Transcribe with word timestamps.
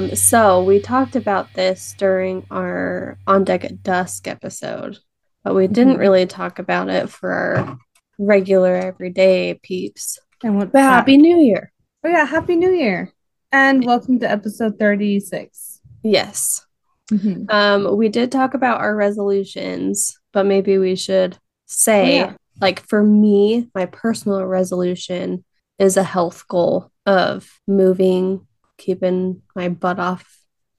Um, 0.00 0.14
so 0.16 0.64
we 0.64 0.80
talked 0.80 1.14
about 1.14 1.52
this 1.52 1.94
during 1.98 2.46
our 2.50 3.18
On 3.26 3.44
Deck 3.44 3.64
at 3.66 3.82
Dusk 3.82 4.26
episode, 4.26 4.98
but 5.44 5.54
we 5.54 5.66
didn't 5.66 5.96
Mhm. 5.96 6.00
really 6.00 6.24
talk 6.26 6.58
about 6.58 6.88
it 6.88 7.10
for 7.10 7.30
our 7.30 7.78
regular 8.18 8.76
everyday 8.76 9.60
peeps. 9.62 10.18
And 10.42 10.56
what 10.56 10.72
But 10.72 10.84
Happy 10.84 11.18
New 11.18 11.36
Year. 11.36 11.70
Oh 12.02 12.08
yeah, 12.08 12.24
Happy 12.24 12.56
New 12.56 12.70
Year. 12.72 13.12
And 13.52 13.84
welcome 13.84 14.18
to 14.20 14.30
episode 14.30 14.78
36. 14.78 15.82
Yes. 16.02 16.64
Mhm. 17.12 17.52
Um, 17.52 17.94
we 17.98 18.08
did 18.08 18.32
talk 18.32 18.54
about 18.54 18.80
our 18.80 18.96
resolutions, 18.96 20.18
but 20.32 20.46
maybe 20.46 20.78
we 20.78 20.96
should 20.96 21.36
say, 21.66 22.22
Oh, 22.22 22.24
yeah. 22.24 22.32
like, 22.58 22.80
for 22.88 23.02
me, 23.02 23.68
my 23.74 23.84
personal 23.84 24.46
resolution 24.46 25.44
is 25.78 25.98
a 25.98 26.02
health 26.04 26.48
goal 26.48 26.90
of 27.04 27.60
moving, 27.68 28.46
keeping 28.80 29.42
my 29.54 29.68
butt 29.68 29.98
off 30.00 30.24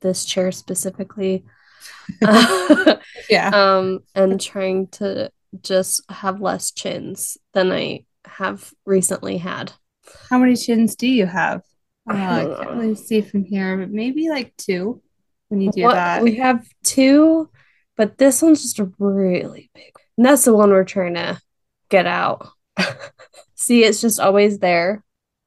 this 0.01 0.25
chair 0.25 0.51
specifically, 0.51 1.45
Yeah. 3.29 3.51
um, 3.53 3.99
and 4.15 4.39
trying 4.41 4.87
to 4.99 5.31
just 5.61 6.01
have 6.09 6.41
less 6.41 6.71
chins 6.71 7.37
than 7.53 7.71
I 7.71 8.05
have 8.25 8.73
recently 8.85 9.37
had. 9.37 9.71
How 10.29 10.37
many 10.39 10.55
chins 10.55 10.95
do 10.95 11.07
you 11.07 11.25
have? 11.25 11.61
Uh, 12.09 12.13
I 12.13 12.63
can't 12.63 12.77
really 12.77 12.95
see 12.95 13.21
from 13.21 13.45
here, 13.45 13.77
but 13.77 13.91
maybe 13.91 14.29
like 14.29 14.55
two 14.57 15.01
when 15.49 15.61
you 15.61 15.71
do 15.71 15.83
What- 15.83 15.93
that. 15.95 16.23
we 16.23 16.35
have 16.37 16.65
two, 16.83 17.49
but 17.97 18.17
this 18.17 18.41
one's 18.41 18.63
just 18.63 18.79
a 18.79 18.91
really 18.97 19.69
big. 19.75 19.93
And 20.17 20.25
that's 20.25 20.45
the 20.45 20.55
one 20.55 20.69
we're 20.71 20.83
trying 20.83 21.13
to 21.15 21.39
get 21.89 22.07
out. 22.07 22.47
See, 23.55 23.83
it's 23.83 24.01
just 24.01 24.19
always 24.19 24.59
there 24.59 25.03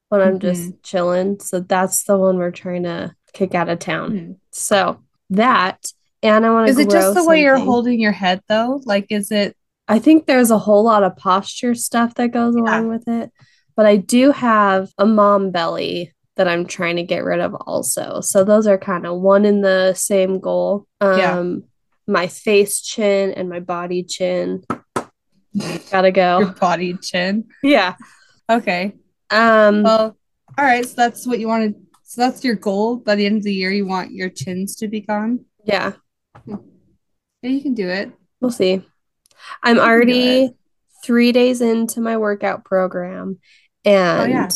when 0.09 0.21
I'm 0.21 0.39
just 0.39 0.61
Mm-hmm. 0.61 0.77
chilling. 0.83 1.39
So 1.39 1.59
that's 1.59 2.03
the 2.03 2.17
one 2.17 2.37
we're 2.37 2.51
trying 2.51 2.83
to 2.83 3.13
kick 3.33 3.55
out 3.55 3.69
of 3.69 3.79
town. 3.79 4.11
Mhm. 4.11 4.35
So 4.51 4.99
that, 5.31 5.91
and 6.23 6.45
I 6.45 6.51
want 6.51 6.67
to 6.67 6.71
Is 6.71 6.79
it 6.79 6.89
just 6.89 7.15
the 7.15 7.23
way 7.25 7.41
you're 7.41 7.57
holding 7.57 7.99
your 7.99 8.11
head 8.11 8.41
though? 8.47 8.81
Like, 8.85 9.07
is 9.09 9.31
it? 9.31 9.55
I 9.87 9.99
think 9.99 10.25
there's 10.25 10.51
a 10.51 10.57
whole 10.57 10.83
lot 10.83 11.03
of 11.03 11.15
posture 11.17 11.75
stuff 11.75 12.15
that 12.15 12.31
goes 12.31 12.55
along 12.55 12.87
with 12.89 13.07
it. 13.07 13.31
But 13.75 13.85
I 13.85 13.97
do 13.97 14.31
have 14.31 14.89
a 14.97 15.05
mom 15.05 15.51
belly 15.51 16.13
that 16.37 16.47
I'm 16.47 16.65
trying 16.65 16.95
to 16.95 17.03
get 17.03 17.23
rid 17.23 17.39
of 17.39 17.53
also. 17.53 18.21
So 18.21 18.43
those 18.43 18.67
are 18.67 18.77
kind 18.77 19.05
of 19.05 19.19
one 19.21 19.45
in 19.45 19.61
the 19.61 19.93
same 19.93 20.39
goal. 20.39 20.85
Um 21.01 21.17
Yeah. 21.19 21.55
my 22.07 22.27
face 22.27 22.81
chin 22.81 23.31
and 23.31 23.49
my 23.49 23.59
body 23.59 24.03
chin. 24.03 24.63
Gotta 25.91 26.07
Your 26.07 26.11
go. 26.11 26.53
body 26.59 26.95
chin. 27.01 27.45
Yeah. 27.63 27.95
Okay. 28.49 28.93
Um 29.29 29.83
Well, 29.83 30.17
all 30.57 30.65
right. 30.65 30.85
So 30.85 30.93
that's 30.95 31.25
what 31.27 31.39
you 31.39 31.47
wanted. 31.47 31.75
So 32.03 32.21
that's 32.21 32.43
your 32.43 32.55
goal. 32.55 32.97
By 32.97 33.15
the 33.15 33.25
end 33.25 33.37
of 33.37 33.43
the 33.43 33.53
year, 33.53 33.71
you 33.71 33.85
want 33.87 34.11
your 34.11 34.29
chins 34.29 34.75
to 34.77 34.87
be 34.87 35.01
gone. 35.01 35.45
yeah, 35.63 35.93
Yeah, 36.45 36.57
you 37.41 37.61
can 37.61 37.73
do 37.73 37.89
it. 37.89 38.11
we'll 38.41 38.51
see. 38.51 38.81
I'm 39.63 39.75
do 39.77 39.81
already 39.81 40.51
three 41.03 41.31
days 41.31 41.61
into 41.61 42.01
my 42.01 42.17
workout 42.17 42.65
program 42.65 43.39
and 43.83 44.21
Oh, 44.21 44.25
yeah. 44.25 44.49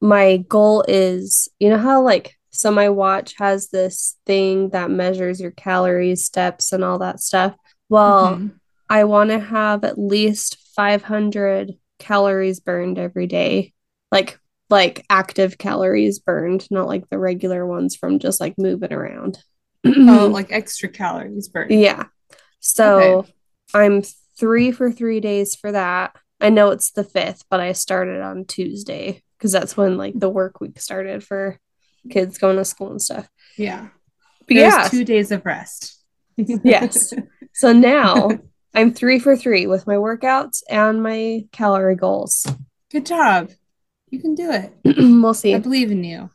my 0.00 0.38
goal 0.38 0.84
is 0.88 1.48
you 1.58 1.68
know 1.68 1.76
how 1.78 2.02
like 2.02 2.34
so 2.50 2.70
my 2.70 2.88
watch 2.88 3.34
has 3.38 3.68
this 3.68 4.16
thing 4.24 4.70
that 4.70 4.90
measures 4.90 5.40
your 5.40 5.50
calories 5.50 6.24
steps 6.24 6.72
and 6.72 6.82
all 6.82 6.98
that 7.00 7.20
stuff 7.20 7.54
well 7.90 8.36
Mhm. 8.36 8.52
i 8.88 9.04
want 9.04 9.28
to 9.30 9.38
have 9.38 9.84
at 9.84 9.98
least 9.98 10.56
500 10.74 11.72
calories 11.98 12.60
burned 12.60 12.98
every 12.98 13.26
day 13.26 13.74
like 14.10 14.38
like 14.68 15.04
active 15.10 15.58
calories 15.58 16.18
burned 16.20 16.66
not 16.70 16.86
like 16.86 17.08
the 17.10 17.18
regular 17.18 17.66
ones 17.66 17.96
from 17.96 18.18
just 18.18 18.40
like 18.40 18.54
moving 18.58 18.92
around 18.92 19.38
Oh, 19.84 20.26
like 20.32 20.52
extra 20.52 20.88
calories 20.88 21.48
burned. 21.48 21.70
yeah 21.72 22.04
so 22.60 22.98
Okay. 23.20 23.32
i'm 23.74 24.02
three 24.38 24.70
for 24.72 24.90
three 24.92 25.20
days 25.20 25.54
for 25.54 25.72
that 25.72 26.14
i 26.40 26.50
know 26.50 26.70
it's 26.70 26.92
the 26.92 27.04
fifth 27.04 27.44
but 27.50 27.60
i 27.60 27.72
started 27.72 28.20
on 28.20 28.44
tuesday 28.44 29.22
because 29.38 29.52
that's 29.52 29.76
when 29.76 29.96
like 29.96 30.18
the 30.18 30.28
work 30.30 30.60
week 30.60 30.78
started 30.80 31.24
for 31.24 31.58
kids 32.10 32.38
going 32.38 32.56
to 32.56 32.64
school 32.64 32.90
and 32.90 33.02
stuff 33.02 33.28
Yeah. 33.56 33.88
but 34.46 34.54
There's 34.54 34.72
yeah 34.74 34.88
two 34.88 35.04
days 35.04 35.32
of 35.32 35.44
rest. 35.44 35.98
yes 36.36 37.12
so 37.52 37.72
now 37.72 38.30
i'm 38.74 38.92
three 38.92 39.18
for 39.18 39.36
three 39.36 39.66
with 39.66 39.86
my 39.86 39.96
workouts 39.96 40.62
and 40.70 41.02
my 41.02 41.46
calorie 41.52 41.96
goals 41.96 42.46
Good 42.90 43.06
job. 43.06 43.50
You 44.10 44.20
can 44.20 44.34
do 44.34 44.50
it. 44.50 44.72
we'll 44.84 45.34
see 45.34 45.54
I 45.54 45.58
believe 45.58 45.90
in 45.90 46.04
you. 46.04 46.30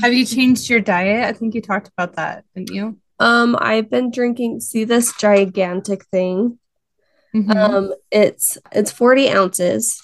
Have 0.00 0.12
you 0.12 0.24
changed 0.24 0.68
your 0.70 0.80
diet? 0.80 1.24
I 1.24 1.32
think 1.32 1.54
you 1.54 1.60
talked 1.62 1.88
about 1.96 2.14
that, 2.16 2.44
didn't 2.54 2.72
you? 2.72 2.98
um 3.20 3.56
i've 3.60 3.90
been 3.90 4.12
drinking 4.12 4.60
see 4.60 4.84
this 4.84 5.12
gigantic 5.16 6.04
thing 6.06 6.58
Mhm. 7.34 7.56
Um, 7.56 7.94
it's 8.10 8.56
it's 8.72 8.90
40 8.90 9.28
ounces, 9.28 10.00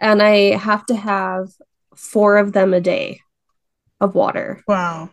and 0.00 0.20
I 0.20 0.56
have 0.56 0.84
to 0.86 0.96
have 0.96 1.48
four 1.94 2.38
of 2.38 2.52
them 2.52 2.74
a 2.74 2.80
day 2.80 3.20
of 4.00 4.14
water. 4.16 4.64
wow. 4.66 5.10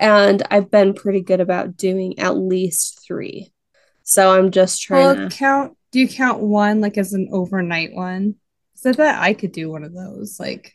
And 0.00 0.42
I've 0.50 0.70
been 0.70 0.94
pretty 0.94 1.20
good 1.20 1.40
about 1.42 1.76
doing 1.76 2.18
at 2.18 2.36
least 2.38 3.00
three. 3.06 3.52
So 4.02 4.32
I'm 4.32 4.50
just 4.50 4.80
trying 4.80 5.16
Well, 5.16 5.30
to. 5.30 5.36
count. 5.36 5.76
Do 5.92 6.00
you 6.00 6.08
count 6.08 6.40
one 6.40 6.80
like 6.80 6.96
as 6.96 7.12
an 7.12 7.28
overnight 7.32 7.92
one? 7.92 8.36
Because 8.82 8.96
that 8.96 9.22
I 9.22 9.34
could 9.34 9.52
do 9.52 9.70
one 9.70 9.84
of 9.84 9.94
those. 9.94 10.38
Like, 10.38 10.74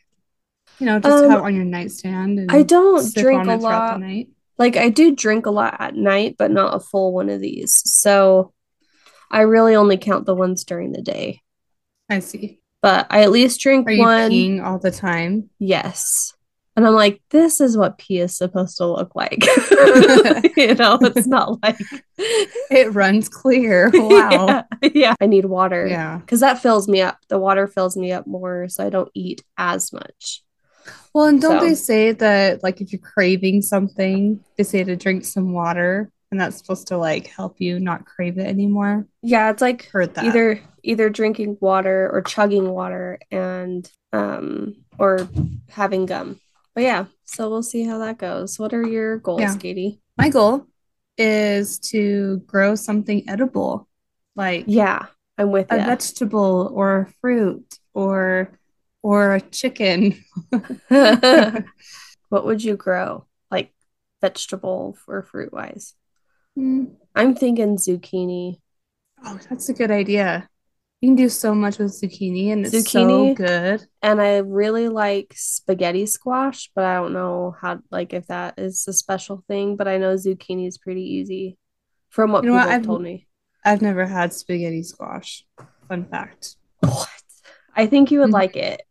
you 0.78 0.86
know, 0.86 0.98
just 0.98 1.24
Um, 1.24 1.30
have 1.30 1.38
it 1.40 1.44
on 1.44 1.54
your 1.54 1.64
nightstand 1.64 2.38
and 2.38 2.50
I 2.50 2.62
don't 2.62 3.14
drink 3.14 3.46
a 3.46 3.56
lot. 3.56 4.00
Like 4.58 4.76
I 4.76 4.90
do 4.90 5.14
drink 5.14 5.46
a 5.46 5.50
lot 5.50 5.76
at 5.78 5.94
night, 5.94 6.36
but 6.38 6.50
not 6.50 6.74
a 6.74 6.80
full 6.80 7.12
one 7.12 7.28
of 7.28 7.40
these. 7.40 7.72
So 7.84 8.52
I 9.30 9.40
really 9.42 9.74
only 9.74 9.96
count 9.96 10.26
the 10.26 10.34
ones 10.34 10.64
during 10.64 10.92
the 10.92 11.02
day. 11.02 11.40
I 12.08 12.18
see. 12.18 12.60
But 12.82 13.06
I 13.10 13.22
at 13.22 13.30
least 13.30 13.60
drink 13.60 13.86
Are 13.86 13.92
you 13.92 14.02
one. 14.02 14.60
all 14.60 14.78
the 14.78 14.90
time? 14.90 15.50
Yes. 15.58 16.34
And 16.74 16.86
I'm 16.86 16.94
like, 16.94 17.20
this 17.30 17.60
is 17.60 17.76
what 17.76 17.98
pee 17.98 18.18
is 18.20 18.36
supposed 18.36 18.78
to 18.78 18.86
look 18.86 19.14
like. 19.14 19.44
you 20.56 20.74
know, 20.74 20.98
it's 21.02 21.26
not 21.26 21.62
like 21.62 21.78
It 22.18 22.94
runs 22.94 23.28
clear. 23.28 23.90
Wow. 23.92 24.64
yeah, 24.82 24.90
yeah. 24.94 25.14
I 25.20 25.26
need 25.26 25.44
water. 25.44 25.86
Yeah. 25.86 26.18
Because 26.18 26.40
that 26.40 26.62
fills 26.62 26.88
me 26.88 27.02
up. 27.02 27.18
The 27.28 27.38
water 27.38 27.66
fills 27.66 27.96
me 27.96 28.12
up 28.12 28.26
more, 28.26 28.68
so 28.68 28.86
I 28.86 28.90
don't 28.90 29.10
eat 29.14 29.42
as 29.58 29.92
much. 29.92 30.42
Well, 31.14 31.26
and 31.26 31.40
don't 31.42 31.60
So- 31.60 31.66
they 31.66 31.74
say 31.74 32.12
that 32.12 32.62
like 32.62 32.80
if 32.80 32.92
you're 32.92 33.00
craving 33.02 33.60
something, 33.62 34.42
they 34.56 34.64
say 34.64 34.82
to 34.82 34.96
drink 34.96 35.24
some 35.26 35.52
water, 35.52 36.10
and 36.30 36.40
that's 36.40 36.56
supposed 36.56 36.86
to 36.88 36.96
like 36.96 37.26
help 37.26 37.60
you 37.60 37.78
not 37.78 38.06
crave 38.06 38.38
it 38.38 38.46
anymore? 38.46 39.06
Yeah, 39.22 39.50
it's 39.50 39.60
like 39.60 39.90
Heard 39.90 40.14
that. 40.14 40.24
either 40.24 40.60
either 40.82 41.10
drinking 41.10 41.58
water 41.60 42.08
or 42.10 42.22
chugging 42.22 42.70
water 42.70 43.18
and 43.30 43.88
um 44.14 44.76
or 44.98 45.28
having 45.68 46.06
gum. 46.06 46.40
But 46.74 46.84
yeah, 46.84 47.06
so 47.24 47.50
we'll 47.50 47.62
see 47.62 47.84
how 47.84 47.98
that 47.98 48.18
goes. 48.18 48.58
What 48.58 48.72
are 48.72 48.86
your 48.86 49.18
goals, 49.18 49.40
Yeah. 49.40 49.56
Katie? 49.56 50.00
My 50.16 50.30
goal 50.30 50.66
is 51.18 51.78
to 51.90 52.38
grow 52.46 52.74
something 52.74 53.28
edible, 53.28 53.88
like 54.34 54.64
Yeah, 54.66 55.06
I'm 55.36 55.50
with 55.50 55.70
a 55.70 55.78
you. 55.78 55.84
vegetable 55.84 56.70
or 56.74 57.00
a 57.00 57.06
fruit 57.20 57.78
or 57.92 58.58
or 59.02 59.34
a 59.34 59.40
chicken. 59.40 60.24
what 60.88 62.44
would 62.46 62.62
you 62.62 62.76
grow? 62.76 63.26
Like 63.50 63.72
vegetable 64.20 64.96
or 65.06 65.22
fruit 65.22 65.52
wise? 65.52 65.94
Hmm. 66.56 66.84
I'm 67.14 67.34
thinking 67.34 67.76
zucchini. 67.76 68.60
Oh, 69.24 69.38
that's 69.48 69.68
a 69.68 69.74
good 69.74 69.90
idea. 69.90 70.48
You 71.02 71.08
can 71.08 71.16
do 71.16 71.28
so 71.28 71.52
much 71.52 71.78
with 71.78 71.90
zucchini, 71.90 72.52
and 72.52 72.64
it's 72.64 72.72
Zucchini? 72.74 73.30
so 73.30 73.34
good. 73.34 73.84
And 74.02 74.20
I 74.22 74.36
really 74.38 74.88
like 74.88 75.34
spaghetti 75.36 76.06
squash, 76.06 76.70
but 76.76 76.84
I 76.84 76.94
don't 76.94 77.12
know 77.12 77.56
how 77.60 77.80
like 77.90 78.12
if 78.12 78.28
that 78.28 78.54
is 78.56 78.86
a 78.86 78.92
special 78.92 79.42
thing, 79.48 79.74
but 79.74 79.88
I 79.88 79.98
know 79.98 80.14
zucchini 80.14 80.68
is 80.68 80.78
pretty 80.78 81.02
easy 81.02 81.58
from 82.08 82.30
what 82.30 82.44
You 82.44 82.50
know 82.50 82.54
people 82.56 82.66
what? 82.66 82.70
have 82.72 82.80
I've- 82.82 82.86
told 82.86 83.02
me. 83.02 83.26
I've 83.64 83.82
never 83.82 84.06
had 84.06 84.32
spaghetti 84.32 84.84
squash. 84.84 85.44
Fun 85.88 86.04
fact. 86.04 86.54
What? 86.80 87.08
I 87.76 87.86
think 87.86 88.10
you 88.12 88.20
would 88.20 88.30
Mhm. 88.30 88.34
like 88.34 88.56
it. 88.56 88.82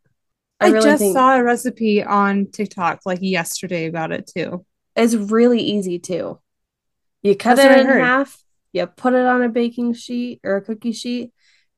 I, 0.59 0.67
I, 0.67 0.69
really 0.69 0.83
just 0.91 1.01
think 1.01 1.13
saw 1.15 1.35
a 1.37 1.43
recipe 1.43 2.03
on 2.03 2.47
TikTok 2.47 3.01
like 3.05 3.19
yesterday 3.21 3.85
about 3.87 4.11
it 4.11 4.27
too. 4.27 4.65
it's 4.97 5.15
really 5.15 5.61
easy 5.61 5.97
too. 5.97 6.39
You 7.21 7.35
cut 7.37 7.55
That's 7.55 7.79
it 7.79 7.85
in 7.85 7.87
half, 7.87 8.37
you 8.73 8.85
put 8.85 9.13
it 9.13 9.25
on 9.25 9.41
a 9.43 9.49
baking 9.49 9.93
sheet 9.93 10.39
or 10.43 10.57
a 10.57 10.61
cookie 10.61 10.91
sheet, 10.91 11.31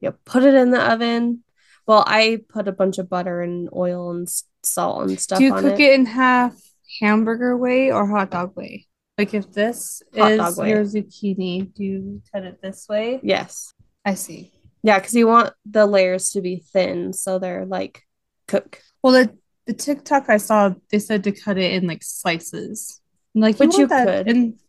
you 0.03 0.11
put 0.25 0.43
it 0.43 0.53
in 0.53 0.71
the 0.71 0.91
oven. 0.91 1.43
Well, 1.87 2.03
I 2.05 2.41
put 2.49 2.67
a 2.67 2.71
bunch 2.71 2.97
of 2.97 3.09
butter 3.09 3.41
and 3.41 3.69
oil 3.75 4.11
and 4.11 4.27
salt 4.63 5.09
and 5.09 5.19
stuff 5.19 5.39
Do 5.39 5.45
you 5.45 5.53
on 5.53 5.63
cook 5.63 5.79
it 5.79 5.93
in 5.93 6.05
half 6.05 6.55
hamburger 7.01 7.57
way 7.57 7.91
or 7.91 8.07
hot 8.07 8.31
dog 8.31 8.55
way? 8.55 8.87
Like 9.17 9.33
if 9.33 9.51
this 9.51 10.01
Hot 10.15 10.31
is 10.31 10.37
dog 10.37 10.67
your 10.67 10.83
zucchini, 10.83 11.73
do 11.73 11.83
you 11.83 12.21
cut 12.33 12.43
it 12.43 12.61
this 12.61 12.87
way? 12.89 13.19
Yes. 13.21 13.73
I 14.05 14.15
see. 14.15 14.51
Yeah, 14.81 14.99
because 14.99 15.13
you 15.13 15.27
want 15.27 15.53
the 15.65 15.85
layers 15.85 16.31
to 16.31 16.41
be 16.41 16.63
thin 16.73 17.13
so 17.13 17.39
they're 17.39 17.65
like 17.65 18.03
cook. 18.47 18.81
Well, 19.01 19.13
the 19.13 19.37
the 19.65 19.73
TikTok 19.73 20.29
I 20.29 20.37
saw, 20.37 20.73
they 20.91 20.99
said 20.99 21.23
to 21.23 21.31
cut 21.31 21.57
it 21.57 21.73
in 21.73 21.87
like 21.87 22.03
slices. 22.03 23.01
I'm 23.33 23.41
like, 23.41 23.59
Which 23.59 23.73
you, 23.73 23.81
you 23.81 23.87
could. 23.87 24.27
And 24.27 24.59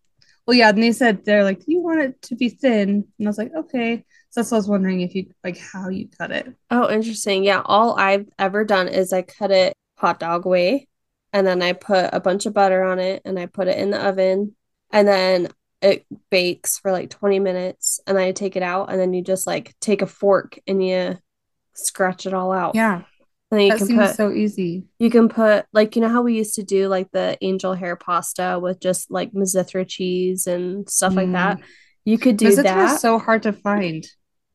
well, 0.47 0.57
yeah, 0.57 0.69
and 0.69 0.83
they 0.83 0.93
said 0.93 1.25
they're 1.25 1.45
like, 1.45 1.63
you 1.67 1.81
want 1.81 2.01
it 2.01 2.23
to 2.23 2.37
be 2.37 2.51
thin, 2.51 3.07
and 3.19 3.27
I 3.27 3.29
was 3.29 3.39
like, 3.39 3.53
okay. 3.55 4.05
So 4.35 4.41
that's 4.41 4.51
what 4.51 4.57
I 4.57 4.59
was 4.59 4.69
wondering 4.69 5.01
if 5.03 5.15
you 5.15 5.27
like 5.45 5.59
how 5.59 5.91
you 5.91 6.09
cut 6.19 6.33
it. 6.33 6.53
Oh, 6.69 6.91
interesting. 6.91 7.45
Yeah, 7.45 7.63
all 7.65 7.97
I've 7.97 8.29
ever 8.37 8.65
done 8.65 8.89
is 8.89 9.13
I 9.13 9.23
cut 9.23 9.53
it 9.53 9.77
hot 9.97 10.19
dog 10.19 10.45
way, 10.45 10.89
and 11.33 11.47
then 11.47 11.63
I 11.63 11.73
put 11.73 12.11
a 12.13 12.19
bunch 12.19 12.45
of 12.45 12.53
butter 12.53 12.83
on 12.83 12.99
it, 12.99 13.23
and 13.25 13.39
I 13.39 13.47
put 13.47 13.69
it 13.69 13.79
in 13.79 13.91
the 13.91 14.05
oven, 14.05 14.57
and 14.91 15.07
then 15.07 15.51
it 15.81 16.05
bakes 16.31 16.81
for 16.81 16.91
like 16.91 17.11
20 17.11 17.39
minutes, 17.39 18.01
and 18.09 18.17
then 18.17 18.25
I 18.25 18.33
take 18.33 18.57
it 18.57 18.65
out, 18.65 18.91
and 18.91 18.99
then 18.99 19.15
you 19.15 19.23
just 19.23 19.47
like 19.47 19.73
take 19.81 20.03
a 20.03 20.07
fork 20.07 20.59
and 20.67 20.85
you 20.85 21.17
scratch 21.75 22.27
it 22.27 22.35
all 22.35 22.51
out. 22.51 22.75
Yeah, 22.75 23.03
And 23.53 23.61
then 23.61 23.61
you 23.61 23.71
that 23.71 23.79
can 23.79 23.87
seems 23.87 24.01
put 24.01 24.17
so 24.17 24.33
easy. 24.33 24.83
you 24.99 25.11
can 25.11 25.29
put 25.29 25.65
like 25.73 25.95
you 25.95 26.03
know 26.03 26.09
how 26.09 26.23
we 26.23 26.35
used 26.35 26.57
to 26.57 26.65
do 26.65 26.89
like 26.89 27.09
the 27.13 27.39
angel 27.41 27.75
hair 27.75 27.95
pasta 27.95 28.59
with 28.61 28.81
just 28.81 29.13
like 29.13 29.31
Mizithra 29.31 29.87
cheese 29.87 30.49
and 30.49 30.91
stuff 30.91 31.15
like 31.15 31.29
mm. 31.29 31.35
that. 31.35 31.61
You 32.05 32.19
could 32.19 32.37
do 32.37 32.49
Mizithra 32.49 32.63
that. 32.65 32.95
is 32.95 33.01
so 33.01 33.21
hard 33.21 33.45
to 33.45 33.53
find. 33.53 34.05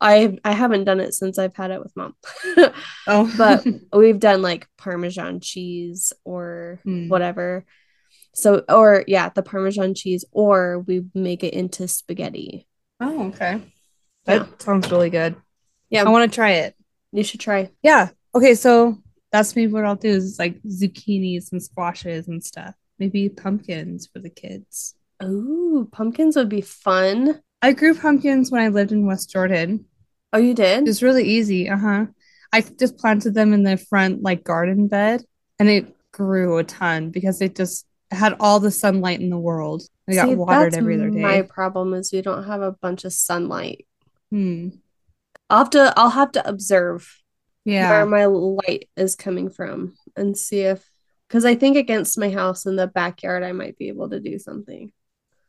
I 0.01 0.37
I 0.45 0.53
haven't 0.53 0.85
done 0.85 0.99
it 0.99 1.13
since 1.13 1.37
I've 1.37 1.55
had 1.55 1.71
it 1.71 1.81
with 1.81 1.95
mom. 1.95 2.15
Oh, 3.07 3.31
but 3.37 3.65
we've 3.93 4.19
done 4.19 4.41
like 4.41 4.67
parmesan 4.77 5.39
cheese 5.39 6.13
or 6.23 6.79
Hmm. 6.83 7.07
whatever. 7.09 7.65
So 8.33 8.63
or 8.69 9.03
yeah, 9.07 9.29
the 9.29 9.43
parmesan 9.43 9.95
cheese 9.95 10.25
or 10.31 10.79
we 10.87 11.05
make 11.13 11.43
it 11.43 11.53
into 11.53 11.87
spaghetti. 11.87 12.67
oh, 12.99 13.27
okay. 13.29 13.61
That 14.25 14.47
Yeah. 14.47 14.47
sounds 14.59 14.91
really 14.91 15.09
good. 15.09 15.35
Yeah. 15.89 16.03
I 16.03 16.09
want 16.09 16.31
to 16.31 16.35
try 16.35 16.51
it. 16.51 16.75
You 17.11 17.23
should 17.23 17.39
try. 17.39 17.71
Yeah. 17.81 18.09
Okay, 18.35 18.53
so 18.55 18.97
that's 19.31 19.55
maybe 19.55 19.71
what 19.71 19.85
I'll 19.85 19.95
do 19.95 20.09
is 20.09 20.37
like 20.39 20.61
zucchinis 20.63 21.51
and 21.51 21.61
squashes 21.63 22.27
and 22.27 22.43
stuff. 22.43 22.75
Maybe 22.99 23.27
pumpkins 23.29 24.07
for 24.07 24.19
the 24.19 24.29
kids. 24.29 24.95
Ooh, 25.23 25.89
pumpkins 25.91 26.35
would 26.35 26.49
be 26.49 26.61
fun. 26.61 27.41
I 27.61 27.73
grew 27.73 27.95
pumpkins 27.95 28.51
when 28.51 28.61
I 28.61 28.67
lived 28.69 28.91
in 28.91 29.05
West 29.05 29.29
Jordan. 29.31 29.85
Oh, 30.33 30.37
you 30.37 30.53
did? 30.53 30.79
It 30.79 30.87
was 30.87 31.03
really 31.03 31.23
easy. 31.23 31.69
Uh-huh. 31.69 32.05
I 32.51 32.61
just 32.61 32.97
planted 32.97 33.33
them 33.33 33.53
in 33.53 33.63
the 33.63 33.77
front 33.77 34.21
like 34.23 34.43
garden 34.43 34.87
bed 34.87 35.23
and 35.59 35.69
it 35.69 35.95
grew 36.11 36.57
a 36.57 36.63
ton 36.63 37.11
because 37.11 37.41
it 37.41 37.55
just 37.55 37.85
had 38.11 38.35
all 38.39 38.59
the 38.59 38.71
sunlight 38.71 39.21
in 39.21 39.29
the 39.29 39.37
world. 39.37 39.83
They 40.07 40.15
got 40.15 40.35
watered 40.35 40.73
every 40.75 40.95
other 40.95 41.11
day. 41.11 41.19
My 41.21 41.41
problem 41.43 41.93
is 41.93 42.11
we 42.11 42.21
don't 42.21 42.45
have 42.45 42.61
a 42.61 42.71
bunch 42.71 43.05
of 43.05 43.13
sunlight. 43.13 43.85
Hmm. 44.31 44.69
I'll 45.49 45.59
have 45.59 45.69
to 45.71 45.93
I'll 45.95 46.09
have 46.09 46.31
to 46.33 46.47
observe 46.47 47.21
Yeah. 47.65 47.89
where 47.91 48.05
my 48.05 48.25
light 48.25 48.89
is 48.97 49.15
coming 49.15 49.49
from 49.51 49.95
and 50.15 50.35
see 50.37 50.61
if 50.61 50.83
because 51.27 51.45
I 51.45 51.53
think 51.53 51.77
against 51.77 52.17
my 52.17 52.31
house 52.31 52.65
in 52.65 52.75
the 52.75 52.87
backyard 52.87 53.43
I 53.43 53.51
might 53.51 53.77
be 53.77 53.89
able 53.89 54.09
to 54.09 54.19
do 54.19 54.39
something. 54.39 54.91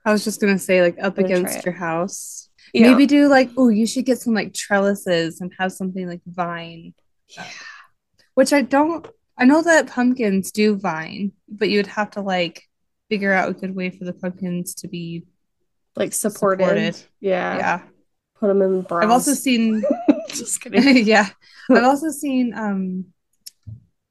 I 0.05 0.13
was 0.13 0.25
just 0.25 0.41
gonna 0.41 0.59
say 0.59 0.83
like 0.83 0.99
up 1.03 1.17
I'm 1.19 1.25
gonna 1.25 1.41
try 1.41 1.49
against 1.51 1.65
your 1.65 1.75
house. 1.75 2.50
Yeah. 2.73 2.91
Maybe 2.91 3.07
do 3.07 3.29
like, 3.29 3.51
oh, 3.57 3.69
you 3.69 3.87
should 3.87 4.05
get 4.07 4.19
some 4.21 4.35
like 4.35 4.55
trellises 4.55 5.41
and 5.41 5.53
have 5.59 5.73
something 5.73 6.07
like 6.09 6.21
vine. 6.27 6.95
Yeah. 7.29 7.47
Which 8.35 8.53
I 8.53 8.63
don't 8.63 9.07
I 9.37 9.45
know 9.45 9.63
that 9.63 9.87
pumpkins 9.89 10.53
do 10.53 10.77
vine, 10.77 11.33
but 11.49 11.71
you 11.71 11.79
would 11.79 11.87
have 11.89 12.11
to 12.13 12.21
like 12.21 12.63
figure 13.09 13.33
out 13.33 13.49
a 13.49 13.55
good 13.55 13.75
way 13.75 13.91
for 13.91 14.05
the 14.05 14.13
pumpkins 14.13 14.75
to 14.77 14.89
be 14.89 15.25
like 15.97 16.13
supported. 16.13 16.63
supported. 16.65 16.97
Yeah. 17.21 17.57
Yeah. 17.57 17.83
Put 18.39 18.47
them 18.49 18.63
in. 18.63 18.87
I've 18.91 19.11
also 19.11 19.35
seen 19.35 19.83
just 20.29 20.61
kidding. 20.63 21.05
yeah. 21.07 21.29
I've 21.71 21.85
also 21.85 22.11
seen 22.11 22.53
um 22.55 23.07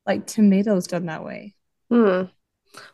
like 0.06 0.26
tomatoes 0.28 0.88
done 0.88 1.06
that 1.06 1.24
way. 1.24 1.56
Hmm. 1.90 2.24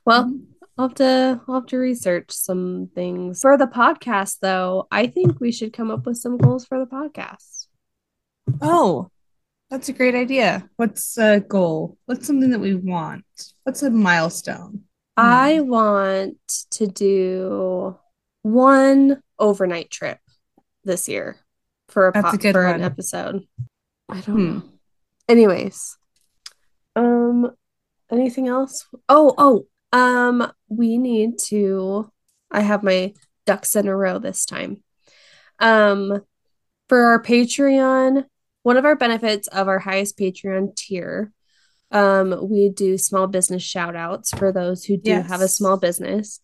Well, 0.06 0.26
Mhm. 0.26 0.46
I'll 0.78 0.90
have 0.90 0.96
to 0.96 1.42
I'll 1.48 1.56
have 1.56 1.66
to 1.68 1.78
research 1.78 2.32
some 2.32 2.90
things. 2.94 3.42
For 3.42 3.58
the 3.58 3.68
podcast 3.68 4.40
though, 4.42 4.88
I 4.92 5.08
think 5.08 5.40
we 5.40 5.52
should 5.52 5.72
come 5.74 5.90
up 5.92 6.06
with 6.06 6.18
some 6.18 6.38
goals 6.38 6.66
for 6.66 6.80
the 6.80 6.86
podcast. 6.86 7.68
Oh, 8.62 9.10
that's 9.70 9.90
a 9.90 9.94
great 9.94 10.16
idea. 10.16 10.70
What's 10.76 11.18
a 11.18 11.40
goal? 11.40 11.98
What's 12.06 12.28
something 12.28 12.50
that 12.52 12.60
we 12.60 12.76
want? 12.76 13.24
What's 13.64 13.84
a 13.84 13.90
milestone? 13.90 14.82
I 15.18 15.62
want 15.62 16.38
to 16.72 16.88
do 16.88 17.98
one 18.42 19.22
overnight 19.40 19.90
trip 19.90 20.20
this 20.84 21.08
year 21.08 21.38
for 21.88 22.10
a 22.10 22.20
a 22.20 22.22
po- 22.22 22.38
good 22.38 22.54
for 22.54 22.66
an 22.66 22.84
episode. 22.84 23.48
I 24.10 24.20
don't 24.22 24.36
Hmm. 24.36 24.54
know. 24.58 24.64
Anyways, 25.30 25.98
um, 26.96 27.50
anything 28.12 28.48
else? 28.50 28.86
Oh, 29.10 29.34
oh, 29.38 29.66
um, 29.96 30.52
we 30.68 30.98
need 30.98 31.40
to. 31.46 32.12
I 32.52 32.60
have 32.60 32.84
my 32.84 33.14
ducks 33.46 33.78
in 33.78 33.88
a 33.88 33.96
row 33.96 34.20
this 34.20 34.46
time. 34.46 34.84
Um, 35.60 36.22
for 36.90 37.02
our 37.02 37.24
Patreon, 37.24 38.26
one 38.64 38.76
of 38.76 38.84
our 38.84 38.98
benefits 38.98 39.48
of 39.48 39.70
our 39.70 39.80
highest 39.80 40.18
Patreon 40.18 40.76
tier, 40.76 41.32
um, 41.92 42.50
we 42.50 42.68
do 42.68 42.98
small 42.98 43.28
business 43.28 43.64
shout 43.64 43.96
outs 43.96 44.32
for 44.32 44.52
those 44.52 44.84
who 44.84 44.98
do 44.98 45.12
have 45.22 45.40
a 45.40 45.48
small 45.48 45.78
business. 45.78 46.42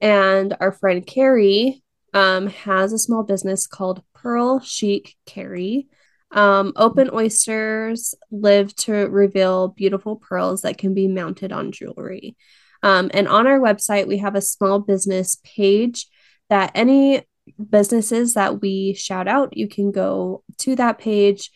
And 0.00 0.56
our 0.58 0.72
friend 0.72 1.06
Carrie 1.06 1.82
um, 2.14 2.46
has 2.46 2.94
a 2.94 2.98
small 2.98 3.22
business 3.22 3.66
called 3.66 4.02
Pearl 4.14 4.60
Chic 4.60 5.14
Carrie. 5.26 5.88
Um, 6.30 6.72
open 6.74 7.10
oysters 7.12 8.14
live 8.30 8.74
to 8.76 8.92
reveal 8.92 9.68
beautiful 9.68 10.16
pearls 10.16 10.62
that 10.62 10.78
can 10.78 10.94
be 10.94 11.06
mounted 11.06 11.52
on 11.52 11.70
jewelry. 11.70 12.36
Um, 12.84 13.10
and 13.14 13.26
on 13.26 13.46
our 13.46 13.58
website, 13.58 14.06
we 14.06 14.18
have 14.18 14.34
a 14.34 14.42
small 14.42 14.78
business 14.78 15.38
page 15.42 16.06
that 16.50 16.70
any 16.74 17.22
businesses 17.70 18.34
that 18.34 18.60
we 18.60 18.92
shout 18.92 19.26
out, 19.26 19.56
you 19.56 19.68
can 19.68 19.90
go 19.90 20.44
to 20.58 20.76
that 20.76 20.98
page 20.98 21.50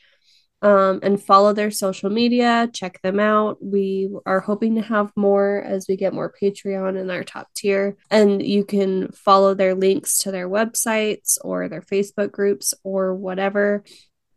um, 0.62 1.00
and 1.02 1.22
follow 1.22 1.52
their 1.52 1.70
social 1.70 2.08
media, 2.08 2.70
check 2.72 3.00
them 3.02 3.20
out. 3.20 3.62
We 3.62 4.08
are 4.25 4.40
hoping 4.40 4.76
to 4.76 4.80
have 4.80 5.12
more 5.16 5.62
as 5.62 5.86
we 5.86 5.96
get 5.96 6.14
more 6.14 6.32
Patreon 6.32 6.98
in 6.98 7.10
our 7.10 7.25
top 7.25 7.48
tier. 7.54 7.98
And 8.10 8.42
you 8.42 8.64
can 8.64 9.12
follow 9.12 9.52
their 9.52 9.75
links 9.75 10.20
to 10.20 10.30
their 10.30 10.48
websites 10.48 11.36
or 11.42 11.69
their 11.69 11.82
Facebook 11.82 12.32
groups 12.32 12.72
or 12.82 13.14
whatever. 13.14 13.84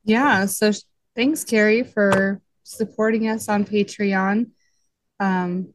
Yeah, 0.03 0.45
so 0.45 0.73
thanks, 1.15 1.45
Carrie, 1.45 1.83
for 1.83 2.41
supporting 2.63 3.29
us 3.29 3.47
on 3.47 3.63
Patreon. 3.63 4.51
Um, 5.21 5.73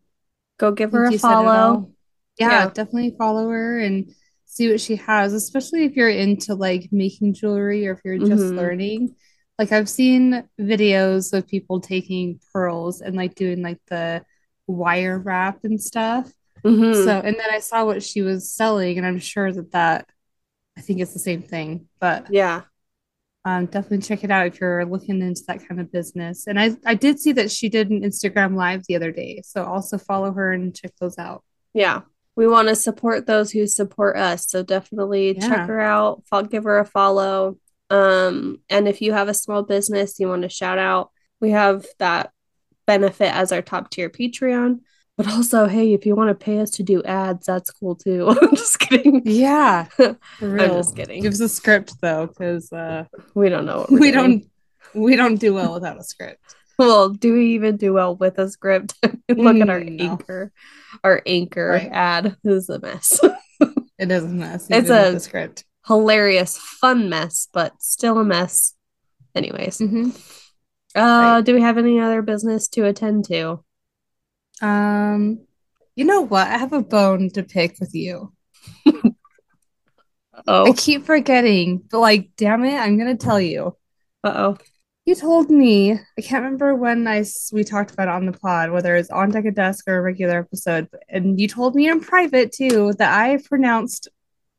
Go 0.58 0.72
give 0.72 0.92
her 0.92 1.04
a 1.06 1.12
you 1.12 1.18
said 1.18 1.40
it 1.40 1.50
follow. 1.50 1.92
Yeah, 2.38 2.48
Yeah. 2.50 2.66
definitely 2.66 3.14
follow 3.18 3.48
her 3.50 3.78
and 3.78 4.14
see 4.44 4.70
what 4.70 4.80
she 4.80 4.96
has, 4.96 5.32
especially 5.32 5.84
if 5.84 5.96
you're 5.96 6.08
into 6.08 6.54
like 6.54 6.88
making 6.92 7.34
jewelry 7.34 7.86
or 7.86 7.92
if 7.92 8.00
you're 8.04 8.18
just 8.18 8.30
Mhm. 8.30 8.56
learning. 8.56 9.14
Like 9.58 9.72
I've 9.72 9.88
seen 9.88 10.48
videos 10.60 11.32
of 11.36 11.46
people 11.48 11.80
taking 11.80 12.40
pearls 12.52 13.00
and 13.00 13.16
like 13.16 13.34
doing 13.34 13.62
like 13.62 13.80
the 13.86 14.24
wire 14.66 15.18
wrap 15.18 15.64
and 15.64 15.80
stuff. 15.80 16.30
Mhm. 16.64 17.04
So, 17.04 17.10
and 17.20 17.36
then 17.38 17.50
I 17.50 17.58
saw 17.60 17.84
what 17.84 18.02
she 18.02 18.22
was 18.22 18.50
selling, 18.52 18.98
and 18.98 19.06
I'm 19.06 19.18
sure 19.18 19.52
that 19.52 19.72
that 19.72 20.08
I 20.78 20.82
think 20.82 21.00
it's 21.00 21.12
the 21.14 21.18
same 21.18 21.42
thing, 21.42 21.88
but 22.00 22.26
yeah. 22.30 22.62
Um, 23.46 23.66
definitely 23.66 23.98
check 23.98 24.24
it 24.24 24.30
out 24.32 24.48
if 24.48 24.60
you're 24.60 24.84
looking 24.84 25.22
into 25.22 25.42
that 25.46 25.66
kind 25.66 25.80
of 25.80 25.92
business. 25.92 26.48
And 26.48 26.58
I, 26.58 26.72
I 26.84 26.94
did 26.94 27.20
see 27.20 27.30
that 27.34 27.52
she 27.52 27.68
did 27.68 27.90
an 27.90 28.02
Instagram 28.02 28.56
live 28.56 28.82
the 28.88 28.96
other 28.96 29.12
day, 29.12 29.40
so 29.44 29.64
also 29.64 29.98
follow 29.98 30.32
her 30.32 30.52
and 30.52 30.74
check 30.74 30.90
those 31.00 31.16
out. 31.16 31.44
Yeah. 31.72 32.00
We 32.34 32.48
want 32.48 32.66
to 32.68 32.74
support 32.74 33.26
those 33.26 33.52
who 33.52 33.68
support 33.68 34.16
us. 34.16 34.48
So 34.50 34.64
definitely 34.64 35.34
check 35.34 35.68
her 35.68 35.80
out, 35.80 36.24
give 36.50 36.64
her 36.64 36.80
a 36.80 36.84
follow. 36.84 37.56
Um, 37.88 38.58
and 38.68 38.88
if 38.88 39.00
you 39.00 39.12
have 39.12 39.28
a 39.28 39.34
small 39.34 39.62
business 39.62 40.18
you 40.18 40.28
want 40.28 40.42
to 40.42 40.48
shout 40.48 40.78
out, 40.78 41.12
we 41.40 41.52
have 41.52 41.86
that 42.00 42.32
benefit 42.84 43.32
as 43.32 43.52
our 43.52 43.62
top 43.62 43.90
tier 43.90 44.10
Patreon. 44.10 44.80
But 45.16 45.28
also, 45.28 45.66
hey, 45.66 45.94
if 45.94 46.04
you 46.04 46.14
want 46.14 46.28
to 46.28 46.34
pay 46.44 46.58
us 46.60 46.70
to 46.72 46.82
do 46.82 47.02
ads, 47.04 47.46
that's 47.46 47.70
cool 47.70 47.94
too. 47.94 48.28
I'm 48.42 48.54
just 48.54 48.78
kidding. 48.78 49.22
Yeah, 49.24 49.84
for 49.84 50.14
I'm 50.40 50.58
just 50.58 50.94
kidding. 50.94 51.22
Give 51.22 51.32
us 51.32 51.40
a 51.40 51.48
script 51.48 51.94
though, 52.02 52.26
because 52.26 52.70
uh, 52.72 53.04
We 53.34 53.48
don't 53.48 53.64
know 53.64 53.78
what 53.80 53.90
we're 53.90 54.12
doing. 54.12 54.12
don't 54.12 55.04
we 55.04 55.16
don't 55.16 55.36
do 55.36 55.54
well 55.54 55.72
without 55.74 55.98
a 55.98 56.04
script. 56.04 56.40
Well, 56.78 57.08
do 57.08 57.32
we 57.32 57.54
even 57.54 57.78
do 57.78 57.94
well 57.94 58.16
with 58.16 58.38
a 58.38 58.50
script? 58.50 58.92
Look 59.30 59.56
at 59.56 59.70
our 59.70 59.80
Mm, 59.80 59.92
no. 59.96 60.04
anchor. 60.10 60.52
Our 61.02 61.22
anchor 61.24 61.68
Right. 61.70 61.88
ad 61.90 62.36
is 62.44 62.68
a 62.68 62.78
mess. 62.78 63.18
It 63.98 64.10
is 64.12 64.24
a 64.24 64.28
mess. 64.28 64.66
It's 64.68 64.90
even 64.90 65.14
a- 65.16 65.20
script. 65.20 65.64
Hilarious, 65.86 66.58
fun 66.58 67.08
mess, 67.08 67.48
but 67.50 67.72
still 67.80 68.18
a 68.18 68.24
mess. 68.24 68.74
Anyways, 69.34 69.78
Mhm. 69.78 70.14
uh, 70.94 71.00
Right. 71.00 71.40
do 71.42 71.54
we 71.54 71.62
have 71.62 71.78
any 71.78 71.98
other 71.98 72.20
business 72.20 72.68
to 72.68 72.84
attend 72.84 73.24
to? 73.28 73.64
Um, 74.62 75.40
you 75.94 76.04
know 76.04 76.22
what? 76.22 76.46
I 76.48 76.58
have 76.58 76.72
a 76.72 76.82
bone 76.82 77.30
to 77.30 77.42
pick 77.42 77.76
with 77.80 77.94
you. 77.94 78.32
Oh. 80.46 80.66
I 80.70 80.72
keep 80.72 81.04
forgetting, 81.04 81.82
but 81.90 82.00
like, 82.00 82.30
damn 82.36 82.64
it, 82.64 82.74
I'm 82.76 82.98
gonna 82.98 83.16
tell 83.16 83.40
you. 83.40 83.76
uh 84.24 84.32
oh. 84.36 84.58
You 85.06 85.14
told 85.14 85.50
me, 85.50 85.92
I 85.92 86.20
can't 86.20 86.42
remember 86.42 86.74
when 86.74 87.06
I 87.06 87.24
we 87.52 87.62
talked 87.62 87.92
about 87.92 88.08
it 88.08 88.14
on 88.14 88.26
the 88.26 88.32
pod, 88.32 88.70
whether 88.72 88.96
it's 88.96 89.10
on 89.10 89.30
Deck 89.30 89.46
at 89.46 89.54
Dusk 89.54 89.86
or 89.88 89.98
a 89.98 90.02
regular 90.02 90.40
episode, 90.40 90.88
and 91.08 91.40
you 91.40 91.46
told 91.48 91.74
me 91.76 91.88
in 91.88 92.00
private 92.00 92.52
too 92.52 92.92
that 92.98 93.18
I 93.18 93.38
pronounced 93.38 94.08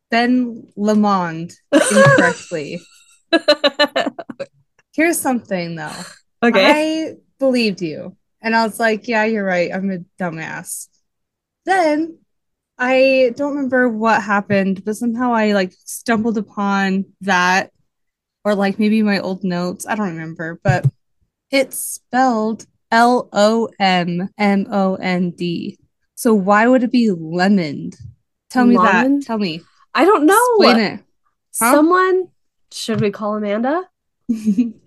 Ben 0.10 0.68
Lamond 0.77 1.54
incorrectly. 1.72 2.80
Here's 4.96 5.20
something 5.20 5.75
though. 5.75 5.92
Okay. 6.42 7.12
I 7.12 7.16
believed 7.39 7.82
you. 7.82 8.16
And 8.41 8.56
I 8.56 8.63
was 8.63 8.79
like, 8.79 9.08
yeah, 9.08 9.25
you're 9.25 9.46
right. 9.46 9.72
I'm 9.74 9.91
a 9.91 10.00
dumbass. 10.20 10.88
Then 11.65 12.20
I 12.77 13.34
don't 13.36 13.56
remember 13.56 13.89
what 13.89 14.22
happened, 14.22 14.86
but 14.86 14.96
somehow 14.96 15.34
I 15.34 15.53
like 15.53 15.74
stumbled 15.86 16.38
upon 16.38 17.06
that 17.22 17.72
or 18.46 18.56
like 18.56 18.79
maybe 18.79 19.01
my 19.01 19.20
old 19.20 19.44
notes. 19.44 19.86
I 19.88 19.96
don't 19.96 20.10
remember, 20.10 20.60
but 20.63 20.86
it's 21.51 21.77
spelled 21.77 22.65
L 22.91 23.29
O 23.34 23.70
M 23.79 24.29
M 24.38 24.67
O 24.72 24.96
N 24.96 25.32
D. 25.32 25.79
So 26.15 26.34
why 26.34 26.67
would 26.67 26.84
it 26.84 26.91
be 26.91 27.12
lemon? 27.12 27.91
Tell 28.50 28.65
me 28.65 28.77
Lemon? 28.77 29.20
that. 29.20 29.25
Tell 29.25 29.38
me. 29.38 29.62
I 29.94 30.06
don't 30.06 30.25
know. 30.25 30.56
Explain 30.56 30.79
it. 30.79 31.00
Huh? 31.60 31.72
Someone 31.72 32.27
should 32.72 33.01
we 33.01 33.12
call 33.12 33.36
Amanda? 33.36 33.84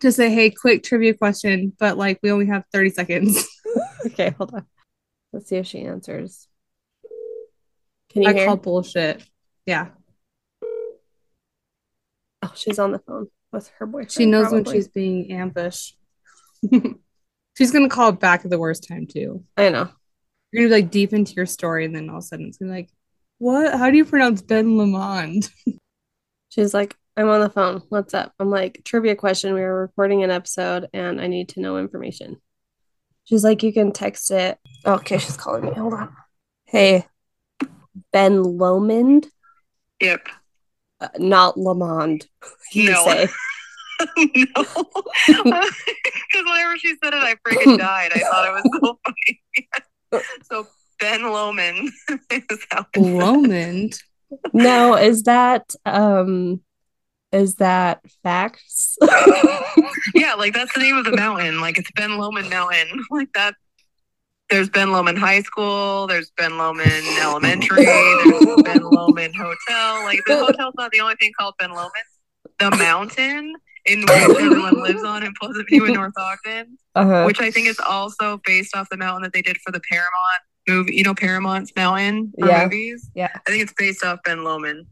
to 0.00 0.12
say, 0.12 0.30
hey, 0.30 0.50
quick 0.50 0.82
trivia 0.82 1.14
question, 1.14 1.72
but 1.78 1.96
like 1.96 2.18
we 2.22 2.30
only 2.30 2.46
have 2.46 2.64
30 2.72 2.90
seconds. 2.90 3.46
Okay, 4.06 4.30
hold 4.30 4.54
on. 4.54 4.64
Let's 5.30 5.48
see 5.48 5.56
if 5.56 5.66
she 5.66 5.82
answers. 5.82 6.48
Can 8.10 8.22
you 8.22 8.30
I 8.30 8.32
hear? 8.32 8.46
call 8.46 8.56
bullshit. 8.56 9.22
Yeah. 9.66 9.88
Oh, 12.42 12.52
she's 12.54 12.78
on 12.78 12.92
the 12.92 12.98
phone 12.98 13.28
with 13.52 13.68
her 13.78 13.86
boyfriend. 13.86 14.10
She 14.10 14.26
knows 14.26 14.50
when 14.50 14.64
she's 14.64 14.88
being 14.88 15.30
ambushed. 15.32 15.98
she's 17.58 17.70
gonna 17.70 17.88
call 17.88 18.12
back 18.12 18.44
at 18.44 18.50
the 18.50 18.58
worst 18.58 18.88
time 18.88 19.06
too. 19.06 19.44
I 19.56 19.68
know. 19.68 19.90
You're 20.50 20.64
gonna 20.64 20.76
be 20.76 20.82
like 20.82 20.90
deep 20.90 21.12
into 21.12 21.34
your 21.34 21.46
story, 21.46 21.84
and 21.84 21.94
then 21.94 22.08
all 22.08 22.16
of 22.16 22.24
a 22.24 22.26
sudden 22.26 22.46
it's 22.46 22.56
gonna 22.56 22.72
be 22.72 22.78
like, 22.78 22.90
what? 23.38 23.78
How 23.78 23.90
do 23.90 23.96
you 23.96 24.04
pronounce 24.04 24.42
Ben 24.42 24.76
Lamond? 24.76 25.50
She's 26.48 26.74
like, 26.74 26.96
I'm 27.16 27.28
on 27.28 27.40
the 27.40 27.50
phone. 27.50 27.82
What's 27.88 28.14
up? 28.14 28.32
I'm 28.38 28.50
like, 28.50 28.82
trivia 28.84 29.14
question. 29.16 29.54
We 29.54 29.60
were 29.60 29.82
recording 29.82 30.22
an 30.22 30.30
episode 30.30 30.88
and 30.94 31.20
I 31.20 31.26
need 31.26 31.50
to 31.50 31.60
know 31.60 31.76
information. 31.78 32.40
She's 33.24 33.44
like, 33.44 33.62
you 33.62 33.72
can 33.72 33.92
text 33.92 34.30
it. 34.30 34.58
Okay, 34.86 35.18
she's 35.18 35.36
calling 35.36 35.64
me. 35.64 35.72
Hold 35.72 35.94
on. 35.94 36.16
Hey, 36.64 37.06
Ben 38.12 38.42
Lomond, 38.42 39.28
Yep. 40.00 40.28
uh, 41.00 41.08
not 41.18 41.58
Lamond. 41.58 42.26
You 42.72 42.92
No. 42.92 43.04
say. 43.04 43.28
no. 44.16 44.64
Because 46.32 46.44
whenever 46.46 46.78
she 46.78 46.94
said 47.02 47.12
it, 47.12 47.22
I 47.22 47.34
freaking 47.46 47.76
died. 47.76 48.12
I 48.14 48.20
thought 48.20 48.48
it 48.48 48.52
was 48.52 48.80
so 48.80 48.98
funny. 50.12 50.24
so 50.50 50.66
Ben 51.00 51.22
Lomond 51.24 51.90
is 52.30 52.66
how 52.70 52.86
Lomond. 52.96 54.00
No, 54.52 54.94
is 54.94 55.24
that 55.24 55.74
um 55.84 56.60
is 57.32 57.56
that 57.56 58.00
facts? 58.22 58.96
Yeah, 60.14 60.34
like 60.34 60.54
that's 60.54 60.72
the 60.74 60.80
name 60.80 60.96
of 60.96 61.04
the 61.04 61.14
mountain. 61.16 61.60
Like 61.60 61.78
it's 61.78 61.90
Ben 61.92 62.16
Lomond 62.16 62.48
Mountain. 62.50 63.04
Like 63.10 63.32
that. 63.34 63.54
There's 64.48 64.68
Ben 64.68 64.90
Lomond 64.92 65.18
High 65.18 65.42
School. 65.42 66.06
There's 66.06 66.30
Ben 66.36 66.58
Lomond 66.58 66.90
Elementary. 67.20 67.84
There's 67.84 68.62
Ben 68.62 68.82
Lomond 68.82 69.34
Hotel. 69.36 70.04
Like 70.04 70.20
the 70.26 70.38
hotel's 70.38 70.74
not 70.76 70.90
the 70.90 71.00
only 71.00 71.14
thing 71.16 71.32
called 71.38 71.54
Ben 71.58 71.70
Lomond. 71.70 71.92
The 72.58 72.70
mountain 72.72 73.54
in 73.86 74.00
which 74.00 74.10
everyone 74.10 74.82
lives 74.82 75.02
on 75.04 75.22
in 75.22 75.32
Pleasant 75.40 75.68
View 75.68 75.86
in 75.86 75.94
North 75.94 76.14
Ogden, 76.18 76.76
uh-huh. 76.94 77.24
which 77.24 77.40
I 77.40 77.50
think 77.50 77.66
is 77.68 77.78
also 77.80 78.40
based 78.44 78.76
off 78.76 78.88
the 78.90 78.96
mountain 78.96 79.22
that 79.22 79.32
they 79.32 79.42
did 79.42 79.56
for 79.58 79.70
the 79.70 79.80
Paramount 79.88 80.10
movie. 80.68 80.96
You 80.96 81.04
know 81.04 81.14
Paramount's 81.14 81.72
mountain 81.76 82.32
Yeah. 82.38 82.64
movies. 82.64 83.10
Yeah. 83.14 83.30
I 83.34 83.50
think 83.50 83.62
it's 83.62 83.74
based 83.74 84.04
off 84.04 84.20
Ben 84.24 84.44
Lomond. 84.44 84.86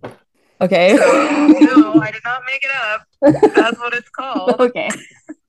Okay. 0.60 0.94
no, 0.96 1.94
I 2.02 2.10
did 2.10 2.22
not 2.24 2.42
make 2.46 2.62
it 2.64 2.70
up. 2.74 3.06
That's 3.54 3.78
what 3.78 3.94
it's 3.94 4.08
called. 4.10 4.60
okay. 4.60 4.88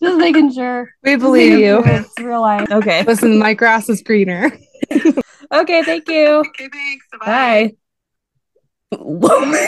Just 0.01 0.17
making 0.17 0.53
sure. 0.53 0.89
We 1.03 1.15
believe 1.15 1.59
you. 1.59 1.81
It's 1.85 2.19
real 2.19 2.41
life. 2.41 2.71
Okay. 2.71 3.03
Listen, 3.03 3.37
my 3.37 3.53
grass 3.53 3.89
is 3.89 4.01
greener. 4.01 4.51
Okay, 5.51 5.81
thank 5.81 6.07
you. 6.07 6.43
Okay, 6.47 6.69
thanks. 6.69 7.07
Bye. 7.25 7.73
Bye. 8.91 9.67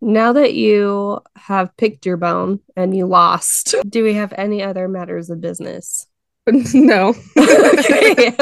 now 0.00 0.32
that 0.32 0.54
you 0.54 1.20
have 1.36 1.76
picked 1.76 2.06
your 2.06 2.16
bone 2.16 2.60
and 2.74 2.96
you 2.96 3.04
lost, 3.06 3.74
do 3.86 4.02
we 4.02 4.14
have 4.14 4.32
any 4.38 4.62
other 4.62 4.88
matters 4.88 5.28
of 5.28 5.42
business? 5.42 6.06
no. 6.74 7.14
okay. 7.38 8.34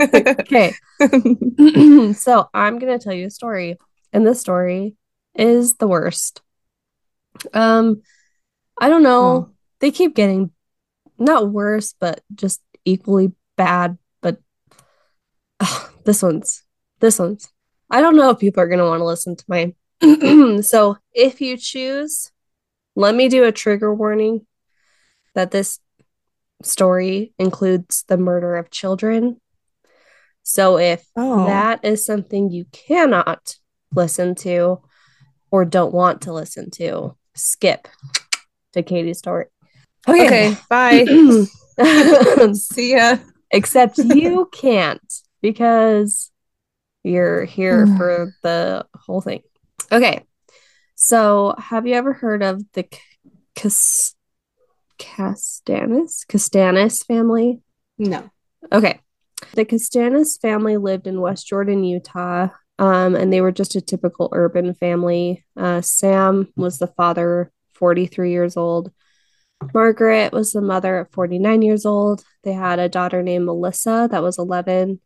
okay. 0.00 0.72
so 2.14 2.48
I'm 2.54 2.78
gonna 2.78 2.98
tell 2.98 3.12
you 3.12 3.26
a 3.26 3.30
story, 3.30 3.78
and 4.12 4.26
this 4.26 4.40
story 4.40 4.94
is 5.34 5.74
the 5.76 5.88
worst. 5.88 6.42
Um, 7.52 8.02
I 8.80 8.88
don't 8.88 9.02
know. 9.02 9.22
Oh. 9.22 9.50
They 9.80 9.90
keep 9.90 10.14
getting 10.14 10.52
not 11.18 11.50
worse, 11.50 11.94
but 11.98 12.20
just 12.34 12.60
equally 12.84 13.32
bad. 13.56 13.98
But 14.20 14.38
Ugh, 15.58 15.90
this 16.04 16.22
one's 16.22 16.62
this 17.00 17.18
one's. 17.18 17.48
I 17.90 18.00
don't 18.00 18.16
know 18.16 18.30
if 18.30 18.38
people 18.38 18.62
are 18.62 18.68
gonna 18.68 18.86
want 18.86 19.00
to 19.00 19.04
listen 19.04 19.34
to 19.34 19.44
mine. 19.48 19.74
so 20.62 20.96
if 21.12 21.40
you 21.40 21.56
choose, 21.56 22.30
let 22.94 23.14
me 23.16 23.28
do 23.28 23.44
a 23.44 23.52
trigger 23.52 23.92
warning 23.92 24.46
that 25.34 25.50
this 25.50 25.80
story 26.62 27.32
includes 27.38 28.04
the 28.08 28.16
murder 28.16 28.56
of 28.56 28.70
children. 28.70 29.40
So 30.42 30.78
if 30.78 31.04
Oh. 31.16 31.46
that 31.46 31.84
is 31.84 32.04
something 32.04 32.50
you 32.50 32.64
cannot 32.72 33.56
listen 33.94 34.34
to 34.36 34.80
or 35.50 35.64
don't 35.64 35.92
want 35.94 36.22
to 36.22 36.32
listen 36.32 36.70
to, 36.72 37.16
skip 37.34 37.88
to 38.72 38.82
Katie's 38.82 39.18
story. 39.18 39.46
Okay, 40.08 40.56
bye. 40.68 41.04
See 42.54 42.92
ya. 42.94 43.18
Except 43.50 43.98
you 43.98 44.48
can't 44.52 45.12
because 45.42 46.30
you're 47.02 47.44
here 47.44 47.86
Mm. 47.86 47.96
for 47.96 48.32
the 48.42 48.86
whole 48.94 49.20
thing. 49.20 49.42
Okay. 49.90 50.24
So, 50.94 51.54
have 51.58 51.86
you 51.86 51.94
ever 51.94 52.12
heard 52.12 52.42
of 52.42 52.62
the 52.74 52.84
Cas- 53.54 54.14
Kastanis? 55.00 56.26
Kastanis 56.26 57.04
family? 57.04 57.60
No. 57.98 58.30
Okay. 58.70 59.00
The 59.54 59.64
Kastanis 59.64 60.40
family 60.40 60.76
lived 60.76 61.06
in 61.06 61.20
West 61.20 61.46
Jordan, 61.46 61.82
Utah, 61.82 62.48
um, 62.78 63.14
and 63.14 63.32
they 63.32 63.40
were 63.40 63.52
just 63.52 63.74
a 63.74 63.80
typical 63.80 64.28
urban 64.32 64.74
family. 64.74 65.44
Uh, 65.56 65.80
Sam 65.80 66.48
was 66.56 66.78
the 66.78 66.86
father, 66.86 67.50
43 67.74 68.30
years 68.30 68.56
old. 68.56 68.92
Margaret 69.74 70.32
was 70.32 70.52
the 70.52 70.60
mother 70.60 71.00
at 71.00 71.12
49 71.12 71.62
years 71.62 71.84
old. 71.84 72.22
They 72.44 72.52
had 72.52 72.78
a 72.78 72.88
daughter 72.88 73.22
named 73.22 73.46
Melissa 73.46 74.08
that 74.10 74.22
was 74.22 74.38
11, 74.38 75.00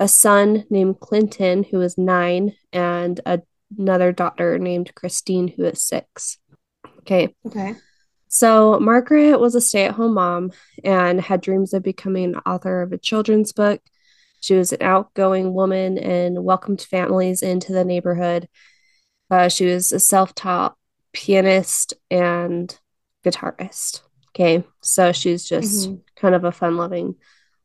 a 0.00 0.08
son 0.08 0.64
named 0.70 1.00
Clinton 1.00 1.64
who 1.64 1.78
was 1.78 1.98
nine, 1.98 2.54
and 2.72 3.20
a- 3.26 3.42
another 3.76 4.12
daughter 4.12 4.58
named 4.58 4.94
Christine 4.94 5.48
who 5.48 5.64
is 5.64 5.82
six. 5.82 6.38
Okay. 7.00 7.34
Okay. 7.46 7.74
So, 8.28 8.78
Margaret 8.80 9.38
was 9.38 9.54
a 9.54 9.60
stay 9.60 9.84
at 9.86 9.94
home 9.94 10.14
mom 10.14 10.52
and 10.84 11.20
had 11.20 11.40
dreams 11.40 11.72
of 11.72 11.82
becoming 11.82 12.34
an 12.34 12.40
author 12.44 12.82
of 12.82 12.92
a 12.92 12.98
children's 12.98 13.52
book. 13.52 13.80
She 14.40 14.54
was 14.54 14.72
an 14.72 14.82
outgoing 14.82 15.54
woman 15.54 15.96
and 15.98 16.44
welcomed 16.44 16.82
families 16.82 17.42
into 17.42 17.72
the 17.72 17.84
neighborhood. 17.84 18.48
Uh, 19.30 19.48
she 19.48 19.66
was 19.66 19.92
a 19.92 20.00
self 20.00 20.34
taught 20.34 20.76
pianist 21.12 21.94
and 22.10 22.76
guitarist. 23.24 24.02
Okay. 24.30 24.64
So, 24.82 25.12
she's 25.12 25.48
just 25.48 25.88
Mhm. 25.88 26.00
kind 26.16 26.34
of 26.34 26.44
a 26.44 26.52
fun 26.52 26.76
loving 26.76 27.14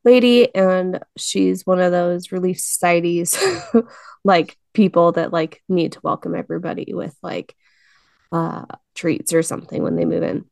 lady. 0.04 0.54
And 0.56 1.00
she's 1.18 1.66
one 1.66 1.80
of 1.80 1.92
those 1.92 2.32
relief 2.32 2.60
societies, 2.60 3.38
like 4.24 4.58
people 4.74 5.12
that 5.14 5.34
like 5.34 5.62
need 5.68 5.92
to 5.94 6.00
welcome 6.04 6.34
everybody 6.36 6.94
with 6.94 7.16
like 7.22 7.56
uh, 8.32 8.66
treats 8.96 9.34
or 9.34 9.44
something 9.44 9.84
when 9.84 9.96
they 9.98 10.06
move 10.06 10.24
in. 10.24 10.46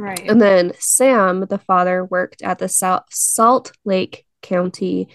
Right. 0.00 0.30
And 0.30 0.40
then 0.40 0.72
Sam, 0.78 1.40
the 1.40 1.58
father, 1.58 2.02
worked 2.02 2.40
at 2.40 2.58
the 2.58 2.70
South 2.70 3.04
Salt 3.10 3.72
Lake 3.84 4.24
County. 4.40 5.08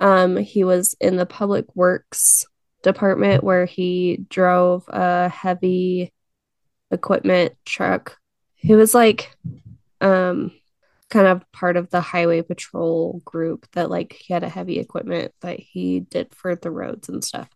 Um, 0.00 0.38
he 0.38 0.64
was 0.64 0.96
in 0.98 1.16
the 1.16 1.26
public 1.26 1.66
works 1.76 2.46
department 2.82 3.44
where 3.44 3.66
he 3.66 4.24
drove 4.30 4.84
a 4.88 5.28
heavy 5.28 6.10
equipment 6.90 7.52
truck. 7.66 8.16
He 8.54 8.74
was 8.74 8.94
like 8.94 9.36
um 10.00 10.52
kind 11.10 11.26
of 11.26 11.44
part 11.52 11.76
of 11.76 11.90
the 11.90 12.00
highway 12.00 12.40
patrol 12.40 13.20
group 13.26 13.66
that 13.72 13.90
like 13.90 14.14
he 14.14 14.32
had 14.32 14.42
a 14.42 14.48
heavy 14.48 14.78
equipment 14.78 15.32
that 15.42 15.60
he 15.60 16.00
did 16.00 16.34
for 16.34 16.56
the 16.56 16.70
roads 16.70 17.10
and 17.10 17.22
stuff. 17.22 17.50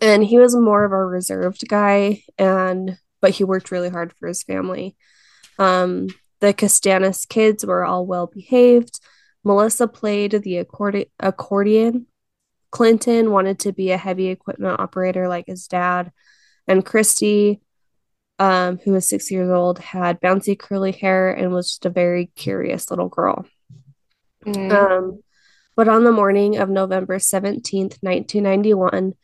And 0.00 0.24
he 0.24 0.38
was 0.38 0.54
more 0.54 0.84
of 0.84 0.92
a 0.92 1.04
reserved 1.04 1.66
guy 1.66 2.22
and 2.38 2.98
but 3.20 3.32
he 3.32 3.42
worked 3.42 3.72
really 3.72 3.90
hard 3.90 4.12
for 4.12 4.28
his 4.28 4.44
family. 4.44 4.96
Um, 5.58 6.08
the 6.40 6.52
Kastanis 6.52 7.28
kids 7.28 7.64
were 7.64 7.84
all 7.84 8.06
well 8.06 8.26
behaved. 8.26 9.00
Melissa 9.44 9.86
played 9.86 10.32
the 10.32 10.64
accordi- 10.64 11.10
accordion. 11.20 12.06
Clinton 12.70 13.30
wanted 13.30 13.60
to 13.60 13.72
be 13.72 13.92
a 13.92 13.96
heavy 13.96 14.28
equipment 14.28 14.80
operator 14.80 15.28
like 15.28 15.46
his 15.46 15.68
dad. 15.68 16.10
And 16.66 16.84
Christy, 16.84 17.60
um, 18.38 18.78
who 18.78 18.92
was 18.92 19.08
six 19.08 19.30
years 19.30 19.50
old, 19.50 19.78
had 19.78 20.20
bouncy 20.20 20.58
curly 20.58 20.92
hair 20.92 21.30
and 21.30 21.52
was 21.52 21.68
just 21.68 21.86
a 21.86 21.90
very 21.90 22.26
curious 22.34 22.90
little 22.90 23.08
girl. 23.08 23.46
Mm. 24.44 24.72
Um, 24.72 25.22
but 25.76 25.88
on 25.88 26.04
the 26.04 26.12
morning 26.12 26.56
of 26.56 26.68
November 26.68 27.18
17th, 27.18 27.98
1991, 28.00 29.14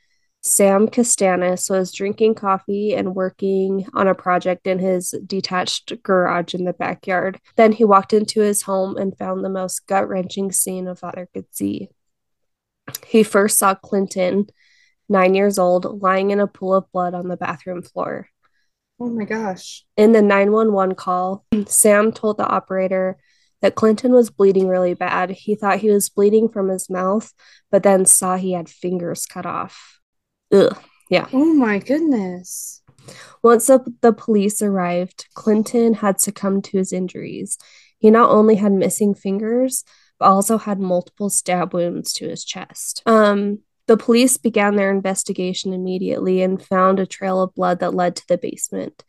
Sam 0.42 0.88
Kastanis 0.88 1.68
was 1.68 1.92
drinking 1.92 2.34
coffee 2.34 2.94
and 2.94 3.14
working 3.14 3.86
on 3.92 4.08
a 4.08 4.14
project 4.14 4.66
in 4.66 4.78
his 4.78 5.14
detached 5.26 6.02
garage 6.02 6.54
in 6.54 6.64
the 6.64 6.72
backyard. 6.72 7.38
Then 7.56 7.72
he 7.72 7.84
walked 7.84 8.14
into 8.14 8.40
his 8.40 8.62
home 8.62 8.96
and 8.96 9.16
found 9.16 9.44
the 9.44 9.50
most 9.50 9.86
gut 9.86 10.08
wrenching 10.08 10.50
scene 10.50 10.88
a 10.88 10.94
father 10.94 11.28
could 11.34 11.44
see. 11.54 11.90
He 13.06 13.22
first 13.22 13.58
saw 13.58 13.74
Clinton, 13.74 14.46
nine 15.10 15.34
years 15.34 15.58
old, 15.58 16.00
lying 16.00 16.30
in 16.30 16.40
a 16.40 16.46
pool 16.46 16.74
of 16.74 16.90
blood 16.90 17.12
on 17.12 17.28
the 17.28 17.36
bathroom 17.36 17.82
floor. 17.82 18.28
Oh 18.98 19.10
my 19.10 19.24
gosh. 19.24 19.84
In 19.96 20.12
the 20.12 20.22
911 20.22 20.94
call, 20.94 21.44
Sam 21.66 22.12
told 22.12 22.38
the 22.38 22.46
operator 22.46 23.18
that 23.60 23.74
Clinton 23.74 24.12
was 24.12 24.30
bleeding 24.30 24.68
really 24.68 24.94
bad. 24.94 25.30
He 25.30 25.54
thought 25.54 25.80
he 25.80 25.90
was 25.90 26.08
bleeding 26.08 26.48
from 26.48 26.68
his 26.68 26.88
mouth, 26.88 27.30
but 27.70 27.82
then 27.82 28.06
saw 28.06 28.36
he 28.36 28.52
had 28.52 28.70
fingers 28.70 29.26
cut 29.26 29.44
off. 29.44 29.99
Ugh. 30.52 30.76
Yeah. 31.08 31.28
Oh 31.32 31.54
my 31.54 31.78
goodness. 31.78 32.82
Once 33.42 33.66
the, 33.66 33.84
the 34.00 34.12
police 34.12 34.62
arrived, 34.62 35.26
Clinton 35.34 35.94
had 35.94 36.20
succumbed 36.20 36.64
to 36.64 36.78
his 36.78 36.92
injuries. 36.92 37.58
He 37.98 38.10
not 38.10 38.30
only 38.30 38.56
had 38.56 38.72
missing 38.72 39.14
fingers, 39.14 39.84
but 40.18 40.26
also 40.26 40.58
had 40.58 40.78
multiple 40.78 41.30
stab 41.30 41.74
wounds 41.74 42.12
to 42.14 42.28
his 42.28 42.44
chest. 42.44 43.02
Um, 43.06 43.60
the 43.86 43.96
police 43.96 44.36
began 44.36 44.76
their 44.76 44.92
investigation 44.92 45.72
immediately 45.72 46.42
and 46.42 46.62
found 46.62 47.00
a 47.00 47.06
trail 47.06 47.42
of 47.42 47.54
blood 47.54 47.80
that 47.80 47.94
led 47.94 48.16
to 48.16 48.28
the 48.28 48.38
basement, 48.38 49.02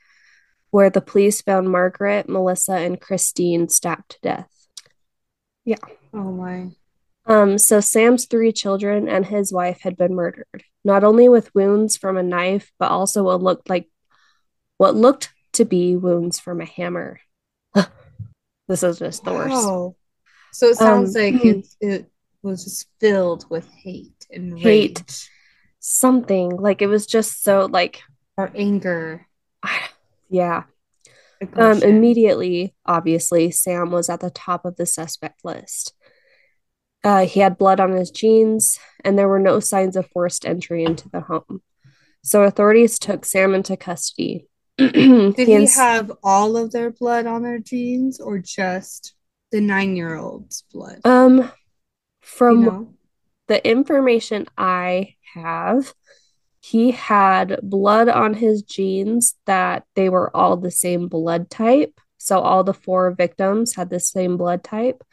where 0.71 0.89
the 0.89 1.01
police 1.01 1.41
found 1.41 1.69
Margaret, 1.69 2.27
Melissa, 2.27 2.73
and 2.73 2.99
Christine 2.99 3.69
stabbed 3.69 4.11
to 4.11 4.17
death. 4.23 4.49
Yeah. 5.65 5.75
Oh 6.13 6.31
my. 6.31 6.71
Um, 7.25 7.57
so 7.57 7.79
Sam's 7.79 8.25
three 8.25 8.51
children 8.51 9.07
and 9.07 9.25
his 9.25 9.53
wife 9.53 9.81
had 9.81 9.95
been 9.95 10.15
murdered, 10.15 10.63
not 10.83 11.03
only 11.03 11.29
with 11.29 11.53
wounds 11.53 11.97
from 11.97 12.17
a 12.17 12.23
knife, 12.23 12.71
but 12.79 12.91
also 12.91 13.23
what 13.23 13.43
looked 13.43 13.69
like 13.69 13.87
what 14.77 14.95
looked 14.95 15.29
to 15.53 15.65
be 15.65 15.95
wounds 15.95 16.39
from 16.39 16.61
a 16.61 16.65
hammer. 16.65 17.19
this 18.67 18.81
is 18.83 18.97
just 18.97 19.23
the 19.23 19.31
worst. 19.31 19.95
So 20.53 20.67
it 20.67 20.77
sounds 20.77 21.15
um, 21.15 21.21
like 21.21 21.45
it, 21.45 21.67
it 21.79 22.11
was 22.41 22.63
just 22.63 22.87
filled 22.99 23.45
with 23.49 23.69
hate 23.69 24.25
and 24.31 24.57
hate. 24.57 24.99
Rage. 24.99 25.29
Something 25.79 26.57
like 26.57 26.81
it 26.81 26.87
was 26.87 27.05
just 27.05 27.43
so 27.43 27.65
like 27.65 28.01
or 28.37 28.51
anger. 28.55 29.27
Yeah. 30.33 30.63
Um, 31.57 31.83
immediately, 31.83 32.73
obviously, 32.85 33.51
Sam 33.51 33.91
was 33.91 34.07
at 34.07 34.21
the 34.21 34.29
top 34.29 34.63
of 34.63 34.77
the 34.77 34.85
suspect 34.85 35.43
list. 35.43 35.93
Uh, 37.03 37.25
he 37.25 37.39
had 37.39 37.57
blood 37.57 37.79
on 37.79 37.91
his 37.91 38.11
jeans, 38.11 38.79
and 39.03 39.17
there 39.17 39.27
were 39.27 39.39
no 39.39 39.59
signs 39.59 39.95
of 39.95 40.07
forced 40.07 40.45
entry 40.45 40.83
into 40.83 41.09
the 41.09 41.21
home. 41.21 41.61
So 42.23 42.43
authorities 42.43 42.99
took 42.99 43.25
Sam 43.25 43.55
into 43.55 43.75
custody. 43.75 44.47
Did 44.77 45.35
he, 45.35 45.45
he 45.45 45.65
have 45.65 46.11
all 46.23 46.57
of 46.57 46.71
their 46.71 46.91
blood 46.91 47.25
on 47.25 47.41
their 47.41 47.57
jeans, 47.57 48.19
or 48.19 48.37
just 48.37 49.15
the 49.51 49.61
nine-year-old's 49.61 50.63
blood? 50.71 50.99
Um, 51.03 51.51
from 52.19 52.59
you 52.59 52.71
know? 52.71 52.93
the 53.47 53.67
information 53.67 54.45
I 54.55 55.15
have, 55.33 55.93
he 56.59 56.91
had 56.91 57.59
blood 57.63 58.09
on 58.09 58.35
his 58.35 58.61
jeans 58.61 59.35
that 59.47 59.85
they 59.95 60.09
were 60.09 60.35
all 60.35 60.55
the 60.55 60.71
same 60.71 61.07
blood 61.07 61.49
type. 61.49 61.99
So 62.19 62.39
all 62.39 62.63
the 62.63 62.75
four 62.75 63.11
victims 63.11 63.75
had 63.75 63.89
the 63.89 63.99
same 63.99 64.37
blood 64.37 64.63
type 64.63 65.03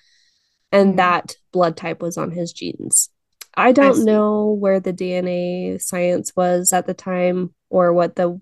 and 0.72 0.94
mm. 0.94 0.96
that 0.96 1.36
blood 1.52 1.76
type 1.76 2.00
was 2.00 2.16
on 2.16 2.30
his 2.30 2.52
genes. 2.52 3.10
I 3.54 3.72
don't 3.72 4.00
I 4.00 4.04
know 4.04 4.52
where 4.52 4.80
the 4.80 4.92
DNA 4.92 5.80
science 5.80 6.32
was 6.36 6.72
at 6.72 6.86
the 6.86 6.94
time 6.94 7.54
or 7.70 7.92
what 7.92 8.16
the 8.16 8.40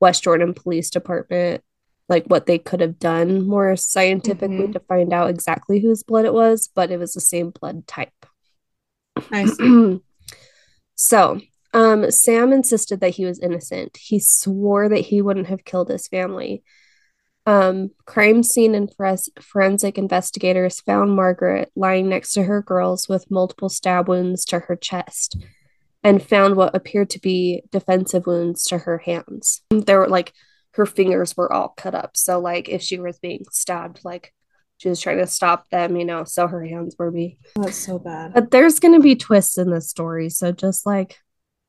West 0.00 0.24
Jordan 0.24 0.54
Police 0.54 0.90
Department 0.90 1.62
like 2.08 2.24
what 2.26 2.46
they 2.46 2.58
could 2.58 2.80
have 2.80 2.98
done 2.98 3.46
more 3.46 3.76
scientifically 3.76 4.56
mm-hmm. 4.58 4.72
to 4.72 4.80
find 4.80 5.12
out 5.12 5.30
exactly 5.30 5.80
whose 5.80 6.02
blood 6.02 6.24
it 6.24 6.34
was, 6.34 6.68
but 6.74 6.90
it 6.90 6.98
was 6.98 7.14
the 7.14 7.20
same 7.20 7.50
blood 7.50 7.86
type. 7.86 8.26
I 9.30 9.46
see. 9.46 10.00
so, 10.94 11.40
um, 11.72 12.10
Sam 12.10 12.52
insisted 12.52 13.00
that 13.00 13.14
he 13.14 13.24
was 13.24 13.40
innocent. 13.40 13.96
He 13.96 14.20
swore 14.20 14.88
that 14.88 15.00
he 15.00 15.22
wouldn't 15.22 15.48
have 15.48 15.64
killed 15.64 15.88
his 15.88 16.06
family. 16.06 16.62
Um, 17.46 17.90
crime 18.06 18.42
scene 18.42 18.74
and 18.74 18.90
forensic 19.40 19.98
investigators 19.98 20.80
found 20.80 21.14
Margaret 21.14 21.70
lying 21.76 22.08
next 22.08 22.32
to 22.32 22.44
her 22.44 22.62
girls 22.62 23.06
with 23.08 23.30
multiple 23.30 23.68
stab 23.68 24.08
wounds 24.08 24.46
to 24.46 24.60
her 24.60 24.76
chest 24.76 25.36
and 26.02 26.22
found 26.22 26.56
what 26.56 26.74
appeared 26.74 27.10
to 27.10 27.20
be 27.20 27.62
defensive 27.70 28.26
wounds 28.26 28.64
to 28.64 28.78
her 28.78 28.98
hands. 28.98 29.62
There 29.70 30.00
were 30.00 30.08
like 30.08 30.32
her 30.74 30.86
fingers 30.86 31.36
were 31.36 31.52
all 31.52 31.68
cut 31.76 31.94
up. 31.94 32.16
So, 32.16 32.40
like, 32.40 32.68
if 32.68 32.82
she 32.82 32.98
was 32.98 33.18
being 33.18 33.44
stabbed, 33.50 34.00
like, 34.04 34.34
she 34.78 34.88
was 34.88 35.00
trying 35.00 35.18
to 35.18 35.26
stop 35.26 35.68
them, 35.70 35.96
you 35.96 36.04
know, 36.04 36.24
so 36.24 36.48
her 36.48 36.64
hands 36.64 36.96
were 36.98 37.12
being. 37.12 37.36
That's 37.56 37.76
so 37.76 37.98
bad. 37.98 38.34
But 38.34 38.50
there's 38.50 38.80
going 38.80 38.94
to 38.94 39.00
be 39.00 39.14
twists 39.14 39.56
in 39.56 39.70
this 39.70 39.88
story. 39.88 40.30
So, 40.30 40.50
just 40.50 40.84
like, 40.84 41.20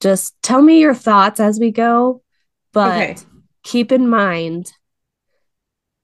just 0.01 0.35
tell 0.41 0.61
me 0.61 0.79
your 0.79 0.95
thoughts 0.95 1.39
as 1.39 1.59
we 1.59 1.71
go. 1.71 2.23
But 2.73 3.01
okay. 3.01 3.15
keep 3.63 3.91
in 3.91 4.09
mind 4.09 4.71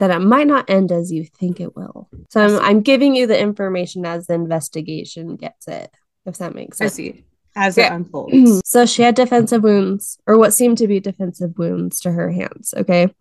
that 0.02 0.10
it 0.10 0.18
might 0.18 0.48
not 0.48 0.68
end 0.68 0.92
as 0.92 1.12
you 1.12 1.24
think 1.24 1.60
it 1.60 1.76
will. 1.76 2.10
So 2.32 2.42
I'm, 2.42 2.66
I'm 2.66 2.82
giving 2.82 3.16
you 3.16 3.28
the 3.28 3.40
information 3.40 4.04
as 4.04 4.26
the 4.26 4.34
investigation 4.34 5.36
gets 5.36 5.68
it, 5.68 5.94
if 6.26 6.40
that 6.40 6.56
makes 6.56 6.80
sense. 6.80 6.94
I 6.94 6.96
see. 6.96 7.26
As 7.56 7.78
it 7.78 7.92
unfolds. 7.92 8.62
so 8.66 8.88
she 8.88 9.04
had 9.04 9.14
defensive 9.14 9.62
wounds, 9.62 10.18
or 10.26 10.40
what 10.40 10.56
seemed 10.56 10.80
to 10.80 10.88
be 10.88 11.00
defensive 11.00 11.56
wounds 11.56 12.00
to 12.00 12.12
her 12.12 12.32
hands. 12.32 12.74
Okay. 12.76 13.14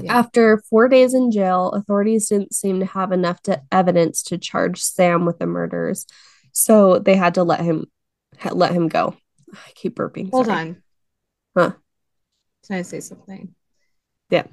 Yeah. 0.00 0.18
After 0.18 0.58
four 0.68 0.88
days 0.88 1.14
in 1.14 1.30
jail, 1.30 1.70
authorities 1.70 2.30
didn't 2.30 2.52
seem 2.52 2.80
to 2.80 2.86
have 2.86 3.12
enough 3.12 3.40
to, 3.42 3.62
evidence 3.70 4.24
to 4.24 4.38
charge 4.38 4.82
Sam 4.82 5.24
with 5.24 5.38
the 5.38 5.46
murders, 5.46 6.08
so 6.50 6.98
they 6.98 7.14
had 7.14 7.34
to 7.34 7.44
let 7.44 7.60
him 7.60 7.86
let 8.50 8.72
him 8.72 8.88
go. 8.88 9.16
I 9.52 9.70
keep 9.76 9.94
burping. 9.94 10.32
Hold 10.32 10.46
sorry. 10.46 10.58
on. 10.58 10.82
Huh? 11.56 11.72
Can 12.66 12.76
I 12.78 12.82
say 12.82 12.98
something? 12.98 13.54
Yeah. 14.30 14.46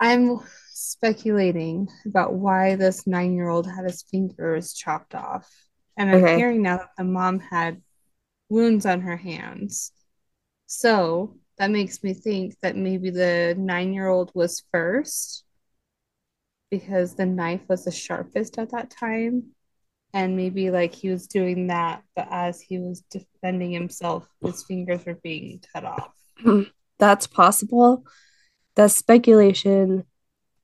I'm 0.00 0.40
speculating 0.72 1.88
about 2.06 2.32
why 2.32 2.74
this 2.74 3.06
nine 3.06 3.34
year 3.34 3.48
old 3.48 3.66
had 3.66 3.84
his 3.84 4.02
fingers 4.02 4.72
chopped 4.72 5.14
off. 5.14 5.48
And 5.96 6.10
I'm 6.10 6.24
okay. 6.24 6.38
hearing 6.38 6.62
now 6.62 6.78
that 6.78 6.90
the 6.96 7.04
mom 7.04 7.38
had 7.40 7.82
wounds 8.48 8.86
on 8.86 9.02
her 9.02 9.18
hands. 9.18 9.92
So 10.66 11.36
that 11.58 11.70
makes 11.70 12.02
me 12.02 12.14
think 12.14 12.56
that 12.62 12.76
maybe 12.76 13.10
the 13.10 13.54
nine 13.58 13.92
year 13.92 14.08
old 14.08 14.30
was 14.34 14.62
first 14.72 15.44
because 16.70 17.14
the 17.14 17.26
knife 17.26 17.62
was 17.68 17.84
the 17.84 17.90
sharpest 17.90 18.58
at 18.58 18.70
that 18.70 18.90
time. 18.90 19.50
And 20.14 20.36
maybe 20.36 20.70
like 20.70 20.94
he 20.94 21.10
was 21.10 21.26
doing 21.26 21.68
that, 21.68 22.02
but 22.16 22.26
as 22.30 22.60
he 22.60 22.78
was 22.78 23.02
defending 23.10 23.70
himself, 23.70 24.26
his 24.40 24.64
fingers 24.64 25.04
were 25.04 25.18
being 25.22 25.62
cut 25.72 25.84
off. 25.84 26.14
Hmm. 26.38 26.62
That's 26.98 27.26
possible 27.26 28.04
the 28.76 28.88
speculation 28.88 30.04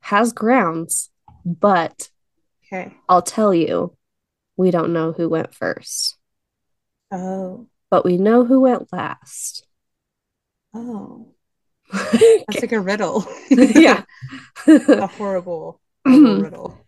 has 0.01 0.33
grounds, 0.33 1.11
but 1.45 2.09
okay. 2.67 2.95
I'll 3.09 3.23
tell 3.23 3.53
you, 3.53 3.97
we 4.57 4.71
don't 4.71 4.93
know 4.93 5.13
who 5.13 5.29
went 5.29 5.55
first. 5.55 6.17
Oh. 7.11 7.67
But 7.91 8.05
we 8.05 8.17
know 8.17 8.45
who 8.45 8.61
went 8.61 8.93
last. 8.93 9.67
Oh. 10.75 11.35
That's 11.93 12.63
like 12.63 12.73
a 12.73 12.81
riddle. 12.81 13.27
yeah. 13.51 14.03
a 14.67 15.07
horrible, 15.07 15.81
horrible 16.07 16.43
riddle. 16.43 16.87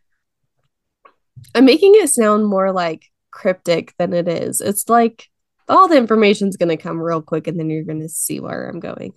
I'm 1.54 1.64
making 1.64 1.92
it 1.94 2.08
sound 2.08 2.46
more 2.46 2.72
like 2.72 3.06
cryptic 3.30 3.94
than 3.98 4.12
it 4.12 4.28
is. 4.28 4.60
It's 4.60 4.88
like 4.88 5.28
all 5.68 5.88
the 5.88 5.96
information's 5.96 6.56
going 6.56 6.70
to 6.70 6.82
come 6.82 7.00
real 7.00 7.22
quick 7.22 7.46
and 7.46 7.58
then 7.58 7.70
you're 7.70 7.84
going 7.84 8.00
to 8.00 8.08
see 8.08 8.40
where 8.40 8.68
I'm 8.68 8.80
going. 8.80 9.12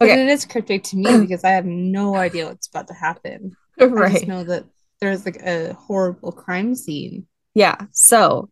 Okay. 0.00 0.10
But 0.12 0.18
it 0.18 0.28
is 0.28 0.44
cryptic 0.44 0.82
to 0.84 0.96
me 0.96 1.20
because 1.20 1.44
I 1.44 1.50
have 1.50 1.64
no 1.66 2.16
idea 2.16 2.46
what's 2.46 2.66
about 2.68 2.88
to 2.88 2.94
happen. 2.94 3.56
Right. 3.78 4.10
I 4.10 4.12
just 4.14 4.26
know 4.28 4.44
that 4.44 4.64
there's 5.00 5.24
like 5.24 5.40
a 5.42 5.72
horrible 5.74 6.32
crime 6.32 6.74
scene. 6.74 7.26
Yeah. 7.54 7.76
So 7.92 8.50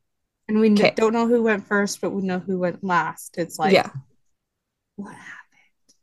And 0.49 0.61
we 0.61 0.73
Okay. 0.73 0.93
don't 0.97 1.13
know 1.13 1.27
who 1.27 1.43
went 1.43 1.67
first, 1.67 2.01
but 2.01 2.11
we 2.11 2.23
know 2.23 2.39
who 2.39 2.59
went 2.59 2.83
last. 2.85 3.39
It's 3.39 3.59
like, 3.59 3.73
yeah. 3.73 3.91
what 4.97 5.15
happened? 5.15 5.29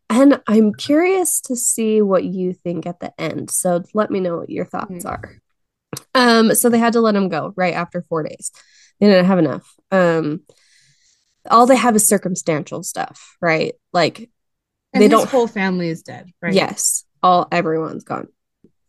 And 0.09 0.41
I'm 0.47 0.73
curious 0.73 1.39
to 1.41 1.55
see 1.55 2.01
what 2.01 2.23
you 2.23 2.53
think 2.53 2.85
at 2.85 2.99
the 2.99 3.13
end. 3.19 3.51
So 3.51 3.83
let 3.93 4.09
me 4.09 4.19
know 4.19 4.37
what 4.37 4.49
your 4.49 4.65
thoughts 4.65 5.05
Mhm. 5.05 5.09
are. 5.09 5.41
Um, 6.15 6.55
so 6.55 6.69
they 6.69 6.79
had 6.79 6.93
to 6.93 7.01
let 7.01 7.15
him 7.15 7.29
go 7.29 7.53
right 7.55 7.73
after 7.73 8.01
four 8.01 8.23
days. 8.23 8.51
They 8.99 9.07
didn't 9.07 9.25
have 9.25 9.39
enough. 9.39 9.75
Um, 9.91 10.41
all 11.49 11.65
they 11.65 11.75
have 11.75 11.95
is 11.95 12.07
circumstantial 12.07 12.83
stuff, 12.83 13.37
right? 13.41 13.73
Like 13.93 14.29
And 14.93 15.01
They 15.01 15.05
his 15.05 15.11
don't- 15.11 15.29
whole 15.29 15.47
family 15.47 15.89
is 15.89 16.01
dead, 16.03 16.31
right? 16.41 16.53
Yes, 16.53 17.03
all 17.21 17.47
everyone's 17.51 18.03
gone. 18.03 18.27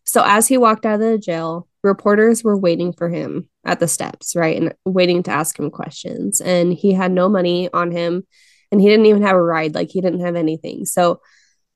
So 0.05 0.23
as 0.25 0.49
he 0.49 0.57
walked 0.59 0.87
out 0.87 0.95
of 0.95 1.01
the 1.01 1.19
jail, 1.19 1.69
reporters 1.83 2.43
were 2.43 2.57
waiting 2.57 2.93
for 2.93 3.09
him 3.09 3.49
at 3.65 3.81
the 3.81 3.87
steps, 3.89 4.35
right? 4.35 4.61
And 4.61 4.75
waiting 4.85 5.23
to 5.25 5.31
ask 5.31 5.59
him 5.59 5.71
questions. 5.71 6.41
And 6.41 6.73
he 6.73 6.93
had 6.93 7.13
no 7.13 7.29
money 7.29 7.69
on 7.73 7.91
him 7.93 8.27
and 8.73 8.81
he 8.81 8.89
didn't 8.89 9.07
even 9.07 9.23
have 9.23 9.37
a 9.37 9.43
ride, 9.43 9.75
like 9.75 9.91
he 9.91 10.01
didn't 10.01 10.21
have 10.21 10.37
anything. 10.37 10.85
So 10.85 11.21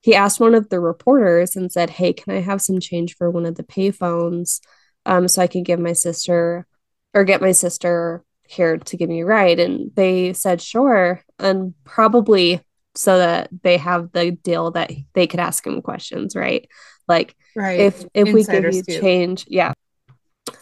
he 0.00 0.14
asked 0.14 0.40
one 0.40 0.54
of 0.54 0.68
the 0.68 0.80
reporters 0.80 1.54
and 1.56 1.70
said, 1.70 1.90
Hey, 1.90 2.12
can 2.12 2.34
I 2.34 2.40
have 2.40 2.60
some 2.60 2.80
change 2.80 3.16
for 3.16 3.30
one 3.30 3.46
of 3.46 3.54
the 3.54 3.62
payphones? 3.62 4.60
Um, 5.06 5.28
so 5.28 5.40
I 5.42 5.46
can 5.46 5.62
give 5.62 5.78
my 5.80 5.92
sister 5.92 6.66
or 7.14 7.24
get 7.24 7.40
my 7.40 7.52
sister 7.52 8.24
here 8.48 8.76
to 8.78 8.96
give 8.96 9.08
me 9.08 9.20
a 9.20 9.26
ride. 9.26 9.60
And 9.60 9.90
they 9.94 10.32
said, 10.32 10.60
Sure. 10.60 11.22
And 11.38 11.74
probably 11.84 12.60
so 12.94 13.18
that 13.18 13.48
they 13.62 13.76
have 13.76 14.12
the 14.12 14.30
deal 14.30 14.70
that 14.72 14.92
they 15.14 15.26
could 15.26 15.40
ask 15.40 15.66
him 15.66 15.82
questions, 15.82 16.36
right? 16.36 16.68
Like 17.08 17.36
Right. 17.56 17.80
if 17.80 18.04
if 18.14 18.32
we 18.32 18.44
give 18.44 18.72
you 18.72 18.82
change, 18.82 19.44
yeah. 19.48 19.72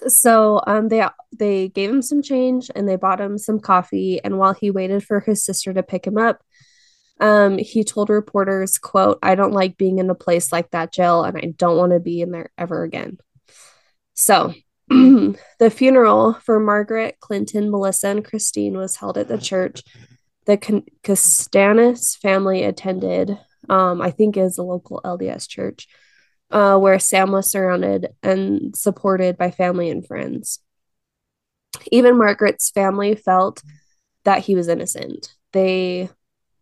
So 0.07 0.61
um 0.67 0.89
they 0.89 1.07
they 1.39 1.69
gave 1.69 1.91
him 1.91 2.03
some 2.03 2.23
change 2.23 2.71
and 2.75 2.89
they 2.89 2.97
bought 2.97 3.21
him 3.21 3.39
some 3.39 3.61
coffee 3.61 4.21
and 4.23 4.39
while 4.39 4.55
he 4.55 4.71
waited 4.71 5.05
for 5.05 5.21
his 5.21 5.45
sister 5.45 5.73
to 5.73 5.83
pick 5.83 6.07
him 6.07 6.19
up, 6.19 6.43
um 7.21 7.59
he 7.59 7.85
told 7.85 8.11
reporters, 8.11 8.79
quote, 8.79 9.19
I 9.23 9.35
don't 9.35 9.53
like 9.53 9.77
being 9.77 9.99
in 9.99 10.11
a 10.11 10.15
place 10.15 10.53
like 10.53 10.71
that 10.71 10.93
jail 10.93 11.25
and 11.25 11.37
I 11.37 11.53
don't 11.57 11.77
want 11.77 11.93
to 11.93 12.01
be 12.01 12.21
in 12.21 12.31
there 12.31 12.51
ever 12.59 12.83
again. 12.83 13.19
So 14.15 14.55
the 14.89 15.71
funeral 15.71 16.35
for 16.35 16.61
Margaret, 16.61 17.17
Clinton, 17.21 17.71
Melissa, 17.71 18.09
and 18.09 18.25
Christine 18.25 18.77
was 18.77 18.97
held 18.97 19.17
at 19.17 19.29
the 19.29 19.39
church. 19.39 19.83
The 20.45 20.59
Kastanis 21.05 22.19
family 22.19 22.65
attended, 22.65 23.39
um, 23.69 24.01
I 24.03 24.11
think 24.11 24.37
is 24.37 24.59
a 24.59 24.63
local 24.63 25.01
LDS 25.05 25.47
church, 25.47 25.87
uh, 26.51 26.79
where 26.79 26.99
Sam 26.99 27.31
was 27.33 27.51
surrounded 27.51 28.09
and 28.23 28.77
supported 28.77 29.39
by 29.39 29.51
family 29.51 29.89
and 29.89 30.07
friends. 30.07 30.61
Even 31.91 32.19
Margaret's 32.19 32.71
family 32.71 33.15
felt 33.15 33.63
that 34.25 34.41
he 34.41 34.55
was 34.55 34.69
innocent. 34.69 35.35
They 35.53 36.11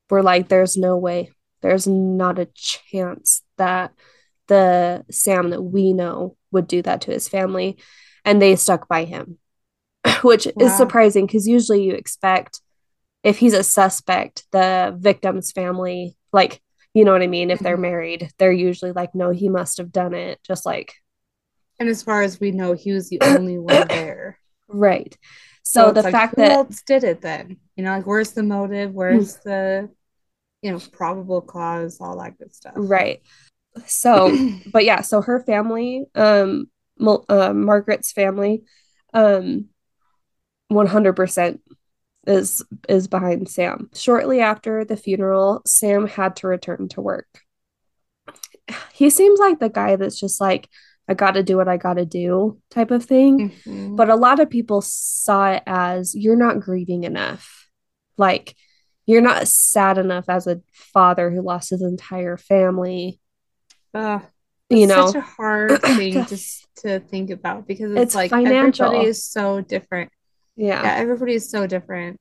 were 0.08 0.22
like, 0.22 0.48
there's 0.48 0.76
no 0.76 0.96
way, 0.96 1.30
there's 1.62 1.86
not 1.86 2.38
a 2.38 2.48
chance 2.54 3.42
that 3.58 3.92
the 4.48 5.04
Sam 5.10 5.50
that 5.50 5.62
we 5.62 5.92
know 5.92 6.36
would 6.50 6.66
do 6.66 6.82
that 6.82 7.02
to 7.02 7.12
his 7.12 7.28
family. 7.28 7.78
And 8.24 8.40
they 8.40 8.56
stuck 8.56 8.88
by 8.88 9.04
him, 9.04 9.38
which 10.22 10.46
Wow. 10.54 10.66
is 10.66 10.76
surprising 10.76 11.26
because 11.26 11.46
usually 11.46 11.82
you 11.84 11.94
expect 11.94 12.60
if 13.22 13.38
he's 13.38 13.54
a 13.54 13.62
suspect, 13.62 14.44
the 14.50 14.96
victim's 14.98 15.52
family, 15.52 16.16
like, 16.32 16.60
you 16.94 17.04
know 17.04 17.12
what 17.12 17.22
I 17.22 17.26
mean? 17.26 17.50
If 17.50 17.60
they're 17.60 17.76
Mhm. 17.76 17.82
married, 17.82 18.30
they're 18.38 18.52
usually 18.52 18.92
like, 18.92 19.14
no, 19.14 19.30
he 19.30 19.48
must 19.48 19.78
have 19.78 19.92
done 19.92 20.14
it. 20.14 20.40
Just 20.42 20.64
like, 20.66 20.94
And 21.78 21.88
as 21.88 22.02
far 22.02 22.22
as 22.22 22.40
we 22.40 22.50
know, 22.50 22.72
he 22.72 22.92
was 22.92 23.08
the 23.08 23.20
only 23.20 23.58
one 23.58 23.88
there. 23.90 24.38
right. 24.68 25.16
So, 25.62 25.88
it's 25.88 25.96
the 25.96 26.02
like, 26.02 26.12
fact 26.12 26.36
who 26.36 26.42
that, 26.42 26.52
else 26.52 26.82
did 26.82 27.04
it 27.04 27.20
then? 27.20 27.58
You 27.76 27.84
know, 27.84 27.92
like 27.92 28.06
where's 28.06 28.32
the 28.32 28.42
motive? 28.42 28.92
Where's 28.92 29.36
the, 29.36 29.88
you 30.62 30.72
know, 30.72 30.80
probable 30.92 31.40
cause, 31.40 31.98
all 32.00 32.18
that 32.18 32.38
good 32.38 32.54
stuff. 32.54 32.74
right. 32.76 33.22
So, 33.86 34.32
but 34.72 34.84
yeah, 34.84 35.02
so 35.02 35.22
her 35.22 35.40
family, 35.44 36.06
um, 36.14 36.68
uh, 37.00 37.52
Margaret's 37.54 38.12
family, 38.12 38.64
um, 39.14 39.66
100% 40.68 41.60
is 42.26 42.62
is 42.88 43.08
behind 43.08 43.48
Sam. 43.48 43.90
Shortly 43.94 44.40
after 44.40 44.84
the 44.84 44.96
funeral, 44.96 45.62
Sam 45.66 46.06
had 46.06 46.36
to 46.36 46.46
return 46.48 46.88
to 46.90 47.00
work. 47.00 47.26
He 48.92 49.10
seems 49.10 49.40
like 49.40 49.58
the 49.58 49.68
guy 49.68 49.96
that's 49.96 50.18
just 50.20 50.40
like, 50.40 50.68
I 51.08 51.14
got 51.14 51.32
to 51.32 51.42
do 51.42 51.56
what 51.56 51.68
I 51.68 51.76
got 51.76 51.94
to 51.94 52.04
do 52.04 52.58
type 52.70 52.90
of 52.92 53.04
thing. 53.04 53.50
Mhm. 53.66 53.96
But 53.96 54.10
a 54.10 54.14
lot 54.16 54.38
of 54.38 54.48
people 54.50 54.80
saw 54.80 55.52
it 55.52 55.62
as 55.66 56.14
you're 56.14 56.36
not 56.36 56.60
grieving 56.60 57.02
enough. 57.04 57.68
Like, 58.16 58.54
you're 59.06 59.22
not 59.22 59.48
sad 59.48 59.98
enough 59.98 60.26
as 60.28 60.46
a 60.46 60.60
father 60.72 61.30
who 61.30 61.40
lost 61.42 61.70
his 61.70 61.82
entire 61.82 62.36
family. 62.36 63.18
Ugh, 63.92 64.22
You 64.68 64.86
know, 64.86 65.06
such 65.06 65.16
a 65.16 65.20
hard 65.20 65.82
thing 65.82 66.24
to 66.26 66.38
to 66.82 67.00
think 67.00 67.30
about 67.30 67.66
because 67.66 67.90
it's, 67.92 68.00
It's 68.00 68.14
like 68.14 68.30
financial. 68.30 68.86
everybody 68.86 69.08
is 69.08 69.24
so 69.24 69.60
different. 69.60 70.12
Yeah. 70.60 70.82
Yeah, 70.82 70.94
everybody 70.96 71.34
is 71.34 71.50
so 71.50 71.66
different. 71.66 72.18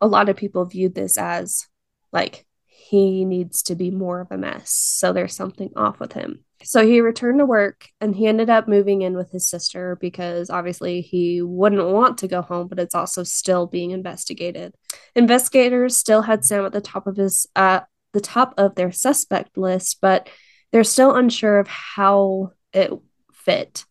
a 0.00 0.06
lot 0.06 0.28
of 0.28 0.36
people 0.36 0.64
viewed 0.64 0.94
this 0.94 1.18
as 1.18 1.66
like 2.12 2.44
he 2.66 3.24
needs 3.24 3.62
to 3.64 3.74
be 3.74 3.90
more 3.90 4.20
of 4.20 4.28
a 4.30 4.38
mess. 4.38 4.70
So 4.70 5.12
there's 5.12 5.34
something 5.36 5.70
off 5.76 6.00
with 6.00 6.12
him. 6.14 6.44
So 6.64 6.84
he 6.86 7.00
returned 7.00 7.38
to 7.38 7.46
work 7.46 7.88
and 8.00 8.16
he 8.16 8.26
ended 8.26 8.48
up 8.50 8.66
moving 8.66 9.02
in 9.02 9.16
with 9.16 9.30
his 9.30 9.48
sister 9.48 9.96
because 10.00 10.50
obviously 10.50 11.02
he 11.02 11.42
wouldn't 11.42 11.84
want 11.86 12.18
to 12.18 12.28
go 12.28 12.42
home, 12.42 12.68
but 12.68 12.78
it's 12.80 12.94
also 12.94 13.22
still 13.22 13.66
being 13.66 13.90
investigated. 13.90 14.74
Investigators 15.14 15.96
still 15.96 16.22
had 16.22 16.44
Sam 16.44 16.64
at 16.64 16.72
the 16.72 16.80
top 16.80 17.06
of 17.06 17.16
his 17.16 17.46
uh 17.54 17.80
the 18.14 18.20
top 18.20 18.54
of 18.56 18.74
their 18.74 18.90
suspect 18.92 19.58
list, 19.58 19.98
but 20.00 20.30
they're 20.72 20.84
still 20.84 21.14
unsure 21.14 21.58
of 21.58 21.68
how 21.68 22.52
it 22.72 22.90
fit. 23.32 23.84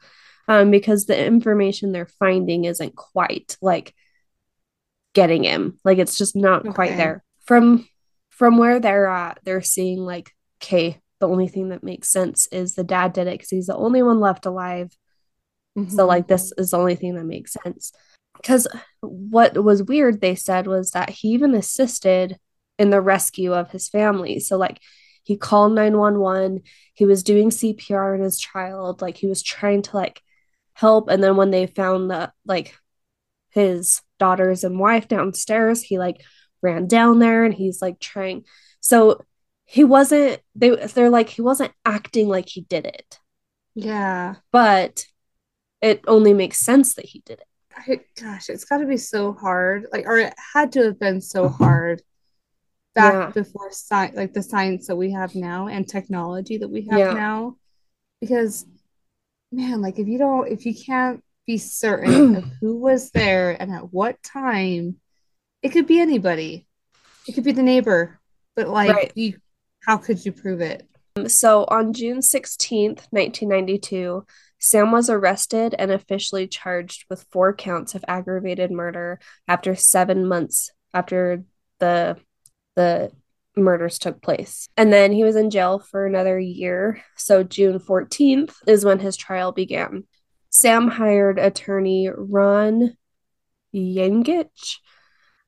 Um, 0.48 0.72
because 0.72 1.06
the 1.06 1.26
information 1.26 1.92
they're 1.92 2.06
finding 2.20 2.66
isn't 2.66 2.96
quite 2.96 3.58
like 3.62 3.94
getting 5.14 5.44
him. 5.44 5.80
Like 5.84 5.98
it's 5.98 6.18
just 6.18 6.36
not 6.36 6.64
quite 6.74 6.92
there. 6.98 7.24
From 7.46 7.88
from 8.30 8.58
where 8.58 8.80
they're 8.80 9.08
at, 9.08 9.40
they're 9.44 9.62
seeing 9.62 10.00
like, 10.00 10.32
okay, 10.62 11.02
the 11.20 11.28
only 11.28 11.48
thing 11.48 11.70
that 11.70 11.84
makes 11.84 12.12
sense 12.12 12.48
is 12.52 12.76
the 12.76 12.84
dad 12.84 13.14
did 13.14 13.28
it 13.28 13.32
because 13.34 13.50
he's 13.50 13.66
the 13.66 13.76
only 13.76 14.04
one 14.04 14.20
left 14.20 14.46
alive. 14.46 14.96
So 15.76 15.84
Mhm. 15.84 16.08
like 16.08 16.28
this 16.28 16.54
is 16.58 16.72
the 16.72 16.78
only 16.78 16.96
thing 16.96 17.16
that 17.16 17.26
makes 17.26 17.54
sense. 17.64 17.92
Because 18.36 18.68
what 19.02 19.64
was 19.64 19.82
weird, 19.84 20.22
they 20.22 20.36
said, 20.36 20.68
was 20.68 20.92
that 20.92 21.10
he 21.10 21.30
even 21.30 21.56
assisted 21.56 22.38
in 22.78 22.92
the 22.92 23.02
rescue 23.02 23.54
of 23.54 23.72
his 23.72 23.90
family. 23.90 24.40
So 24.40 24.58
like 24.58 24.80
he 25.24 25.36
called 25.36 25.74
911, 25.74 26.62
he 26.94 27.06
was 27.06 27.24
doing 27.24 27.50
CPR 27.50 28.14
on 28.14 28.22
his 28.22 28.40
child, 28.40 29.02
like 29.02 29.18
he 29.18 29.28
was 29.28 29.42
trying 29.42 29.82
to 29.84 29.98
like 29.98 30.22
help. 30.78 31.10
And 31.10 31.24
then 31.24 31.36
when 31.36 31.52
they 31.52 31.68
found 31.68 32.12
the 32.12 32.32
like 32.46 32.76
his 33.50 34.02
daughters 34.20 34.64
and 34.64 34.80
wife 34.80 35.08
downstairs, 35.08 35.82
he 35.82 35.98
like 35.98 36.22
ran 36.62 36.88
down 36.88 37.20
there 37.20 37.46
and 37.46 37.54
he's 37.54 37.82
like 37.82 38.00
trying. 38.00 38.46
So 38.80 39.22
he 39.66 39.84
wasn't 39.84 40.40
they 40.56 40.70
they're 40.76 41.10
like 41.10 41.30
he 41.30 41.42
wasn't 41.42 41.74
acting 41.84 42.28
like 42.28 42.48
he 42.48 42.62
did 42.62 42.86
it, 42.86 43.20
yeah. 43.76 44.36
but 44.52 45.06
it 45.82 46.04
only 46.08 46.34
makes 46.34 46.60
sense 46.60 46.96
that 46.96 47.06
he 47.06 47.22
did 47.26 47.40
it. 47.40 47.48
I, 47.76 48.00
gosh, 48.20 48.50
it's 48.50 48.66
got 48.66 48.78
to 48.80 48.86
be 48.86 48.98
so 48.98 49.34
hard. 49.34 49.88
Like, 49.92 50.06
or 50.08 50.18
it 50.18 50.34
had 50.54 50.72
to 50.74 50.84
have 50.86 51.00
been 51.00 51.22
so 51.22 51.48
hard 51.50 52.02
back 52.96 53.14
Yeah. 53.14 53.30
before 53.32 53.72
science, 53.72 54.16
like 54.16 54.34
the 54.34 54.42
science 54.42 54.88
that 54.88 54.96
we 54.96 55.12
have 55.12 55.36
now 55.36 55.68
and 55.68 55.88
technology 55.88 56.58
that 56.58 56.70
we 56.70 56.88
have 56.90 57.00
Yeah. 57.00 57.14
now. 57.14 57.58
Because, 58.20 58.66
man, 59.52 59.82
like 59.82 60.00
if 60.00 60.08
you 60.08 60.18
don't, 60.18 60.48
if 60.48 60.66
you 60.66 60.74
can't 60.76 61.24
be 61.46 61.58
certain 61.58 62.36
of 62.38 62.46
who 62.62 62.78
was 62.78 63.12
there 63.12 63.52
and 63.60 63.72
at 63.72 63.94
what 63.94 64.22
time, 64.24 64.98
it 65.62 65.70
could 65.70 65.88
be 65.88 66.00
anybody. 66.00 66.68
It 67.28 67.34
could 67.34 67.44
be 67.44 67.52
the 67.52 67.64
neighbor, 67.64 68.20
but 68.56 68.68
like, 68.68 68.96
Right. 68.96 69.12
you, 69.16 69.38
how 69.86 69.98
could 69.98 70.24
you 70.26 70.32
prove 70.32 70.62
it? 70.62 70.88
Um, 71.16 71.28
so 71.30 71.66
on 71.68 71.94
June 71.94 72.20
16th, 72.20 73.08
1992, 73.12 74.26
Sam 74.60 74.92
was 74.92 75.10
arrested 75.10 75.76
and 75.78 75.92
officially 75.92 76.48
charged 76.48 77.06
with 77.10 77.26
four 77.32 77.54
counts 77.54 77.96
of 77.96 78.04
aggravated 78.08 78.72
murder 78.72 79.20
after 79.48 79.76
seven 79.76 80.28
months 80.28 80.72
after 80.94 81.44
the 81.80 82.18
the 82.76 83.12
murders 83.58 84.00
took 84.00 84.22
place. 84.22 84.68
And 84.78 84.92
then 84.92 85.12
he 85.12 85.24
was 85.24 85.36
in 85.36 85.50
jail 85.50 85.80
for 85.80 86.06
another 86.06 86.40
year. 86.40 87.02
So 87.16 87.44
June 87.44 87.80
14th 87.80 88.54
is 88.68 88.86
when 88.86 89.00
his 89.00 89.18
trial 89.18 89.52
began. 89.52 90.04
Sam 90.50 90.88
hired 90.88 91.40
attorney 91.40 92.10
Ron 92.16 92.96
Yengich 93.76 94.78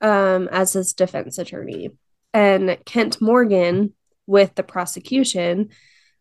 um, 0.02 0.48
as 0.52 0.74
his 0.74 0.94
defense 0.94 1.38
attorney. 1.38 1.92
And 2.34 2.78
Kent 2.86 3.22
Morgan, 3.22 3.94
with 4.28 4.54
the 4.56 4.64
prosecution 4.64 5.70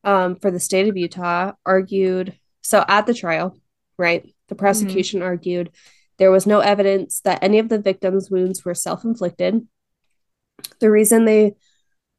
um, 0.04 0.36
for 0.36 0.50
the 0.50 0.60
state 0.60 0.88
of 0.88 0.96
Utah, 0.96 1.52
argued. 1.66 2.38
So 2.62 2.84
at 2.86 3.06
the 3.06 3.14
trial, 3.14 3.58
right, 3.98 4.32
the 4.48 4.54
prosecution 4.54 5.22
argued 5.22 5.70
There 6.18 6.30
was 6.30 6.46
no 6.46 6.60
evidence 6.60 7.20
that 7.20 7.42
any 7.42 7.58
of 7.58 7.68
the 7.68 7.78
victims' 7.78 8.30
wounds 8.30 8.64
were 8.64 8.74
self 8.74 9.04
inflicted. 9.04 9.66
The 10.80 10.90
reason 10.90 11.24
they 11.24 11.54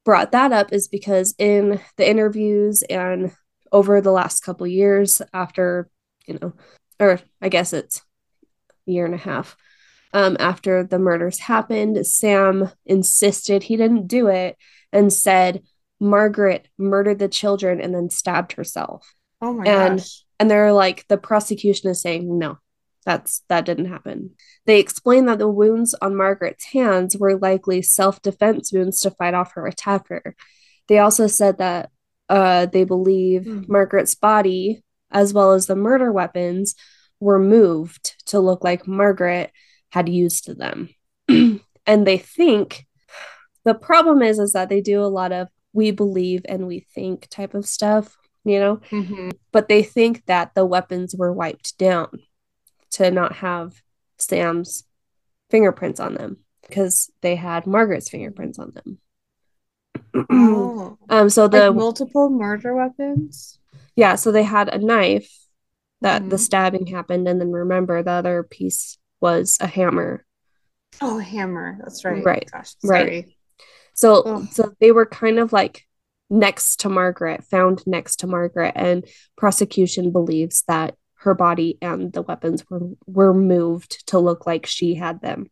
brought 0.10 0.32
that 0.32 0.52
up 0.52 0.74
is 0.74 0.88
because 0.88 1.36
in 1.38 1.80
the 1.98 2.10
interviews 2.10 2.82
and 2.90 3.32
over 3.72 4.02
the 4.02 4.12
last 4.12 4.40
couple 4.40 4.66
years 4.66 5.22
after, 5.36 5.88
you 6.26 6.40
know, 6.42 6.52
or 7.00 7.20
I 7.44 7.50
guess 7.50 7.74
it's 7.74 8.02
a 8.88 8.92
year 8.92 9.06
and 9.06 9.14
a 9.14 9.20
half 9.20 9.56
um, 10.12 10.36
after 10.40 10.84
the 10.84 10.98
murders 10.98 11.38
happened, 11.38 12.08
Sam 12.08 12.72
insisted 12.88 13.62
he 13.62 13.78
didn't 13.78 14.08
do 14.08 14.30
it 14.30 14.58
and 14.92 15.14
said 15.14 15.62
Margaret 16.00 16.68
murdered 16.80 17.20
the 17.20 17.30
children 17.30 17.80
and 17.80 17.94
then 17.94 18.10
stabbed 18.10 18.54
herself. 18.54 19.14
Oh 19.44 19.54
my 19.54 19.66
and 19.66 20.00
gosh. 20.00 20.24
and 20.40 20.50
they're 20.50 20.74
like 20.74 21.06
the 21.08 21.20
prosecution 21.20 21.88
is 21.88 22.02
saying 22.02 22.36
no 22.36 22.58
that's 23.10 23.42
that 23.50 23.66
didn't 23.66 23.86
happen. 23.96 24.18
They 24.68 24.80
explained 24.80 25.28
that 25.28 25.40
the 25.40 25.48
wounds 25.62 25.96
on 26.02 26.16
margaret's 26.16 26.66
hands 26.66 27.18
were 27.18 27.38
likely 27.38 27.82
self-defense 27.82 28.72
wounds 28.72 29.02
to 29.02 29.12
fight 29.12 29.34
off 29.34 29.54
her 29.54 29.66
attacker. 29.66 30.36
They 30.88 31.00
also 31.00 31.26
said 31.28 31.58
that 31.58 31.90
uh, 32.30 32.68
they 32.68 32.84
believe 32.84 33.46
Hmm. 33.46 33.64
margaret's 33.68 34.14
body 34.16 34.84
as 35.12 35.34
well 35.34 35.54
as 35.54 35.66
the 35.66 35.76
murder 35.76 36.12
weapons 36.12 36.76
were 37.20 37.40
moved 37.40 38.06
to 38.28 38.40
look 38.40 38.64
like 38.64 38.88
margaret 38.88 39.52
had 39.92 40.08
used 40.08 40.46
them. 40.58 40.90
And 41.88 42.06
they 42.06 42.20
think 42.20 42.86
the 43.66 43.74
problem 43.74 44.22
is 44.22 44.38
is 44.38 44.54
that 44.54 44.70
they 44.70 44.82
do 44.82 45.02
a 45.02 45.10
lot 45.20 45.32
of 45.32 45.48
we 45.74 45.90
believe 45.92 46.42
and 46.48 46.68
we 46.68 46.86
think 46.96 47.28
type 47.30 47.56
of 47.56 47.66
stuff 47.66 48.16
you 48.46 48.60
know? 48.60 48.78
Mhm. 48.92 49.32
but 49.52 49.68
they 49.68 49.84
think 49.84 50.26
that 50.28 50.54
the 50.56 50.66
weapons 50.66 51.16
were 51.20 51.34
wiped 51.34 51.78
down 51.78 52.10
to 52.92 53.12
not 53.12 53.36
have 53.38 53.74
Sam's 54.18 54.84
fingerprints 55.50 56.00
on 56.00 56.14
them 56.16 56.38
because 56.68 57.12
they 57.22 57.36
had 57.36 57.66
Margaret's 57.68 58.10
fingerprints 58.10 58.60
on 58.60 58.72
them. 58.74 59.00
Oh. 60.32 60.98
um 61.10 61.30
so 61.30 61.48
the 61.48 61.68
like 61.68 61.76
multiple 61.76 62.30
murder 62.30 62.76
weapons? 62.76 63.60
yeah, 63.96 64.16
so 64.16 64.32
they 64.32 64.44
had 64.44 64.70
a 64.70 64.78
knife 64.78 65.32
that 66.02 66.30
the 66.30 66.38
Mhm. 66.38 66.40
stabbing 66.40 66.88
happened 66.88 67.28
and 67.28 67.40
then 67.42 67.52
remember 67.52 68.02
the 68.02 68.12
other 68.12 68.44
piece 68.44 68.98
was 69.22 69.58
a 69.60 69.68
hammer. 69.68 70.26
Oh, 71.02 71.18
hammer. 71.20 71.78
That's 71.80 72.04
right. 72.06 72.24
Right, 72.24 72.50
Gosh, 72.52 72.74
right. 72.84 73.26
sorry. 73.26 73.38
So 73.94 74.22
Ugh. 74.24 74.48
so 74.52 74.74
they 74.80 74.92
were 74.92 75.06
kind 75.06 75.38
of 75.40 75.52
like 75.54 75.86
next 76.30 76.78
to 76.82 76.90
Margaret, 76.90 77.44
found 77.46 77.86
next 77.86 78.18
to 78.18 78.28
Margaret 78.28 78.74
and 78.76 79.06
prosecution 79.36 80.12
believes 80.12 80.64
that 80.68 80.96
her 81.20 81.34
body 81.34 81.78
and 81.82 82.12
the 82.14 82.22
weapons 82.22 82.70
were 82.70 82.90
were 83.06 83.34
moved 83.34 84.08
to 84.08 84.20
look 84.20 84.46
like 84.46 84.66
she 84.66 84.96
had 84.96 85.22
them. 85.22 85.50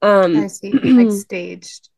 Um 0.00 0.36
I 0.36 0.46
see. 0.48 0.72
Like 0.72 1.12
staged. 1.18 1.88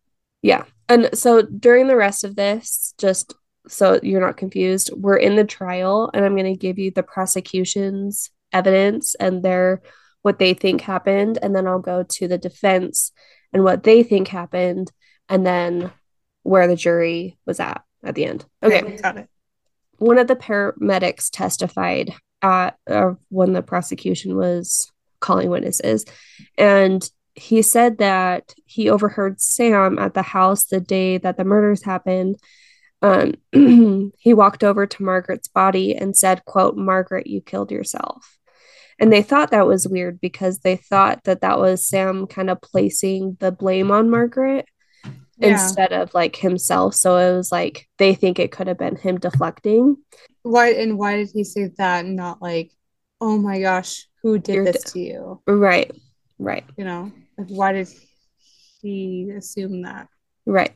Yeah. 0.42 0.64
And 0.88 1.10
so 1.14 1.42
during 1.42 1.86
the 1.86 1.96
rest 1.96 2.24
of 2.24 2.36
this, 2.36 2.94
just 2.98 3.34
so 3.66 3.98
you're 4.02 4.20
not 4.20 4.36
confused, 4.36 4.90
we're 4.94 5.16
in 5.16 5.36
the 5.36 5.44
trial 5.44 6.10
and 6.12 6.24
I'm 6.24 6.36
going 6.36 6.52
to 6.52 6.58
give 6.58 6.78
you 6.78 6.90
the 6.90 7.02
prosecution's 7.02 8.30
evidence 8.52 9.14
and 9.14 9.42
their 9.42 9.80
what 10.20 10.38
they 10.38 10.52
think 10.52 10.82
happened 10.82 11.38
and 11.40 11.56
then 11.56 11.66
I'll 11.66 11.78
go 11.78 12.02
to 12.02 12.28
the 12.28 12.36
defense 12.36 13.12
and 13.54 13.64
what 13.64 13.82
they 13.82 14.02
think 14.02 14.28
happened 14.28 14.92
and 15.30 15.46
then 15.46 15.90
where 16.42 16.66
the 16.66 16.76
jury 16.76 17.38
was 17.46 17.58
at 17.58 17.82
at 18.02 18.14
the 18.14 18.26
end. 18.26 18.44
Okay. 18.62 18.98
Got 18.98 19.16
it. 19.16 19.28
One 19.96 20.18
of 20.18 20.26
the 20.26 20.36
paramedics 20.36 21.30
testified 21.30 22.12
at 22.44 22.76
uh, 22.88 23.14
when 23.30 23.54
the 23.54 23.62
prosecution 23.62 24.36
was 24.36 24.92
calling 25.20 25.48
witnesses 25.48 26.04
and 26.58 27.08
he 27.34 27.62
said 27.62 27.98
that 27.98 28.54
he 28.64 28.88
overheard 28.88 29.40
Sam 29.40 29.98
at 29.98 30.14
the 30.14 30.22
house 30.22 30.64
the 30.64 30.80
day 30.80 31.18
that 31.18 31.36
the 31.36 31.44
murders 31.44 31.82
happened. 31.82 32.36
Um, 33.02 33.34
he 34.18 34.34
walked 34.34 34.62
over 34.62 34.86
to 34.86 35.02
Margaret's 35.02 35.48
body 35.48 35.96
and 35.96 36.16
said, 36.16 36.44
quote, 36.44 36.76
Margaret, 36.76 37.26
you 37.26 37.40
killed 37.40 37.72
yourself. 37.72 38.38
And 39.00 39.12
they 39.12 39.22
thought 39.22 39.50
that 39.50 39.66
was 39.66 39.88
weird 39.88 40.20
because 40.20 40.60
they 40.60 40.76
thought 40.76 41.24
that 41.24 41.40
that 41.40 41.58
was 41.58 41.86
Sam 41.86 42.28
kind 42.28 42.48
of 42.48 42.60
placing 42.60 43.36
the 43.40 43.50
blame 43.50 43.90
on 43.90 44.08
Margaret 44.08 44.66
Yeah. 45.36 45.52
instead 45.52 45.92
of 45.92 46.14
like 46.14 46.36
himself. 46.36 46.94
So 46.94 47.16
it 47.16 47.36
was 47.36 47.50
like 47.50 47.88
they 47.98 48.14
think 48.14 48.38
it 48.38 48.52
could 48.52 48.66
have 48.66 48.78
been 48.78 48.96
him 48.96 49.18
deflecting. 49.18 49.96
Why 50.42 50.72
and 50.72 50.98
why 50.98 51.16
did 51.16 51.30
he 51.32 51.44
say 51.44 51.70
that 51.78 52.04
and 52.04 52.16
not 52.16 52.40
like, 52.42 52.70
oh 53.20 53.38
my 53.38 53.60
gosh, 53.60 54.06
who 54.22 54.38
did 54.38 54.54
You're 54.54 54.64
this 54.64 54.84
d- 54.84 54.90
to 54.90 54.98
you? 55.00 55.42
Right, 55.46 55.90
right. 56.38 56.64
You 56.76 56.84
know, 56.84 57.12
like 57.38 57.48
why 57.48 57.72
did 57.72 57.88
he 58.80 59.30
assume 59.36 59.82
that? 59.82 60.08
Right. 60.46 60.72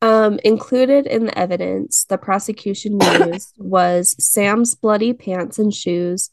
Um, 0.00 0.38
included 0.44 1.06
in 1.06 1.26
the 1.26 1.36
evidence 1.36 2.04
the 2.04 2.18
prosecution 2.18 3.00
used 3.28 3.52
was 3.58 4.14
Sam's 4.18 4.74
bloody 4.74 5.12
pants 5.12 5.58
and 5.58 5.74
shoes, 5.74 6.30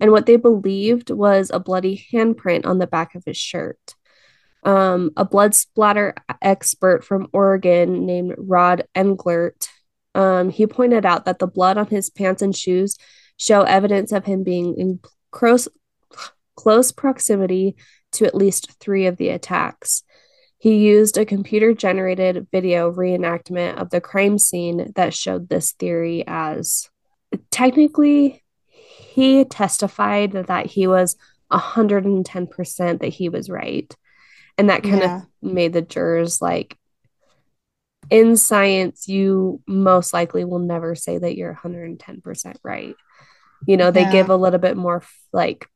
and 0.00 0.10
what 0.10 0.26
they 0.26 0.36
believed 0.36 1.10
was 1.10 1.50
a 1.52 1.60
bloody 1.60 2.06
handprint 2.12 2.66
on 2.66 2.78
the 2.78 2.86
back 2.86 3.14
of 3.14 3.24
his 3.24 3.36
shirt. 3.36 3.93
Um, 4.64 5.10
a 5.16 5.24
blood 5.24 5.54
splatter 5.54 6.14
expert 6.40 7.04
from 7.04 7.28
Oregon 7.32 8.06
named 8.06 8.34
Rod 8.38 8.84
Englert, 8.96 9.68
um, 10.14 10.48
he 10.48 10.66
pointed 10.66 11.04
out 11.04 11.24
that 11.24 11.38
the 11.38 11.46
blood 11.46 11.76
on 11.76 11.88
his 11.88 12.10
pants 12.10 12.42
and 12.42 12.56
shoes 12.56 12.96
show 13.36 13.62
evidence 13.62 14.12
of 14.12 14.24
him 14.24 14.44
being 14.44 14.78
in 14.78 15.00
close 15.30 15.68
close 16.56 16.92
proximity 16.92 17.76
to 18.12 18.24
at 18.24 18.34
least 18.34 18.78
three 18.78 19.06
of 19.06 19.16
the 19.16 19.30
attacks. 19.30 20.04
He 20.58 20.76
used 20.76 21.18
a 21.18 21.26
computer 21.26 21.74
generated 21.74 22.46
video 22.52 22.92
reenactment 22.92 23.76
of 23.76 23.90
the 23.90 24.00
crime 24.00 24.38
scene 24.38 24.92
that 24.94 25.12
showed 25.12 25.48
this 25.48 25.72
theory 25.72 26.24
as 26.26 26.88
technically 27.50 28.42
he 28.68 29.44
testified 29.44 30.32
that 30.32 30.66
he 30.66 30.86
was 30.86 31.16
110% 31.50 33.00
that 33.00 33.08
he 33.08 33.28
was 33.28 33.50
right. 33.50 33.94
And 34.58 34.70
that 34.70 34.82
kind 34.82 34.98
Yeah. 35.00 35.16
of 35.16 35.22
made 35.42 35.72
the 35.72 35.82
jurors 35.82 36.40
like 36.40 36.76
in 38.10 38.36
science 38.36 39.08
you 39.08 39.62
most 39.66 40.12
likely 40.12 40.44
will 40.44 40.58
never 40.58 40.94
say 40.94 41.18
that 41.18 41.36
you're 41.36 41.52
110% 41.54 42.58
right. 42.62 42.94
You 43.66 43.76
know, 43.76 43.90
they 43.90 44.02
Yeah. 44.02 44.12
give 44.12 44.30
a 44.30 44.36
little 44.36 44.58
bit 44.58 44.76
more 44.76 45.02
like 45.32 45.68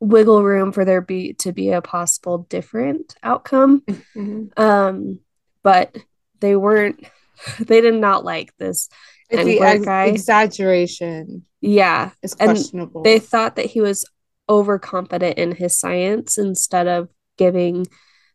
wiggle 0.00 0.42
room 0.42 0.72
for 0.72 0.84
there 0.84 1.00
be 1.00 1.32
to 1.34 1.52
be 1.52 1.70
a 1.70 1.80
possible 1.82 2.38
different 2.48 3.14
outcome 3.22 3.82
Mhm. 4.16 4.50
um 4.58 5.20
but 5.62 5.96
they 6.40 6.56
weren't 6.56 7.04
they 7.60 7.80
did 7.80 7.94
not 7.94 8.24
like 8.24 8.52
this 8.56 8.88
Like 9.30 9.44
the 9.46 9.60
ex- 9.60 9.84
guy. 9.84 10.04
exaggeration 10.06 11.44
yeah 11.60 12.10
And 12.22 12.36
questionable. 12.36 13.02
they 13.04 13.20
thought 13.20 13.54
that 13.56 13.66
he 13.66 13.80
was 13.80 14.04
overconfident 14.48 15.38
in 15.38 15.52
his 15.54 15.78
science 15.78 16.36
instead 16.36 16.88
of 16.88 17.08
giving 17.42 17.86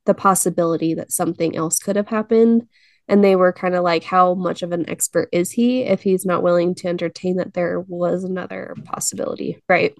the 0.06 0.14
possibility 0.14 0.94
that 0.94 1.12
something 1.12 1.56
else 1.56 1.80
could 1.80 1.96
have 1.96 2.08
happened 2.08 2.68
and 3.10 3.24
they 3.24 3.36
were 3.36 3.54
kind 3.54 3.76
of 3.76 3.84
like 3.84 4.04
how 4.04 4.34
much 4.34 4.64
of 4.64 4.72
an 4.72 4.90
expert 4.90 5.30
is 5.32 5.52
he 5.52 5.84
if 5.84 6.02
he's 6.02 6.26
not 6.26 6.44
willing 6.44 6.76
to 6.76 6.88
entertain 6.88 7.38
that 7.38 7.54
there 7.54 7.80
was 7.82 8.24
another 8.24 8.76
possibility 8.86 9.62
right 9.70 9.94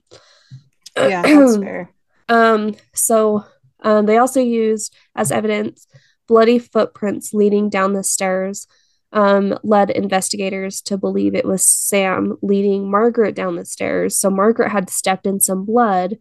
yeah, 0.98 1.22
that's 1.22 1.58
fair. 1.64 1.94
Um, 2.30 2.76
so 2.94 3.46
um, 3.82 4.06
they 4.06 4.18
also 4.18 4.42
used 4.42 4.96
as 5.16 5.32
evidence 5.32 5.88
bloody 6.28 6.60
footprints 6.60 7.34
leading 7.34 7.70
down 7.70 7.94
the 7.94 8.04
stairs, 8.04 8.68
um, 9.14 9.58
led 9.64 9.90
investigators 9.90 10.82
to 10.82 10.98
believe 10.98 11.34
it 11.34 11.46
was 11.46 11.68
Sam 11.68 12.38
leading 12.42 12.92
Margaret 12.92 13.36
down 13.36 13.56
the 13.56 13.66
stairs. 13.66 14.18
So 14.18 14.30
Margaret 14.30 14.70
had 14.70 14.90
stepped 14.90 15.26
in 15.26 15.40
some 15.40 15.66
blood 15.66 16.18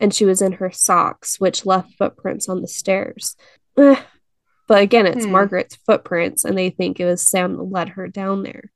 and 0.00 0.12
she 0.14 0.24
was 0.24 0.40
in 0.42 0.52
her 0.52 0.70
socks, 0.70 1.40
which 1.40 1.66
left 1.66 1.94
footprints 1.98 2.48
on 2.48 2.62
the 2.62 2.68
stairs. 2.68 3.36
But 3.74 4.82
again, 4.82 5.06
it's 5.06 5.24
Hmm. 5.24 5.32
Margaret's 5.32 5.76
footprints, 5.76 6.44
and 6.44 6.56
they 6.56 6.70
think 6.70 7.00
it 7.00 7.06
was 7.06 7.22
Sam 7.22 7.56
that 7.56 7.62
led 7.62 7.90
her 7.90 8.06
down 8.06 8.42
there. 8.42 8.70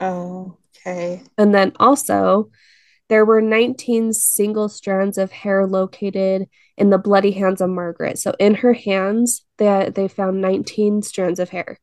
Oh, 0.00 0.56
okay. 0.86 1.22
And 1.36 1.54
then 1.54 1.72
also, 1.80 2.50
there 3.08 3.24
were 3.24 3.40
19 3.40 4.12
single 4.12 4.68
strands 4.68 5.18
of 5.18 5.32
hair 5.32 5.66
located 5.66 6.48
in 6.76 6.90
the 6.90 6.98
bloody 6.98 7.32
hands 7.32 7.60
of 7.60 7.68
Margaret. 7.70 8.18
So 8.18 8.34
in 8.38 8.54
her 8.54 8.72
hands, 8.72 9.44
they, 9.58 9.90
they 9.92 10.06
found 10.06 10.40
19 10.40 11.02
strands 11.02 11.40
of 11.40 11.50
hair. 11.50 11.78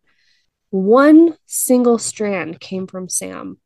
One 0.70 1.36
single 1.46 1.98
strand 1.98 2.60
came 2.62 2.88
from 2.88 3.10
Sam. 3.10 3.60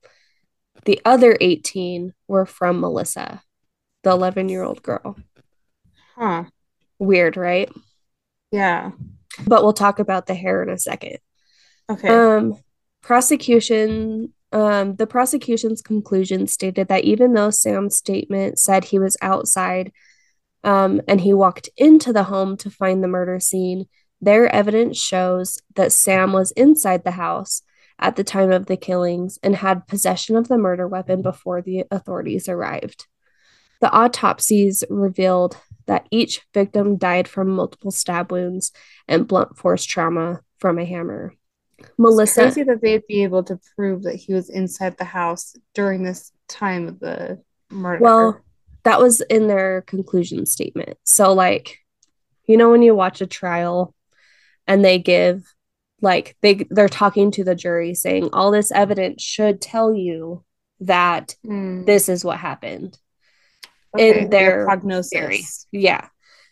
The 0.86 0.99
other 1.06 1.38
18 1.39 2.13
were 2.27 2.47
from 2.47 2.80
Melissa, 2.80 3.43
the 4.03 4.11
11 4.11 4.49
year 4.49 4.63
old 4.63 4.81
girl. 4.83 5.17
Huh. 6.15 6.45
Weird, 6.99 7.37
right? 7.37 7.69
Yeah. 8.51 8.91
But 9.47 9.63
we'll 9.63 9.73
talk 9.73 9.99
about 9.99 10.27
the 10.27 10.35
hair 10.35 10.61
in 10.63 10.69
a 10.69 10.77
second. 10.77 11.17
Okay. 11.89 12.07
Um, 12.07 12.57
prosecution, 13.01 14.33
um, 14.51 14.95
the 14.95 15.07
prosecution's 15.07 15.81
conclusion 15.81 16.47
stated 16.47 16.87
that 16.89 17.03
even 17.03 17.33
though 17.33 17.49
Sam's 17.49 17.95
statement 17.95 18.59
said 18.59 18.85
he 18.85 18.99
was 18.99 19.17
outside 19.21 19.91
um, 20.63 21.01
and 21.07 21.21
he 21.21 21.33
walked 21.33 21.69
into 21.77 22.13
the 22.13 22.23
home 22.23 22.57
to 22.57 22.69
find 22.69 23.03
the 23.03 23.07
murder 23.07 23.39
scene, 23.39 23.87
their 24.21 24.47
evidence 24.53 24.97
shows 24.97 25.59
that 25.75 25.91
Sam 25.91 26.33
was 26.33 26.51
inside 26.51 27.03
the 27.03 27.11
house 27.11 27.63
at 27.97 28.15
the 28.15 28.23
time 28.23 28.51
of 28.51 28.65
the 28.65 28.77
killings 28.77 29.39
and 29.41 29.55
had 29.55 29.87
possession 29.87 30.35
of 30.35 30.47
the 30.47 30.57
murder 30.57 30.87
weapon 30.87 31.21
before 31.21 31.61
the 31.61 31.85
authorities 31.89 32.47
arrived. 32.47 33.07
The 33.82 33.91
autopsies 33.91 34.84
revealed 34.89 35.58
that 35.88 36.08
each 36.12 36.41
victim 36.54 36.98
died 36.98 37.28
from 37.28 37.50
multiple 37.50 37.91
stab 37.91 38.32
wounds 38.32 38.72
and 39.08 39.28
blunt 39.28 39.58
force 39.58 39.84
trauma 39.84 40.41
from 40.60 40.80
a 40.80 40.86
hammer. 40.86 41.34
Melissa. 41.98 42.46
It's 42.46 42.56
crazy 42.56 42.63
that 42.63 42.82
they'd 42.82 43.06
be 43.08 43.24
able 43.24 43.44
to 43.44 43.60
prove 43.76 44.04
that 44.04 44.15
he 44.15 44.34
was 44.34 44.50
inside 44.50 44.98
the 44.98 45.04
house 45.04 45.56
during 45.74 46.04
this 46.04 46.32
time 46.48 46.88
of 46.88 47.00
the 47.00 47.41
murder. 47.72 48.04
Well, 48.04 48.41
that 48.84 49.00
was 49.00 49.22
in 49.22 49.48
their 49.48 49.82
conclusion 49.82 50.46
statement. 50.46 50.98
So, 51.04 51.34
like, 51.34 51.80
you 52.46 52.58
know, 52.58 52.70
when 52.72 52.82
you 52.82 52.96
watch 52.96 53.22
a 53.22 53.28
trial 53.28 53.96
and 54.67 54.84
they 54.84 55.00
give, 55.00 55.44
like, 56.02 56.36
they 56.41 56.65
they're 56.70 56.89
talking 56.89 57.32
to 57.32 57.44
the 57.44 57.56
jury 57.56 57.94
saying 57.94 58.30
all 58.34 58.52
this 58.52 58.72
evidence 58.72 59.24
should 59.24 59.62
tell 59.62 59.94
you 59.94 60.44
that 60.82 61.36
Mm, 61.46 61.86
this 61.86 62.10
is 62.10 62.26
what 62.26 62.38
happened. 62.38 62.98
Okay, 63.95 64.23
in 64.23 64.30
their 64.30 64.65
prognosis. 64.65 65.10
theory. 65.12 65.43
Yeah. 65.71 66.08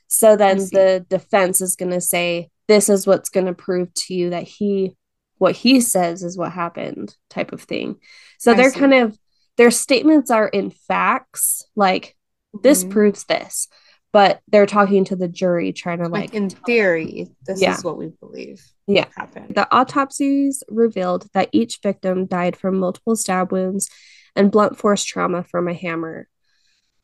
So 0.08 0.36
then 0.36 0.58
the 0.58 1.06
defense 1.08 1.62
is 1.62 1.76
going 1.76 1.92
to 1.92 2.02
say, 2.02 2.50
this 2.68 2.90
is 2.90 3.06
what's 3.06 3.30
going 3.30 3.46
to 3.46 3.54
prove 3.54 3.94
to 3.94 4.14
you 4.14 4.32
that 4.32 4.44
he, 4.44 4.96
what 5.38 5.56
he 5.56 5.82
says 5.82 6.24
is 6.24 6.38
what 6.38 6.52
happened, 6.52 7.16
type 7.30 7.52
of 7.52 7.62
thing. 7.62 7.98
So 8.40 8.52
I 8.52 8.56
they're 8.56 8.72
see. 8.72 8.80
kind 8.80 8.94
of, 8.94 9.18
their 9.58 9.72
statements 9.72 10.32
are 10.32 10.48
in 10.48 10.72
facts, 10.72 11.64
like, 11.76 12.16
this 12.64 12.84
Mhm. 12.84 12.90
proves 12.90 13.26
this, 13.26 13.68
but 14.12 14.42
they're 14.48 14.66
talking 14.66 15.06
to 15.06 15.16
the 15.16 15.28
jury, 15.28 15.72
trying 15.74 16.00
to 16.00 16.06
like 16.06 16.22
like, 16.22 16.34
in 16.34 16.50
theory, 16.50 17.30
this 17.46 17.62
Yeah. 17.62 17.76
is 17.76 17.84
what 17.84 17.98
we 17.98 18.08
believe 18.20 18.64
Yeah. 18.88 19.06
happened. 19.16 19.54
The 19.56 19.72
autopsies 19.76 20.64
revealed 20.70 21.28
that 21.34 21.50
each 21.52 21.80
victim 21.84 22.26
died 22.26 22.56
from 22.56 22.80
multiple 22.80 23.16
stab 23.16 23.52
wounds 23.52 23.90
and 24.36 24.52
blunt 24.52 24.78
force 24.78 25.04
trauma 25.04 25.44
from 25.44 25.68
a 25.68 25.74
hammer. 25.74 26.28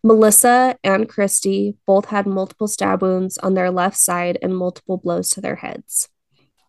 Melissa 0.05 0.77
and 0.83 1.09
Christy 1.09 1.75
both 1.87 2.05
had 2.05 2.27
multiple 2.27 2.67
stab 2.67 3.01
wounds 3.01 3.39
on 3.39 3.55
their 3.55 3.71
left 3.71 3.97
side 3.97 4.37
and 4.43 4.55
multiple 4.55 4.97
blows 4.97 5.31
to 5.31 5.41
their 5.41 5.55
heads, 5.55 6.09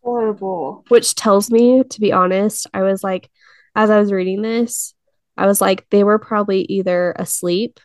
Horrible. 0.02 0.84
which 0.88 1.14
tells 1.14 1.50
me, 1.50 1.82
to 1.84 2.00
be 2.00 2.12
honest, 2.12 2.66
I 2.72 2.82
was 2.82 3.04
like, 3.04 3.30
as 3.74 3.90
I 3.90 4.00
was 4.00 4.10
reading 4.10 4.40
this, 4.40 4.94
I 5.36 5.46
was 5.46 5.60
like, 5.60 5.86
they 5.90 6.02
were 6.02 6.18
probably 6.18 6.62
either 6.62 7.12
asleep 7.18 7.78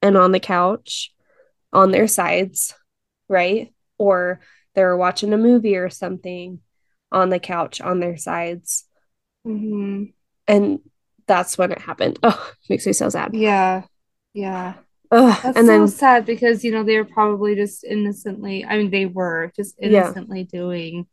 and 0.00 0.16
on 0.16 0.32
the 0.32 0.40
couch 0.40 1.12
on 1.70 1.90
their 1.90 2.08
sides, 2.08 2.74
right? 3.28 3.74
Or 3.98 4.40
they 4.74 4.82
were 4.84 4.96
watching 4.96 5.34
a 5.34 5.36
movie 5.38 5.76
or 5.76 5.90
something 5.90 6.60
on 7.12 7.28
the 7.28 7.38
couch 7.38 7.82
on 7.82 8.00
their 8.00 8.16
sides. 8.16 8.84
hmm 9.44 10.04
And 10.48 10.80
that's 11.26 11.58
when 11.58 11.72
it 11.72 11.78
happened. 11.80 12.18
Oh, 12.22 12.52
makes 12.70 12.86
me 12.86 12.94
so 12.94 13.10
sad. 13.10 13.34
Yeah. 13.34 13.82
Yeah. 14.32 14.74
Ugh, 15.10 15.38
That's 15.42 15.56
and 15.56 15.66
so 15.66 15.78
then 15.78 15.88
sad 15.88 16.26
because 16.26 16.64
you 16.64 16.72
know 16.72 16.82
they 16.82 16.96
were 16.96 17.04
probably 17.04 17.54
just 17.54 17.84
innocently. 17.84 18.64
I 18.64 18.78
mean, 18.78 18.90
they 18.90 19.06
were 19.06 19.52
just 19.54 19.76
Yeah. 19.80 20.04
innocently 20.04 20.44
doing. 20.44 21.06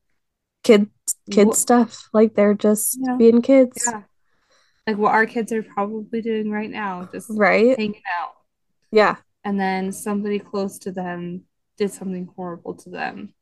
kid 0.63 0.89
kid 1.31 1.47
Wha- 1.47 1.53
stuff. 1.53 2.07
Like 2.13 2.35
they're 2.35 2.53
just 2.53 2.97
Yeah. 3.01 3.15
being 3.17 3.41
kids. 3.41 3.83
Yeah, 3.87 4.03
like 4.85 4.97
what 4.97 5.11
our 5.13 5.25
kids 5.25 5.51
are 5.51 5.63
probably 5.63 6.21
doing 6.21 6.51
right 6.51 6.69
now, 6.69 7.09
just 7.11 7.29
Right? 7.31 7.75
hanging 7.79 8.01
out. 8.21 8.33
Yeah. 8.91 9.15
And 9.43 9.59
then 9.59 9.91
somebody 9.91 10.37
close 10.37 10.77
to 10.79 10.91
them 10.91 11.45
did 11.77 11.91
something 11.91 12.29
horrible 12.35 12.75
to 12.75 12.91
them 12.91 13.33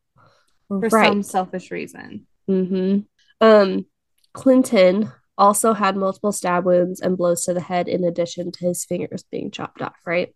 for 0.69 0.79
right. 0.79 1.09
some 1.09 1.23
selfish 1.23 1.71
reason. 1.71 2.25
Mm-hmm. 2.49 2.99
Um, 3.45 3.85
Clinton 4.33 5.11
also 5.37 5.73
had 5.73 5.97
multiple 5.97 6.31
stab 6.31 6.63
wounds 6.65 7.01
and 7.01 7.17
blows 7.17 7.43
to 7.45 7.53
the 7.53 7.59
head 7.61 7.89
in 7.89 8.05
addition 8.05 8.51
to 8.53 8.65
his 8.65 8.85
fingers 8.85 9.23
being 9.29 9.51
chopped 9.51 9.81
off, 9.81 9.97
right? 10.05 10.33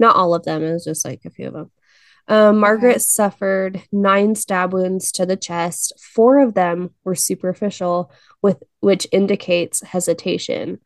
Not 0.00 0.16
all 0.16 0.34
of 0.34 0.42
them, 0.42 0.64
it 0.64 0.72
was 0.72 0.84
just 0.84 1.04
like 1.04 1.20
a 1.24 1.30
few 1.30 1.46
of 1.46 1.52
them. 1.52 1.70
Um, 2.26 2.58
Margaret 2.58 2.96
Okay. 2.96 2.98
suffered 3.00 3.82
nine 3.92 4.34
stab 4.34 4.72
wounds 4.72 5.12
to 5.12 5.26
the 5.26 5.36
chest. 5.36 5.92
Four 6.00 6.38
of 6.40 6.54
them 6.54 6.90
were 7.04 7.14
superficial, 7.14 8.10
with 8.42 8.62
which 8.80 9.06
indicates 9.12 9.80
hesitation. 9.82 10.78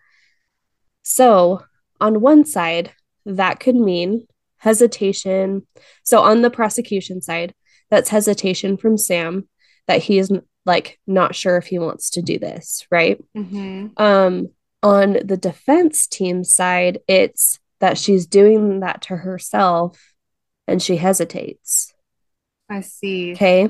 So, 1.02 1.62
on 2.00 2.20
one 2.20 2.44
side, 2.44 2.92
that 3.26 3.60
could 3.60 3.76
mean 3.76 4.26
hesitation. 4.58 5.66
So, 6.02 6.20
on 6.20 6.42
the 6.42 6.50
prosecution 6.50 7.20
side, 7.20 7.54
that's 7.90 8.08
hesitation 8.08 8.76
from 8.76 8.96
Sam 8.96 9.48
that 9.86 10.02
he 10.02 10.18
is 10.18 10.32
like 10.64 10.98
not 11.06 11.34
sure 11.34 11.58
if 11.58 11.66
he 11.66 11.78
wants 11.78 12.10
to 12.10 12.22
do 12.22 12.38
this, 12.38 12.86
right? 12.90 13.22
hmm 13.34 13.88
Um, 13.98 14.48
on 14.82 15.18
the 15.24 15.36
defense 15.36 16.06
team 16.06 16.42
side, 16.44 17.00
it's 17.06 17.58
that 17.80 17.98
she's 17.98 18.26
doing 18.26 18.80
that 18.80 19.02
to 19.02 19.16
herself 19.16 20.14
and 20.66 20.82
she 20.82 20.96
hesitates. 20.96 21.92
I 22.68 22.80
see. 22.80 23.32
Okay. 23.32 23.68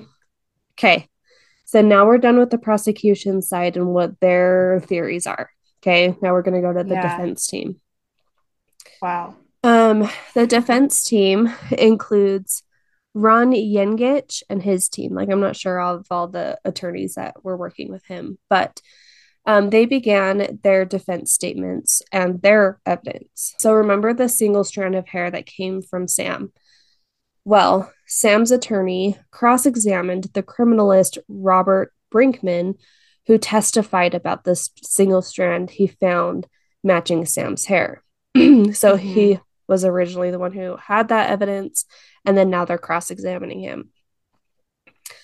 Okay. 0.79 1.09
So 1.65 1.81
now 1.81 2.07
we're 2.07 2.19
done 2.19 2.39
with 2.39 2.51
the 2.51 2.59
prosecution 2.59 3.43
side 3.43 3.77
and 3.77 3.89
what 3.89 4.21
their 4.21 4.81
theories 4.81 5.27
are. 5.27 5.51
Okay. 5.83 6.15
Now 6.23 6.33
we're 6.33 6.43
going 6.43 6.55
to 6.55 6.61
go 6.61 6.73
to 6.73 6.85
the 6.85 6.95
Yeah. 6.95 7.17
defense 7.17 7.47
team. 7.47 7.81
Wow. 9.03 9.35
Um, 9.63 10.09
the 10.35 10.47
defense 10.47 11.05
team 11.05 11.51
includes 11.77 12.63
Ron 13.15 13.53
Yengich 13.53 14.43
and 14.51 14.63
his 14.63 14.89
team. 14.89 15.15
Like, 15.15 15.31
I'm 15.31 15.41
not 15.41 15.57
sure 15.57 15.81
of 15.81 16.07
all 16.11 16.29
the 16.29 16.59
attorneys 16.65 17.15
that 17.15 17.45
were 17.45 17.57
working 17.57 17.91
with 17.91 18.05
him, 18.07 18.39
but 18.51 18.81
um, 19.47 19.71
they 19.71 19.85
began 19.85 20.59
their 20.63 20.85
defense 20.85 21.33
statements 21.33 22.03
and 22.11 22.41
their 22.41 22.81
evidence. 22.87 23.55
So, 23.59 23.73
remember 23.73 24.15
the 24.15 24.29
single 24.29 24.65
strand 24.65 24.95
of 24.95 25.09
hair 25.09 25.31
that 25.31 25.47
came 25.47 25.83
from 25.83 26.09
Sam? 26.09 26.53
Well, 27.45 27.93
Sam's 28.07 28.51
attorney 28.51 29.19
cross 29.31 29.67
examined 29.67 30.25
the 30.33 30.43
criminalist 30.43 31.19
Robert 31.29 31.93
Brinkman, 32.13 32.77
who 33.27 33.37
testified 33.39 34.15
about 34.15 34.45
this 34.45 34.71
single 34.83 35.23
strand 35.23 35.71
he 35.71 35.87
found 35.87 36.47
matching 36.83 37.27
Sam's 37.27 37.67
hair. 37.67 38.03
so 38.73 38.97
he 38.97 39.41
was 39.69 39.85
originally 39.85 40.31
the 40.31 40.39
one 40.39 40.53
who 40.53 40.77
had 40.77 41.09
that 41.09 41.31
evidence, 41.31 41.85
and 42.25 42.37
then 42.37 42.49
now 42.49 42.65
they're 42.65 42.79
cross 42.79 43.11
examining 43.11 43.61
him. 43.61 43.91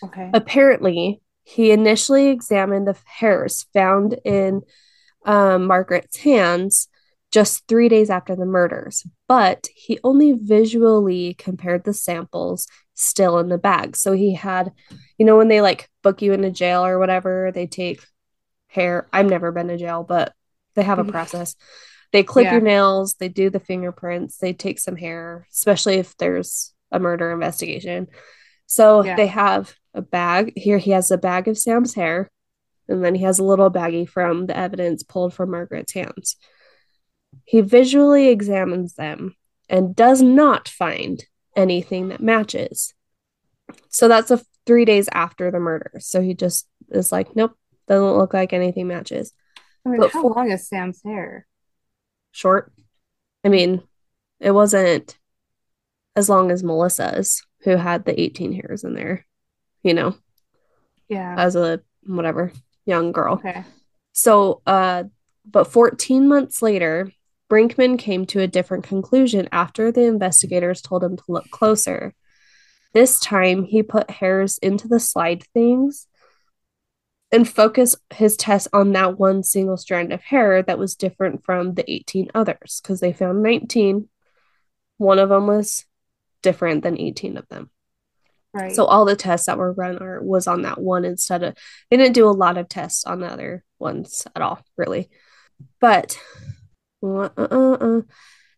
Okay. 0.03 0.31
Apparently, 0.33 1.21
he 1.51 1.73
initially 1.73 2.29
examined 2.29 2.87
the 2.87 2.97
hairs 3.05 3.67
found 3.73 4.15
in 4.25 4.63
um, 5.27 5.67
Margaret's 5.67 6.17
hands 6.19 6.89
just 7.33 7.67
three 7.67 7.89
days 7.89 8.09
after 8.09 8.37
the 8.37 8.47
murders, 8.47 9.05
but 9.29 9.69
he 9.75 9.99
only 10.05 10.33
visually 10.33 11.35
compared 11.35 11.85
the 11.85 11.93
samples 11.93 12.67
still 12.95 13.39
in 13.39 13.49
the 13.49 13.59
bag. 13.59 13.97
So 13.97 14.13
he 14.13 14.35
had, 14.35 14.73
you 15.19 15.27
know, 15.27 15.37
when 15.37 15.49
they 15.49 15.61
like 15.61 15.89
book 16.03 16.23
you 16.23 16.33
into 16.33 16.51
jail 16.51 16.85
or 16.85 16.99
whatever, 16.99 17.51
they 17.53 17.67
take 17.67 18.05
hair. 18.69 19.09
I've 19.13 19.27
never 19.27 19.51
been 19.51 19.69
to 19.69 19.77
jail, 19.77 20.05
but 20.05 20.33
they 20.75 20.83
have 20.85 20.99
a 21.01 21.05
process. 21.05 21.57
They 22.13 22.23
clip 22.23 22.45
Yeah. 22.47 22.53
your 22.55 22.61
nails, 22.61 23.15
they 23.15 23.29
do 23.29 23.51
the 23.51 23.61
fingerprints, 23.61 24.39
they 24.39 24.53
take 24.53 24.79
some 24.79 24.97
hair, 24.97 25.47
especially 25.53 25.97
if 25.97 26.17
there's 26.17 26.73
a 26.93 26.99
murder 26.99 27.33
investigation. 27.33 28.09
So 28.67 29.05
Yeah. 29.05 29.17
they 29.17 29.29
have 29.29 29.75
a 29.95 30.03
bag. 30.03 30.53
Here 30.57 30.79
he 30.79 30.93
has 30.93 31.11
a 31.11 31.19
bag 31.19 31.49
of 31.49 31.59
Sam's 31.59 31.95
hair, 31.95 32.31
and 32.89 33.05
then 33.05 33.15
he 33.15 33.25
has 33.25 33.39
a 33.39 33.45
little 33.45 33.71
baggie 33.71 34.09
from 34.09 34.47
the 34.47 34.57
evidence 34.57 35.03
pulled 35.03 35.35
from 35.35 35.51
Margaret's 35.51 35.93
hands. 35.93 36.37
He 37.45 37.61
visually 37.61 38.29
examines 38.29 38.95
them 38.95 39.37
and 39.69 39.95
does 39.95 40.23
not 40.23 40.69
find 40.69 41.25
anything 41.57 42.09
that 42.09 42.21
matches. 42.21 42.95
So 43.89 44.09
that's 44.09 44.31
a 44.31 44.41
three 44.67 44.85
days 44.85 45.09
after 45.13 45.51
the 45.51 45.61
murder. 45.61 45.93
So 45.99 46.21
he 46.21 46.35
just 46.35 46.67
is 46.91 47.13
like, 47.13 47.35
nope, 47.37 47.57
doesn't 47.89 48.19
look 48.19 48.35
like 48.35 48.53
anything 48.53 48.89
matches. 48.89 49.33
I 49.85 49.91
mean, 49.91 50.01
but 50.01 50.13
how 50.13 50.27
long 50.27 50.51
is 50.51 50.69
Sam's 50.69 51.03
hair? 51.03 51.47
Short. 52.33 52.73
I 53.45 53.49
mean, 53.49 53.83
it 54.39 54.51
wasn't 54.51 55.17
as 56.17 56.29
long 56.29 56.51
as 56.51 56.63
Melissa's, 56.63 57.43
who 57.63 57.77
had 57.77 58.05
the 58.05 58.21
18 58.21 58.53
hairs 58.53 58.85
in 58.85 58.95
there, 58.95 59.27
you 59.83 59.95
know, 59.95 60.15
Yeah. 61.09 61.35
as 61.39 61.57
a 61.57 61.81
whatever 62.05 62.53
young 62.87 63.13
girl. 63.13 63.35
Okay. 63.35 63.65
So, 64.13 64.63
uh, 64.67 65.05
but 65.45 65.65
14 65.65 66.29
months 66.29 66.63
later, 66.63 67.11
Brinkman 67.51 67.99
came 67.99 68.27
to 68.27 68.41
a 68.41 68.47
different 68.47 68.85
conclusion 68.85 69.49
after 69.51 69.91
the 69.91 70.03
investigators 70.05 70.81
told 70.83 71.03
him 71.03 71.17
to 71.17 71.25
look 71.29 71.51
closer. 71.51 72.15
This 72.93 73.19
time, 73.21 73.65
he 73.65 73.83
put 73.83 74.11
hairs 74.11 74.59
into 74.59 74.89
the 74.89 75.01
slide 75.01 75.45
things 75.55 76.07
and 77.33 77.49
focused 77.49 77.97
his 78.13 78.37
test 78.37 78.69
on 78.73 78.93
that 78.93 79.19
one 79.19 79.43
single 79.43 79.77
strand 79.77 80.13
of 80.13 80.21
hair 80.21 80.63
that 80.63 80.79
was 80.79 80.97
different 80.97 81.45
from 81.45 81.75
the 81.75 81.89
18 81.91 82.31
others 82.35 82.81
because 82.83 83.01
they 83.01 83.13
found 83.13 83.43
19. 83.43 84.09
One 84.99 85.19
of 85.19 85.29
them 85.29 85.47
was 85.47 85.85
different 86.43 86.83
than 86.83 86.99
18 86.99 87.37
of 87.37 87.47
them. 87.49 87.71
Right. 88.53 88.75
So 88.75 88.85
all 88.85 89.05
the 89.05 89.17
tests 89.17 89.47
that 89.47 89.59
were 89.59 89.73
run 89.73 89.99
are 89.99 90.23
was 90.23 90.47
on 90.47 90.63
that 90.63 90.81
one 90.81 91.05
instead 91.05 91.43
of 91.43 91.55
they 91.91 91.97
didn't 91.97 92.15
do 92.15 92.29
a 92.29 92.31
lot 92.31 92.59
of 92.59 92.69
tests 92.69 93.05
on 93.05 93.21
the 93.21 93.29
other 93.29 93.65
ones 93.79 94.27
at 94.35 94.43
all, 94.43 94.65
really. 94.77 95.09
But 95.81 96.19
uh, 97.03 97.29
uh, 97.37 97.41
uh, 97.41 98.01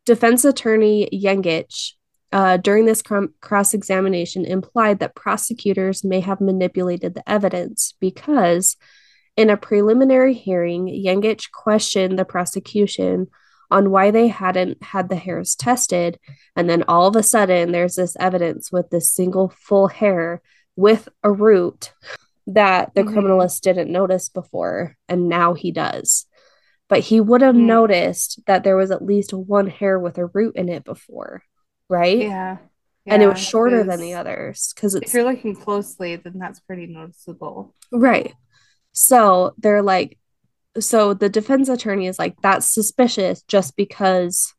defense 0.06 0.44
attorney 0.44 1.08
Yengich 1.12 1.92
uh, 2.32 2.56
during 2.56 2.86
this 2.86 3.02
cross 3.40 3.74
examination 3.74 4.46
implied 4.46 5.00
that 5.00 5.14
prosecutors 5.14 6.02
may 6.02 6.20
have 6.20 6.40
manipulated 6.40 7.14
the 7.14 7.28
evidence 7.30 7.94
because 8.00 8.76
in 9.36 9.50
a 9.50 9.56
preliminary 9.56 10.34
hearing, 10.34 10.86
Yengich 10.86 11.50
questioned 11.52 12.18
the 12.18 12.24
prosecution 12.24 13.28
on 13.72 13.90
why 13.90 14.10
they 14.10 14.28
hadn't 14.28 14.82
had 14.82 15.08
the 15.08 15.16
hairs 15.16 15.54
tested. 15.54 16.18
And 16.54 16.68
then 16.68 16.84
all 16.86 17.06
of 17.06 17.16
a 17.16 17.22
sudden, 17.22 17.72
there's 17.72 17.96
this 17.96 18.16
evidence 18.20 18.70
with 18.70 18.90
this 18.90 19.10
single 19.10 19.52
full 19.58 19.88
hair 19.88 20.42
with 20.76 21.08
a 21.22 21.32
root 21.32 21.92
that 22.46 22.94
the 22.94 23.02
mm-hmm. 23.02 23.18
criminalist 23.18 23.62
didn't 23.62 23.90
notice 23.90 24.28
before. 24.28 24.96
And 25.08 25.28
now 25.28 25.54
he 25.54 25.72
does. 25.72 26.26
But 26.88 27.00
he 27.00 27.20
would 27.20 27.40
have 27.40 27.54
mm. 27.54 27.64
noticed 27.64 28.40
that 28.46 28.64
there 28.64 28.76
was 28.76 28.90
at 28.90 29.04
least 29.04 29.32
one 29.32 29.66
hair 29.66 29.98
with 29.98 30.18
a 30.18 30.26
root 30.26 30.56
in 30.56 30.68
it 30.68 30.84
before, 30.84 31.42
right? 31.88 32.18
Yeah. 32.18 32.58
yeah 33.06 33.14
and 33.14 33.22
it 33.22 33.28
was 33.28 33.42
shorter 33.42 33.82
than 33.82 33.98
the 33.98 34.12
others 34.12 34.74
because 34.74 34.94
if 34.94 35.14
you're 35.14 35.24
looking 35.24 35.56
closely, 35.56 36.16
then 36.16 36.38
that's 36.38 36.60
pretty 36.60 36.86
noticeable. 36.86 37.74
Right. 37.90 38.34
So 38.92 39.54
they're 39.56 39.82
like, 39.82 40.18
so 40.80 41.14
the 41.14 41.28
defense 41.28 41.68
attorney 41.68 42.06
is 42.06 42.18
like 42.18 42.34
that's 42.42 42.72
suspicious 42.72 43.42
just 43.42 43.76
because 43.76 44.54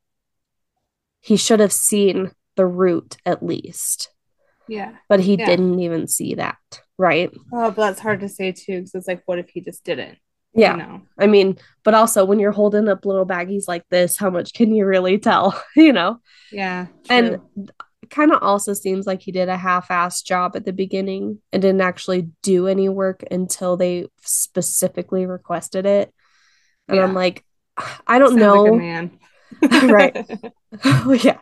he 1.19 1.37
should 1.37 1.59
have 1.59 1.73
seen 1.73 2.31
the 2.55 2.65
root 2.65 3.17
at 3.25 3.43
least 3.43 4.09
yeah 4.67 4.93
but 5.09 5.19
he 5.19 5.35
yeah. 5.35 5.45
didn't 5.45 5.79
even 5.79 6.07
see 6.07 6.35
that 6.35 6.57
right 6.97 7.31
oh 7.53 7.71
but 7.71 7.75
that's 7.75 7.99
hard 7.99 8.19
to 8.19 8.29
say 8.29 8.51
too 8.51 8.77
because 8.79 8.95
it's 8.95 9.07
like 9.07 9.23
what 9.25 9.39
if 9.39 9.49
he 9.49 9.61
just 9.61 9.83
didn't 9.83 10.17
yeah 10.53 10.73
you 10.73 10.77
know? 10.77 11.01
i 11.17 11.25
mean 11.25 11.57
but 11.83 11.95
also 11.95 12.23
when 12.23 12.39
you're 12.39 12.51
holding 12.51 12.87
up 12.87 13.05
little 13.05 13.25
baggies 13.25 13.67
like 13.67 13.83
this 13.89 14.17
how 14.17 14.29
much 14.29 14.53
can 14.53 14.73
you 14.73 14.85
really 14.85 15.17
tell 15.17 15.59
you 15.75 15.91
know 15.91 16.19
yeah 16.51 16.85
true. 17.05 17.15
and 17.17 17.71
kind 18.13 18.31
of 18.31 18.43
also 18.43 18.73
seems 18.73 19.07
like 19.07 19.21
he 19.21 19.31
did 19.31 19.49
a 19.49 19.57
half-assed 19.57 20.23
job 20.23 20.55
at 20.55 20.65
the 20.65 20.71
beginning 20.71 21.39
and 21.51 21.61
didn't 21.61 21.81
actually 21.81 22.29
do 22.43 22.67
any 22.67 22.87
work 22.87 23.23
until 23.31 23.75
they 23.75 24.07
specifically 24.21 25.25
requested 25.25 25.85
it. 25.85 26.13
And 26.87 26.97
yeah. 26.97 27.03
I'm 27.03 27.15
like, 27.15 27.43
I 28.05 28.19
don't 28.19 28.37
Sounds 28.37 28.39
know. 28.39 28.63
Like 28.63 28.81
man. 28.81 29.19
right. 29.89 30.27
yeah. 31.23 31.39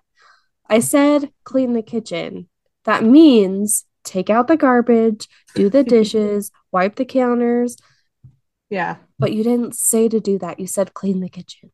I 0.69 0.79
said 0.79 1.31
clean 1.43 1.73
the 1.73 1.81
kitchen. 1.81 2.47
That 2.85 3.03
means 3.03 3.85
take 4.03 4.29
out 4.29 4.47
the 4.47 4.57
garbage, 4.57 5.27
do 5.53 5.69
the 5.69 5.83
dishes, 5.83 6.51
wipe 6.71 6.95
the 6.95 7.05
counters. 7.05 7.75
Yeah. 8.69 8.95
But 9.19 9.33
you 9.33 9.43
didn't 9.43 9.75
say 9.75 10.07
to 10.07 10.21
do 10.21 10.39
that. 10.39 10.59
You 10.59 10.67
said 10.67 10.93
clean 10.93 11.19
the 11.19 11.29
kitchen. 11.29 11.71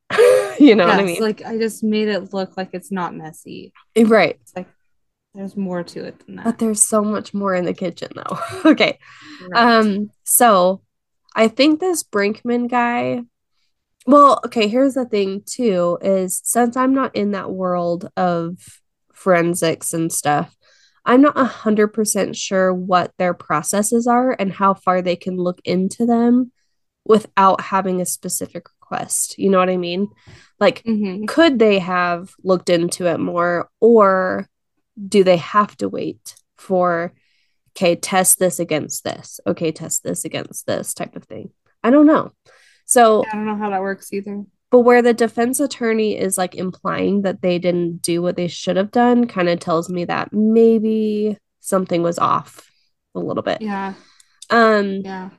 you 0.60 0.76
know 0.76 0.88
yes, 0.88 0.98
what 0.98 1.00
I 1.00 1.04
mean? 1.04 1.22
Like 1.22 1.46
I 1.46 1.58
just 1.60 1.84
made 1.84 2.08
it 2.08 2.34
look 2.34 2.58
like 2.58 2.70
it's 2.74 2.92
not 2.92 3.16
messy. 3.16 3.72
Right. 3.96 4.38
It's 4.42 4.56
like 4.56 4.68
there's 5.38 5.56
more 5.56 5.84
to 5.84 6.04
it 6.04 6.26
than 6.26 6.38
that. 6.38 6.46
But 6.46 6.58
there's 6.58 6.84
so 6.84 7.04
much 7.04 7.34
more 7.34 7.54
in 7.54 7.66
the 7.66 7.74
kitchen 7.74 8.10
though. 8.16 8.40
okay. 8.72 9.00
Right. 9.50 9.80
Um 9.80 10.10
so 10.24 10.82
I 11.36 11.48
think 11.48 11.80
this 11.80 12.04
Brinkman 12.04 12.70
guy 12.70 13.24
well, 14.08 14.40
okay, 14.46 14.70
here's 14.70 14.94
the 14.94 15.06
thing 15.06 15.44
too 15.46 15.98
is 16.02 16.42
since 16.44 16.78
I'm 16.78 16.94
not 16.94 17.16
in 17.16 17.32
that 17.32 17.52
world 17.52 18.10
of 18.16 18.58
forensics 19.14 19.94
and 19.94 20.12
stuff, 20.12 20.56
I'm 21.06 21.22
not 21.22 21.36
100% 21.36 22.36
sure 22.36 22.74
what 22.74 23.12
their 23.18 23.34
processes 23.34 24.08
are 24.08 24.36
and 24.40 24.52
how 24.52 24.74
far 24.74 25.02
they 25.02 25.18
can 25.18 25.36
look 25.36 25.60
into 25.66 26.06
them 26.06 26.52
without 27.06 27.62
having 27.62 28.00
a 28.00 28.06
specific 28.06 28.68
request. 28.80 29.38
You 29.38 29.50
know 29.50 29.58
what 29.58 29.70
I 29.70 29.78
mean? 29.78 30.10
Like, 30.60 30.84
mm-hmm. 30.84 31.26
could 31.26 31.60
they 31.60 31.80
have 31.80 32.34
looked 32.44 32.70
into 32.70 33.08
it 33.08 33.20
more 33.20 33.70
or 33.80 34.48
do 35.08 35.24
they 35.24 35.38
have 35.38 35.76
to 35.78 35.90
wait 35.90 36.36
for 36.56 37.14
okay 37.76 37.96
test 37.96 38.40
this 38.40 38.60
against 38.60 39.04
this 39.04 39.40
okay 39.46 39.72
test 39.72 40.04
this 40.04 40.26
against 40.26 40.66
this 40.66 40.94
type 40.94 41.16
of 41.16 41.24
thing? 41.26 41.52
I 41.84 41.90
don't 41.90 42.08
know. 42.08 42.32
So 42.86 43.26
i 43.26 43.32
don't 43.34 43.46
know 43.46 43.58
how 43.58 43.70
that 43.70 43.82
works 43.82 44.12
either. 44.14 44.44
But 44.70 44.82
where 44.82 45.02
the 45.02 45.14
defense 45.14 45.60
attorney 45.62 46.18
is 46.18 46.38
like 46.38 46.56
implying 46.56 47.22
that 47.22 47.42
they 47.42 47.58
didn't 47.58 48.02
do 48.02 48.22
what 48.22 48.36
they 48.36 48.48
should 48.50 48.76
have 48.76 48.92
done 48.92 49.28
kind 49.28 49.48
of 49.48 49.60
tells 49.60 49.90
me 49.90 50.06
that 50.06 50.34
maybe 50.34 51.38
something 51.62 52.02
was 52.02 52.20
off 52.20 52.70
a 53.16 53.20
little 53.20 53.44
bit. 53.44 53.62
Yeah. 53.62 53.94
Um 54.50 55.02
yeah. 55.04 55.30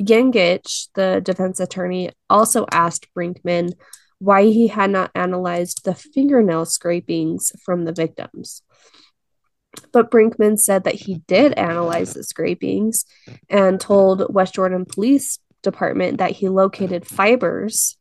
Yengich, 0.00 0.88
the 0.94 1.20
defense 1.24 1.58
attorney, 1.58 2.10
also 2.30 2.66
asked 2.70 3.08
Brinkman 3.16 3.72
why 4.18 4.44
he 4.44 4.66
had 4.68 4.90
not 4.90 5.10
analyzed 5.14 5.84
the 5.84 5.94
fingernail 5.94 6.64
scrapings 6.64 7.52
from 7.64 7.84
the 7.84 7.92
victims. 7.92 8.62
But 9.92 10.10
Brinkman 10.10 10.58
said 10.58 10.84
that 10.84 10.94
he 10.94 11.22
did 11.26 11.52
analyze 11.52 12.14
the 12.14 12.24
scrapings 12.24 13.04
and 13.48 13.80
told 13.80 14.32
West 14.34 14.54
Jordan 14.54 14.84
Police 14.84 15.38
Department 15.62 16.18
that 16.18 16.32
he 16.32 16.48
located 16.48 17.06
fibers, 17.06 17.96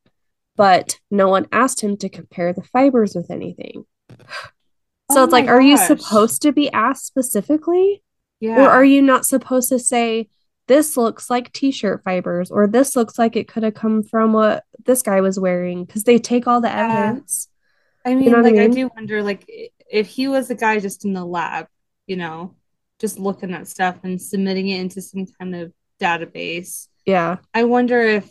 but 0.55 0.97
no 1.11 1.28
one 1.28 1.47
asked 1.51 1.82
him 1.82 1.97
to 1.97 2.09
compare 2.09 2.53
the 2.53 2.63
fibers 2.63 3.15
with 3.15 3.32
anything. 3.32 3.86
So 5.09 5.22
oh 5.22 5.24
it's 5.24 5.32
like, 5.32 5.45
gosh. 5.45 5.53
are 5.53 5.61
you 5.61 5.78
supposed 5.78 6.41
to 6.41 6.51
be 6.51 6.70
asked 6.70 7.05
specifically? 7.05 8.03
Yeah. 8.41 8.59
Or 8.59 8.70
are 8.70 8.84
you 8.84 9.01
not 9.01 9.26
supposed 9.26 9.70
to 9.70 9.80
say, 9.80 10.28
this 10.68 10.97
looks 10.97 11.30
like 11.30 11.51
t-shirt 11.53 12.03
fibers 12.03 12.51
or 12.51 12.68
this 12.68 12.95
looks 12.95 13.18
like 13.18 13.36
it 13.36 13.47
could 13.47 13.63
have 13.63 13.74
come 13.74 14.03
from 14.03 14.34
what 14.34 14.63
this 14.86 15.01
guy 15.01 15.22
was 15.22 15.39
wearing 15.39 15.86
because 15.86 16.03
they 16.03 16.20
take 16.20 16.47
all 16.47 16.61
the 16.61 16.68
yeah. 16.68 17.05
evidence 17.07 17.47
i 18.05 18.13
mean 18.13 18.24
you 18.24 18.30
know 18.30 18.41
like 18.41 18.53
I, 18.53 18.68
mean? 18.68 18.72
I 18.72 18.74
do 18.74 18.91
wonder 18.95 19.24
like 19.24 19.49
if 19.89 20.07
he 20.07 20.28
was 20.28 20.49
a 20.49 20.55
guy 20.55 20.80
just 20.80 21.05
in 21.05 21.13
the 21.13 21.26
lab 21.26 21.68
you 22.05 22.15
know 22.15 22.55
just 22.99 23.20
looking 23.20 23.53
at 23.53 23.68
stuff 23.68 23.97
and 24.03 24.22
submitting 24.22 24.68
it 24.68 24.82
into 24.82 25.01
some 25.01 25.26
kind 25.39 25.55
of 25.55 25.74
database 25.99 26.88
yeah 27.05 27.38
i 27.53 27.63
wonder 27.63 28.01
if 28.01 28.30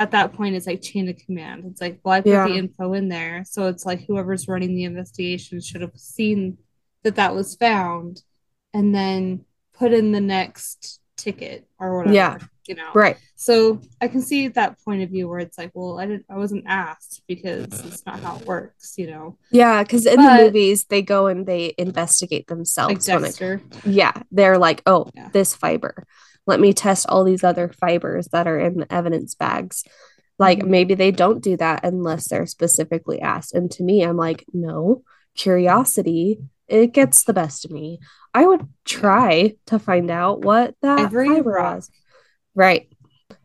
at 0.00 0.12
that 0.12 0.32
point 0.32 0.54
it's 0.54 0.66
like 0.66 0.80
chain 0.80 1.08
of 1.08 1.16
command 1.16 1.64
it's 1.66 1.80
like 1.80 2.00
well 2.04 2.14
i 2.14 2.20
put 2.20 2.30
yeah. 2.30 2.46
the 2.46 2.54
info 2.54 2.92
in 2.92 3.08
there 3.08 3.44
so 3.44 3.66
it's 3.66 3.84
like 3.84 4.04
whoever's 4.06 4.48
running 4.48 4.74
the 4.74 4.84
investigation 4.84 5.60
should 5.60 5.80
have 5.80 5.96
seen 5.96 6.58
that 7.02 7.16
that 7.16 7.34
was 7.34 7.56
found 7.56 8.22
and 8.72 8.94
then 8.94 9.44
put 9.74 9.92
in 9.92 10.12
the 10.12 10.20
next 10.20 11.00
ticket 11.18 11.66
or 11.78 11.98
whatever. 11.98 12.14
Yeah. 12.14 12.38
You 12.66 12.74
know. 12.74 12.90
Right. 12.94 13.16
So 13.34 13.80
I 14.00 14.08
can 14.08 14.22
see 14.22 14.48
that 14.48 14.82
point 14.84 15.02
of 15.02 15.10
view 15.10 15.28
where 15.28 15.38
it's 15.40 15.58
like, 15.58 15.72
well, 15.74 15.98
I 15.98 16.06
didn't 16.06 16.26
I 16.30 16.36
wasn't 16.36 16.64
asked 16.66 17.22
because 17.26 17.66
it's 17.84 18.06
not 18.06 18.20
how 18.20 18.36
it 18.36 18.46
works, 18.46 18.94
you 18.96 19.08
know. 19.08 19.36
Yeah, 19.50 19.82
because 19.82 20.06
in 20.06 20.16
but, 20.16 20.36
the 20.36 20.44
movies 20.44 20.84
they 20.84 21.02
go 21.02 21.26
and 21.26 21.46
they 21.46 21.74
investigate 21.78 22.46
themselves. 22.46 23.08
Like 23.08 23.22
Dexter. 23.22 23.60
It, 23.84 23.86
yeah. 23.86 24.12
They're 24.30 24.58
like, 24.58 24.82
oh, 24.86 25.08
yeah. 25.14 25.28
this 25.32 25.54
fiber. 25.54 26.06
Let 26.46 26.60
me 26.60 26.72
test 26.72 27.06
all 27.08 27.24
these 27.24 27.44
other 27.44 27.68
fibers 27.68 28.28
that 28.28 28.46
are 28.46 28.58
in 28.58 28.78
the 28.78 28.92
evidence 28.92 29.34
bags. 29.34 29.84
Like 30.38 30.60
mm-hmm. 30.60 30.70
maybe 30.70 30.94
they 30.94 31.10
don't 31.10 31.42
do 31.42 31.56
that 31.56 31.84
unless 31.84 32.28
they're 32.28 32.46
specifically 32.46 33.20
asked. 33.20 33.54
And 33.54 33.70
to 33.72 33.82
me, 33.82 34.02
I'm 34.02 34.16
like, 34.16 34.44
no, 34.52 35.02
curiosity 35.36 36.40
it 36.68 36.92
gets 36.92 37.24
the 37.24 37.32
best 37.32 37.64
of 37.64 37.70
me. 37.70 37.98
I 38.34 38.46
would 38.46 38.68
try 38.84 39.56
to 39.66 39.78
find 39.78 40.10
out 40.10 40.42
what 40.42 40.74
that 40.82 41.00
Every 41.00 41.28
fiber 41.28 41.50
rock. 41.50 41.76
was. 41.76 41.90
Right. 42.54 42.92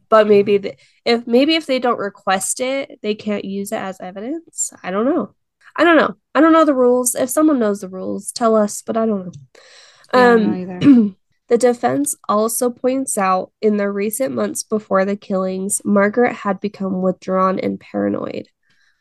But 0.09 0.27
maybe 0.27 0.57
the, 0.57 0.75
if 1.05 1.25
maybe 1.25 1.55
if 1.55 1.65
they 1.65 1.79
don't 1.79 1.97
request 1.97 2.59
it, 2.59 2.99
they 3.01 3.15
can't 3.15 3.45
use 3.45 3.71
it 3.71 3.77
as 3.77 3.99
evidence. 3.99 4.71
I 4.83 4.91
don't 4.91 5.05
know. 5.05 5.33
I 5.75 5.83
don't 5.83 5.97
know. 5.97 6.15
I 6.35 6.41
don't 6.41 6.53
know 6.53 6.65
the 6.65 6.75
rules. 6.75 7.15
If 7.15 7.29
someone 7.29 7.57
knows 7.59 7.81
the 7.81 7.89
rules, 7.89 8.31
tell 8.31 8.55
us, 8.55 8.83
but 8.83 8.97
I 8.97 9.05
don't 9.05 9.25
know. 9.25 9.31
Yeah, 10.13 10.33
um 10.33 11.17
the 11.47 11.57
defense 11.57 12.15
also 12.29 12.69
points 12.69 13.17
out 13.17 13.51
in 13.61 13.77
the 13.77 13.89
recent 13.89 14.35
months 14.35 14.61
before 14.63 15.05
the 15.05 15.15
killings, 15.15 15.81
Margaret 15.83 16.33
had 16.33 16.59
become 16.59 17.01
withdrawn 17.01 17.59
and 17.59 17.79
paranoid 17.79 18.49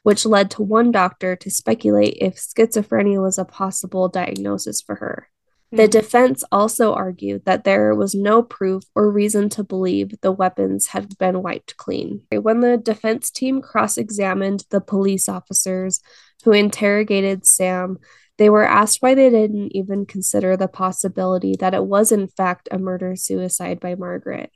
which 0.03 0.27
led 0.27 0.51
to 0.51 0.63
one 0.63 0.91
doctor 0.91 1.37
to 1.37 1.51
speculate 1.51 2.17
if 2.21 2.37
schizophrenia 2.37 3.21
was 3.23 3.39
a 3.39 3.45
possible 3.45 4.09
diagnosis 4.09 4.81
for 4.81 4.97
her. 4.97 5.29
The 5.71 5.85
hmm. 5.85 5.91
defense 5.91 6.45
also 6.53 6.93
argued 6.93 7.47
that 7.47 7.65
there 7.65 7.95
was 7.95 8.15
no 8.15 8.43
proof 8.43 8.85
or 8.95 9.11
reason 9.11 9.49
to 9.51 9.65
believe 9.65 10.21
the 10.21 10.33
weapons 10.33 10.89
had 10.89 11.17
been 11.19 11.43
wiped 11.43 11.77
clean. 11.77 12.23
When 12.31 12.61
the 12.61 12.77
defense 12.77 13.31
team 13.31 13.63
cross 13.63 13.97
examined 13.97 14.65
the 14.71 14.81
police 14.81 15.29
officers 15.29 16.01
who 16.45 16.53
interrogated 16.53 17.47
Sam, 17.47 17.99
they 18.39 18.51
were 18.51 18.67
asked 18.67 19.01
why 19.01 19.15
they 19.15 19.31
didn't 19.31 19.75
even 19.75 20.05
consider 20.05 20.57
the 20.57 20.69
possibility 20.69 21.55
that 21.61 21.75
it 21.75 21.85
was, 21.85 22.13
in 22.13 22.29
fact, 22.29 22.69
a 22.71 22.79
murder 22.79 23.15
suicide 23.17 23.79
by 23.79 23.95
Margaret, 23.95 24.51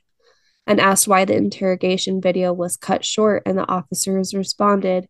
and 0.67 0.79
asked 0.79 1.07
why 1.07 1.25
the 1.25 1.35
interrogation 1.35 2.21
video 2.21 2.53
was 2.53 2.75
cut 2.75 3.05
short, 3.05 3.43
and 3.45 3.57
the 3.57 3.67
officers 3.67 4.33
responded 4.33 5.07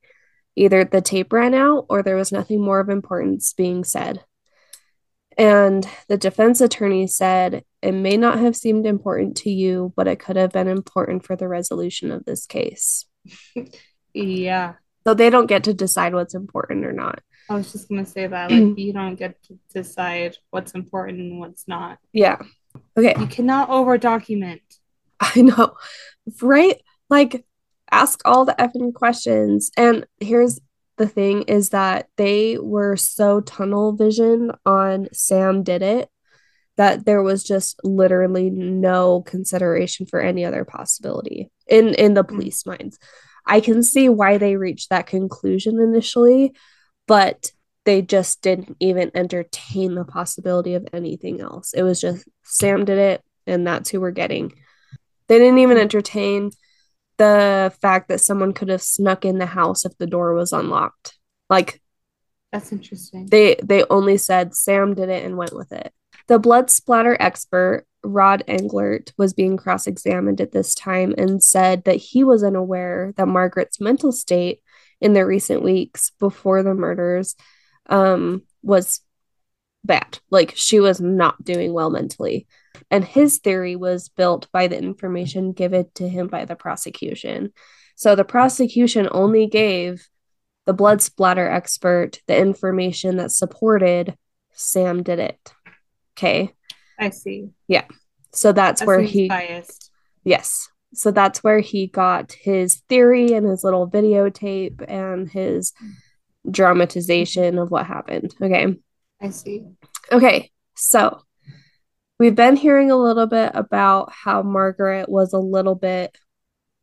Either 0.57 0.83
the 0.83 1.01
tape 1.01 1.31
ran 1.31 1.53
out 1.53 1.85
or 1.87 2.01
there 2.01 2.15
was 2.15 2.31
nothing 2.31 2.59
more 2.59 2.79
of 2.79 2.89
importance 2.89 3.53
being 3.53 3.83
said. 3.83 4.23
And 5.37 5.87
the 6.09 6.17
defense 6.17 6.61
attorney 6.61 7.05
said 7.05 7.63
it 7.83 7.91
may 7.91 8.17
not 8.17 8.39
have 8.39 8.55
seemed 8.55 8.87
important 8.87 9.37
to 9.37 9.51
you, 9.51 9.93
but 9.95 10.07
it 10.07 10.19
could 10.19 10.35
have 10.35 10.51
been 10.51 10.67
important 10.67 11.23
for 11.23 11.35
the 11.35 11.47
resolution 11.47 12.11
of 12.11 12.25
this 12.25 12.47
case. 12.47 13.05
yeah. 14.15 14.73
So 15.05 15.13
they 15.13 15.29
don't 15.29 15.45
get 15.45 15.65
to 15.65 15.75
decide 15.75 16.15
what's 16.15 16.33
important 16.33 16.85
or 16.85 16.91
not. 16.91 17.19
I 17.49 17.53
was 17.53 17.71
just 17.71 17.87
gonna 17.87 18.05
say 18.05 18.25
that, 18.25 18.51
like, 18.51 18.77
you 18.77 18.93
don't 18.93 19.15
get 19.15 19.41
to 19.43 19.59
decide 19.71 20.35
what's 20.49 20.73
important 20.73 21.19
and 21.19 21.39
what's 21.39 21.67
not. 21.67 21.99
Yeah. 22.11 22.41
Okay. 22.97 23.13
You 23.17 23.27
cannot 23.27 23.69
over 23.69 23.97
document. 23.99 24.61
I 25.19 25.43
know. 25.43 25.77
Right? 26.41 26.81
Like, 27.09 27.45
ask 27.91 28.21
all 28.25 28.45
the 28.45 28.55
effing 28.59 28.93
questions. 28.93 29.71
And 29.77 30.05
here's 30.19 30.59
the 30.97 31.07
thing 31.07 31.43
is 31.43 31.69
that 31.69 32.07
they 32.17 32.57
were 32.57 32.95
so 32.95 33.41
tunnel 33.41 33.93
vision 33.93 34.51
on 34.65 35.07
Sam 35.13 35.63
did 35.63 35.81
it 35.81 36.09
that 36.77 37.05
there 37.05 37.23
was 37.23 37.43
just 37.43 37.79
literally 37.83 38.49
no 38.49 39.21
consideration 39.21 40.05
for 40.05 40.19
any 40.19 40.45
other 40.45 40.63
possibility 40.63 41.49
in 41.67 41.93
in 41.95 42.13
the 42.13 42.23
police 42.23 42.65
minds. 42.65 42.97
I 43.45 43.61
can 43.61 43.81
see 43.83 44.09
why 44.09 44.37
they 44.37 44.57
reached 44.57 44.89
that 44.89 45.07
conclusion 45.07 45.79
initially, 45.79 46.53
but 47.07 47.51
they 47.85 48.01
just 48.01 48.41
didn't 48.41 48.75
even 48.79 49.11
entertain 49.15 49.95
the 49.95 50.03
possibility 50.03 50.75
of 50.75 50.87
anything 50.91 51.39
else. 51.39 51.73
It 51.73 51.83
was 51.83 52.01
just 52.01 52.27
Sam 52.43 52.85
did 52.85 52.97
it 52.97 53.23
and 53.47 53.65
that's 53.65 53.89
who 53.89 54.01
we're 54.01 54.11
getting. 54.11 54.53
They 55.27 55.39
didn't 55.39 55.59
even 55.59 55.77
entertain 55.77 56.51
the 57.17 57.73
fact 57.81 58.09
that 58.09 58.21
someone 58.21 58.53
could 58.53 58.69
have 58.69 58.81
snuck 58.81 59.25
in 59.25 59.37
the 59.37 59.45
house 59.45 59.85
if 59.85 59.97
the 59.97 60.07
door 60.07 60.33
was 60.33 60.53
unlocked. 60.53 61.17
Like 61.49 61.81
That's 62.51 62.71
interesting. 62.71 63.27
they 63.27 63.55
they 63.63 63.83
only 63.89 64.17
said 64.17 64.55
Sam 64.55 64.93
did 64.93 65.09
it 65.09 65.25
and 65.25 65.37
went 65.37 65.55
with 65.55 65.71
it. 65.71 65.93
The 66.27 66.39
blood 66.39 66.69
splatter 66.69 67.17
expert 67.19 67.85
Rod 68.03 68.43
Englert 68.47 69.11
was 69.17 69.33
being 69.33 69.57
cross-examined 69.57 70.39
at 70.39 70.51
this 70.51 70.75
time 70.75 71.13
and 71.17 71.43
said 71.43 71.83
that 71.85 71.95
he 71.95 72.23
was 72.23 72.43
unaware 72.43 73.13
that 73.17 73.27
Margaret's 73.27 73.81
mental 73.81 74.11
state 74.11 74.61
in 75.01 75.13
the 75.13 75.25
recent 75.25 75.63
weeks 75.63 76.11
before 76.19 76.63
the 76.63 76.73
murders 76.73 77.35
um, 77.89 78.43
was 78.61 79.01
bad. 79.83 80.19
Like 80.29 80.53
she 80.55 80.79
was 80.79 81.01
not 81.01 81.43
doing 81.43 81.73
well 81.73 81.89
mentally. 81.89 82.47
And 82.89 83.03
his 83.03 83.39
theory 83.39 83.75
was 83.75 84.09
built 84.09 84.47
by 84.51 84.67
the 84.67 84.77
information 84.77 85.53
given 85.53 85.87
to 85.95 86.07
him 86.07 86.27
by 86.27 86.45
the 86.45 86.55
prosecution. 86.55 87.53
So 87.95 88.15
the 88.15 88.25
prosecution 88.25 89.07
only 89.11 89.47
gave 89.47 90.07
the 90.65 90.73
blood 90.73 91.01
splatter 91.01 91.49
expert 91.49 92.21
the 92.27 92.37
information 92.37 93.17
that 93.17 93.31
supported 93.31 94.15
Sam 94.53 95.03
did 95.03 95.19
it. 95.19 95.53
Okay. 96.17 96.53
I 96.99 97.11
see. 97.11 97.49
Yeah. 97.67 97.85
So 98.33 98.51
that's 98.51 98.81
That 98.81 98.87
where 98.87 99.01
he 99.01 99.29
biased. 99.29 99.91
Yes. 100.23 100.69
So 100.93 101.11
that's 101.11 101.43
where 101.43 101.59
he 101.59 101.87
got 101.87 102.33
his 102.33 102.81
theory 102.89 103.33
and 103.33 103.47
his 103.47 103.63
little 103.63 103.89
videotape 103.89 104.83
and 104.87 105.29
his 105.29 105.73
dramatization 106.49 107.57
of 107.57 107.71
what 107.71 107.85
happened. 107.85 108.35
Okay. 108.41 108.75
I 109.21 109.29
see. 109.29 109.65
Okay. 110.11 110.51
So 110.75 111.21
we've 112.19 112.35
been 112.35 112.55
hearing 112.55 112.91
a 112.91 112.95
little 112.95 113.27
bit 113.27 113.51
about 113.53 114.11
how 114.11 114.41
Margaret 114.41 115.09
was 115.09 115.33
a 115.33 115.39
little 115.39 115.75
bit 115.75 116.17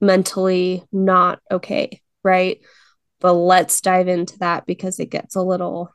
mentally 0.01 0.85
not 0.93 1.41
okay, 1.51 2.01
right? 2.22 2.61
But 3.20 3.32
let's 3.32 3.80
dive 3.80 4.09
into 4.09 4.39
that 4.39 4.66
because 4.66 5.01
it 5.01 5.11
gets 5.11 5.35
a 5.35 5.43
little 5.43 5.95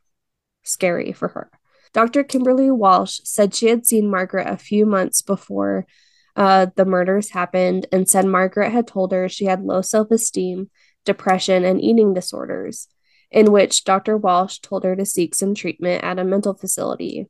scary 0.63 1.11
for 1.13 1.27
her. 1.29 1.51
Dr. 1.93 2.23
Kimberly 2.23 2.69
Walsh 2.69 3.19
said 3.23 3.55
she 3.55 3.67
had 3.67 3.85
seen 3.85 4.09
Margaret 4.09 4.47
a 4.47 4.57
few 4.57 4.85
months 4.85 5.21
before 5.21 5.87
uh, 6.35 6.67
the 6.75 6.85
murders 6.85 7.31
happened 7.31 7.87
and 7.91 8.07
said 8.07 8.25
Margaret 8.25 8.71
had 8.71 8.87
told 8.87 9.11
her 9.11 9.27
she 9.27 9.45
had 9.45 9.63
low 9.63 9.81
self 9.81 10.11
esteem, 10.11 10.69
depression, 11.05 11.65
and 11.65 11.81
eating 11.81 12.13
disorders, 12.13 12.87
in 13.31 13.51
which 13.51 13.83
Dr. 13.83 14.17
Walsh 14.17 14.59
told 14.59 14.83
her 14.83 14.95
to 14.95 15.05
seek 15.05 15.33
some 15.33 15.55
treatment 15.55 16.03
at 16.03 16.19
a 16.19 16.23
mental 16.23 16.53
facility. 16.53 17.27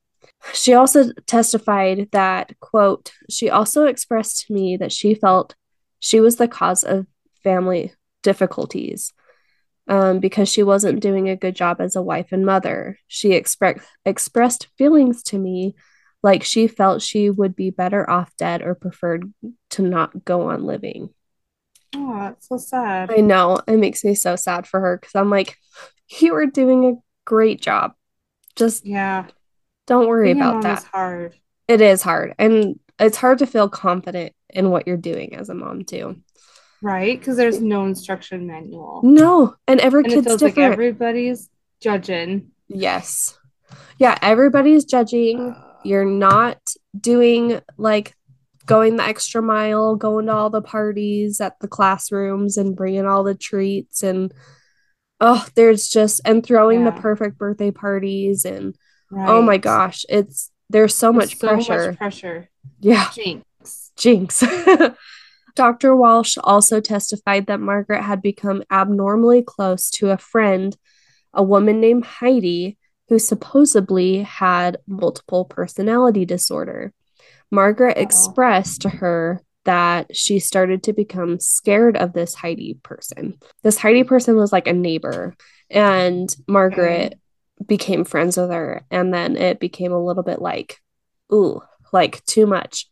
She 0.54 0.74
also 0.74 1.12
testified 1.26 2.10
that, 2.12 2.54
quote, 2.60 3.12
she 3.30 3.50
also 3.50 3.86
expressed 3.86 4.48
to 4.48 4.54
me 4.54 4.78
that 4.78 4.92
she 4.92 5.14
felt 5.14 5.56
she 6.00 6.20
was 6.20 6.38
the 6.38 6.48
cause 6.48 6.84
of 6.84 7.08
family 7.44 7.94
difficulties 8.24 9.14
um, 9.88 10.20
because 10.20 10.50
she 10.50 10.64
wasn't 10.64 11.02
doing 11.02 11.30
a 11.30 11.36
good 11.36 11.56
job 11.56 11.82
as 11.82 11.96
a 11.96 12.02
wife 12.02 12.32
and 12.32 12.46
mother. 12.46 12.98
She 13.08 13.30
expre- 13.30 13.82
expressed 14.06 14.68
feelings 14.78 15.24
to 15.24 15.38
me 15.38 15.76
like 16.22 16.44
she 16.44 16.68
felt 16.68 17.02
she 17.02 17.30
would 17.30 17.56
be 17.56 17.70
better 17.70 18.10
off 18.10 18.36
dead 18.38 18.62
or 18.62 18.76
preferred 18.76 19.34
to 19.72 19.82
not 19.82 20.26
go 20.26 20.50
on 20.50 20.64
living. 20.64 21.10
Oh, 21.96 22.20
that's 22.20 22.48
so 22.48 22.58
sad. 22.58 23.12
I 23.12 23.22
know 23.22 23.60
it 23.68 23.78
makes 23.78 24.04
me 24.04 24.16
so 24.16 24.36
sad 24.36 24.68
for 24.68 24.80
her 24.80 24.98
because 24.98 25.16
I'm 25.16 25.30
like, 25.30 25.58
you 26.20 26.34
were 26.34 26.46
doing 26.46 26.86
a 26.86 26.96
great 27.26 27.62
job. 27.62 27.94
Just 28.56 28.86
Yeah. 28.86 29.28
Don't 29.90 30.08
worry 30.08 30.34
Being 30.34 30.42
about 30.42 30.64
that. 30.64 30.78
is 30.80 30.84
hard. 30.86 31.36
It 31.68 31.82
is 31.82 32.02
hard. 32.02 32.36
And 32.40 32.80
it's 33.00 33.18
hard 33.18 33.40
to 33.40 33.46
feel 33.48 33.68
confident 33.70 34.34
in 34.50 34.70
what 34.70 34.88
you're 34.88 34.98
doing 34.98 35.36
as 35.36 35.50
a 35.50 35.54
mom, 35.54 35.84
too. 35.84 36.22
Right? 36.82 37.20
Because 37.20 37.36
there's 37.36 37.62
no 37.62 37.86
instruction 37.86 38.48
manual. 38.48 39.02
No. 39.04 39.56
And 39.68 39.80
every 39.82 40.04
And 40.04 40.12
it 40.14 40.16
kid's 40.16 40.28
feels 40.28 40.42
like 40.42 40.56
different. 40.56 40.74
everybody's 40.74 41.50
judging. 41.82 42.52
yes. 42.70 43.38
Yeah. 44.00 44.18
Everybody's 44.22 44.86
judging. 44.86 45.52
Uh, 45.52 45.74
You're 45.84 46.06
not 46.06 46.58
doing 46.98 47.60
like 47.78 48.16
going 48.66 48.96
the 48.96 49.04
extra 49.04 49.42
mile, 49.42 49.96
going 49.96 50.28
to 50.28 50.34
all 50.34 50.50
the 50.50 50.62
parties 50.62 51.42
at 51.42 51.60
the 51.60 51.68
classrooms 51.68 52.58
and 52.58 52.76
bringing 52.76 53.06
all 53.06 53.24
the 53.24 53.36
treats 53.36 54.04
and 54.04 54.34
oh, 55.22 55.46
there's 55.56 55.90
just 55.90 56.22
and 56.24 56.46
throwing 56.46 56.86
the 56.86 56.92
perfect 56.94 57.38
birthday 57.38 57.72
parties 57.72 58.46
and 58.46 58.74
oh 59.16 59.42
my 59.42 59.58
gosh, 59.58 60.06
it's 60.10 60.52
there's 60.70 60.96
so 60.96 61.12
There's 61.12 61.32
much 61.32 61.38
so 61.38 61.48
pressure. 61.48 61.88
much 61.88 61.98
pressure. 61.98 62.50
yeah, 62.80 63.10
Jinx. 63.14 63.92
jinx. 63.98 64.44
Dr. 65.56 65.96
Walsh 65.96 66.38
also 66.44 66.80
testified 66.80 67.48
that 67.48 67.60
Margaret 67.60 68.04
had 68.04 68.22
become 68.22 68.64
abnormally 68.72 69.42
close 69.42 69.90
to 69.92 70.12
a 70.12 70.18
friend, 70.18 70.78
a 71.34 71.44
woman 71.44 71.82
named 71.82 72.06
Heidi, 72.06 72.78
who 73.10 73.20
supposedly 73.20 74.20
had 74.20 74.78
multiple 74.88 75.44
personality 75.46 76.24
disorder. 76.24 76.94
Margaret 77.52 77.98
Uh-oh. 77.98 78.04
expressed 78.04 78.82
to 78.84 78.90
her 78.90 79.42
that 79.66 80.16
she 80.16 80.40
started 80.40 80.84
to 80.84 80.94
become 80.94 81.40
scared 81.40 81.98
of 81.98 82.14
this 82.14 82.36
Heidi 82.36 82.80
person. 82.82 83.40
This 83.64 83.78
Heidi 83.78 84.04
mm. 84.04 84.08
person 84.08 84.36
was 84.36 84.54
like 84.54 84.68
a 84.68 84.74
neighbor, 84.74 85.36
and 85.70 86.34
Margaret 86.48 87.20
became 87.66 88.06
friends 88.06 88.38
with 88.38 88.52
her. 88.52 88.86
And 88.92 89.14
then 89.14 89.36
it 89.36 89.60
became 89.60 89.92
a 89.92 90.04
little 90.04 90.24
bit 90.24 90.42
like, 90.42 90.80
ooh, 91.34 91.62
like 91.92 92.24
too 92.26 92.46
much. 92.46 92.88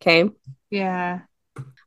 Okay. 0.00 0.30
Yeah. 0.70 1.20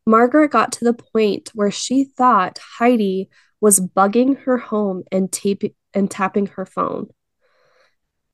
Margaret 0.05 0.51
got 0.51 0.73
to 0.73 0.85
the 0.85 0.93
point 0.93 1.51
where 1.53 1.71
she 1.71 2.05
thought 2.05 2.59
Heidi 2.79 3.29
was 3.59 3.79
bugging 3.79 4.39
her 4.43 4.57
home 4.57 5.03
and 5.11 5.31
tape- 5.31 5.75
and 5.93 6.09
tapping 6.09 6.47
her 6.47 6.65
phone. 6.65 7.07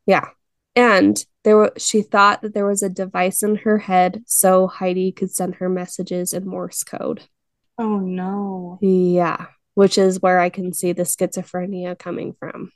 Yeah. 0.05 0.29
And 0.75 1.23
there 1.43 1.57
were, 1.57 1.73
she 1.77 2.01
thought 2.01 2.41
that 2.41 2.53
there 2.53 2.65
was 2.65 2.83
a 2.83 2.89
device 2.89 3.43
in 3.43 3.57
her 3.57 3.77
head 3.77 4.23
so 4.25 4.67
Heidi 4.67 5.11
could 5.11 5.31
send 5.31 5.55
her 5.55 5.69
messages 5.69 6.33
in 6.33 6.47
Morse 6.47 6.83
code. 6.83 7.23
Oh 7.77 7.99
no. 7.99 8.79
Yeah, 8.81 9.47
which 9.73 9.97
is 9.97 10.21
where 10.21 10.39
I 10.39 10.49
can 10.49 10.73
see 10.73 10.93
the 10.93 11.03
schizophrenia 11.03 11.97
coming 11.97 12.35
from. 12.39 12.71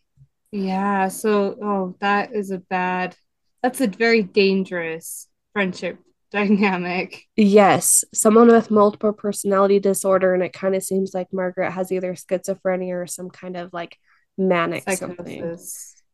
Yeah. 0.51 1.07
So, 1.09 1.57
oh, 1.61 1.95
that 1.99 2.33
is 2.33 2.51
a 2.51 2.57
bad, 2.59 3.15
that's 3.61 3.81
a 3.81 3.87
very 3.87 4.23
dangerous 4.23 5.27
friendship 5.53 5.99
dynamic. 6.31 7.23
Yes, 7.35 8.03
someone 8.13 8.47
with 8.47 8.71
multiple 8.71 9.13
personality 9.13 9.79
disorder, 9.79 10.33
and 10.33 10.43
it 10.43 10.53
kind 10.53 10.75
of 10.75 10.83
seems 10.83 11.13
like 11.13 11.31
Margaret 11.31 11.71
has 11.71 11.91
either 11.91 12.13
schizophrenia 12.13 13.03
or 13.03 13.07
some 13.07 13.29
kind 13.29 13.55
of 13.57 13.71
like 13.73 13.97
manic 14.37 14.89
something. 14.89 15.57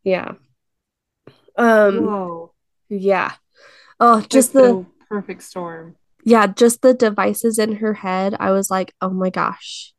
Yeah. 0.04 0.34
Um, 1.58 2.06
Whoa. 2.06 2.54
yeah. 2.90 3.34
Oh, 4.00 4.22
Just 4.22 4.54
the 4.54 4.86
perfect 5.10 5.44
storm. 5.44 5.96
yeah, 6.24 6.48
just 6.48 6.82
the 6.82 6.94
devices 6.94 7.60
in 7.60 7.78
her 7.78 7.94
head. 7.94 8.36
I 8.40 8.52
was 8.52 8.70
like, 8.72 8.94
oh 9.02 9.10
my 9.12 9.30
gosh. 9.30 9.94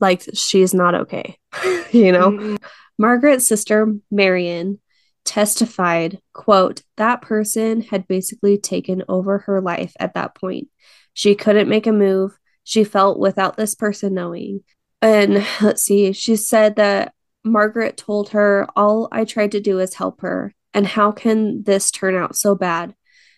Like 0.00 0.22
she's 0.34 0.72
not 0.74 0.94
okay. 0.94 1.36
you 1.92 2.12
know? 2.12 2.30
Mm-mm. 2.30 2.62
Margaret's 2.98 3.48
sister, 3.48 3.94
Marion, 4.10 4.78
testified, 5.24 6.20
quote, 6.32 6.82
that 6.96 7.22
person 7.22 7.82
had 7.82 8.06
basically 8.06 8.58
taken 8.58 9.02
over 9.08 9.38
her 9.38 9.60
life 9.60 9.94
at 9.98 10.14
that 10.14 10.34
point. 10.34 10.68
She 11.14 11.34
couldn't 11.34 11.68
make 11.68 11.86
a 11.86 11.92
move. 11.92 12.38
She 12.64 12.84
felt 12.84 13.18
without 13.18 13.56
this 13.56 13.74
person 13.74 14.14
knowing. 14.14 14.60
And 15.02 15.46
let's 15.60 15.82
see, 15.82 16.12
she 16.12 16.36
said 16.36 16.76
that 16.76 17.14
Margaret 17.44 17.96
told 17.96 18.30
her, 18.30 18.66
all 18.76 19.08
I 19.10 19.24
tried 19.24 19.52
to 19.52 19.60
do 19.60 19.78
is 19.78 19.94
help 19.94 20.20
her. 20.20 20.54
And 20.74 20.86
how 20.86 21.10
can 21.10 21.62
this 21.64 21.90
turn 21.90 22.14
out 22.14 22.36
so 22.36 22.54
bad? 22.54 22.94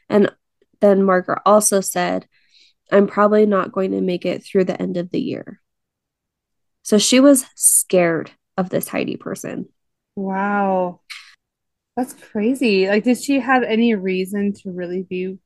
And 0.08 0.32
then 0.80 1.04
Margaret 1.04 1.40
also 1.46 1.80
said, 1.80 2.26
I'm 2.90 3.06
probably 3.06 3.46
not 3.46 3.72
going 3.72 3.92
to 3.92 4.02
make 4.02 4.26
it 4.26 4.44
through 4.44 4.64
the 4.64 4.80
end 4.80 4.98
of 4.98 5.10
the 5.10 5.20
year. 5.20 5.61
So 6.82 6.98
she 6.98 7.20
was 7.20 7.44
scared 7.54 8.32
of 8.56 8.70
this 8.70 8.88
Heidi 8.88 9.16
person. 9.16 9.68
Wow. 10.16 11.00
That's 11.96 12.14
crazy. 12.14 12.88
Like, 12.88 13.04
did 13.04 13.18
she 13.18 13.40
have 13.40 13.62
any 13.62 13.94
reason 13.94 14.52
to 14.54 14.70
really 14.70 15.02
be 15.02 15.38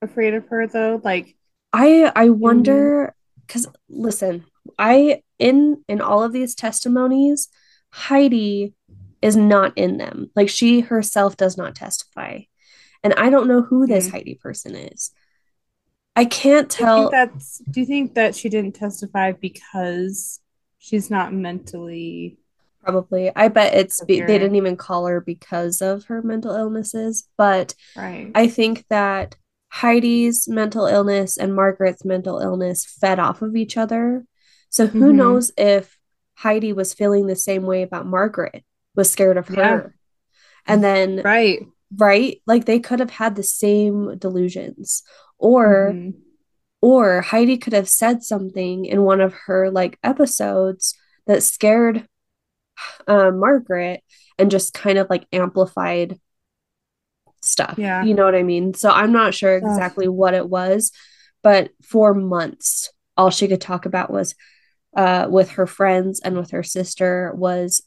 afraid 0.00 0.34
of 0.34 0.46
her 0.48 0.66
though? 0.66 1.00
Like, 1.02 1.36
I 1.72 2.10
I 2.14 2.30
wonder 2.30 3.14
because 3.46 3.66
listen, 3.88 4.44
I 4.78 5.22
in 5.38 5.82
in 5.88 6.00
all 6.00 6.22
of 6.22 6.32
these 6.32 6.54
testimonies, 6.54 7.48
Heidi 7.90 8.74
is 9.22 9.36
not 9.36 9.76
in 9.76 9.96
them. 9.98 10.30
Like 10.36 10.48
she 10.48 10.80
herself 10.80 11.36
does 11.36 11.56
not 11.56 11.74
testify. 11.74 12.40
And 13.02 13.14
I 13.14 13.30
don't 13.30 13.48
know 13.48 13.62
who 13.62 13.86
this 13.86 14.08
Mhm. 14.08 14.10
Heidi 14.12 14.34
person 14.34 14.74
is. 14.76 15.10
I 16.14 16.24
can't 16.24 16.68
do 16.68 16.74
you 16.78 16.84
tell. 16.86 16.96
think 17.02 17.10
that's 17.10 17.58
do 17.70 17.80
you 17.80 17.86
think 17.86 18.14
that 18.14 18.34
she 18.34 18.48
didn't 18.48 18.72
testify 18.72 19.32
because 19.32 20.40
she's 20.86 21.10
not 21.10 21.32
mentally 21.32 22.38
Probably. 22.82 23.32
I 23.34 23.48
bet 23.48 23.74
it's 23.74 24.04
be, 24.04 24.20
they 24.20 24.38
didn't 24.38 24.54
even 24.54 24.76
call 24.76 25.06
her 25.06 25.20
because 25.20 25.82
of 25.82 26.04
her 26.04 26.22
mental 26.22 26.54
illnesses, 26.54 27.28
but 27.36 27.74
right? 27.96 28.30
I 28.32 28.46
think 28.46 28.84
that 28.90 29.34
Heidi's 29.70 30.46
mental 30.46 30.86
illness 30.86 31.36
and 31.36 31.52
Margaret's 31.52 32.04
mental 32.04 32.38
illness 32.38 32.86
fed 32.86 33.18
off 33.18 33.42
of 33.42 33.56
each 33.56 33.76
other. 33.76 34.24
So 34.70 34.86
who 34.86 35.12
Mhm. 35.12 35.16
knows 35.16 35.50
if 35.56 35.98
Heidi 36.34 36.72
was 36.72 36.94
feeling 36.94 37.26
the 37.26 37.34
same 37.34 37.64
way 37.64 37.82
about 37.82 38.06
Margaret, 38.06 38.62
was 38.94 39.10
scared 39.10 39.36
of 39.36 39.50
Yeah. 39.50 39.56
her. 39.64 39.96
And 40.64 40.84
then, 40.84 41.22
right. 41.24 41.66
right? 41.96 42.40
Like 42.46 42.66
they 42.66 42.78
could 42.78 43.00
have 43.00 43.10
had 43.10 43.34
the 43.34 43.42
same 43.42 44.16
delusions. 44.18 45.02
Or 45.38 45.92
Mhm. 45.92 46.14
Or 46.86 47.20
Heidi 47.20 47.58
could 47.58 47.72
have 47.72 47.88
said 47.88 48.22
something 48.22 48.84
in 48.84 49.02
one 49.02 49.20
of 49.20 49.34
her 49.46 49.72
like 49.72 49.98
episodes 50.04 50.94
that 51.26 51.42
scared 51.42 52.06
uh, 53.08 53.32
Margaret 53.32 54.04
and 54.38 54.52
just 54.52 54.72
kind 54.72 54.96
of 54.96 55.10
like 55.10 55.26
amplified 55.32 56.20
stuff. 57.42 57.74
Yeah. 57.76 58.04
You 58.04 58.14
know 58.14 58.24
what 58.24 58.36
I 58.36 58.44
mean? 58.44 58.72
So 58.74 58.88
I'm 58.88 59.10
not 59.10 59.34
sure 59.34 59.56
exactly 59.56 60.06
what 60.06 60.34
it 60.34 60.48
was, 60.48 60.92
but 61.42 61.70
for 61.82 62.14
months, 62.14 62.88
all 63.16 63.30
she 63.30 63.48
could 63.48 63.60
talk 63.60 63.84
about 63.84 64.12
was 64.12 64.36
uh, 64.96 65.26
with 65.28 65.50
her 65.50 65.66
friends 65.66 66.20
and 66.20 66.36
with 66.36 66.52
her 66.52 66.62
sister 66.62 67.32
was 67.34 67.82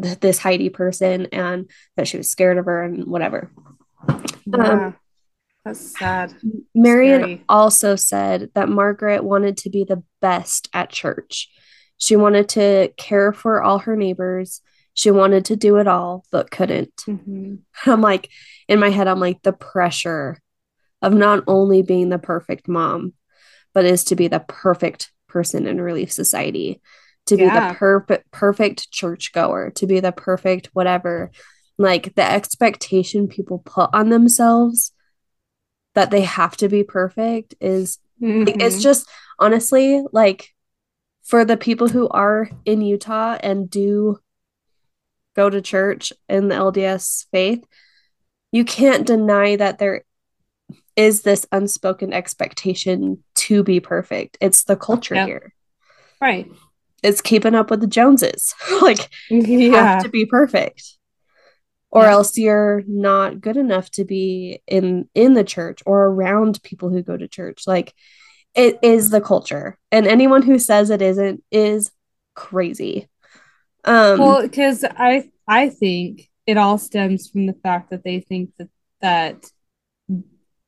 th- 0.00 0.20
this 0.20 0.38
Heidi 0.38 0.68
person 0.68 1.26
and 1.32 1.68
that 1.96 2.06
she 2.06 2.16
was 2.16 2.30
scared 2.30 2.58
of 2.58 2.66
her 2.66 2.84
and 2.84 3.06
whatever. 3.06 3.50
Yeah. 4.46 4.92
That's 5.64 5.98
sad. 5.98 6.34
Marion 6.74 7.20
Scary. 7.22 7.44
also 7.48 7.96
said 7.96 8.50
that 8.54 8.68
Margaret 8.68 9.24
wanted 9.24 9.58
to 9.58 9.70
be 9.70 9.84
the 9.84 10.02
best 10.20 10.68
at 10.72 10.90
church. 10.90 11.48
She 11.98 12.16
wanted 12.16 12.48
to 12.50 12.92
care 12.96 13.32
for 13.32 13.62
all 13.62 13.80
her 13.80 13.94
neighbors. 13.94 14.62
She 14.94 15.10
wanted 15.10 15.44
to 15.46 15.56
do 15.56 15.76
it 15.76 15.86
all, 15.86 16.24
but 16.32 16.50
couldn't. 16.50 16.94
Mhm. 17.06 17.58
I'm 17.86 18.00
like, 18.00 18.30
in 18.68 18.78
my 18.78 18.88
head, 18.88 19.06
I'm 19.06 19.20
like, 19.20 19.42
the 19.42 19.52
pressure 19.52 20.40
of 21.02 21.12
not 21.12 21.44
only 21.46 21.82
being 21.82 22.08
the 22.08 22.18
perfect 22.18 22.66
mom, 22.68 23.12
but 23.74 23.84
is 23.84 24.04
to 24.04 24.16
be 24.16 24.28
the 24.28 24.40
perfect 24.40 25.12
person 25.28 25.66
in 25.66 25.80
Relief 25.80 26.10
Society, 26.10 26.80
to 27.26 27.36
be 27.36 27.44
the 27.44 27.74
perfect 27.78 28.30
perfect 28.30 28.90
churchgoer, 28.90 29.70
to 29.76 29.86
be 29.86 30.00
the 30.00 30.12
perfect 30.12 30.70
whatever. 30.72 31.30
Like 31.78 32.14
the 32.14 32.28
expectation 32.28 33.28
people 33.28 33.58
put 33.64 33.90
on 33.92 34.08
themselves 34.08 34.92
that 36.00 36.10
they 36.10 36.22
have 36.22 36.56
to 36.56 36.66
be 36.66 36.82
perfect 36.82 37.54
is 37.60 37.98
like, 38.22 38.56
it's 38.62 38.76
Mhm. 38.78 38.82
just 38.82 39.06
honestly 39.38 40.02
like 40.12 40.54
for 41.22 41.44
the 41.44 41.58
people 41.58 41.88
who 41.88 42.08
are 42.08 42.48
in 42.64 42.80
Utah 42.80 43.36
and 43.42 43.68
do 43.68 44.18
go 45.36 45.50
to 45.50 45.60
church 45.60 46.10
in 46.26 46.48
the 46.48 46.54
LDS 46.54 47.26
faith, 47.30 47.62
you 48.50 48.64
can't 48.64 49.06
deny 49.06 49.56
that 49.56 49.78
there 49.78 50.04
is 50.96 51.20
this 51.20 51.44
unspoken 51.52 52.14
expectation 52.14 53.22
to 53.34 53.62
be 53.62 53.78
perfect. 53.78 54.38
It's 54.40 54.64
the 54.64 54.76
culture 54.76 55.16
here. 55.26 55.52
right. 56.22 56.50
It's 57.02 57.20
keeping 57.20 57.54
up 57.54 57.70
with 57.70 57.80
the 57.82 57.86
Joneses. 57.86 58.54
like 58.82 59.10
you 59.28 59.70
Yeah. 59.72 59.84
have 59.84 60.02
to 60.04 60.08
be 60.08 60.24
perfect. 60.24 60.96
Or 61.90 62.04
Yeah. 62.04 62.12
else 62.12 62.38
you're 62.38 62.82
not 62.86 63.40
good 63.40 63.56
enough 63.56 63.90
to 63.92 64.04
be 64.04 64.62
in 64.66 65.08
in 65.14 65.34
the 65.34 65.44
church 65.44 65.82
or 65.86 66.04
around 66.06 66.62
people 66.62 66.88
who 66.88 67.02
go 67.02 67.16
to 67.16 67.26
church. 67.28 67.64
Like 67.66 67.94
it 68.54 68.78
is 68.82 69.10
the 69.10 69.20
culture. 69.20 69.78
And 69.90 70.06
anyone 70.06 70.42
who 70.42 70.58
says 70.58 70.90
it 70.90 71.02
isn't 71.02 71.42
is 71.50 71.90
crazy. 72.34 73.08
Um 73.84 74.20
Well, 74.20 74.42
because 74.42 74.84
I 74.84 75.30
I 75.48 75.68
think 75.68 76.28
it 76.46 76.56
all 76.56 76.78
stems 76.78 77.28
from 77.28 77.46
the 77.46 77.54
fact 77.62 77.90
that 77.90 78.04
they 78.04 78.20
think 78.20 78.50
that 78.58 78.68
that 79.00 79.50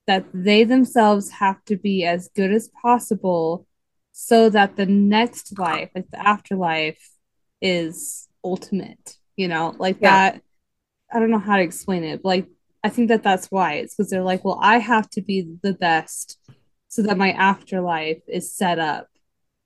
that 0.07 0.25
they 0.35 0.65
themselves 0.65 1.31
have 1.31 1.65
to 1.67 1.77
be 1.77 2.05
as 2.05 2.29
good 2.35 2.53
as 2.53 2.69
possible 2.83 3.67
so 4.13 4.51
that 4.51 4.77
the 4.77 4.87
next 4.87 5.59
life, 5.59 5.91
like 5.95 6.11
the 6.11 6.19
afterlife, 6.27 7.11
is 7.61 8.29
ultimate. 8.45 9.17
You 9.37 9.49
know, 9.49 9.75
like 9.79 9.99
Yeah. 10.01 10.31
that. 10.33 10.43
I 11.13 11.19
don't 11.19 11.31
know 11.31 11.39
how 11.39 11.57
to 11.57 11.63
explain 11.63 12.05
it, 12.05 12.23
but 12.23 12.29
like 12.29 12.47
I 12.85 12.89
think 12.89 13.09
that 13.09 13.23
that's 13.23 13.49
why 13.51 13.75
it's 13.75 13.95
because 13.95 14.11
they're 14.11 14.23
like, 14.23 14.45
well, 14.45 14.59
I 14.61 14.79
have 14.79 15.09
to 15.11 15.23
be 15.23 15.47
the 15.63 15.75
best 15.75 16.39
so 16.89 17.03
that 17.03 17.17
my 17.17 17.33
afterlife 17.33 18.23
is 18.29 18.55
set 18.55 18.79
up 18.79 19.09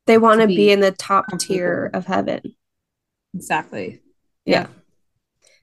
they 0.06 0.18
want 0.18 0.40
to 0.40 0.46
be 0.46 0.56
be 0.56 0.70
in 0.70 0.80
the 0.80 0.92
top 0.92 1.26
tier 1.38 1.90
of 1.92 2.06
heaven. 2.06 2.40
exactly. 3.34 4.00
Yeah. 4.44 4.68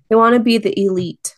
They 0.09 0.15
want 0.15 0.33
to 0.35 0.39
be 0.39 0.57
the 0.57 0.77
elite. 0.79 1.35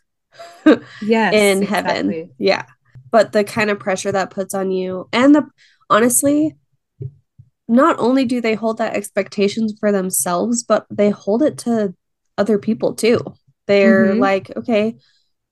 Yes. 1.01 1.33
in 1.33 1.61
heaven. 1.61 2.09
exactly. 2.09 2.29
Yeah. 2.39 2.65
But 3.11 3.31
the 3.31 3.43
kind 3.43 3.69
of 3.69 3.79
pressure 3.79 4.11
that 4.11 4.31
puts 4.31 4.53
on 4.53 4.71
you 4.71 5.07
and 5.13 5.33
the 5.33 5.47
honestly, 5.89 6.55
not 7.67 7.97
only 7.99 8.25
do 8.25 8.41
they 8.41 8.55
hold 8.55 8.79
that 8.79 8.95
expectations 8.95 9.75
for 9.79 9.91
themselves, 9.91 10.63
but 10.63 10.85
they 10.89 11.11
hold 11.11 11.41
it 11.41 11.59
to 11.59 11.93
other 12.37 12.57
people 12.57 12.95
too. 12.95 13.19
They're 13.67 14.13
Mhm. 14.13 14.19
like, 14.19 14.55
okay, 14.57 14.95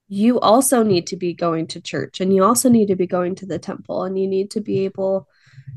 you 0.07 0.39
also 0.39 0.83
need 0.83 1.07
to 1.07 1.15
be 1.17 1.33
going 1.33 1.67
to 1.67 1.81
church 1.81 2.21
and 2.21 2.33
you 2.35 2.43
also 2.43 2.69
need 2.69 2.87
to 2.89 2.95
be 2.95 3.07
going 3.07 3.35
to 3.35 3.45
the 3.45 3.57
temple 3.59 4.03
and 4.03 4.19
you 4.19 4.27
need 4.27 4.51
to 4.51 4.61
be 4.61 4.85
able 4.85 5.27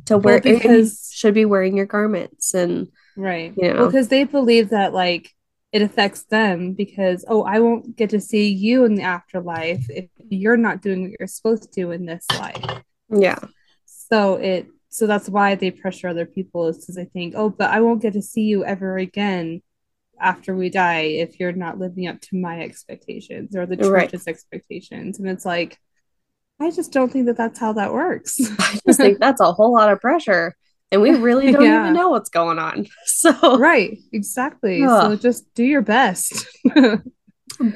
to 0.07 0.19
wear 0.19 0.41
Well, 0.45 0.59
because- 0.59 1.11
should 1.13 1.35
be 1.35 1.45
wearing 1.45 1.77
your 1.77 1.87
garments 1.87 2.53
and 2.55 2.89
Right. 3.17 3.55
You 3.57 3.69
know. 3.73 3.77
Well, 3.81 3.87
because 3.87 4.09
they 4.09 4.25
believe 4.25 4.69
that 4.71 4.93
like 4.93 5.33
it 5.73 5.81
affects 5.81 6.25
them 6.25 6.73
because 6.75 7.25
oh, 7.29 7.43
I 7.45 7.61
won't 7.61 7.97
get 7.97 8.11
to 8.11 8.21
see 8.21 8.49
you 8.49 8.85
in 8.85 8.95
the 8.95 9.03
afterlife 9.03 9.87
if 9.89 10.09
you're 10.29 10.57
not 10.59 10.83
doing 10.83 11.03
what 11.03 11.13
you're 11.19 11.27
supposed 11.29 11.63
to 11.63 11.69
do 11.71 11.91
in 11.93 12.05
this 12.05 12.27
life. 12.39 12.83
yeah. 13.11 13.39
So 13.87 14.35
it 14.35 14.67
so 14.91 15.07
that's 15.07 15.29
why 15.29 15.55
they 15.55 15.71
pressure 15.71 16.09
other 16.09 16.27
people 16.27 16.69
is 16.69 16.79
because 16.79 16.95
they 16.97 17.05
think, 17.07 17.35
oh, 17.37 17.49
but 17.51 17.71
I 17.71 17.81
won't 17.81 18.01
get 18.03 18.13
to 18.15 18.23
see 18.23 18.43
you 18.43 18.65
ever 18.65 18.97
again 18.99 19.63
after 20.21 20.55
we 20.57 20.71
die 20.71 21.01
if 21.03 21.39
you're 21.41 21.53
not 21.53 21.79
living 21.79 22.07
up 22.07 22.21
to 22.23 22.37
my 22.37 22.61
expectations 22.61 23.55
or 23.57 23.67
the 23.67 23.77
Right. 23.77 24.11
church's 24.11 24.27
expectations. 24.27 25.19
And 25.19 25.29
it's 25.29 25.45
like, 25.45 25.79
I 26.61 26.71
just 26.71 26.93
don't 26.93 27.13
think 27.13 27.27
that 27.27 27.37
that's 27.37 27.59
how 27.59 27.75
that 27.75 27.93
works. 27.93 28.39
I 28.59 28.79
just 28.87 28.99
think 28.99 29.19
that's 29.19 29.41
a 29.41 29.53
whole 29.53 29.73
lot 29.75 29.93
of 29.93 30.01
pressure. 30.01 30.55
And 30.91 31.03
we 31.03 31.11
really 31.11 31.53
don't 31.53 31.65
Yeah. 31.65 31.83
even 31.83 31.95
know 31.95 32.11
what's 32.11 32.31
going 32.31 32.59
on. 32.59 32.87
So 33.07 33.59
right, 33.59 33.99
exactly. 34.13 34.83
Ugh. 34.83 35.11
So 35.13 35.17
just 35.17 35.53
do 35.55 35.65
your 35.65 35.83
best. 35.83 36.47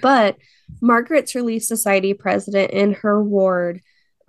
But 0.02 0.36
Margaret's 0.80 1.34
Relief 1.34 1.64
Society 1.64 2.14
president 2.14 2.70
in 2.72 2.92
her 2.94 3.22
ward, 3.22 3.80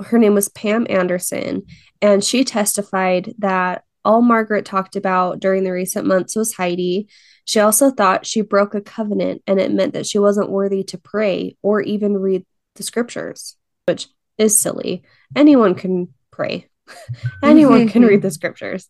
her 0.05 0.17
name 0.17 0.33
was 0.33 0.49
Pam 0.49 0.87
Anderson, 0.89 1.63
and 2.01 2.23
she 2.23 2.43
testified 2.43 3.33
that 3.39 3.83
all 4.03 4.21
Margaret 4.21 4.65
talked 4.65 4.95
about 4.95 5.39
during 5.39 5.63
the 5.63 5.71
recent 5.71 6.07
months 6.07 6.35
was 6.35 6.53
Heidi. 6.53 7.07
She 7.51 7.59
also 7.59 7.91
thought 7.91 8.25
she 8.25 8.39
broke 8.39 8.75
a 8.75 8.79
covenant 8.79 9.43
and 9.45 9.59
it 9.59 9.73
meant 9.73 9.93
that 9.93 10.05
she 10.05 10.17
wasn't 10.17 10.49
worthy 10.49 10.85
to 10.85 10.97
pray 10.97 11.57
or 11.61 11.81
even 11.81 12.17
read 12.17 12.45
the 12.75 12.83
scriptures, 12.83 13.57
which 13.85 14.07
is 14.37 14.57
silly. 14.57 15.03
Anyone 15.35 15.75
can 15.75 16.13
pray, 16.31 16.69
anyone 17.43 17.89
can 17.89 18.05
read 18.05 18.21
the 18.21 18.31
scriptures. 18.39 18.87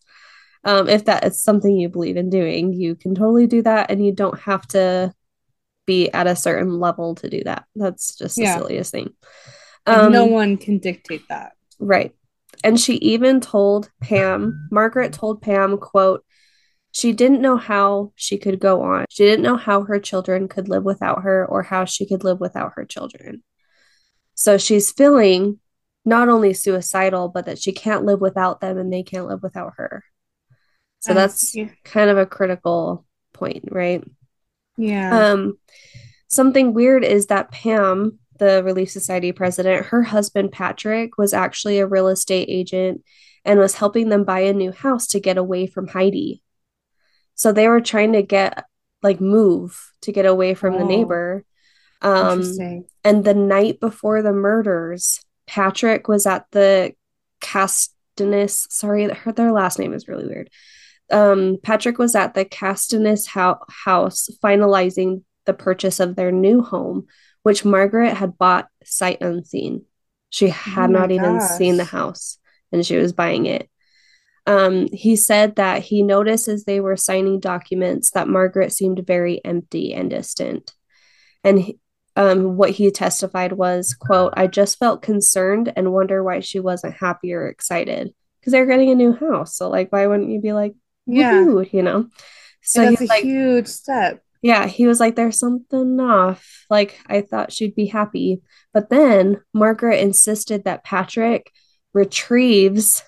Um, 0.62 0.88
if 0.88 1.06
that 1.06 1.24
is 1.24 1.42
something 1.42 1.76
you 1.76 1.88
believe 1.88 2.16
in 2.16 2.30
doing, 2.30 2.72
you 2.72 2.94
can 2.94 3.16
totally 3.16 3.48
do 3.48 3.62
that, 3.62 3.90
and 3.90 4.06
you 4.06 4.12
don't 4.12 4.38
have 4.38 4.64
to 4.68 5.12
be 5.84 6.08
at 6.12 6.28
a 6.28 6.36
certain 6.36 6.78
level 6.78 7.16
to 7.16 7.28
do 7.28 7.42
that. 7.42 7.64
That's 7.74 8.14
just 8.14 8.36
the 8.36 8.42
Yeah. 8.42 8.58
silliest 8.58 8.92
thing. 8.92 9.12
Um, 9.86 10.12
no 10.12 10.26
one 10.26 10.56
can 10.56 10.78
dictate 10.78 11.26
that. 11.30 11.54
Right. 11.80 12.14
And 12.62 12.78
she 12.78 12.94
even 12.98 13.40
told 13.40 13.90
Pam, 14.00 14.68
Margaret 14.70 15.12
told 15.12 15.42
Pam, 15.42 15.78
quote, 15.78 16.24
She 16.92 17.12
didn't 17.12 17.40
know 17.40 17.56
how 17.56 18.12
she 18.16 18.38
could 18.38 18.60
go 18.60 18.82
on. 18.82 19.06
She 19.08 19.24
didn't 19.24 19.42
know 19.42 19.56
how 19.56 19.82
her 19.84 19.98
children 19.98 20.46
could 20.46 20.68
live 20.68 20.84
without 20.84 21.22
her 21.22 21.44
or 21.46 21.62
how 21.62 21.86
she 21.86 22.06
could 22.06 22.22
live 22.22 22.38
without 22.38 22.72
her 22.76 22.84
children. 22.84 23.42
So 24.34 24.58
she's 24.58 24.92
feeling 24.92 25.58
not 26.04 26.28
only 26.28 26.52
suicidal, 26.52 27.28
but 27.28 27.46
that 27.46 27.58
she 27.58 27.72
can't 27.72 28.04
live 28.04 28.20
without 28.20 28.60
them 28.60 28.76
and 28.76 28.92
they 28.92 29.02
can't 29.02 29.26
live 29.26 29.42
without 29.42 29.74
her. 29.76 30.04
So 31.00 31.14
that's 31.14 31.56
kind 31.84 32.10
of 32.10 32.18
a 32.18 32.26
critical 32.26 33.04
point, 33.32 33.64
right? 33.70 34.04
Yeah. 34.76 35.32
Um, 35.32 35.58
something 36.28 36.74
weird 36.74 37.04
is 37.04 37.26
that 37.26 37.50
Pam, 37.50 38.18
the 38.38 38.62
Relief 38.62 38.90
Society 38.90 39.32
president, 39.32 39.86
her 39.86 40.02
husband 40.02 40.52
Patrick 40.52 41.18
was 41.18 41.32
actually 41.32 41.78
a 41.78 41.86
real 41.86 42.08
estate 42.08 42.48
agent 42.48 43.02
and 43.44 43.58
was 43.58 43.74
helping 43.74 44.10
them 44.10 44.24
buy 44.24 44.40
a 44.40 44.52
new 44.52 44.70
house 44.70 45.08
to 45.08 45.20
get 45.20 45.38
away 45.38 45.66
from 45.66 45.88
Heidi. 45.88 46.42
So 47.34 47.52
they 47.52 47.68
were 47.68 47.80
trying 47.80 48.12
to 48.12 48.22
get 48.22 48.64
like 49.02 49.20
move 49.20 49.78
to 50.02 50.12
get 50.12 50.26
away 50.26 50.54
from 50.54 50.74
oh, 50.74 50.78
the 50.78 50.84
neighbor. 50.84 51.44
Um. 52.00 52.42
And 53.04 53.24
the 53.24 53.34
night 53.34 53.80
before 53.80 54.22
the 54.22 54.32
murders, 54.32 55.20
Patrick 55.46 56.08
was 56.08 56.26
at 56.26 56.46
the 56.52 56.94
Kastanis. 57.40 58.70
Sorry, 58.70 59.08
her, 59.08 59.32
their 59.32 59.52
last 59.52 59.78
name 59.78 59.92
is 59.92 60.08
really 60.08 60.26
weird. 60.26 60.50
Um, 61.10 61.58
Patrick 61.62 61.98
was 61.98 62.14
at 62.14 62.34
the 62.34 62.44
Kastanis 62.44 63.26
ho- 63.28 63.60
house 63.68 64.28
finalizing 64.42 65.22
the 65.44 65.52
purchase 65.52 66.00
of 66.00 66.16
their 66.16 66.32
new 66.32 66.62
home, 66.62 67.06
which 67.42 67.64
Margaret 67.64 68.14
had 68.14 68.38
bought 68.38 68.68
sight 68.84 69.20
unseen. 69.20 69.84
She 70.30 70.48
had 70.48 70.90
oh 70.90 70.92
not 70.92 71.08
gosh. 71.10 71.16
even 71.18 71.40
seen 71.40 71.76
the 71.76 71.84
house 71.84 72.38
and 72.72 72.84
she 72.84 72.96
was 72.96 73.12
buying 73.12 73.46
it. 73.46 73.68
Um, 74.46 74.88
he 74.92 75.14
said 75.14 75.56
that 75.56 75.82
he 75.82 76.02
noticed 76.02 76.48
as 76.48 76.64
they 76.64 76.80
were 76.80 76.96
signing 76.96 77.38
documents 77.38 78.10
that 78.10 78.28
Margaret 78.28 78.72
seemed 78.72 79.06
very 79.06 79.40
empty 79.44 79.94
and 79.94 80.10
distant. 80.10 80.72
And 81.44 81.60
he, 81.60 81.78
um, 82.16 82.56
what 82.56 82.70
he 82.70 82.90
testified 82.90 83.52
was, 83.52 83.94
quote, 83.94 84.34
I 84.36 84.48
just 84.48 84.78
felt 84.78 85.02
concerned 85.02 85.72
and 85.76 85.92
wonder 85.92 86.22
why 86.22 86.40
she 86.40 86.60
wasn't 86.60 86.94
happy 86.94 87.32
or 87.32 87.46
excited 87.46 88.12
because 88.40 88.52
they're 88.52 88.66
getting 88.66 88.90
a 88.90 88.96
new 88.96 89.12
house. 89.12 89.56
So 89.56 89.68
like, 89.70 89.92
why 89.92 90.06
wouldn't 90.06 90.30
you 90.30 90.40
be 90.40 90.52
like, 90.52 90.74
yeah, 91.06 91.40
you 91.72 91.82
know? 91.82 92.08
So 92.62 92.84
that's 92.84 93.00
a 93.00 93.06
like, 93.06 93.24
huge 93.24 93.68
step. 93.68 94.22
Yeah, 94.42 94.66
he 94.66 94.88
was 94.88 94.98
like, 94.98 95.14
there's 95.14 95.38
something 95.38 96.00
off. 96.00 96.66
Like, 96.68 97.00
I 97.06 97.20
thought 97.20 97.52
she'd 97.52 97.76
be 97.76 97.86
happy. 97.86 98.42
But 98.74 98.90
then 98.90 99.40
Margaret 99.54 100.00
insisted 100.00 100.64
that 100.64 100.82
Patrick 100.82 101.52
retrieves 101.94 103.04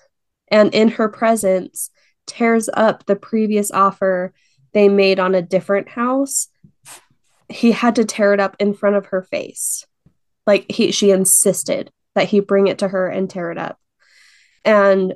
and 0.49 0.73
in 0.73 0.89
her 0.89 1.09
presence 1.09 1.89
tears 2.25 2.69
up 2.73 3.05
the 3.05 3.15
previous 3.15 3.71
offer 3.71 4.33
they 4.75 4.89
made 4.89 5.19
on 5.19 5.33
a 5.33 5.41
different 5.41 5.87
house. 5.87 6.49
He 7.47 7.71
had 7.71 7.95
to 7.95 8.03
tear 8.03 8.33
it 8.33 8.41
up 8.41 8.57
in 8.59 8.73
front 8.73 8.97
of 8.97 9.07
her 9.07 9.23
face. 9.23 9.85
Like 10.45 10.69
he 10.69 10.91
she 10.91 11.11
insisted 11.11 11.91
that 12.13 12.27
he 12.27 12.41
bring 12.41 12.67
it 12.67 12.79
to 12.79 12.87
her 12.89 13.07
and 13.07 13.29
tear 13.29 13.51
it 13.51 13.57
up. 13.57 13.79
And 14.65 15.13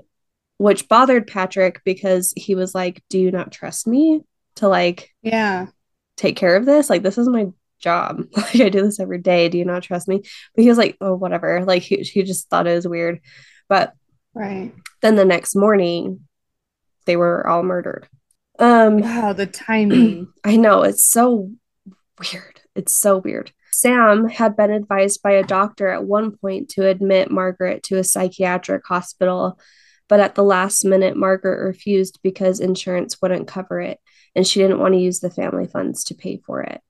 which 0.57 0.87
bothered 0.87 1.27
patrick 1.27 1.81
because 1.83 2.33
he 2.37 2.55
was 2.55 2.73
like 2.73 3.03
do 3.09 3.19
you 3.19 3.31
not 3.31 3.51
trust 3.51 3.85
me 3.85 4.21
to 4.55 4.69
like 4.69 5.13
yeah. 5.21 5.67
take 6.15 6.37
care 6.37 6.55
of 6.55 6.65
this? 6.65 6.89
Like 6.89 7.03
this 7.03 7.17
is 7.17 7.27
my 7.27 7.47
job. 7.79 8.23
Like 8.37 8.61
i 8.61 8.69
do 8.69 8.81
this 8.81 9.01
every 9.01 9.19
day. 9.19 9.49
Do 9.49 9.57
you 9.57 9.65
not 9.65 9.83
trust 9.83 10.07
me? 10.07 10.21
But 10.55 10.63
he 10.63 10.69
was 10.69 10.77
like 10.77 10.95
oh 11.01 11.15
whatever. 11.15 11.65
Like 11.65 11.81
he, 11.81 11.97
he 11.97 12.23
just 12.23 12.49
thought 12.49 12.65
it 12.65 12.75
was 12.75 12.87
weird. 12.87 13.19
But 13.67 13.93
right. 14.39 14.73
Then 15.01 15.15
the 15.15 15.25
next 15.25 15.55
morning 15.55 16.21
they 17.05 17.15
were 17.15 17.47
all 17.47 17.63
murdered. 17.63 18.07
Um 18.57 19.01
wow 19.01 19.33
the 19.33 19.45
timing. 19.45 20.27
I 20.43 20.55
know 20.55 20.83
it's 20.83 21.09
so 21.09 21.51
weird. 22.19 22.61
It's 22.75 22.93
so 22.93 23.17
weird. 23.17 23.51
Sam 23.73 24.27
had 24.27 24.57
been 24.57 24.71
advised 24.71 25.21
by 25.21 25.31
a 25.31 25.43
doctor 25.43 25.87
at 25.87 26.03
one 26.03 26.35
point 26.35 26.69
to 26.69 26.87
admit 26.87 27.31
margaret 27.31 27.83
to 27.83 27.97
a 27.97 28.03
psychiatric 28.03 28.85
hospital 28.85 29.59
but 30.07 30.19
at 30.19 30.35
the 30.35 30.43
last 30.43 30.83
minute 30.83 31.15
margaret 31.15 31.63
refused 31.63 32.19
because 32.23 32.59
insurance 32.59 33.21
wouldn't 33.21 33.47
cover 33.47 33.79
it 33.79 33.99
and 34.35 34.45
she 34.45 34.59
didn't 34.59 34.79
want 34.79 34.93
to 34.93 34.99
use 34.99 35.19
the 35.19 35.29
family 35.29 35.67
funds 35.67 36.03
to 36.05 36.15
pay 36.15 36.41
for 36.45 36.61
it. 36.61 36.81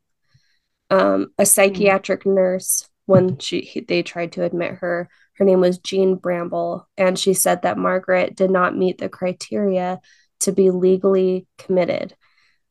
Um, 0.89 1.31
a 1.37 1.43
hmm. 1.43 1.45
psychiatric 1.45 2.23
mm. 2.23 2.35
nurse 2.35 2.89
when 3.09 3.39
she 3.39 3.83
they 3.87 4.03
tried 4.03 4.31
to 4.33 4.43
admit 4.43 4.75
her 4.75 5.09
her 5.33 5.45
name 5.45 5.61
was 5.61 5.79
Jean 5.79 6.15
Bramble, 6.15 6.87
and 6.97 7.17
she 7.17 7.33
said 7.33 7.63
that 7.63 7.77
Margaret 7.77 8.35
did 8.35 8.51
not 8.51 8.77
meet 8.77 8.99
the 8.99 9.09
criteria 9.09 9.99
to 10.41 10.51
be 10.51 10.69
legally 10.69 11.47
committed, 11.57 12.13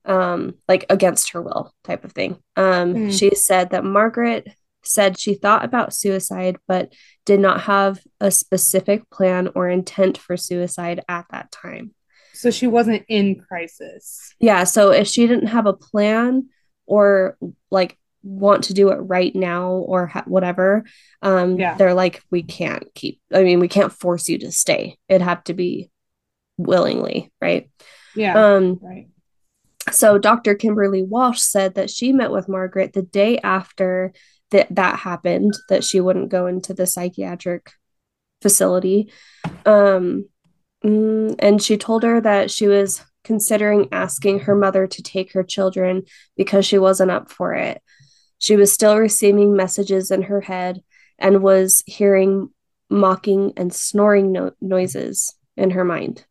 um, 0.05 0.55
like 0.68 0.86
against 0.91 1.32
her 1.32 1.43
will, 1.43 1.74
type 1.82 2.05
of 2.05 2.12
thing. 2.12 2.39
Um, 2.57 2.95
mm. 2.95 3.18
She 3.18 3.34
said 3.34 3.70
that 3.70 3.84
Margaret 3.84 4.49
said 4.84 5.18
she 5.18 5.34
thought 5.34 5.64
about 5.64 5.95
suicide, 5.95 6.59
but 6.68 6.93
did 7.26 7.41
not 7.41 7.62
have 7.62 8.01
a 8.20 8.30
specific 8.30 9.09
plan 9.11 9.49
or 9.55 9.68
intent 9.68 10.18
for 10.18 10.36
suicide 10.36 11.03
at 11.09 11.26
that 11.30 11.51
time. 11.51 11.95
So 12.34 12.51
she 12.53 12.68
wasn't 12.68 13.05
in 13.09 13.41
crisis. 13.41 14.34
Yeah. 14.39 14.64
So 14.64 14.93
if 14.93 15.09
she 15.09 15.26
didn't 15.26 15.49
have 15.49 15.66
a 15.66 15.72
plan 15.72 16.51
or 16.86 17.36
like 17.70 17.99
want 18.29 18.64
to 18.64 18.74
do 18.74 18.91
it 18.91 18.97
right 18.97 19.35
now 19.35 19.70
or 19.70 20.07
ha- 20.07 20.24
whatever 20.26 20.85
um 21.22 21.59
yeah. 21.59 21.74
they're 21.76 21.95
like 21.95 22.22
we 22.31 22.43
can't 22.43 22.87
keep 22.95 23.20
i 23.33 23.43
mean 23.43 23.59
we 23.59 23.68
can't 23.68 23.93
force 23.93 24.29
you 24.29 24.39
to 24.39 24.53
stay. 24.53 24.97
It'd 25.09 25.22
have 25.22 25.43
to 25.45 25.55
be 25.55 25.91
willingly 26.57 27.33
right? 27.41 27.70
Yeah 28.14 28.35
um 28.35 28.79
right. 28.83 29.09
so 29.91 30.18
dr 30.18 30.55
kimberly 30.57 31.03
walsh 31.03 31.41
said 31.41 31.74
that 31.74 31.91
she 31.91 32.12
met 32.12 32.31
with 32.31 32.49
margaret 32.49 32.93
the 32.93 33.03
day 33.03 33.39
after 33.39 34.12
that 34.51 34.68
that 34.74 34.99
happened 34.99 35.55
that 35.68 35.85
she 35.85 36.01
wouldn't 36.01 36.31
go 36.31 36.47
into 36.47 36.74
the 36.74 36.87
psychiatric 36.87 37.70
facility. 38.41 39.12
Um 39.66 40.29
mm, 40.85 41.35
and 41.39 41.62
she 41.62 41.76
told 41.76 42.03
her 42.03 42.20
that 42.20 42.51
she 42.51 42.66
was 42.66 43.03
considering 43.24 43.89
asking 43.93 44.41
her 44.41 44.55
mother 44.55 44.87
to 44.87 45.03
take 45.03 45.33
her 45.33 45.43
children 45.43 46.05
because 46.37 46.64
she 46.64 46.79
wasn't 46.79 47.11
up 47.11 47.31
for 47.31 47.53
it 47.53 47.83
she 48.39 48.57
was 48.57 48.72
still 48.72 48.97
receiving 48.97 49.55
messages 49.57 50.11
in 50.11 50.22
her 50.22 50.41
head 50.41 50.82
and 51.18 51.43
was 51.43 51.82
hearing 51.86 52.51
mocking 52.89 53.53
and 53.57 53.72
snoring 53.74 54.32
no- 54.32 54.53
noises 54.61 55.34
in 55.57 55.70
her 55.70 55.84
mind. 55.84 56.24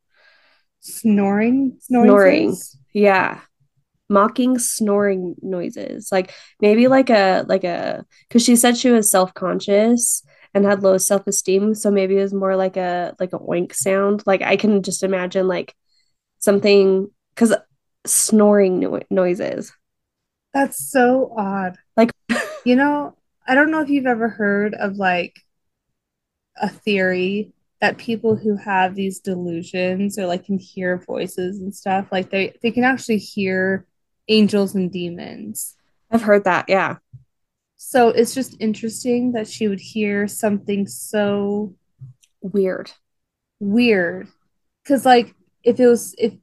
Snoring? 0.79 1.77
Noises? 1.89 1.89
Snoring. 1.89 2.57
Yeah. 2.93 3.41
Mocking 4.09 4.57
snoring 4.57 5.35
noises. 5.41 6.09
Like 6.11 6.33
maybe 6.61 6.87
like 6.87 7.09
a 7.09 7.45
like 7.47 7.65
a 7.65 8.05
cuz 8.29 8.43
she 8.43 8.55
said 8.55 8.77
she 8.77 8.89
was 8.89 9.11
self-conscious 9.11 10.23
and 10.53 10.65
had 10.65 10.81
low 10.81 10.97
self-esteem, 10.97 11.75
so 11.75 11.91
maybe 11.91 12.17
it 12.17 12.21
was 12.21 12.33
more 12.33 12.55
like 12.55 12.77
a 12.77 13.15
like 13.19 13.33
a 13.33 13.39
oink 13.39 13.75
sound. 13.75 14.23
Like 14.25 14.41
I 14.41 14.55
can 14.55 14.81
just 14.81 15.03
imagine 15.03 15.47
like 15.47 15.75
something 16.39 17.11
cuz 17.35 17.53
snoring 18.05 18.79
no- 18.79 19.01
noises. 19.09 19.73
That's 20.53 20.89
so 20.89 21.33
odd. 21.37 21.77
You 22.67 22.75
know, 22.75 23.15
I 23.47 23.55
don't 23.55 23.71
know 23.71 23.79
if 23.79 23.87
you've 23.87 24.07
ever 24.07 24.27
heard 24.27 24.73
of 24.73 24.97
like 24.97 25.39
a 26.57 26.67
theory 26.67 27.53
that 27.79 27.97
people 27.97 28.35
who 28.35 28.57
have 28.57 28.93
these 28.93 29.21
delusions 29.21 30.19
or 30.19 30.25
like 30.25 30.43
can 30.43 30.57
hear 30.57 30.97
voices 30.97 31.61
and 31.61 31.73
stuff, 31.73 32.11
like 32.11 32.29
they 32.29 32.57
they 32.61 32.71
can 32.71 32.83
actually 32.83 33.19
hear 33.19 33.85
angels 34.27 34.75
and 34.75 34.91
demons. 34.91 35.77
I've 36.11 36.23
heard 36.23 36.43
that, 36.43 36.65
yeah. 36.67 36.97
So 37.77 38.09
it's 38.09 38.35
just 38.35 38.57
interesting 38.59 39.31
that 39.31 39.47
she 39.47 39.69
would 39.69 39.79
hear 39.79 40.27
something 40.27 40.87
so 40.87 41.73
weird. 42.41 42.91
Weird. 43.61 44.27
Cuz 44.85 45.05
like 45.05 45.33
if 45.63 45.79
it 45.79 45.87
was 45.87 46.13
if 46.17 46.33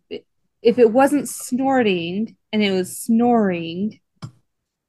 if 0.63 0.79
it 0.79 0.91
wasn't 0.91 1.29
snorting 1.29 2.35
and 2.51 2.63
it 2.63 2.71
was 2.71 2.99
snoring, 2.99 4.01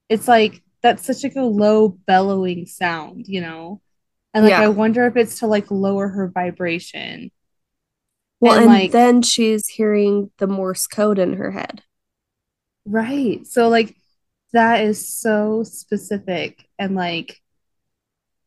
it's 0.07 0.29
like 0.29 0.61
that's 0.86 1.03
such 1.03 1.23
like 1.23 1.36
a 1.36 1.41
low 1.41 1.89
bellowing 1.89 2.67
sound, 2.67 3.27
you 3.27 3.41
know? 3.41 3.81
And 4.36 4.45
like 4.45 4.51
yeah. 4.51 4.61
I 4.61 4.67
wonder 4.67 5.07
if 5.07 5.17
it's 5.17 5.39
to 5.39 5.47
like 5.47 5.71
lower 5.71 6.07
her 6.07 6.27
vibration. 6.27 7.31
Well, 8.39 8.53
and, 8.53 8.65
and 8.65 8.73
like, 8.73 8.91
then 8.91 9.23
she's 9.23 9.67
hearing 9.67 10.29
the 10.38 10.45
Morse 10.45 10.86
code 10.86 11.17
in 11.17 11.33
her 11.38 11.49
head. 11.49 11.81
Right. 12.86 13.47
So 13.47 13.67
like 13.67 13.95
that 14.53 14.83
is 14.83 15.07
so 15.07 15.63
specific 15.63 16.69
and 16.77 16.93
like 16.93 17.41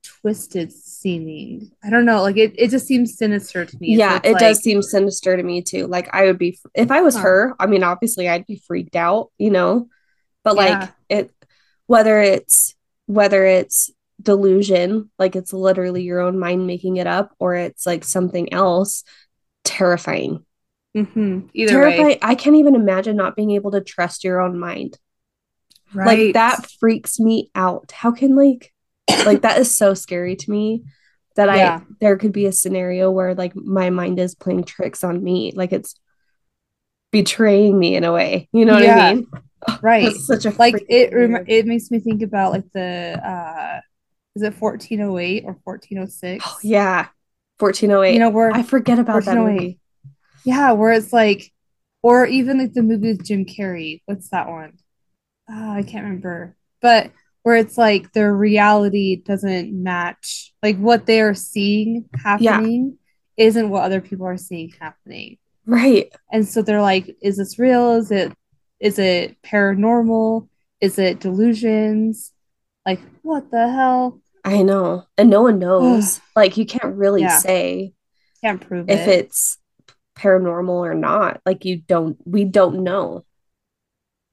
twisted 0.05 0.72
seeming. 0.72 1.72
I 1.82 1.91
don't 1.91 2.05
know, 2.05 2.22
like 2.22 2.36
it, 2.36 2.55
it 2.57 2.70
just 2.70 2.86
seems 2.86 3.18
sinister 3.18 3.64
to 3.64 3.78
me. 3.80 3.97
Yeah, 3.97 4.20
so 4.22 4.28
it 4.28 4.32
like, 4.34 4.41
does 4.41 4.62
seem 4.62 4.80
sinister 4.80 5.36
to 5.36 5.43
me 5.43 5.61
too. 5.62 5.89
Like 5.89 6.09
I 6.14 6.26
would 6.26 6.39
be 6.39 6.57
if 6.72 6.93
I 6.93 7.01
was 7.01 7.16
huh. 7.16 7.22
her, 7.22 7.57
I 7.59 7.66
mean 7.66 7.82
obviously 7.82 8.28
I'd 8.28 8.47
be 8.47 8.62
freaked 8.64 8.95
out, 8.95 9.32
you 9.39 9.51
know. 9.51 9.89
But 10.45 10.55
yeah. 10.55 10.62
like 10.62 10.91
it 11.09 11.32
whether 11.89 12.20
it's 12.20 12.76
whether 13.07 13.45
it's 13.45 13.91
delusion, 14.22 15.11
like 15.18 15.34
it's 15.34 15.53
literally 15.53 16.03
your 16.05 16.20
own 16.20 16.39
mind 16.39 16.66
making 16.66 16.97
it 16.99 17.07
up 17.09 17.34
or 17.41 17.55
it's 17.57 17.84
like 17.86 18.05
something 18.05 18.53
else 18.53 19.03
terrifying. 19.64 20.45
Mm-hmm. 20.97 21.49
Either 21.55 21.80
way, 21.80 22.18
I 22.22 22.34
can't 22.34 22.57
even 22.57 22.74
imagine 22.74 23.16
not 23.16 23.36
being 23.36 23.51
able 23.53 23.72
to 23.72 23.80
trust 23.80 24.24
your 24.24 24.41
own 24.41 24.59
mind. 24.59 24.97
right? 25.95 26.24
Like 26.26 26.34
that 26.34 26.66
freaks 26.80 27.18
me 27.20 27.51
out. 27.55 27.91
How 27.93 28.12
can 28.12 28.36
like 28.36 28.72
like 29.24 29.43
that 29.43 29.59
is 29.59 29.74
so 29.76 29.95
scary 29.95 30.36
to 30.36 30.51
me 30.51 30.84
that 31.36 31.55
Yeah. 31.57 31.80
I 31.82 31.86
there 32.01 32.16
could 32.18 32.32
be 32.32 32.47
a 32.47 32.53
scenario 32.53 33.11
where 33.11 33.34
like 33.34 33.55
my 33.57 33.91
mind 33.91 34.18
is 34.18 34.34
playing 34.34 34.64
tricks 34.64 35.03
on 35.05 35.22
me. 35.22 35.53
Like 35.55 35.72
it's 35.72 35.95
betraying 37.12 37.78
me 37.78 37.97
in 37.97 38.05
a 38.05 38.12
way. 38.12 38.49
You 38.53 38.64
know 38.64 38.74
what 38.74 38.82
Yeah. 38.82 38.99
I 39.07 39.14
mean? 39.14 39.26
right. 39.83 40.05
That's 40.05 40.27
such 40.27 40.45
a 40.47 40.51
like 40.59 40.85
it 40.89 41.13
rem- 41.15 41.45
it 41.49 41.67
makes 41.67 41.91
me 41.91 41.99
think 42.01 42.23
about 42.23 42.53
like 42.53 42.65
the 42.75 43.19
uh 43.23 43.81
is 44.37 44.43
it 44.43 44.55
1408 44.61 45.45
or 45.45 45.59
1406 45.65 46.45
Oh, 46.47 46.59
yeah. 46.63 47.09
1408. 47.59 48.13
you 48.13 48.21
know 48.21 48.31
where 48.31 48.53
I 48.53 48.63
forget 48.63 48.99
about 48.99 49.25
that 49.25 49.37
1408. 49.37 49.55
movie. 49.55 49.79
yeah 50.45 50.73
where 50.73 50.93
it's 50.93 51.13
like 51.13 51.53
or 52.03 52.25
even 52.27 52.59
like 52.59 52.73
the 52.73 52.83
movie 52.83 53.09
with 53.09 53.25
jim 53.27 53.45
carrey 53.45 54.03
what's 54.07 54.29
that 54.31 54.49
one 54.49 54.75
Ah, 55.51 55.75
i 55.75 55.83
can't 55.83 56.05
remember 56.05 56.55
but 56.81 57.11
where 57.43 57.57
it's 57.57 57.77
like 57.77 58.13
their 58.13 58.33
reality 58.33 59.17
doesn't 59.17 59.73
match 59.73 60.53
like 60.63 60.77
what 60.79 61.07
they 61.07 61.21
are 61.21 61.35
seeing 61.35 62.05
happening 62.23 62.99
isn't 63.37 63.71
what 63.71 63.83
other 63.83 64.01
people 64.01 64.27
are 64.27 64.37
seeing 64.37 64.73
happening 64.81 65.39
Right. 65.67 66.13
and 66.31 66.47
so 66.47 66.63
they're 66.63 66.81
like 66.83 67.17
is 67.21 67.39
this 67.39 67.59
real 67.59 67.95
is 67.97 68.13
it 68.13 68.33
is 68.81 68.99
it 68.99 69.41
paranormal 69.43 70.49
is 70.81 70.99
it 70.99 71.20
delusions 71.20 72.33
like 72.87 73.01
what 73.22 73.51
the 73.51 73.68
hell 73.70 74.20
I 74.45 74.62
know. 74.62 75.05
And 75.18 75.29
no 75.29 75.43
one 75.43 75.59
knows. 75.66 76.20
like 76.37 76.57
you 76.57 76.64
can't 76.64 76.95
really 76.97 77.22
Yeah. 77.22 77.39
say 77.39 77.93
can't 78.43 78.61
prove 78.61 78.89
if 78.89 79.07
it 79.09 79.26
it's 79.26 79.59
paranormal 80.16 80.68
or 80.70 80.95
not. 80.95 81.41
Like 81.45 81.64
you 81.64 81.79
don't 81.79 82.16
we 82.24 82.45
don't 82.45 82.83
know. 82.83 83.24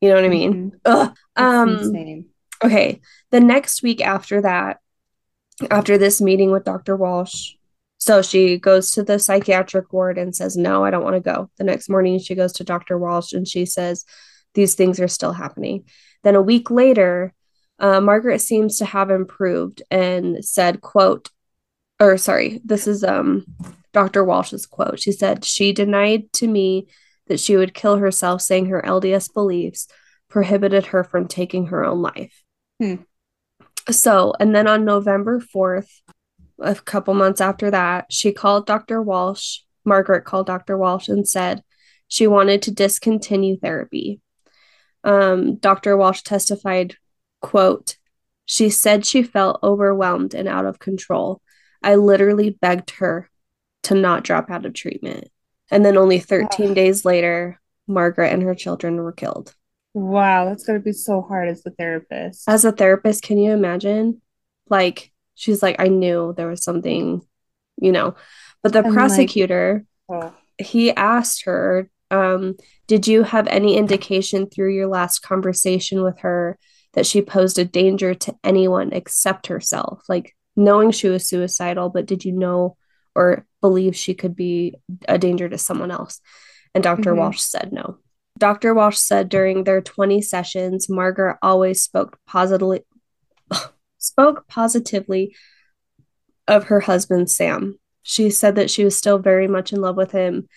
You 0.02 0.10
know 0.10 0.16
what 0.16 0.26
I 0.26 0.30
mean? 0.30 0.72
Mhm. 0.72 0.80
Ugh. 0.86 1.16
Um 1.36 1.70
insane 1.70 2.26
okay. 2.64 3.02
The 3.32 3.40
next 3.40 3.82
week 3.84 4.06
after 4.06 4.42
that, 4.42 4.78
after 5.72 5.98
this 5.98 6.22
meeting 6.22 6.52
with 6.52 6.64
Dr. 6.66 6.96
Walsh, 6.96 7.54
so 7.98 8.22
she 8.22 8.58
goes 8.58 8.92
to 8.92 9.04
the 9.04 9.18
psychiatric 9.20 9.92
ward 9.92 10.18
and 10.18 10.36
says, 10.36 10.56
No, 10.56 10.84
I 10.86 10.92
don't 10.92 11.04
want 11.04 11.16
to 11.16 11.20
go. 11.34 11.50
The 11.58 11.64
next 11.64 11.90
morning, 11.90 12.20
she 12.20 12.36
goes 12.36 12.54
to 12.54 12.64
Dr. 12.64 12.98
Walsh 12.98 13.34
and 13.34 13.48
she 13.48 13.66
says, 13.66 14.06
These 14.56 14.76
things 14.76 15.00
are 15.00 15.08
still 15.08 15.34
happening. 15.34 15.86
Then 16.24 16.36
a 16.36 16.42
week 16.42 16.72
later, 16.72 17.34
uh, 17.80 18.02
Margaret 18.02 18.40
seems 18.40 18.78
to 18.78 18.86
have 18.86 19.12
improved 19.12 19.84
and 19.92 20.44
said, 20.44 20.82
quote, 20.82 21.30
or 22.00 22.18
sorry, 22.18 22.62
this 22.66 22.88
is 22.88 23.04
um 23.04 23.46
Dr. 23.94 24.26
Walsh's 24.26 24.66
quote. 24.66 25.00
She 25.00 25.14
said, 25.14 25.46
She 25.46 25.72
denied 25.72 26.32
to 26.34 26.48
me 26.48 26.88
that 27.28 27.40
she 27.40 27.56
would 27.56 27.74
kill 27.74 27.96
herself, 27.96 28.42
saying 28.42 28.66
her 28.66 28.82
LDS 28.86 29.34
beliefs 29.34 29.88
prohibited 30.30 30.88
her 30.88 31.04
from 31.04 31.28
taking 31.28 31.68
her 31.68 31.86
own 31.86 32.02
life. 32.02 32.44
Hmm. 32.82 32.96
So, 33.90 34.34
and 34.40 34.54
then 34.54 34.68
on 34.68 34.84
November 34.84 35.40
4th, 35.40 35.88
a 36.60 36.76
couple 36.76 37.14
months 37.14 37.40
after 37.40 37.72
that, 37.72 38.12
she 38.12 38.34
called 38.34 38.66
Dr. 38.66 39.02
Walsh. 39.02 39.60
Margaret 39.86 40.26
called 40.26 40.48
Dr. 40.48 40.78
Walsh 40.78 41.08
and 41.08 41.28
said 41.28 41.64
she 42.08 42.28
wanted 42.28 42.64
to 42.64 42.72
discontinue 42.72 43.58
therapy. 43.58 44.20
Um, 45.06 45.56
Dr. 45.56 45.96
Walsh 45.96 46.22
testified, 46.24 46.96
quote, 47.42 47.96
she 48.46 48.70
said 48.70 49.06
she 49.06 49.24
felt 49.24 49.60
overwhelmed 49.64 50.34
and 50.34 50.48
out 50.48 50.66
of 50.66 50.80
control. 50.80 51.42
I 51.82 51.96
literally 51.96 52.50
begged 52.50 52.92
her 52.98 53.30
to 53.84 53.96
not 53.96 54.24
drop 54.24 54.50
out 54.52 54.66
of 54.66 54.74
treatment. 54.74 55.30
And 55.72 55.86
then 55.86 55.96
only 55.98 56.20
13 56.20 56.70
Ugh. 56.70 56.76
days 56.76 57.06
later, 57.06 57.60
Margaret 57.88 58.34
and 58.34 58.44
her 58.44 58.56
children 58.56 58.98
were 58.98 59.12
killed. 59.14 59.56
wow 59.94 60.46
that's 60.46 60.66
gonna 60.66 60.80
be 60.80 60.92
so 60.92 61.22
hard 61.22 61.48
as 61.48 61.62
a 61.66 61.70
therapist 61.72 62.44
As 62.50 62.66
a 62.66 62.72
therapist, 62.72 63.24
can 63.24 63.38
you 63.38 63.52
imagine? 63.52 64.22
Like, 64.70 65.12
she's 65.36 65.62
like, 65.64 65.76
I 65.80 65.88
knew 65.88 66.34
there 66.36 66.48
was 66.48 66.64
something, 66.64 67.22
you 67.78 67.92
know. 67.92 68.16
But 68.64 68.74
the 68.74 68.80
And, 68.80 68.88
like- 68.88 68.96
prosecutor, 68.96 69.86
oh. 70.10 70.34
he 70.58 70.92
asked 70.92 71.44
her, 71.46 71.90
um, 72.16 72.56
did 72.88 73.08
you 73.08 73.24
have 73.24 73.48
any 73.48 73.76
indication 73.78 74.48
through 74.48 74.74
your 74.74 74.88
last 74.88 75.20
conversation 75.20 76.02
with 76.02 76.20
her 76.20 76.58
that 76.94 77.06
she 77.06 77.22
posed 77.22 77.60
a 77.60 77.66
danger 77.66 78.14
to 78.14 78.36
anyone 78.44 78.94
except 78.94 79.48
herself? 79.48 80.04
Like, 80.08 80.36
knowing 80.56 80.92
she 80.92 81.10
was 81.10 81.28
suicidal, 81.28 81.90
but 81.90 82.06
did 82.06 82.24
you 82.24 82.32
know 82.32 82.78
or 83.14 83.46
believe 83.62 83.96
she 83.96 84.14
could 84.14 84.36
be 84.36 84.76
a 85.08 85.18
danger 85.18 85.50
to 85.50 85.58
someone 85.58 85.92
else? 85.92 86.22
And 86.74 86.84
doctor 86.84 87.14
Mhm. 87.14 87.18
Walsh 87.18 87.40
said 87.40 87.72
no. 87.74 87.98
Dr. 88.38 88.74
Walsh 88.74 88.98
said 88.98 89.30
during 89.30 89.64
their 89.64 89.82
20 89.82 90.22
sessions, 90.22 90.90
Margaret 90.90 91.38
always 91.42 91.82
spoke 91.82 92.20
positively 92.28 92.82
spoke 93.98 94.48
positively 94.48 95.36
of 96.48 96.66
her 96.66 96.82
husband 96.82 97.30
Sam. 97.30 97.80
She 98.04 98.30
said 98.30 98.56
that 98.56 98.70
she 98.70 98.84
was 98.84 98.98
still 98.98 99.18
very 99.18 99.48
much 99.48 99.74
in 99.74 99.82
love 99.82 99.96
with 99.96 100.12
him 100.12 100.48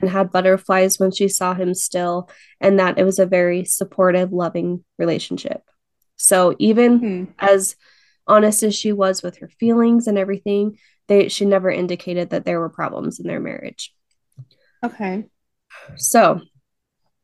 and 0.00 0.10
had 0.10 0.30
butterflies 0.30 0.98
when 0.98 1.10
she 1.10 1.28
saw 1.28 1.54
him 1.54 1.74
still, 1.74 2.28
and 2.60 2.78
that 2.78 2.98
it 2.98 3.04
was 3.04 3.18
a 3.18 3.26
very 3.26 3.64
supportive, 3.64 4.32
loving 4.32 4.84
relationship. 4.98 5.62
So 6.16 6.54
even 6.58 6.98
Hmm. 6.98 7.24
as 7.38 7.76
honest 8.26 8.62
as 8.62 8.74
she 8.74 8.92
was 8.92 9.22
with 9.22 9.38
her 9.38 9.48
feelings 9.60 10.06
and 10.06 10.18
everything, 10.18 10.78
they 11.08 11.28
she 11.28 11.44
never 11.44 11.70
indicated 11.70 12.30
that 12.30 12.44
there 12.44 12.58
were 12.60 12.68
problems 12.68 13.20
in 13.20 13.26
their 13.26 13.40
marriage. 13.40 13.94
okay 14.84 15.24
So, 15.96 16.40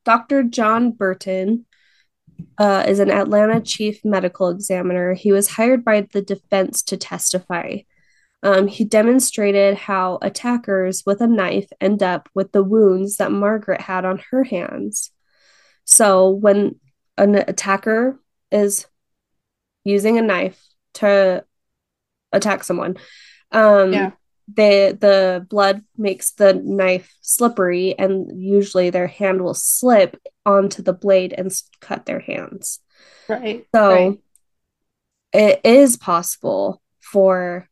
Dr. 0.05 0.43
John 0.43 0.93
Burton 0.93 1.67
uh, 2.59 2.85
is 2.89 2.99
an 2.99 3.11
Atlanta 3.11 3.61
chief 3.61 4.05
medical 4.05 4.49
examiner. 4.49 5.15
He 5.15 5.33
was 5.33 5.49
hired 5.49 5.85
by 5.85 6.09
the 6.13 6.23
defense 6.23 6.83
to 6.85 6.97
testify. 6.97 7.79
Um, 8.43 8.67
he 8.67 8.85
demonstrated 8.85 9.77
how 9.77 10.19
attackers 10.21 11.05
with 11.07 11.21
a 11.21 11.27
knife 11.29 11.69
end 11.81 12.03
up 12.03 12.29
with 12.35 12.51
the 12.53 12.65
wounds 12.65 13.17
that 13.19 13.31
Margaret 13.31 13.81
had 13.81 14.05
on 14.05 14.21
her 14.31 14.43
hands. 14.43 15.13
So, 15.85 16.31
when 16.31 16.81
an 17.17 17.37
attacker 17.37 18.19
is 18.51 18.87
using 19.85 20.19
a 20.19 20.23
knife 20.23 20.61
to 20.95 21.45
attack 22.33 22.65
someone, 22.65 22.97
um, 23.53 23.93
Yeah. 23.93 24.11
the 24.53 24.97
the 24.99 25.47
blood 25.49 25.85
makes 25.97 26.33
the 26.33 26.53
knife 26.55 27.15
slippery, 27.21 27.97
and 27.99 28.41
usually 28.43 28.91
their 28.91 29.07
hand 29.07 29.43
will 29.43 29.55
slip 29.55 30.17
onto 30.45 30.83
the 30.83 30.93
blade 30.93 31.33
and 31.33 31.53
cut 31.81 32.07
their 32.07 32.21
hands. 32.21 32.81
right 33.29 33.67
So 33.75 33.89
right. 33.89 34.19
it 35.33 35.61
is 35.65 35.97
possible 35.97 36.83
for 37.01 37.69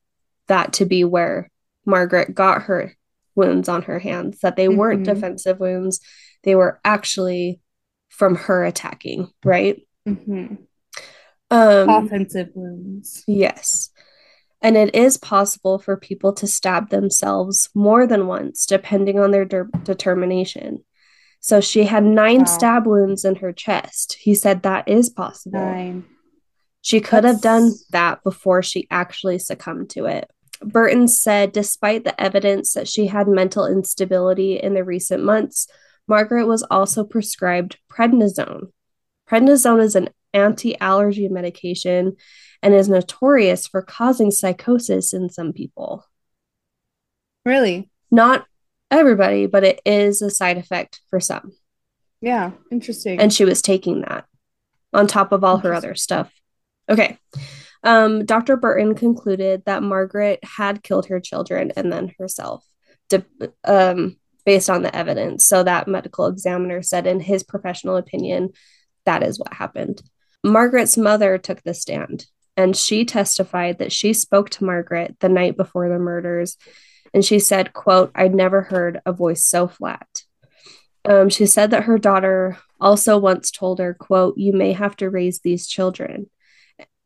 that 0.51 0.75
to 0.75 0.85
be 0.85 1.03
where 1.05 1.51
Margaret 1.87 2.35
got 2.35 2.63
her 2.63 2.95
wounds 3.35 3.69
on 3.69 3.83
her 3.83 3.99
hands, 3.99 4.41
that 4.41 4.57
they 4.57 4.69
weren't 4.69 5.03
Mhm. 5.07 5.15
defensive 5.15 5.59
wounds, 5.59 6.01
they 6.45 6.55
were 6.55 6.79
actually 6.85 7.61
from 8.09 8.35
her 8.35 8.65
attacking, 8.65 9.29
right? 9.45 9.87
Mhm. 10.07 10.59
Um, 11.51 11.89
offensive 11.89 12.51
wounds 12.55 13.25
Yes. 13.27 13.91
And 14.63 14.77
it 14.77 14.95
is 14.95 15.17
possible 15.17 15.79
for 15.79 15.97
people 15.97 16.35
to 16.35 16.47
stab 16.47 16.91
themselves 16.91 17.71
more 17.75 18.07
than 18.07 18.27
once, 18.27 18.67
depending 18.67 19.19
on 19.19 19.31
their 19.31 19.47
de- 19.47 19.65
determination. 19.85 20.85
So 21.41 21.61
she 21.63 21.85
had 21.85 22.05
nine 22.05 22.41
Wow. 22.41 22.45
stab 22.45 22.87
wounds 22.87 23.25
in 23.25 23.37
her 23.37 23.53
chest. 23.53 24.19
He 24.21 24.35
said 24.35 24.63
that 24.63 24.87
is 24.87 25.09
possible. 25.09 25.61
nine 25.61 26.05
She 26.83 27.01
could 27.01 27.25
have 27.25 27.41
done 27.41 27.73
that 27.91 28.23
before 28.23 28.63
she 28.63 28.87
actually 28.91 29.39
succumbed 29.39 29.91
to 29.91 30.05
it. 30.07 30.31
Burton 30.63 31.09
said, 31.09 31.53
despite 31.53 32.05
the 32.05 32.21
evidence 32.21 32.75
that 32.75 32.89
she 32.89 33.07
had 33.07 33.29
mental 33.29 33.67
instability 33.67 34.57
in 34.57 34.75
the 34.75 34.85
recent 34.85 35.25
months, 35.25 35.67
Margaret 36.07 36.47
was 36.47 36.63
also 36.65 37.05
prescribed 37.05 37.79
prednisone. 37.91 38.73
Prednisone 39.29 39.83
is 39.83 39.95
an 39.95 40.11
anti 40.35 40.79
allergy 40.81 41.29
medication 41.29 42.17
and 42.63 42.75
is 42.75 42.89
notorious 42.89 43.67
for 43.67 43.83
causing 43.83 44.31
psychosis 44.31 45.13
in 45.13 45.31
some 45.31 45.53
people. 45.53 46.05
really 47.45 47.91
Not 48.11 48.47
everybody, 48.91 49.47
but 49.47 49.65
it 49.65 49.81
is 49.87 50.21
a 50.21 50.31
side 50.31 50.59
effect 50.59 51.01
for 51.09 51.21
some. 51.21 51.53
yeah 52.21 52.51
interesting 52.71 53.19
and 53.19 53.33
she 53.33 53.45
was 53.45 53.63
taking 53.63 54.03
that 54.03 54.27
on 54.93 55.07
top 55.07 55.33
of 55.33 55.45
all 55.45 55.59
her 55.59 55.73
other 55.73 55.95
stuff. 55.95 56.31
Okay. 56.89 57.19
Um, 57.83 58.25
Dr. 58.25 58.57
Burton 58.57 58.95
concluded 58.95 59.63
that 59.67 59.83
Margaret 59.83 60.41
had 60.45 60.83
killed 60.83 61.07
her 61.07 61.21
children 61.21 61.73
and 61.77 61.93
then 61.93 62.13
herself, 62.19 62.65
de- 63.09 63.25
um, 63.65 64.17
based 64.45 64.69
on 64.69 64.83
the 64.83 64.95
evidence. 64.95 65.47
So 65.47 65.63
that 65.63 65.89
medical 65.89 66.27
examiner 66.27 66.83
said, 66.83 67.07
in 67.07 67.21
his 67.21 67.43
professional 67.43 67.97
opinion, 67.97 68.51
that 69.07 69.23
is 69.23 69.39
what 69.39 69.55
happened. 69.55 70.03
Margaret's 70.45 70.97
mother 70.97 71.39
took 71.39 71.63
the 71.63 71.75
stand 71.75 72.27
and 72.57 72.77
she 72.77 73.05
testified 73.05 73.79
that 73.79 73.93
she 73.93 74.13
spoke 74.13 74.51
to 74.51 74.65
Margaret 74.65 75.17
the 75.21 75.29
night 75.29 75.57
before 75.57 75.89
the 75.89 75.99
murders 75.99 76.57
and 77.13 77.25
she 77.25 77.39
said, 77.39 77.73
quote, 77.73 78.11
I'd 78.15 78.35
never 78.35 78.63
heard 78.63 79.01
a 79.05 79.13
voice 79.13 79.45
so 79.45 79.69
flat. 79.69 80.09
Um, 81.05 81.29
she 81.29 81.47
said 81.47 81.71
that 81.71 81.85
her 81.85 81.99
daughter 81.99 82.59
also 82.81 83.19
once 83.19 83.51
told 83.51 83.79
her, 83.79 83.95
quote, 83.95 84.37
you 84.37 84.53
may 84.53 84.73
have 84.73 84.97
to 84.97 85.11
raise 85.11 85.41
these 85.41 85.67
children, 85.67 86.31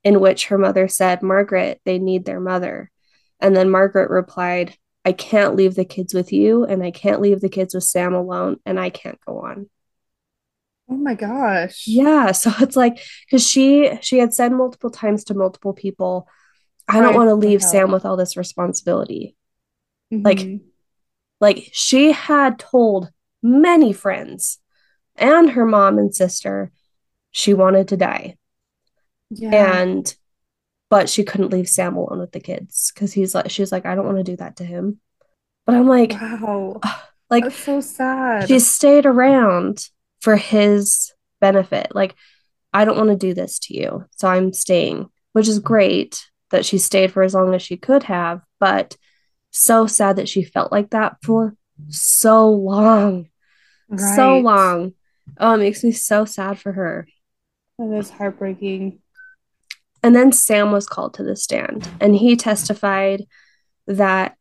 in 0.05 0.21
which 0.21 0.47
her 0.47 0.59
mother 0.59 0.87
said, 0.87 1.23
Margaret, 1.23 1.81
they 1.85 1.99
need 1.99 2.25
their 2.25 2.41
mother. 2.41 2.91
And 3.41 3.57
then 3.57 3.71
Margaret 3.71 4.11
replied, 4.11 4.77
I 5.05 5.13
can't 5.13 5.57
leave 5.57 5.75
the 5.75 5.85
kids 5.85 6.15
with 6.15 6.33
you, 6.33 6.65
and 6.65 6.83
I 6.83 6.91
can't 6.91 7.21
leave 7.21 7.41
the 7.41 7.49
kids 7.49 7.75
with 7.75 7.85
Sam 7.85 8.15
alone, 8.15 8.59
and 8.65 8.79
I 8.79 8.91
can't 8.91 9.19
go 9.27 9.41
on. 9.41 9.69
Oh 10.89 10.97
my 10.97 11.15
gosh. 11.15 11.85
Yeah, 11.87 12.33
so 12.33 12.53
it's 12.61 12.77
like 12.77 13.03
because 13.27 13.47
she 13.47 13.91
she 14.01 14.19
had 14.19 14.33
said 14.33 14.53
multiple 14.53 14.91
times 14.91 15.25
to 15.25 15.35
multiple 15.35 15.73
people, 15.73 16.29
I 16.89 17.01
don't 17.01 17.15
want 17.15 17.29
to 17.29 17.35
leave 17.35 17.61
hell. 17.61 17.71
Sam 17.71 17.91
with 17.91 18.05
all 18.05 18.17
this 18.17 18.37
responsibility. 18.37 19.37
Mhm. 20.13 20.25
Like 20.25 20.61
like 21.41 21.71
she 21.73 22.13
had 22.13 22.59
told 22.59 23.11
many 23.43 23.93
friends 23.93 24.59
and 25.17 25.51
her 25.51 25.67
mom 25.67 25.99
and 25.99 26.15
sister 26.15 26.73
she 27.31 27.53
wanted 27.53 27.89
to 27.89 27.97
die 27.97 28.37
yeah. 29.31 29.81
and 29.81 30.15
but 30.91 31.09
she 31.09 31.25
couldn't 31.25 31.53
leave 31.53 31.69
Sam 31.69 31.97
alone 31.97 32.21
with 32.21 32.33
the 32.33 32.41
kids 32.41 32.93
because 32.95 33.13
he's 33.13 33.35
like 33.35 33.51
she's 33.51 33.73
like 33.73 33.87
I 33.87 33.95
don't 33.95 34.07
want 34.07 34.19
to 34.19 34.25
do 34.25 34.37
that 34.37 34.57
to 34.57 34.65
him. 34.65 35.01
But 35.67 35.75
I'm 35.77 35.89
like 35.89 36.13
wow. 36.13 36.81
like 37.31 37.45
That's 37.45 37.57
so 37.57 37.81
sad. 37.81 38.49
she 38.49 38.59
stayed 38.59 39.07
around 39.07 39.89
for 40.21 40.37
his 40.37 41.13
benefit. 41.41 41.95
Like, 41.95 42.15
I 42.73 42.85
don't 42.85 42.97
want 42.97 43.11
to 43.11 43.17
do 43.17 43.35
this 43.35 43.59
to 43.61 43.75
you, 43.77 44.07
so 44.17 44.27
I'm 44.27 44.53
staying, 44.53 45.11
which 45.33 45.49
is 45.49 45.59
great 45.59 46.27
that 46.51 46.65
she 46.65 46.79
stayed 46.79 47.13
for 47.13 47.23
as 47.23 47.35
long 47.35 47.55
as 47.55 47.63
she 47.63 47.77
could 47.77 48.05
have, 48.05 48.41
but 48.59 48.97
so 49.51 49.87
sad 49.87 50.17
that 50.17 50.29
she 50.29 50.43
felt 50.43 50.73
like 50.73 50.91
that 50.91 51.17
for 51.23 51.55
so 51.89 52.49
long, 52.51 53.29
so 53.97 54.39
long. 54.39 54.95
Oh, 55.39 55.55
it 55.55 55.59
makes 55.59 55.85
me 55.85 55.93
so 55.93 56.25
sad 56.25 56.59
for 56.59 56.73
her. 56.73 57.07
That 57.79 57.93
is 57.93 58.11
heartbreaking. 58.11 59.01
And 60.05 60.15
then 60.15 60.33
Sam 60.33 60.71
was 60.71 60.87
called 60.87 61.15
to 61.15 61.23
the 61.25 61.35
stand, 61.35 61.89
and 61.99 62.15
he 62.15 62.37
testified 62.37 63.25
that 63.87 64.37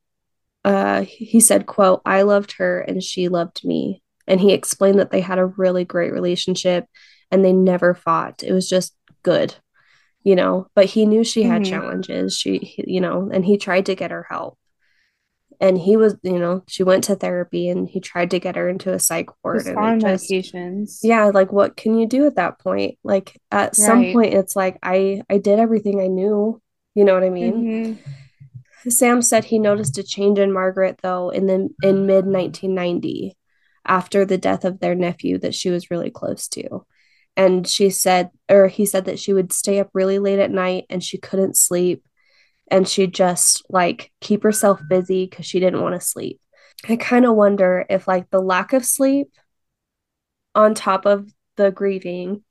uh, 0.66 1.04
he 1.04 1.40
said, 1.40 1.66
"quote 1.68 2.02
I 2.06 2.24
loved 2.24 2.52
her 2.58 2.80
and 2.82 3.02
she 3.02 3.30
loved 3.30 3.64
me." 3.64 4.04
And 4.28 4.42
he 4.42 4.52
explained 4.52 5.00
that 5.00 5.10
they 5.12 5.22
had 5.22 5.40
a 5.40 5.46
really 5.46 5.86
great 5.86 6.12
relationship, 6.12 6.86
and 7.32 7.44
they 7.46 7.54
never 7.54 7.96
fought. 7.96 8.44
It 8.44 8.52
was 8.52 8.68
just 8.68 8.94
good, 9.24 9.56
you 10.22 10.36
know. 10.36 10.68
But 10.76 10.86
he 10.88 11.06
knew 11.06 11.24
she 11.24 11.44
had 11.44 11.62
Mhm. 11.62 11.70
challenges. 11.70 12.38
She, 12.38 12.58
he- 12.58 12.84
you 12.88 13.00
know, 13.00 13.30
and 13.34 13.46
he 13.46 13.58
tried 13.58 13.86
to 13.86 13.96
get 13.96 14.12
her 14.12 14.28
help. 14.30 14.58
And 15.62 15.78
he 15.78 15.98
was, 15.98 16.16
you 16.24 16.40
know, 16.40 16.64
she 16.68 16.84
went 16.84 17.04
to 17.06 17.16
therapy, 17.16 17.70
and 17.70 17.88
he 17.88 18.00
tried 18.00 18.32
to 18.32 18.40
get 18.40 18.56
her 18.56 18.68
into 18.70 18.94
a 18.94 19.00
psych 19.00 19.30
ward. 19.44 19.66
And 19.68 19.78
on 19.78 20.00
just, 20.00 20.30
medications. 20.30 21.00
yeah 21.04 21.26
like 21.26 21.52
what 21.52 21.76
can 21.78 21.98
you 21.98 22.08
do 22.08 22.26
at 22.26 22.36
that 22.36 22.60
point 22.60 22.98
like 23.04 23.40
at 23.52 23.76
some 23.76 24.02
point 24.14 24.34
it's 24.34 24.56
like 24.56 24.78
i 24.84 25.22
i 25.30 25.38
did 25.38 25.60
everything 25.60 26.00
i 26.02 26.08
knew 26.08 26.62
you 26.96 27.04
know 27.06 27.14
what 27.14 27.24
i 27.24 27.30
mean 27.30 27.98
Mhm. 28.86 28.92
sam 28.92 29.22
said 29.22 29.46
he 29.46 29.60
noticed 29.60 29.98
a 29.98 30.04
change 30.04 30.40
in 30.40 30.52
margaret 30.52 31.00
though 31.02 31.30
in 31.30 31.46
the 31.48 31.70
in 31.84 32.06
mid 32.06 32.26
1990 32.26 33.38
after 33.86 34.26
the 34.26 34.38
death 34.38 34.64
of 34.66 34.80
their 34.80 34.96
nephew 34.96 35.38
that 35.40 35.56
she 35.56 35.70
was 35.70 35.90
really 35.92 36.10
close 36.10 36.48
to 36.50 36.86
and 37.36 37.68
she 37.68 37.90
said 37.90 38.30
or 38.50 38.68
he 38.68 38.86
said 38.86 39.06
that 39.06 39.20
she 39.20 39.34
would 39.34 39.52
stay 39.52 39.80
up 39.80 39.90
really 39.94 40.20
late 40.20 40.40
at 40.40 40.52
night 40.52 40.86
and 40.90 41.04
she 41.04 41.18
couldn't 41.18 41.58
sleep 41.58 42.04
and 42.74 42.88
she'd 42.88 43.14
just 43.14 43.64
like 43.70 44.12
keep 44.20 44.42
herself 44.42 44.82
busy 44.90 45.28
because 45.28 45.46
she 45.46 45.60
didn't 45.60 45.82
want 45.82 45.94
to 45.94 46.02
sleep 46.02 46.40
i 46.90 46.96
kind 46.96 47.24
of 47.26 47.36
wonder 47.36 47.86
if 47.90 48.08
like 48.08 48.28
the 48.32 48.42
lack 48.42 48.74
of 48.74 48.84
sleep 48.84 49.28
on 50.56 50.74
top 50.74 51.06
of 51.06 51.32
the 51.56 51.72
grieving 51.72 52.44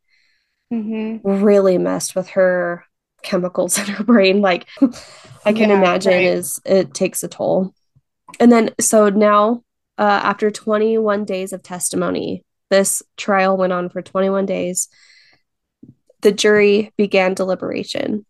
Mhm. 0.73 1.21
really 1.25 1.77
messed 1.77 2.15
with 2.15 2.29
her 2.31 2.85
chemicals 3.23 3.77
in 3.81 3.85
her 3.87 4.05
brain 4.05 4.41
like 4.41 4.67
i 5.45 5.53
can 5.53 5.71
Yeah, 5.71 5.79
imagine 5.79 6.13
right. 6.13 6.25
is 6.25 6.61
it 6.65 6.95
takes 6.95 7.23
a 7.23 7.29
toll 7.29 7.75
and 8.41 8.51
then 8.51 8.71
so 8.81 9.09
now 9.09 9.63
uh, 9.99 10.21
after 10.23 10.51
21 10.51 11.25
days 11.25 11.53
of 11.53 11.63
testimony 11.63 12.45
this 12.71 13.03
trial 13.17 13.57
went 13.57 13.73
on 13.73 13.89
for 13.91 14.03
21 14.03 14.47
days 14.47 14.89
the 16.23 16.33
jury 16.33 16.93
began 16.97 17.35
deliberation 17.35 18.25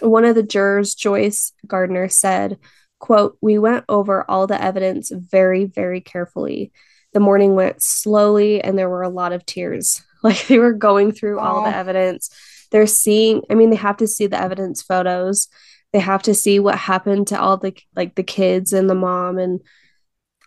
one 0.00 0.24
of 0.24 0.34
the 0.34 0.42
jurors 0.42 0.94
joyce 0.94 1.52
gardner 1.66 2.08
said 2.08 2.58
quote 2.98 3.38
we 3.40 3.58
went 3.58 3.84
over 3.88 4.28
all 4.28 4.46
the 4.46 4.60
evidence 4.60 5.10
very 5.10 5.64
very 5.64 6.00
carefully. 6.00 6.72
The 7.14 7.20
morning 7.20 7.54
went 7.54 7.82
slowly 7.82 8.60
and 8.62 8.78
there 8.78 8.88
were 8.88 9.02
a 9.02 9.08
lot 9.08 9.32
of 9.32 9.46
tears. 9.46 10.02
Like 10.20 10.48
they 10.48 10.58
were 10.58 10.72
going 10.72 11.12
through 11.12 11.38
all 11.38 11.62
the 11.62 11.76
evidence. 11.76 12.28
They're 12.72 12.88
seeing 12.88 13.42
i 13.48 13.54
mean 13.54 13.70
they 13.70 13.76
have 13.76 13.98
to 13.98 14.08
see 14.08 14.26
the 14.26 14.40
evidence 14.40 14.82
photos. 14.82 15.46
They 15.92 16.00
have 16.00 16.24
to 16.24 16.34
see 16.34 16.58
what 16.58 16.76
happened 16.76 17.28
to 17.28 17.40
all 17.40 17.56
the 17.56 17.72
like 17.94 18.16
the 18.16 18.24
kids 18.24 18.72
and 18.72 18.90
the 18.90 18.96
mom 18.96 19.38
and 19.38 19.60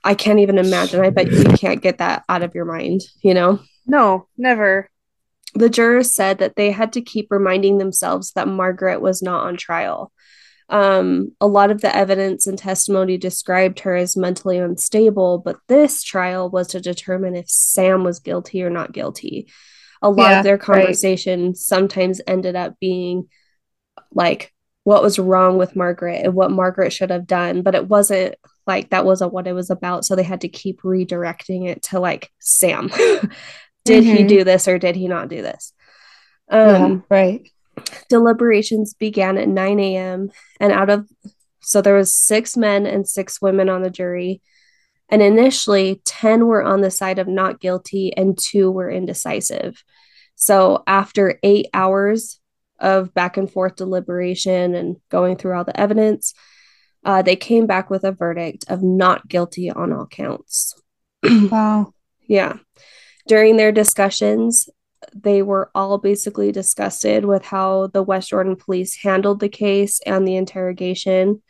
i 0.03 0.13
can't 0.13 0.39
even 0.39 0.57
imagine. 0.57 0.99
I 0.99 1.09
bet 1.09 1.31
you 1.31 1.45
can't 1.45 1.81
get 1.81 1.99
that 1.99 2.25
out 2.27 2.43
of 2.43 2.53
your 2.53 2.65
mind 2.65 2.99
you 3.21 3.33
know? 3.33 3.59
No, 3.87 4.27
never. 4.37 4.90
The 5.53 5.69
jurors 5.69 6.13
said 6.15 6.39
that 6.39 6.55
they 6.55 6.71
had 6.71 6.93
to 6.93 7.01
keep 7.01 7.27
reminding 7.29 7.77
themselves 7.77 8.31
that 8.33 8.47
Margaret 8.47 9.01
was 9.01 9.21
not 9.21 9.45
on 9.45 9.57
trial. 9.57 10.11
Um, 10.69 11.33
a 11.41 11.47
lot 11.47 11.71
of 11.71 11.81
the 11.81 11.95
evidence 11.95 12.47
and 12.47 12.57
testimony 12.57 13.17
described 13.17 13.81
her 13.81 13.95
as 13.95 14.17
mentally 14.17 14.57
unstable, 14.57 15.39
but 15.39 15.57
this 15.67 16.03
trial 16.03 16.49
was 16.49 16.69
to 16.69 16.81
determine 16.81 17.35
if 17.35 17.49
Sam 17.49 18.03
was 18.05 18.19
guilty 18.19 18.63
or 18.63 18.69
not 18.69 18.93
guilty. 18.93 19.47
A 20.01 20.09
lot 20.09 20.33
Yeah, 20.33 20.33
of 20.33 20.43
their 20.43 20.57
right. 20.67 20.99
conversation 20.99 21.55
sometimes 21.55 22.21
ended 22.27 22.55
up 22.55 22.75
being 22.79 23.27
like 24.13 24.53
what 24.83 25.03
was 25.03 25.19
wrong 25.19 25.57
with 25.57 25.75
Margaret 25.75 26.21
and 26.25 26.33
what 26.33 26.51
Margaret 26.51 26.91
should 26.91 27.11
have 27.11 27.27
done, 27.27 27.61
but 27.61 27.75
it 27.75 27.87
wasn't 27.87 28.35
like 28.65 28.89
that 28.89 29.05
wasn't 29.05 29.33
what 29.33 29.47
it 29.47 29.53
was 29.53 29.69
about. 29.69 30.05
So 30.05 30.15
they 30.15 30.23
had 30.23 30.41
to 30.41 30.49
keep 30.49 30.81
redirecting 30.81 31.67
it 31.67 31.83
to 31.83 31.99
like 31.99 32.29
Sam. 32.39 32.89
did 33.83 34.03
he 34.03 34.23
Mhm. 34.23 34.27
do 34.27 34.43
this 34.43 34.67
or 34.67 34.77
did 34.77 34.95
he 34.95 35.07
not 35.07 35.27
do 35.29 35.41
this? 35.41 35.73
yeah, 36.51 36.75
Um, 36.85 37.03
right. 37.09 37.49
deliberations 38.09 38.93
began 38.93 39.37
at 39.37 39.47
9 39.47 39.79
a.m. 39.79 40.31
and 40.59 40.71
out 40.73 40.89
of 40.89 41.07
so 41.63 41.81
there 41.81 41.95
was 41.95 42.13
six 42.13 42.57
men 42.57 42.85
and 42.87 43.07
six 43.07 43.39
women 43.41 43.69
on 43.69 43.83
the 43.83 43.89
jury. 43.91 44.41
And 45.09 45.21
initially 45.21 46.01
10 46.05 46.47
were 46.47 46.63
on 46.63 46.81
the 46.81 46.89
side 46.89 47.19
of 47.19 47.27
not 47.27 47.59
guilty 47.59 48.15
and 48.15 48.37
two 48.37 48.71
were 48.71 48.89
indecisive. 48.89 49.83
So 50.35 50.83
after 50.87 51.37
eight 51.43 51.67
hours 51.73 52.39
of 52.79 53.13
back 53.13 53.37
and 53.37 53.51
forth 53.51 53.75
deliberation 53.75 54.73
and 54.73 54.95
going 55.09 55.35
through 55.35 55.55
all 55.55 55.65
the 55.65 55.79
evidence, 55.79 56.33
uh, 57.05 57.21
they 57.21 57.35
came 57.35 57.67
back 57.67 57.89
with 57.91 58.03
a 58.03 58.11
verdict 58.11 58.65
of 58.69 58.81
not 58.81 59.27
guilty 59.27 59.69
on 59.69 59.93
all 59.93 60.07
counts. 60.07 60.73
Wow. 61.51 61.93
Yeah. 62.25 62.57
During 63.31 63.55
their 63.55 63.71
discussions, 63.71 64.67
they 65.15 65.41
were 65.41 65.71
all 65.73 65.97
basically 65.97 66.51
disgusted 66.51 67.23
with 67.23 67.45
how 67.45 67.87
the 67.87 68.03
West 68.03 68.27
Jordan 68.27 68.57
police 68.57 68.97
handled 68.97 69.39
the 69.39 69.47
case 69.47 70.01
and 70.05 70.27
the 70.27 70.35
interrogation. 70.35 71.41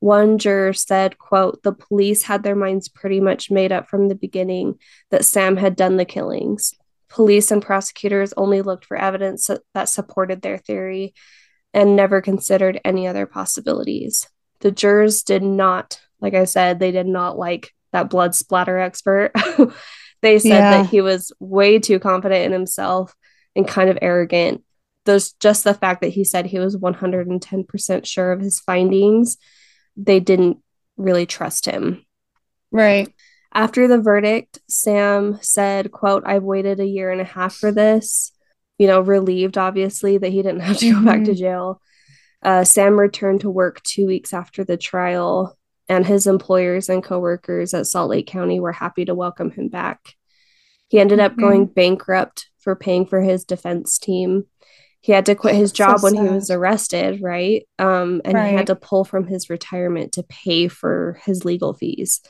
One 0.00 0.38
juror 0.38 0.72
said, 0.72 1.18
quote, 1.18 1.62
the 1.62 1.74
police 1.74 2.22
had 2.22 2.44
their 2.44 2.56
minds 2.56 2.88
pretty 2.88 3.20
much 3.20 3.50
made 3.50 3.72
up 3.72 3.90
from 3.90 4.08
the 4.08 4.14
beginning 4.14 4.78
that 5.10 5.26
Sam 5.26 5.58
had 5.58 5.76
done 5.76 5.98
the 5.98 6.06
killings. 6.06 6.72
Police 7.10 7.50
and 7.50 7.60
prosecutors 7.60 8.32
only 8.38 8.62
looked 8.62 8.86
for 8.86 8.96
evidence 8.96 9.50
that, 9.74 9.90
supported 9.90 10.40
their 10.40 10.56
theory 10.56 11.12
and 11.74 11.94
never 11.94 12.22
considered 12.22 12.80
any 12.86 13.06
other 13.06 13.26
possibilities. 13.26 14.26
The 14.60 14.70
jurors 14.70 15.24
did 15.24 15.42
not, 15.42 16.00
like 16.22 16.32
I 16.32 16.44
said, 16.44 16.78
they 16.78 16.90
did 16.90 17.06
not 17.06 17.36
like 17.36 17.74
that 17.92 18.08
blood 18.08 18.34
splatter 18.34 18.78
expert. 18.78 19.32
they 20.22 20.38
said 20.38 20.48
Yeah. 20.48 20.70
that 20.82 20.90
he 20.90 21.00
was 21.00 21.32
way 21.38 21.78
too 21.78 21.98
confident 21.98 22.44
in 22.46 22.52
himself 22.52 23.14
and 23.56 23.66
kind 23.66 23.90
of 23.90 23.98
arrogant. 24.02 24.64
There's 25.04 25.32
just 25.34 25.64
the 25.64 25.74
fact 25.74 26.02
that 26.02 26.08
he 26.10 26.24
said 26.24 26.46
he 26.46 26.58
was 26.58 26.76
110% 26.76 28.06
sure 28.06 28.32
of 28.32 28.40
his 28.40 28.60
findings. 28.60 29.38
They 29.96 30.20
didn't 30.20 30.58
really 30.96 31.26
trust 31.26 31.66
him. 31.66 32.04
Right. 32.70 33.08
After 33.54 33.88
the 33.88 33.98
verdict, 33.98 34.58
Sam 34.68 35.38
said, 35.40 35.90
quote, 35.90 36.24
I've 36.26 36.42
waited 36.42 36.80
a 36.80 36.86
year 36.86 37.10
and 37.10 37.20
a 37.20 37.24
half 37.24 37.54
for 37.54 37.72
this. 37.72 38.32
You 38.76 38.86
know, 38.86 39.00
relieved 39.00 39.56
obviously 39.58 40.18
that 40.18 40.30
he 40.30 40.42
didn't 40.42 40.60
have 40.60 40.76
to 40.78 40.92
go 40.92 41.04
back 41.04 41.24
to 41.24 41.34
jail. 41.34 41.80
Uh, 42.42 42.62
Sam 42.64 42.98
returned 42.98 43.40
to 43.40 43.50
work 43.50 43.82
two 43.82 44.06
weeks 44.06 44.32
after 44.32 44.62
the 44.64 44.76
trial, 44.76 45.58
and 45.88 46.06
his 46.06 46.26
employers 46.26 46.88
and 46.88 47.02
coworkers 47.02 47.74
at 47.74 47.86
Salt 47.86 48.10
Lake 48.10 48.26
County 48.26 48.60
were 48.60 48.72
happy 48.72 49.04
to 49.04 49.14
welcome 49.14 49.50
him 49.50 49.68
back. 49.68 50.14
He 50.88 50.98
ended 50.98 51.20
up 51.20 51.32
Mhm. 51.32 51.40
going 51.40 51.66
bankrupt 51.66 52.48
for 52.58 52.74
paying 52.74 53.06
for 53.06 53.20
his 53.20 53.44
defense 53.44 53.98
team. 53.98 54.46
He 55.00 55.12
had 55.12 55.26
to 55.26 55.34
quit 55.34 55.54
his 55.54 55.70
So 55.70 55.76
job 55.76 56.02
when 56.02 56.14
he 56.14 56.20
was 56.22 56.50
arrested, 56.50 57.22
right? 57.22 57.66
Um, 57.78 58.20
and 58.24 58.36
he 58.36 58.54
had 58.54 58.66
to 58.66 58.74
pull 58.76 59.04
from 59.04 59.26
his 59.26 59.48
retirement 59.48 60.12
to 60.12 60.22
pay 60.24 60.68
for 60.68 61.20
his 61.24 61.44
legal 61.44 61.72
fees. 61.74 62.20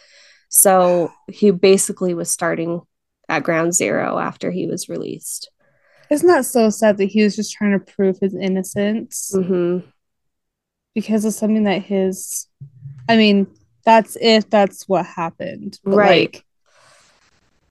So 0.48 1.10
he 1.28 1.50
basically 1.50 2.14
was 2.14 2.30
starting 2.30 2.82
at 3.28 3.42
ground 3.42 3.74
zero 3.74 4.18
after 4.18 4.50
he 4.50 4.66
was 4.66 4.88
released. 4.88 5.50
Isn't 6.10 6.28
that 6.28 6.46
so 6.46 6.70
sad 6.70 6.96
that 6.98 7.06
he 7.06 7.22
was 7.22 7.36
just 7.36 7.52
trying 7.52 7.72
to 7.72 7.92
prove 7.92 8.18
his 8.20 8.34
innocence 8.34 9.30
hmm 9.34 9.80
because 10.94 11.24
of 11.24 11.34
something 11.34 11.64
that 11.64 11.82
his, 11.82 12.48
I 13.08 13.16
mean, 13.16 13.46
that's 13.84 14.16
if 14.20 14.48
that's 14.50 14.88
what 14.88 15.06
happened. 15.06 15.78
But 15.84 15.96
Right. 15.96 16.42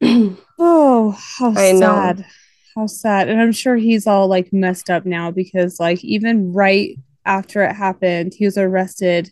like, 0.01 0.37
oh, 0.59 1.11
how 1.11 1.53
I 1.55 1.71
know. 1.73 1.79
sad. 1.79 2.25
How 2.75 2.87
sad. 2.87 3.29
And 3.29 3.41
I'm 3.41 3.51
sure 3.51 3.75
he's 3.75 4.07
all 4.07 4.27
like 4.27 4.53
messed 4.53 4.89
up 4.89 5.05
now 5.05 5.31
because, 5.31 5.79
like, 5.79 6.03
even 6.03 6.53
right 6.53 6.97
after 7.25 7.63
it 7.63 7.75
happened, 7.75 8.33
he 8.35 8.45
was 8.45 8.57
arrested 8.57 9.31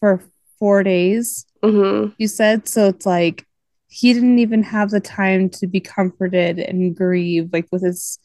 for 0.00 0.22
four 0.58 0.82
days, 0.82 1.46
hmm 1.62 2.08
you 2.18 2.28
said. 2.28 2.68
So 2.68 2.88
it's 2.88 3.06
like 3.06 3.44
he 3.88 4.12
didn't 4.12 4.38
even 4.40 4.62
have 4.64 4.90
the 4.90 5.00
time 5.00 5.50
to 5.50 5.66
be 5.66 5.80
comforted 5.80 6.58
and 6.58 6.96
grieve, 6.96 7.50
like, 7.52 7.68
with 7.72 7.82
his 7.82 8.18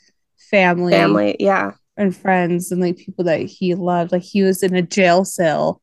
family, 0.52 0.92
Family, 0.92 1.36
yeah. 1.40 1.74
and 1.98 2.16
friends 2.16 2.72
and 2.72 2.82
like 2.82 2.98
people 2.98 3.26
that 3.26 3.42
he 3.42 3.76
loved. 3.76 4.12
Like, 4.12 4.24
he 4.24 4.44
was 4.44 4.64
in 4.64 4.76
a 4.76 4.82
jail 4.82 5.26
cell 5.26 5.82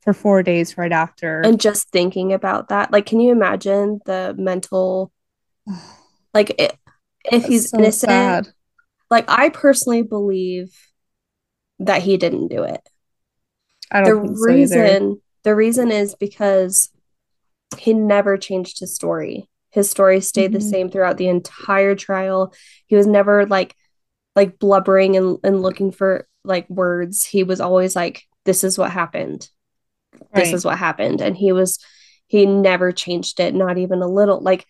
for 0.00 0.12
four 0.12 0.42
days 0.42 0.76
right 0.78 0.92
after. 0.92 1.42
And 1.44 1.60
just 1.60 1.90
thinking 1.90 2.32
about 2.32 2.68
that, 2.68 2.92
like, 2.92 3.06
can 3.06 3.20
you 3.20 3.32
imagine 3.32 4.00
the 4.04 4.34
mental, 4.38 5.12
like, 6.34 6.50
it, 6.60 6.76
if 7.24 7.42
That's 7.42 7.46
he's 7.46 7.70
so 7.70 7.78
innocent? 7.78 8.02
sad. 8.06 8.48
Like, 9.10 9.24
I 9.28 9.48
personally 9.50 10.02
believe 10.02 10.74
that 11.78 12.02
he 12.02 12.16
didn't 12.16 12.48
do 12.48 12.62
it. 12.62 12.80
I 13.90 14.00
the 14.04 14.14
don't 14.14 14.36
so 14.36 14.52
either. 14.52 14.76
reason 14.76 15.20
the 15.42 15.54
reason 15.54 15.90
is 15.90 16.14
because 16.14 16.90
he 17.78 17.94
never 17.94 18.36
changed 18.36 18.80
his 18.80 18.94
story 18.94 19.48
his 19.70 19.88
story 19.90 20.20
stayed 20.20 20.52
the 20.52 20.60
Mhm. 20.60 20.70
same 20.70 20.90
throughout 20.90 21.16
the 21.16 21.28
entire 21.28 21.94
trial 21.94 22.52
he 22.86 22.96
was 22.96 23.06
never 23.06 23.46
like 23.46 23.74
like 24.36 24.58
blubbering 24.58 25.16
and, 25.16 25.38
and 25.44 25.62
looking 25.62 25.90
for 25.92 26.28
like 26.44 26.68
words 26.70 27.24
he 27.24 27.44
was 27.44 27.60
always 27.60 27.96
like 27.96 28.22
this 28.44 28.64
is 28.64 28.78
what 28.78 28.90
happened 28.90 29.48
this 30.34 30.48
Right. 30.48 30.54
is 30.54 30.64
what 30.64 30.78
happened. 30.78 31.20
And 31.20 31.36
he 31.36 31.52
was 31.52 31.78
he 32.26 32.46
never 32.46 32.92
changed 32.92 33.40
it 33.40 33.54
not 33.54 33.78
even 33.78 34.02
a 34.02 34.08
little 34.08 34.40
like 34.40 34.66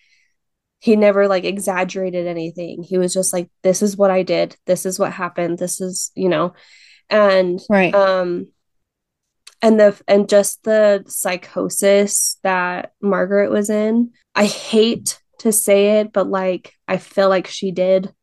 he 0.78 0.96
never 0.96 1.28
like 1.28 1.44
exaggerated 1.44 2.26
anything. 2.26 2.82
He 2.82 2.96
was 2.98 3.12
just 3.12 3.32
like 3.32 3.50
this 3.62 3.82
is 3.82 3.96
what 3.96 4.10
i 4.10 4.22
did. 4.22 4.56
This 4.66 4.86
is 4.86 4.98
what 4.98 5.12
happened. 5.12 5.58
This 5.58 5.80
is 5.80 6.10
you 6.14 6.28
know? 6.28 6.54
And 7.10 7.60
Right. 7.68 7.94
um 7.94 8.48
and 9.62 9.78
the 9.78 10.00
and 10.08 10.28
just 10.28 10.62
the 10.64 11.04
psychosis 11.06 12.38
that 12.42 12.92
margaret 13.02 13.50
was 13.50 13.68
in 13.68 14.10
i 14.34 14.46
hate 14.46 15.20
to 15.38 15.52
say 15.52 16.00
it 16.00 16.12
but 16.12 16.26
like 16.28 16.72
i 16.88 16.96
feel 16.96 17.28
like 17.28 17.46
she 17.46 17.70
did 17.70 18.14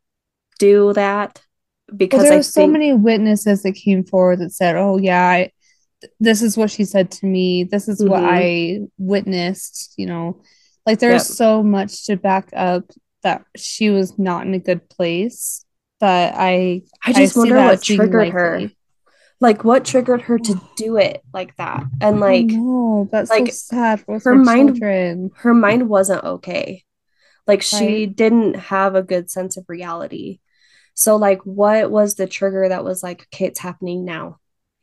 do 0.59 0.93
that 0.93 1.41
Well, 1.89 1.97
because 1.97 2.23
there 2.23 2.33
i 2.33 2.37
were 2.37 2.43
so 2.43 2.65
many 2.67 2.93
witnesses 2.93 3.61
that 3.63 3.73
came 3.73 4.03
forward 4.03 4.39
that 4.39 4.51
said, 4.51 4.75
"Oh 4.75 4.97
yeah, 4.97 5.21
I, 5.27 5.51
this 6.19 6.41
is 6.41 6.55
what 6.57 6.71
she 6.71 6.85
said 6.85 7.11
to 7.11 7.25
me. 7.25 7.63
This 7.63 7.87
is 7.87 8.03
what 8.03 8.21
Mhm. 8.21 8.29
I 8.29 8.87
witnessed." 8.97 9.93
You 9.97 10.05
know, 10.07 10.41
like 10.85 10.99
there's 10.99 11.29
Yep. 11.29 11.35
so 11.37 11.63
much 11.63 12.05
to 12.05 12.15
back 12.17 12.49
up 12.53 12.83
that 13.23 13.43
she 13.55 13.89
was 13.89 14.17
not 14.19 14.45
in 14.45 14.53
a 14.53 14.59
good 14.59 14.87
place. 14.89 15.63
That 15.99 16.35
I, 16.37 16.83
i 17.03 17.11
just 17.11 17.33
see 17.33 17.39
wonder 17.39 17.55
what 17.55 17.81
triggered 17.81 18.29
her 18.29 18.69
like 19.41 19.63
what 19.63 19.83
triggered 19.83 20.21
her 20.21 20.37
to 20.37 20.61
do 20.75 20.97
it 20.97 21.23
like 21.33 21.55
that 21.57 21.83
and 22.01 22.17
I 22.17 22.19
like 22.19 22.45
know 22.47 23.09
that's 23.11 23.31
like, 23.31 23.47
so 23.47 23.51
sad 23.75 24.03
her 24.07 24.19
her 24.19 24.35
mind- 24.35 24.69
children. 24.75 25.31
her 25.37 25.55
mind 25.55 25.89
wasn't 25.89 26.23
okay. 26.23 26.83
Like 27.47 27.63
she 27.63 28.05
Right. 28.05 28.15
didn't 28.15 28.55
have 28.57 28.93
a 28.93 29.01
good 29.01 29.31
sense 29.31 29.57
of 29.57 29.65
reality. 29.67 30.39
So 30.93 31.15
like 31.15 31.41
what 31.45 31.89
was 31.89 32.13
the 32.13 32.27
trigger 32.27 32.69
that 32.69 32.83
was 32.83 33.01
like, 33.01 33.25
okay, 33.33 33.45
it's 33.45 33.59
happening 33.59 34.05
now. 34.05 34.37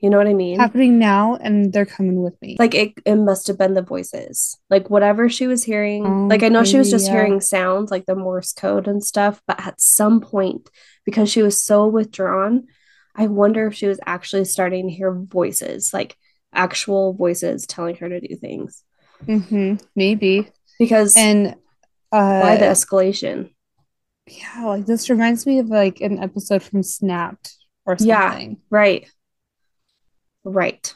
You 0.04 0.10
know 0.10 0.18
what 0.18 0.26
I 0.26 0.34
mean? 0.34 0.60
happening 0.60 0.98
now, 0.98 1.36
and 1.36 1.72
they're 1.72 1.86
coming 1.86 2.20
with 2.20 2.36
me. 2.42 2.56
Like 2.58 2.74
it, 2.74 2.92
it 3.06 3.14
must 3.14 3.46
have 3.46 3.56
been 3.56 3.72
the 3.72 3.80
voices. 3.80 4.58
Like 4.68 4.90
whatever 4.90 5.30
she 5.30 5.46
was 5.46 5.64
hearing. 5.64 6.04
Oh, 6.04 6.26
like 6.26 6.42
I 6.42 6.48
know 6.48 6.62
she 6.62 6.76
was 6.76 6.90
just 6.90 7.06
yeah. 7.06 7.12
hearing 7.12 7.40
sounds 7.40 7.90
like 7.90 8.04
the 8.04 8.14
Morse 8.14 8.52
code 8.52 8.86
and 8.86 9.02
stuff, 9.02 9.40
but 9.46 9.58
at 9.66 9.80
some 9.80 10.20
point, 10.20 10.68
because 11.06 11.30
she 11.30 11.40
was 11.40 11.58
so 11.58 11.86
withdrawn, 11.86 12.64
I 13.16 13.28
wonder 13.28 13.66
if 13.66 13.76
she 13.76 13.86
was 13.86 13.98
actually 14.04 14.44
starting 14.44 14.88
to 14.88 14.94
hear 14.94 15.10
voices, 15.10 15.94
like 15.94 16.18
actual 16.52 17.14
voices 17.14 17.66
telling 17.66 17.96
her 17.96 18.10
to 18.10 18.20
do 18.20 18.36
things. 18.36 18.84
hmm 19.24 19.76
maybe. 19.96 20.50
Because 20.78 21.16
And 21.16 21.54
uh, 22.12 22.40
why 22.40 22.56
the 22.58 22.66
escalation? 22.66 23.54
Yeah, 24.26 24.66
like 24.66 24.84
this 24.84 25.08
reminds 25.08 25.46
me 25.46 25.60
of 25.60 25.68
like 25.68 26.02
an 26.02 26.22
episode 26.22 26.62
from 26.62 26.82
Snapped 26.82 27.56
or 27.86 27.96
something. 27.96 28.08
Yeah. 28.08 28.30
something. 28.32 28.56
Right. 28.68 29.08
Right. 30.44 30.94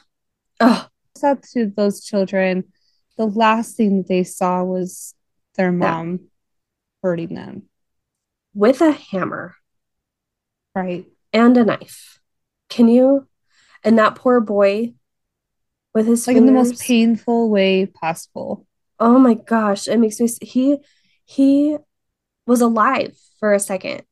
Oh, 0.59 0.87
up 1.23 1.41
to 1.53 1.65
those 1.65 2.03
children. 2.03 2.65
The 3.17 3.25
last 3.25 3.75
thing 3.75 3.97
that 3.97 4.07
they 4.07 4.23
saw 4.23 4.63
was 4.63 5.13
their 5.55 5.71
mom 5.71 6.29
hurting 7.03 7.35
them, 7.35 7.63
with 8.53 8.81
a 8.81 8.91
hammer 8.91 9.55
right? 10.75 11.05
and 11.33 11.57
a 11.57 11.65
knife. 11.65 12.19
Can 12.69 12.87
you? 12.87 13.27
And 13.83 13.97
that 13.97 14.15
poor 14.15 14.39
boy 14.39 14.93
with 15.93 16.07
his 16.07 16.27
Like 16.27 16.37
in 16.37 16.45
the 16.45 16.51
most 16.51 16.79
painful 16.79 17.49
way 17.49 17.85
possible. 17.85 18.65
Oh 18.99 19.17
my 19.17 19.33
gosh, 19.33 19.87
it 19.87 19.97
makes 19.97 20.19
me 20.19 20.29
he 20.41 20.77
he 21.25 21.77
was 22.45 22.61
alive 22.61 23.17
for 23.39 23.53
a 23.53 23.59
second. 23.59 24.03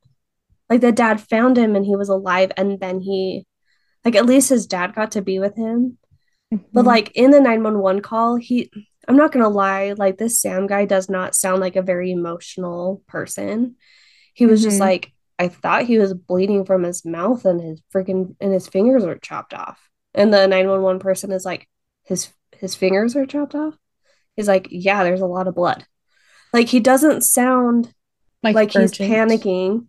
Like 0.70 0.80
the 0.80 0.92
dad 0.92 1.20
found 1.20 1.56
him 1.56 1.76
and 1.76 1.84
he 1.84 1.96
was 1.96 2.08
alive 2.08 2.52
and 2.56 2.78
then 2.80 3.00
he 3.00 3.46
like 4.04 4.14
at 4.14 4.26
least 4.26 4.48
his 4.48 4.66
dad 4.66 4.94
got 4.94 5.12
to 5.12 5.22
be 5.22 5.38
with 5.38 5.56
him. 5.56 5.98
But 6.50 6.84
Mhm. 6.84 6.86
like 6.86 7.12
in 7.14 7.30
the 7.30 7.40
911 7.40 8.02
call, 8.02 8.36
he 8.36 8.70
I'm 9.06 9.16
not 9.16 9.32
gonna 9.32 9.48
lie, 9.48 9.92
like 9.96 10.18
this 10.18 10.40
Sam 10.40 10.66
guy 10.66 10.84
does 10.84 11.08
not 11.08 11.34
sound 11.34 11.60
like 11.60 11.76
a 11.76 11.82
very 11.82 12.10
emotional 12.10 13.02
person. 13.06 13.76
He 14.34 14.44
was 14.46 14.62
just 14.62 14.76
Mhm. 14.76 14.80
like, 14.80 15.12
I 15.38 15.48
thought 15.48 15.84
he 15.84 15.98
was 15.98 16.12
bleeding 16.12 16.64
from 16.64 16.82
his 16.82 17.04
mouth 17.04 17.44
and 17.44 17.60
his 17.60 17.80
freaking 17.94 18.36
and 18.40 18.52
his 18.52 18.68
fingers 18.68 19.04
were 19.06 19.16
chopped 19.16 19.54
off. 19.54 19.80
And 20.14 20.32
the 20.32 20.46
911 20.46 20.98
person 21.00 21.32
is 21.32 21.44
like, 21.44 21.68
his 22.04 22.28
his 22.56 22.74
fingers 22.74 23.14
are 23.16 23.26
chopped 23.26 23.54
off. 23.54 23.76
He's 24.36 24.48
like, 24.48 24.68
yeah, 24.70 25.04
there's 25.04 25.20
a 25.20 25.26
lot 25.26 25.48
of 25.48 25.54
blood. 25.54 25.86
Like 26.52 26.68
he 26.68 26.80
doesn't 26.80 27.22
sound 27.22 27.92
like, 28.42 28.54
like 28.54 28.72
he's 28.72 28.92
panicking, 28.92 29.86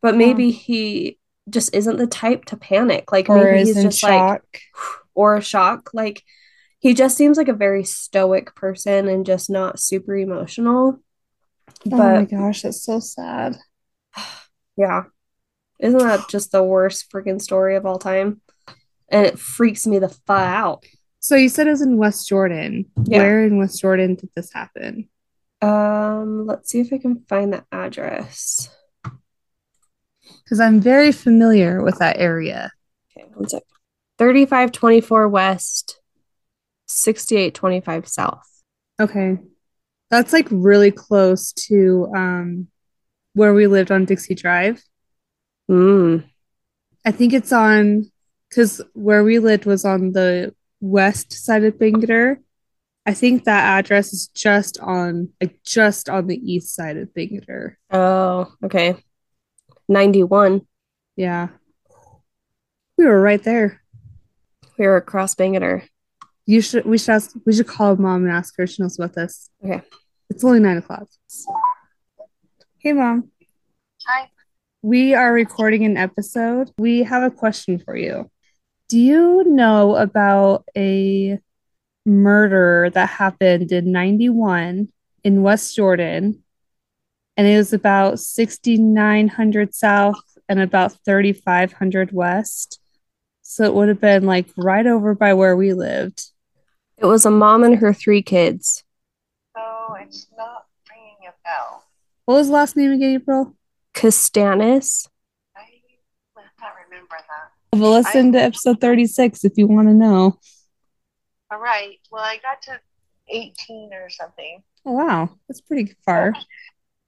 but 0.00 0.16
maybe 0.16 0.50
he 0.50 1.18
just 1.48 1.74
isn't 1.74 1.96
the 1.96 2.06
type 2.06 2.44
to 2.46 2.56
panic. 2.56 3.12
Like 3.12 3.28
or 3.28 3.36
maybe 3.36 3.58
he's 3.58 3.76
in 3.76 3.90
just 3.90 4.02
like 4.02 4.42
or 5.14 5.36
a 5.36 5.42
shock. 5.42 5.90
Like 5.92 6.22
he 6.78 6.94
just 6.94 7.16
seems 7.16 7.36
like 7.36 7.48
a 7.48 7.54
very 7.54 7.84
stoic 7.84 8.54
person 8.54 9.08
and 9.08 9.26
just 9.26 9.50
not 9.50 9.80
super 9.80 10.16
emotional. 10.16 11.00
oh 11.90 11.96
my 11.96 12.24
gosh, 12.24 12.62
that's 12.62 12.84
so 12.84 13.00
sad. 13.00 13.56
yeah, 14.76 15.04
isn't 15.78 15.98
that 15.98 16.28
just 16.28 16.52
the 16.52 16.62
worst 16.62 17.10
freaking 17.10 17.40
story 17.40 17.76
of 17.76 17.86
all 17.86 17.98
time? 17.98 18.40
And 19.08 19.26
it 19.26 19.38
freaks 19.38 19.86
me 19.86 19.98
the 19.98 20.08
fuck 20.08 20.40
out. 20.40 20.84
So 21.20 21.36
you 21.36 21.48
said 21.48 21.66
it 21.66 21.70
was 21.70 21.82
in 21.82 21.98
West 21.98 22.28
Jordan. 22.28 22.86
Yeah. 23.04 23.18
Where 23.18 23.44
in 23.44 23.58
West 23.58 23.80
Jordan 23.80 24.16
did 24.16 24.30
this 24.34 24.52
happen? 24.52 25.08
Um, 25.60 26.46
let's 26.46 26.70
see 26.70 26.80
if 26.80 26.92
I 26.92 26.98
can 26.98 27.24
find 27.28 27.52
the 27.52 27.64
address. 27.70 28.68
Because 30.52 30.60
I'm 30.60 30.82
very 30.82 31.12
familiar 31.12 31.82
with 31.82 31.98
that 32.00 32.18
area. 32.18 32.70
Okay, 33.16 33.26
one 33.32 33.48
sec. 33.48 33.62
3524 34.18 35.26
West, 35.30 35.98
6825 36.88 38.06
South. 38.06 38.46
Okay. 39.00 39.38
That's 40.10 40.34
like 40.34 40.46
really 40.50 40.90
close 40.90 41.54
to 41.54 42.12
um 42.14 42.66
where 43.32 43.54
we 43.54 43.66
lived 43.66 43.90
on 43.90 44.04
Dixie 44.04 44.34
Drive. 44.34 44.82
Mm. 45.70 46.24
I 47.06 47.12
think 47.12 47.32
it's 47.32 47.54
on 47.54 48.12
because 48.50 48.82
where 48.92 49.24
we 49.24 49.38
lived 49.38 49.64
was 49.64 49.86
on 49.86 50.12
the 50.12 50.54
west 50.82 51.32
side 51.32 51.64
of 51.64 51.78
Bangerter. 51.78 52.36
I 53.06 53.14
think 53.14 53.44
that 53.44 53.78
address 53.78 54.12
is 54.12 54.28
just 54.34 54.78
on 54.80 55.30
like 55.40 55.62
just 55.64 56.10
on 56.10 56.26
the 56.26 56.36
east 56.36 56.74
side 56.74 56.98
of 56.98 57.08
Bangerter. 57.14 57.76
Oh, 57.90 58.52
okay. 58.62 59.02
91. 59.88 60.66
Yeah. 61.16 61.48
We 62.96 63.04
were 63.04 63.20
right 63.20 63.42
there. 63.42 63.82
We 64.78 64.86
were 64.86 64.96
across 64.96 65.34
her. 65.38 65.84
You 66.46 66.60
should 66.60 66.84
we 66.84 66.98
should 66.98 67.10
ask 67.10 67.34
we 67.46 67.52
should 67.52 67.68
call 67.68 67.96
mom 67.96 68.24
and 68.24 68.32
ask 68.32 68.56
her 68.56 68.64
if 68.64 68.70
she 68.70 68.82
knows 68.82 68.98
about 68.98 69.14
this. 69.14 69.50
Okay. 69.64 69.82
It's 70.28 70.44
only 70.44 70.60
nine 70.60 70.78
o'clock. 70.78 71.08
Hey 72.78 72.92
mom. 72.92 73.30
Hi. 74.06 74.28
We 74.82 75.14
are 75.14 75.32
recording 75.32 75.84
an 75.84 75.96
episode. 75.96 76.70
We 76.78 77.04
have 77.04 77.22
a 77.22 77.30
question 77.30 77.78
for 77.78 77.96
you. 77.96 78.30
Do 78.88 78.98
you 78.98 79.44
know 79.44 79.96
about 79.96 80.64
a 80.76 81.38
murder 82.04 82.90
that 82.94 83.08
happened 83.08 83.72
in 83.72 83.92
91 83.92 84.88
in 85.24 85.42
West 85.42 85.74
Jordan. 85.76 86.42
And 87.42 87.50
it 87.50 87.56
was 87.56 87.72
about 87.72 88.20
6,900 88.20 89.74
south 89.74 90.38
and 90.48 90.60
about 90.60 90.96
3,500 91.04 92.12
west. 92.12 92.78
So 93.42 93.64
it 93.64 93.74
would 93.74 93.88
have 93.88 94.00
been 94.00 94.26
like 94.26 94.46
right 94.56 94.86
over 94.86 95.16
by 95.16 95.34
where 95.34 95.56
we 95.56 95.72
lived. 95.72 96.30
It 96.98 97.06
was 97.06 97.26
a 97.26 97.32
mom 97.32 97.64
and 97.64 97.78
her 97.78 97.92
three 97.92 98.22
kids. 98.22 98.84
So 99.56 99.96
it's 100.00 100.28
not 100.38 100.66
ringing 100.88 101.16
a 101.26 101.32
bell. 101.44 101.82
What 102.26 102.34
was 102.36 102.46
the 102.46 102.52
last 102.52 102.76
name 102.76 102.92
again, 102.92 103.16
April? 103.16 103.56
Kastanis. 103.92 105.08
I 105.56 105.62
would 106.36 106.44
not 106.60 106.74
remember 106.88 107.16
that. 107.18 107.76
Well, 107.76 107.90
listen 107.90 108.30
to 108.34 108.38
episode 108.40 108.80
36 108.80 109.44
if 109.44 109.54
you 109.56 109.66
want 109.66 109.88
to 109.88 109.94
know. 109.94 110.38
All 111.50 111.58
right. 111.58 111.98
Well, 112.08 112.22
I 112.22 112.36
got 112.36 112.62
to 112.62 112.78
18 113.26 113.90
or 113.94 114.08
something. 114.10 114.62
Oh, 114.86 114.92
wow. 114.92 115.30
That's 115.48 115.60
pretty 115.60 115.96
far. 116.04 116.34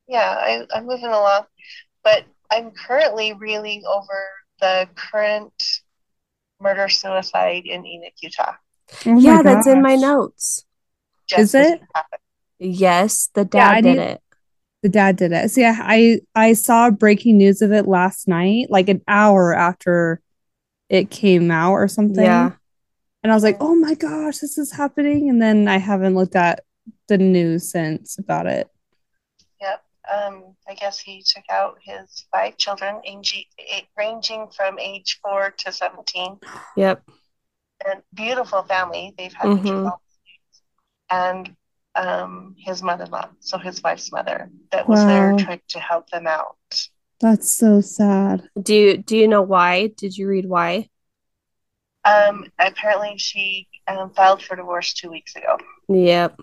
Yeah, 0.09 0.36
I, 0.39 0.66
I'm 0.74 0.86
moving 0.86 1.06
along. 1.06 1.44
But 2.02 2.24
I'm 2.51 2.70
currently 2.72 3.32
reeling 3.32 3.82
over 3.86 4.26
the 4.60 4.89
current 4.94 5.52
murder 6.60 6.89
suicide 6.89 7.64
in 7.66 7.85
Enoch, 7.86 8.12
Utah. 8.22 8.52
Oh 9.06 9.12
my 9.14 9.20
yeah, 9.20 9.43
that's 9.43 9.66
in 9.66 9.81
my 9.82 9.94
notes. 9.97 10.64
Just 11.26 11.55
Is 11.55 11.55
it? 11.55 11.81
Yes, 12.59 13.31
the 13.35 13.40
Yeah, 13.52 13.74
dad 13.74 13.81
did 13.82 13.97
need- 13.97 14.02
it. 14.02 14.20
The 14.82 14.89
dad 14.90 15.16
did 15.16 15.32
it. 15.32 15.51
See, 15.51 15.64
I, 15.64 15.72
I 15.81 16.20
I 16.35 16.52
saw 16.52 16.90
breaking 16.90 17.39
news 17.39 17.62
of 17.62 17.72
it 17.72 17.86
last 17.89 18.28
night, 18.28 18.66
like 18.68 18.90
an 18.90 19.01
hour 19.09 19.55
after 19.55 20.20
it 20.90 21.10
came 21.10 21.51
out 21.51 21.72
or 21.72 21.89
something. 21.89 22.22
Yeah. 22.22 22.51
And 23.22 23.32
I 23.32 23.35
was 23.35 23.43
like, 23.43 23.56
oh 23.60 23.74
my 23.74 23.94
gosh, 23.94 24.40
this 24.40 24.59
is 24.59 24.70
happening. 24.72 25.31
And 25.31 25.40
then 25.40 25.68
I 25.68 25.78
haven't 25.78 26.14
looked 26.14 26.36
at 26.36 26.60
the 27.09 27.16
news 27.16 27.70
since 27.70 28.18
about 28.18 28.47
it. 28.47 28.68
Yep. 30.09 30.32
Um, 30.32 30.56
I 30.68 30.74
guess 30.74 30.98
he 30.98 31.22
took 31.26 31.44
out 31.51 31.78
his 31.82 32.26
five 32.31 32.56
children, 32.56 33.01
age- 33.05 33.47
ranging 33.97 34.48
from 34.48 34.78
age 34.78 35.18
four 35.22 35.51
to 35.59 35.72
17. 35.72 36.39
Yep. 36.76 37.02
And 37.86 38.02
beautiful 38.12 38.62
family. 38.62 39.14
They've 39.16 39.32
had 39.32 39.51
Mhm. 39.51 39.93
and 41.10 41.56
um, 41.97 42.56
his 42.59 42.82
mother-in-law, 42.82 43.28
so 43.39 43.56
his 43.56 43.81
wife's 43.82 44.10
mother, 44.10 44.51
that 44.72 44.89
was 44.89 45.06
there 45.06 45.36
trying 45.39 45.60
to 45.68 45.78
help 45.78 46.10
them 46.10 46.26
out. 46.26 46.56
That's 47.20 47.55
so 47.55 47.81
sad. 47.81 48.48
Do 48.60 48.74
you 48.74 48.97
do 48.97 49.16
you 49.16 49.28
know 49.28 49.43
why? 49.43 49.89
Did 49.89 50.16
you 50.16 50.26
read 50.26 50.47
why? 50.47 50.89
Um, 52.05 52.47
apparently, 52.59 53.16
she 53.18 53.68
um, 53.86 54.10
filed 54.10 54.43
for 54.43 54.56
divorce 54.56 54.93
two 54.93 55.10
weeks 55.10 55.36
ago. 55.36 55.56
Yep. 55.89 56.40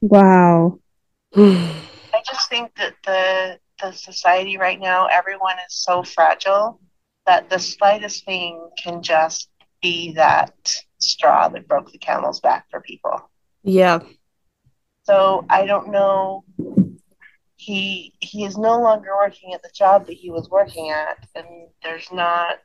Wow. 0.00 0.78
I 2.26 2.32
just 2.32 2.48
think 2.48 2.74
that 2.76 2.94
the 3.04 3.58
the 3.82 3.92
society 3.92 4.56
right 4.56 4.78
now, 4.80 5.06
everyone 5.06 5.56
is 5.66 5.74
so 5.74 6.02
fragile 6.02 6.80
that 7.26 7.50
the 7.50 7.58
slightest 7.58 8.24
thing 8.24 8.70
can 8.78 9.02
just 9.02 9.50
be 9.82 10.12
that 10.12 10.54
straw 11.00 11.48
that 11.48 11.66
broke 11.66 11.90
the 11.90 11.98
camel's 11.98 12.40
back 12.40 12.66
for 12.70 12.80
people. 12.80 13.30
yeah. 13.62 13.98
So 15.04 15.44
I 15.50 15.66
don't 15.66 15.90
know. 15.90 16.44
He 17.56 18.14
he 18.20 18.44
is 18.44 18.56
no 18.56 18.80
longer 18.80 19.10
working 19.16 19.52
at 19.52 19.62
the 19.62 19.70
job 19.74 20.06
that 20.06 20.14
he 20.14 20.30
was 20.30 20.48
working 20.48 20.90
at, 20.90 21.26
and 21.34 21.46
there's 21.82 22.10
not 22.10 22.58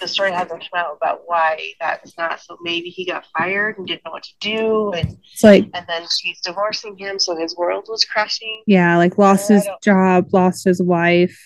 the 0.00 0.08
story 0.08 0.32
hasn't 0.32 0.60
come 0.60 0.76
out 0.84 0.96
about 0.96 1.22
why 1.26 1.72
that's 1.80 2.16
not. 2.18 2.40
So 2.40 2.56
maybe 2.62 2.88
he 2.88 3.04
got 3.06 3.24
fired 3.36 3.78
and 3.78 3.86
didn't 3.86 4.04
know 4.04 4.10
what 4.12 4.22
to 4.24 4.34
do, 4.40 4.92
and 4.92 5.16
It's 5.32 5.44
like, 5.44 5.68
and 5.74 5.86
then 5.88 6.06
she's 6.20 6.40
divorcing 6.40 6.96
him, 6.98 7.18
so 7.18 7.36
his 7.36 7.56
world 7.56 7.86
was 7.88 8.04
crashing. 8.04 8.62
yeah, 8.66 8.96
like 8.96 9.18
lost 9.18 9.50
I 9.50 9.54
his 9.54 9.68
job, 9.82 10.32
lost 10.32 10.64
his 10.64 10.82
wife, 10.82 11.38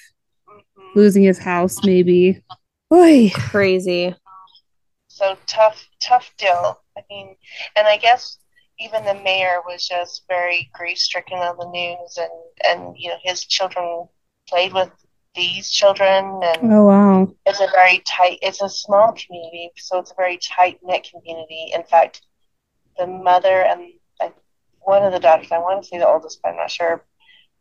Mhm. 0.48 0.94
losing 0.94 1.22
his 1.22 1.38
house, 1.38 1.84
maybe. 1.84 2.42
Boy. 2.90 3.30
Crazy. 3.34 4.14
So 5.08 5.36
tough, 5.46 5.84
tough 6.00 6.32
deal. 6.38 6.80
I 6.96 7.02
mean, 7.10 7.36
and 7.76 7.86
I 7.86 7.96
guess 7.96 8.38
even 8.78 9.04
the 9.04 9.14
mayor 9.14 9.60
was 9.66 9.86
just 9.86 10.22
very 10.28 10.70
grief 10.72 10.96
stricken 10.98 11.38
on 11.38 11.56
the 11.58 11.68
news, 11.68 12.16
and 12.16 12.30
and 12.64 12.96
you 12.96 13.08
know 13.10 13.16
his 13.22 13.44
children 13.44 14.06
played 14.48 14.72
with 14.72 14.90
these 15.34 15.70
children, 15.70 16.40
and 16.42 16.72
Oh, 16.72 16.86
wow. 16.86 17.28
it's 17.46 17.60
a 17.60 17.68
very 17.74 18.00
tight. 18.06 18.38
It's 18.42 18.62
a 18.62 18.68
small 18.68 19.12
community, 19.14 19.70
so 19.76 19.98
it's 19.98 20.12
a 20.12 20.16
very 20.16 20.38
tight 20.38 20.78
knit 20.82 21.08
community. 21.10 21.72
In 21.74 21.84
fact, 21.84 22.22
the 22.98 23.06
mother 23.06 23.62
and 23.64 23.92
uh, 24.20 24.30
one 24.80 25.04
of 25.04 25.12
the 25.12 25.20
daughters, 25.20 25.52
I 25.52 25.58
want 25.58 25.82
to 25.82 25.88
say 25.88 25.98
the 25.98 26.08
oldest, 26.08 26.40
but 26.42 26.50
I'm 26.50 26.56
not 26.56 26.70
sure, 26.70 27.04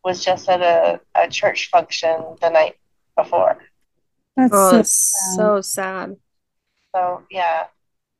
was 0.04 0.24
just 0.24 0.50
at 0.50 0.62
a, 0.62 1.02
a 1.16 1.28
church 1.30 1.70
function 1.72 2.38
the 2.42 2.50
night 2.50 2.76
before. 3.18 3.60
That's 4.36 4.54
Oh, 4.54 4.70
so 4.70 4.80
it's 4.80 4.92
so 5.36 5.62
sad. 5.62 6.18
So 6.96 7.24
yeah, 7.30 7.68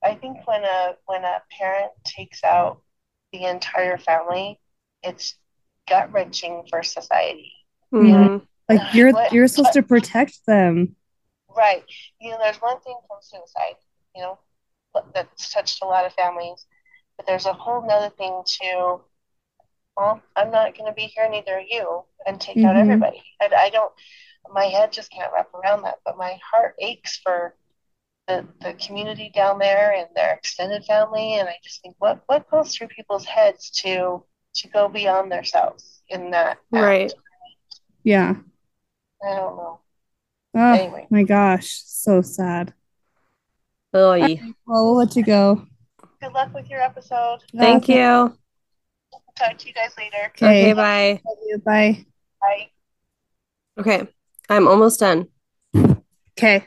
I 0.04 0.16
think 0.16 0.48
when 0.48 0.64
a 0.64 0.96
when 1.06 1.24
a 1.26 1.42
parent 1.58 1.92
takes 2.06 2.44
out 2.44 2.82
the 3.34 3.46
entire 3.46 3.98
family, 3.98 4.60
it's 5.04 5.36
gut 5.90 6.12
wrenching 6.14 6.66
for 6.70 6.84
society. 6.84 7.54
Mhm. 7.94 8.48
Like 8.70 8.82
you're 8.94 9.12
What- 9.12 9.32
you're 9.32 9.48
supposed 9.48 9.74
to 9.74 9.84
protect 9.84 10.46
them. 10.46 10.96
Right. 11.56 11.84
You 12.22 12.32
know, 12.32 12.38
there's 12.40 12.58
one 12.62 12.80
thing 12.82 12.96
from 13.08 13.18
suicide, 13.22 13.76
you 14.16 14.22
know, 14.22 14.38
that's 15.14 15.52
touched 15.52 15.82
a 15.82 15.86
lot 15.88 16.06
of 16.06 16.14
families, 16.14 16.66
but 17.18 17.26
there's 17.26 17.46
a 17.48 17.54
whole 17.54 17.86
nother 17.88 18.10
thing 18.16 18.44
to, 18.46 19.02
well, 19.96 20.22
I'm 20.36 20.52
not 20.52 20.78
going 20.78 20.86
to 20.90 20.94
be 20.96 21.04
here, 21.08 21.28
neither 21.30 21.54
are 21.56 21.62
you, 21.62 22.04
and 22.28 22.40
take 22.40 22.58
out 22.58 22.76
Mhm. 22.76 22.82
everybody. 22.82 23.24
And 23.42 23.54
I 23.54 23.70
don't, 23.70 23.92
my 24.54 24.66
head 24.66 24.92
just 24.94 25.12
can't 25.12 25.32
wrap 25.34 25.52
around 25.54 25.82
that, 25.84 25.96
but 26.06 26.18
my 26.18 26.40
heart 26.54 26.76
aches 26.80 27.18
for 27.18 27.56
the, 28.28 28.48
the 28.62 28.74
community 28.74 29.32
down 29.34 29.58
there 29.58 29.94
and 29.94 30.08
their 30.16 30.34
extended 30.34 30.84
family. 30.86 31.36
And 31.40 31.50
I 31.50 31.56
just 31.64 31.82
think, 31.82 31.96
what, 31.98 32.22
what 32.28 32.50
goes 32.52 32.76
through 32.76 32.90
people's 32.90 33.26
heads 33.26 33.72
to, 33.82 34.24
to 34.56 34.68
go 34.68 34.88
beyond 34.90 35.32
themselves 35.32 36.02
in 36.10 36.32
that 36.32 36.50
act? 36.50 36.60
Right. 36.72 37.14
Yeah. 38.04 38.36
I 39.24 39.36
don't 39.36 39.58
know. 39.58 39.80
Oh 40.56 40.74
Anyway. 40.74 41.08
my 41.10 41.24
gosh, 41.24 41.82
so 41.86 42.22
sad. 42.22 42.74
Oy. 43.96 44.40
Well, 44.66 44.86
we'll 44.86 44.96
let 44.98 45.16
you 45.16 45.24
go. 45.24 45.66
Good 46.22 46.34
luck 46.34 46.54
with 46.54 46.70
your 46.70 46.82
episode. 46.82 47.40
Thank 47.56 47.88
you. 47.90 48.36
Talk 49.38 49.58
to 49.58 49.68
you 49.68 49.74
guys 49.74 49.92
later. 49.98 50.32
Okay, 50.36 50.72
Okay. 50.72 50.74
bye. 50.74 51.22
Bye. 51.64 52.06
Bye. 52.42 52.70
Okay. 53.80 54.08
I'm 54.50 54.68
almost 54.68 55.00
done. 55.00 55.28
Okay, 56.38 56.64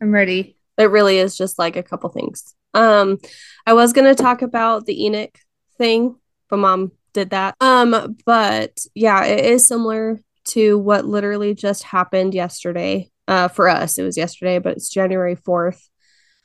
I'm 0.00 0.10
ready. 0.12 0.56
It 0.78 0.84
really 0.90 1.18
is 1.18 1.36
just 1.36 1.58
like 1.58 1.76
a 1.76 1.82
couple 1.82 2.08
things. 2.10 2.54
Um, 2.74 3.18
I 3.66 3.72
was 3.74 3.92
gonna 3.92 4.14
talk 4.14 4.42
about 4.42 4.86
the 4.86 5.04
Enoch 5.04 5.38
thing, 5.78 6.16
but 6.48 6.58
mom 6.58 6.92
did 7.12 7.30
that. 7.30 7.56
Um, 7.60 8.16
but 8.26 8.84
yeah, 8.94 9.24
it 9.24 9.44
is 9.44 9.64
similar 9.64 10.20
to 10.46 10.78
what 10.78 11.04
literally 11.04 11.54
just 11.54 11.82
happened 11.82 12.34
yesterday. 12.34 13.10
Uh, 13.26 13.48
for 13.48 13.68
us, 13.68 13.98
it 13.98 14.02
was 14.02 14.16
yesterday, 14.16 14.58
but 14.58 14.76
it's 14.76 14.88
January 14.88 15.36
4th 15.36 15.80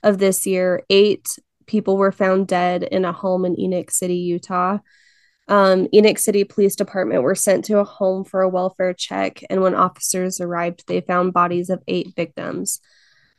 of 0.03 0.17
this 0.17 0.47
year. 0.47 0.83
Eight 0.89 1.37
people 1.67 1.97
were 1.97 2.11
found 2.11 2.47
dead 2.47 2.83
in 2.83 3.05
a 3.05 3.11
home 3.11 3.45
in 3.45 3.59
Enoch 3.59 3.91
City, 3.91 4.15
Utah. 4.15 4.79
Um, 5.47 5.87
Enoch 5.93 6.19
City 6.19 6.43
Police 6.43 6.75
Department 6.75 7.23
were 7.23 7.35
sent 7.35 7.65
to 7.65 7.79
a 7.79 7.83
home 7.83 8.23
for 8.23 8.41
a 8.41 8.49
welfare 8.49 8.93
check, 8.93 9.43
and 9.49 9.61
when 9.61 9.75
officers 9.75 10.39
arrived, 10.39 10.85
they 10.87 11.01
found 11.01 11.33
bodies 11.33 11.69
of 11.69 11.81
eight 11.87 12.13
victims. 12.15 12.81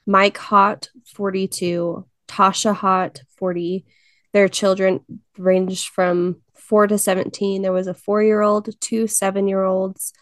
Mike 0.07 0.37
Hott, 0.37 0.89
42, 1.15 2.07
Tasha 2.27 2.75
Hott, 2.75 3.21
40. 3.39 3.85
Their 4.33 4.49
children 4.49 5.01
ranged 5.39 5.89
from 5.89 6.43
4 6.57 6.89
to 6.89 6.99
17. 6.99 7.63
There 7.63 7.73
was 7.73 7.87
a 7.87 7.95
4-year-old, 7.95 8.81
two 8.81 9.05
7-year-olds, 9.05 10.13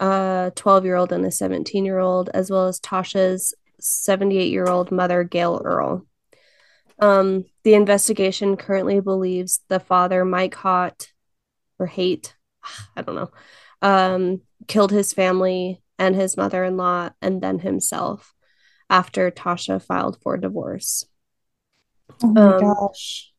a 0.00 0.52
12-year-old 0.56 1.12
and 1.12 1.24
a 1.24 1.30
17-year-old, 1.30 2.30
as 2.34 2.50
well 2.50 2.66
as 2.68 2.80
Tasha's 2.80 3.54
78-year-old 3.80 4.90
mother, 4.92 5.24
Gail 5.24 5.60
Earl. 5.64 6.06
Um, 7.00 7.44
the 7.64 7.74
investigation 7.74 8.56
currently 8.56 9.00
believes 9.00 9.60
the 9.68 9.80
father, 9.80 10.24
Mike 10.24 10.54
Hott, 10.54 11.08
or 11.78 11.86
Hate, 11.86 12.34
I 12.96 13.02
don't 13.02 13.14
know, 13.16 13.30
um, 13.82 14.42
killed 14.66 14.90
his 14.90 15.12
family 15.12 15.82
and 15.98 16.14
his 16.14 16.36
mother-in-law 16.36 17.10
and 17.22 17.40
then 17.40 17.58
himself 17.60 18.34
after 18.90 19.30
Tasha 19.30 19.82
filed 19.82 20.18
for 20.22 20.36
divorce. 20.36 21.04
Oh 22.22 22.28
my 22.28 22.52
Um, 22.52 22.60
gosh. 22.60 23.32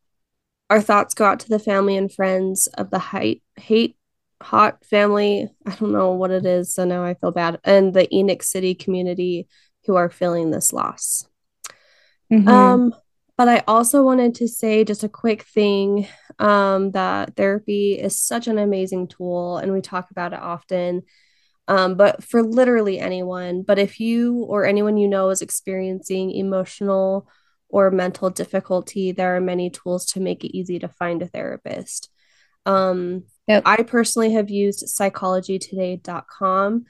Our 0.70 0.80
thoughts 0.80 1.14
go 1.14 1.24
out 1.24 1.40
to 1.40 1.48
the 1.48 1.58
family 1.58 1.96
and 1.96 2.12
friends 2.12 2.66
of 2.68 2.90
the 2.90 2.98
hate, 2.98 3.42
hate 3.56 3.96
hot 4.40 4.84
family. 4.84 5.48
I 5.66 5.74
don't 5.74 5.92
know 5.92 6.12
what 6.12 6.30
it 6.30 6.46
is, 6.46 6.74
so 6.74 6.84
now 6.84 7.04
I 7.04 7.14
feel 7.14 7.30
bad. 7.30 7.60
And 7.64 7.92
the 7.92 8.12
Enoch 8.14 8.42
City 8.42 8.74
community 8.74 9.48
who 9.86 9.96
are 9.96 10.10
feeling 10.10 10.50
this 10.50 10.72
loss. 10.72 11.26
Mhm. 12.30 12.48
Um, 12.48 12.94
But 13.36 13.48
I 13.48 13.64
also 13.66 14.02
wanted 14.02 14.34
to 14.34 14.48
say 14.48 14.84
just 14.84 15.02
a 15.02 15.08
quick 15.08 15.44
thing 15.44 16.06
um, 16.38 16.90
that 16.90 17.36
therapy 17.36 17.98
is 17.98 18.20
such 18.20 18.48
an 18.48 18.58
amazing 18.58 19.08
tool, 19.08 19.56
and 19.56 19.72
we 19.72 19.80
talk 19.80 20.10
about 20.10 20.34
it 20.34 20.40
often. 20.40 21.04
Um, 21.66 21.94
but 21.94 22.22
for 22.22 22.42
literally 22.42 22.98
anyone, 22.98 23.62
but 23.62 23.78
if 23.78 23.98
you 23.98 24.42
or 24.42 24.66
anyone 24.66 24.98
you 24.98 25.08
know 25.08 25.30
is 25.30 25.40
experiencing 25.40 26.32
emotional 26.32 27.28
or 27.70 27.90
mental 27.90 28.28
difficulty, 28.28 29.12
there 29.12 29.36
are 29.36 29.40
many 29.40 29.70
tools 29.70 30.04
to 30.06 30.20
make 30.20 30.44
it 30.44 30.54
easy 30.54 30.78
to 30.80 30.88
find 30.88 31.22
a 31.22 31.26
therapist. 31.26 32.10
Um, 32.66 33.24
Yep. 33.48 33.62
I 33.66 33.82
personally 33.82 34.32
have 34.34 34.48
used 34.48 34.84
psychologytoday.com 34.86 36.84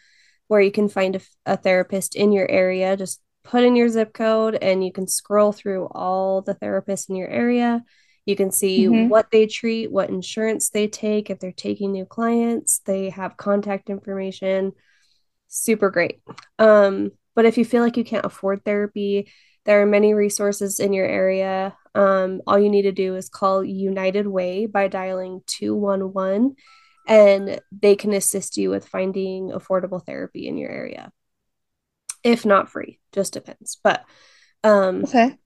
where 0.49 0.61
you 0.61 0.71
can 0.71 0.89
find 0.89 1.17
a, 1.17 1.21
a 1.47 1.57
therapist 1.57 2.17
in 2.17 2.33
your 2.33 2.51
area. 2.51 2.97
Just 2.97 3.23
put 3.45 3.65
in 3.65 3.77
your 3.77 3.89
zip 3.89 4.13
code 4.13 4.59
and 4.61 4.85
you 4.85 4.93
can 4.93 5.07
scroll 5.07 5.53
through 5.53 5.87
all 5.87 6.43
the 6.43 6.55
therapists 6.55 7.09
in 7.09 7.17
your 7.17 7.29
area. 7.29 7.83
You 8.27 8.37
can 8.37 8.51
see 8.53 8.87
Mhm. 8.87 9.09
what 9.09 9.31
they 9.31 9.47
treat, 9.47 9.91
what 9.91 10.11
insurance 10.11 10.69
they 10.69 10.87
take, 10.87 11.31
if 11.31 11.39
they're 11.39 11.53
taking 11.53 11.93
new 11.93 12.05
clients, 12.05 12.81
they 12.85 13.09
have 13.11 13.39
contact 13.39 13.89
information. 13.89 14.73
Super 15.49 15.91
great. 15.91 16.21
Um, 16.59 17.13
but 17.35 17.47
if 17.47 17.57
you 17.57 17.65
feel 17.65 17.83
like 17.83 17.97
you 17.97 18.05
can't 18.05 18.27
afford 18.27 18.65
therapy, 18.65 19.31
there 19.65 19.83
are 19.83 19.87
many 19.87 20.15
resources 20.15 20.81
in 20.81 20.93
your 20.93 21.07
area. 21.07 21.77
Um, 21.95 22.43
all 22.47 22.59
you 22.59 22.71
need 22.71 22.83
to 22.83 22.93
do 22.93 23.17
is 23.17 23.29
call 23.29 23.65
United 23.65 24.27
Way 24.27 24.67
by 24.67 24.89
dialing 24.89 25.43
211 25.47 26.55
and 27.07 27.61
they 27.73 27.97
can 27.97 28.13
assist 28.13 28.57
you 28.57 28.71
with 28.71 28.87
finding 28.87 29.51
affordable 29.51 30.05
therapy 30.05 30.47
in 30.47 30.57
your 30.57 30.71
area. 30.71 31.11
If 32.23 32.45
not 32.45 32.71
free, 32.71 33.01
just 33.13 33.33
depends. 33.33 33.79
But 33.83 34.05
um 34.63 35.05
Okay. 35.05 35.37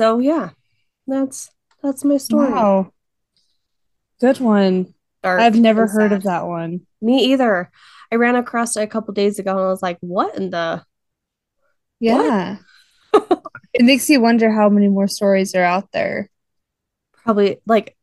so 0.00 0.18
yeah, 0.18 0.50
that's 1.06 1.50
that's 1.82 2.04
my 2.04 2.18
story. 2.18 2.52
Wow. 2.52 2.92
Good 4.20 4.40
one. 4.40 4.94
Dark 5.22 5.40
I've 5.40 5.56
never 5.56 5.86
heard 5.86 6.12
of 6.12 6.24
that 6.24 6.46
one. 6.46 6.86
Me 7.00 7.32
either. 7.32 7.70
I 8.12 8.16
ran 8.16 8.36
across 8.36 8.76
it 8.76 8.82
a 8.82 8.86
couple 8.86 9.14
days 9.14 9.38
ago 9.38 9.52
and 9.52 9.60
I 9.60 9.68
was 9.68 9.82
like, 9.82 9.98
what 10.00 10.36
in 10.36 10.50
the 10.50 10.84
Yeah. 12.00 12.58
It 13.78 13.84
makes 13.84 14.10
you 14.10 14.20
wonder 14.20 14.50
how 14.50 14.68
many 14.68 14.88
more 14.88 15.08
stories 15.08 15.54
are 15.54 15.62
out 15.62 15.92
there. 15.92 16.28
probably 17.24 17.58
like 17.66 17.96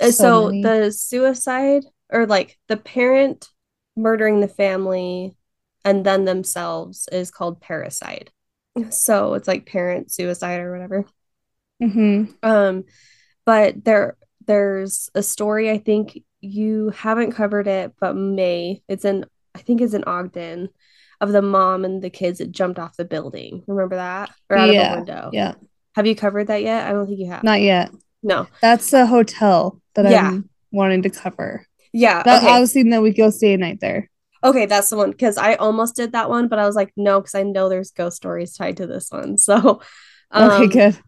uh, 0.00 0.10
So 0.10 0.50
so 0.50 0.50
the 0.50 0.92
suicide 0.92 1.84
or 2.10 2.26
like 2.26 2.58
the 2.68 2.76
parent 2.76 3.48
murdering 3.96 4.40
the 4.40 4.48
family 4.48 5.36
and 5.84 6.04
then 6.04 6.24
themselves 6.24 7.08
is 7.12 7.30
called 7.30 7.60
parricide. 7.60 8.28
So 8.90 9.34
it's 9.34 9.46
like 9.46 9.66
parent 9.66 10.10
suicide 10.10 10.60
or 10.60 10.72
whatever. 10.72 11.04
Mm-hmm. 11.82 12.32
Um, 12.42 12.84
but 13.44 13.84
there 13.84 14.16
there's 14.46 15.10
a 15.14 15.22
story 15.22 15.70
I 15.70 15.78
think 15.78 16.18
you 16.40 16.90
haven't 16.90 17.32
covered 17.32 17.66
it, 17.66 17.92
but 18.00 18.14
may. 18.14 18.82
It's 18.88 19.04
in 19.04 19.26
I 19.54 19.60
think 19.60 19.80
it's 19.80 19.94
in 19.94 20.04
Ogden 20.04 20.68
of 21.20 21.32
the 21.32 21.42
mom 21.42 21.84
and 21.84 22.02
the 22.02 22.10
kids 22.10 22.38
that 22.38 22.50
jumped 22.52 22.78
off 22.78 22.96
the 22.96 23.04
building. 23.04 23.62
Remember 23.66 23.96
that? 23.96 24.30
Or 24.50 24.56
out 24.56 24.68
of 24.68 24.74
Yeah. 24.74 24.92
a 24.92 24.96
window. 24.96 25.30
Yeah. 25.32 25.54
Have 25.94 26.06
you 26.06 26.14
covered 26.16 26.48
that 26.48 26.62
yet? 26.62 26.86
I 26.86 26.92
don't 26.92 27.06
think 27.06 27.18
you 27.20 27.30
have. 27.30 27.44
Not 27.44 27.60
yet. 27.60 27.90
No. 28.22 28.46
That's 28.60 28.92
a 28.92 29.06
hotel 29.06 29.80
that 29.94 30.10
Yeah. 30.10 30.28
I'm 30.28 30.48
wanting 30.72 31.02
to 31.02 31.10
cover. 31.10 31.66
Yeah. 31.92 32.22
That 32.22 32.42
okay. 32.42 32.52
I 32.52 32.60
was 32.60 32.72
thinking 32.72 32.90
that 32.90 33.02
we 33.02 33.12
go 33.12 33.30
stay 33.30 33.52
a 33.54 33.56
night 33.56 33.80
there. 33.80 34.10
Okay, 34.42 34.66
that's 34.66 34.90
the 34.90 34.96
one 34.96 35.10
because 35.10 35.38
I 35.38 35.54
almost 35.54 35.96
did 35.96 36.12
that 36.12 36.28
one, 36.28 36.48
but 36.48 36.58
I 36.58 36.66
was 36.66 36.74
like, 36.76 36.92
no, 36.96 37.20
because 37.20 37.34
I 37.34 37.44
know 37.44 37.68
there's 37.68 37.92
ghost 37.92 38.16
stories 38.16 38.54
tied 38.54 38.76
to 38.78 38.86
this 38.86 39.10
one. 39.10 39.38
So, 39.38 39.80
Okay, 40.34 40.64
um, 40.64 40.68
good. 40.68 40.98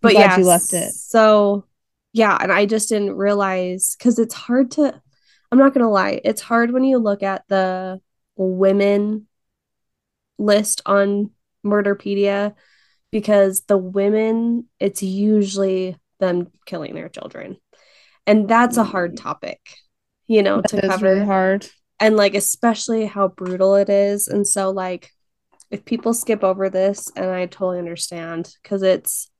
but 0.00 0.12
glad 0.12 0.20
yeah, 0.22 0.38
you 0.38 0.44
left 0.44 0.72
it. 0.72 0.90
So, 0.92 1.66
yeah, 2.12 2.36
and 2.40 2.50
I 2.50 2.64
just 2.66 2.88
didn't 2.88 3.14
realize 3.16 3.94
because 3.98 4.18
it's 4.18 4.34
hard 4.34 4.70
to, 4.72 5.00
I'm 5.52 5.58
not 5.58 5.74
gonna 5.74 5.90
lie, 5.90 6.20
it's 6.24 6.40
hard 6.40 6.72
when 6.72 6.82
you 6.84 6.98
look 6.98 7.22
at 7.22 7.44
the 7.48 8.00
women 8.36 9.26
list 10.40 10.82
on 10.86 11.30
Murderpedia 11.64 12.54
because 13.12 13.62
the 13.62 13.78
women, 13.78 14.66
it's 14.78 15.02
usually 15.02 15.96
them 16.18 16.48
killing 16.66 16.94
their 16.94 17.08
children. 17.08 17.56
And 18.26 18.48
that's 18.48 18.76
a 18.76 18.84
hard 18.84 19.12
mm. 19.12 19.22
topic, 19.22 19.60
you 20.26 20.42
know, 20.42 20.60
to 20.60 20.80
cover 20.80 21.14
really 21.14 21.24
hard. 21.24 21.66
and 21.98 22.16
like 22.16 22.34
especially 22.34 23.06
how 23.06 23.28
brutal 23.28 23.74
it 23.74 23.88
is 23.88 24.28
and 24.28 24.46
so 24.46 24.70
like 24.70 25.10
if 25.70 25.84
people 25.84 26.14
skip 26.14 26.42
over 26.42 26.68
this 26.68 27.10
and 27.16 27.26
i 27.26 27.46
totally 27.46 27.78
understand 27.78 28.52
because 28.62 28.82
it's 28.82 29.30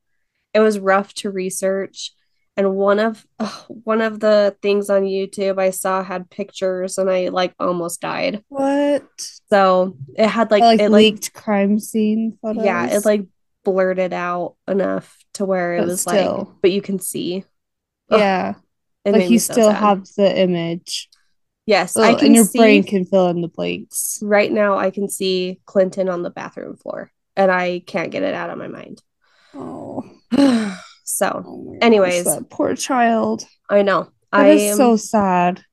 it 0.54 0.60
was 0.60 0.78
rough 0.78 1.12
to 1.14 1.30
research 1.30 2.12
and 2.60 2.74
one 2.76 2.98
of 3.00 3.26
ugh, 3.38 3.64
one 3.68 4.02
of 4.02 4.20
the 4.20 4.54
things 4.62 4.90
on 4.90 5.02
youtube 5.02 5.58
i 5.58 5.70
saw 5.70 6.02
had 6.02 6.28
pictures 6.30 6.98
and 6.98 7.10
i 7.10 7.28
like 7.28 7.54
almost 7.58 8.00
died 8.00 8.44
What? 8.48 9.04
so 9.50 9.96
it 10.16 10.28
had 10.28 10.50
like, 10.50 10.60
Like, 10.62 10.80
it 10.80 10.90
like 10.90 11.02
leaked 11.04 11.32
crime 11.32 11.78
scene 11.78 12.36
photos. 12.42 12.64
yeah 12.64 12.86
it 12.96 13.04
like 13.04 13.24
blurted 13.64 14.12
out 14.12 14.56
enough 14.68 15.16
to 15.34 15.44
where 15.44 15.74
it 15.74 15.80
But 15.80 15.88
was 15.88 16.06
like 16.06 16.46
but 16.62 16.70
you 16.70 16.82
can 16.82 16.98
see 16.98 17.44
Ugh, 18.10 18.18
yeah. 18.20 18.54
Like 19.04 19.30
you 19.30 19.38
so 19.38 19.52
still 19.54 19.70
sad. 19.70 19.76
have 19.80 20.06
the 20.16 20.38
image. 20.40 21.08
yes 21.66 21.96
Oh, 21.96 22.02
i 22.02 22.14
can 22.14 22.26
and 22.26 22.34
your 22.36 22.44
see 22.44 22.58
brain 22.58 22.82
can 22.84 23.04
fill 23.04 23.28
in 23.28 23.40
the 23.40 23.48
blanks. 23.48 24.18
right 24.22 24.50
now 24.52 24.76
I 24.78 24.90
can 24.90 25.08
see 25.08 25.60
Clinton 25.66 26.08
on 26.08 26.22
the 26.22 26.30
bathroom 26.30 26.76
floor 26.76 27.10
and 27.36 27.50
I 27.50 27.80
can't 27.86 28.10
get 28.10 28.22
it 28.24 28.34
out 28.34 28.50
of 28.50 28.58
my 28.58 28.68
mind. 28.68 29.02
Oh, 29.54 30.04
so 31.20 31.42
oh 31.46 31.74
gosh, 31.74 31.82
Anyways. 31.82 32.24
that 32.24 32.50
poor 32.50 32.74
child. 32.74 33.44
I 33.68 33.82
know 33.82 34.10
That 34.32 34.46
I 34.46 34.48
is 34.48 34.62
am 34.70 34.76
so 34.76 34.96
sad. 34.96 35.64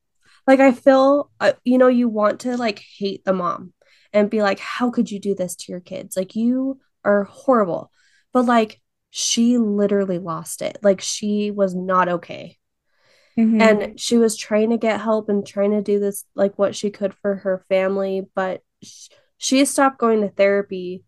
like 0.45 0.59
I 0.59 0.71
feel 0.71 1.29
uh, 1.39 1.53
you 1.63 1.77
know 1.77 1.87
you 1.87 2.07
want 2.09 2.41
to 2.41 2.57
like 2.57 2.81
hate 2.97 3.23
the 3.25 3.33
mom 3.33 3.73
and 4.13 4.29
be 4.29 4.41
like 4.41 4.59
how 4.59 4.89
could 4.91 5.11
you 5.11 5.19
do 5.19 5.35
this 5.35 5.55
to 5.55 5.71
your 5.71 5.81
kids 5.81 6.15
like 6.15 6.35
you 6.35 6.79
are 7.03 7.23
horrible 7.25 7.91
but 8.33 8.45
like 8.45 8.81
she 9.09 9.57
literally 9.57 10.19
lost 10.19 10.61
it 10.61 10.77
like 10.83 11.01
she 11.01 11.51
was 11.51 11.73
not 11.75 12.09
okay 12.09 12.57
Mhm. 13.37 13.59
and 13.61 13.99
she 13.99 14.17
was 14.17 14.35
trying 14.35 14.69
to 14.71 14.77
get 14.77 15.01
help 15.01 15.29
and 15.29 15.45
trying 15.45 15.71
to 15.71 15.81
do 15.81 15.99
this 15.99 16.25
like 16.35 16.57
what 16.57 16.75
she 16.75 16.89
could 16.89 17.13
for 17.13 17.35
her 17.35 17.63
family 17.69 18.27
but 18.35 18.61
sh- 18.83 19.09
she 19.37 19.65
stopped 19.65 19.99
going 19.99 20.21
to 20.21 20.29
therapy 20.29 21.03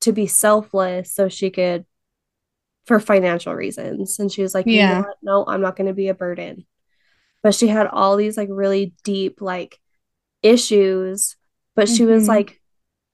to 0.00 0.12
be 0.12 0.26
selfless 0.26 1.12
so 1.12 1.28
she 1.28 1.50
could 1.50 1.84
for 2.86 2.98
financial 3.00 3.54
reasons 3.54 4.18
and 4.18 4.32
she 4.32 4.42
was 4.42 4.54
like 4.54 4.66
Yeah. 4.66 5.02
no 5.22 5.44
i'm 5.46 5.60
not 5.60 5.76
going 5.76 5.86
to 5.86 5.94
be 5.94 6.08
a 6.08 6.14
burden 6.14 6.66
but 7.42 7.54
she 7.54 7.68
had 7.68 7.86
all 7.86 8.16
these 8.16 8.36
like 8.36 8.48
really 8.50 8.94
deep 9.04 9.40
like 9.40 9.78
issues 10.42 11.36
but 11.76 11.88
she 11.88 12.04
was 12.04 12.24
Mhm. 12.24 12.28
like 12.28 12.60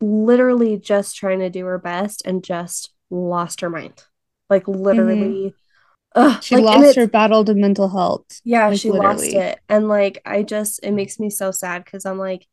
literally 0.01 0.79
just 0.79 1.17
trying 1.17 1.41
to 1.41 1.51
do 1.51 1.65
her 1.67 1.79
best 1.79 2.23
and 2.27 2.45
just 2.45 2.93
lost 3.11 3.61
her 3.61 3.71
mind 3.71 4.05
like 4.51 4.69
literally 4.69 5.55
Mm-hmm. 6.17 6.41
she 6.41 6.55
like, 6.57 6.65
lost 6.65 6.97
her 6.97 7.07
battle 7.07 7.45
to 7.45 7.55
mental 7.55 7.89
health. 7.89 8.41
yeah, 8.45 8.69
Like, 8.69 8.79
she 8.79 8.91
lost 8.91 9.25
it. 9.25 9.59
And 9.69 9.89
like 9.89 10.23
I 10.25 10.43
just 10.43 10.81
it 10.83 10.93
makes 10.93 11.21
me 11.21 11.29
so 11.31 11.51
sad 11.51 11.85
because 11.85 12.07
I'm 12.07 12.19
like, 12.19 12.47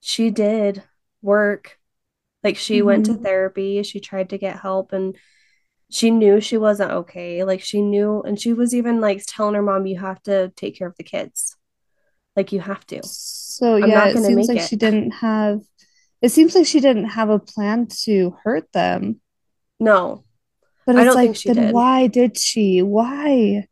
she 0.00 0.30
did 0.30 0.82
work. 1.22 1.78
Like 2.44 2.56
she 2.56 2.82
went 2.82 3.06
to 3.06 3.14
Mhm. 3.14 3.22
therapy, 3.22 3.82
she 3.82 4.00
tried 4.00 4.30
to 4.30 4.38
get 4.38 4.60
help 4.60 4.92
and 4.92 5.16
she 5.90 6.10
knew 6.10 6.40
she 6.40 6.58
wasn't 6.58 6.90
okay. 6.92 7.44
Like 7.44 7.60
she 7.62 7.80
knew 7.82 8.22
and 8.22 8.40
she 8.40 8.52
was 8.52 8.74
even 8.74 9.00
like 9.00 9.22
telling 9.26 9.54
her 9.54 9.62
mom, 9.62 9.86
you 9.86 9.98
have 9.98 10.22
to 10.24 10.50
take 10.56 10.76
care 10.78 10.88
of 10.88 10.96
the 10.96 11.04
kids. 11.04 11.56
Like 12.36 12.52
you 12.52 12.60
have 12.60 12.86
to. 12.88 13.02
So 13.02 13.76
I'm 13.82 13.88
yeah, 13.88 13.94
not 13.94 14.12
it 14.12 14.18
seems 14.18 14.36
make 14.36 14.48
like 14.48 14.58
it. 14.58 14.68
she 14.68 14.76
didn't 14.76 15.12
have. 15.12 15.60
It 16.22 16.30
seems 16.30 16.54
like 16.54 16.66
she 16.66 16.80
didn't 16.80 17.06
have 17.10 17.30
a 17.30 17.38
plan 17.38 17.86
to 18.04 18.36
hurt 18.44 18.70
them. 18.72 19.20
No. 19.80 20.24
But 20.86 20.96
I 20.96 21.04
don't 21.04 21.14
like, 21.14 21.26
think 21.26 21.36
she 21.36 21.50
then 21.50 21.68
did. 21.68 21.72
why 21.72 22.06
did 22.08 22.36
she? 22.38 22.82
Why? 22.82 23.66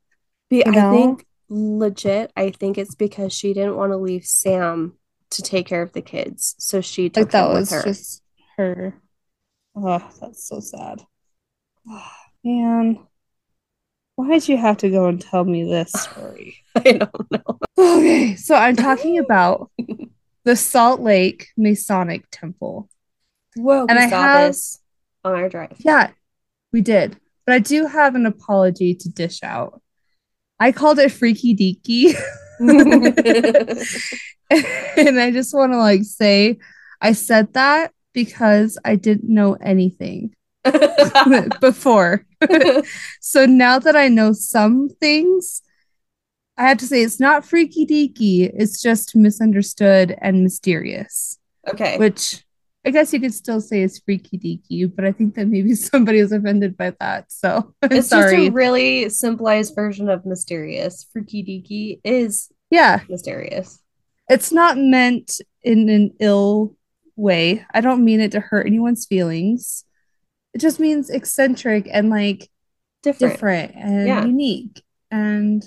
Be- 0.51 0.65
You 0.65 0.73
I 0.73 0.91
think 0.91 1.27
legit, 1.49 2.33
I 2.37 2.51
think 2.51 2.79
it's 2.79 2.95
because 2.95 3.33
she 3.33 3.53
didn't 3.55 3.77
want 3.77 3.93
to 3.93 3.97
leave 3.97 4.25
Sam 4.25 4.99
to 5.31 5.43
take 5.43 5.67
care 5.67 5.83
of 5.83 5.93
the 5.93 6.03
kids. 6.03 6.55
So 6.59 6.81
she 6.81 7.09
took 7.09 7.27
Like 7.27 7.31
that 7.33 7.49
with 7.49 7.61
was 7.61 7.71
her. 7.71 7.83
just 7.83 8.23
her. 8.57 9.01
Oh, 9.77 10.11
that's 10.21 10.49
so 10.49 10.61
sad. 10.61 11.07
Oh, 11.89 12.11
man, 12.45 12.99
why 14.17 14.29
did 14.31 14.49
you 14.49 14.57
have 14.57 14.79
to 14.79 14.91
go 14.91 15.07
and 15.07 15.21
tell 15.21 15.45
me 15.45 15.65
this 15.65 15.93
story? 16.03 16.57
I 16.75 16.93
don't 16.93 17.31
know. 17.31 17.59
Okay, 17.79 18.35
so 18.37 18.55
I'm 18.55 18.77
talking 18.77 19.19
about 19.25 19.71
the 20.45 20.57
Salt 20.57 21.01
Lake 21.01 21.49
Masonic 21.57 22.25
Temple. 22.31 22.89
Whoa, 23.57 23.87
And 23.89 23.99
we 23.99 24.05
I 24.05 24.11
saw 24.11 24.23
have- 24.23 24.49
this 24.49 24.81
on 25.25 25.35
our 25.35 25.49
drive. 25.49 25.77
Yeah, 25.79 26.11
we 26.73 26.81
did. 26.81 27.19
But 27.47 27.55
I 27.55 27.59
do 27.61 27.87
have 27.87 28.15
an 28.17 28.27
apology 28.27 28.95
to 28.95 29.09
dish 29.09 29.43
out. 29.43 29.81
I 30.59 30.73
called 30.73 30.99
it 30.99 31.11
Freaky 31.13 31.55
Deaky. 31.55 32.15
and 34.51 35.21
I 35.21 35.31
just 35.31 35.55
want 35.55 35.73
to 35.73 35.79
like 35.79 36.03
say 36.05 36.59
I 37.01 37.13
said 37.13 37.53
that 37.53 37.93
because 38.15 38.79
I 38.85 38.97
didn't 38.97 39.29
know 39.33 39.55
anything 39.55 40.35
before. 41.61 42.25
so 43.21 43.47
now 43.47 43.79
that 43.79 43.97
I 43.97 44.09
know 44.09 44.33
some 44.33 44.89
things, 44.89 45.63
I 46.57 46.69
have 46.69 46.79
to 46.79 46.87
say 46.87 47.03
it's 47.03 47.21
not 47.21 47.45
freaky 47.45 47.87
deaky. 47.87 48.51
It's 48.55 48.81
just 48.81 49.15
misunderstood 49.15 50.17
and 50.21 50.43
mysterious. 50.43 51.39
okay. 51.69 51.99
Which 51.99 52.43
I 52.87 52.91
guess 52.91 53.13
you 53.13 53.19
could 53.19 53.35
still 53.35 53.61
say 53.61 53.83
is 53.83 53.99
freaky 53.99 54.39
deaky, 54.39 54.95
but 54.95 55.05
I 55.05 55.11
think 55.11 55.35
that 55.35 55.49
maybe 55.49 55.75
somebody 55.75 56.19
is 56.19 56.31
offended 56.31 56.77
by 56.77 56.93
that. 57.01 57.33
So 57.33 57.75
I'm 57.83 57.93
it's 57.93 58.09
sorry. 58.09 58.37
just 58.37 58.49
a 58.49 58.53
really 58.53 59.09
simplified 59.09 59.67
version 59.75 60.09
of 60.09 60.25
mysterious. 60.25 61.05
Freaky 61.13 61.43
deaky 61.43 62.01
is 62.05 62.53
yeah, 62.71 63.01
mysterious. 63.09 63.81
it's 64.29 64.53
not 64.53 64.77
meant 64.79 65.41
in 65.63 65.89
an 65.89 66.13
ill 66.21 66.77
way. 67.17 67.65
I 67.75 67.81
don't 67.81 68.05
mean 68.05 68.21
it 68.21 68.33
to 68.33 68.41
hurt 68.41 68.67
anyone's 68.67 69.05
feelings. 69.07 69.85
It 70.57 70.61
just 70.63 70.81
means 70.81 71.11
eccentric 71.11 71.87
and 71.93 72.09
like 72.09 72.49
Different. 73.03 73.35
different 73.35 73.75
and 73.75 74.07
Yeah. 74.07 74.25
unique. 74.25 74.83
And 75.11 75.63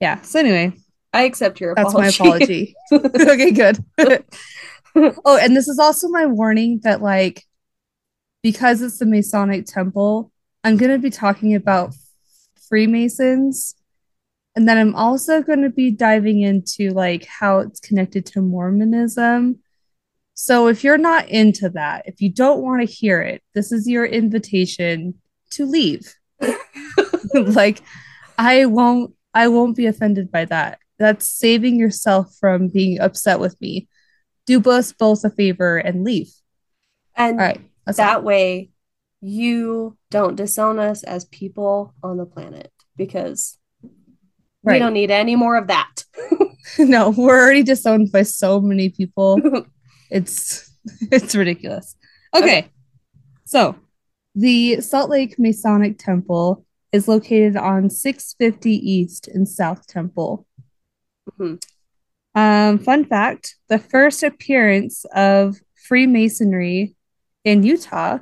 yeah, 0.00 0.20
so 0.20 0.38
anyway, 0.40 0.74
I 1.14 1.22
accept 1.22 1.62
your 1.62 1.74
that's 1.74 1.94
apology. 1.94 2.18
my 2.20 2.26
apology. 2.26 2.76
okay, 2.92 3.52
good. 3.52 3.82
oh, 5.24 5.38
and 5.38 5.56
this 5.56 5.66
is 5.66 5.78
also 5.78 6.08
my 6.08 6.26
warning 6.26 6.80
that 6.82 7.00
like 7.00 7.42
because 8.42 8.82
it's 8.82 8.98
the 8.98 9.06
Masonic 9.06 9.64
temple, 9.64 10.30
I'm 10.62 10.76
going 10.76 10.92
to 10.92 10.98
be 10.98 11.08
talking 11.08 11.54
about 11.54 11.94
Freemasons 12.68 13.76
and 14.54 14.68
then 14.68 14.76
I'm 14.76 14.94
also 14.94 15.40
going 15.40 15.62
to 15.62 15.70
be 15.70 15.90
diving 15.90 16.42
into 16.42 16.90
like 16.90 17.24
how 17.24 17.60
it's 17.60 17.80
connected 17.80 18.26
to 18.26 18.42
Mormonism. 18.42 19.60
So 20.38 20.68
if 20.68 20.84
you're 20.84 20.98
not 20.98 21.30
into 21.30 21.70
that, 21.70 22.02
if 22.04 22.20
you 22.20 22.30
don't 22.30 22.60
want 22.62 22.82
to 22.82 22.86
hear 22.86 23.22
it, 23.22 23.42
this 23.54 23.72
is 23.72 23.88
your 23.88 24.04
invitation 24.04 25.14
to 25.52 25.64
leave. 25.64 26.14
like 27.34 27.80
I 28.38 28.66
won't 28.66 29.14
I 29.32 29.48
won't 29.48 29.76
be 29.76 29.86
offended 29.86 30.30
by 30.30 30.44
that. 30.44 30.78
That's 30.98 31.26
saving 31.26 31.78
yourself 31.78 32.34
from 32.38 32.68
being 32.68 33.00
upset 33.00 33.40
with 33.40 33.58
me. 33.62 33.88
Do 34.44 34.60
us 34.70 34.92
both 34.92 35.24
a 35.24 35.30
favor 35.30 35.78
and 35.78 36.04
leave. 36.04 36.30
and 37.16 37.40
All 37.40 37.46
right. 37.46 37.60
That 37.86 38.16
all. 38.18 38.22
way 38.22 38.70
you 39.22 39.96
don't 40.10 40.36
disown 40.36 40.78
us 40.78 41.02
as 41.02 41.24
people 41.24 41.94
on 42.02 42.18
the 42.18 42.26
planet 42.26 42.70
because 42.94 43.56
we 44.62 44.78
don't 44.78 44.92
need 44.92 45.10
any 45.10 45.34
more 45.34 45.56
of 45.56 45.68
that. 45.68 46.04
no, 46.78 47.10
we're 47.10 47.40
already 47.40 47.62
disowned 47.62 48.12
by 48.12 48.22
so 48.22 48.60
many 48.60 48.90
people. 48.90 49.38
It's 50.10 50.70
it's 51.10 51.34
ridiculous. 51.34 51.96
Okay. 52.34 52.44
Okay. 52.44 52.70
So, 53.44 53.76
the 54.34 54.80
Salt 54.80 55.08
Lake 55.08 55.38
Masonic 55.38 55.98
Temple 55.98 56.64
is 56.92 57.08
located 57.08 57.56
on 57.56 57.90
650 57.90 58.70
East 58.70 59.28
in 59.28 59.46
South 59.46 59.86
Temple. 59.86 60.46
Mhm. 61.38 61.62
Um, 62.34 62.78
fun 62.78 63.04
fact, 63.06 63.56
the 63.68 63.78
first 63.78 64.22
appearance 64.22 65.06
of 65.14 65.56
Freemasonry 65.74 66.94
in 67.44 67.62
Utah 67.62 68.18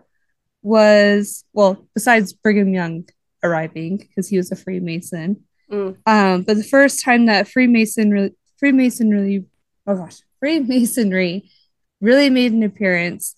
was 0.63 1.45
well, 1.53 1.87
besides 1.95 2.33
Brigham 2.33 2.73
Young 2.73 3.05
arriving 3.43 3.99
because 3.99 4.29
he 4.29 4.37
was 4.37 4.51
a 4.53 4.57
Freemason. 4.57 5.45
Mm. 5.71 5.97
Um, 6.07 6.43
but 6.43 6.57
the 6.57 6.65
first 6.65 7.03
time 7.05 7.27
that 7.27 7.49
Freemason 7.49 8.35
Freemasonry 8.59 9.45
oh 9.87 9.97
gosh, 9.97 10.21
Freemasonry 10.41 11.51
really 12.05 12.31
made 12.31 12.53
an 12.53 12.63
appearance 12.63 13.35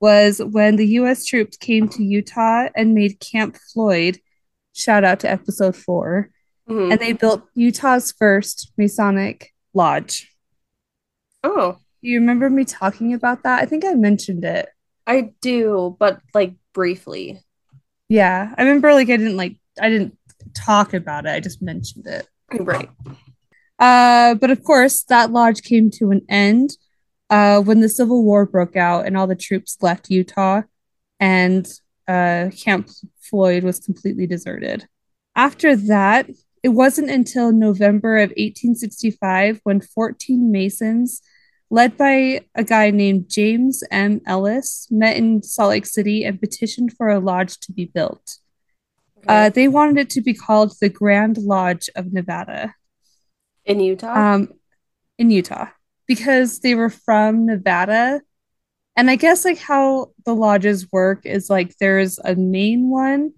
was 0.00 0.40
when 0.42 0.76
the 0.76 0.86
US 1.00 1.24
troops 1.24 1.56
came 1.56 1.88
to 1.90 2.02
Utah 2.04 2.68
and 2.76 2.94
made 2.94 3.20
Camp 3.20 3.56
Floyd. 3.72 4.18
Shout 4.74 5.04
out 5.04 5.20
to 5.20 5.30
episode 5.30 5.74
four. 5.76 6.30
Mhm. 6.68 6.92
And 6.92 7.00
they 7.00 7.12
built 7.12 7.42
Utah's 7.54 8.12
first 8.12 8.72
Masonic 8.78 9.52
lodge. 9.74 10.30
Oh, 11.42 11.78
You 12.02 12.18
remember 12.20 12.48
me 12.48 12.64
talking 12.64 13.12
about 13.12 13.42
that? 13.42 13.60
I 13.60 13.66
think 13.66 13.84
I 13.84 13.92
mentioned 13.94 14.42
it. 14.44 14.68
I 15.06 15.32
do, 15.42 15.96
but 15.98 16.20
like 16.32 16.54
briefly. 16.72 17.42
Yeah. 18.08 18.54
I 18.56 18.62
remember 18.62 18.94
like 18.94 19.10
I 19.10 19.16
didn't 19.18 19.36
like 19.36 19.56
I 19.78 19.90
didn't 19.90 20.16
talk 20.54 20.94
about 20.94 21.26
it. 21.26 21.30
I 21.30 21.40
just 21.40 21.60
mentioned 21.60 22.06
it. 22.06 22.26
Right. 22.58 22.88
Uh, 23.78 24.34
but 24.34 24.50
of 24.50 24.64
course, 24.64 25.02
that 25.04 25.30
lodge 25.30 25.62
came 25.62 25.90
to 25.92 26.10
an 26.10 26.22
end 26.28 26.76
uh, 27.30 27.60
when 27.60 27.80
the 27.80 27.88
Civil 27.88 28.24
War 28.24 28.44
broke 28.44 28.76
out 28.76 29.06
and 29.06 29.16
all 29.16 29.26
the 29.26 29.36
troops 29.36 29.78
left 29.80 30.10
Utah, 30.10 30.62
and 31.20 31.66
uh, 32.08 32.50
Camp 32.60 32.90
Floyd 33.20 33.62
was 33.62 33.78
completely 33.78 34.26
deserted. 34.26 34.86
After 35.36 35.76
that, 35.76 36.28
it 36.62 36.70
wasn't 36.70 37.10
until 37.10 37.52
November 37.52 38.18
of 38.18 38.30
1865 38.30 39.60
when 39.62 39.80
14 39.80 40.50
Masons, 40.50 41.22
led 41.70 41.96
by 41.96 42.40
a 42.56 42.64
guy 42.64 42.90
named 42.90 43.30
James 43.30 43.84
M. 43.92 44.20
Ellis, 44.26 44.88
met 44.90 45.16
in 45.16 45.42
Salt 45.42 45.70
Lake 45.70 45.86
City 45.86 46.24
and 46.24 46.40
petitioned 46.40 46.92
for 46.96 47.08
a 47.08 47.20
lodge 47.20 47.60
to 47.60 47.72
be 47.72 47.84
built. 47.86 48.38
Uh, 49.28 49.50
they 49.50 49.68
wanted 49.68 49.98
it 49.98 50.10
to 50.10 50.20
be 50.20 50.34
called 50.34 50.72
the 50.80 50.88
Grand 50.88 51.38
Lodge 51.38 51.88
of 51.94 52.12
Nevada 52.12 52.74
in 53.64 53.78
Utah. 53.78 54.34
um, 54.34 54.48
in 55.18 55.30
Utah 55.30 55.68
because 56.10 56.58
they 56.58 56.74
were 56.74 56.90
from 56.90 57.46
Nevada. 57.46 58.20
And 58.96 59.08
I 59.08 59.14
guess 59.14 59.44
like 59.44 59.58
how 59.58 60.10
the 60.24 60.34
lodges 60.34 60.90
work 60.90 61.24
is 61.24 61.48
like 61.48 61.76
there's 61.76 62.18
a 62.18 62.34
main 62.34 62.90
one 62.90 63.32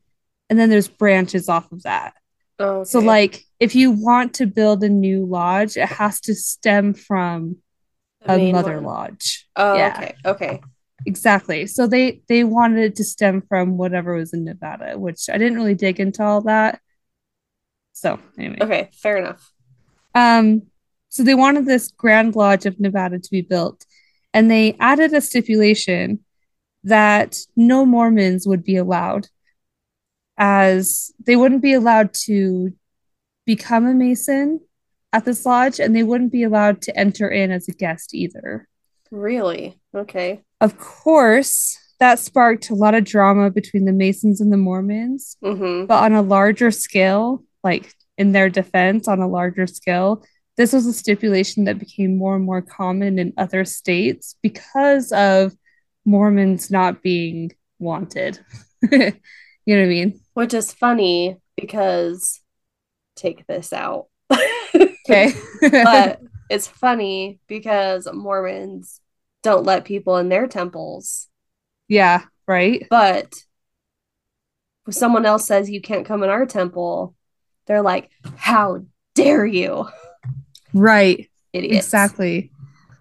and 0.49 0.59
then 0.59 0.71
there's 0.71 0.89
branches 0.89 1.51
off 1.51 1.71
of 1.71 1.83
that. 1.83 2.15
oh, 2.59 2.83
So 2.85 2.99
like 3.01 3.45
if 3.61 3.75
you 3.75 3.91
want 3.91 4.33
to 4.37 4.47
build 4.47 4.83
a 4.83 4.89
new 4.89 5.27
lodge, 5.27 5.77
it 5.77 5.87
has 5.87 6.19
to 6.23 6.35
stem 6.35 6.95
from 6.95 7.59
The 8.25 8.33
a 8.37 8.53
mother 8.53 8.77
one. 8.77 8.85
lodge. 8.85 9.47
Oh, 9.55 9.77
yeah. 9.77 9.93
okay. 9.95 10.15
Okay. 10.25 10.61
Exactly. 11.05 11.67
So 11.67 11.87
they 11.87 12.23
they 12.27 12.43
wanted 12.43 12.79
it 12.85 12.97
to 12.97 13.05
stem 13.05 13.43
from 13.43 13.77
whatever 13.77 14.15
was 14.15 14.33
in 14.33 14.45
Nevada, 14.45 14.99
which 14.99 15.29
I 15.29 15.37
didn't 15.37 15.59
really 15.59 15.75
dig 15.75 16.01
into 16.01 16.23
all 16.25 16.41
that. 16.43 16.81
So 17.93 18.19
anyway. 18.39 18.57
Okay. 18.63 18.89
Fair 18.95 19.19
enough. 19.19 19.53
Um, 20.15 20.63
so 21.13 21.23
they 21.23 21.35
wanted 21.35 21.67
this 21.67 21.93
Grand 21.93 22.35
Lodge 22.35 22.65
of 22.65 22.81
Nevada 22.81 23.19
to 23.19 23.31
be 23.31 23.43
built, 23.43 23.85
and 24.33 24.51
they 24.51 24.79
added 24.81 25.13
a 25.13 25.21
stipulation 25.21 26.21
that 26.85 27.37
no 27.55 27.85
Mormons 27.85 28.47
would 28.47 28.65
be 28.65 28.77
allowed, 28.77 29.29
as 30.39 31.13
they 31.23 31.37
wouldn't 31.37 31.61
be 31.61 31.75
allowed 31.75 32.15
to 32.25 32.73
become 33.45 33.85
a 33.85 33.93
Mason 33.93 34.61
at 35.13 35.27
this 35.27 35.45
lodge, 35.45 35.79
and 35.81 35.95
they 35.95 36.03
wouldn't 36.03 36.33
be 36.33 36.45
allowed 36.45 36.81
to 36.81 36.99
enter 36.99 37.29
in 37.29 37.51
as 37.51 37.69
a 37.69 37.73
guest 37.73 38.15
either. 38.15 38.67
Really? 39.11 39.79
Okay. 39.95 40.41
Of 40.63 40.79
course, 40.79 41.77
that 41.99 42.21
sparked 42.21 42.71
a 42.71 42.75
lot 42.75 42.95
of 42.95 43.05
drama 43.05 43.51
between 43.51 43.85
the 43.85 43.93
Masons 43.93 44.41
and 44.41 44.51
the 44.51 44.57
Mormons. 44.57 45.37
Mm-hmm. 45.45 45.85
But 45.85 46.05
on 46.05 46.15
a 46.15 46.23
larger 46.23 46.71
scale, 46.71 47.45
like 47.63 47.93
in 48.17 48.33
their 48.33 48.49
defense, 48.49 49.09
on 49.09 49.21
a 49.21 49.29
larger 49.29 49.67
scale, 49.67 50.25
this 50.57 50.73
was 50.73 50.87
a 50.87 50.93
stipulation 50.93 51.65
that 51.65 51.79
became 51.79 52.19
more 52.19 52.37
and 52.37 52.45
more 52.45 52.63
common 52.63 53.19
in 53.19 53.33
other 53.37 53.65
states 53.65 54.37
because 54.43 55.11
of 55.13 55.53
Mormons 56.05 56.71
not 56.71 57.03
being 57.03 57.53
wanted. 57.79 58.39
you 58.83 58.99
know 58.99 59.13
what 59.67 59.79
I 59.79 59.87
mean? 59.87 60.21
Which 60.35 60.55
is 60.55 60.73
funny 60.73 61.37
because 61.57 62.41
take 63.17 63.47
this 63.47 63.73
out. 63.73 64.07
Okay. 65.05 65.33
but 65.61 66.21
it's 66.49 66.69
funny 66.69 67.41
because 67.49 68.09
Mormons 68.13 69.01
don't 69.43 69.65
let 69.65 69.85
people 69.85 70.17
in 70.17 70.29
their 70.29 70.47
temples, 70.47 71.29
yeah, 71.89 72.23
right? 72.47 72.87
but 72.89 73.35
if 74.87 74.95
someone 74.95 75.27
else 75.27 75.47
says 75.47 75.69
you 75.69 75.81
can't 75.81 76.07
come 76.07 76.23
in 76.23 76.31
our 76.31 76.47
temple, 76.47 77.15
they're 77.67 77.83
like, 77.83 78.11
"How 78.37 78.85
dare 79.15 79.45
you, 79.45 79.89
Right. 80.75 81.31
idiots!" 81.53 81.87
Exactly. 81.87 82.51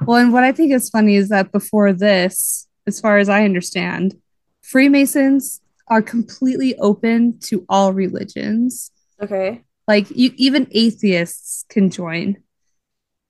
Well, 0.06 0.18
and 0.18 0.34
what 0.34 0.44
I 0.44 0.52
think 0.52 0.72
is 0.72 0.90
funny 0.90 1.16
is 1.16 1.30
that 1.30 1.52
before 1.52 1.94
this, 1.94 2.68
as 2.88 3.00
far 3.00 3.18
as 3.18 3.30
I 3.30 3.46
understand, 3.46 4.16
Freemasons 4.62 5.62
are 5.88 6.02
completely 6.02 6.76
open 6.78 7.38
to 7.42 7.66
all 7.70 7.94
religions. 7.94 8.92
Okay. 9.22 9.64
Like 9.88 10.10
you, 10.10 10.32
even 10.38 10.68
atheists 10.72 11.66
can 11.70 11.90
join. 11.90 12.38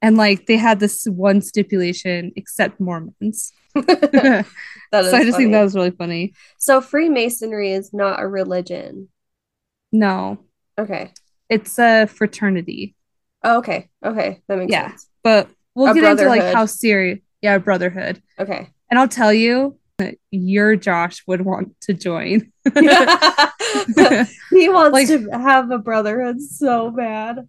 And 0.01 0.18
like 0.18 0.45
they 0.47 0.57
had 0.57 0.80
this 0.80 1.05
one 1.05 1.41
stipulation, 1.41 2.31
except 2.35 2.80
Mormons. 2.80 3.51
so 3.76 3.84
I 3.88 4.43
just 4.91 5.11
think 5.11 5.31
funny. 5.34 5.51
that 5.51 5.63
was 5.63 5.76
really 5.76 5.91
funny. 5.91 6.34
So 6.57 6.81
Freemasonry 6.81 7.72
is 7.73 7.93
not 7.93 8.22
a 8.22 8.27
religion. 8.27 9.09
No, 9.91 10.45
Okay. 10.80 11.11
it's 11.49 11.77
a 11.80 12.05
fraternity. 12.07 12.95
Oh, 13.43 13.57
okay. 13.59 13.89
Okay. 14.05 14.41
That 14.47 14.57
makes 14.59 14.72
Yeah. 14.72 14.89
sense. 14.89 15.07
But 15.23 15.49
we'll 15.76 15.91
A 15.91 15.93
get 15.93 16.03
into 16.03 16.26
like 16.27 16.53
how 16.53 16.65
serious. 16.65 17.19
Yeah, 17.41 17.57
brotherhood. 17.57 18.22
Okay. 18.39 18.69
And 18.89 18.99
I'll 18.99 19.07
tell 19.07 19.34
you, 19.34 19.77
that 19.97 20.15
your 20.31 20.76
Josh 20.76 21.22
would 21.27 21.41
want 21.41 21.80
to 21.81 21.93
join. 21.93 22.51
he 22.76 24.69
wants 24.69 24.93
Like- 24.93 25.07
to 25.07 25.30
have 25.31 25.69
a 25.72 25.77
brotherhood 25.77 26.41
so 26.41 26.91
bad. 26.91 27.47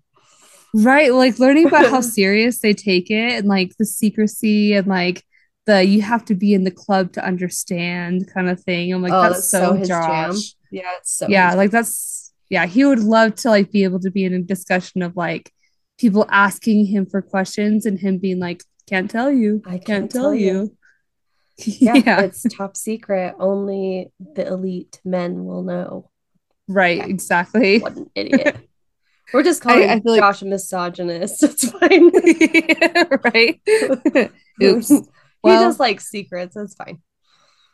Right. 0.74 1.12
Like 1.12 1.38
learning 1.38 1.66
about 1.66 1.86
how 1.90 2.00
serious 2.18 2.58
they 2.60 2.72
take 2.74 3.10
it 3.10 3.32
and 3.38 3.46
like 3.48 3.76
the 3.78 3.84
secrecy 3.86 4.72
and 4.74 4.86
like 4.86 5.22
the 5.66 5.84
you 5.84 6.00
have 6.02 6.24
to 6.26 6.34
be 6.34 6.54
in 6.54 6.64
the 6.64 6.70
club 6.70 7.12
to 7.12 7.24
understand 7.24 8.28
kind 8.32 8.48
of 8.48 8.60
thing. 8.62 8.92
I'm 8.92 9.02
like, 9.02 9.12
Oh, 9.12 9.22
that's, 9.22 9.50
that's 9.50 9.50
so, 9.50 9.76
so 9.76 9.84
Josh. 9.84 10.06
jam. 10.08 10.34
Yeah, 10.70 10.90
it's 10.98 11.12
so 11.12 11.26
yeah, 11.28 11.54
like 11.54 11.70
that's 11.70 12.32
yeah, 12.48 12.66
he 12.66 12.84
would 12.84 13.00
love 13.00 13.34
to 13.36 13.50
like 13.50 13.70
be 13.70 13.84
able 13.84 14.00
to 14.00 14.10
be 14.10 14.24
in 14.24 14.32
a 14.32 14.40
discussion 14.42 15.02
of 15.02 15.14
like 15.16 15.52
people 16.02 16.26
asking 16.30 16.84
him 16.86 17.06
for 17.06 17.22
questions 17.22 17.86
and 17.86 17.98
him 17.98 18.18
being 18.18 18.38
like, 18.40 18.62
can't 18.88 19.10
tell 19.10 19.30
you. 19.32 19.62
I 19.64 19.70
can't, 19.78 19.84
can't 19.86 20.10
tell 20.10 20.22
tell 20.24 20.34
you. 20.34 20.76
yeah, 21.56 21.94
yeah, 22.06 22.20
it's 22.22 22.42
top 22.54 22.76
secret. 22.76 23.34
Only 23.38 24.12
the 24.18 24.46
elite 24.46 25.00
men 25.04 25.44
will 25.46 25.62
know. 25.62 26.10
right, 26.68 27.08
exactly. 27.08 27.78
What 27.78 27.96
an 27.96 28.10
idiot. 28.14 28.56
We're 29.32 29.44
just 29.44 29.62
calling 29.66 29.88
I 29.88 30.00
feel 30.00 30.12
like- 30.12 30.20
Josh 30.20 30.42
a 30.42 30.46
misogynist. 30.46 31.42
It's 31.44 31.70
fine. 31.70 32.10
right. 33.24 33.60
Oops. 34.62 34.88
he 34.88 35.48
just 35.48 35.80
likes 35.80 36.08
secrets. 36.08 36.56
It's 36.56 36.74
fine. 36.74 37.00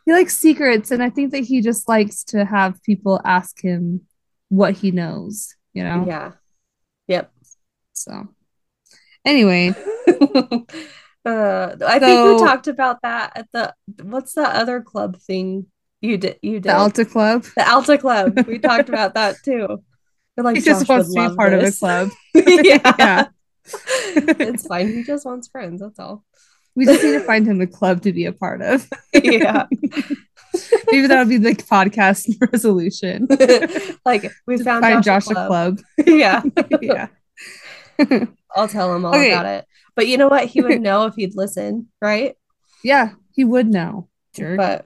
he 0.05 0.13
likes 0.13 0.37
secrets 0.37 0.91
and 0.91 1.03
i 1.03 1.09
think 1.09 1.31
that 1.31 1.43
he 1.43 1.61
just 1.61 1.87
likes 1.89 2.23
to 2.23 2.45
have 2.45 2.81
people 2.83 3.19
ask 3.25 3.61
him 3.61 4.01
what 4.49 4.73
he 4.75 4.89
knows 4.91 5.55
you 5.73 5.83
know 5.83 6.05
Yeah. 6.07 6.31
So 7.99 8.27
anyway 9.25 9.69
uh, 10.07 11.75
I 11.85 11.99
think 11.99 12.39
we 12.39 12.45
talked 12.45 12.67
about 12.67 13.01
that 13.03 13.33
at 13.35 13.47
the 13.51 13.73
what's 14.03 14.33
the 14.33 14.47
other 14.47 14.81
club 14.81 15.17
thing 15.17 15.65
you 16.01 16.17
did 16.17 16.39
you 16.41 16.53
did 16.53 16.63
the 16.63 16.75
alta 16.75 17.05
club 17.05 17.43
The 17.55 17.69
Alta 17.69 17.97
Club. 17.97 18.45
We 18.47 18.59
talked 18.59 18.89
about 18.89 19.15
that 19.15 19.35
too. 19.43 19.83
We're 20.37 20.43
like 20.43 20.55
he 20.55 20.61
just 20.61 20.87
wants 20.87 21.13
to 21.13 21.29
be 21.29 21.35
part 21.35 21.53
of 21.53 21.63
a 21.63 21.71
club 21.71 22.09
yeah. 22.33 22.95
yeah 22.97 23.27
it's 23.85 24.65
fine. 24.65 24.87
He 24.87 25.03
just 25.03 25.25
wants 25.25 25.47
friends. 25.47 25.81
That's 25.81 25.99
all. 25.99 26.23
we 26.75 26.85
just 26.85 27.03
need 27.03 27.11
to 27.11 27.19
find 27.19 27.45
him 27.45 27.61
a 27.61 27.67
club 27.67 28.01
to 28.03 28.13
be 28.13 28.25
a 28.25 28.31
part 28.31 28.61
of 28.61 28.87
yeah. 29.13 29.65
maybe 30.91 31.07
that'll 31.07 31.25
be 31.25 31.37
the 31.37 31.51
podcast 31.51 32.29
resolution 32.51 33.27
like 34.05 34.31
we 34.47 34.57
found 34.57 34.83
Josh, 35.03 35.25
josh 35.25 35.29
a 35.29 35.47
club 35.47 35.79
yeah. 36.05 36.41
yeah 36.81 37.07
I'll 38.55 38.67
tell 38.67 38.95
him 38.95 39.05
all 39.05 39.13
Okay. 39.15 39.31
about 39.31 39.45
it. 39.45 39.65
But 39.95 40.07
you 40.07 40.17
know 40.17 40.27
what? 40.27 40.45
He 40.45 40.61
would 40.61 40.81
know 40.81 41.05
if 41.05 41.15
he'd 41.15 41.35
listen, 41.35 41.87
right? 42.01 42.35
yeah 42.83 43.11
he 43.33 43.43
would 43.43 43.67
know 43.67 44.07
jerk. 44.33 44.55
But 44.57 44.85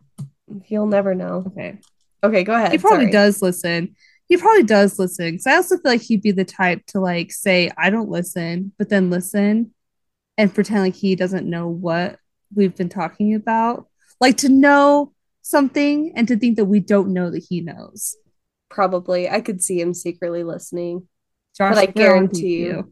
he'll 0.66 0.88
never 0.88 1.14
know. 1.14 1.44
okay 1.48 1.78
Okay, 2.24 2.44
go 2.44 2.56
ahead. 2.56 2.72
he 2.72 2.78
probably 2.78 3.06
Sorry. 3.06 3.12
does 3.12 3.42
listen. 3.42 3.96
He 4.28 4.38
probably 4.38 4.64
does 4.64 4.98
listen 4.98 5.32
because 5.32 5.46
I 5.48 5.56
also 5.56 5.76
feel 5.78 5.92
like 5.92 6.02
he'd 6.02 6.22
be 6.22 6.32
the 6.32 6.46
type 6.46 6.86
to 6.88 7.00
like 7.00 7.32
say, 7.32 7.70
I 7.78 7.90
don't 7.90 8.10
listen, 8.10 8.72
but 8.80 8.90
then 8.90 9.10
listen 9.10 9.74
and 10.38 10.54
pretend 10.54 10.82
like 10.84 10.96
he 10.96 11.16
doesn't 11.16 11.48
know 11.50 11.68
what 11.68 12.18
we've 12.56 12.76
been 12.76 12.90
talking 12.90 13.36
about. 13.36 13.88
Like 14.22 14.38
to 14.38 14.50
know 14.50 15.12
something 15.42 16.14
and 16.16 16.28
to 16.30 16.38
think 16.38 16.56
that 16.56 16.66
we 16.66 16.80
don't 16.80 17.14
know 17.14 17.30
that 17.30 17.46
he 17.50 17.60
knows. 17.62 18.16
Probably. 18.70 19.30
I 19.30 19.42
could 19.42 19.62
see 19.62 19.80
him 19.80 19.94
secretly 19.94 20.44
listening, 20.44 21.08
Josh, 21.58 21.76
but 21.76 21.78
I 21.78 21.86
guarantee 21.88 22.42
to 22.42 22.48
you, 22.48 22.92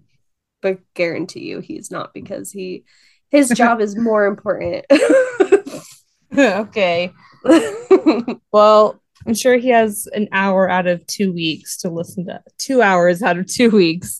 but 0.62 0.80
guarantee 0.94 1.42
you 1.42 1.60
he's 1.60 1.92
not 1.92 2.14
because 2.14 2.52
he 2.52 2.84
his 3.30 3.50
job 3.50 3.80
is 3.80 3.96
more 3.98 4.26
important. 4.26 4.86
okay. 6.38 7.12
Well, 8.52 9.02
I'm 9.26 9.34
sure 9.34 9.58
he 9.58 9.70
has 9.70 10.08
an 10.14 10.28
hour 10.32 10.70
out 10.70 10.88
of 10.88 11.06
two 11.08 11.32
weeks 11.32 11.78
to 11.78 11.90
listen 11.90 12.26
to 12.26 12.42
two 12.58 12.82
hours 12.82 13.24
out 13.24 13.38
of 13.38 13.48
two 13.48 13.70
weeks 13.70 14.18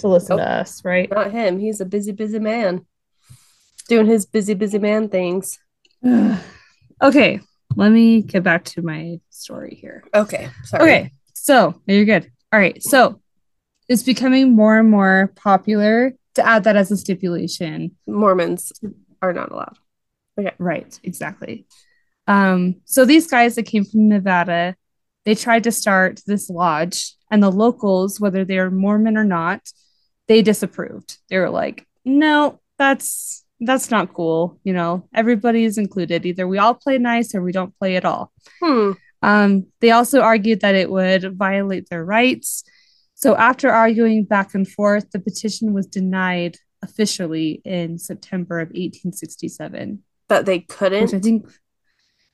to 0.00 0.08
listen 0.08 0.36
to 0.36 0.42
oh. 0.42 0.60
us, 0.60 0.84
right? 0.84 1.10
Not 1.10 1.30
him. 1.30 1.58
He's 1.58 1.80
a 1.80 1.86
busy, 1.86 2.12
busy 2.12 2.38
man. 2.38 2.84
Doing 3.88 4.06
his 4.06 4.26
busy, 4.26 4.54
busy 4.54 4.78
man 4.78 5.08
things. 5.08 5.58
okay, 7.02 7.40
let 7.76 7.90
me 7.90 8.20
get 8.22 8.42
back 8.42 8.64
to 8.64 8.82
my 8.82 9.18
story 9.30 9.78
here. 9.80 10.04
Okay. 10.14 10.50
Sorry. 10.64 10.82
Okay, 10.82 11.12
so 11.32 11.80
you're 11.86 12.04
good. 12.04 12.30
All 12.52 12.60
right, 12.60 12.82
so 12.82 13.21
it's 13.92 14.02
becoming 14.02 14.56
more 14.56 14.78
and 14.78 14.90
more 14.90 15.32
popular 15.36 16.14
to 16.34 16.46
add 16.46 16.64
that 16.64 16.76
as 16.76 16.90
a 16.90 16.96
stipulation. 16.96 17.96
Mormons 18.06 18.72
are 19.20 19.32
not 19.32 19.52
allowed. 19.52 19.78
Okay. 20.38 20.52
Right, 20.58 20.98
exactly. 21.02 21.66
Um, 22.26 22.76
so 22.84 23.04
these 23.04 23.26
guys 23.26 23.54
that 23.56 23.64
came 23.64 23.84
from 23.84 24.08
Nevada, 24.08 24.76
they 25.24 25.34
tried 25.34 25.64
to 25.64 25.72
start 25.72 26.20
this 26.26 26.48
lodge, 26.48 27.14
and 27.30 27.42
the 27.42 27.50
locals, 27.50 28.18
whether 28.18 28.44
they're 28.44 28.70
Mormon 28.70 29.16
or 29.16 29.24
not, 29.24 29.60
they 30.26 30.42
disapproved. 30.42 31.18
They 31.28 31.38
were 31.38 31.50
like, 31.50 31.86
"No, 32.04 32.60
that's 32.78 33.44
that's 33.60 33.90
not 33.90 34.14
cool. 34.14 34.58
You 34.64 34.72
know, 34.72 35.08
everybody 35.14 35.64
is 35.64 35.78
included. 35.78 36.24
Either 36.26 36.48
we 36.48 36.58
all 36.58 36.74
play 36.74 36.98
nice 36.98 37.34
or 37.34 37.42
we 37.42 37.52
don't 37.52 37.76
play 37.78 37.96
at 37.96 38.04
all." 38.04 38.32
Hmm. 38.62 38.92
Um, 39.22 39.66
they 39.80 39.90
also 39.90 40.20
argued 40.20 40.60
that 40.60 40.74
it 40.74 40.90
would 40.90 41.36
violate 41.36 41.88
their 41.88 42.04
rights. 42.04 42.64
So, 43.22 43.36
after 43.36 43.70
arguing 43.70 44.24
back 44.24 44.52
and 44.52 44.66
forth, 44.68 45.12
the 45.12 45.20
petition 45.20 45.72
was 45.72 45.86
denied 45.86 46.56
officially 46.82 47.62
in 47.64 47.96
September 47.96 48.58
of 48.58 48.70
1867, 48.70 50.02
That 50.28 50.44
they 50.44 50.58
couldn't. 50.58 51.14
I 51.14 51.20
think 51.20 51.46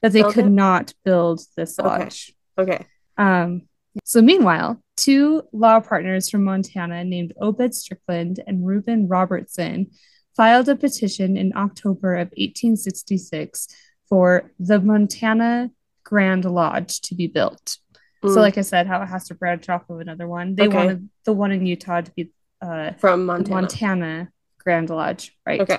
that 0.01 0.13
they 0.13 0.23
could 0.23 0.47
it? 0.47 0.51
not 0.51 0.95
build 1.05 1.43
this 1.59 1.79
Okay. 1.79 1.87
lodge. 1.89 2.33
Okay. 2.57 2.87
Um, 3.19 3.69
so, 4.07 4.23
meanwhile, 4.23 4.83
two 4.97 5.43
law 5.53 5.79
partners 5.81 6.31
from 6.31 6.45
Montana 6.45 7.05
named 7.05 7.35
Obed 7.39 7.75
Strickland 7.75 8.41
and 8.47 8.67
Reuben 8.67 9.09
Robertson 9.09 9.89
filed 10.35 10.71
a 10.71 10.75
petition 10.77 11.37
in 11.37 11.53
October 11.55 12.15
of 12.15 12.29
1866 12.39 13.69
for 14.09 14.51
the 14.59 14.81
Montana 14.81 15.71
Grand 16.03 16.47
Lodge 16.47 17.03
to 17.03 17.15
be 17.15 17.27
built. 17.27 17.77
Mm. 18.23 18.35
So, 18.35 18.41
like 18.41 18.59
I 18.59 18.63
said, 18.63 18.87
how 18.87 19.01
it 19.03 19.07
has 19.07 19.29
to 19.29 19.35
branch 19.35 19.69
off 19.69 19.89
of 19.91 20.01
another 20.01 20.27
one. 20.27 20.55
They 20.55 20.67
Okay. 20.67 20.77
wanted 20.77 21.09
the 21.25 21.33
one 21.33 21.53
in 21.53 21.67
Utah 21.67 22.01
to 22.01 22.11
be 22.13 22.33
uh, 22.61 22.93
from 22.99 23.27
Montana. 23.27 23.55
Montana 23.61 24.29
Grand 24.59 24.91
Lodge, 24.91 25.37
right? 25.47 25.61
Okay. 25.61 25.79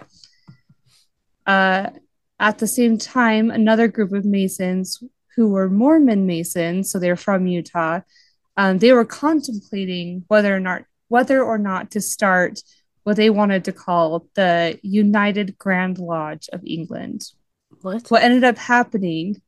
Uh, 1.45 1.89
at 2.39 2.59
the 2.59 2.67
same 2.67 2.97
time, 2.97 3.51
another 3.51 3.87
group 3.87 4.13
of 4.13 4.23
Masons 4.23 5.03
who 5.35 5.49
were 5.49 5.69
Mormon 5.69 6.25
Masons, 6.25 6.89
so 6.91 6.99
they're 6.99 7.15
from 7.15 7.47
Utah, 7.47 8.01
um, 8.55 8.77
they 8.77 8.93
were 8.93 9.05
contemplating 9.05 10.23
whether 10.27 10.55
or 10.55 10.59
not 10.59 10.83
whether 11.09 11.43
or 11.43 11.57
not 11.57 11.91
to 11.91 12.01
start 12.01 12.61
what 13.03 13.15
they 13.15 13.29
wanted 13.29 13.65
to 13.65 13.71
call 13.71 14.27
the 14.35 14.79
United 14.83 15.57
Grand 15.57 15.97
Lodge 15.97 16.47
of 16.53 16.61
England. 16.65 17.23
What? 17.81 18.09
What 18.09 18.21
ended 18.23 18.43
up 18.43 18.57
happening 18.57 19.41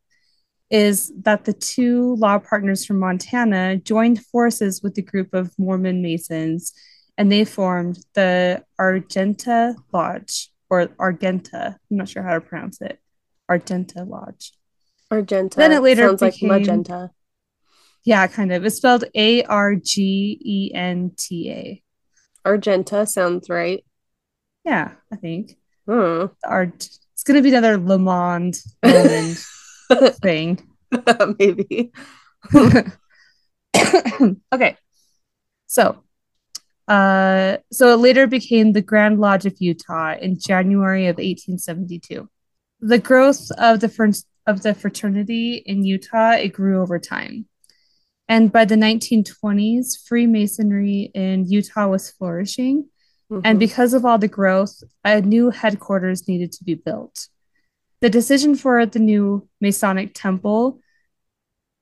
is 0.71 1.11
that 1.23 1.45
the 1.45 1.53
two 1.53 2.15
law 2.15 2.39
partners 2.39 2.85
from 2.85 2.97
Montana 2.99 3.75
joined 3.77 4.25
forces 4.25 4.81
with 4.81 4.97
a 4.97 5.01
group 5.01 5.33
of 5.33 5.51
Mormon 5.59 6.01
Masons 6.01 6.73
and 7.17 7.31
they 7.31 7.43
formed 7.45 7.99
the 8.15 8.63
Argenta 8.79 9.75
Lodge 9.93 10.49
or 10.69 10.89
Argenta. 10.99 11.77
I'm 11.91 11.97
not 11.97 12.07
sure 12.09 12.23
how 12.23 12.33
to 12.35 12.41
pronounce 12.41 12.81
it. 12.81 12.99
Argenta 13.49 14.03
Lodge. 14.05 14.53
Argenta. 15.11 15.57
Then 15.57 15.73
it 15.73 15.81
later 15.81 16.07
sounds 16.07 16.21
became- 16.21 16.49
like 16.49 16.61
magenta. 16.61 17.11
Yeah, 18.05 18.25
kind 18.27 18.51
of. 18.53 18.65
It's 18.65 18.77
spelled 18.77 19.03
A 19.13 19.43
R 19.43 19.75
G 19.75 20.39
E 20.43 20.71
N 20.73 21.11
T 21.17 21.51
A. 21.51 21.83
Argenta 22.45 23.05
sounds 23.05 23.49
right. 23.49 23.83
Yeah, 24.63 24.93
I 25.11 25.17
think. 25.17 25.57
Hmm. 25.87 26.27
Art. 26.43 26.87
It's 27.13 27.23
going 27.23 27.35
to 27.37 27.43
be 27.43 27.49
another 27.49 27.77
Lomond 27.77 28.57
thing. 29.95 30.59
Maybe. 31.39 31.91
okay. 34.53 34.77
So, 35.67 36.03
uh, 36.87 37.57
so 37.71 37.93
it 37.93 37.97
later 37.97 38.27
became 38.27 38.73
the 38.73 38.81
Grand 38.81 39.19
Lodge 39.19 39.45
of 39.45 39.55
Utah 39.59 40.15
in 40.19 40.39
January 40.39 41.07
of 41.07 41.17
1872. 41.17 42.29
The 42.81 42.97
growth 42.97 43.51
of 43.57 43.79
the 43.79 43.89
fr- 43.89 44.07
of 44.47 44.63
the 44.63 44.73
fraternity 44.73 45.63
in 45.65 45.85
Utah 45.85 46.31
it 46.31 46.49
grew 46.49 46.81
over 46.81 46.99
time, 46.99 47.45
and 48.27 48.51
by 48.51 48.65
the 48.65 48.75
1920s, 48.75 49.97
Freemasonry 50.07 51.11
in 51.13 51.45
Utah 51.47 51.87
was 51.87 52.09
flourishing. 52.11 52.89
And 53.29 53.55
Mhm. 53.55 53.59
because 53.59 53.93
of 53.93 54.03
all 54.03 54.17
the 54.17 54.27
growth, 54.27 54.83
a 55.05 55.21
new 55.21 55.51
headquarters 55.51 56.27
needed 56.27 56.51
to 56.53 56.65
be 56.65 56.75
built. 56.75 57.29
The 58.01 58.09
decision 58.09 58.55
for 58.55 58.85
the 58.85 58.99
new 58.99 59.47
Masonic 59.59 60.13
temple, 60.13 60.79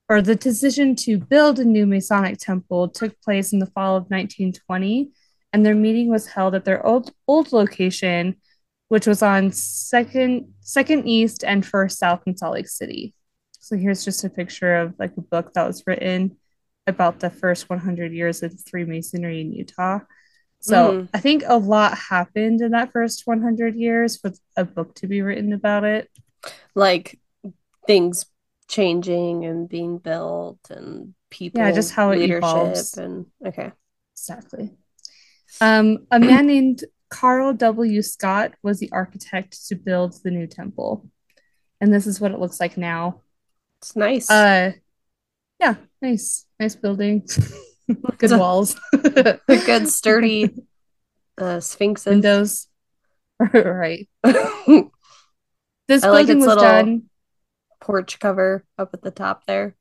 or 0.08 0.20
the 0.20 0.36
decision 0.36 0.94
to 0.96 1.18
build 1.18 1.58
a 1.58 1.64
new 1.64 1.86
Masonic 1.86 2.38
temple, 2.38 2.88
took 2.88 3.20
place 3.22 3.52
in 3.52 3.58
the 3.58 3.66
fall 3.66 3.96
of 3.96 4.04
1920, 4.04 5.10
and 5.52 5.64
their 5.64 5.74
meeting 5.74 6.10
was 6.10 6.26
held 6.26 6.54
at 6.54 6.64
their 6.64 6.84
old, 6.84 7.12
old 7.26 7.52
location 7.52 8.36
which 8.90 9.06
was 9.06 9.22
on 9.22 9.52
second 9.52 10.52
second 10.60 11.06
east 11.06 11.44
and 11.44 11.64
first 11.64 11.96
south 11.96 12.22
in 12.26 12.36
Salt 12.36 12.54
Lake 12.54 12.68
City. 12.68 13.14
So 13.60 13.76
here's 13.76 14.04
just 14.04 14.24
a 14.24 14.28
picture 14.28 14.74
of 14.74 14.94
like 14.98 15.16
a 15.16 15.20
book 15.20 15.52
that 15.52 15.66
was 15.66 15.84
written 15.86 16.36
about 16.88 17.20
the 17.20 17.30
first 17.30 17.70
100 17.70 18.12
years 18.12 18.42
of 18.42 18.52
Freemasonry 18.68 19.42
in 19.42 19.52
Utah. 19.52 20.00
So 20.60 20.92
Mhm. 20.92 21.08
I 21.14 21.20
think 21.20 21.42
a 21.46 21.56
lot 21.56 21.96
happened 21.96 22.60
in 22.60 22.72
that 22.72 22.92
first 22.92 23.26
100 23.26 23.74
years 23.76 24.16
for 24.18 24.32
a 24.56 24.64
book 24.64 24.94
to 24.96 25.06
be 25.06 25.22
written 25.22 25.52
about 25.52 25.84
it. 25.84 26.10
Like 26.74 27.18
things 27.86 28.26
changing 28.68 29.44
and 29.44 29.68
being 29.68 29.98
built 29.98 30.58
and 30.70 31.14
people 31.30 31.60
Yeah, 31.60 31.72
just 31.72 31.92
how 31.92 32.10
it 32.10 32.22
evolves. 32.30 32.96
and 32.96 33.26
okay. 33.44 33.72
Exactly. 34.14 34.70
Um, 35.60 36.06
a 36.10 36.20
man 36.20 36.46
named 36.46 36.84
Carl 37.08 37.52
W. 37.54 38.02
Scott 38.02 38.54
was 38.62 38.78
the 38.78 38.90
architect 38.92 39.66
to 39.68 39.74
build 39.74 40.22
the 40.22 40.30
new 40.30 40.46
temple. 40.46 41.10
And 41.80 41.92
this 41.92 42.06
is 42.06 42.20
what 42.20 42.32
it 42.32 42.38
looks 42.38 42.60
like 42.60 42.76
now. 42.76 43.22
It's 43.78 43.96
nice. 43.96 44.30
Uh, 44.30 44.72
yeah, 45.58 45.76
nice, 46.00 46.46
nice 46.58 46.76
building, 46.76 47.26
good 48.18 48.32
walls, 48.38 48.78
good 49.46 49.88
sturdy 49.88 50.50
uh 51.38 51.60
sphinx 51.60 52.06
windows. 52.06 52.66
right. 53.54 54.08
This 55.88 56.04
I 56.04 56.08
like 56.10 56.26
building 56.26 56.38
its 56.38 56.46
was 56.46 56.56
little- 56.56 56.62
done. 56.64 57.02
porch 57.80 58.18
cover 58.20 58.64
up 58.78 58.90
at 58.92 59.02
the 59.02 59.10
top 59.10 59.46
there. 59.46 59.74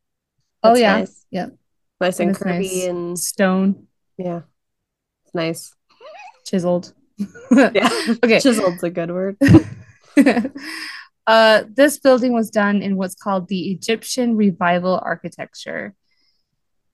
Oh 0.63 0.75
yeah, 0.75 0.99
nice. 0.99 1.25
yeah. 1.31 1.47
Nice 2.01 2.19
and 2.19 2.29
It's 2.31 2.39
curvy 2.39 2.61
nice. 2.61 2.85
and 2.85 3.19
Stone 3.19 3.87
yeah. 4.17 4.41
It's 5.25 5.35
nice. 5.35 5.75
chiseled. 6.45 6.93
Yeah. 7.51 7.89
Okay. 8.23 8.39
Chiseled's 8.39 8.83
a 8.83 8.89
good 8.89 9.11
word. 9.11 9.37
uh, 11.27 11.63
this 11.73 11.99
building 11.99 12.33
was 12.33 12.49
done 12.49 12.81
in 12.81 12.95
what's 12.95 13.15
called 13.15 13.47
the 13.47 13.71
Egyptian 13.71 14.35
Revival 14.35 14.99
architecture. 15.03 15.95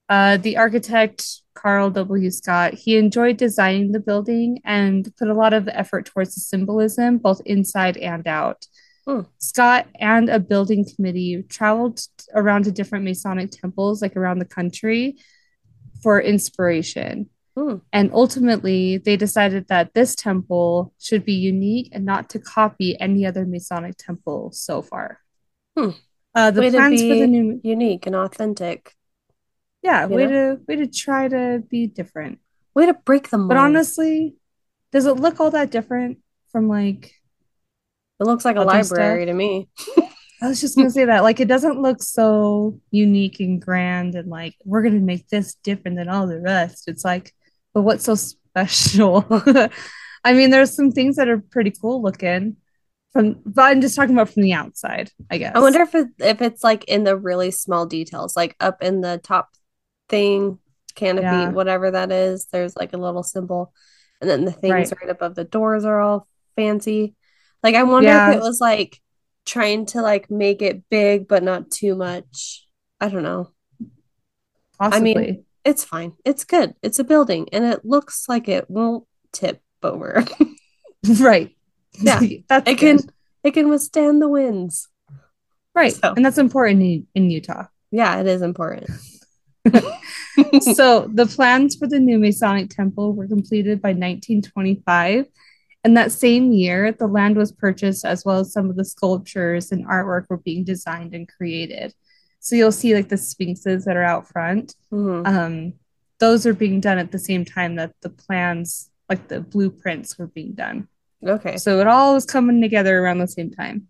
Uh, 0.08 0.38
the 0.38 0.58
architect 0.58 1.42
Carl 1.56 1.90
W. 1.90 2.30
Scott 2.30 2.74
he 2.74 2.98
enjoyed 2.98 3.38
designing 3.38 3.92
the 3.92 4.00
building 4.00 4.60
and 4.64 5.12
put 5.18 5.30
a 5.30 5.34
lot 5.34 5.54
of 5.54 5.68
effort 5.68 6.06
towards 6.06 6.36
the 6.36 6.42
symbolism, 6.42 7.18
both 7.18 7.42
inside 7.46 7.98
and 7.98 8.28
out. 8.28 8.66
Hmm. 9.08 9.22
Scott 9.38 9.88
and 10.00 10.30
a 10.30 10.40
building 10.40 10.86
committee 10.96 11.44
traveled 11.48 12.02
around 12.34 12.66
to 12.66 12.72
different 12.72 13.06
Masonic 13.06 13.52
temples, 13.52 14.02
like 14.02 14.16
around 14.16 14.40
the 14.40 14.46
country, 14.46 15.18
for 16.02 16.20
inspiration. 16.20 17.30
Hmm. 17.56 17.78
And 17.94 18.12
ultimately, 18.14 18.98
they 18.98 19.16
decided 19.16 19.68
that 19.70 19.94
this 19.94 20.14
temple 20.16 20.94
should 21.00 21.24
be 21.24 21.34
unique 21.34 21.90
and 21.94 22.04
not 22.04 22.30
to 22.32 22.40
copy 22.40 23.00
any 23.00 23.26
other 23.26 23.46
Masonic 23.46 23.96
temple 23.98 24.52
so 24.52 24.82
far. 24.82 25.20
Hmm. 25.78 25.92
Uh, 26.34 26.52
the 26.52 26.62
Way 26.62 26.72
plans 26.72 27.02
for 27.02 27.08
the 27.08 27.28
new, 27.28 27.62
Unique 27.64 28.06
and 28.08 28.16
authentic. 28.16 28.94
Yeah, 29.86 30.08
you 30.08 30.16
way 30.16 30.28
to 30.28 30.60
way 30.68 30.76
to 30.78 30.88
try 30.88 31.28
to 31.28 31.64
be 31.70 31.88
different. 31.88 32.40
Way 32.74 32.88
to 32.88 32.94
break 32.94 33.30
the 33.30 33.38
mold. 33.38 33.50
But 33.50 33.58
honestly, 33.58 34.36
does 34.92 35.06
it 35.06 35.14
look 35.14 35.40
all 35.40 35.52
that 35.52 35.72
different 35.72 36.18
from 36.52 36.68
like? 36.68 37.14
it 38.20 38.24
looks 38.24 38.46
like 38.46 38.56
a 38.56 38.62
library 38.62 39.24
stuff? 39.24 39.28
to 39.28 39.34
me. 39.34 39.70
I 40.42 40.48
was 40.48 40.60
just 40.60 40.76
gonna 40.76 40.90
say 40.90 41.06
that 41.06 41.24
like 41.24 41.40
it 41.40 41.48
doesn't 41.48 41.82
look 41.82 42.02
so 42.02 42.80
unique 42.92 43.40
and 43.40 43.62
grand 43.62 44.16
and 44.16 44.30
like 44.30 44.56
we're 44.64 44.82
gonna 44.82 45.00
make 45.00 45.28
this 45.30 45.56
different 45.64 45.98
than 45.98 46.10
all 46.10 46.28
the 46.28 46.42
rest. 46.42 46.88
It's 46.88 47.06
like, 47.06 47.34
but 47.74 47.84
what's 47.84 48.06
so 48.06 48.16
special? 48.16 49.26
I 50.24 50.34
mean, 50.34 50.50
there's 50.50 50.76
some 50.76 50.92
things 50.92 51.18
that 51.18 51.30
are 51.30 51.38
pretty 51.38 51.72
cool 51.72 52.02
looking 52.02 52.58
from, 53.14 53.40
but 53.46 53.62
I'm 53.62 53.82
just 53.82 53.96
talking 53.96 54.16
about 54.16 54.30
from 54.30 54.42
the 54.42 54.54
outside, 54.54 55.12
I 55.30 55.38
guess. 55.38 55.56
I 55.56 55.60
wonder 55.60 55.82
if 55.82 55.94
it, 55.94 56.08
if 56.20 56.42
it's 56.42 56.64
like 56.64 56.84
in 56.86 57.04
the 57.04 57.16
really 57.16 57.52
small 57.52 57.86
details, 57.86 58.36
like 58.36 58.56
up 58.60 58.82
in 58.82 59.02
the 59.02 59.20
top 59.24 59.50
thing, 60.10 60.60
canopy, 60.96 61.24
Yeah. 61.26 61.50
whatever 61.52 61.92
that 61.92 62.12
is. 62.12 62.46
There's 62.46 62.76
like 62.76 62.94
a 62.94 62.98
little 62.98 63.24
symbol, 63.24 63.74
and 64.22 64.30
then 64.30 64.46
the 64.46 64.52
things 64.52 64.72
Right. 64.92 65.02
right, 65.02 65.10
above 65.10 65.36
the 65.36 65.44
doors 65.44 65.86
are 65.86 66.00
all 66.00 66.28
fancy. 66.56 67.16
Like 67.64 67.76
I 67.76 67.84
wonder 67.84 68.10
Yeah. 68.10 68.32
if 68.32 68.38
it 68.38 68.42
was 68.42 68.62
like 68.62 69.02
trying 69.46 69.86
to 69.88 70.02
like 70.02 70.30
make 70.32 70.62
it 70.62 70.84
big 70.90 71.28
but 71.28 71.44
not 71.44 71.70
too 71.72 71.96
much. 71.96 72.66
I 73.00 73.10
don't 73.10 73.24
know. 73.24 73.52
possibly. 74.80 75.16
mean, 75.16 75.46
It's 75.64 75.84
fine. 75.84 76.14
It's 76.26 76.44
good. 76.44 76.76
It's 76.84 77.00
a 77.00 77.04
building, 77.04 77.48
and 77.52 77.66
it 77.66 77.84
looks 77.86 78.28
like 78.30 78.48
it 78.48 78.70
won't 78.70 79.06
tip 79.32 79.62
over. 79.84 80.24
right. 81.20 81.56
Yeah. 82.00 82.20
that's 82.50 82.70
it 82.70 82.78
can 82.78 83.00
it 83.44 83.52
can 83.54 83.70
withstand 83.70 84.22
the 84.22 84.28
winds. 84.30 84.88
right, 85.74 85.94
so. 85.94 86.14
and 86.16 86.26
that's 86.26 86.38
important 86.38 86.82
in, 86.82 87.08
in 87.16 87.30
Utah. 87.30 87.66
Yeah, 87.92 88.20
it 88.20 88.28
is 88.28 88.42
important. 88.42 88.90
so 90.62 91.10
the 91.14 91.26
plans 91.26 91.76
for 91.76 91.88
the 91.88 92.00
new 92.00 92.18
Masonic 92.20 92.70
temple 92.70 93.14
were 93.14 93.28
completed 93.28 93.82
by 93.82 93.90
1925. 93.90 95.28
And 95.84 95.96
that 95.98 96.12
same 96.12 96.52
year, 96.52 96.92
the 96.92 97.08
land 97.08 97.38
was 97.38 97.52
purchased 97.52 98.06
as 98.06 98.26
well 98.26 98.40
as 98.40 98.52
some 98.52 98.70
of 98.70 98.76
the 98.76 98.86
sculptures 98.86 99.72
and 99.72 99.86
artwork 99.86 100.26
were 100.30 100.38
being 100.38 100.64
designed 100.64 101.14
and 101.14 101.28
created. 101.28 101.94
So 102.40 102.56
you'll 102.56 102.72
see 102.72 102.96
like 102.96 103.10
the 103.10 103.18
sphinxes 103.18 103.86
that 103.86 103.96
are 103.96 104.04
out 104.04 104.28
front. 104.28 104.76
Mhm. 104.92 105.28
Um, 105.28 105.74
those 106.20 106.46
are 106.46 106.54
being 106.54 106.80
done 106.80 106.98
at 106.98 107.12
the 107.12 107.20
same 107.20 107.46
time 107.46 107.76
that 107.76 107.94
the 108.02 108.10
plans, 108.10 108.90
like 109.10 109.28
the 109.28 109.42
blueprints, 109.42 110.18
were 110.18 110.28
being 110.28 110.54
done. 110.54 110.88
Okay. 111.24 111.58
So 111.58 111.80
it 111.80 111.88
all 111.88 112.14
was 112.14 112.26
coming 112.26 112.62
together 112.62 113.00
around 113.00 113.20
the 113.20 113.28
same 113.28 113.52
time. 113.52 113.88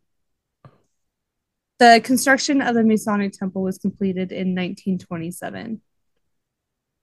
The 1.80 2.02
construction 2.03 2.61
of 2.61 2.73
the 2.76 2.84
Masonic 2.84 3.34
Temple 3.34 3.61
was 3.61 3.77
completed 3.77 4.31
in 4.31 4.56
1927. 4.56 5.81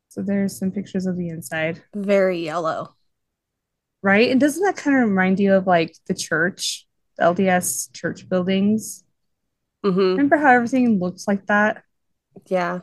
So 0.08 0.22
there's 0.22 0.58
some 0.58 0.70
pictures 0.70 1.06
of 1.06 1.16
the 1.16 1.28
inside, 1.28 1.82
Very 1.94 2.40
yellow. 2.44 2.94
right? 4.02 4.30
And 4.30 4.40
doesn't 4.40 4.62
that 4.62 4.76
kind 4.76 4.96
of 5.02 5.08
remind 5.08 5.40
you 5.40 5.54
of 5.54 5.66
like 5.66 5.94
the 6.06 6.14
church, 6.14 6.86
the 7.18 7.24
LDS 7.24 7.92
church 7.92 8.28
buildings? 8.28 9.04
hmm 9.84 9.90
Remember 10.12 10.36
how 10.36 10.50
everything 10.50 10.98
looks 10.98 11.26
like 11.26 11.46
that? 11.46 11.82
Yeah. 12.46 12.80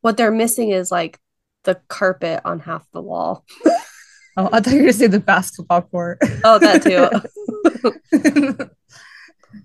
What 0.00 0.16
they're 0.16 0.30
missing 0.32 0.70
is 0.70 0.90
like 0.90 1.18
the 1.64 1.80
carpet 1.88 2.40
on 2.44 2.60
half 2.60 2.86
the 2.92 3.02
wall. 3.02 3.44
Oh, 4.34 4.48
I 4.50 4.60
thought 4.60 4.68
you 4.72 4.76
were 4.78 4.84
going 4.84 4.92
to 4.92 4.98
say 4.98 5.06
the 5.08 5.20
basketball 5.20 5.82
court. 5.82 6.16
Oh, 6.42 6.58
that 6.58 6.82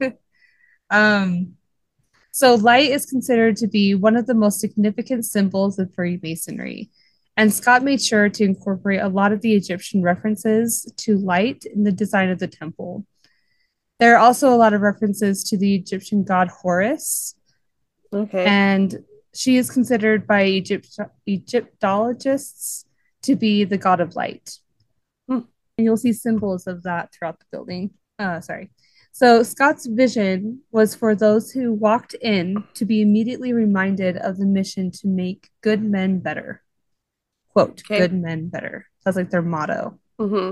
too. 0.03 0.11
um, 0.89 1.53
so 2.37 2.53
light 2.53 2.91
is 2.91 3.07
considered 3.07 3.57
to 3.57 3.65
be 3.65 3.95
one 3.95 4.15
of 4.15 4.27
the 4.27 4.35
most 4.35 4.59
significant 4.59 5.25
symbols 5.25 5.79
of 5.79 5.91
Freemasonry. 5.95 6.91
And 7.35 7.51
Scott 7.51 7.81
made 7.81 7.99
sure 7.99 8.29
to 8.29 8.43
incorporate 8.43 9.01
a 9.01 9.07
lot 9.07 9.31
of 9.31 9.41
the 9.41 9.55
Egyptian 9.55 10.03
references 10.03 10.85
to 10.97 11.17
light 11.17 11.65
in 11.65 11.83
the 11.83 11.91
design 11.91 12.29
of 12.29 12.37
the 12.37 12.45
temple. 12.47 13.07
There 13.97 14.13
are 14.13 14.19
also 14.19 14.53
a 14.53 14.61
lot 14.63 14.73
of 14.73 14.81
references 14.81 15.45
to 15.45 15.57
the 15.57 15.73
Egyptian 15.73 16.23
god 16.23 16.49
Horus, 16.49 17.33
Okay. 18.13 18.45
and 18.45 19.03
she 19.33 19.57
is 19.57 19.71
considered 19.71 20.27
by 20.27 20.45
Egypt- 20.45 20.99
Egyptologists 21.25 22.85
to 23.23 23.35
be 23.35 23.63
the 23.63 23.79
god 23.79 23.99
of 23.99 24.15
light. 24.15 24.59
Hmm. 25.27 25.39
And 25.75 25.85
you'll 25.85 25.97
see 25.97 26.13
symbols 26.13 26.67
of 26.67 26.83
that 26.83 27.15
throughout 27.15 27.39
the 27.39 27.45
building. 27.51 27.95
Uh, 28.19 28.41
sorry. 28.41 28.69
So 29.17 29.41
Scott's 29.41 29.87
vision 29.87 30.61
was 30.71 30.93
for 30.93 31.15
those 31.15 31.49
who 31.51 31.73
walked 31.73 32.13
in 32.13 32.63
to 32.75 32.85
be 32.85 33.01
immediately 33.01 33.51
reminded 33.51 34.15
of 34.15 34.37
the 34.37 34.45
mission 34.45 34.91
to 34.91 35.07
make 35.07 35.49
good 35.61 35.81
men 35.81 36.19
better. 36.19 36.61
Quote, 37.49 37.81
Okay. 37.89 37.97
good 37.97 38.13
men 38.13 38.49
better. 38.49 38.85
That's 39.03 39.17
like 39.17 39.31
their 39.31 39.41
motto. 39.41 39.97
hmm 40.19 40.51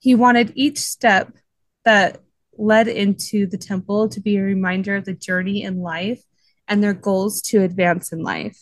He 0.00 0.14
wanted 0.14 0.52
each 0.54 0.80
step 0.80 1.32
that 1.86 2.20
led 2.58 2.88
into 2.88 3.46
the 3.46 3.56
temple 3.56 4.10
to 4.10 4.20
be 4.20 4.36
a 4.36 4.42
reminder 4.42 4.94
of 4.94 5.06
the 5.06 5.14
journey 5.14 5.62
in 5.62 5.78
life 5.78 6.22
and 6.68 6.84
their 6.84 6.92
goals 6.92 7.40
to 7.40 7.62
advance 7.62 8.12
in 8.12 8.22
life. 8.22 8.58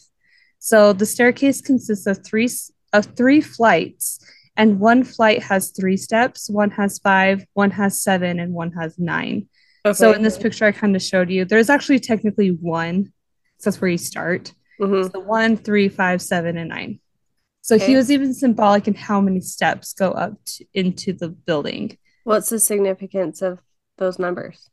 So 0.60 0.92
the 0.92 1.04
staircase 1.04 1.60
consists 1.60 2.06
of 2.06 2.24
three 2.24 2.48
of 2.92 3.06
three 3.16 3.40
flights, 3.40 4.20
and 4.60 4.78
one 4.78 5.04
flight 5.04 5.42
has 5.42 5.70
three 5.70 5.96
steps, 5.96 6.50
one 6.50 6.70
has 6.72 6.98
five, 6.98 7.46
one 7.54 7.70
has 7.70 8.02
seven, 8.02 8.38
and 8.38 8.52
one 8.52 8.72
has 8.72 8.98
nine. 8.98 9.48
Okay. 9.86 9.96
So 9.96 10.12
in 10.12 10.22
this 10.22 10.36
picture 10.36 10.66
I 10.66 10.72
kind 10.72 10.94
of 10.94 11.00
showed 11.00 11.30
you, 11.30 11.46
there's 11.46 11.70
actually 11.70 11.98
technically 11.98 12.50
one. 12.50 13.06
So 13.58 13.70
that's 13.70 13.80
where 13.80 13.90
you 13.90 13.96
start. 13.96 14.52
Mhm. 14.78 15.10
So 15.10 15.20
one, 15.20 15.56
three, 15.56 15.88
five, 15.88 16.20
seven, 16.20 16.58
and 16.58 16.68
nine. 16.68 17.00
So 17.62 17.78
he 17.78 17.96
was 17.96 18.10
even 18.10 18.34
symbolic 18.34 18.86
in 18.86 18.94
how 18.94 19.20
many 19.22 19.40
steps 19.40 19.94
go 19.94 20.10
up 20.10 20.34
to, 20.44 20.64
into 20.74 21.14
the 21.14 21.30
building. 21.30 21.96
What's 22.24 22.50
the 22.50 22.58
significance 22.58 23.40
of 23.40 23.60
those 23.96 24.18
numbers? 24.18 24.68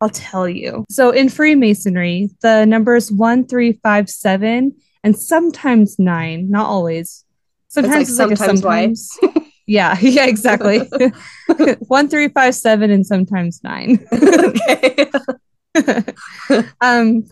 I'll 0.00 0.08
tell 0.08 0.48
you. 0.48 0.86
So 0.88 1.10
in 1.10 1.28
Freemasonry, 1.28 2.30
the 2.40 2.64
numbers 2.64 3.12
one, 3.12 3.46
three, 3.46 3.74
five, 3.82 4.08
seven, 4.08 4.76
and 5.04 5.18
sometimes 5.18 5.98
nine, 5.98 6.48
not 6.50 6.66
always. 6.66 7.25
Sometimes 7.76 8.18
like 8.18 8.30
it's 8.32 8.40
like, 8.40 8.50
sometimes 8.58 9.16
why. 9.22 9.42
Yeah, 9.66 9.98
yeah, 10.00 10.26
exactly. 10.26 10.78
One, 11.88 12.08
three, 12.08 12.28
five, 12.28 12.54
seven, 12.54 12.90
and 12.90 13.04
sometimes 13.04 13.60
nine. 13.64 13.98
okay. 14.12 15.10
um, 16.80 17.24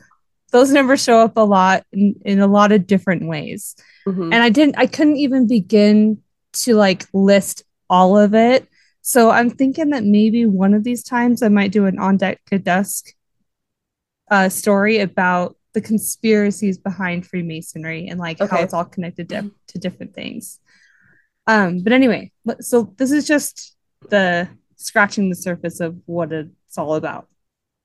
those 0.50 0.72
numbers 0.72 1.02
show 1.02 1.20
up 1.20 1.36
a 1.36 1.40
lot 1.40 1.84
in, 1.92 2.16
in 2.24 2.40
a 2.40 2.46
lot 2.46 2.72
of 2.72 2.86
different 2.86 3.28
ways. 3.28 3.76
Mhm. 4.06 4.34
And 4.34 4.42
I 4.42 4.50
didn't, 4.50 4.76
I 4.76 4.86
couldn't 4.86 5.16
even 5.16 5.46
begin 5.46 6.22
to 6.54 6.74
like 6.74 7.06
list 7.12 7.62
all 7.88 8.18
of 8.18 8.34
it. 8.34 8.68
So 9.00 9.30
I'm 9.30 9.50
thinking 9.50 9.90
that 9.90 10.04
maybe 10.04 10.46
one 10.46 10.74
of 10.74 10.82
these 10.82 11.04
times 11.04 11.42
I 11.42 11.48
might 11.48 11.72
do 11.72 11.86
an 11.86 11.98
on 11.98 12.16
deck 12.16 12.40
dusk 12.62 13.12
uh, 14.30 14.48
story 14.48 14.98
about 14.98 15.56
the 15.74 15.80
conspiracies 15.80 16.78
behind 16.78 17.26
Freemasonry 17.26 18.06
and 18.08 18.18
like 18.18 18.38
how 18.38 18.60
it's 18.60 18.72
all 18.72 18.84
connected 18.84 19.28
to, 19.28 19.50
to 19.68 19.78
different 19.78 20.14
things. 20.14 20.60
Um, 21.46 21.80
but 21.82 21.92
anyway, 21.92 22.32
so 22.60 22.94
this 22.96 23.12
is 23.12 23.26
just 23.26 23.76
the 24.08 24.48
scratching 24.76 25.28
the 25.28 25.36
surface 25.36 25.80
of 25.80 25.96
what 26.06 26.32
it's 26.32 26.78
all 26.78 26.94
about. 26.94 27.28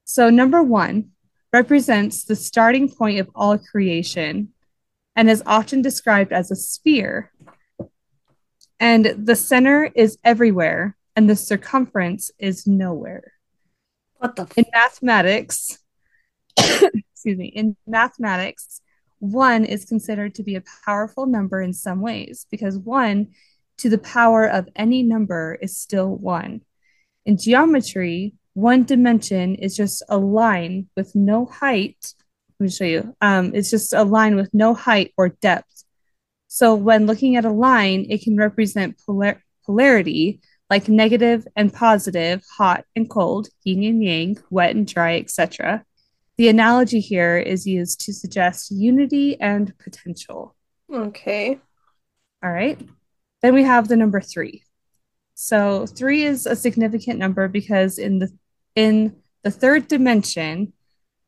So 0.05 0.29
number 0.29 0.61
one 0.63 1.11
represents 1.51 2.23
the 2.23 2.35
starting 2.35 2.89
point 2.89 3.19
of 3.19 3.29
all 3.35 3.57
creation 3.57 4.49
and 5.15 5.29
is 5.29 5.43
often 5.45 5.81
described 5.81 6.31
as 6.31 6.51
a 6.51 6.55
sphere. 6.55 7.31
And 8.79 9.05
the 9.05 9.35
center 9.35 9.89
is 9.95 10.17
everywhere 10.23 10.95
and 11.15 11.29
the 11.29 11.35
circumference 11.35 12.31
is 12.39 12.65
nowhere. 12.65 13.33
What 14.17 14.35
the? 14.35 14.43
F- 14.43 14.57
In 14.57 14.65
mathematics, 14.73 15.79
excuse 17.19 17.37
me, 17.37 17.47
in 17.47 17.75
mathematics, 17.85 18.79
one 19.19 19.65
is 19.65 19.83
considered 19.83 20.35
to 20.35 20.43
be 20.43 20.55
a 20.55 20.63
powerful 20.85 21.25
number 21.25 21.61
in 21.61 21.73
some 21.73 21.99
ways 21.99 22.47
because 22.49 22.77
one 22.77 23.27
to 23.79 23.89
the 23.89 23.97
power 23.97 24.45
of 24.45 24.69
any 24.73 25.03
number 25.03 25.57
is 25.61 25.77
still 25.77 26.07
one. 26.07 26.61
In 27.25 27.35
geometry, 27.35 28.35
one 28.53 28.85
dimension 28.85 29.55
is 29.55 29.75
just 29.75 30.01
a 30.07 30.17
line 30.17 30.87
with 30.95 31.13
no 31.13 31.45
height. 31.45 32.13
Let 32.57 32.63
me 32.63 32.71
show 32.71 32.85
you. 32.85 33.13
Um, 33.19 33.51
it's 33.53 33.69
just 33.69 33.91
a 33.91 34.05
line 34.05 34.37
with 34.37 34.53
no 34.53 34.73
height 34.73 35.13
or 35.17 35.27
depth. 35.27 35.83
So 36.47 36.73
when 36.73 37.05
looking 37.05 37.35
at 37.35 37.43
a 37.43 37.51
line, 37.51 38.05
it 38.09 38.21
can 38.21 38.37
represent 38.37 38.97
polar- 39.05 39.43
polarity, 39.65 40.39
like 40.69 40.87
negative 40.87 41.45
and 41.57 41.73
positive, 41.73 42.43
hot 42.57 42.85
and 42.95 43.09
cold, 43.09 43.49
yin 43.65 43.83
and 43.83 44.01
yang, 44.01 44.37
wet 44.49 44.73
and 44.73 44.87
dry, 44.87 45.17
etc. 45.17 45.83
The 46.39 46.47
analogy 46.47 47.01
here 47.01 47.37
is 47.37 47.67
used 47.67 47.99
to 48.05 48.13
suggest 48.13 48.71
unity 48.71 49.37
and 49.41 49.77
potential. 49.77 50.55
okay. 50.89 51.59
All 52.41 52.49
right. 52.49 52.79
Then 53.41 53.53
we 53.53 53.63
have 53.63 53.89
the 53.89 53.97
number 53.97 54.21
three. 54.21 54.63
So 55.33 55.85
three 55.85 56.23
is 56.23 56.45
a 56.45 56.55
significant 56.55 57.19
number 57.19 57.49
because 57.49 57.97
in 57.99 58.19
the 58.19 58.29
in 58.73 59.17
the 59.43 59.51
third 59.51 59.89
dimension, 59.89 60.71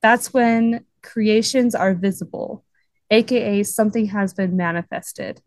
that's 0.01 0.33
when 0.33 0.85
creations 1.01 1.75
are 1.75 1.93
visible, 1.93 2.63
aka 3.09 3.63
something 3.63 4.05
has 4.05 4.33
been 4.33 4.55
manifested. 4.55 5.41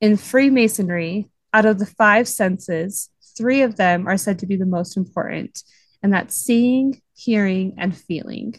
In 0.00 0.16
Freemasonry, 0.16 1.28
out 1.52 1.66
of 1.66 1.78
the 1.78 1.84
five 1.84 2.28
senses, 2.28 3.10
three 3.36 3.60
of 3.60 3.76
them 3.76 4.08
are 4.08 4.16
said 4.16 4.38
to 4.38 4.46
be 4.46 4.56
the 4.56 4.64
most 4.64 4.96
important, 4.96 5.62
and 6.02 6.14
that's 6.14 6.34
seeing, 6.34 7.02
hearing, 7.14 7.74
and 7.76 7.94
feeling. 7.94 8.58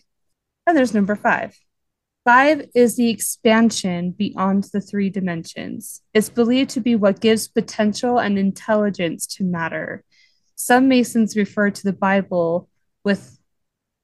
And 0.68 0.78
there's 0.78 0.94
number 0.94 1.16
five. 1.16 1.58
Five 2.26 2.68
is 2.76 2.98
the 2.98 3.10
expansion 3.10 4.12
beyond 4.12 4.66
the 4.74 4.82
three 4.82 5.10
dimensions. 5.10 6.02
It's 6.14 6.28
believed 6.28 6.72
to 6.72 6.82
be 6.82 6.94
what 6.94 7.22
gives 7.22 7.48
potential 7.48 8.20
and 8.20 8.38
intelligence 8.38 9.26
to 9.38 9.46
matter. 9.46 10.04
Some 10.56 10.90
Masons 10.90 11.38
refer 11.38 11.70
to 11.72 11.84
the 11.84 11.94
Bible 11.94 12.68
with, 13.06 13.40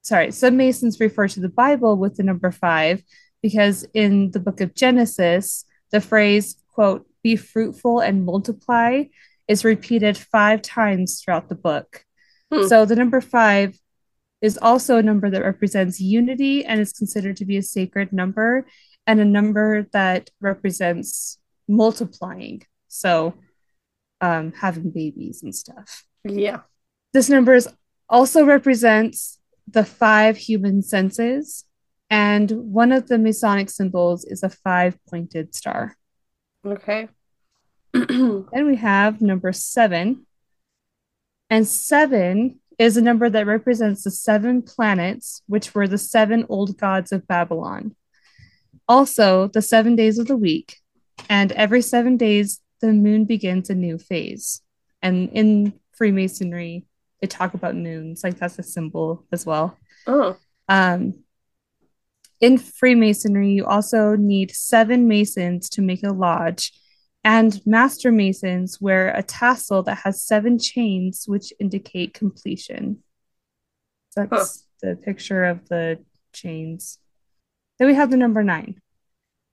sorry, 0.03 0.31
some 0.31 0.55
Masons 0.55 1.01
refer 1.01 1.27
to 1.27 1.41
the 1.41 1.49
Bible 1.49 1.97
with 1.97 2.15
the 2.15 2.23
number 2.23 2.49
five 2.49 3.03
because 3.41 3.85
in 3.93 4.31
the 4.31 4.39
book 4.39 4.61
of 4.61 4.73
Genesis, 4.73 5.65
the 5.91 5.99
phrase, 5.99 6.55
quote, 6.73 7.05
be 7.23 7.35
fruitful 7.35 7.99
and 7.99 8.25
multiply 8.25 9.03
is 9.49 9.65
repeated 9.65 10.17
five 10.17 10.61
times 10.61 11.21
throughout 11.21 11.49
the 11.49 11.55
book. 11.55 12.05
Hmm. 12.53 12.67
So 12.67 12.85
the 12.85 12.95
number 12.95 13.19
five 13.19 13.77
is 14.43 14.59
also 14.61 14.97
a 14.97 15.03
number 15.03 15.29
that 15.29 15.41
represents 15.41 16.01
unity 16.01 16.65
and 16.65 16.81
is 16.81 16.91
considered 16.91 17.37
to 17.37 17.45
be 17.45 17.55
a 17.55 17.63
sacred 17.63 18.11
number 18.11 18.67
and 19.07 19.21
a 19.21 19.25
number 19.25 19.87
that 19.93 20.29
represents 20.41 21.39
multiplying. 21.67 22.61
So 22.89 23.35
um, 24.19 24.51
having 24.51 24.91
babies 24.91 25.43
and 25.43 25.55
stuff. 25.55 26.03
Yeah. 26.25 26.59
This 27.13 27.29
number 27.29 27.53
is 27.53 27.69
also 28.09 28.45
represents 28.45 29.39
the 29.65 29.85
five 29.85 30.35
human 30.35 30.81
senses, 30.81 31.63
and 32.09 32.51
one 32.51 32.91
of 32.91 33.07
the 33.07 33.17
Masonic 33.17 33.69
symbols 33.69 34.25
is 34.25 34.43
a 34.43 34.49
five 34.49 34.97
pointed 35.09 35.55
star. 35.55 35.95
Okay. 36.65 37.07
Then 37.93 38.65
we 38.65 38.75
have 38.75 39.21
number 39.21 39.53
seven. 39.53 40.25
And 41.49 41.67
seven 41.67 42.59
is 42.79 42.97
a 42.97 43.01
number 43.01 43.29
that 43.29 43.45
represents 43.45 44.03
the 44.03 44.11
seven 44.11 44.61
planets, 44.61 45.41
which 45.47 45.73
were 45.75 45.87
the 45.87 45.97
seven 45.97 46.45
old 46.49 46.77
gods 46.77 47.11
of 47.11 47.27
Babylon. 47.27 47.95
Also, 48.87 49.47
the 49.47 49.61
seven 49.61 49.95
days 49.95 50.17
of 50.17 50.27
the 50.27 50.37
week. 50.37 50.77
And 51.29 51.51
every 51.53 51.81
seven 51.81 52.17
days, 52.17 52.59
the 52.81 52.91
moon 52.91 53.25
begins 53.25 53.69
a 53.69 53.75
new 53.75 53.97
phase. 53.97 54.61
And 55.01 55.29
in 55.29 55.73
Freemasonry, 55.93 56.85
they 57.21 57.27
talk 57.27 57.53
about 57.53 57.75
moons, 57.75 58.23
like 58.23 58.37
that's 58.37 58.59
a 58.59 58.63
symbol 58.63 59.25
as 59.31 59.45
well. 59.45 59.77
oh. 60.07 60.37
Um, 60.67 61.23
in 62.41 62.57
Freemasonry, 62.57 63.51
you 63.51 63.65
also 63.65 64.15
need 64.15 64.51
seven 64.51 65.07
masons 65.07 65.69
to 65.69 65.81
make 65.81 66.03
a 66.03 66.11
lodge, 66.11 66.73
and 67.23 67.61
master 67.65 68.11
masons 68.11 68.81
wear 68.81 69.09
a 69.09 69.23
tassel 69.23 69.83
that 69.83 69.99
has 70.03 70.23
seven 70.23 70.59
chains, 70.59 71.23
which 71.25 71.53
indicate 71.59 72.13
completion. 72.13 73.03
So 74.09 74.27
that's 74.29 74.67
the 74.81 74.95
picture 74.95 75.45
of 75.45 75.67
the 75.69 76.03
chains. 76.33 76.99
Then 77.79 77.87
we 77.87 77.95
have 77.95 78.11
the 78.11 78.17
number 78.17 78.43
nine, 78.43 78.81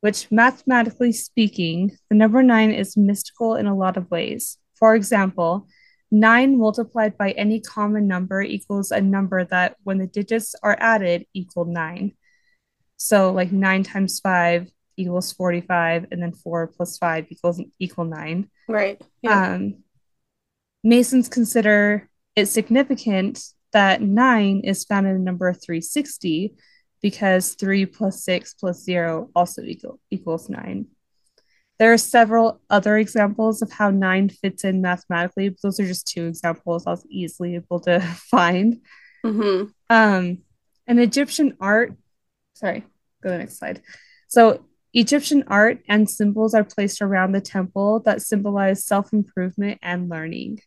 which 0.00 0.30
mathematically 0.30 1.12
speaking, 1.12 1.96
the 2.08 2.16
number 2.16 2.42
nine 2.42 2.72
is 2.72 2.96
mystical 2.96 3.54
in 3.54 3.66
a 3.66 3.76
lot 3.76 3.96
of 3.96 4.10
ways. 4.10 4.58
For 4.74 4.94
example, 4.94 5.68
nine 6.10 6.58
multiplied 6.58 7.16
by 7.16 7.30
any 7.32 7.60
common 7.60 8.08
number 8.08 8.42
equals 8.42 8.90
a 8.90 9.00
number 9.00 9.44
that, 9.44 9.76
when 9.84 9.98
the 9.98 10.06
digits 10.06 10.54
are 10.62 10.76
added, 10.80 11.26
equal 11.32 11.66
nine. 11.66 12.14
So, 12.96 13.32
like 13.32 13.52
nine 13.52 13.84
times 13.84 14.20
five 14.20 14.70
equals 14.96 15.32
45, 15.32 16.06
and 16.10 16.22
then 16.22 16.32
four 16.32 16.66
plus 16.66 16.98
five 16.98 17.26
equals 17.30 17.60
equal 17.78 18.04
nine. 18.04 18.50
Right. 18.68 19.00
Yeah. 19.22 19.54
Um, 19.54 19.84
Masons 20.82 21.28
consider 21.28 22.08
it 22.36 22.46
significant 22.46 23.42
that 23.72 24.00
nine 24.00 24.62
is 24.64 24.84
found 24.84 25.06
in 25.06 25.14
the 25.14 25.20
number 25.20 25.52
360 25.52 26.54
because 27.02 27.54
three 27.54 27.86
plus 27.86 28.24
six 28.24 28.54
plus 28.54 28.82
zero 28.82 29.30
also 29.34 29.62
equal, 29.62 29.98
equals 30.10 30.48
nine. 30.48 30.86
There 31.78 31.92
are 31.92 31.98
several 31.98 32.60
other 32.68 32.98
examples 32.98 33.62
of 33.62 33.72
how 33.72 33.90
nine 33.90 34.28
fits 34.28 34.64
in 34.64 34.82
mathematically, 34.82 35.48
but 35.48 35.62
those 35.62 35.80
are 35.80 35.86
just 35.86 36.06
two 36.06 36.26
examples 36.26 36.86
I 36.86 36.90
was 36.90 37.06
easily 37.08 37.54
able 37.54 37.80
to 37.80 38.00
find. 38.30 38.82
hmm 39.24 39.64
Um, 39.88 40.38
an 40.86 40.98
Egyptian 40.98 41.56
art, 41.60 41.94
sorry, 42.54 42.80
go 43.22 43.28
to 43.28 43.32
the 43.32 43.38
next 43.38 43.58
slide. 43.58 43.80
So, 44.28 44.64
Egyptian 44.92 45.44
art 45.46 45.82
and 45.88 46.10
symbols 46.10 46.52
are 46.54 46.64
placed 46.64 47.00
around 47.00 47.32
the 47.32 47.40
temple 47.40 48.00
that 48.00 48.22
symbolize 48.22 48.84
self 48.84 49.12
improvement 49.12 49.78
and 49.82 50.08
learning. 50.08 50.60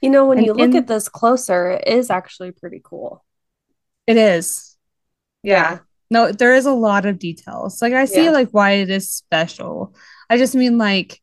You 0.00 0.10
know, 0.10 0.26
when 0.26 0.38
And 0.38 0.46
you 0.46 0.52
look 0.52 0.70
in- 0.70 0.76
at 0.76 0.86
this 0.88 1.08
closer, 1.08 1.70
it 1.70 1.86
is 1.86 2.10
actually 2.10 2.50
pretty 2.50 2.80
cool. 2.82 3.24
It 4.06 4.16
is. 4.16 4.76
Yeah. 5.42 5.78
No, 6.10 6.32
there 6.32 6.54
is 6.54 6.66
a 6.66 6.72
lot 6.72 7.06
of 7.06 7.18
details. 7.18 7.80
Like 7.82 7.92
I 7.92 8.06
see 8.06 8.24
Yeah. 8.24 8.30
like 8.30 8.48
why 8.50 8.72
it 8.72 8.90
is 8.90 9.10
special. 9.10 9.94
I 10.28 10.38
just 10.38 10.54
mean 10.54 10.78
like 10.78 11.20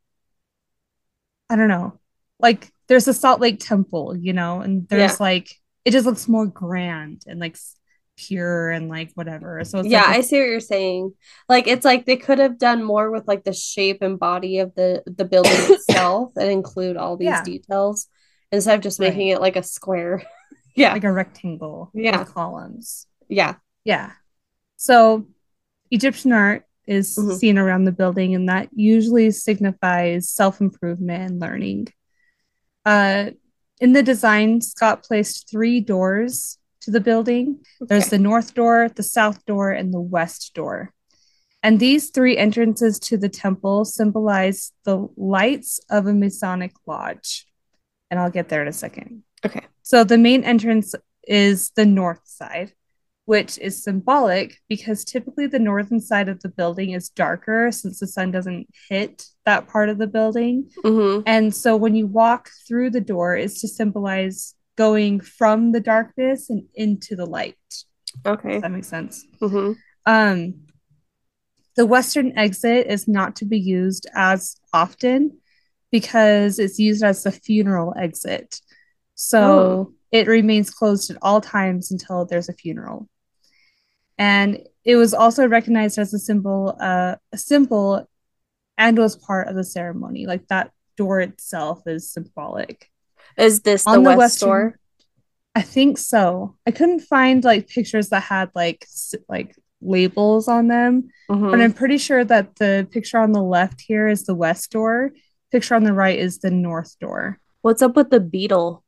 I 1.50 1.56
don't 1.56 1.68
know. 1.68 2.00
Like 2.40 2.72
there's 2.88 3.08
a 3.08 3.14
Salt 3.14 3.42
Lake 3.42 3.60
Temple, 3.60 4.16
you 4.16 4.34
know, 4.34 4.62
and 4.62 4.88
there's 4.88 5.14
Yeah. 5.14 5.18
like 5.20 5.50
it 5.84 5.92
just 5.92 6.06
looks 6.06 6.28
more 6.28 6.46
grand 6.48 7.24
and 7.28 7.40
like 7.40 7.58
pure 8.18 8.70
and 8.72 8.90
like 8.90 9.12
whatever. 9.16 9.64
So 9.66 9.80
it's 9.80 9.88
yeah, 9.90 10.02
like 10.04 10.18
I 10.18 10.22
see 10.22 10.40
what 10.40 10.48
you're 10.48 10.60
saying. 10.60 11.14
Like 11.50 11.68
it's 11.68 11.86
like 11.86 12.06
they 12.06 12.18
could 12.18 12.40
have 12.40 12.58
done 12.58 12.84
more 12.84 13.12
with 13.12 13.28
like 13.28 13.44
the 13.44 13.54
shape 13.54 14.02
and 14.02 14.18
body 14.20 14.60
of 14.60 14.74
the 14.76 15.04
the 15.06 15.26
building 15.26 15.52
itself 15.56 16.32
and 16.36 16.50
include 16.50 16.98
all 16.98 17.18
these 17.18 17.26
Yeah. 17.28 17.44
details 17.44 18.08
instead 18.52 18.76
of 18.76 18.82
just 18.82 19.00
Right. 19.00 19.10
making 19.10 19.30
it 19.30 19.42
like 19.42 19.56
a 19.56 19.64
square. 19.64 20.24
yeah. 20.76 20.94
like 20.94 21.04
a 21.04 21.12
rectangle 21.12 21.92
Yeah. 21.94 22.24
columns. 22.26 23.08
yeah. 23.30 23.56
Yeah. 23.84 24.12
So 24.78 25.28
Egyptian 25.92 26.32
art 26.32 26.64
is 26.88 27.18
Mhm. 27.18 27.38
seen 27.38 27.58
around 27.58 27.86
the 27.86 27.92
building, 27.92 28.36
and 28.36 28.50
that 28.50 28.70
usually 28.74 29.32
signifies 29.32 30.30
self 30.30 30.62
improvement 30.62 31.32
and 31.32 31.40
learning. 31.40 31.88
Uh, 32.86 33.32
in 33.82 33.94
the 33.94 34.04
design, 34.04 34.62
Scott 34.62 35.04
placed 35.04 35.50
three 35.50 35.80
doors 35.82 36.58
to 36.86 36.92
the 36.92 37.00
building. 37.02 37.60
There's 37.82 38.10
the 38.10 38.20
north 38.20 38.54
door, 38.54 38.90
the 38.96 39.04
south 39.04 39.46
door, 39.46 39.72
and 39.72 39.94
the 39.94 40.00
west 40.00 40.54
door. 40.54 40.94
And 41.62 41.80
these 41.80 42.12
three 42.12 42.38
entrances 42.38 43.00
to 43.00 43.18
the 43.18 43.30
temple 43.30 43.86
symbolize 43.86 44.72
the 44.84 45.08
lights 45.18 45.80
of 45.90 46.06
a 46.06 46.14
Masonic 46.14 46.74
lodge. 46.86 47.48
And 48.12 48.20
I'll 48.20 48.30
get 48.30 48.50
there 48.50 48.62
in 48.62 48.68
a 48.68 48.74
second. 48.74 49.24
Okay. 49.44 49.66
So 49.82 50.04
the 50.04 50.18
main 50.18 50.44
entrance 50.44 50.94
is 51.28 51.72
the 51.72 51.86
north 51.86 52.22
side, 52.26 52.74
which 53.26 53.58
is 53.58 53.84
symbolic 53.84 54.60
because 54.70 55.04
typically 55.04 55.48
the 55.48 55.60
northern 55.60 56.00
side 56.00 56.30
of 56.30 56.42
the 56.42 56.50
building 56.50 56.92
is 56.92 57.10
darker 57.10 57.72
since 57.72 58.00
the 58.00 58.08
sun 58.08 58.30
doesn't 58.30 58.68
hit 58.90 59.26
that 59.46 59.68
part 59.68 59.90
of 59.90 59.98
the 59.98 60.08
building. 60.08 60.70
Mm-hmm. 60.84 61.24
And 61.26 61.54
so 61.54 61.76
when 61.76 61.96
you 61.96 62.06
walk 62.08 62.50
through 62.68 62.92
the 62.92 63.02
door 63.02 63.36
is 63.36 63.60
to 63.62 63.68
symbolize 63.68 64.55
going 64.78 65.20
from 65.20 65.72
the 65.72 65.80
darkness 65.80 66.50
and 66.50 66.64
into 66.76 67.16
the 67.16 67.26
light. 67.26 67.56
Okay. 68.26 68.60
That 68.60 68.72
makes 68.72 68.88
sense? 68.88 69.26
Mm-hmm. 69.42 69.74
Um, 70.06 70.54
the 71.76 71.86
western 71.86 72.38
exit 72.38 72.88
is 72.88 73.08
not 73.08 73.36
to 73.38 73.46
be 73.46 73.60
used 73.60 74.08
as 74.16 74.56
often 74.74 75.38
because 75.92 76.60
it's 76.60 76.80
used 76.80 77.04
as 77.04 77.24
the 77.24 77.32
funeral 77.32 77.94
exit. 77.98 78.60
So 79.16 79.40
Oh. 79.42 79.94
it 80.12 80.28
remains 80.28 80.70
closed 80.70 81.10
at 81.12 81.18
all 81.22 81.42
times 81.42 81.92
until 81.92 82.26
there's 82.26 82.50
a 82.50 82.54
funeral. 82.54 83.10
And 84.18 84.60
it 84.86 84.96
was 84.96 85.14
also 85.14 85.48
recognized 85.48 85.98
as 85.98 86.14
a 86.14 86.20
symbol, 86.20 86.78
uh, 86.80 87.16
a 87.34 87.38
symbol, 87.38 88.10
and 88.78 88.98
was 88.98 89.16
part 89.18 89.48
of 89.48 89.56
the 89.56 89.64
ceremony. 89.64 90.26
Like 90.26 90.48
that 90.48 90.72
door 90.98 91.20
itself 91.20 91.82
is 91.86 92.12
symbolic. 92.12 92.90
Is 93.38 93.62
this 93.62 93.84
the, 93.84 93.90
On 93.92 94.04
the 94.04 94.10
west 94.10 94.18
western- 94.18 94.50
door? 94.50 94.80
I 95.58 95.62
think 95.62 95.98
so. 95.98 96.56
I 96.68 96.72
couldn't 96.72 97.00
find 97.02 97.44
like 97.44 97.68
pictures 97.70 98.10
that 98.10 98.24
had 98.24 98.50
like 98.56 98.86
like 99.30 99.56
labels 99.82 100.48
on 100.48 100.68
them, 100.68 101.10
Mhm. 101.30 101.52
but 101.52 101.62
I'm 101.62 101.72
pretty 101.74 101.98
sure 101.98 102.26
that 102.26 102.56
the 102.56 102.88
picture 102.92 103.20
on 103.20 103.32
the 103.32 103.42
left 103.44 103.82
here 103.82 104.08
is 104.08 104.26
the 104.26 104.36
west 104.36 104.72
door. 104.72 105.12
Picture 105.52 105.76
on 105.76 105.84
the 105.84 105.94
right 105.94 106.18
is 106.20 106.40
the 106.40 106.52
north 106.52 106.98
door. 107.00 107.40
What's 107.62 107.82
up 107.82 107.96
with 107.96 108.10
the 108.10 108.20
beetle? 108.20 108.84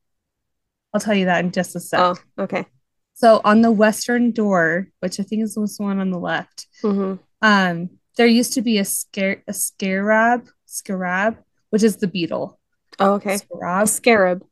I'll 0.94 1.00
tell 1.00 1.14
you 1.16 1.26
that 1.26 1.44
in 1.46 1.52
just 1.52 1.76
a 1.76 1.80
sec. 1.80 2.00
Oh, 2.00 2.16
okay. 2.40 2.66
So 3.14 3.42
on 3.46 3.62
the 3.62 3.72
western 3.72 4.32
door, 4.32 4.88
which 5.00 5.20
I 5.20 5.24
think 5.24 5.44
is 5.44 5.56
the 5.56 5.68
one 5.78 6.00
on 6.00 6.12
the 6.12 6.20
left, 6.20 6.68
Mm-hmm. 6.84 7.16
um, 7.42 7.90
there 8.18 8.28
used 8.28 8.54
to 8.54 8.62
be 8.62 8.78
a 8.80 8.86
scare 8.86 9.44
a 9.48 9.54
scarab, 9.54 10.48
scarab, 10.66 11.38
which 11.70 11.84
is 11.84 11.98
the 11.98 12.08
beetle. 12.08 12.57
Oh, 13.00 13.14
okay. 13.14 13.38
Scarab, 13.38 13.88
scarab. 13.88 14.46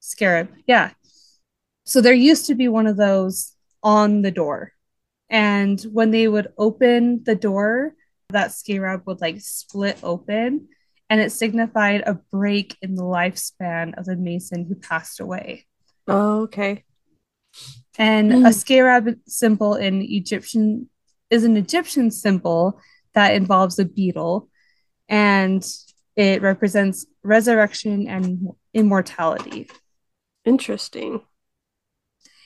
scarab. 0.00 0.48
Yeah. 0.66 0.90
So 1.84 2.00
there 2.00 2.12
used 2.14 2.46
to 2.46 2.54
be 2.54 2.68
one 2.68 2.86
of 2.86 2.96
those 2.96 3.54
on 3.82 4.22
the 4.22 4.30
door. 4.30 4.72
And 5.28 5.80
when 5.92 6.10
they 6.10 6.28
would 6.28 6.52
open 6.58 7.24
the 7.24 7.34
door, 7.34 7.94
that 8.30 8.52
scarab 8.52 9.02
would 9.06 9.20
like 9.20 9.40
split 9.40 9.98
open 10.02 10.68
and 11.10 11.20
it 11.20 11.32
signified 11.32 12.02
a 12.06 12.14
break 12.14 12.76
in 12.80 12.94
the 12.94 13.02
lifespan 13.02 13.98
of 13.98 14.04
the 14.06 14.16
mason 14.16 14.64
who 14.64 14.74
passed 14.74 15.20
away. 15.20 15.66
Oh, 16.06 16.42
okay. 16.42 16.84
And 17.98 18.32
Mm. 18.32 18.48
a 18.48 18.52
scarab 18.52 19.18
symbol 19.26 19.74
in 19.74 20.00
Egyptian 20.02 20.88
is 21.30 21.44
an 21.44 21.56
Egyptian 21.56 22.10
symbol 22.10 22.80
that 23.14 23.34
involves 23.34 23.78
a 23.78 23.84
beetle 23.84 24.48
and 25.08 25.66
it 26.16 26.42
represents 26.42 27.06
resurrection 27.22 28.08
and 28.08 28.48
immortality. 28.74 29.68
Interesting. 30.44 31.22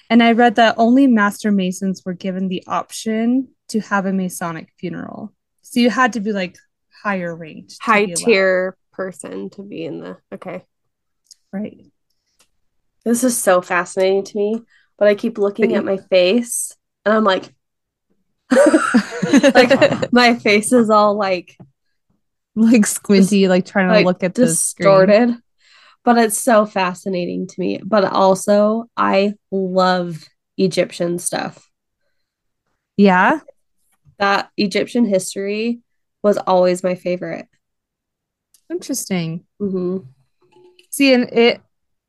And 0.08 0.22
I 0.22 0.32
read 0.32 0.56
that 0.56 0.76
only 0.78 1.06
master 1.06 1.50
masons 1.50 2.02
were 2.04 2.12
given 2.12 2.48
the 2.48 2.62
option 2.66 3.48
to 3.68 3.80
have 3.80 4.06
a 4.06 4.12
Masonic 4.12 4.68
funeral. 4.78 5.32
So 5.62 5.80
you 5.80 5.90
had 5.90 6.12
to 6.12 6.20
be 6.20 6.32
like 6.32 6.56
higher 7.02 7.34
ranked, 7.34 7.76
High 7.80 8.06
tier 8.06 8.76
person 8.92 9.50
to 9.50 9.62
be 9.62 9.84
in 9.84 10.00
the. 10.00 10.16
Okay. 10.32 10.64
right? 11.52 11.86
This 13.04 13.24
is 13.24 13.36
so 13.36 13.62
fascinating 13.62 14.24
to 14.24 14.36
me, 14.36 14.62
but 14.98 15.08
I 15.08 15.14
keep 15.14 15.38
looking 15.38 15.74
at 15.74 15.84
my 15.92 15.96
face 15.96 16.76
and 17.04 17.14
I'm 17.14 17.24
like, 17.24 17.52
like 19.54 20.12
my 20.12 20.36
face 20.36 20.72
is 20.72 20.88
all 20.90 21.16
like 21.16 21.56
like 22.56 22.86
squinty, 22.86 23.48
like 23.48 23.66
trying 23.66 23.88
to 23.88 23.94
like 23.94 24.06
look 24.06 24.22
at 24.24 24.34
the 24.34 24.48
screen. 24.48 24.88
distorted. 24.88 25.36
But 26.04 26.18
it's 26.18 26.38
so 26.38 26.66
fascinating 26.66 27.46
to 27.48 27.54
me. 27.60 27.80
But 27.84 28.04
also, 28.04 28.84
I 28.96 29.34
love 29.50 30.24
Egyptian 30.56 31.18
stuff. 31.18 31.68
Yeah, 32.96 33.40
That 34.18 34.50
Egyptian 34.56 35.04
history 35.04 35.80
was 36.22 36.38
always 36.38 36.82
my 36.82 36.94
favorite. 36.94 37.46
interesting. 38.70 39.44
hmm 39.58 39.98
See, 40.90 41.12
and 41.12 41.24
it 41.32 41.60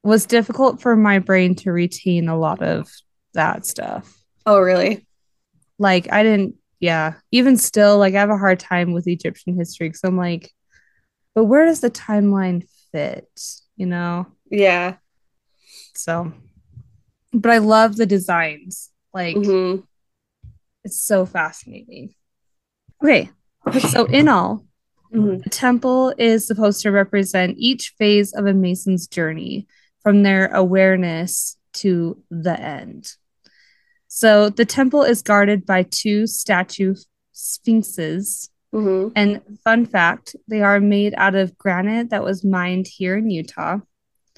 was 0.03 0.25
difficult 0.25 0.81
for 0.81 0.95
my 0.95 1.19
brain 1.19 1.55
to 1.55 1.71
retain 1.71 2.29
a 2.29 2.37
lot 2.37 2.61
of 2.61 2.89
that 3.33 3.65
stuff. 3.65 4.17
Oh, 4.45 4.59
really? 4.59 5.05
Like, 5.77 6.11
I 6.11 6.23
didn't, 6.23 6.55
yeah, 6.79 7.15
even 7.31 7.57
still, 7.57 7.97
like, 7.97 8.13
I 8.13 8.19
have 8.19 8.29
a 8.29 8.37
hard 8.37 8.59
time 8.59 8.93
with 8.93 9.07
Egyptian 9.07 9.55
history 9.57 9.89
because 9.89 10.03
I'm 10.03 10.17
like, 10.17 10.51
but 11.35 11.45
where 11.45 11.65
does 11.65 11.81
the 11.81 11.91
timeline 11.91 12.67
fit? 12.91 13.29
You 13.75 13.85
know? 13.87 14.27
Yeah. 14.49 14.95
So, 15.95 16.31
but 17.33 17.51
I 17.51 17.57
love 17.59 17.95
the 17.95 18.05
designs. 18.05 18.91
Like, 19.13 19.35
hmm 19.37 19.77
it's 20.83 21.01
so 21.01 21.25
fascinating. 21.25 22.13
Okay, 23.03 23.29
so 23.91 24.05
in 24.05 24.27
all, 24.27 24.65
hmm 25.11 25.37
the 25.37 25.49
temple 25.49 26.13
is 26.17 26.47
supposed 26.47 26.81
to 26.81 26.91
represent 26.91 27.57
each 27.57 27.93
phase 27.97 28.33
of 28.33 28.45
a 28.45 28.53
mason's 28.53 29.07
journey 29.07 29.67
from 30.01 30.23
their 30.23 30.47
awareness 30.47 31.57
to 31.73 32.21
the 32.29 32.59
end. 32.59 33.13
So 34.07 34.49
the 34.49 34.65
temple 34.65 35.03
is 35.03 35.21
guarded 35.21 35.65
by 35.65 35.83
two 35.83 36.27
statue 36.27 36.95
sphinxes. 37.33 38.49
hmm 38.71 39.09
And 39.15 39.41
fun 39.63 39.85
fact, 39.85 40.35
they 40.47 40.61
are 40.61 40.79
made 40.79 41.13
out 41.17 41.35
of 41.35 41.57
granite 41.57 42.09
that 42.09 42.23
was 42.23 42.43
mined 42.43 42.87
here 42.87 43.17
in 43.17 43.29
Utah. 43.29 43.79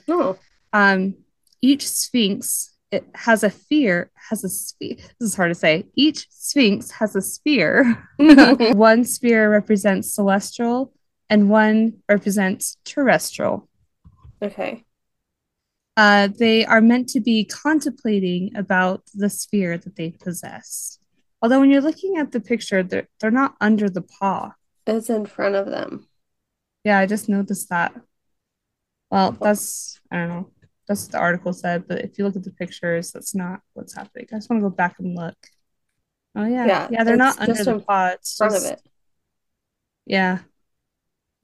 Oh, 0.07 0.37
Um, 0.73 1.15
each 1.61 1.87
sphinx 1.87 2.75
it 2.91 3.05
has 3.13 3.43
a 3.43 3.51
fear 3.51 4.09
has 4.29 4.43
a 4.43 4.49
sphere. 4.49 4.95
This 4.95 5.29
is 5.29 5.35
hard 5.35 5.51
to 5.51 5.55
say. 5.55 5.85
Each 5.95 6.25
sphinx 6.31 6.89
has 6.91 7.15
a 7.15 7.21
sphere. 7.21 8.07
one 8.17 9.03
sphere 9.05 9.49
represents 9.51 10.11
celestial, 10.15 10.91
and 11.29 11.51
one 11.51 12.01
represents 12.09 12.77
terrestrial. 12.85 13.69
okay. 14.41 14.83
Uh, 15.99 16.29
they 16.39 16.65
are 16.65 16.79
meant 16.79 17.09
to 17.09 17.19
be 17.19 17.43
contemplating 17.43 18.55
about 18.55 19.03
the 19.13 19.29
sphere 19.29 19.77
that 19.77 19.97
they 19.97 20.11
possess. 20.11 20.97
Although 21.41 21.59
when 21.59 21.69
you're 21.71 21.81
looking 21.89 22.15
at 22.15 22.31
the 22.31 22.39
picture, 22.39 22.81
they're 22.83 23.09
they're 23.19 23.39
not 23.43 23.55
under 23.59 23.89
the 23.89 24.01
paw. 24.01 24.53
It's 24.87 25.09
in 25.09 25.25
front 25.25 25.55
of 25.55 25.65
them. 25.65 26.07
Yeah, 26.85 26.97
I 26.99 27.05
just 27.05 27.27
noticed 27.27 27.67
that. 27.69 27.93
Well, 29.11 29.33
that's 29.33 29.99
I 30.09 30.15
don't 30.15 30.29
know. 30.29 30.49
That's 30.87 31.03
what 31.03 31.11
the 31.11 31.19
article 31.19 31.51
said, 31.51 31.85
but 31.85 31.99
if 31.99 32.17
you 32.17 32.23
look 32.23 32.37
at 32.37 32.45
the 32.45 32.51
pictures, 32.51 33.11
that's 33.11 33.35
not 33.35 33.59
what's 33.73 33.93
happening. 33.93 34.27
I 34.31 34.37
just 34.37 34.49
want 34.49 34.61
to 34.61 34.69
go 34.69 34.73
back 34.73 34.95
and 34.99 35.15
look. 35.17 35.37
Oh 36.33 36.45
yeah, 36.45 36.65
Yeah, 36.65 36.87
yeah, 36.91 37.03
they're 37.03 37.17
not 37.17 37.39
under 37.39 37.61
the 37.61 37.79
paw. 37.79 38.11
It's 38.13 38.37
front 38.37 38.53
just 38.53 38.65
of 38.65 38.71
it. 38.71 38.81
yeah. 40.05 40.39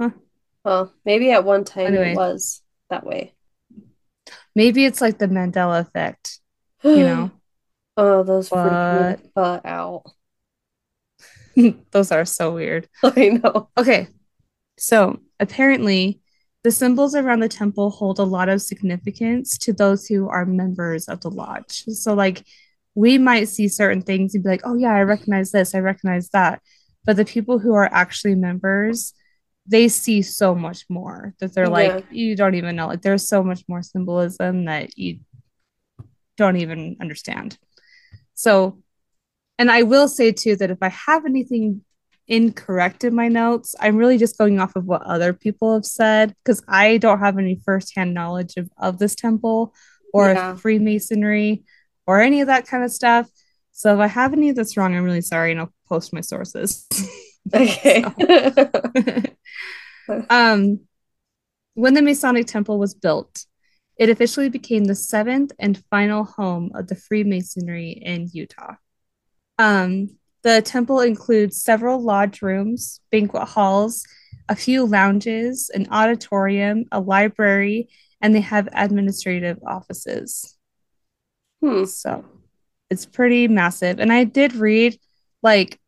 Huh. 0.02 0.12
Well, 0.64 0.94
maybe 1.04 1.32
at 1.32 1.44
one 1.44 1.66
time 1.66 1.88
Anyway. 1.88 2.14
it 2.14 2.16
was 2.16 2.62
that 2.90 3.06
way. 3.06 3.35
Maybe 4.56 4.86
it's 4.86 5.02
like 5.02 5.18
the 5.18 5.28
Mandela 5.28 5.82
effect, 5.82 6.40
you 6.84 6.98
know. 6.98 7.32
Oh, 7.98 8.24
those 8.24 8.50
freak 8.50 8.66
me 8.66 9.30
butt 9.34 9.66
out. 9.66 10.04
Those 11.92 12.12
are 12.12 12.26
so 12.26 12.54
weird. 12.54 12.90
I 13.04 13.40
know. 13.42 13.70
Okay. 13.78 14.10
So 14.78 15.22
apparently, 15.40 16.20
the 16.64 16.72
symbols 16.72 17.16
around 17.16 17.40
the 17.40 17.48
temple 17.48 17.92
hold 17.92 18.20
a 18.20 18.24
lot 18.24 18.50
of 18.50 18.62
significance 18.62 19.58
to 19.60 19.72
those 19.72 20.08
who 20.08 20.28
are 20.28 20.46
members 20.46 21.08
of 21.08 21.22
the 21.22 21.30
lodge. 21.30 21.86
So, 21.86 22.14
like, 22.14 22.44
we 22.96 23.18
might 23.18 23.48
see 23.50 23.68
certain 23.68 24.02
things 24.02 24.36
and 24.36 24.44
be 24.44 24.50
like, 24.50 24.62
oh, 24.66 24.76
yeah, 24.76 24.94
I 24.94 25.04
recognize 25.04 25.52
this, 25.52 25.76
I 25.76 25.80
recognize 25.80 26.30
that. 26.30 26.62
But 27.06 27.18
the 27.18 27.26
people 27.26 27.60
who 27.60 27.74
are 27.76 27.90
actually 27.94 28.36
members, 28.36 29.14
they 29.68 29.88
see 29.88 30.22
so 30.22 30.54
much 30.54 30.86
more 30.90 31.34
that 31.40 31.54
they're 31.54 31.70
like, 31.70 31.92
Yeah. 31.92 32.02
you 32.12 32.36
don't 32.36 32.56
even 32.56 32.76
know. 32.76 32.88
Like, 32.88 33.02
there's 33.02 33.28
so 33.28 33.44
much 33.44 33.64
more 33.68 33.82
symbolism 33.82 34.66
that 34.66 34.98
you 34.98 35.20
don't 36.38 36.58
even 36.58 36.98
understand. 37.02 37.58
So, 38.34 38.82
and 39.58 39.72
I 39.72 39.84
will 39.84 40.08
say 40.08 40.32
too 40.32 40.56
that 40.58 40.70
if 40.72 40.78
I 40.82 40.90
have 40.90 41.26
anything 41.26 41.82
incorrect 42.28 43.04
in 43.04 43.14
my 43.14 43.28
notes. 43.28 43.76
I'm 43.80 43.98
really 43.98 44.18
just 44.18 44.38
going 44.38 44.60
off 44.60 44.76
of 44.76 44.86
what 44.86 45.04
other 45.04 45.34
people 45.34 45.74
have 45.74 45.86
said 45.86 46.34
because 46.44 46.64
I 46.68 46.98
don't 46.98 47.20
have 47.20 47.38
any 47.38 47.62
firsthand 47.64 48.14
knowledge 48.14 48.58
of, 48.58 48.70
of 48.78 48.98
this 48.98 49.16
temple 49.16 49.74
or 50.14 50.30
Yeah. 50.30 50.56
Freemasonry 50.56 51.66
or 52.08 52.22
any 52.22 52.42
of 52.42 52.48
that 52.48 52.68
kind 52.68 52.84
of 52.84 52.92
stuff. 52.92 53.30
So 53.72 53.94
if 53.94 54.00
I 54.00 54.08
have 54.08 54.34
any 54.34 54.52
that's 54.52 54.78
wrong, 54.78 54.96
I'm 54.96 55.04
really 55.04 55.22
sorry 55.22 55.52
and 55.52 55.60
I'll 55.60 55.74
post 55.88 56.14
my 56.14 56.22
sources. 56.22 56.88
Okay. 57.54 58.04
um, 60.30 60.80
when 61.74 61.94
the 61.94 62.02
Masonic 62.02 62.48
Temple 62.48 62.80
was 62.80 62.94
built, 62.94 63.46
it 63.98 64.10
officially 64.10 64.50
became 64.50 64.86
the 64.86 64.96
seventh 64.96 65.52
and 65.60 65.84
final 65.90 66.24
home 66.24 66.72
of 66.76 66.88
the 66.88 66.96
Freemasonry 66.96 67.92
in 67.92 68.30
Utah. 68.34 68.76
Um, 69.58 70.18
the 70.44 70.62
temple 70.62 71.00
includes 71.00 71.62
several 71.62 72.02
lodge 72.02 72.42
rooms, 72.42 73.00
banquet 73.12 73.48
halls, 73.48 74.06
a 74.48 74.56
few 74.56 74.86
lounges, 74.86 75.72
an 75.74 75.88
auditorium, 75.90 76.86
a 76.92 77.00
library, 77.00 77.90
and 78.22 78.36
they 78.36 78.42
have 78.42 78.70
administrative 78.74 79.58
offices. 79.66 80.58
Hmm. 81.64 81.86
So 81.86 82.26
it's 82.90 83.06
pretty 83.06 83.48
massive. 83.48 84.00
And 84.00 84.14
I 84.14 84.24
did 84.24 84.56
read, 84.56 85.00
like, 85.42 85.80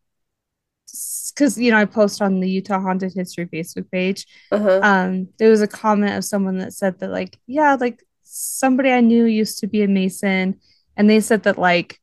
because 1.33 1.57
you 1.57 1.71
know 1.71 1.77
I 1.77 1.85
post 1.85 2.21
on 2.21 2.39
the 2.39 2.49
Utah 2.49 2.79
Haunted 2.79 3.13
History 3.13 3.45
Facebook 3.45 3.89
page. 3.91 4.25
Uh-huh. 4.51 4.79
Um, 4.81 5.29
there 5.37 5.49
was 5.49 5.61
a 5.61 5.67
comment 5.67 6.17
of 6.17 6.25
someone 6.25 6.57
that 6.59 6.73
said 6.73 6.99
that 6.99 7.11
like, 7.11 7.37
yeah, 7.47 7.75
like 7.79 8.03
somebody 8.23 8.91
I 8.91 9.01
knew 9.01 9.25
used 9.25 9.59
to 9.59 9.67
be 9.67 9.83
a 9.83 9.87
mason, 9.87 10.59
and 10.95 11.09
they 11.09 11.19
said 11.19 11.43
that 11.43 11.57
like 11.57 11.99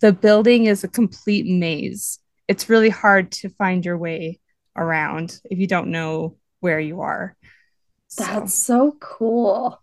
the 0.00 0.12
building 0.12 0.66
is 0.66 0.84
a 0.84 0.88
complete 0.88 1.46
maze. 1.46 2.18
It's 2.46 2.68
really 2.68 2.90
hard 2.90 3.30
to 3.32 3.48
find 3.50 3.84
your 3.84 3.98
way 3.98 4.40
around 4.76 5.40
if 5.50 5.58
you 5.58 5.66
don't 5.66 5.90
know 5.90 6.36
where 6.60 6.80
you 6.80 7.00
are. 7.00 7.36
So, 8.08 8.24
That's 8.24 8.54
so 8.54 8.96
cool. 9.00 9.82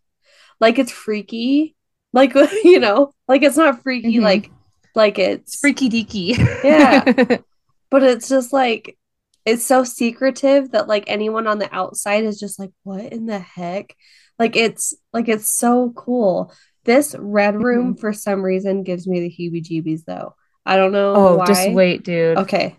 Like 0.59 0.79
it's 0.79 0.91
freaky. 0.91 1.75
Like 2.13 2.33
you 2.63 2.79
know, 2.79 3.13
like 3.27 3.43
it's 3.43 3.57
not 3.57 3.83
freaky 3.83 4.17
Mhm. 4.17 4.23
like 4.23 4.51
like 4.95 5.19
it's 5.19 5.53
it's 5.53 5.59
freaky 5.59 5.89
deaky. 5.89 6.37
Yeah. 6.63 7.37
but 7.89 8.03
it's 8.03 8.29
just 8.29 8.53
like 8.53 8.97
it's 9.45 9.63
so 9.63 9.83
secretive 9.83 10.71
that 10.71 10.87
like 10.87 11.03
anyone 11.07 11.47
on 11.47 11.59
the 11.59 11.73
outside 11.73 12.23
is 12.23 12.39
just 12.39 12.59
like 12.59 12.71
what 12.83 13.01
in 13.13 13.25
the 13.25 13.39
heck? 13.39 13.95
Like 14.39 14.55
it's 14.55 14.93
like 15.13 15.29
it's 15.29 15.49
so 15.49 15.93
cool. 15.95 16.53
This 16.83 17.15
red 17.17 17.55
mm-hmm. 17.55 17.63
room 17.63 17.95
for 17.95 18.13
some 18.13 18.41
reason 18.41 18.83
gives 18.83 19.07
me 19.07 19.19
the 19.19 19.29
heebie-jeebies 19.29 20.05
though. 20.05 20.35
I 20.65 20.75
don't 20.77 20.91
know 20.91 21.13
oh, 21.15 21.35
why. 21.37 21.45
just 21.45 21.71
wait, 21.71 22.03
dude. 22.03 22.37
Okay. 22.37 22.75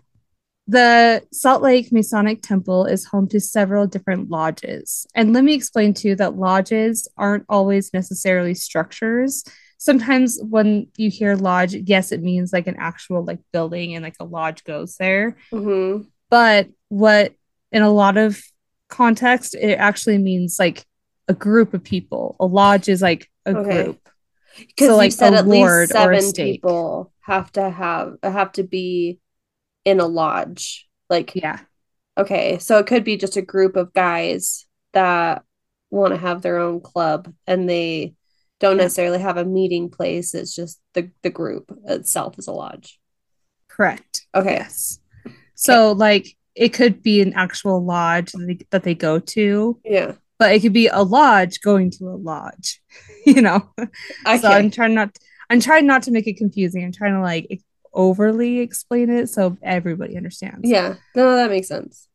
The 0.69 1.23
Salt 1.31 1.61
Lake 1.61 1.93
Masonic 1.93 2.41
Temple 2.41 2.85
is 2.85 3.05
home 3.05 3.29
to 3.29 3.39
several 3.39 3.87
different 3.87 4.29
lodges. 4.29 5.07
And 5.15 5.31
let 5.31 5.45
me 5.45 5.53
explain 5.53 5.93
too 5.93 6.15
that 6.15 6.35
lodges 6.35 7.07
aren't 7.17 7.45
always 7.47 7.93
necessarily 7.93 8.53
structures. 8.53 9.45
Sometimes 9.77 10.39
when 10.41 10.87
you 10.97 11.09
hear 11.09 11.35
lodge, 11.35 11.73
yes, 11.73 12.11
it 12.11 12.21
means 12.21 12.51
like 12.51 12.67
an 12.67 12.77
actual 12.77 13.23
like 13.23 13.39
building 13.53 13.95
and 13.95 14.03
like 14.03 14.15
a 14.19 14.25
lodge 14.25 14.63
goes 14.63 14.97
there. 14.97 15.37
hmm 15.51 15.99
But 16.29 16.69
what 16.89 17.33
in 17.71 17.83
a 17.83 17.91
lot 17.91 18.17
of 18.17 18.41
context, 18.89 19.55
it 19.55 19.75
actually 19.75 20.17
means 20.17 20.57
like 20.59 20.83
a 21.27 21.33
group 21.33 21.73
of 21.73 21.83
people. 21.83 22.35
A 22.39 22.45
lodge 22.45 22.89
is 22.89 23.01
like 23.01 23.29
a 23.45 23.53
Okay. 23.53 23.83
group. 23.83 23.99
Because 24.57 24.87
So, 24.87 24.95
like, 24.97 25.11
said 25.11 25.33
a 25.33 25.37
at 25.37 25.47
lord 25.47 25.89
least 25.89 25.95
or 25.95 26.11
a 26.13 26.21
seven 26.21 26.33
people 26.33 27.13
have 27.21 27.51
to 27.53 27.69
have 27.69 28.15
have 28.23 28.51
to 28.53 28.63
be 28.63 29.19
in 29.85 29.99
a 29.99 30.07
lodge. 30.07 30.87
Like 31.09 31.35
Yeah. 31.35 31.59
Okay, 32.17 32.57
so 32.57 32.79
it 32.79 32.87
could 32.87 33.03
be 33.03 33.15
just 33.15 33.37
a 33.37 33.43
group 33.43 33.75
of 33.75 33.93
guys 33.93 34.65
that 34.93 35.43
want 35.91 36.13
to 36.13 36.17
have 36.17 36.41
their 36.41 36.57
own 36.57 36.81
club 36.81 37.31
and 37.45 37.69
they 37.69 38.15
don't 38.59 38.77
Yeah. 38.77 38.83
necessarily 38.83 39.19
have 39.19 39.37
a 39.37 39.45
meeting 39.45 39.89
place. 39.89 40.33
It's 40.33 40.55
just 40.55 40.79
the 40.93 41.11
the 41.23 41.29
group 41.29 41.71
itself 41.85 42.37
is 42.39 42.47
a 42.47 42.51
lodge. 42.51 42.99
Correct. 43.67 44.25
Okay. 44.33 44.55
Yes. 44.55 44.99
So 45.55 45.91
like 45.91 46.35
it 46.55 46.69
could 46.69 47.03
be 47.03 47.21
an 47.21 47.33
actual 47.33 47.83
lodge 47.85 48.31
that 48.31 48.45
they, 48.47 48.59
that 48.71 48.83
they 48.83 48.95
go 48.95 49.19
to, 49.19 49.79
Yeah. 49.85 50.13
but 50.39 50.51
it 50.53 50.61
could 50.61 50.73
be 50.73 50.87
a 50.87 51.03
lodge 51.03 51.61
going 51.61 51.91
to 51.91 52.05
a 52.09 52.17
lodge. 52.17 52.81
You 53.27 53.41
know. 53.41 53.69
Okay. 53.77 54.37
So 54.39 54.47
I'm 54.47 54.71
trying 54.71 54.93
not 54.93 55.17
I'm 55.49 55.59
trying 55.59 55.85
not 55.85 56.03
to 56.03 56.11
make 56.11 56.27
it 56.27 56.37
confusing. 56.37 56.83
I'm 56.85 56.93
trying 56.93 57.13
to 57.13 57.21
like 57.21 57.61
overly 57.93 58.59
explain 58.59 59.09
it 59.09 59.27
so 59.27 59.57
everybody 59.61 60.15
understands. 60.15 60.61
yeah. 60.63 60.95
No, 61.15 61.35
that 61.35 61.49
makes 61.49 61.67
sense. 61.67 62.07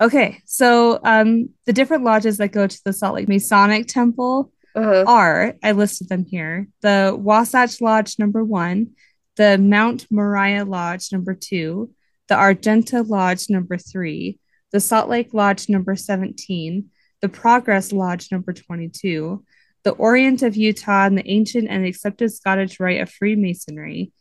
Okay. 0.00 0.40
So 0.46 1.00
um 1.04 1.50
the 1.66 1.72
different 1.74 2.02
lodges 2.04 2.38
that 2.38 2.48
go 2.52 2.66
to 2.66 2.80
the 2.84 2.92
Salt 2.94 3.14
Lake 3.16 3.28
Masonic 3.28 3.88
Temple 3.88 4.50
Uh-huh. 4.74 5.04
are 5.06 5.54
I 5.62 5.72
listed 5.72 6.08
them 6.08 6.24
here 6.24 6.68
the 6.82 7.16
Wasatch 7.18 7.80
Lodge 7.80 8.18
number 8.18 8.44
one, 8.44 8.92
the 9.36 9.58
Mount 9.58 10.06
Moriah 10.10 10.64
Lodge 10.64 11.12
number 11.12 11.34
two, 11.34 11.92
the 12.28 12.34
Argenta 12.34 13.02
Lodge 13.02 13.48
number 13.48 13.78
three, 13.78 14.38
the 14.72 14.80
Salt 14.80 15.08
Lake 15.08 15.32
Lodge 15.32 15.68
number 15.68 15.96
17, 15.96 16.90
the 17.20 17.28
Progress 17.28 17.92
Lodge 17.92 18.30
number 18.30 18.52
22, 18.52 19.44
the 19.84 19.90
Orient 19.92 20.42
of 20.42 20.56
Utah 20.56 21.06
and 21.06 21.16
the 21.16 21.28
Ancient 21.28 21.68
and 21.68 21.86
Accepted 21.86 22.32
Scottish 22.32 22.78
Rite 22.78 23.00
of 23.00 23.10
Freemasonry, 23.10 24.12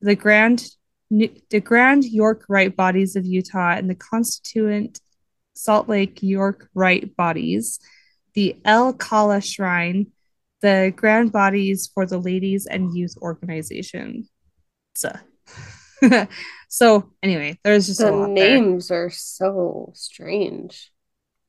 the 0.00 0.14
Grand 0.14 0.64
the 1.10 1.60
Grand 1.60 2.04
York 2.04 2.44
Rite 2.50 2.76
Bodies 2.76 3.16
of 3.16 3.24
Utah 3.24 3.70
and 3.70 3.88
the 3.88 3.94
Constituent 3.94 5.00
Salt 5.54 5.88
Lake 5.88 6.22
York 6.22 6.68
Rite 6.74 7.16
Bodies, 7.16 7.80
the 8.34 8.56
El 8.64 8.94
Kalah 8.94 9.42
Shrine, 9.44 10.08
the 10.62 10.92
Grand 10.96 11.32
Bodies 11.32 11.90
for 11.92 12.06
the 12.06 12.18
Ladies 12.18 12.66
and 12.66 12.96
Youth 12.96 13.14
Organization. 13.22 14.28
So, 14.96 15.12
so 16.68 17.12
anyway, 17.22 17.58
there's 17.64 17.86
just 17.86 18.02
a 18.02 18.08
The 18.08 18.10
lot 18.10 18.32
there. 18.38 18.62
names 18.62 18.90
are 18.90 19.10
so 19.10 19.92
strange. 19.94 20.90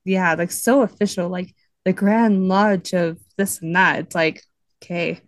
Yeah, 0.05 0.33
like 0.35 0.51
so 0.51 0.81
official, 0.81 1.29
like 1.29 1.53
the 1.85 1.93
Grand 1.93 2.47
Lodge 2.47 2.93
of 2.93 3.19
this 3.37 3.61
and 3.61 3.75
that. 3.75 3.99
It's 3.99 4.15
like, 4.15 4.43
okay, 4.83 5.21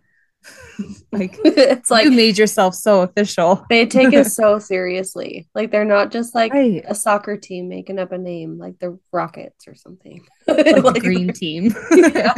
like 1.12 1.38
it's 1.46 1.92
like 1.92 2.06
you 2.06 2.12
made 2.12 2.38
yourself 2.38 2.74
so 2.76 3.02
official. 3.02 3.66
they 3.70 3.86
take 3.86 4.14
it 4.14 4.26
so 4.32 4.58
seriously. 4.60 5.48
Like 5.54 5.72
they're 5.72 5.86
not 5.86 6.12
just 6.12 6.34
like 6.34 6.52
Right. 6.54 6.84
a 6.88 6.96
soccer 6.96 7.38
team 7.38 7.70
making 7.70 8.00
up 8.00 8.12
a 8.12 8.18
name 8.18 8.58
like 8.58 8.80
the 8.80 8.98
Rockets 9.12 9.68
or 9.68 9.76
something. 9.76 10.22
Like 10.48 10.66
the 10.66 10.82
Like, 10.82 11.02
green 11.02 11.32
team. 11.34 11.74
Yeah. 11.92 12.34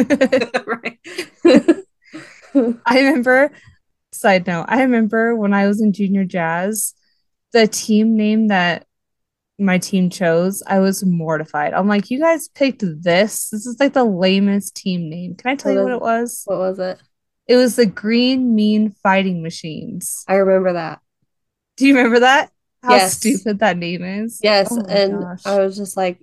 right. 0.65 0.99
I 2.85 2.99
remember, 2.99 3.51
side 4.11 4.45
note, 4.47 4.65
I 4.67 4.83
remember 4.83 5.35
when 5.35 5.53
I 5.53 5.67
was 5.67 5.81
in 5.81 5.91
junior 5.93 6.23
jazz, 6.25 6.93
the 7.51 7.67
team 7.67 8.15
name 8.15 8.49
that 8.49 8.85
my 9.59 9.77
team 9.77 10.09
chose, 10.09 10.61
I 10.67 10.79
was 10.79 11.03
mortified. 11.05 11.73
I'm 11.73 11.87
like, 11.87 12.11
you 12.11 12.19
guys 12.19 12.47
picked 12.49 12.83
this. 12.83 13.49
This 13.49 13.65
is 13.65 13.79
like 13.79 13.93
the 13.93 14.03
lamest 14.03 14.75
team 14.75 15.09
name. 15.09 15.35
Can 15.35 15.51
I 15.51 15.55
tell 15.55 15.71
you 15.71 15.83
what 15.83 15.91
it 15.93 16.01
was? 16.01 16.41
What 16.45 16.57
was 16.59 16.79
it? 16.79 16.99
It 17.47 17.55
was 17.57 17.75
the 17.75 17.85
Green 17.85 18.55
Mean 18.55 18.91
Fighting 18.91 19.41
Machines. 19.43 20.23
I 20.27 20.35
remember 20.35 20.73
that. 20.73 20.99
Do 21.77 21.87
you 21.87 21.95
remember 21.95 22.19
that? 22.19 22.51
How 22.81 22.95
Yes. 22.95 23.17
stupid 23.17 23.59
that 23.59 23.77
name 23.77 24.03
is. 24.03 24.39
Yes, 24.43 24.69
Oh 24.71 24.83
and 24.87 25.13
gosh. 25.21 25.45
I 25.45 25.59
was 25.59 25.75
just 25.75 25.97
like, 25.97 26.19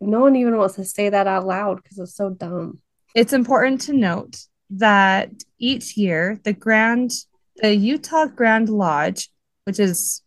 no 0.00 0.20
one 0.20 0.36
even 0.36 0.56
wants 0.56 0.76
to 0.76 0.84
say 0.84 1.08
that 1.08 1.26
out 1.26 1.46
loud 1.46 1.82
because 1.82 1.98
it's 1.98 2.14
so 2.14 2.30
dumb. 2.30 2.80
It's 3.14 3.32
important 3.32 3.80
to 3.82 3.92
note 3.92 4.38
that 4.70 5.30
each 5.58 5.96
year 5.96 6.40
the 6.44 6.52
Grand 6.52 7.12
the 7.56 7.74
Utah 7.74 8.26
Grand 8.26 8.68
Lodge, 8.68 9.30
which 9.64 9.78
is 9.78 10.22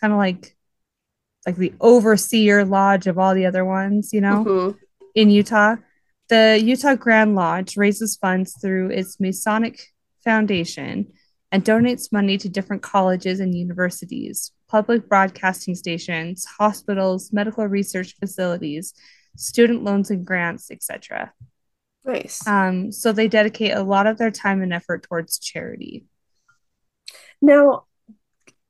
kind 0.00 0.12
of 0.12 0.18
like 0.18 0.56
like 1.44 1.56
the 1.56 1.72
overseer 1.80 2.64
lodge 2.64 3.08
of 3.08 3.18
all 3.18 3.34
the 3.34 3.46
other 3.46 3.64
ones, 3.64 4.12
you 4.12 4.20
know, 4.20 4.44
Mhm. 4.44 4.76
in 5.16 5.28
Utah, 5.28 5.74
the 6.32 6.58
Utah 6.64 6.94
Grand 6.94 7.34
Lodge 7.34 7.76
raises 7.76 8.16
funds 8.16 8.56
through 8.58 8.88
its 8.88 9.20
Masonic 9.20 9.92
Foundation 10.24 11.12
and 11.50 11.62
donates 11.62 12.10
money 12.10 12.38
to 12.38 12.48
different 12.48 12.80
colleges 12.80 13.38
and 13.38 13.54
universities, 13.54 14.50
public 14.66 15.10
broadcasting 15.10 15.74
stations, 15.74 16.46
hospitals, 16.46 17.34
medical 17.34 17.66
research 17.66 18.16
facilities, 18.18 18.94
student 19.36 19.84
loans 19.84 20.10
and 20.10 20.24
grants, 20.24 20.70
etc. 20.70 21.34
Nice. 22.06 22.46
Um, 22.46 22.92
so 22.92 23.12
they 23.12 23.28
dedicate 23.28 23.74
a 23.74 23.82
lot 23.82 24.06
of 24.06 24.16
their 24.16 24.30
time 24.30 24.62
and 24.62 24.72
effort 24.72 25.02
towards 25.02 25.38
charity. 25.38 26.06
now, 27.42 27.84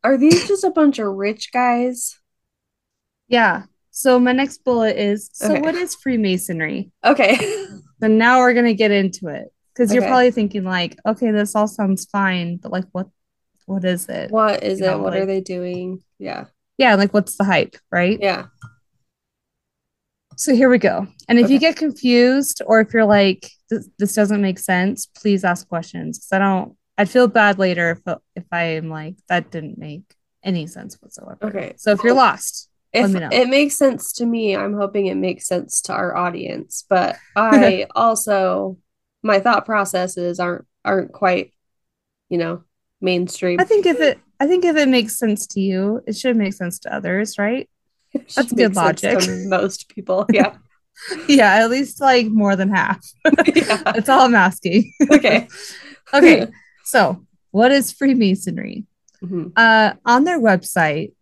are 0.02 0.18
these 0.18 0.48
just 0.48 0.64
a 0.64 0.70
bunch 0.70 0.98
of 0.98 1.14
rich 1.14 1.52
guys? 1.52 2.18
Yeah. 3.28 3.66
So 3.94 4.18
my 4.18 4.32
next 4.32 4.64
bullet 4.64 4.96
is 4.96 5.28
so 5.34 5.52
Okay. 5.52 5.60
what 5.60 5.74
is 5.74 5.94
Freemasonry? 5.94 6.90
Okay. 7.04 7.36
So 8.02 8.08
now 8.08 8.40
we're 8.40 8.52
gonna 8.52 8.74
get 8.74 8.90
into 8.90 9.28
it 9.28 9.52
because 9.72 9.92
you're 9.94 10.02
Okay. 10.02 10.08
probably 10.10 10.32
thinking 10.32 10.64
like, 10.64 10.98
okay, 11.06 11.30
this 11.30 11.54
all 11.54 11.68
sounds 11.68 12.04
fine, 12.06 12.56
but 12.56 12.72
like, 12.72 12.86
what, 12.90 13.06
what 13.66 13.84
is 13.84 14.08
it? 14.08 14.32
what 14.32 14.64
is 14.64 14.80
You 14.80 14.86
it? 14.86 14.88
know, 14.88 14.98
What 14.98 15.14
are 15.14 15.24
they 15.24 15.40
doing? 15.40 16.02
Yeah. 16.18 16.46
yeah, 16.78 16.96
like 16.96 17.14
what's 17.14 17.36
the 17.36 17.44
hype, 17.44 17.76
right? 17.92 18.18
Yeah. 18.20 18.46
So 20.36 20.52
here 20.52 20.68
we 20.68 20.78
go. 20.78 21.06
And 21.28 21.38
if 21.38 21.48
you 21.48 21.60
get 21.60 21.76
confused 21.76 22.60
or 22.66 22.80
if 22.80 22.92
you're 22.92 23.04
like 23.04 23.48
this, 23.70 23.88
this 24.00 24.14
doesn't 24.16 24.42
make 24.42 24.58
sense, 24.58 25.06
please 25.06 25.44
ask 25.44 25.68
questions 25.68 26.18
because 26.18 26.32
I 26.32 26.38
don't. 26.40 26.76
I'd 26.98 27.08
feel 27.08 27.28
bad 27.28 27.60
later 27.60 27.90
if 28.04 28.16
if 28.34 28.44
I 28.50 28.64
am 28.64 28.88
like 28.88 29.14
that 29.28 29.52
didn't 29.52 29.78
make 29.78 30.02
any 30.42 30.66
sense 30.66 31.00
whatsoever. 31.00 31.38
Okay. 31.40 31.74
So 31.76 31.92
if 31.92 32.02
you're 32.02 32.14
lost, 32.14 32.68
If 32.92 33.14
it 33.14 33.48
makes 33.48 33.76
sense 33.76 34.12
to 34.14 34.26
me, 34.26 34.54
I'm 34.54 34.74
hoping 34.74 35.06
it 35.06 35.16
makes 35.16 35.46
sense 35.46 35.80
to 35.82 35.92
our 35.94 36.14
audience. 36.14 36.84
But 36.88 37.16
I 37.36 37.86
also 37.94 38.78
my 39.22 39.40
thought 39.40 39.64
processes 39.64 40.38
aren't 40.40 40.66
aren't 40.84 41.12
quite, 41.12 41.52
you 42.28 42.38
know, 42.38 42.64
mainstream. 43.00 43.60
I 43.60 43.64
think 43.64 43.86
if 43.86 44.00
it 44.00 44.18
I 44.40 44.46
think 44.46 44.64
if 44.64 44.76
it 44.76 44.88
makes 44.88 45.18
sense 45.18 45.46
to 45.48 45.60
you, 45.60 46.02
it 46.06 46.16
should 46.16 46.36
make 46.36 46.52
sense 46.52 46.78
to 46.80 46.94
others, 46.94 47.38
right? 47.38 47.68
That's 48.12 48.52
good 48.52 48.76
logic. 48.76 49.18
most 49.46 49.88
people. 49.88 50.26
Yeah. 50.30 50.56
Yeah, 51.26 51.54
at 51.54 51.70
least 51.70 52.00
like 52.00 52.26
more 52.26 52.54
than 52.54 52.68
half. 52.68 53.02
yeah. 53.54 53.82
That's 53.84 54.08
all 54.08 54.20
I'm 54.20 54.34
asking. 54.34 54.92
Okay. 55.10 55.48
okay. 56.12 56.46
So, 56.84 57.24
what 57.50 57.72
is 57.72 57.90
Freemasonry? 57.92 58.84
Mhm. 59.22 59.52
Uh, 59.56 59.94
on 60.04 60.24
their 60.24 60.38
website, 60.38 61.12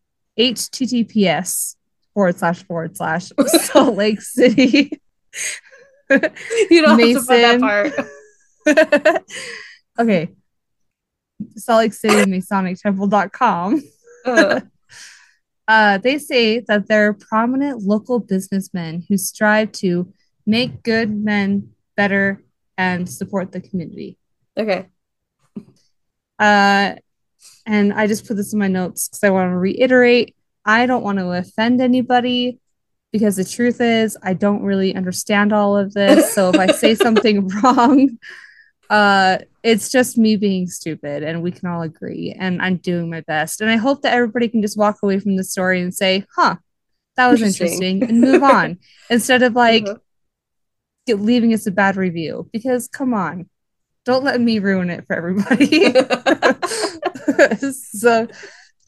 https 0.40 1.76
forward 2.14 2.38
slash 2.38 2.62
forward 2.64 2.96
slash 2.96 3.30
Salt 3.46 3.96
Lake 3.96 4.20
City. 4.22 5.00
You 6.10 6.82
don't 6.82 6.98
have 6.98 7.08
to 7.08 7.14
put 7.20 7.26
that 7.28 7.60
Mason. 7.60 8.04
part. 8.66 9.22
okay. 10.00 10.28
Salt 11.56 11.78
Lake 11.78 11.92
City 11.92 12.28
Masonic 12.28 12.78
Temple.com. 12.78 13.80
Uh, 14.26 14.60
Uh, 15.68 15.98
they 15.98 16.18
say 16.18 16.58
that 16.66 16.88
they're 16.88 17.12
prominent 17.12 17.82
local 17.82 18.18
businessmen 18.18 19.04
who 19.08 19.16
strive 19.16 19.70
to 19.70 20.12
make 20.44 20.82
good 20.82 21.08
men 21.16 21.70
better 21.96 22.42
and 22.76 23.08
support 23.08 23.52
the 23.52 23.60
community. 23.60 24.18
okay. 24.58 24.88
Uh, 26.40 26.96
and 27.70 27.92
I 27.94 28.06
just 28.06 28.26
put 28.26 28.36
this 28.36 28.52
in 28.52 28.58
my 28.58 28.68
notes 28.68 29.08
because 29.08 29.24
I 29.24 29.30
want 29.30 29.50
to 29.50 29.56
reiterate 29.56 30.34
I 30.64 30.86
don't 30.86 31.02
want 31.02 31.18
to 31.18 31.30
offend 31.32 31.80
anybody 31.80 32.58
because 33.12 33.36
the 33.36 33.44
truth 33.44 33.80
is, 33.80 34.16
I 34.22 34.34
don't 34.34 34.62
really 34.62 34.94
understand 34.94 35.52
all 35.52 35.76
of 35.76 35.94
this. 35.94 36.34
So 36.34 36.50
if 36.50 36.58
I 36.58 36.66
say 36.70 36.94
something 37.06 37.48
wrong, 37.48 38.18
uh, 38.90 39.38
it's 39.62 39.88
just 39.90 40.18
me 40.18 40.36
being 40.36 40.66
stupid, 40.68 41.22
and 41.22 41.42
we 41.42 41.50
can 41.50 41.68
all 41.68 41.82
agree. 41.82 42.36
And 42.38 42.60
I'm 42.60 42.76
doing 42.76 43.10
my 43.10 43.22
best. 43.22 43.60
And 43.60 43.70
I 43.70 43.76
hope 43.76 44.02
that 44.02 44.12
everybody 44.12 44.48
can 44.48 44.62
just 44.62 44.76
walk 44.76 44.98
away 45.02 45.18
from 45.18 45.36
the 45.36 45.44
story 45.44 45.80
and 45.80 45.94
say, 45.94 46.24
huh, 46.36 46.56
that 47.16 47.28
was 47.28 47.40
Interesting. 47.42 47.66
interesting, 47.66 48.02
and 48.08 48.20
move 48.20 48.42
on 48.42 48.78
instead 49.10 49.42
of 49.42 49.54
like 49.54 49.84
Uh-huh. 49.84 49.98
leaving 51.16 51.52
us 51.54 51.66
a 51.66 51.70
bad 51.70 51.96
review. 51.96 52.48
Because 52.52 52.86
come 52.88 53.14
on, 53.14 53.48
don't 54.10 54.24
let 54.24 54.40
me 54.40 54.58
ruin 54.58 54.90
it 54.90 55.06
for 55.06 55.14
everybody. 55.14 55.92
so 57.72 58.26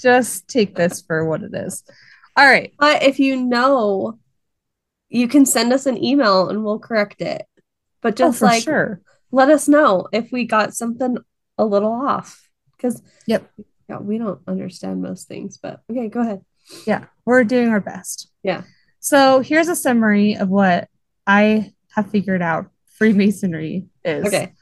just 0.00 0.48
take 0.48 0.74
this 0.74 1.00
for 1.02 1.24
what 1.24 1.42
it 1.42 1.54
is. 1.54 1.84
All 2.36 2.44
right. 2.44 2.72
But 2.76 3.04
if 3.04 3.20
you 3.20 3.36
know, 3.36 4.18
you 5.08 5.28
can 5.28 5.46
send 5.46 5.72
us 5.72 5.86
an 5.86 6.02
email 6.02 6.48
and 6.48 6.64
we'll 6.64 6.80
correct 6.80 7.20
it. 7.20 7.42
But 8.00 8.14
Oh, 8.14 8.16
just 8.16 8.40
for 8.40 8.46
like 8.46 8.64
sure. 8.64 9.00
let 9.30 9.48
us 9.48 9.68
know 9.68 10.08
if 10.12 10.32
we 10.32 10.44
got 10.44 10.74
something 10.74 11.18
a 11.56 11.64
little 11.64 11.92
off. 11.92 12.48
Because 12.76 13.00
Yep. 13.26 13.48
yeah, 13.88 13.98
we 13.98 14.18
don't 14.18 14.40
understand 14.48 15.02
most 15.02 15.28
things. 15.28 15.56
But 15.56 15.82
okay, 15.88 16.08
go 16.08 16.20
ahead. 16.22 16.44
Yeah, 16.84 17.04
we're 17.24 17.44
doing 17.44 17.68
our 17.68 17.80
best. 17.80 18.28
Yeah. 18.42 18.62
So 18.98 19.38
here's 19.40 19.68
a 19.68 19.76
summary 19.76 20.34
of 20.34 20.48
what 20.48 20.88
I 21.28 21.72
have 21.94 22.10
figured 22.10 22.42
out 22.42 22.70
Freemasonry 22.98 23.86
is. 24.04 24.26
Okay. 24.26 24.52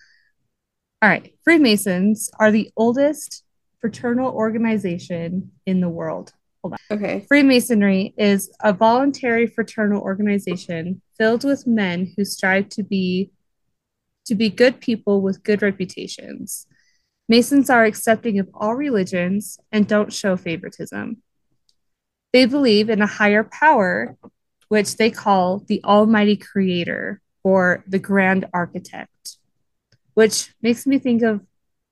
All 1.03 1.09
right. 1.09 1.35
Freemasons 1.45 2.31
are 2.39 2.51
the 2.51 2.71
oldest 2.77 3.43
fraternal 3.81 4.33
organization 4.33 5.53
in 5.65 5.81
the 5.81 5.89
world. 5.89 6.33
Hold 6.63 6.75
on. 6.75 6.79
Okay. 6.91 7.25
Freemasonry 7.27 8.13
is 8.19 8.51
a 8.63 8.73
voluntary 8.73 9.47
fraternal 9.47 10.03
organization 10.03 11.01
filled 11.17 11.45
with 11.45 11.67
men 11.67 12.13
who 12.17 12.25
strive 12.25 12.69
to 12.71 12.83
be 12.83 13.31
to 14.27 14.35
be 14.35 14.51
good 14.51 14.81
people 14.81 15.23
with 15.23 15.43
good 15.43 15.63
reputations. 15.63 16.67
Masons 17.29 17.71
are 17.71 17.85
accepting 17.85 18.39
of 18.39 18.49
all 18.53 18.75
religions 18.75 19.59
and 19.73 19.87
don't 19.89 20.13
show 20.13 20.37
favoritism. 20.37 21.23
They 22.33 22.45
believe 22.45 22.91
in 22.91 23.03
a 23.03 23.07
higher 23.07 23.43
power, 23.45 24.17
which 24.69 24.97
they 24.97 25.11
call 25.11 25.61
the 25.67 25.83
Almighty 25.83 26.37
Creator 26.37 27.21
or 27.43 27.83
the 27.89 27.99
Grand 27.99 28.47
Architect, 28.53 29.39
which 30.15 30.53
makes 30.63 30.87
me 30.87 30.99
think 30.99 31.23
of 31.23 31.41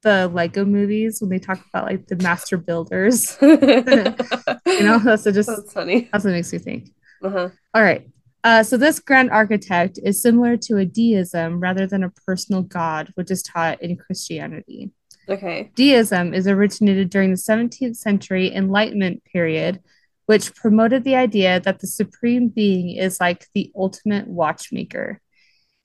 the 0.03 0.28
Lego 0.28 0.65
movies 0.65 1.20
when 1.20 1.31
they 1.31 1.39
talk 1.39 1.61
about 1.69 1.86
like 1.86 2.07
the 2.07 2.16
master 2.16 2.57
builders. 2.57 3.36
You 3.43 4.85
know, 4.85 4.99
that's 5.01 5.27
a 5.27 5.32
just 5.32 5.49
That's 5.57 5.73
funny. 5.73 6.09
that's 6.12 6.24
what 6.24 6.31
makes 6.32 6.53
me 6.53 6.59
think. 6.59 6.90
Uh-huh. 7.23 7.49
All 7.74 7.82
right. 7.82 8.09
Uh, 8.45 8.62
so 8.62 8.77
this 8.77 9.01
grand 9.01 9.31
architect 9.31 9.99
is 10.03 10.23
similar 10.23 10.57
to 10.57 10.77
a 10.77 10.85
deism 10.85 11.59
rather 11.59 11.86
than 11.86 12.05
a 12.05 12.11
personal 12.27 12.62
god, 12.62 13.11
which 13.16 13.31
is 13.31 13.43
taught 13.43 13.82
in 13.82 13.97
Christianity. 13.97 14.93
Okay. 15.28 15.73
Deism 15.74 16.32
is 16.32 16.47
originated 16.47 17.11
during 17.11 17.31
the 17.31 17.36
17th 17.36 17.97
century 17.97 18.55
Enlightenment 18.55 19.24
period, 19.24 19.81
which 20.27 20.55
promoted 20.55 21.03
the 21.03 21.16
idea 21.16 21.59
that 21.61 21.81
the 21.81 21.86
supreme 21.89 22.49
being 22.49 22.97
is 22.97 23.20
like 23.20 23.47
the 23.55 23.73
ultimate 23.77 24.28
watchmaker, 24.28 25.20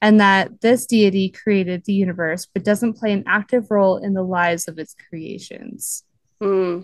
and 0.04 0.20
that 0.20 0.60
this 0.60 0.86
deity 0.86 1.30
created 1.30 1.86
the 1.86 1.94
universe 1.94 2.46
but 2.54 2.66
doesn't 2.66 2.98
play 2.98 3.14
an 3.14 3.24
active 3.26 3.72
role 3.72 3.96
in 3.96 4.14
the 4.14 4.22
lives 4.22 4.68
of 4.68 4.78
its 4.78 4.94
creations. 5.10 6.04
Hmm. 6.42 6.82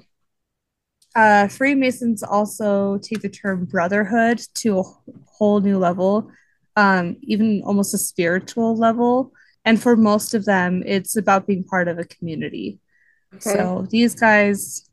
Uh, 1.14 1.50
Freemasons 1.50 2.24
also 2.24 2.98
take 3.00 3.22
the 3.22 3.28
term 3.28 3.66
brotherhood 3.66 4.42
to 4.54 4.80
a 4.80 4.84
whole 5.28 5.60
new 5.60 5.78
level, 5.78 6.32
um, 6.78 7.18
even 7.24 7.62
almost 7.66 7.94
a 7.94 7.98
spiritual 7.98 8.78
level. 8.78 9.34
And 9.66 9.82
for 9.82 9.98
most 9.98 10.34
of 10.34 10.46
them, 10.46 10.82
it's 10.86 11.18
about 11.18 11.46
being 11.46 11.66
part 11.66 11.90
of 11.90 12.00
a 12.00 12.06
community. 12.06 12.80
Okay. 13.36 13.50
So 13.50 13.86
these 13.90 14.16
guys 14.16 14.90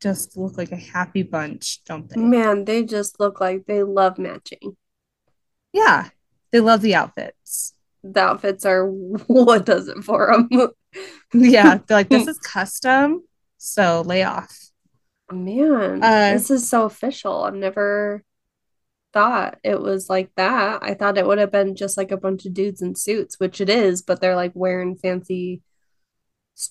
just 0.00 0.36
look 0.36 0.58
like 0.58 0.72
a 0.72 0.76
happy 0.76 1.22
bunch, 1.22 1.84
don't 1.84 2.08
they? 2.08 2.20
Man, 2.20 2.64
they 2.64 2.82
just 2.82 3.20
look 3.20 3.40
like 3.40 3.66
they 3.66 3.84
love 3.84 4.18
matching. 4.18 4.76
Yeah, 5.72 6.08
they 6.52 6.60
love 6.60 6.80
the 6.82 6.94
outfits. 6.94 7.74
The 8.02 8.20
outfits 8.20 8.64
are 8.64 8.86
what 9.26 9.66
does 9.66 9.88
it 9.88 10.02
for 10.04 10.32
them. 10.50 10.70
Yeah, 11.34 11.78
they're 11.86 11.98
like, 11.98 12.08
this 12.08 12.26
is 12.26 12.38
custom, 12.38 13.22
so 13.58 14.02
lay 14.06 14.22
off. 14.22 14.70
Man, 15.30 16.00
Uh, 16.02 16.32
this 16.32 16.50
is 16.50 16.68
so 16.68 16.84
official. 16.86 17.44
I've 17.44 17.54
never 17.54 18.24
thought 19.12 19.58
it 19.64 19.80
was 19.80 20.10
like 20.10 20.30
that. 20.36 20.82
I 20.82 20.94
thought 20.94 21.18
it 21.18 21.26
would 21.26 21.38
have 21.38 21.52
been 21.52 21.76
just 21.76 21.96
like 21.98 22.12
a 22.12 22.16
bunch 22.18 22.46
of 22.46 22.54
dudes 22.54 22.82
in 22.82 22.94
suits, 22.94 23.40
which 23.40 23.60
it 23.60 23.68
is, 23.70 24.02
but 24.02 24.20
they're 24.20 24.36
like 24.36 24.52
wearing 24.54 24.96
fancy 24.96 25.62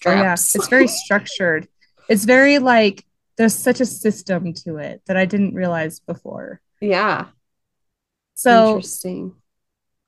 Oh, 0.05 0.13
yeah, 0.13 0.35
straps. 0.35 0.55
it's 0.55 0.67
very 0.67 0.87
structured. 0.87 1.67
It's 2.09 2.25
very 2.25 2.59
like 2.59 3.05
there's 3.37 3.53
such 3.55 3.79
a 3.81 3.85
system 3.85 4.53
to 4.53 4.77
it 4.77 5.01
that 5.07 5.17
I 5.17 5.25
didn't 5.25 5.53
realize 5.55 5.99
before. 5.99 6.61
Yeah, 6.79 7.27
So 8.35 8.77
interesting. 8.77 9.35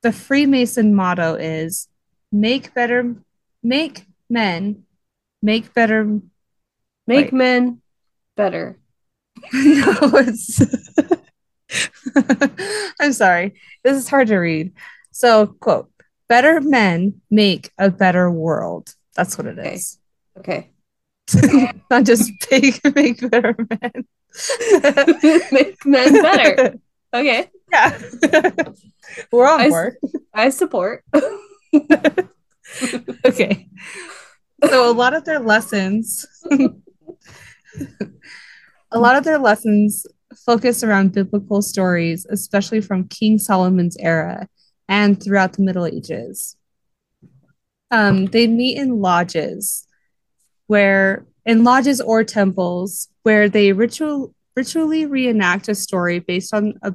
The 0.01 0.11
Freemason 0.11 0.95
motto 0.95 1.35
is 1.35 1.87
make 2.31 2.73
better, 2.73 3.15
make 3.63 4.05
men, 4.29 4.83
make 5.41 5.73
better. 5.73 6.19
Make 7.07 7.27
Wait. 7.27 7.33
men 7.33 7.81
better. 8.37 8.77
no, 9.53 9.97
it's. 10.13 10.61
I'm 12.99 13.13
sorry. 13.13 13.55
This 13.83 13.97
is 13.97 14.07
hard 14.09 14.27
to 14.27 14.37
read. 14.37 14.73
So, 15.11 15.47
quote, 15.47 15.89
better 16.27 16.61
men 16.61 17.21
make 17.31 17.71
a 17.77 17.89
better 17.89 18.29
world. 18.29 18.93
That's 19.15 19.37
what 19.37 19.47
it 19.47 19.57
Okay. 19.59 19.73
is. 19.73 19.97
Okay. 20.37 20.69
Not 21.89 22.05
just 22.05 22.31
make, 22.51 22.79
make 22.95 23.29
better 23.29 23.55
men. 23.57 24.05
Make 25.51 25.85
men 25.85 26.13
better. 26.13 26.79
Okay. 27.13 27.49
Yeah. 27.71 27.99
We're 29.31 29.47
on 29.47 29.61
I 29.61 29.69
board. 29.69 29.97
I 30.33 30.49
support. 30.49 31.03
Okay. 33.25 33.67
So 34.63 34.91
a 34.91 34.93
lot 34.93 35.15
of 35.15 35.25
their 35.25 35.39
lessons 35.39 36.27
a 38.91 38.99
lot 38.99 39.15
of 39.15 39.23
their 39.23 39.39
lessons 39.39 40.05
focus 40.45 40.83
around 40.83 41.13
biblical 41.13 41.61
stories, 41.61 42.25
especially 42.29 42.81
from 42.81 43.07
King 43.07 43.37
Solomon's 43.37 43.97
era 43.97 44.47
and 44.87 45.21
throughout 45.21 45.53
the 45.53 45.63
Middle 45.63 45.85
Ages. 45.85 46.55
Um, 47.91 48.25
they 48.27 48.47
meet 48.47 48.77
in 48.77 49.01
lodges 49.01 49.87
where 50.67 51.25
in 51.45 51.63
lodges 51.63 51.99
or 51.99 52.23
temples 52.23 53.07
where 53.23 53.49
they 53.49 53.73
ritual 53.73 54.33
ritually 54.59 55.05
reenact 55.05 55.69
a 55.69 55.73
story 55.73 56.19
based 56.19 56.53
on 56.53 56.73
a, 56.81 56.93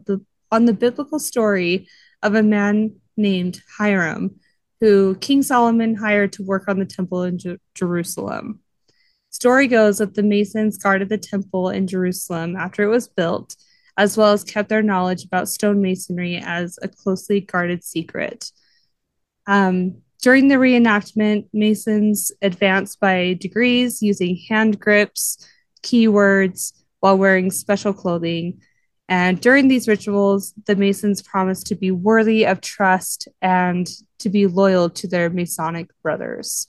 on 0.52 0.66
the 0.66 0.74
biblical 0.74 1.18
story 1.18 1.88
of 2.22 2.34
a 2.34 2.42
man 2.42 2.94
named 3.16 3.62
Hiram, 3.78 4.38
who 4.80 5.14
King 5.16 5.42
Solomon 5.42 5.94
hired 5.94 6.34
to 6.34 6.42
work 6.42 6.64
on 6.68 6.78
the 6.78 6.84
temple 6.84 7.22
in 7.22 7.38
Jer- 7.38 7.62
Jerusalem. 7.74 8.60
Story 9.30 9.66
goes 9.66 9.96
that 9.98 10.12
the 10.14 10.22
Masons 10.22 10.76
guarded 10.76 11.08
the 11.08 11.16
temple 11.16 11.70
in 11.70 11.86
Jerusalem 11.86 12.54
after 12.54 12.82
it 12.82 12.88
was 12.88 13.08
built, 13.08 13.56
as 13.96 14.14
well 14.18 14.32
as 14.34 14.44
kept 14.44 14.68
their 14.68 14.82
knowledge 14.82 15.24
about 15.24 15.46
stonemasonry 15.46 16.42
as 16.44 16.78
a 16.82 16.88
closely 16.88 17.40
guarded 17.40 17.82
secret. 17.82 18.52
Um, 19.46 20.02
during 20.20 20.48
the 20.48 20.56
reenactment, 20.56 21.48
Masons 21.54 22.30
advanced 22.42 23.00
by 23.00 23.38
degrees 23.40 24.02
using 24.02 24.36
hand 24.50 24.78
grips, 24.78 25.38
keywords, 25.82 26.72
while 27.04 27.18
wearing 27.18 27.50
special 27.50 27.92
clothing. 27.92 28.62
And 29.10 29.38
during 29.38 29.68
these 29.68 29.86
rituals, 29.86 30.54
the 30.64 30.74
Masons 30.74 31.20
promise 31.20 31.62
to 31.64 31.74
be 31.74 31.90
worthy 31.90 32.46
of 32.46 32.62
trust 32.62 33.28
and 33.42 33.86
to 34.20 34.30
be 34.30 34.46
loyal 34.46 34.88
to 34.88 35.06
their 35.06 35.28
Masonic 35.28 35.90
brothers. 36.02 36.66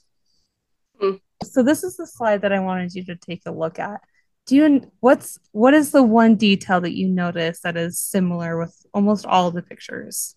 Mm. 1.00 1.22
So 1.42 1.62
this 1.62 1.82
is 1.82 1.96
the 1.96 2.06
slide 2.06 2.42
that 2.42 2.52
I 2.52 2.60
wanted 2.60 2.94
you 2.94 3.02
to 3.06 3.16
take 3.16 3.44
a 3.46 3.50
look 3.50 3.78
at. 3.78 4.02
Do 4.44 4.56
you 4.56 4.92
what's 5.00 5.38
what 5.52 5.72
is 5.72 5.90
the 5.92 6.02
one 6.02 6.36
detail 6.36 6.82
that 6.82 6.94
you 6.94 7.08
notice 7.08 7.60
that 7.60 7.78
is 7.78 7.98
similar 7.98 8.58
with 8.58 8.76
almost 8.92 9.24
all 9.24 9.50
the 9.50 9.62
pictures? 9.62 10.36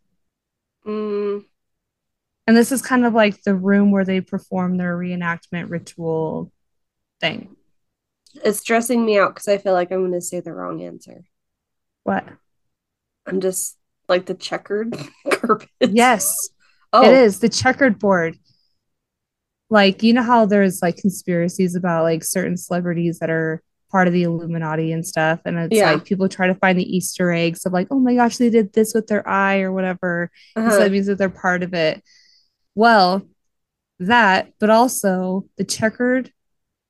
Mm. 0.87 1.43
And 2.47 2.55
this 2.55 2.71
is 2.71 2.81
kind 2.81 3.05
of 3.05 3.13
like 3.13 3.43
the 3.43 3.53
room 3.53 3.91
where 3.91 4.05
they 4.05 4.21
perform 4.21 4.77
their 4.77 4.97
reenactment 4.97 5.69
ritual 5.69 6.53
thing. 7.19 7.57
It's 8.43 8.59
stressing 8.59 9.05
me 9.05 9.19
out 9.19 9.35
because 9.35 9.47
I 9.47 9.57
feel 9.57 9.73
like 9.73 9.91
I'm 9.91 9.99
going 9.99 10.13
to 10.13 10.21
say 10.21 10.39
the 10.39 10.53
wrong 10.53 10.81
answer. 10.81 11.23
What? 12.03 12.25
I'm 13.25 13.41
just 13.41 13.77
like 14.07 14.25
the 14.25 14.33
checkered 14.33 14.95
carpet. 15.31 15.69
Yes. 15.81 16.49
Oh. 16.91 17.07
It 17.07 17.13
is 17.13 17.39
the 17.39 17.49
checkered 17.49 17.99
board. 17.99 18.35
Like, 19.69 20.01
you 20.01 20.11
know 20.11 20.23
how 20.23 20.47
there's 20.47 20.81
like 20.81 20.97
conspiracies 20.97 21.75
about 21.75 22.01
like 22.01 22.23
certain 22.23 22.57
celebrities 22.57 23.19
that 23.19 23.29
are 23.29 23.61
part 23.91 24.07
of 24.07 24.13
the 24.13 24.23
Illuminati 24.23 24.91
and 24.91 25.05
stuff. 25.05 25.39
And 25.45 25.57
it's 25.59 25.75
yeah. 25.75 25.91
like 25.91 26.05
people 26.05 26.27
try 26.27 26.47
to 26.47 26.55
find 26.55 26.79
the 26.79 26.95
Easter 26.97 27.31
eggs 27.31 27.65
of 27.65 27.73
like, 27.73 27.87
oh 27.91 27.99
my 27.99 28.15
gosh, 28.15 28.37
they 28.37 28.49
did 28.49 28.73
this 28.73 28.93
with 28.95 29.05
their 29.05 29.27
eye 29.29 29.61
or 29.61 29.71
whatever. 29.71 30.31
Uh-huh. 30.55 30.71
So 30.71 30.79
that 30.79 30.91
means 30.91 31.05
that 31.05 31.19
they're 31.19 31.29
part 31.29 31.61
of 31.61 31.75
it. 31.75 32.03
Well, 32.75 33.27
that, 33.99 34.53
but 34.59 34.69
also 34.69 35.45
the 35.57 35.63
checkered 35.63 36.31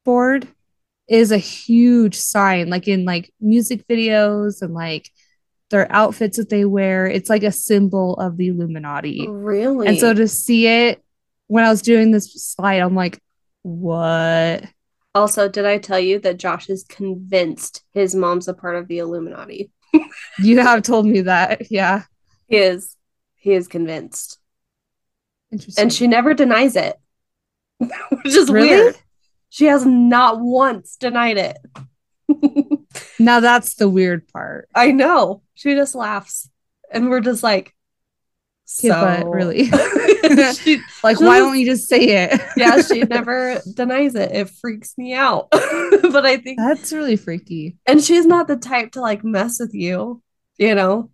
board 0.06 0.48
is 1.10 1.32
a 1.32 1.38
huge 1.38 2.16
sign, 2.16 2.70
like 2.70 2.88
in 2.88 3.04
like 3.04 3.34
music 3.42 3.88
videos 3.88 4.62
and 4.62 4.74
like 4.74 5.10
their 5.70 5.92
outfits 5.92 6.38
that 6.38 6.50
they 6.50 6.66
wear. 6.66 7.08
It's 7.08 7.30
like 7.30 7.44
a 7.44 7.52
symbol 7.52 8.16
of 8.16 8.38
the 8.38 8.48
Illuminati. 8.48 9.28
Really? 9.28 9.88
And 9.88 9.98
so 9.98 10.14
to 10.14 10.28
see 10.28 10.68
it 10.68 11.04
when 11.48 11.64
I 11.64 11.70
was 11.70 11.82
doing 11.82 12.12
this 12.12 12.32
slide, 12.34 12.82
I'm 12.82 12.96
like, 12.96 13.20
what? 13.64 14.66
Also, 15.16 15.50
did 15.50 15.66
I 15.66 15.80
tell 15.80 16.00
you 16.00 16.20
that 16.20 16.38
Josh 16.38 16.70
is 16.70 16.84
convinced 16.84 17.84
his 17.94 18.14
mom's 18.14 18.48
a 18.48 18.54
part 18.54 18.76
of 18.76 18.88
the 18.88 19.00
Illuminati? 19.00 19.72
you 20.40 20.60
have 20.60 20.84
told 20.84 21.08
me 21.08 21.22
that. 21.22 21.72
Yeah. 21.72 22.04
He 22.48 22.58
is. 22.58 22.96
He 23.36 23.54
is 23.54 23.68
convinced. 23.68 24.38
Interesting. 25.52 25.82
And 25.82 25.92
she 25.92 26.06
never 26.06 26.36
denies 26.36 26.76
it, 26.76 26.96
which 27.80 28.36
is 28.36 28.50
really? 28.50 28.70
weird. 28.70 28.96
She 29.50 29.66
has 29.66 29.86
not 29.86 30.40
once 30.40 30.96
denied 30.96 31.38
it. 31.38 31.58
now 33.20 33.40
that's 33.40 33.76
the 33.76 33.90
weird 33.90 34.28
part. 34.28 34.70
I 34.76 34.92
know. 34.92 35.42
She 35.56 35.74
just 35.74 35.96
laughs. 35.96 36.50
And 36.92 37.10
we're 37.10 37.22
just 37.22 37.44
like, 37.44 37.74
so 38.66 38.88
yeah, 38.88 39.24
really. 39.26 39.66
she, 40.54 40.80
like, 41.04 41.20
why 41.20 41.40
don't 41.40 41.58
you 41.58 41.66
just 41.66 41.90
say 41.90 42.26
it? 42.26 42.40
yeah, 42.56 42.82
she 42.82 43.02
never 43.02 43.60
denies 43.74 44.14
it. 44.14 44.32
It 44.32 44.50
freaks 44.62 44.96
me 44.96 45.14
out. 45.14 45.48
but 45.50 46.26
I 46.26 46.38
think 46.38 46.60
that's 46.60 46.94
really 46.94 47.16
freaky. 47.16 47.78
And 47.88 48.04
she's 48.04 48.28
not 48.28 48.48
the 48.48 48.58
type 48.58 48.92
to 48.92 49.02
like 49.02 49.24
mess 49.24 49.60
with 49.60 49.74
you, 49.74 50.22
you 50.58 50.76
know? 50.76 51.10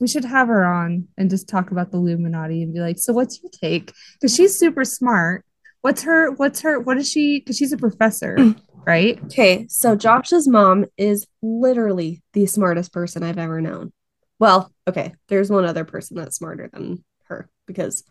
We 0.00 0.08
should 0.08 0.24
have 0.24 0.48
her 0.48 0.64
on 0.64 1.08
and 1.18 1.28
just 1.28 1.46
talk 1.46 1.70
about 1.70 1.90
the 1.90 1.98
Illuminati 1.98 2.62
and 2.62 2.72
be 2.72 2.80
like, 2.80 2.98
so 2.98 3.12
what's 3.12 3.40
your 3.42 3.50
take? 3.50 3.92
Because 4.14 4.34
she's 4.34 4.58
super 4.58 4.84
smart. 4.84 5.44
What's 5.82 6.02
her, 6.02 6.30
what's 6.30 6.60
her, 6.62 6.80
what 6.80 6.96
is 6.96 7.10
she? 7.10 7.40
Because 7.40 7.56
she's 7.56 7.72
a 7.72 7.76
professor, 7.76 8.36
mm. 8.36 8.58
right? 8.86 9.22
Okay. 9.24 9.66
So 9.68 9.94
Josh's 9.96 10.48
mom 10.48 10.86
is 10.96 11.26
literally 11.42 12.22
the 12.32 12.46
smartest 12.46 12.92
person 12.92 13.22
I've 13.22 13.38
ever 13.38 13.60
known. 13.60 13.92
Well, 14.38 14.72
okay. 14.88 15.14
There's 15.28 15.50
one 15.50 15.64
other 15.64 15.84
person 15.84 16.16
that's 16.16 16.36
smarter 16.36 16.70
than 16.72 17.04
her 17.24 17.48
because 17.66 18.04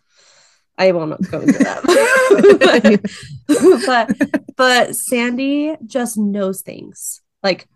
I 0.78 0.92
will 0.92 1.06
not 1.06 1.22
go 1.30 1.40
into 1.40 1.58
that. 1.58 1.82
but, 3.46 4.16
but 4.28 4.54
but 4.56 4.96
Sandy 4.96 5.76
just 5.84 6.16
knows 6.16 6.62
things. 6.62 7.20
Like 7.42 7.68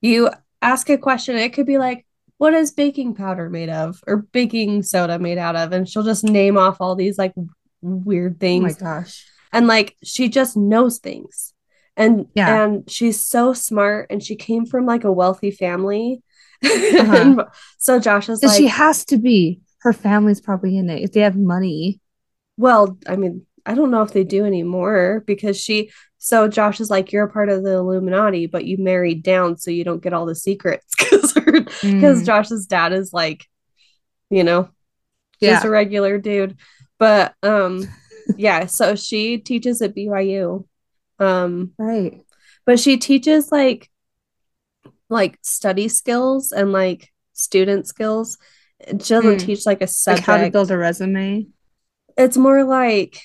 you 0.00 0.30
ask 0.62 0.88
a 0.90 0.98
question, 0.98 1.36
it 1.36 1.52
could 1.52 1.66
be 1.66 1.78
like, 1.78 2.06
what 2.38 2.54
is 2.54 2.72
baking 2.72 3.14
powder 3.14 3.48
made 3.48 3.70
of 3.70 4.02
or 4.06 4.18
baking 4.18 4.82
soda 4.82 5.18
made 5.18 5.38
out 5.38 5.56
of 5.56 5.72
and 5.72 5.88
she'll 5.88 6.02
just 6.02 6.24
name 6.24 6.56
off 6.56 6.76
all 6.80 6.94
these 6.94 7.16
like 7.16 7.32
weird 7.80 8.40
things 8.40 8.76
oh 8.80 8.84
my 8.84 9.00
gosh 9.00 9.26
and 9.54 9.66
like 9.66 9.96
she 10.02 10.28
just 10.28 10.56
knows 10.56 10.98
things 10.98 11.54
and 11.96 12.26
yeah 12.34 12.64
and 12.64 12.90
she's 12.90 13.24
so 13.24 13.52
smart 13.52 14.08
and 14.10 14.22
she 14.22 14.36
came 14.36 14.66
from 14.66 14.84
like 14.84 15.04
a 15.04 15.12
wealthy 15.12 15.50
family 15.50 16.22
uh-huh. 16.64 17.44
so 17.78 17.98
josh 17.98 18.28
is 18.28 18.42
like 18.42 18.56
she 18.56 18.66
has 18.66 19.04
to 19.04 19.16
be 19.16 19.60
her 19.80 19.92
family's 19.92 20.40
probably 20.40 20.76
in 20.76 20.90
it 20.90 21.02
if 21.02 21.12
they 21.12 21.20
have 21.20 21.36
money 21.36 22.00
well 22.56 22.98
i 23.06 23.16
mean 23.16 23.46
i 23.64 23.74
don't 23.74 23.90
know 23.90 24.02
if 24.02 24.12
they 24.12 24.24
do 24.24 24.44
anymore 24.44 25.22
because 25.26 25.58
she 25.58 25.90
so 26.24 26.48
Josh 26.48 26.80
is 26.80 26.88
like, 26.88 27.12
you're 27.12 27.26
a 27.26 27.30
part 27.30 27.50
of 27.50 27.64
the 27.64 27.74
Illuminati, 27.74 28.46
but 28.46 28.64
you 28.64 28.78
married 28.78 29.22
down 29.22 29.58
so 29.58 29.70
you 29.70 29.84
don't 29.84 30.02
get 30.02 30.14
all 30.14 30.24
the 30.24 30.34
secrets 30.34 30.94
because 30.98 31.34
because 31.34 32.22
mm. 32.22 32.24
Josh's 32.24 32.64
dad 32.64 32.94
is 32.94 33.12
like, 33.12 33.44
you 34.30 34.42
know, 34.42 34.70
yeah. 35.38 35.50
just 35.50 35.66
a 35.66 35.68
regular 35.68 36.16
dude. 36.16 36.56
But 36.98 37.34
um, 37.42 37.86
yeah. 38.36 38.66
So 38.66 38.94
she 38.94 39.38
teaches 39.38 39.82
at 39.82 39.94
BYU. 39.94 40.66
Um, 41.18 41.72
right. 41.78 42.20
But 42.66 42.80
she 42.80 42.96
teaches 42.96 43.52
like 43.52 43.90
like 45.08 45.38
study 45.42 45.88
skills 45.88 46.52
and 46.52 46.72
like 46.72 47.12
student 47.34 47.86
skills. 47.86 48.38
She 48.86 48.92
doesn't 48.96 49.36
mm. 49.36 49.40
teach 49.40 49.66
like 49.66 49.82
a 49.82 49.86
subject. 49.86 50.28
Like 50.28 50.38
how 50.38 50.44
to 50.44 50.50
build 50.50 50.70
a 50.70 50.78
resume. 50.78 51.46
It's 52.16 52.36
more 52.36 52.64
like 52.64 53.20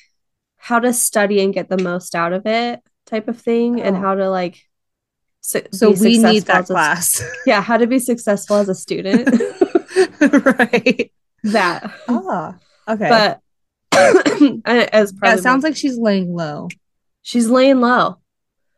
how 0.58 0.80
to 0.80 0.94
study 0.94 1.42
and 1.42 1.54
get 1.54 1.70
the 1.70 1.78
most 1.78 2.14
out 2.14 2.34
of 2.34 2.46
it 2.46 2.82
type 3.06 3.28
of 3.28 3.40
thing 3.40 3.80
oh. 3.80 3.84
and 3.84 3.98
how 3.98 4.14
to 4.14 4.30
like 4.30 4.62
su- 5.42 5.66
so 5.72 5.92
we 5.92 6.18
need 6.18 6.44
that 6.44 6.66
class 6.66 7.22
a, 7.22 7.26
yeah 7.48 7.62
how 7.62 7.78
to 7.78 7.88
be 7.88 7.98
successful 7.98 8.58
as 8.58 8.70
a 8.70 8.76
student 8.76 9.28
right 10.22 11.12
that 11.44 11.92
ah 12.08 12.56
okay 12.88 13.10
but 13.10 13.40
as 14.66 15.14
yeah, 15.24 15.34
it 15.34 15.42
sounds 15.42 15.64
like 15.64 15.76
she's 15.76 15.98
laying 15.98 16.34
low 16.34 16.68
she's 17.22 17.50
laying 17.50 17.80
low 17.80 18.18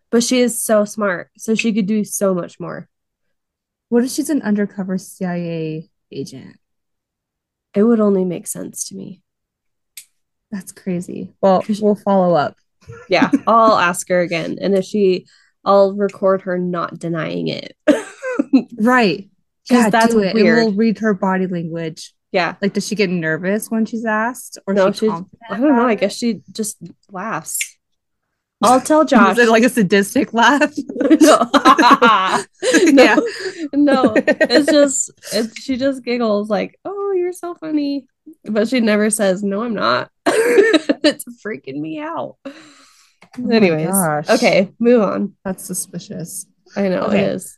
but 0.10 0.23
she 0.23 0.41
is 0.41 0.61
so 0.64 0.85
smart 0.85 1.30
so 1.38 1.56
she 1.56 1.73
could 1.73 1.85
do 1.85 2.03
so 2.03 2.34
much 2.34 2.60
more 2.60 2.88
what 3.89 4.03
if 4.03 4.11
she's 4.11 4.30
an 4.30 4.41
undercover 4.41 4.98
cia 4.98 5.89
agent 6.11 6.60
it 7.73 7.84
would 7.84 7.99
only 7.99 8.26
make 8.26 8.48
sense 8.48 8.85
to 8.85 8.95
me 8.95 9.22
that's 10.49 10.72
crazy 10.72 11.34
well 11.41 11.64
we'll 11.81 11.95
follow 11.95 12.35
up 12.35 12.56
yeah, 13.10 13.30
I'll 13.48 13.77
ask 13.77 14.07
her 14.10 14.19
again. 14.19 14.57
And 14.61 14.76
if 14.76 14.85
she, 14.85 15.27
I'll 15.64 15.93
record 15.95 16.41
her 16.43 16.57
not 16.57 16.99
denying 16.99 17.48
it. 17.48 17.76
right. 18.77 19.30
Yeah, 19.69 19.89
that's 19.89 20.14
do 20.14 20.22
it. 20.22 20.34
weird. 20.34 20.60
And 20.60 20.68
we'll 20.68 20.76
read 20.76 20.99
her 20.99 21.14
body 21.14 21.48
language. 21.48 22.14
Yeah. 22.31 22.55
Like, 22.61 22.73
does 22.73 22.87
she 22.87 22.95
get 22.95 23.09
nervous 23.09 23.69
when 23.69 23.85
she's 23.85 24.05
asked? 24.05 24.57
Or 24.65 24.73
no, 24.73 24.91
she 24.91 25.09
I 25.09 25.23
don't 25.49 25.75
know. 25.75 25.87
I 25.87 25.95
guess 25.95 26.15
she 26.15 26.41
just 26.51 26.77
laughs. 27.11 27.77
I'll 28.63 28.79
tell 28.79 29.05
Josh. 29.05 29.31
Is 29.37 29.47
it 29.47 29.49
like 29.49 29.63
a 29.63 29.69
sadistic 29.69 30.33
laugh? 30.33 30.73
no. 30.95 31.09
no. 31.19 32.45
Yeah. 33.03 33.15
No. 33.73 34.13
It's 34.15 34.71
just, 34.71 35.11
it's, 35.33 35.61
she 35.61 35.77
just 35.77 36.03
giggles 36.03 36.49
like, 36.49 36.79
oh, 36.85 37.13
you're 37.13 37.33
so 37.33 37.55
funny. 37.55 38.07
But 38.45 38.69
she 38.69 38.79
never 38.79 39.09
says, 39.09 39.43
no, 39.43 39.63
I'm 39.63 39.73
not. 39.73 40.09
it's 40.25 41.25
freaking 41.43 41.79
me 41.79 41.99
out. 41.99 42.37
Oh 42.45 43.49
Anyways, 43.49 44.29
okay, 44.29 44.71
move 44.77 45.01
on. 45.01 45.35
That's 45.45 45.63
suspicious. 45.63 46.45
I 46.75 46.89
know 46.89 47.03
okay. 47.03 47.19
it 47.19 47.29
is. 47.29 47.57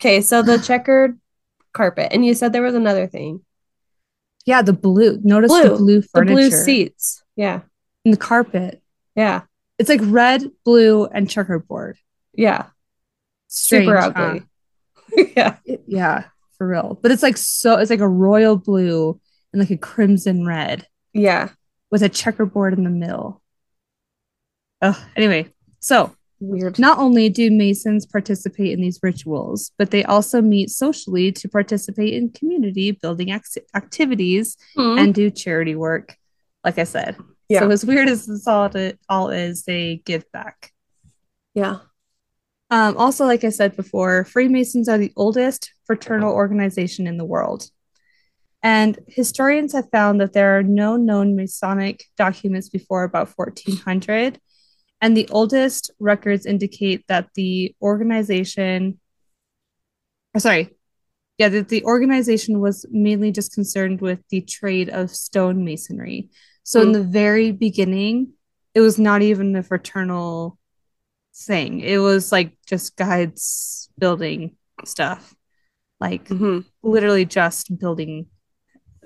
Okay, 0.00 0.20
so 0.22 0.42
the 0.42 0.58
checkered 0.58 1.20
carpet, 1.74 2.08
and 2.12 2.24
you 2.24 2.34
said 2.34 2.52
there 2.52 2.62
was 2.62 2.74
another 2.74 3.06
thing. 3.06 3.40
Yeah, 4.44 4.62
the 4.62 4.72
blue. 4.72 5.20
Notice 5.22 5.50
blue. 5.52 5.62
the 5.68 5.76
blue 5.76 6.02
furniture, 6.02 6.34
the 6.34 6.48
blue 6.48 6.50
seats. 6.50 7.22
Yeah, 7.36 7.60
and 8.04 8.12
the 8.14 8.18
carpet. 8.18 8.82
Yeah, 9.14 9.42
it's 9.78 9.88
like 9.88 10.00
red, 10.02 10.44
blue, 10.64 11.04
and 11.06 11.28
checkerboard. 11.28 11.96
Yeah, 12.34 12.66
Strange, 13.48 13.86
super 13.86 13.96
ugly. 13.98 14.42
yeah. 15.36 15.56
It- 15.64 15.84
yeah, 15.86 16.24
for 16.58 16.66
real. 16.66 16.98
But 17.00 17.10
it's 17.12 17.22
like 17.22 17.36
so 17.36 17.78
it's 17.78 17.90
like 17.90 18.00
a 18.00 18.08
royal 18.08 18.56
blue 18.56 19.20
and 19.52 19.60
like 19.60 19.70
a 19.70 19.76
crimson 19.76 20.46
red 20.46 20.86
Yeah. 21.12 21.50
with 21.90 22.02
a 22.02 22.08
checkerboard 22.08 22.72
in 22.72 22.84
the 22.84 22.90
middle. 22.90 23.42
Oh, 24.80 25.06
anyway, 25.14 25.52
so 25.80 26.14
Weird. 26.44 26.78
not 26.78 26.98
only 26.98 27.28
do 27.28 27.50
Masons 27.50 28.04
participate 28.06 28.72
in 28.72 28.80
these 28.80 28.98
rituals, 29.02 29.70
but 29.78 29.90
they 29.90 30.02
also 30.04 30.42
meet 30.42 30.70
socially 30.70 31.30
to 31.32 31.48
participate 31.48 32.14
in 32.14 32.30
community 32.30 32.90
building 32.92 33.30
act- 33.30 33.58
activities 33.74 34.56
Hmm. 34.76 34.98
and 34.98 35.14
do 35.14 35.30
charity 35.30 35.74
work. 35.76 36.16
Like 36.64 36.78
I 36.78 36.84
said, 36.84 37.16
Yeah. 37.48 37.60
so 37.60 37.70
as 37.70 37.84
weird 37.84 38.08
as 38.08 38.26
this 38.26 38.46
all, 38.46 38.70
all 39.08 39.30
is, 39.30 39.62
they 39.64 40.02
give 40.04 40.24
back. 40.32 40.72
yeah. 41.54 41.78
Um, 42.70 42.96
also, 42.96 43.26
like 43.26 43.44
I 43.44 43.50
said 43.50 43.76
before, 43.76 44.24
Freemasons 44.24 44.88
are 44.88 44.96
the 44.96 45.12
oldest 45.14 45.74
fraternal 45.84 46.32
organization 46.32 47.06
in 47.06 47.18
the 47.18 47.24
world. 47.26 47.68
And 48.62 48.98
historians 49.08 49.74
have 49.74 49.90
found 49.90 50.20
that 50.22 50.32
there 50.32 50.56
are 50.56 50.62
no 50.62 50.96
known 50.96 51.36
Masonic 51.36 52.04
documents 52.16 52.70
before 52.70 53.02
about 53.04 53.28
1400. 53.28 54.38
And 55.02 55.16
the 55.16 55.28
oldest 55.30 55.90
records 55.98 56.46
indicate 56.46 57.04
that 57.08 57.28
the 57.34 57.74
organization, 57.82 59.00
or 60.34 60.40
sorry, 60.40 60.70
yeah, 61.38 61.48
that 61.50 61.68
the 61.68 61.84
organization 61.84 62.60
was 62.60 62.86
mainly 62.90 63.32
just 63.32 63.52
concerned 63.52 64.00
with 64.00 64.20
the 64.30 64.42
trade 64.42 64.88
of 64.90 65.10
stone 65.10 65.64
masonry. 65.64 66.30
So 66.62 66.80
in 66.82 66.88
Hmm. 66.88 66.92
the 66.92 67.02
very 67.02 67.52
beginning, 67.52 68.34
it 68.74 68.80
was 68.80 68.98
not 68.98 69.22
even 69.22 69.56
a 69.56 69.62
fraternal 69.62 70.58
thing. 71.34 71.80
It 71.80 71.98
was 71.98 72.32
like 72.32 72.56
just 72.66 72.96
guides 72.96 73.90
building 73.98 74.56
stuff, 74.84 75.34
like 76.00 76.28
hmm 76.28 76.60
literally 76.82 77.24
just 77.24 77.76
building 77.78 78.26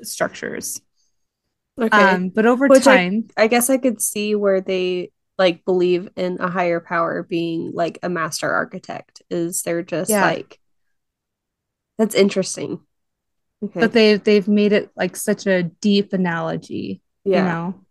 structures. 0.02 0.80
Okay. 1.78 2.14
Um, 2.14 2.30
but 2.30 2.46
over 2.46 2.68
Which 2.68 2.86
I- 2.86 2.96
time, 2.96 3.28
I 3.36 3.46
guess 3.48 3.70
I 3.70 3.78
could 3.78 4.00
see 4.00 4.34
where 4.34 4.60
they 4.60 5.10
like 5.38 5.64
believe 5.64 6.08
in 6.16 6.38
a 6.40 6.48
higher 6.50 6.80
power 6.80 7.22
being 7.22 7.72
like 7.72 7.98
a 8.02 8.08
master 8.08 8.50
architect. 8.50 9.22
Is 9.30 9.62
they're 9.62 9.82
just 9.82 10.10
Yeah. 10.10 10.24
like 10.24 10.58
that's 11.98 12.14
interesting. 12.14 12.80
Okay. 13.64 13.80
but 13.80 13.92
they 13.94 14.16
they've 14.16 14.46
made 14.48 14.72
it 14.72 14.90
like 14.96 15.16
such 15.16 15.46
a 15.46 15.62
deep 15.62 16.12
analogy, 16.12 17.00
yeah. 17.24 17.38
you 17.38 17.44
know, 17.44 17.84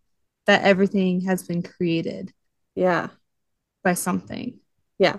that 0.45 0.63
everything 0.63 1.22
has 1.22 1.41
been 1.43 1.63
created 1.63 2.31
Yeah. 2.76 3.07
by 3.84 3.95
something. 3.95 4.59
Yeah. 4.99 5.17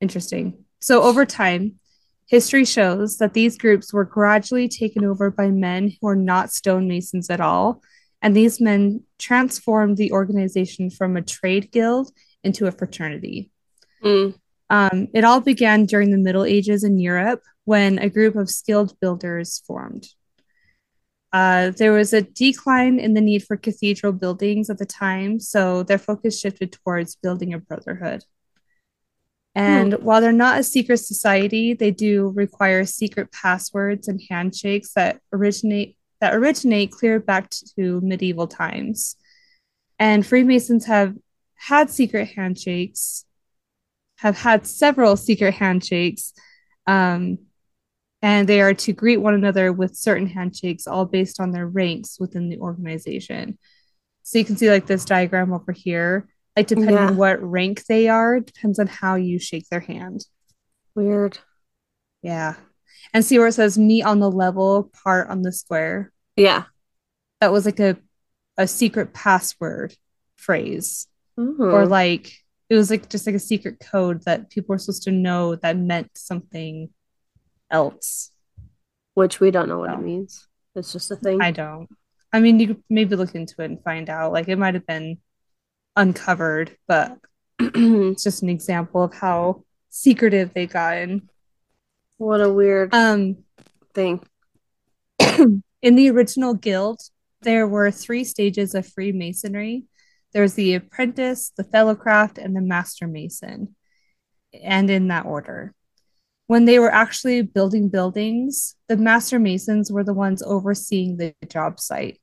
Interesting. 0.00 0.64
So 0.80 1.02
over 1.02 1.24
time, 1.24 1.78
history 2.26 2.64
shows 2.64 3.18
that 3.18 3.34
these 3.34 3.56
groups 3.56 3.92
were 3.92 4.04
gradually 4.04 4.68
taken 4.68 5.04
over 5.04 5.30
by 5.30 5.50
men 5.50 5.92
who 6.00 6.08
are 6.08 6.16
not 6.16 6.48
stonemasons 6.50 7.30
at 7.30 7.40
all. 7.40 7.82
And 8.22 8.36
these 8.36 8.60
men 8.60 9.02
transformed 9.18 9.96
the 9.96 10.12
organization 10.12 10.90
from 10.90 11.16
a 11.16 11.22
trade 11.22 11.72
guild 11.72 12.10
into 12.44 12.66
a 12.66 12.72
fraternity. 12.72 13.50
Mm. 14.02 14.34
Um, 14.70 15.08
it 15.12 15.24
all 15.24 15.40
began 15.40 15.84
during 15.84 16.12
the 16.12 16.18
Middle 16.18 16.44
Ages 16.44 16.84
in 16.84 16.98
Europe 16.98 17.42
when 17.64 17.98
a 17.98 18.08
group 18.08 18.36
of 18.36 18.48
skilled 18.48 18.98
builders 19.00 19.62
formed. 19.66 20.06
Uh, 21.32 21.70
there 21.70 21.92
was 21.92 22.12
a 22.12 22.22
decline 22.22 22.98
in 22.98 23.14
the 23.14 23.20
need 23.20 23.42
for 23.42 23.56
cathedral 23.56 24.12
buildings 24.12 24.70
at 24.70 24.78
the 24.78 24.86
time, 24.86 25.40
so 25.40 25.82
their 25.82 25.98
focus 25.98 26.38
shifted 26.38 26.72
towards 26.72 27.16
building 27.16 27.52
a 27.52 27.58
brotherhood. 27.58 28.22
And 29.54 29.94
while 30.02 30.20
they're 30.20 30.32
not 30.32 30.60
a 30.60 30.62
secret 30.62 30.98
society, 30.98 31.74
they 31.74 31.90
do 31.90 32.32
require 32.34 32.84
secret 32.84 33.32
passwords 33.32 34.08
and 34.08 34.20
handshakes 34.30 34.92
that 34.94 35.20
originate 35.32 35.96
that 36.22 36.36
originate 36.36 36.92
clear 36.92 37.18
back 37.18 37.50
to 37.76 38.00
medieval 38.00 38.46
times. 38.46 39.16
And 39.98 40.24
Freemasons 40.24 40.86
have 40.86 41.16
had 41.56 41.90
secret 41.90 42.28
handshakes, 42.28 43.24
have 44.18 44.38
had 44.38 44.64
several 44.64 45.16
secret 45.16 45.54
handshakes, 45.54 46.32
um, 46.86 47.38
and 48.22 48.48
they 48.48 48.60
are 48.60 48.72
to 48.72 48.92
greet 48.92 49.16
one 49.16 49.34
another 49.34 49.72
with 49.72 49.96
certain 49.96 50.28
handshakes, 50.28 50.86
all 50.86 51.06
based 51.06 51.40
on 51.40 51.50
their 51.50 51.66
ranks 51.66 52.20
within 52.20 52.48
the 52.48 52.58
organization. 52.58 53.58
So 54.22 54.38
you 54.38 54.44
can 54.44 54.56
see 54.56 54.70
like 54.70 54.86
this 54.86 55.04
diagram 55.04 55.52
over 55.52 55.72
here, 55.72 56.28
like 56.56 56.68
depending 56.68 56.94
Yeah. 56.94 57.08
on 57.08 57.16
what 57.16 57.42
rank 57.42 57.84
they 57.86 58.08
are, 58.08 58.38
depends 58.38 58.78
on 58.78 58.86
how 58.86 59.16
you 59.16 59.40
shake 59.40 59.68
their 59.70 59.80
hand. 59.80 60.24
Weird. 60.94 61.38
Yeah. 62.22 62.54
And 63.14 63.24
see 63.24 63.38
where 63.38 63.48
it 63.48 63.52
says 63.52 63.76
meet 63.78 64.02
on 64.04 64.20
the 64.20 64.30
level, 64.30 64.90
part 65.04 65.28
on 65.28 65.42
the 65.42 65.52
square. 65.52 66.12
Yeah. 66.36 66.64
That 67.40 67.52
was 67.52 67.66
like 67.66 67.80
a 67.80 67.96
a 68.56 68.66
secret 68.66 69.12
password 69.14 69.94
phrase. 70.36 71.06
Oh. 71.38 71.56
Or 71.58 71.86
like 71.86 72.32
it 72.70 72.74
was 72.74 72.90
like 72.90 73.08
just 73.10 73.26
like 73.26 73.36
a 73.36 73.38
secret 73.40 73.80
code 73.80 74.22
that 74.24 74.50
people 74.50 74.72
were 74.72 74.78
supposed 74.78 75.02
to 75.04 75.10
know 75.10 75.56
that 75.56 75.76
meant 75.76 76.10
something 76.16 76.88
else. 77.70 78.30
which 79.14 79.40
we 79.40 79.50
don't 79.50 79.68
know 79.68 79.78
what 79.80 79.90
So. 79.90 79.98
it 79.98 80.02
means. 80.02 80.48
It's 80.74 80.92
just 80.92 81.10
a 81.10 81.16
thing. 81.16 81.40
I 81.42 81.50
don't. 81.50 81.88
I 82.32 82.40
mean, 82.40 82.58
you 82.58 82.68
could 82.68 82.82
maybe 82.88 83.14
look 83.14 83.34
into 83.34 83.60
it 83.60 83.66
and 83.66 83.82
find 83.82 84.08
out. 84.08 84.32
Like 84.32 84.48
it 84.48 84.56
might 84.58 84.72
have 84.74 84.86
been 84.86 85.18
uncovered, 85.96 86.76
but 86.88 87.18
it's 87.58 88.22
just 88.24 88.42
an 88.42 88.48
example 88.48 89.02
of 89.02 89.12
how 89.12 89.64
secretive 89.90 90.54
they 90.54 90.66
got 90.66 90.94
gotten. 90.94 91.28
What 92.22 92.40
a 92.40 92.52
weird 92.52 92.94
Um, 92.94 93.38
thing. 93.94 94.22
in 95.82 95.96
the 95.96 96.10
original 96.10 96.54
guild, 96.54 97.00
there 97.42 97.66
were 97.66 97.90
three 97.90 98.24
stages 98.24 98.74
of 98.74 98.86
Freemasonry. 98.86 99.84
There's 100.32 100.54
the 100.54 100.74
apprentice, 100.74 101.52
the 101.56 101.64
fellowcraft, 101.64 102.38
and 102.38 102.54
the 102.56 102.60
master 102.60 103.06
mason, 103.06 103.74
and 104.62 104.88
in 104.88 105.08
that 105.08 105.26
order. 105.26 105.74
When 106.46 106.64
they 106.64 106.78
were 106.78 106.92
actually 106.92 107.42
building 107.42 107.88
buildings, 107.88 108.76
the 108.88 108.96
master 108.96 109.38
masons 109.38 109.90
were 109.90 110.04
the 110.04 110.14
ones 110.14 110.42
overseeing 110.42 111.16
the 111.16 111.34
job 111.48 111.80
site. 111.80 112.20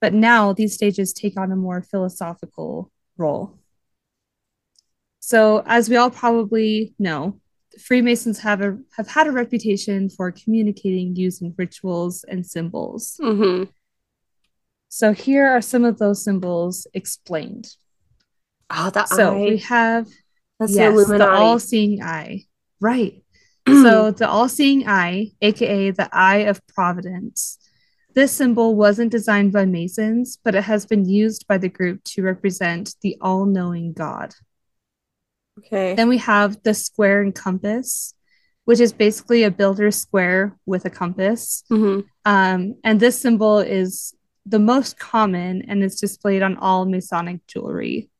But 0.00 0.12
now 0.12 0.52
these 0.52 0.74
stages 0.74 1.12
take 1.12 1.38
on 1.38 1.52
a 1.52 1.56
more 1.56 1.82
philosophical 1.82 2.90
role. 3.16 3.58
So, 5.20 5.62
as 5.66 5.88
we 5.88 5.96
all 5.96 6.10
probably 6.10 6.94
know, 6.98 7.40
Freemasons 7.80 8.38
have 8.40 8.60
a 8.62 8.78
have 8.96 9.08
had 9.08 9.26
a 9.26 9.32
reputation 9.32 10.08
for 10.08 10.32
communicating 10.32 11.14
using 11.16 11.54
rituals 11.56 12.24
and 12.24 12.44
symbols. 12.46 13.16
hmm 13.20 13.64
So 14.88 15.12
here 15.12 15.46
are 15.48 15.60
some 15.62 15.84
of 15.84 15.98
those 15.98 16.24
symbols 16.24 16.86
explained. 16.94 17.68
Oh, 18.70 18.90
the 18.90 19.06
So 19.06 19.34
eye. 19.34 19.44
we 19.44 19.56
have 19.58 20.08
That's 20.58 20.74
yes, 20.74 21.06
the 21.06 21.18
the 21.18 21.28
all-seeing 21.30 22.02
eye. 22.02 22.44
Right. 22.80 23.22
so 23.68 24.10
the 24.10 24.28
all-seeing 24.28 24.88
eye, 24.88 25.32
aka 25.42 25.90
the 25.90 26.08
eye 26.12 26.46
of 26.48 26.60
providence. 26.66 27.58
This 28.14 28.32
symbol 28.32 28.74
wasn't 28.74 29.12
designed 29.12 29.52
by 29.52 29.66
Masons, 29.66 30.38
but 30.42 30.54
it 30.54 30.64
has 30.64 30.86
been 30.86 31.04
used 31.04 31.46
by 31.46 31.58
the 31.58 31.68
group 31.68 32.02
to 32.04 32.22
represent 32.22 32.94
the 33.02 33.18
all-knowing 33.20 33.92
God. 33.92 34.34
Okay. 35.58 35.94
Then 35.94 36.08
we 36.08 36.18
have 36.18 36.62
the 36.62 36.74
square 36.74 37.22
and 37.22 37.34
compass, 37.34 38.14
which 38.64 38.80
is 38.80 38.92
basically 38.92 39.42
a 39.42 39.50
builder's 39.50 39.96
square 39.96 40.56
with 40.66 40.84
a 40.84 40.90
compass. 40.90 41.64
hmm 41.68 42.00
Um, 42.24 42.74
and 42.82 42.98
this 42.98 43.20
symbol 43.20 43.58
is 43.60 44.14
the 44.44 44.58
most 44.58 44.98
common 44.98 45.62
and 45.68 45.82
it's 45.82 46.00
displayed 46.00 46.42
on 46.42 46.56
all 46.56 46.86
Masonic 46.86 47.46
jewelry. 47.46 48.10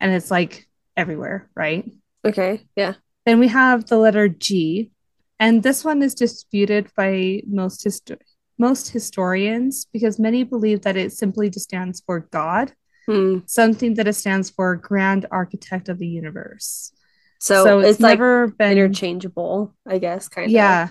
And 0.00 0.12
it's 0.12 0.30
like 0.30 0.66
everywhere, 0.96 1.50
right? 1.54 1.90
Okay. 2.24 2.66
Yeah. 2.76 2.94
Then 3.26 3.38
we 3.38 3.48
have 3.48 3.86
the 3.86 3.98
letter 3.98 4.28
G, 4.28 4.90
and 5.38 5.62
this 5.62 5.84
one 5.84 6.02
is 6.02 6.14
disputed 6.14 6.88
by 6.96 7.42
most 7.46 7.84
histo- 7.84 8.18
most 8.58 8.90
historians 8.90 9.86
because 9.92 10.18
many 10.18 10.44
believe 10.44 10.82
that 10.82 10.96
it 10.96 11.12
simply 11.12 11.50
just 11.50 11.64
stands 11.64 12.02
for 12.04 12.20
God, 12.30 12.72
Hmm. 13.06 13.38
something 13.46 13.94
that 13.94 14.06
it 14.06 14.12
stands 14.14 14.50
for 14.50 14.76
Grand 14.76 15.26
Architect 15.30 15.88
of 15.88 15.98
the 15.98 16.06
Universe. 16.06 16.92
So, 17.40 17.80
it's, 17.80 17.98
like 17.98 18.18
never 18.18 18.46
been 18.48 18.72
interchangeable, 18.72 19.74
I 19.86 19.98
guess, 19.98 20.28
kind 20.28 20.46
of. 20.46 20.52
yeah, 20.52 20.88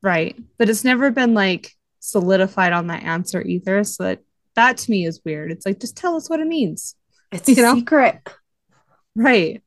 right. 0.00 0.36
But 0.56 0.68
it's 0.70 0.84
never 0.84 1.10
been 1.10 1.34
like 1.34 1.72
solidified 1.98 2.72
on 2.72 2.86
that 2.88 3.02
answer 3.02 3.42
either. 3.42 3.82
So 3.82 4.04
that 4.04 4.20
that 4.54 4.76
to 4.76 4.90
me 4.90 5.04
is 5.06 5.20
weird. 5.24 5.50
It's 5.50 5.66
like 5.66 5.80
just 5.80 5.96
tell 5.96 6.14
us 6.16 6.30
what 6.30 6.38
it 6.40 6.46
means. 6.46 6.94
It's 7.32 7.48
a 7.48 7.52
You 7.54 7.62
know? 7.62 7.74
secret. 7.74 8.20
Right. 9.16 9.62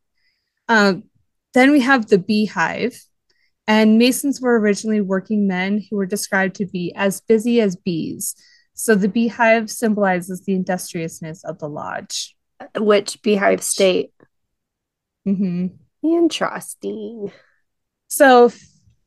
Um, 0.69 1.03
then 1.53 1.71
we 1.71 1.81
have 1.81 2.07
the 2.07 2.17
beehive. 2.17 2.97
And 3.67 3.97
Masons 3.97 4.39
were 4.39 4.59
originally 4.59 5.01
working 5.01 5.47
men 5.47 5.83
who 5.89 5.97
were 5.97 6.05
described 6.05 6.55
to 6.57 6.65
be 6.67 6.93
as 6.95 7.21
busy 7.21 7.59
as 7.61 7.75
bees. 7.75 8.35
So 8.75 8.93
the 8.93 9.07
beehive 9.07 9.71
symbolizes 9.71 10.41
the 10.41 10.53
industriousness 10.53 11.43
of 11.43 11.59
the 11.59 11.69
lodge. 11.69 12.35
Which 12.77 13.21
beehive 13.21 13.63
state? 13.63 14.11
hmm 15.25 15.67
Interesting. 16.03 17.31
So 18.07 18.51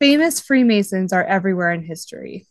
famous 0.01 0.41
Freemasons 0.41 1.13
are 1.13 1.23
everywhere 1.23 1.73
in 1.73 1.85
history. 1.85 2.47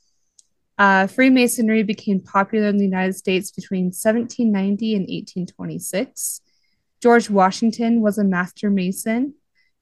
Uh, 0.78 1.08
Freemasonry 1.08 1.84
became 1.84 2.22
popular 2.22 2.68
in 2.68 2.78
the 2.78 2.86
United 2.86 3.16
States 3.16 3.52
between 3.52 3.92
1790 3.92 4.96
and 4.96 5.02
1826. 5.02 6.42
George 7.02 7.30
Washington 7.30 8.02
was 8.02 8.18
a 8.18 8.24
master 8.24 8.70
Mason. 8.70 9.34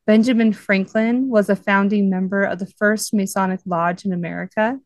Benjamin 0.07 0.53
Franklin 0.53 1.29
was 1.29 1.49
a 1.49 1.55
founding 1.55 2.09
member 2.09 2.43
of 2.43 2.59
the 2.59 2.71
first 2.77 3.13
Masonic 3.13 3.59
Lodge 3.65 4.05
in 4.05 4.13
America. 4.13 4.79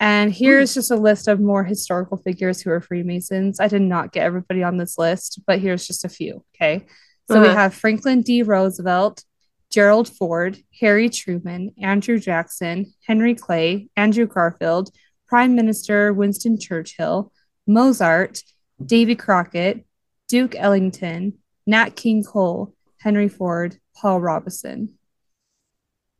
And 0.00 0.32
here's 0.32 0.74
just 0.74 0.90
a 0.92 0.96
list 0.96 1.26
of 1.26 1.40
more 1.40 1.64
historical 1.64 2.16
figures 2.18 2.60
who 2.60 2.70
are 2.70 2.80
Freemasons. 2.80 3.58
I 3.58 3.66
did 3.68 3.82
not 3.82 4.12
get 4.12 4.24
everybody 4.24 4.62
on 4.62 4.76
this 4.76 4.96
list, 4.96 5.40
but 5.46 5.58
here's 5.58 5.86
just 5.86 6.04
a 6.04 6.08
few. 6.08 6.44
Okay. 6.54 6.86
So 7.30 7.40
we 7.40 7.48
Uh-huh. 7.48 7.56
have 7.56 7.74
Franklin 7.74 8.22
D. 8.22 8.42
Roosevelt, 8.42 9.24
Gerald 9.70 10.08
Ford, 10.08 10.58
Harry 10.80 11.08
Truman, 11.10 11.74
Andrew 11.82 12.18
Jackson, 12.18 12.94
Henry 13.06 13.34
Clay, 13.34 13.88
Andrew 13.96 14.26
Garfield, 14.26 14.90
Prime 15.26 15.54
Minister 15.54 16.12
Winston 16.12 16.58
Churchill, 16.58 17.32
Mozart, 17.66 18.42
Davy 18.84 19.14
Crockett, 19.16 19.84
Duke 20.28 20.54
Ellington, 20.56 21.34
Nat 21.66 21.96
King 21.96 22.22
Cole, 22.24 22.72
Henry 23.00 23.28
Ford, 23.28 23.78
Paul 23.96 24.20
Robeson. 24.20 24.94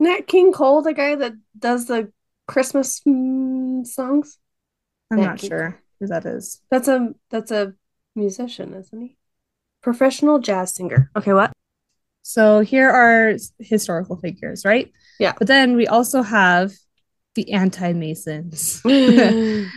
Nat 0.00 0.26
King 0.26 0.52
Cole, 0.52 0.82
the 0.82 0.92
guy 0.92 1.14
that 1.14 1.34
does 1.58 1.86
the 1.86 2.12
Christmas 2.48 3.00
mm, 3.06 3.86
songs. 3.86 4.38
I'm 5.10 5.18
Nat 5.18 5.26
not 5.26 5.38
King 5.38 5.50
sure 5.50 5.82
who 6.00 6.08
that 6.08 6.26
is. 6.26 6.60
That's 6.70 6.88
a 6.88 7.14
that's 7.30 7.52
a 7.52 7.74
musician, 8.16 8.74
isn't 8.74 9.00
he? 9.00 9.16
Professional 9.82 10.40
jazz 10.40 10.74
singer. 10.74 11.10
Okay, 11.16 11.32
what? 11.32 11.52
So 12.22 12.60
here 12.60 12.90
are 12.90 13.36
historical 13.60 14.16
figures, 14.16 14.64
right? 14.64 14.90
Yeah. 15.20 15.34
But 15.38 15.46
then 15.46 15.76
we 15.76 15.86
also 15.86 16.22
have 16.22 16.72
the 17.36 17.52
anti-Masons. 17.52 18.82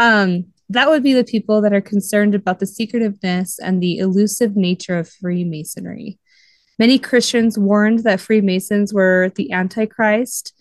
Um, 0.00 0.46
that 0.70 0.88
would 0.88 1.02
be 1.02 1.12
the 1.12 1.24
people 1.24 1.60
that 1.60 1.74
are 1.74 1.80
concerned 1.82 2.34
about 2.34 2.58
the 2.58 2.66
secretiveness 2.66 3.58
and 3.58 3.82
the 3.82 3.98
elusive 3.98 4.56
nature 4.56 4.96
of 4.96 5.10
Freemasonry. 5.10 6.18
Many 6.78 6.98
Christians 6.98 7.58
warned 7.58 8.00
that 8.04 8.20
Freemasons 8.20 8.94
were 8.94 9.30
the 9.36 9.52
Antichrist. 9.52 10.54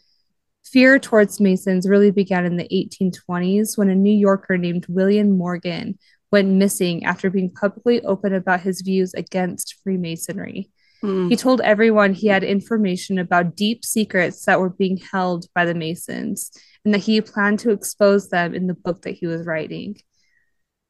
Fear 0.72 1.00
towards 1.00 1.40
Masons 1.40 1.88
really 1.88 2.12
began 2.12 2.46
in 2.46 2.58
the 2.58 2.68
1820s 2.68 3.78
when 3.78 3.90
a 3.90 3.96
New 3.96 4.14
Yorker 4.14 4.58
named 4.58 4.86
William 4.88 5.32
Morgan 5.32 5.98
went 6.32 6.50
missing 6.50 7.06
after 7.06 7.32
being 7.32 7.50
publicly 7.50 8.02
open 8.04 8.34
about 8.36 8.62
his 8.62 8.82
views 8.82 9.14
against 9.16 9.78
Freemasonry. 9.84 10.70
Hmm. 11.02 11.28
He 11.30 11.36
told 11.36 11.62
everyone 11.62 12.14
he 12.14 12.28
had 12.28 12.44
information 12.44 13.18
about 13.18 13.56
deep 13.56 13.84
secrets 13.84 14.46
that 14.46 14.60
were 14.60 14.70
being 14.70 14.98
held 14.98 15.48
by 15.56 15.66
the 15.66 15.74
Masons 15.74 16.52
and 16.86 16.94
that 16.94 17.00
he 17.00 17.20
planned 17.22 17.60
to 17.60 17.72
expose 17.72 18.30
them 18.30 18.54
in 18.54 18.68
the 18.68 18.74
book 18.76 19.02
that 19.04 19.16
he 19.16 19.26
was 19.26 19.46
writing. 19.46 19.98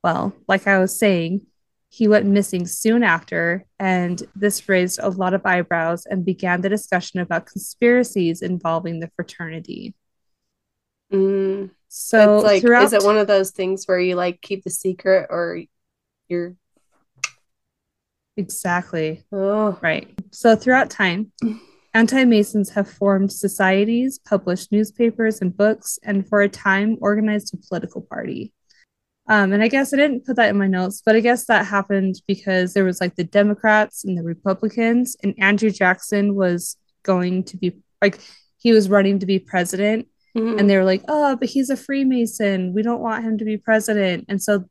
Well, 0.04 0.34
like 0.48 0.68
I 0.68 0.80
was 0.80 0.98
saying, 0.98 1.46
he 1.90 2.08
went 2.08 2.28
missing 2.28 2.68
soon 2.68 3.02
after, 3.02 3.66
and 3.80 4.22
this 4.36 4.70
raised 4.70 5.00
a 5.02 5.10
lot 5.10 5.34
of 5.34 5.46
eyebrows 5.46 6.06
and 6.06 6.24
began 6.24 6.62
the 6.62 6.70
discussion 6.70 7.20
about 7.20 7.48
conspiracies 7.48 8.44
involving 8.44 9.00
the 9.00 9.10
fraternity. 9.16 9.96
Mm. 11.12 11.72
So, 11.88 12.36
it's 12.36 12.44
like, 12.46 12.62
throughout 12.62 12.84
is 12.84 12.94
it 12.94 13.04
one 13.04 13.18
of 13.18 13.26
those 13.26 13.50
things 13.50 13.86
where 13.86 14.00
you 14.00 14.16
like 14.16 14.40
keep 14.42 14.64
the 14.64 14.70
secret 14.70 15.28
or 15.32 15.64
you're 16.28 16.56
exactly 18.38 19.24
oh 19.32 19.78
Right. 19.82 20.08
So 20.32 20.56
throughout 20.56 20.92
time, 20.92 21.32
anti 21.96 22.24
Masons 22.26 22.70
have 22.70 22.88
formed 22.88 23.32
societies, 23.32 24.20
published 24.20 24.72
newspapers 24.72 25.42
and 25.42 25.58
books, 25.58 25.98
and 26.04 26.28
for 26.30 26.42
a 26.42 26.50
time 26.50 26.98
organized 27.02 27.56
a 27.56 27.58
political 27.58 28.02
party. 28.02 28.54
Um, 29.30 29.54
and 29.54 29.62
I 29.62 29.68
guess 29.68 29.94
I 29.94 29.98
didn't 29.98 30.26
put 30.26 30.36
that 30.38 30.50
in 30.50 30.58
my 30.58 30.68
notes, 30.68 31.02
but 31.06 31.16
I 31.16 31.20
guess 31.20 31.46
that 31.46 31.66
happened 31.68 32.16
because 32.28 32.74
there 32.74 32.84
was 32.84 33.00
like 33.00 33.16
the 33.16 33.24
Democrats 33.24 34.04
and 34.04 34.18
the 34.18 34.24
Republicans, 34.24 35.16
and 35.24 35.36
Andrew 35.38 35.70
Jackson 35.70 36.34
was 36.36 36.76
going 37.04 37.44
to 37.46 37.56
be 37.58 37.78
like, 38.02 38.20
he 38.58 38.72
was 38.74 38.90
running 38.90 39.20
to 39.20 39.26
be 39.28 39.38
president, 39.40 40.08
Mhm. 40.36 40.60
and 40.60 40.70
they 40.70 40.78
were 40.78 40.84
like, 40.84 41.04
oh, 41.08 41.36
but 41.36 41.48
he's 41.50 41.70
a 41.70 41.78
Freemason. 41.78 42.74
We 42.74 42.82
don't 42.82 43.02
want 43.02 43.24
him 43.24 43.38
to 43.38 43.46
be 43.46 43.58
president. 43.58 44.26
And 44.30 44.42
so 44.42 44.66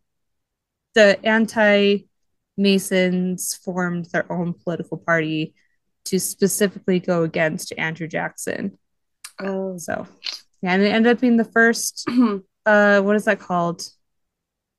the 0.94 1.18
anti 1.24 2.06
Masons 2.56 3.54
formed 3.54 4.06
their 4.12 4.30
own 4.32 4.52
political 4.52 4.98
party 4.98 5.54
to 6.06 6.18
specifically 6.18 6.98
go 6.98 7.22
against 7.22 7.72
Andrew 7.78 8.08
Jackson. 8.08 8.76
oh 9.40 9.78
So, 9.78 10.06
yeah, 10.62 10.72
and 10.74 10.82
it 10.82 10.88
ended 10.92 11.12
up 11.14 11.20
being 11.20 11.36
the 11.36 11.44
first, 11.44 12.04
uh, 12.66 13.00
what 13.02 13.14
is 13.16 13.24
that 13.26 13.38
called? 13.38 13.82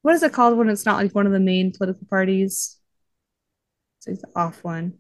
What 0.01 0.15
is 0.15 0.23
it 0.23 0.33
called 0.33 0.57
when 0.57 0.69
it's 0.69 0.85
not 0.85 0.97
like 0.97 1.13
one 1.15 1.25
of 1.25 1.31
the 1.31 1.39
main 1.39 1.71
political 1.71 2.05
parties? 2.07 2.77
It's 3.97 4.07
like 4.07 4.19
the 4.19 4.39
off 4.39 4.63
one. 4.63 4.99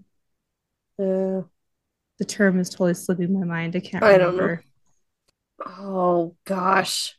Uh, 0.99 1.43
The 2.19 2.25
term 2.25 2.59
is 2.59 2.69
totally 2.69 2.93
slipping 2.93 3.33
my 3.33 3.45
mind. 3.47 3.75
I 3.75 3.79
can't 3.79 4.03
I 4.03 4.17
don't 4.19 4.37
know. 4.37 4.49
remember. 4.49 4.63
oh 5.65 6.35
gosh 6.45 7.15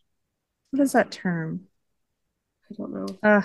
What 0.70 0.82
is 0.82 0.93
that 0.93 1.11
term? 1.12 1.69
I 2.70 2.74
don't 2.74 2.93
know 2.93 3.19
Uh, 3.23 3.43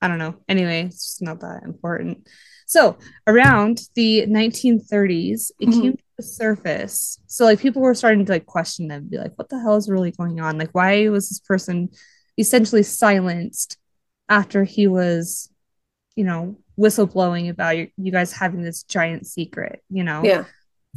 I 0.00 0.08
don't 0.08 0.18
know. 0.18 0.36
Anyway, 0.48 0.84
it's 0.86 1.04
just 1.04 1.22
not 1.22 1.40
that 1.40 1.62
important. 1.64 2.26
So 2.66 2.98
around 3.26 3.80
the 3.94 4.24
1930s, 4.26 5.52
it 5.60 5.66
Mhm. 5.66 5.80
came 5.80 5.92
to 5.96 6.02
the 6.16 6.22
surface. 6.22 7.18
So 7.26 7.44
like 7.44 7.60
people 7.60 7.82
were 7.82 7.94
starting 7.94 8.24
to 8.24 8.32
like 8.32 8.46
question 8.46 8.88
them, 8.88 9.08
be 9.10 9.18
like, 9.18 9.32
what 9.36 9.48
the 9.48 9.60
hell 9.60 9.76
is 9.76 9.90
really 9.90 10.12
going 10.12 10.40
on? 10.40 10.56
Like, 10.58 10.70
why 10.72 11.08
was 11.08 11.28
this 11.28 11.40
person 11.40 11.90
essentially 12.40 12.82
silenced 12.82 13.76
after 14.28 14.64
he 14.64 14.86
was, 14.86 15.50
you 16.16 16.24
know, 16.24 16.56
whistleblowing 16.78 17.50
about 17.50 17.76
you, 17.76 17.88
you 17.96 18.10
guys 18.10 18.32
having 18.32 18.62
this 18.62 18.82
giant 18.82 19.26
secret, 19.26 19.82
you 19.90 20.04
know? 20.04 20.22
yeah 20.24 20.44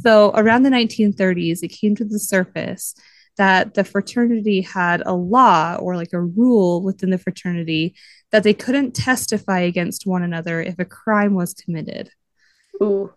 So 0.00 0.32
around 0.34 0.62
the 0.62 0.70
1930s, 0.70 1.62
it 1.62 1.68
came 1.68 1.94
to 1.96 2.04
the 2.04 2.18
surface 2.18 2.94
that 3.36 3.74
the 3.74 3.84
fraternity 3.84 4.60
had 4.60 5.02
a 5.04 5.12
law 5.12 5.76
or 5.76 5.96
like 5.96 6.12
a 6.12 6.20
rule 6.20 6.82
within 6.82 7.10
the 7.10 7.18
fraternity 7.18 7.94
that 8.30 8.42
they 8.42 8.54
couldn't 8.54 8.92
testify 8.94 9.60
against 9.60 10.06
one 10.06 10.22
another 10.22 10.60
if 10.62 10.78
a 10.78 10.84
crime 10.84 11.34
was 11.34 11.54
committed. 11.54 12.10
Ooh. 12.82 13.12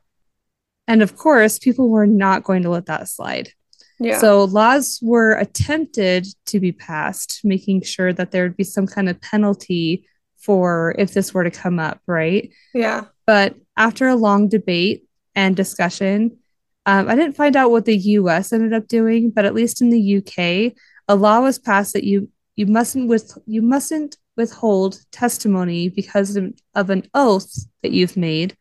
And 0.87 1.01
of 1.01 1.17
course, 1.17 1.59
people 1.59 1.89
were 1.89 2.07
not 2.07 2.43
going 2.43 2.63
to 2.63 2.69
let 2.69 2.85
that 2.87 3.09
slide. 3.09 3.51
Yeah 3.99 4.19
So 4.19 4.43
laws 4.45 4.99
were 5.01 5.33
attempted 5.33 6.27
to 6.47 6.59
be 6.59 6.71
passed, 6.71 7.41
making 7.43 7.81
sure 7.81 8.13
that 8.13 8.31
there 8.31 8.43
would 8.43 8.57
be 8.57 8.63
some 8.63 8.87
kind 8.87 9.09
of 9.09 9.19
penalty 9.21 10.07
for 10.37 10.95
if 10.97 11.13
this 11.13 11.33
were 11.33 11.43
to 11.43 11.51
come 11.51 11.79
up, 11.79 11.99
right? 12.07 12.51
yeah 12.73 13.05
But 13.25 13.55
after 13.75 14.07
a 14.07 14.15
long 14.15 14.49
debate 14.49 15.05
and 15.35 15.55
discussion, 15.55 16.37
um, 16.85 17.09
I 17.09 17.15
didn't 17.15 17.35
find 17.35 17.55
out 17.55 17.71
what 17.71 17.85
the 17.85 17.97
US 17.97 18.53
ended 18.53 18.73
up 18.73 18.87
doing, 18.87 19.29
but 19.29 19.45
at 19.45 19.53
least 19.53 19.81
in 19.81 19.89
the 19.89 20.17
UK, 20.17 20.73
a 21.07 21.15
law 21.15 21.41
was 21.41 21.59
passed 21.59 21.93
that 21.93 22.03
you 22.03 22.29
you 22.55 22.65
mustn't 22.65 23.07
with 23.07 23.37
you 23.45 23.61
mustn't 23.61 24.17
withhold 24.35 24.99
testimony 25.11 25.89
because 25.89 26.35
of, 26.35 26.53
of 26.75 26.89
an 26.89 27.03
oath 27.13 27.51
that 27.81 27.91
you've 27.91 28.15
made 28.17 28.55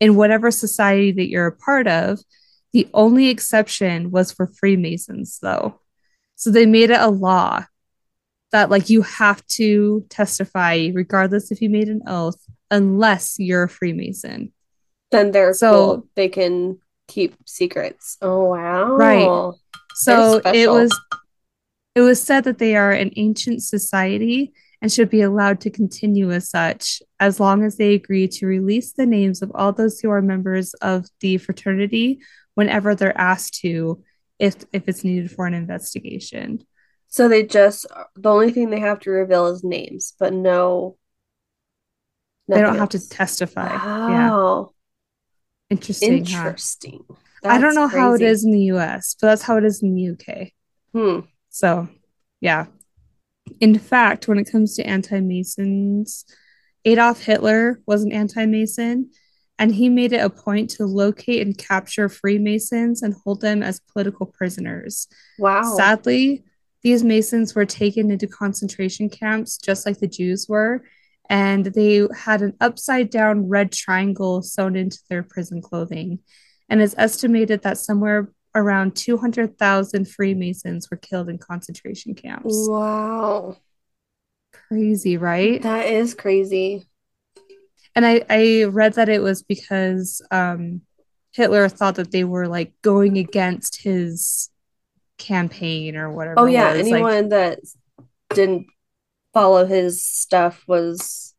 in 0.00 0.16
whatever 0.16 0.50
society 0.50 1.12
that 1.12 1.28
you're 1.28 1.46
a 1.46 1.56
part 1.56 1.86
of. 1.86 2.18
The 2.72 2.88
only 2.94 3.28
exception 3.28 4.10
was 4.10 4.32
for 4.32 4.46
Freemasons, 4.46 5.38
though. 5.42 5.80
So 6.36 6.50
they 6.50 6.66
made 6.66 6.90
it 6.90 7.00
a 7.00 7.08
law 7.08 7.64
that 8.50 8.70
like 8.70 8.90
you 8.90 9.02
have 9.02 9.46
to 9.46 10.04
testify 10.10 10.88
regardless 10.92 11.50
if 11.50 11.62
you 11.62 11.70
made 11.70 11.88
an 11.88 12.02
oath 12.06 12.36
unless 12.70 13.36
you're 13.38 13.64
a 13.64 13.68
Freemason. 13.68 14.52
then 15.10 15.30
they're 15.30 15.52
So- 15.54 15.72
cool. 15.96 16.08
they 16.16 16.28
can 16.28 16.78
keep 17.08 17.34
secrets 17.46 18.16
oh 18.22 18.44
wow 18.44 18.96
Right. 18.96 19.52
So 19.94 20.40
it 20.46 20.70
was 20.70 20.90
it 21.94 22.00
was 22.00 22.22
said 22.22 22.44
that 22.44 22.58
they 22.58 22.76
are 22.76 22.92
an 22.92 23.10
ancient 23.16 23.62
society 23.62 24.52
and 24.80 24.90
should 24.90 25.10
be 25.10 25.20
allowed 25.20 25.60
to 25.60 25.70
continue 25.70 26.30
as 26.32 26.48
such 26.48 27.02
as 27.20 27.38
long 27.38 27.62
as 27.64 27.76
they 27.76 27.92
agree 27.94 28.26
to 28.28 28.46
release 28.46 28.92
the 28.92 29.04
names 29.06 29.42
of 29.42 29.52
all 29.54 29.72
those 29.72 30.00
who 30.00 30.08
are 30.10 30.22
members 30.22 30.72
of 30.74 31.06
the 31.20 31.36
fraternity 31.38 32.20
whenever 32.54 32.94
they're 32.94 33.16
asked 33.18 33.54
to 33.60 34.02
if 34.38 34.56
if 34.72 34.88
it's 34.88 35.04
needed 35.04 35.30
for 35.30 35.46
an 35.46 35.54
investigation. 35.54 36.64
so 37.08 37.28
they 37.28 37.42
just 37.44 37.86
the 38.16 38.30
only 38.30 38.50
thing 38.50 38.70
they 38.70 38.80
have 38.80 39.00
to 39.00 39.10
reveal 39.10 39.46
is 39.48 39.62
names 39.64 40.14
but 40.18 40.32
no 40.32 40.96
they 42.48 42.60
don't 42.60 42.74
nothing 42.74 42.80
have 42.80 42.88
to 42.90 42.98
else. 42.98 43.08
testify. 43.08 43.72
Yeah. 44.08 44.28
wow 44.28 44.70
Interesting. 45.70 46.24
huh? 46.24 46.48
interesting 46.48 47.04
I 47.44 47.58
don't 47.58 47.74
know 47.74 47.88
how 47.88 48.14
it 48.14 48.22
is 48.22 48.44
in 48.44 48.52
the 48.52 48.64
US, 48.74 49.16
but 49.20 49.28
that's 49.28 49.42
how 49.42 49.56
it 49.56 49.64
is 49.64 49.82
in 49.82 49.94
the 49.94 50.02
UK. 50.02 50.52
hmm 50.92 51.20
So, 51.50 51.88
yeah. 52.40 52.66
In 53.60 53.78
fact, 53.78 54.28
when 54.28 54.38
it 54.38 54.50
comes 54.50 54.76
to 54.76 54.86
anti 54.86 55.20
Masons, 55.20 56.24
Adolf 56.84 57.22
Hitler 57.22 57.80
was 57.86 58.02
an 58.04 58.12
anti 58.12 58.46
Mason, 58.46 59.10
and 59.58 59.74
he 59.74 59.88
made 59.88 60.12
it 60.12 60.24
a 60.24 60.30
point 60.30 60.70
to 60.70 60.86
locate 60.86 61.42
and 61.46 61.56
capture 61.56 62.08
Freemasons 62.08 63.02
and 63.02 63.14
hold 63.24 63.40
them 63.40 63.62
as 63.62 63.80
political 63.80 64.26
prisoners. 64.26 65.08
Wow. 65.38 65.62
Sadly, 65.76 66.44
these 66.82 67.04
Masons 67.04 67.54
were 67.54 67.66
taken 67.66 68.10
into 68.10 68.26
concentration 68.26 69.08
camps 69.08 69.56
just 69.56 69.86
like 69.86 69.98
the 69.98 70.08
Jews 70.08 70.48
were, 70.48 70.82
and 71.30 71.66
they 71.66 72.06
had 72.16 72.42
an 72.42 72.54
upside 72.60 73.10
down 73.10 73.48
red 73.48 73.72
triangle 73.72 74.42
sewn 74.42 74.74
into 74.74 74.98
their 75.08 75.22
prison 75.22 75.62
clothing. 75.62 76.18
And 76.68 76.82
it's 76.82 76.94
estimated 76.98 77.62
that 77.62 77.78
somewhere 77.78 78.32
around 78.54 78.96
200,000 78.96 80.08
Freemasons 80.08 80.90
were 80.90 80.96
killed 80.96 81.28
in 81.28 81.38
concentration 81.38 82.14
camps. 82.14 82.66
Wow. 82.68 83.56
Crazy, 84.52 85.16
right? 85.16 85.62
That 85.62 85.86
is 85.86 86.14
crazy. 86.14 86.88
And 87.94 88.06
I, 88.06 88.24
I 88.28 88.64
read 88.64 88.94
that 88.94 89.08
it 89.08 89.22
was 89.22 89.42
because 89.42 90.22
um, 90.30 90.82
Hitler 91.32 91.68
thought 91.68 91.96
that 91.96 92.10
they 92.10 92.24
were 92.24 92.48
like 92.48 92.72
going 92.82 93.18
against 93.18 93.82
his 93.82 94.50
campaign 95.18 95.96
or 95.96 96.10
whatever. 96.10 96.40
Oh 96.40 96.46
yeah, 96.46 96.70
anyone 96.70 97.02
Like, 97.02 97.30
that 97.30 97.58
didn't 98.34 98.66
follow 99.32 99.66
his 99.66 100.04
stuff 100.04 100.64
was 100.66 101.34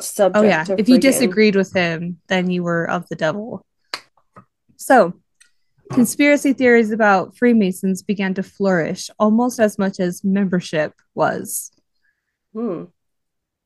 subject 0.00 0.36
oh 0.36 0.46
yeah, 0.46 0.64
if 0.76 0.88
you 0.88 0.98
disagreed 0.98 1.56
with 1.56 1.72
him, 1.72 2.20
then 2.28 2.50
you 2.50 2.62
were 2.62 2.84
of 2.88 3.08
the 3.08 3.16
devil. 3.16 3.64
So, 4.76 5.14
conspiracy 5.92 6.52
theories 6.52 6.90
about 6.90 7.36
Freemasons 7.36 8.02
began 8.02 8.34
to 8.34 8.42
flourish 8.42 9.08
almost 9.18 9.58
as 9.58 9.78
much 9.78 9.98
as 10.00 10.22
membership 10.24 10.94
was. 11.14 11.72
Hmm. 12.52 12.84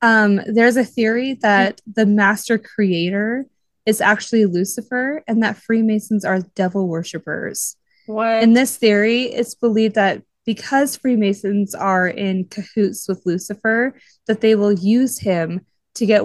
Um, 0.03 0.41
there's 0.47 0.77
a 0.77 0.85
theory 0.85 1.35
that 1.43 1.81
the 1.87 2.07
master 2.07 2.59
creator 2.59 3.47
is 3.87 4.01
actually 4.01 4.47
Lucifer 4.47 5.23
and 5.27 5.43
that 5.43 5.57
Freemasons 5.57 6.25
are 6.25 6.41
devil 6.55 6.89
worshippers. 6.89 7.77
What? 8.07 8.43
In 8.43 8.55
this 8.55 8.77
theory, 8.77 9.25
it's 9.25 9.55
believed 9.55 9.95
that 9.95 10.23
because 10.47 10.97
Freemasons 10.97 11.75
are 11.75 12.09
in 12.09 12.47
cahoots 12.47 13.07
with 13.09 13.23
Lucifer, 13.25 13.95
that 14.27 14.41
they 14.41 14.55
will 14.55 14.73
use 14.73 15.19
him 15.19 15.67
to 15.95 16.07
get 16.07 16.25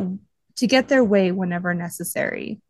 to 0.56 0.68
get 0.68 0.88
their 0.88 1.04
way 1.04 1.32
whenever 1.32 1.74
necessary. 1.74 2.62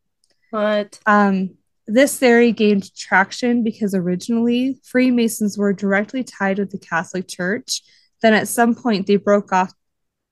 what? 0.50 1.00
Um, 1.06 1.56
this 1.88 2.18
theory 2.18 2.52
gained 2.52 2.94
traction 2.96 3.64
because 3.64 3.94
originally 3.94 4.80
Freemasons 4.84 5.58
were 5.58 5.72
directly 5.72 6.24
tied 6.24 6.58
with 6.58 6.72
the 6.72 6.80
Catholic 6.80 7.28
Church. 7.28 7.84
Then 8.22 8.34
at 8.34 8.48
some 8.48 8.74
point 8.74 9.06
they 9.06 9.18
broke 9.18 9.54
off 9.54 9.72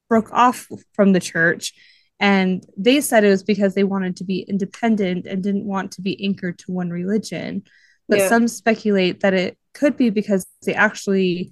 broke 0.10 0.32
off 0.32 0.68
from 0.94 1.14
the 1.14 1.20
church 1.20 1.74
and 2.20 2.66
they 2.78 3.02
said 3.02 3.24
it 3.24 3.30
was 3.30 3.44
because 3.44 3.74
they 3.74 3.84
wanted 3.84 4.16
to 4.18 4.24
be 4.24 4.42
independent 4.42 5.26
and 5.26 5.44
didn't 5.44 5.66
want 5.66 5.92
to 5.94 6.02
be 6.02 6.24
anchored 6.24 6.58
to 6.60 6.72
one 6.72 6.90
religion. 6.90 7.64
But 8.08 8.20
Yeah. 8.20 8.30
some 8.30 8.48
speculate 8.48 9.22
that 9.22 9.34
it 9.34 9.58
could 9.74 9.98
be 9.98 10.10
because 10.10 10.46
they 10.66 10.74
actually 10.74 11.52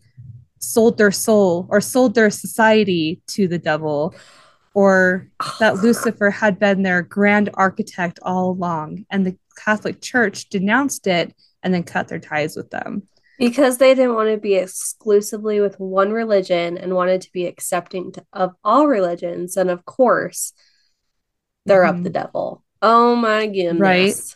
sold 0.60 0.98
their 0.98 1.11
soul 1.11 1.68
or 1.69 1.82
sold 1.82 2.14
their 2.14 2.30
society 2.30 3.22
to 3.28 3.48
the 3.48 3.57
devil 3.57 4.14
or 4.73 5.28
that 5.60 5.78
Lucifer 5.84 6.30
had 6.30 6.60
been 6.60 6.84
their 6.84 7.02
grand 7.02 7.49
architect 7.56 8.19
all 8.22 8.52
along, 8.52 9.06
and 9.10 9.26
the 9.26 9.38
Catholic 9.57 10.02
Church 10.02 10.48
denounced 10.49 11.07
it 11.07 11.36
and 11.64 11.73
then 11.73 11.84
cut 11.84 12.07
their 12.07 12.19
ties 12.19 12.56
with 12.56 12.69
them. 12.69 13.03
Because 13.41 13.77
they 13.80 13.95
didn't 13.95 14.13
want 14.15 14.30
to 14.30 14.38
be 14.38 14.55
exclusively 14.55 15.59
with 15.59 15.80
one 15.80 16.11
religion 16.11 16.77
and 16.77 16.93
wanted 16.95 17.22
to 17.22 17.31
be 17.34 17.45
accepting 17.47 18.11
to, 18.13 18.26
of 18.31 18.53
all 18.63 18.88
religions. 18.88 19.57
And 19.57 19.69
of 19.69 19.84
course, 19.85 20.53
they're 21.65 21.84
up 21.84 21.95
Mhm. 21.95 22.03
the 22.03 22.09
devil. 22.11 22.63
Oh 22.81 23.15
my 23.15 23.47
goodness. 23.47 23.80
Right. 23.80 24.35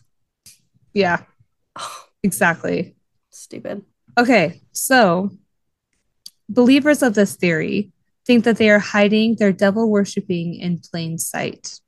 Yeah, 0.94 1.24
exactly. 2.24 2.96
Stupid. 3.30 3.84
Okay, 4.18 4.62
so 4.72 5.30
believers 6.50 7.04
of 7.04 7.14
this 7.16 7.36
theory 7.36 7.92
think 8.26 8.44
that 8.46 8.58
they 8.58 8.70
are 8.70 8.80
hiding 8.80 9.36
their 9.36 9.52
devil 9.52 9.90
worshipping 9.90 10.56
in 10.56 10.80
plain 10.80 11.18
sight. 11.18 11.80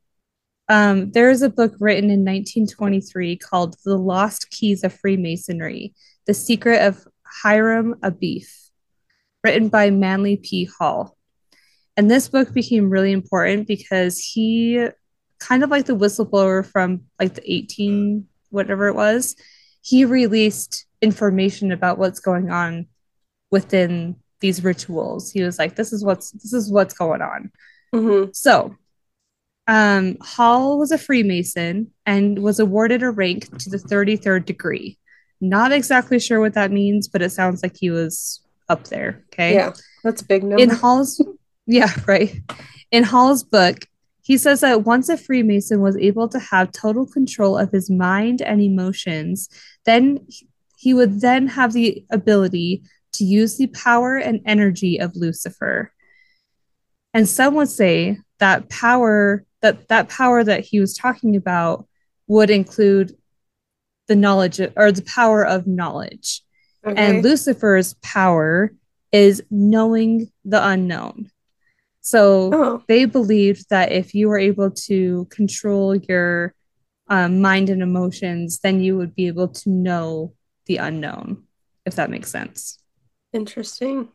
Um, 0.68 1.10
there 1.12 1.30
is 1.30 1.42
a 1.42 1.48
book 1.50 1.74
written 1.80 2.10
in 2.10 2.24
1923 2.24 3.36
called 3.38 3.76
The 3.84 3.96
Lost 3.96 4.50
Keys 4.50 4.84
of 4.84 4.92
Freemasonry 4.92 5.94
The 6.28 6.34
Secret 6.34 6.86
of 6.86 7.04
Hiram 7.42 7.96
Abif, 8.02 8.68
written 9.42 9.68
by 9.68 9.90
Manly 9.90 10.36
P. 10.36 10.66
Hall. 10.66 11.16
And 11.96 12.08
this 12.08 12.28
book 12.28 12.52
became 12.52 12.90
really 12.90 13.12
important 13.12 13.66
because 13.66 14.18
he, 14.18 14.86
kind 15.40 15.64
of 15.64 15.70
like 15.70 15.86
the 15.86 15.96
whistleblower 15.96 16.64
from 16.64 17.00
like 17.18 17.34
the 17.34 17.52
18, 17.52 18.28
whatever 18.50 18.88
it 18.88 18.94
was, 18.94 19.34
he 19.80 20.04
released 20.04 20.86
information 21.00 21.72
about 21.72 21.98
what's 21.98 22.20
going 22.20 22.50
on 22.50 22.86
within 23.50 24.16
these 24.40 24.62
rituals. 24.62 25.32
He 25.32 25.42
was 25.42 25.58
like, 25.58 25.76
this 25.76 25.92
is 25.92 26.04
what's 26.04 26.30
this 26.32 26.52
is 26.52 26.70
what's 26.70 26.94
going 26.94 27.22
on. 27.22 27.50
Mhm. 27.94 28.36
So, 28.36 28.76
um, 29.66 30.18
Hall 30.20 30.78
was 30.78 30.92
a 30.92 30.98
Freemason 30.98 31.92
and 32.04 32.40
was 32.40 32.60
awarded 32.60 33.02
a 33.02 33.10
rank 33.10 33.58
to 33.60 33.70
the 33.70 33.78
33rd 33.78 34.44
degree. 34.44 34.98
Not 35.40 35.72
exactly 35.72 36.18
sure 36.18 36.40
what 36.40 36.54
that 36.54 36.72
means, 36.72 37.08
but 37.08 37.22
it 37.22 37.30
sounds 37.30 37.62
like 37.62 37.76
he 37.76 37.90
was 37.90 38.40
up 38.68 38.84
there. 38.84 39.24
Okay. 39.32 39.54
Yeah, 39.54 39.72
that's 40.02 40.22
a 40.22 40.24
big 40.24 40.42
number. 40.42 40.62
In 40.62 40.70
Hall's, 40.70 41.22
yeah, 41.66 41.92
right. 42.06 42.40
In 42.90 43.04
Hall's 43.04 43.44
book, 43.44 43.86
he 44.22 44.36
says 44.36 44.60
that 44.60 44.84
once 44.84 45.08
a 45.08 45.16
Freemason 45.16 45.80
was 45.80 45.96
able 45.96 46.28
to 46.28 46.38
have 46.38 46.72
total 46.72 47.06
control 47.06 47.56
of 47.56 47.72
his 47.72 47.88
mind 47.88 48.42
and 48.42 48.60
emotions, 48.60 49.48
then 49.84 50.26
he 50.76 50.92
would 50.92 51.20
then 51.20 51.46
have 51.46 51.72
the 51.72 52.04
ability 52.10 52.82
to 53.12 53.24
use 53.24 53.56
the 53.56 53.68
power 53.68 54.16
and 54.16 54.40
energy 54.44 54.98
of 54.98 55.16
Lucifer. 55.16 55.92
And 57.14 57.28
some 57.28 57.54
would 57.54 57.68
say 57.68 58.18
that 58.38 58.68
power 58.68 59.44
that 59.60 59.88
that 59.88 60.08
power 60.08 60.44
that 60.44 60.60
he 60.60 60.78
was 60.78 60.94
talking 60.94 61.34
about 61.34 61.86
would 62.26 62.50
include 62.50 63.16
the 64.08 64.16
knowledge 64.16 64.60
or 64.76 64.90
the 64.90 65.02
power 65.02 65.46
of 65.46 65.66
knowledge. 65.66 66.42
Okay. 66.84 67.00
And 67.00 67.22
Lucifer's 67.22 67.94
power 68.02 68.72
is 69.12 69.42
knowing 69.50 70.30
the 70.44 70.66
unknown. 70.66 71.30
So 72.00 72.50
oh, 72.52 72.82
they 72.88 73.04
believed 73.04 73.68
that 73.70 73.92
if 73.92 74.14
you 74.14 74.28
were 74.28 74.38
able 74.38 74.70
to 74.70 75.26
control 75.30 75.94
your 75.94 76.54
um, 77.08 77.40
mind 77.40 77.68
and 77.70 77.82
emotions, 77.82 78.60
then 78.60 78.80
you 78.80 78.96
would 78.96 79.14
be 79.14 79.26
able 79.26 79.48
to 79.48 79.70
know 79.70 80.34
the 80.66 80.78
unknown, 80.78 81.44
if 81.84 81.96
that 81.96 82.10
makes 82.10 82.30
sense. 82.30 82.78
interesting. 83.32 84.08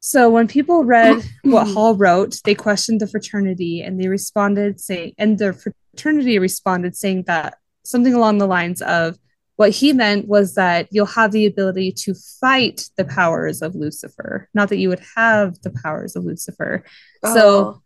So 0.00 0.30
when 0.30 0.48
people 0.48 0.84
read 0.84 1.22
what 1.42 1.68
Hall 1.68 1.94
wrote, 1.94 2.40
they 2.44 2.54
questioned 2.54 3.00
the 3.00 3.06
fraternity 3.06 3.82
and 3.82 4.00
they 4.00 4.08
responded 4.08 4.80
saying, 4.80 5.14
and 5.18 5.38
the 5.38 5.52
fraternity 5.52 6.38
responded 6.38 6.96
saying 6.96 7.24
that 7.24 7.58
something 7.84 8.14
along 8.14 8.38
the 8.38 8.46
lines 8.46 8.82
of 8.82 9.16
what 9.56 9.70
he 9.70 9.92
meant 9.92 10.26
was 10.26 10.54
that 10.54 10.88
you'll 10.90 11.04
have 11.06 11.32
the 11.32 11.44
ability 11.46 11.92
to 11.92 12.14
fight 12.40 12.88
the 12.96 13.04
powers 13.04 13.60
of 13.60 13.74
Lucifer, 13.74 14.48
not 14.54 14.70
that 14.70 14.78
you 14.78 14.88
would 14.88 15.02
have 15.16 15.60
the 15.60 15.70
powers 15.70 16.16
of 16.16 16.24
Lucifer. 16.24 16.82
So 17.24 17.58
Oh, 17.58 17.82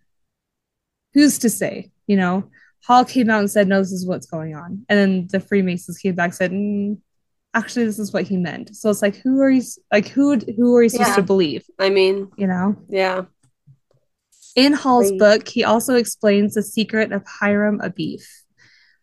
who's 1.15 1.39
to 1.41 1.51
say, 1.51 1.91
you 2.07 2.17
know? 2.17 2.51
Hall 2.87 3.05
came 3.05 3.31
out 3.31 3.41
and 3.41 3.51
said, 3.51 3.67
no, 3.67 3.81
this 3.81 3.93
is 3.93 4.07
what's 4.07 4.27
going 4.27 4.55
on. 4.55 4.85
And 4.89 4.99
then 4.99 5.27
the 5.31 5.41
Freemasons 5.41 5.99
came 5.99 6.15
back 6.15 6.27
and 6.27 6.35
said, 6.35 6.53
mm, 6.53 6.99
actually, 7.55 7.87
this 7.87 7.99
is 7.99 8.13
what 8.13 8.25
he 8.25 8.37
meant. 8.37 8.77
So 8.77 8.91
it's 8.91 9.01
like, 9.03 9.17
who 9.17 9.41
are 9.41 9.51
you, 9.51 9.63
like, 9.91 10.07
who, 10.09 10.37
who 10.37 10.77
are 10.77 10.83
you 10.83 10.91
supposed 10.91 11.09
Yeah. 11.11 11.17
to 11.17 11.23
believe, 11.23 11.65
I 11.79 11.89
mean, 11.89 12.31
you 12.37 12.47
know? 12.47 12.77
yeah. 12.89 13.25
In 14.55 14.73
Hall's 14.75 15.11
Right. 15.11 15.19
book, 15.19 15.49
he 15.49 15.65
also 15.65 15.97
explains 15.97 16.55
the 16.55 16.63
secret 16.63 17.11
of 17.11 17.25
Hiram 17.27 17.81
Abif. 17.81 18.23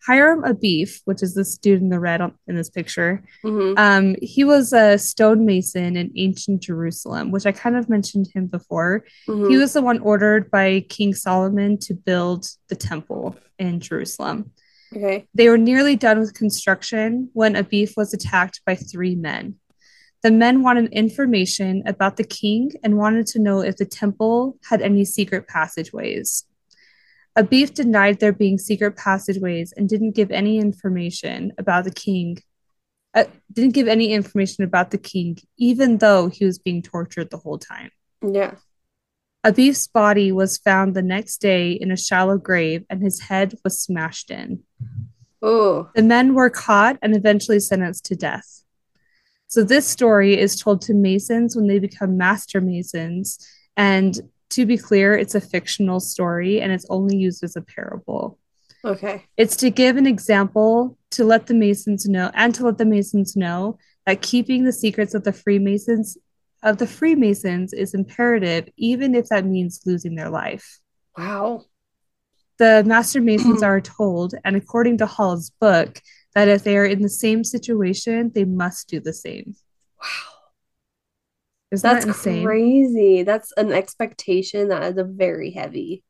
Hiram 0.05 0.41
Abif, 0.43 1.01
which 1.05 1.21
is 1.21 1.35
this 1.35 1.57
dude 1.57 1.81
in 1.81 1.89
the 1.89 1.99
red 1.99 2.21
on, 2.21 2.33
in 2.47 2.55
this 2.55 2.69
picture, 2.69 3.23
hmm 3.43 3.73
um, 3.77 4.15
he 4.21 4.43
was 4.43 4.73
a 4.73 4.97
stonemason 4.97 5.95
in 5.95 6.11
ancient 6.15 6.61
Jerusalem, 6.61 7.31
which 7.31 7.45
I 7.45 7.51
kind 7.51 7.75
of 7.77 7.89
mentioned 7.89 8.27
him 8.33 8.47
before. 8.47 9.05
hmm 9.27 9.49
He 9.49 9.57
was 9.57 9.73
the 9.73 9.81
one 9.81 9.99
ordered 9.99 10.49
by 10.51 10.85
King 10.89 11.13
Solomon 11.13 11.77
to 11.79 11.93
build 11.93 12.47
the 12.69 12.75
temple 12.75 13.35
in 13.59 13.79
Jerusalem. 13.79 14.51
Okay. 14.95 15.25
They 15.33 15.47
were 15.47 15.57
nearly 15.57 15.95
done 15.95 16.19
with 16.19 16.33
construction 16.33 17.29
when 17.33 17.53
Abif 17.55 17.95
was 17.95 18.13
attacked 18.13 18.61
by 18.65 18.75
three 18.75 19.15
men. 19.15 19.55
The 20.23 20.31
men 20.31 20.61
wanted 20.61 20.91
information 20.91 21.81
about 21.85 22.17
the 22.17 22.23
king 22.23 22.71
and 22.83 22.97
wanted 22.97 23.25
to 23.27 23.39
know 23.39 23.61
if 23.61 23.77
the 23.77 23.85
temple 23.85 24.57
had 24.69 24.81
any 24.81 25.05
secret 25.05 25.47
passageways. 25.47 26.45
Abif 27.37 27.73
denied 27.73 28.19
there 28.19 28.33
being 28.33 28.57
secret 28.57 28.97
passageways 28.97 29.73
and 29.73 29.87
didn't 29.87 30.15
give 30.15 30.31
any 30.31 30.57
information 30.57 31.53
about 31.57 31.85
the 31.85 31.91
king. 31.91 32.37
Uh, 33.13 33.25
didn't 33.51 33.73
give 33.73 33.87
any 33.87 34.13
information 34.13 34.63
about 34.63 34.91
the 34.91 34.97
king, 34.97 35.37
even 35.57 35.97
though 35.97 36.27
he 36.27 36.45
was 36.45 36.59
being 36.59 36.81
tortured 36.81 37.29
the 37.29 37.37
whole 37.37 37.57
time. 37.57 37.89
Yeah. 38.25 38.55
Abif's 39.45 39.87
body 39.87 40.31
was 40.31 40.57
found 40.57 40.93
the 40.93 41.01
next 41.01 41.37
day 41.37 41.71
in 41.71 41.91
a 41.91 41.97
shallow 41.97 42.37
grave 42.37 42.85
and 42.89 43.01
his 43.01 43.21
head 43.21 43.55
was 43.63 43.81
smashed 43.81 44.29
in. 44.29 44.63
Oh, 45.41 45.89
The 45.95 46.03
men 46.03 46.35
were 46.35 46.51
caught 46.51 46.99
and 47.01 47.15
eventually 47.15 47.59
sentenced 47.59 48.05
to 48.05 48.15
death. 48.15 48.63
So 49.47 49.63
this 49.63 49.87
story 49.87 50.39
is 50.39 50.55
told 50.55 50.81
to 50.83 50.93
Masons 50.93 51.55
when 51.55 51.67
they 51.67 51.79
become 51.79 52.15
master 52.17 52.61
Masons. 52.61 53.39
And 53.75 54.30
to 54.51 54.65
be 54.65 54.77
clear, 54.77 55.15
it's 55.15 55.35
a 55.35 55.41
fictional 55.41 55.99
story 55.99 56.61
and 56.61 56.71
it's 56.71 56.85
only 56.89 57.17
used 57.17 57.43
as 57.43 57.55
a 57.55 57.61
parable. 57.61 58.37
okay. 58.83 59.25
It's 59.37 59.55
to 59.57 59.69
give 59.69 59.97
an 59.97 60.07
example 60.07 60.97
to 61.11 61.23
let 61.23 61.47
the 61.47 61.53
Masons 61.53 62.07
know 62.07 62.31
and 62.33 62.53
to 62.55 62.65
let 62.65 62.77
the 62.77 62.85
Masons 62.85 63.35
know 63.35 63.77
that 64.05 64.21
keeping 64.21 64.63
the 64.63 64.73
secrets 64.73 65.13
of 65.13 65.23
the 65.23 65.33
Freemasons 65.33 66.17
of 66.63 66.77
the 66.77 66.87
Freemasons 66.87 67.73
is 67.73 67.93
imperative, 67.93 68.69
even 68.77 69.15
if 69.15 69.29
that 69.29 69.45
means 69.45 69.81
losing 69.85 70.15
their 70.15 70.29
life. 70.29 70.79
Wow. 71.17 71.65
The 72.59 72.83
Master 72.85 73.19
Masons 73.19 73.63
are 73.63 73.81
told, 73.81 74.35
and 74.45 74.55
according 74.55 74.99
to 74.99 75.07
Hall's 75.07 75.49
book, 75.59 75.99
that 76.35 76.47
if 76.47 76.63
they 76.63 76.77
are 76.77 76.85
in 76.85 77.01
the 77.01 77.09
same 77.09 77.43
situation, 77.43 78.31
they 78.33 78.45
must 78.45 78.87
do 78.87 78.99
the 78.99 79.13
same. 79.13 79.55
Wow. 79.99 80.30
Isn't 81.71 81.89
That's 81.89 82.05
that 82.05 82.11
insane? 82.11 82.45
crazy. 82.45 83.23
That's 83.23 83.53
an 83.57 83.71
expectation 83.71 84.69
that 84.69 84.83
is 84.91 84.97
a 84.97 85.03
very 85.03 85.51
heavy. 85.51 86.03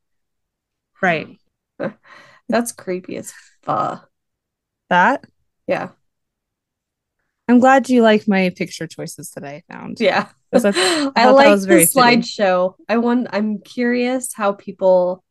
Right. 1.02 1.38
That's 2.50 2.72
creepy 2.72 3.18
as 3.18 3.34
fuck. 3.64 4.10
That 4.90 5.24
Yeah. 5.68 5.90
I'm 7.48 7.60
glad 7.60 7.90
you 7.90 8.02
like 8.02 8.28
my 8.28 8.50
picture 8.56 8.88
choices 8.88 9.32
that 9.32 9.44
I 9.44 9.64
found. 9.70 10.00
Yeah. 10.00 10.30
Was 10.52 10.64
that- 10.64 10.76
I 11.16 11.30
like 11.32 11.60
the 11.62 11.86
slideshow. 11.86 12.76
I 12.90 12.98
want 12.98 13.28
I'm 13.32 13.60
curious 13.60 14.34
how 14.34 14.54
people 14.54 15.24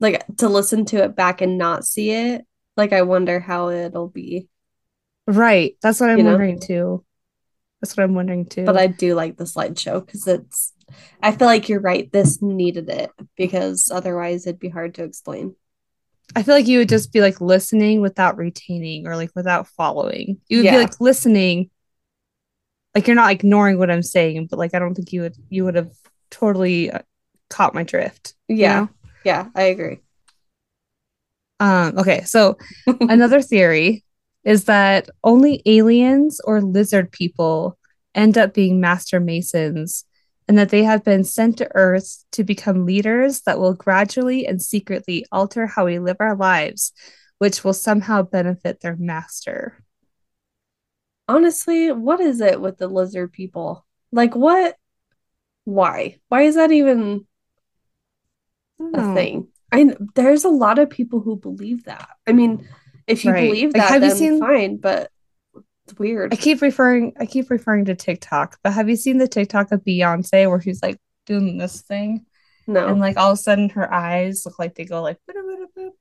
like 0.00 0.24
to 0.38 0.48
listen 0.48 0.84
to 0.86 1.02
it 1.04 1.14
back 1.16 1.40
and 1.40 1.58
not 1.58 1.84
see 1.84 2.10
it. 2.10 2.44
Like 2.76 2.92
I 2.92 3.02
wonder 3.02 3.40
how 3.40 3.68
it'll 3.70 4.08
be. 4.08 4.48
Right. 5.26 5.76
That's 5.82 6.00
what 6.00 6.10
I'm 6.10 6.18
You 6.18 6.24
know? 6.24 6.30
wondering 6.30 6.60
too. 6.60 7.04
That's 7.84 7.98
what 7.98 8.04
I'm 8.04 8.14
wondering 8.14 8.46
too. 8.46 8.64
But 8.64 8.78
I 8.78 8.86
do 8.86 9.14
like 9.14 9.36
the 9.36 9.44
slideshow 9.44 10.04
because 10.06 10.26
it's 10.26 10.72
I 11.22 11.32
feel 11.32 11.46
like 11.46 11.68
you're 11.68 11.80
right. 11.82 12.10
This 12.10 12.40
needed 12.40 12.88
it 12.88 13.10
because 13.36 13.90
otherwise 13.92 14.46
it'd 14.46 14.58
be 14.58 14.70
hard 14.70 14.94
to 14.94 15.04
explain. 15.04 15.54
I 16.34 16.42
feel 16.42 16.54
like 16.54 16.66
you 16.66 16.78
would 16.78 16.88
just 16.88 17.12
be 17.12 17.20
like 17.20 17.42
listening 17.42 18.00
without 18.00 18.38
retaining 18.38 19.06
or 19.06 19.16
like 19.16 19.32
without 19.34 19.68
following. 19.68 20.40
You 20.48 20.56
would 20.56 20.64
Yeah. 20.64 20.72
be 20.72 20.78
like 20.78 20.98
listening, 20.98 21.68
like 22.94 23.06
you're 23.06 23.16
not 23.16 23.32
ignoring 23.32 23.76
what 23.76 23.90
I'm 23.90 24.02
saying, 24.02 24.46
but 24.46 24.58
like 24.58 24.72
I 24.72 24.78
don't 24.78 24.94
think 24.94 25.12
you 25.12 25.20
would 25.20 25.36
you 25.50 25.66
would 25.66 25.74
have 25.74 25.92
totally 26.30 26.90
uh, 26.90 27.00
caught 27.50 27.74
my 27.74 27.82
drift. 27.82 28.32
you 28.48 28.56
Yeah. 28.56 28.78
know? 28.80 28.88
Yeah, 29.26 29.48
I 29.54 29.64
agree. 29.64 29.98
Um. 31.60 31.98
Okay. 31.98 32.22
So 32.22 32.56
another 32.86 33.42
theory 33.42 34.04
is 34.44 34.64
that 34.64 35.08
only 35.22 35.62
aliens 35.66 36.40
or 36.44 36.60
lizard 36.60 37.10
people 37.10 37.78
end 38.14 38.38
up 38.38 38.54
being 38.54 38.80
master 38.80 39.18
masons, 39.18 40.04
and 40.46 40.58
that 40.58 40.68
they 40.68 40.84
have 40.84 41.02
been 41.02 41.24
sent 41.24 41.56
to 41.58 41.68
Earth 41.74 42.24
to 42.32 42.44
become 42.44 42.86
leaders 42.86 43.40
that 43.42 43.58
will 43.58 43.74
gradually 43.74 44.46
and 44.46 44.60
secretly 44.60 45.24
alter 45.32 45.66
how 45.66 45.86
we 45.86 45.98
live 45.98 46.18
our 46.20 46.36
lives, 46.36 46.92
which 47.38 47.64
will 47.64 47.72
somehow 47.72 48.22
benefit 48.22 48.80
their 48.80 48.96
master. 48.96 49.82
Honestly, 51.26 51.90
what 51.90 52.20
is 52.20 52.40
it 52.40 52.60
with 52.60 52.76
the 52.76 52.88
lizard 52.88 53.32
people? 53.32 53.86
Like 54.12 54.36
what? 54.36 54.76
Why? 55.64 56.18
Why 56.28 56.42
is 56.42 56.56
that 56.56 56.70
even 56.70 57.26
a 58.92 59.14
thing? 59.14 59.48
I 59.72 59.96
there's 60.14 60.44
a 60.44 60.50
lot 60.50 60.78
of 60.78 60.90
people 60.90 61.20
who 61.20 61.36
believe 61.36 61.84
that. 61.84 62.10
I 62.26 62.32
mean, 62.32 62.68
if 63.06 63.24
you 63.24 63.32
Right. 63.32 63.46
believe 63.48 63.68
Like, 63.74 63.74
that, 63.74 63.90
have 63.90 64.02
you 64.02 64.08
then 64.10 64.16
seen- 64.18 64.38
fine, 64.40 64.76
but 64.76 65.10
it's 65.86 65.98
weird. 65.98 66.32
I 66.32 66.36
keep 66.36 66.62
referring 66.62 67.12
I 67.18 67.26
keep 67.26 67.50
referring 67.50 67.84
to 67.86 67.94
TikTok, 67.94 68.58
but 68.62 68.72
have 68.72 68.88
you 68.88 68.96
seen 68.96 69.18
the 69.18 69.28
TikTok 69.28 69.70
of 69.72 69.84
Beyonce 69.84 70.48
where 70.48 70.60
she's 70.60 70.82
like 70.82 70.98
doing 71.26 71.58
this 71.58 71.82
thing? 71.82 72.24
No. 72.66 72.86
and 72.88 72.98
like 72.98 73.18
all 73.18 73.32
of 73.32 73.34
a 73.38 73.42
sudden 73.42 73.68
her 73.70 73.92
eyes 73.92 74.46
look 74.46 74.58
like 74.58 74.74
they 74.74 74.86
go 74.86 75.02
like 75.02 75.18
and 75.28 75.92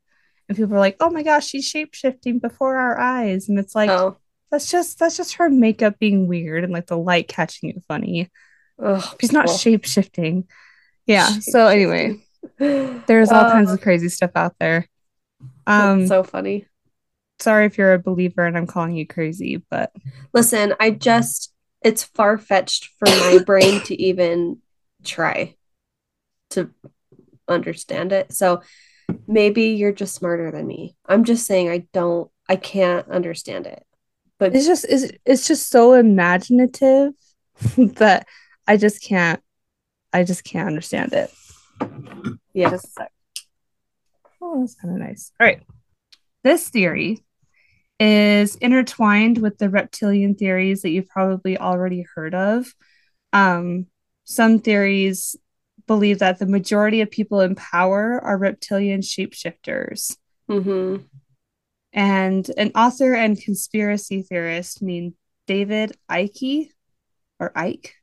people 0.57 0.73
are 0.75 0.79
like 0.79 0.95
oh 1.01 1.09
my 1.09 1.21
gosh 1.21 1.45
she's 1.47 1.65
shape 1.65 1.93
shifting 1.93 2.39
before 2.39 2.77
our 2.77 2.97
eyes 2.97 3.49
and 3.49 3.59
it's 3.59 3.75
like 3.75 3.89
oh. 3.89 4.15
that's 4.49 4.71
just 4.71 4.97
that's 4.97 5.17
just 5.17 5.33
her 5.35 5.49
makeup 5.49 5.99
being 5.99 6.25
weird 6.25 6.63
and 6.63 6.71
like 6.71 6.87
the 6.87 6.97
light 6.97 7.27
catching 7.27 7.69
it 7.69 7.83
funny 7.87 8.29
Ugh, 8.81 9.03
she's 9.19 9.33
not 9.33 9.49
shape 9.49 9.83
shifting 9.83 10.47
yeah 11.05 11.27
so 11.41 11.67
anyway 11.67 12.23
there's 12.59 13.29
all 13.29 13.51
kinds 13.51 13.69
Uh, 13.69 13.73
of 13.73 13.81
crazy 13.81 14.07
stuff 14.07 14.31
out 14.35 14.55
there 14.57 14.87
um 15.67 16.07
so 16.07 16.23
funny. 16.23 16.65
Sorry 17.43 17.65
if 17.65 17.77
you're 17.77 17.93
a 17.93 17.99
believer 17.99 18.45
and 18.45 18.57
i'm 18.57 18.67
calling 18.67 18.95
you 18.95 19.05
crazy 19.05 19.63
but 19.69 19.91
Listen, 20.33 20.73
I 20.79 20.89
just 20.89 21.53
it's 21.81 22.03
far-fetched 22.03 22.89
for 22.97 23.07
my 23.07 23.39
brain 23.45 23.81
to 23.81 24.01
even 24.01 24.61
try 25.03 25.55
to 26.51 26.71
understand 27.47 28.11
it. 28.11 28.33
So 28.33 28.61
maybe 29.27 29.63
you're 29.63 29.91
just 29.91 30.15
smarter 30.15 30.49
than 30.51 30.65
me. 30.65 30.95
I'm 31.05 31.23
just 31.23 31.45
saying 31.45 31.69
I 31.69 31.87
don't 31.93 32.31
I 32.49 32.55
can't 32.55 33.07
understand 33.09 33.67
it. 33.67 33.85
But 34.39 34.55
it's 34.55 34.65
just 34.65 34.85
it's, 34.89 35.13
it's 35.25 35.47
just 35.47 35.69
so 35.69 35.93
imaginative 35.93 37.13
that 37.77 38.27
i 38.67 38.75
just 38.77 39.03
can't 39.03 39.41
i 40.11 40.23
just 40.23 40.43
can't 40.43 40.67
understand 40.67 41.13
it 41.13 41.31
yeah. 42.53 42.69
Just 42.71 42.85
a 42.85 42.89
sec. 42.89 43.11
Oh, 44.41 44.59
that's 44.59 44.75
kind 44.75 44.93
of 44.93 45.07
nice. 45.07 45.31
All 45.39 45.47
right. 45.47 45.61
This 46.43 46.69
theory 46.69 47.23
is 48.03 48.55
intertwined 48.57 49.37
with 49.37 49.57
the 49.59 49.69
reptilian 49.69 50.35
theories 50.35 50.81
that 50.81 50.89
you've 50.89 51.07
probably 51.07 51.57
already 51.57 52.05
heard 52.15 52.35
of. 52.35 52.73
Um, 53.31 53.87
some 54.25 54.59
theories 54.59 55.37
believe 55.87 56.19
that 56.19 56.37
the 56.37 56.45
majority 56.45 56.99
of 56.99 57.09
people 57.09 57.39
in 57.39 57.55
power 57.55 58.19
are 58.21 58.37
reptilian 58.37 58.99
shapeshifters. 59.01 60.17
hmm 60.49 60.97
And 61.93 62.49
an 62.57 62.71
author 62.75 63.13
and 63.13 63.39
conspiracy 63.39 64.21
theorist 64.21 64.81
named 64.81 65.13
David 65.47 65.95
Icke 66.11 66.69
or 67.39 67.51
Ike. 67.55 67.95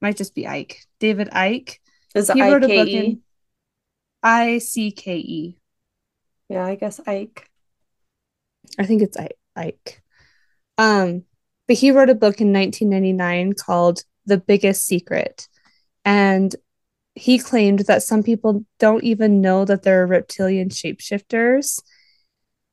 Might 0.00 0.16
just 0.16 0.34
be 0.34 0.46
Ike. 0.46 0.86
David 0.98 1.28
Ike. 1.32 1.80
Is 2.14 2.30
He 2.30 2.40
wrote 2.40 2.64
a 2.64 2.68
book 2.68 2.88
IKE? 2.88 2.94
in 2.94 3.22
I 4.22 4.58
C 4.58 4.92
K 4.92 5.16
E. 5.18 5.58
Yeah, 6.48 6.64
I 6.64 6.76
guess 6.76 7.00
Ike. 7.06 7.50
I 8.78 8.86
think 8.86 9.02
it's 9.02 9.16
Ike. 9.56 10.02
Um, 10.76 11.24
but 11.66 11.76
he 11.76 11.90
wrote 11.90 12.10
a 12.10 12.14
book 12.14 12.40
in 12.40 12.52
1999 12.52 13.54
called 13.54 14.02
The 14.26 14.38
Biggest 14.38 14.86
Secret. 14.86 15.48
And 16.04 16.54
he 17.14 17.38
claimed 17.38 17.80
that 17.80 18.02
some 18.02 18.22
people 18.22 18.64
don't 18.78 19.04
even 19.04 19.40
know 19.40 19.64
that 19.64 19.82
they're 19.82 20.06
reptilian 20.06 20.68
shapeshifters 20.68 21.82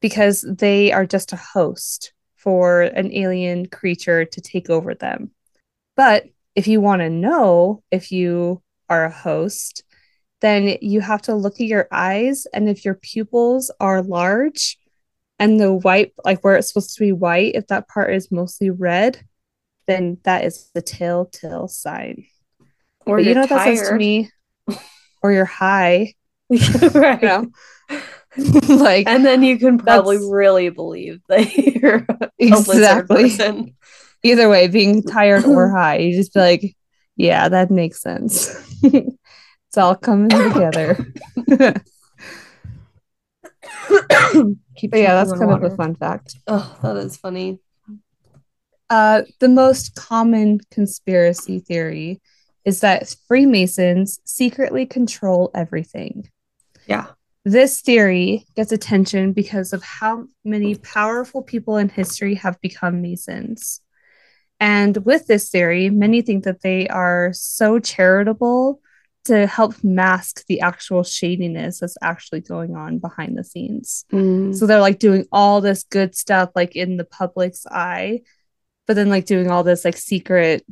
because 0.01 0.45
they 0.47 0.91
are 0.91 1.05
just 1.05 1.33
a 1.33 1.37
host 1.53 2.13
for 2.35 2.83
an 2.83 3.11
alien 3.11 3.65
creature 3.65 4.23
to 4.23 4.41
take 4.41 4.69
over 4.69 4.93
them. 4.93 5.31
But 5.95 6.25
if 6.53 6.67
you 6.67 6.79
want 6.79 7.01
to 7.01 7.09
know 7.09 7.83
if 7.89 8.11
you 8.11 8.61
are 8.87 9.05
a 9.05 9.11
host, 9.11 9.83
then 10.41 10.77
you 10.81 11.01
have 11.01 11.23
to 11.23 11.33
look 11.35 11.55
at 11.55 11.67
your 11.67 11.87
eyes. 11.91 12.45
And 12.53 12.69
if 12.69 12.85
your 12.85 12.93
pupils 12.93 13.71
are 13.79 14.03
large, 14.03 14.77
and 15.39 15.59
the 15.59 15.73
white, 15.73 16.13
like 16.23 16.43
where 16.43 16.55
it's 16.55 16.69
supposed 16.69 16.95
to 16.95 17.03
be 17.03 17.11
white, 17.11 17.55
if 17.55 17.67
that 17.67 17.87
part 17.87 18.13
is 18.13 18.31
mostly 18.31 18.69
red, 18.69 19.21
then 19.87 20.17
that 20.23 20.43
is 20.43 20.69
the 20.73 20.81
telltale 20.81 21.67
sign. 21.67 22.25
Or 23.05 23.19
you 23.19 23.33
know 23.33 23.41
what 23.41 23.49
that 23.49 23.65
says 23.65 23.89
to 23.89 23.95
me? 23.95 24.29
or 25.21 25.31
you're 25.31 25.45
high, 25.45 26.13
right. 26.93 27.21
you 27.21 27.27
know? 27.27 27.47
like 28.69 29.07
And 29.07 29.25
then 29.25 29.43
you 29.43 29.57
can 29.57 29.79
probably 29.79 30.17
really 30.17 30.69
believe 30.69 31.21
that 31.29 31.55
you're 31.57 32.05
exactly. 32.37 33.23
person. 33.23 33.75
Either 34.23 34.49
way, 34.49 34.67
being 34.67 35.03
tired 35.07 35.45
or 35.45 35.69
high, 35.69 35.97
you 35.97 36.15
just 36.15 36.33
be 36.33 36.39
like, 36.39 36.75
yeah, 37.15 37.49
that 37.49 37.71
makes 37.71 38.01
sense. 38.01 38.53
it's 38.83 39.77
all 39.77 39.95
coming 39.95 40.29
together. 40.29 41.83
Keep 44.77 44.91
But 44.91 44.99
yeah, 44.99 45.15
that's 45.15 45.31
drinking 45.31 45.49
kind 45.49 45.63
of 45.63 45.71
a 45.71 45.75
fun 45.75 45.95
fact. 45.95 46.35
Oh, 46.47 46.77
that 46.83 46.97
is 46.97 47.17
funny. 47.17 47.59
Uh, 48.89 49.23
the 49.39 49.49
most 49.49 49.95
common 49.95 50.59
conspiracy 50.71 51.59
theory 51.59 52.21
is 52.65 52.81
that 52.81 53.15
Freemasons 53.27 54.19
secretly 54.25 54.85
control 54.85 55.51
everything. 55.53 56.29
Yeah. 56.87 57.07
This 57.43 57.81
theory 57.81 58.45
gets 58.55 58.71
attention 58.71 59.33
because 59.33 59.71
of 59.71 59.83
how 59.83 60.25
many 60.43 60.75
powerful 60.75 61.43
people 61.43 61.77
in 61.77 61.89
history 61.89 62.35
have 62.35 62.59
become 62.61 63.01
Masons. 63.01 63.81
And 64.59 64.97
with 65.05 65.27
this 65.27 65.49
theory, 65.49 65.89
many 65.89 66.21
think 66.21 66.43
that 66.45 66.61
they 66.61 66.87
are 66.87 67.31
so 67.33 67.79
charitable 67.79 68.79
to 69.25 69.47
help 69.47 69.83
mask 69.83 70.45
the 70.47 70.61
actual 70.61 71.03
shadiness 71.03 71.79
that's 71.79 71.97
actually 72.01 72.41
going 72.41 72.75
on 72.75 72.99
behind 72.99 73.37
the 73.37 73.43
scenes. 73.43 74.05
Mm. 74.11 74.55
So 74.55 74.65
they're 74.65 74.79
like 74.79 74.99
doing 74.99 75.25
all 75.31 75.61
this 75.61 75.83
good 75.83 76.15
stuff 76.15 76.51
like 76.55 76.75
in 76.75 76.97
the 76.97 77.05
public's 77.05 77.65
eye, 77.67 78.21
but 78.87 78.95
then 78.95 79.09
like 79.09 79.25
doing 79.25 79.49
all 79.49 79.63
this 79.63 79.83
like 79.83 79.97
secret 79.97 80.65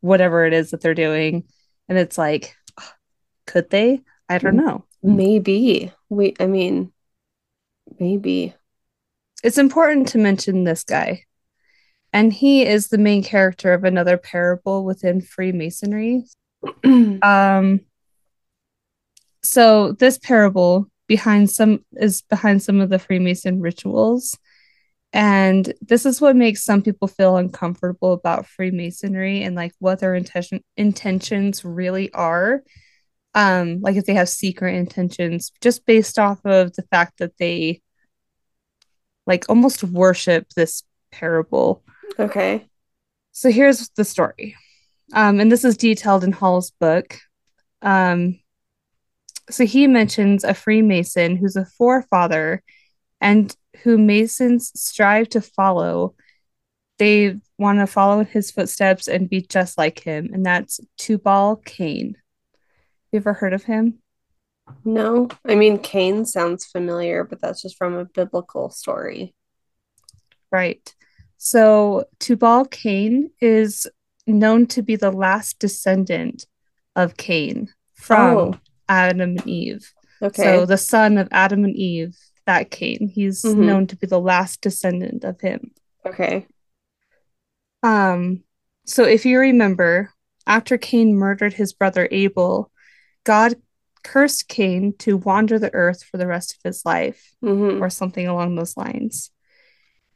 whatever 0.00 0.44
it 0.46 0.52
is 0.52 0.70
that 0.70 0.80
they're 0.80 0.94
doing. 0.94 1.44
And 1.88 1.98
it's 1.98 2.16
like, 2.16 2.56
could 3.46 3.70
they? 3.70 4.02
I 4.28 4.38
don't 4.38 4.56
know. 4.56 4.84
maybe 5.02 5.92
we. 6.08 6.34
I 6.40 6.46
mean, 6.46 6.92
maybe. 8.00 8.54
It's 9.44 9.58
important 9.58 10.08
to 10.08 10.18
mention 10.18 10.64
this 10.64 10.82
guy. 10.82 11.22
And 12.12 12.32
he 12.32 12.64
is 12.64 12.88
the 12.88 12.98
main 12.98 13.22
character 13.22 13.74
of 13.74 13.84
another 13.84 14.16
parable 14.16 14.84
within 14.84 15.20
Freemasonry. 15.20 16.24
Um 17.22 17.80
so 19.46 19.92
this 19.92 20.18
parable 20.18 20.90
behind 21.06 21.50
some 21.50 21.84
is 21.96 22.22
behind 22.22 22.62
some 22.62 22.80
of 22.80 22.90
the 22.90 22.98
Freemason 22.98 23.60
rituals. 23.60 24.36
And 25.12 25.72
this 25.80 26.04
is 26.04 26.20
what 26.20 26.36
makes 26.36 26.64
some 26.64 26.82
people 26.82 27.08
feel 27.08 27.36
uncomfortable 27.36 28.12
about 28.12 28.46
Freemasonry 28.46 29.42
and 29.42 29.56
like 29.56 29.72
what 29.78 30.00
their 30.00 30.14
intention 30.14 30.62
intentions 30.76 31.64
really 31.64 32.12
are. 32.12 32.62
Um, 33.34 33.80
like 33.80 33.96
if 33.96 34.04
they 34.04 34.14
have 34.14 34.28
secret 34.28 34.74
intentions, 34.74 35.52
just 35.60 35.86
based 35.86 36.18
off 36.18 36.44
of 36.44 36.74
the 36.74 36.82
fact 36.90 37.18
that 37.18 37.36
they 37.38 37.82
like 39.26 39.48
almost 39.48 39.84
worship 39.84 40.48
this 40.50 40.82
parable. 41.10 41.82
okay. 42.18 42.66
So 43.32 43.50
here's 43.50 43.88
the 43.90 44.04
story. 44.04 44.56
Um, 45.12 45.40
and 45.40 45.52
this 45.52 45.64
is 45.64 45.76
detailed 45.76 46.24
in 46.24 46.32
Hall's 46.32 46.72
book. 46.72 47.18
Um, 47.82 48.40
so 49.50 49.64
he 49.64 49.86
mentions 49.86 50.44
a 50.44 50.54
Freemason 50.54 51.36
who's 51.36 51.56
a 51.56 51.64
forefather 51.64 52.62
and 53.20 53.54
who 53.82 53.98
Masons 53.98 54.72
strive 54.74 55.28
to 55.30 55.40
follow. 55.40 56.14
They 56.98 57.38
want 57.58 57.78
to 57.78 57.86
follow 57.86 58.20
in 58.20 58.26
his 58.26 58.50
footsteps 58.50 59.06
and 59.08 59.28
be 59.28 59.42
just 59.42 59.78
like 59.78 60.00
him, 60.00 60.30
and 60.32 60.44
that's 60.44 60.80
Tubal 60.98 61.56
Cain. 61.64 62.16
You 63.12 63.18
ever 63.18 63.34
heard 63.34 63.52
of 63.52 63.64
him? 63.64 63.98
No, 64.84 65.28
I 65.46 65.54
mean, 65.54 65.78
Cain 65.78 66.24
sounds 66.24 66.64
familiar, 66.64 67.22
but 67.24 67.40
that's 67.40 67.62
just 67.62 67.76
from 67.76 67.94
a 67.94 68.04
biblical 68.04 68.70
story. 68.70 69.34
Right. 70.50 70.94
So 71.36 72.04
Tubal 72.18 72.64
Cain 72.64 73.30
is 73.40 73.86
known 74.26 74.66
to 74.68 74.82
be 74.82 74.96
the 74.96 75.12
last 75.12 75.58
descendant 75.58 76.46
of 76.96 77.16
Cain 77.16 77.68
from 77.94 78.36
Oh. 78.36 78.54
Adam 78.88 79.20
and 79.20 79.46
Eve. 79.46 79.92
Okay. 80.22 80.42
So 80.42 80.66
the 80.66 80.78
son 80.78 81.18
of 81.18 81.28
Adam 81.30 81.64
and 81.64 81.76
Eve, 81.76 82.16
that 82.46 82.70
Cain, 82.70 83.08
he's 83.12 83.42
Mhm. 83.42 83.56
known 83.56 83.86
to 83.88 83.96
be 83.96 84.06
the 84.06 84.20
last 84.20 84.60
descendant 84.60 85.24
of 85.24 85.40
him. 85.40 85.72
okay. 86.04 86.46
Um, 87.82 88.42
so 88.84 89.04
if 89.04 89.24
you 89.26 89.38
remember, 89.38 90.10
after 90.46 90.78
Cain 90.78 91.14
murdered 91.16 91.54
his 91.54 91.72
brother 91.72 92.08
Abel, 92.10 92.70
God 93.24 93.56
cursed 94.04 94.48
Cain 94.48 94.94
to 94.98 95.16
wander 95.16 95.58
the 95.58 95.74
earth 95.74 96.04
for 96.04 96.16
the 96.16 96.26
rest 96.28 96.52
of 96.54 96.58
his 96.64 96.84
life, 96.84 97.34
hmm 97.40 97.82
or 97.82 97.90
something 97.90 98.26
along 98.28 98.54
those 98.54 98.76
lines. 98.76 99.30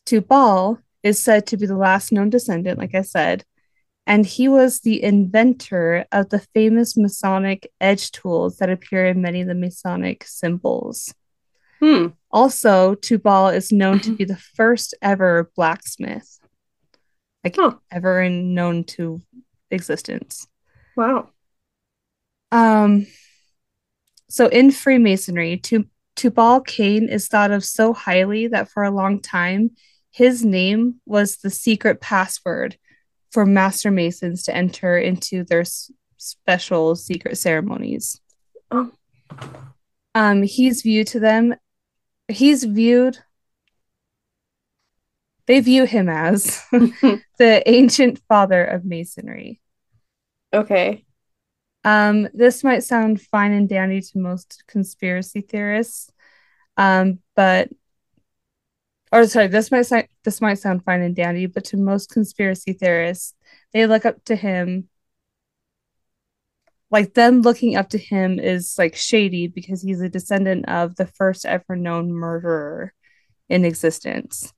Tubal 0.06 0.78
is 1.02 1.20
said 1.20 1.46
to 1.48 1.56
be 1.56 1.66
the 1.66 1.76
last 1.76 2.12
known 2.12 2.30
descendant, 2.30 2.78
like 2.78 2.94
I 2.94 3.02
said, 3.02 3.44
and 4.10 4.26
he 4.26 4.48
was 4.48 4.80
the 4.80 5.00
inventor 5.04 6.04
of 6.10 6.30
the 6.30 6.40
famous 6.52 6.96
Masonic 6.96 7.70
edge 7.80 8.10
tools 8.10 8.56
that 8.56 8.68
appear 8.68 9.06
in 9.06 9.22
many 9.22 9.40
of 9.40 9.46
the 9.46 9.54
Masonic 9.54 10.24
symbols. 10.24 11.14
Hmm. 11.78 12.08
Also, 12.32 12.96
Tubal 12.96 13.46
is 13.50 13.70
known 13.70 14.00
to 14.00 14.16
be 14.16 14.24
the 14.32 14.36
first 14.36 14.94
ever 15.00 15.52
blacksmith, 15.54 16.40
like 17.44 17.54
Huh. 17.54 17.76
ever 17.92 18.20
in 18.20 18.52
known 18.52 18.82
to 18.96 19.22
existence. 19.70 20.48
Wow. 20.96 21.30
Um, 22.50 23.06
so 24.28 24.48
in 24.48 24.72
Freemasonry, 24.72 25.56
Tu- 25.58 25.88
Tubal 26.16 26.62
Cain 26.62 27.08
is 27.08 27.28
thought 27.28 27.52
of 27.52 27.64
so 27.64 27.92
highly 27.92 28.48
that 28.48 28.68
for 28.70 28.82
a 28.82 28.90
long 28.90 29.20
time, 29.20 29.70
his 30.10 30.44
name 30.44 30.96
was 31.06 31.36
the 31.36 31.50
secret 31.50 32.00
password 32.00 32.76
for 33.30 33.46
Master 33.46 33.90
Masons 33.90 34.42
to 34.44 34.54
enter 34.54 34.98
into 34.98 35.44
their 35.44 35.60
s- 35.60 35.90
special 36.16 36.96
secret 36.96 37.38
ceremonies. 37.38 38.20
Oh. 38.70 38.90
Um, 40.14 40.42
he's 40.42 40.82
viewed 40.82 41.06
to 41.08 41.20
them, 41.20 41.54
he's 42.28 42.64
viewed, 42.64 43.18
they 45.46 45.60
view 45.60 45.84
him 45.84 46.08
as 46.08 46.62
the 46.70 47.62
ancient 47.66 48.20
father 48.28 48.64
of 48.64 48.84
Masonry. 48.84 49.60
Okay. 50.52 51.04
Um, 51.84 52.28
this 52.34 52.62
might 52.62 52.84
sound 52.84 53.20
fine 53.20 53.52
and 53.52 53.68
dandy 53.68 54.00
to 54.00 54.18
most 54.18 54.64
conspiracy 54.68 55.40
theorists, 55.40 56.10
um, 56.76 57.20
but 57.34 57.70
or 59.12 59.26
sorry, 59.26 59.48
this 59.48 59.70
might 59.70 59.82
sound 59.82 60.06
this 60.24 60.40
might 60.40 60.58
sound 60.58 60.84
fine 60.84 61.02
and 61.02 61.16
dandy, 61.16 61.46
but 61.46 61.64
to 61.66 61.76
most 61.76 62.10
conspiracy 62.10 62.72
theorists, 62.72 63.34
they 63.72 63.86
look 63.86 64.04
up 64.06 64.24
to 64.26 64.36
him. 64.36 64.88
Like 66.90 67.14
them 67.14 67.42
looking 67.42 67.76
up 67.76 67.90
to 67.90 67.98
him 67.98 68.38
is 68.40 68.74
like 68.76 68.96
shady 68.96 69.46
because 69.46 69.80
he's 69.82 70.00
a 70.00 70.08
descendant 70.08 70.68
of 70.68 70.96
the 70.96 71.06
first 71.06 71.46
ever 71.46 71.76
known 71.76 72.12
murderer 72.12 72.92
in 73.48 73.64
existence. 73.64 74.52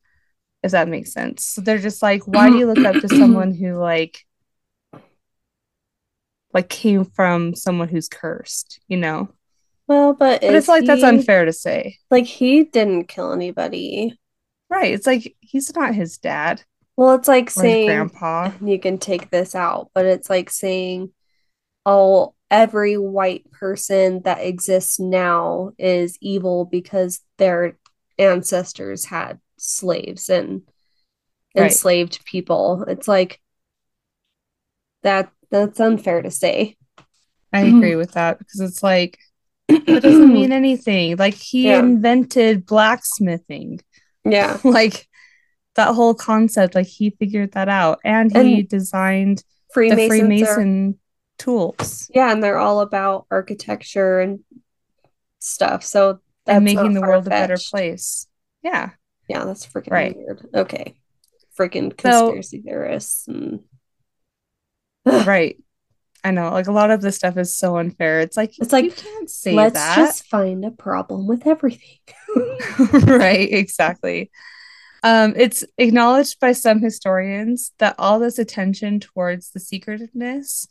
If 0.62 0.70
that 0.72 0.89
makes 0.89 1.12
sense. 1.12 1.44
So 1.44 1.60
they're 1.60 1.78
just 1.78 2.02
like, 2.02 2.22
why 2.26 2.48
do 2.48 2.56
you 2.56 2.66
look 2.66 2.84
up 2.84 3.00
to 3.00 3.08
someone 3.08 3.52
who 3.55 3.74
like 3.74 4.24
like 6.55 6.68
came 6.68 7.05
from 7.05 7.55
someone 7.55 7.89
who's 7.89 8.08
cursed, 8.08 8.81
you 8.89 8.97
know? 8.97 9.28
Well, 9.86 10.14
but 10.14 10.40
But 10.47 10.55
I 10.55 10.58
is 10.58 10.66
feel 10.66 10.76
like 10.76 10.86
that's 10.86 11.02
unfair 11.02 11.44
to 11.44 11.52
say. 11.52 11.98
Like 12.10 12.26
he 12.26 12.64
didn't 12.64 13.08
kill 13.08 13.32
anybody. 13.32 14.18
Right. 14.73 14.94
It's 14.94 15.07
like 15.07 15.36
he's 15.41 15.76
not 15.76 15.94
his 15.94 16.17
dad 16.17 16.62
Well, 16.97 17.15
it's 17.15 17.28
like 17.28 17.51
saying 17.51 17.89
grandpa. 17.89 18.52
you 18.65 18.78
can 18.81 18.97
take 18.97 19.28
this 19.28 19.55
out, 19.55 19.91
but 19.94 20.07
it's 20.07 20.31
like 20.31 20.49
saying, 20.49 21.12
oh, 21.84 22.34
every 22.51 22.97
white 22.97 23.51
person 23.51 24.23
that 24.23 24.39
exists 24.39 24.99
now 24.99 25.73
is 25.78 26.17
evil 26.23 26.65
because 26.65 27.20
their 27.36 27.76
ancestors 28.18 29.05
had 29.05 29.41
slaves 29.59 30.31
and 30.31 30.62
Right. 31.55 31.65
enslaved 31.65 32.25
people. 32.25 32.86
It's 32.89 33.07
like 33.07 33.42
that 35.02 35.31
that's 35.51 35.81
unfair 35.81 36.23
to 36.23 36.31
say. 36.31 36.78
I 37.52 37.65
mm-hmm. 37.65 37.76
agree 37.76 37.97
with 37.97 38.12
that 38.12 38.39
because 38.39 38.60
it's 38.60 38.83
like 38.83 39.18
it 39.68 40.02
doesn't 40.02 40.33
mean 40.33 40.51
anything. 40.62 41.17
Like 41.18 41.34
he 41.34 41.65
Yeah. 41.68 41.81
invented 41.81 42.65
blacksmithing. 42.65 43.81
Yeah. 44.25 44.59
like 44.65 45.09
that 45.75 45.94
whole 45.94 46.15
concept, 46.15 46.75
like 46.75 46.86
he 46.86 47.10
figured 47.10 47.52
that 47.52 47.68
out 47.68 48.01
and 48.05 48.34
he 48.34 48.60
And 48.60 48.68
designed 48.68 49.39
the 49.39 49.44
Freemasons 49.73 50.02
are 50.02 50.09
Freemason 50.09 50.99
tools 51.39 52.10
yeah, 52.15 52.31
and 52.31 52.42
they're 52.42 52.59
all 52.59 52.81
about 52.81 53.26
architecture 53.31 54.20
and 54.20 54.41
stuff. 55.39 55.83
So 55.83 56.20
that's 56.47 56.57
and 56.57 56.65
making 56.65 56.94
the 56.94 57.01
world 57.01 57.26
a 57.26 57.31
better 57.31 57.57
place. 57.70 58.26
Yeah. 58.62 58.91
Yeah, 59.28 59.44
that's 59.44 59.67
freaking 59.67 59.91
Right. 59.92 60.17
weird. 60.17 60.47
Okay. 60.55 60.94
Freaking 61.59 61.91
So- 62.01 62.26
conspiracy 62.33 62.60
theorists. 62.60 63.28
And... 63.28 63.60
Right. 65.26 65.57
I 66.25 66.31
know. 66.31 66.51
Like 66.51 66.68
a 66.68 66.73
lot 66.73 66.91
of 66.91 67.01
this 67.01 67.17
stuff 67.17 67.36
is 67.36 67.57
so 67.57 67.78
unfair. 67.78 68.20
It's 68.20 68.36
like 68.36 68.59
It's 68.59 68.73
like, 68.73 68.84
you 68.84 68.92
can't 68.92 69.31
say 69.31 69.55
Let's 69.55 69.75
that. 69.75 69.97
just 69.97 70.26
find 70.26 70.65
a 70.65 70.70
problem 70.70 71.26
with 71.26 71.47
everything. 71.47 71.99
right, 73.07 73.52
exactly. 73.52 74.31
Um, 75.02 75.34
it's 75.36 75.65
acknowledged 75.78 76.39
by 76.39 76.52
some 76.52 76.81
historians 76.81 77.73
that 77.78 77.97
all 77.99 78.20
this 78.20 78.39
attention 78.39 79.01
towards 79.01 79.51
the 79.51 79.59
secretiveness 79.59 80.68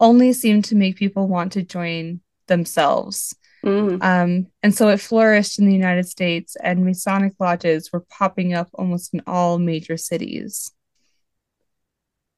only 0.00 0.32
seemed 0.32 0.64
to 0.66 0.74
make 0.74 0.96
people 0.96 1.28
want 1.28 1.52
to 1.52 1.62
join 1.62 2.20
themselves. 2.48 3.36
Mm. 3.64 4.02
Um, 4.02 4.46
and 4.62 4.74
so 4.74 4.88
it 4.88 5.00
flourished 5.00 5.58
in 5.58 5.66
the 5.66 5.74
United 5.74 6.08
States, 6.08 6.56
and 6.60 6.84
Masonic 6.84 7.34
lodges 7.38 7.92
were 7.92 8.00
popping 8.00 8.54
up 8.54 8.70
almost 8.74 9.14
in 9.14 9.22
all 9.26 9.58
major 9.58 9.96
cities. 9.96 10.72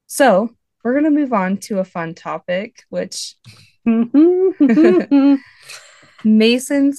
So 0.05 0.55
we're 0.83 0.93
going 0.93 1.05
to 1.05 1.11
move 1.11 1.33
on 1.33 1.57
to 1.57 1.79
a 1.79 1.85
fun 1.85 2.13
topic, 2.13 2.83
which 2.89 3.35
Masons 3.85 5.39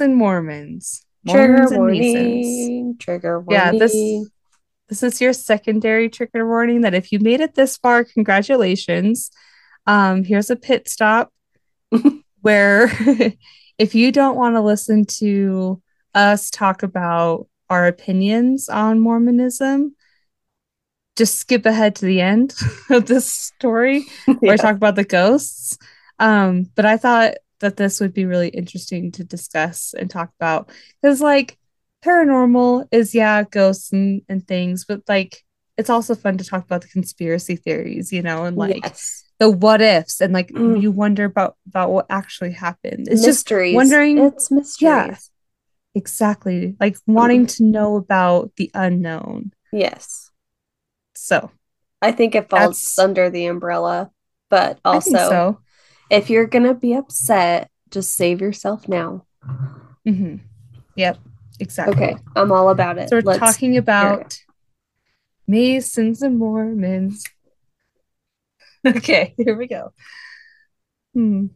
and 0.00 0.16
Mormons. 0.16 1.04
Trigger 1.28 1.48
Mormons 1.48 1.72
and 1.72 1.86
Masons. 1.86 2.14
warning. 2.14 2.96
Trigger 2.98 3.40
warning. 3.40 3.52
Yeah, 3.52 3.72
this 3.72 3.92
this 4.88 5.02
is 5.02 5.20
your 5.20 5.32
secondary 5.32 6.08
trigger 6.10 6.46
warning 6.46 6.82
that 6.82 6.94
if 6.94 7.10
you 7.12 7.18
made 7.18 7.40
it 7.40 7.54
this 7.54 7.76
far, 7.78 8.04
congratulations. 8.04 9.30
Um, 9.86 10.24
here's 10.24 10.50
a 10.50 10.56
pit 10.56 10.88
stop. 10.88 11.32
where 12.44 12.90
if 13.78 13.94
you 13.94 14.12
don't 14.12 14.36
want 14.36 14.54
to 14.54 14.60
listen 14.60 15.06
to 15.06 15.82
us 16.14 16.50
talk 16.50 16.82
about 16.82 17.48
our 17.70 17.86
opinions 17.86 18.68
on 18.68 19.00
Mormonism, 19.00 19.96
just 21.16 21.36
skip 21.38 21.64
ahead 21.66 21.94
to 21.96 22.04
the 22.06 22.20
end 22.20 22.54
of 22.90 23.06
this 23.06 23.32
story 23.32 24.04
where 24.26 24.38
Yeah. 24.42 24.52
I 24.52 24.56
talk 24.56 24.76
about 24.76 24.96
the 24.96 25.04
ghosts. 25.04 25.78
Um, 26.18 26.70
but 26.74 26.84
I 26.86 26.96
thought 26.96 27.34
that 27.60 27.76
this 27.76 28.00
would 28.00 28.12
be 28.14 28.24
really 28.26 28.48
interesting 28.48 29.10
to 29.12 29.24
discuss 29.24 29.94
and 29.98 30.08
talk 30.10 30.30
about 30.40 30.70
because, 31.02 31.20
like, 31.20 31.58
paranormal 32.04 32.86
is, 32.92 33.14
yeah, 33.14 33.42
ghosts 33.44 33.92
and, 33.92 34.22
and 34.28 34.46
things, 34.46 34.84
but 34.84 35.02
like, 35.08 35.42
it's 35.76 35.90
also 35.90 36.14
fun 36.14 36.38
to 36.38 36.44
talk 36.44 36.64
about 36.64 36.82
the 36.82 36.88
conspiracy 36.88 37.56
theories, 37.56 38.12
you 38.12 38.22
know, 38.22 38.44
and 38.44 38.56
like 38.56 38.80
yes. 38.84 39.24
the 39.40 39.50
what 39.50 39.80
ifs 39.82 40.20
and 40.20 40.32
like 40.32 40.50
Mm. 40.50 40.80
you 40.80 40.92
wonder 40.92 41.24
about 41.24 41.56
about 41.66 41.90
what 41.90 42.06
actually 42.10 42.52
happened. 42.52 43.08
It's 43.08 43.24
just 43.24 43.50
wondering- 43.50 44.18
It's 44.18 44.52
mysteries. 44.52 45.30
exactly 45.96 46.76
like 46.78 46.96
wanting 47.06 47.46
to 47.46 47.64
know 47.64 47.96
about 47.96 48.52
the 48.56 48.70
unknown. 48.74 49.52
Yes. 49.72 50.23
So 51.14 51.50
I 52.02 52.12
think 52.12 52.34
it 52.34 52.48
falls 52.50 52.80
That's- 52.82 52.98
under 52.98 53.30
the 53.30 53.46
umbrella, 53.46 54.10
but 54.50 54.78
also 54.84 55.10
so. 55.16 55.60
if 56.10 56.30
you're 56.30 56.46
gonna 56.46 56.74
be 56.74 56.94
upset, 56.94 57.70
just 57.90 58.14
save 58.14 58.40
yourself 58.40 58.88
now. 58.88 59.24
Mm-hmm. 60.06 60.36
Yep, 60.96 61.18
exactly. 61.60 61.94
Okay, 61.94 62.16
I'm 62.36 62.52
all 62.52 62.68
about 62.70 62.98
it. 62.98 63.08
So 63.08 63.16
we're 63.16 63.22
Let's- 63.22 63.38
talking 63.40 63.76
about 63.76 64.38
Masons 65.46 66.22
and 66.22 66.38
Mormons. 66.38 67.24
Okay, 68.86 69.34
here 69.38 69.56
we 69.56 69.66
go. 69.66 69.94
Hmm. 71.14 71.46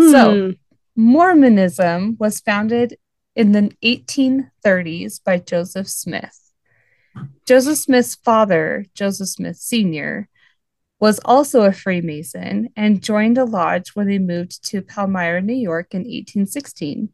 So 0.00 0.46
Hmm. 0.46 0.50
Mormonism 0.96 2.16
was 2.18 2.40
founded 2.40 2.98
in 3.36 3.52
the 3.52 3.70
1830s 3.84 5.22
by 5.24 5.38
Joseph 5.38 5.88
Smith. 5.88 6.41
Joseph 7.46 7.78
Smith's 7.78 8.14
father, 8.14 8.86
Joseph 8.94 9.28
Smith 9.28 9.56
Sr., 9.56 10.28
was 11.00 11.18
also 11.24 11.62
a 11.62 11.72
Freemason 11.72 12.68
and 12.76 13.02
joined 13.02 13.36
a 13.36 13.44
lodge 13.44 13.90
when 13.90 14.06
they 14.06 14.20
moved 14.20 14.64
to 14.68 14.80
Palmyra, 14.80 15.42
New 15.42 15.52
York 15.52 15.94
in 15.94 16.02
1816. 16.02 17.08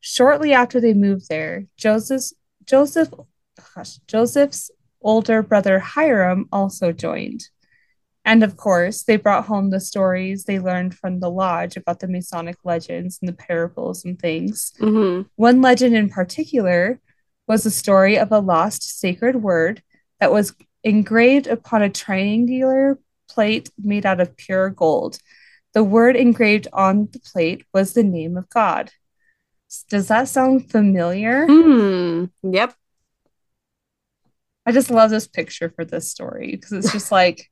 Shortly 0.00 0.52
after 0.52 0.80
they 0.80 0.92
moved 0.92 1.28
there, 1.28 1.66
Joseph's, 1.76 2.34
Joseph, 2.64 3.10
gosh, 3.76 3.98
Joseph's 4.08 4.72
older 5.00 5.42
brother 5.42 5.78
Hyrum 5.78 6.48
also 6.50 6.90
joined. 6.90 7.48
And 8.24 8.42
of 8.42 8.56
course, 8.56 9.04
they 9.04 9.16
brought 9.16 9.46
home 9.46 9.70
the 9.70 9.80
stories 9.80 10.44
they 10.44 10.58
learned 10.58 10.94
from 10.94 11.20
the 11.20 11.30
lodge 11.30 11.76
about 11.76 12.00
the 12.00 12.08
Masonic 12.08 12.56
legends 12.64 13.18
and 13.20 13.28
the 13.28 13.32
parables 13.32 14.04
and 14.04 14.18
things. 14.18 14.72
Mhm. 14.80 15.26
One 15.36 15.60
legend 15.60 15.96
in 15.96 16.08
particular 16.08 17.00
was 17.46 17.64
the 17.64 17.70
story 17.70 18.18
of 18.18 18.32
a 18.32 18.38
lost 18.38 18.98
sacred 18.98 19.36
word 19.36 19.82
that 20.20 20.32
was 20.32 20.54
engraved 20.84 21.46
upon 21.46 21.82
a 21.82 21.88
triangular 21.90 22.98
plate 23.28 23.70
made 23.78 24.06
out 24.06 24.20
of 24.20 24.36
pure 24.36 24.70
gold. 24.70 25.18
The 25.74 25.82
word 25.84 26.16
engraved 26.16 26.68
on 26.72 27.08
the 27.12 27.18
plate 27.20 27.64
was 27.72 27.94
the 27.94 28.02
name 28.02 28.36
of 28.36 28.48
God. 28.50 28.90
Does 29.88 30.08
that 30.08 30.28
sound 30.28 30.70
familiar? 30.70 31.46
Hmm. 31.46 32.26
Yep. 32.42 32.74
I 34.66 34.72
just 34.72 34.90
love 34.90 35.10
this 35.10 35.26
picture 35.26 35.72
for 35.74 35.84
this 35.84 36.08
story 36.10 36.50
because 36.52 36.72
it's 36.72 36.92
just 36.92 37.10
like, 37.10 37.50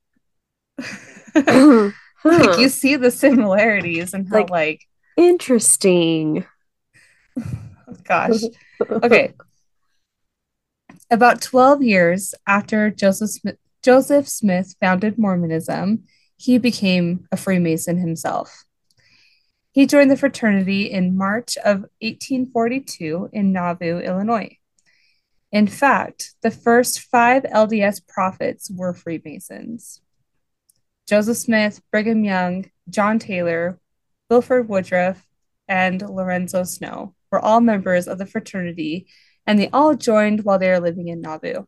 like 1.35 2.59
you 2.59 2.69
see 2.69 2.95
the 2.95 3.11
similarities 3.11 4.13
and 4.13 4.27
how 4.29 4.39
Like- 4.39 4.49
like 4.49 4.81
Interesting. 5.17 6.45
gosh 8.05 8.41
okay 8.89 9.33
about 11.11 11.41
12 11.41 11.83
years 11.83 12.33
after 12.47 12.89
joseph 12.89 13.29
smith, 13.29 13.57
joseph 13.83 14.27
smith 14.27 14.75
founded 14.79 15.17
mormonism 15.19 16.03
he 16.41 16.57
became 16.57 17.27
a 17.31 17.37
freemason 17.37 17.99
himself. 17.99 18.63
He 19.73 19.85
joined 19.85 20.09
the 20.09 20.17
fraternity 20.17 20.89
in 20.89 21.15
march 21.15 21.55
of 21.57 21.81
1842 22.01 23.29
in 23.31 23.51
nauvoo 23.51 23.99
illinois. 23.99 24.57
In 25.51 25.67
fact 25.67 26.33
the 26.41 26.49
first 26.49 27.01
five 27.01 27.43
lds 27.43 28.07
prophets 28.07 28.71
were 28.71 28.95
freemasons. 28.95 30.01
Joseph 31.07 31.37
smith 31.37 31.81
brigham 31.91 32.23
young 32.23 32.71
john 32.89 33.19
taylor 33.19 33.79
wilford 34.29 34.67
woodruff 34.67 35.27
and 35.67 36.01
lorenzo 36.01 36.63
snow 36.63 37.13
were 37.31 37.39
all 37.39 37.61
members 37.61 38.07
of 38.07 38.17
the 38.17 38.25
fraternity 38.25 39.05
and 39.51 39.59
they 39.59 39.69
all 39.73 39.95
joined 39.95 40.45
while 40.45 40.57
they 40.57 40.69
were 40.69 40.79
living 40.79 41.09
in 41.09 41.19
Nauvoo. 41.19 41.65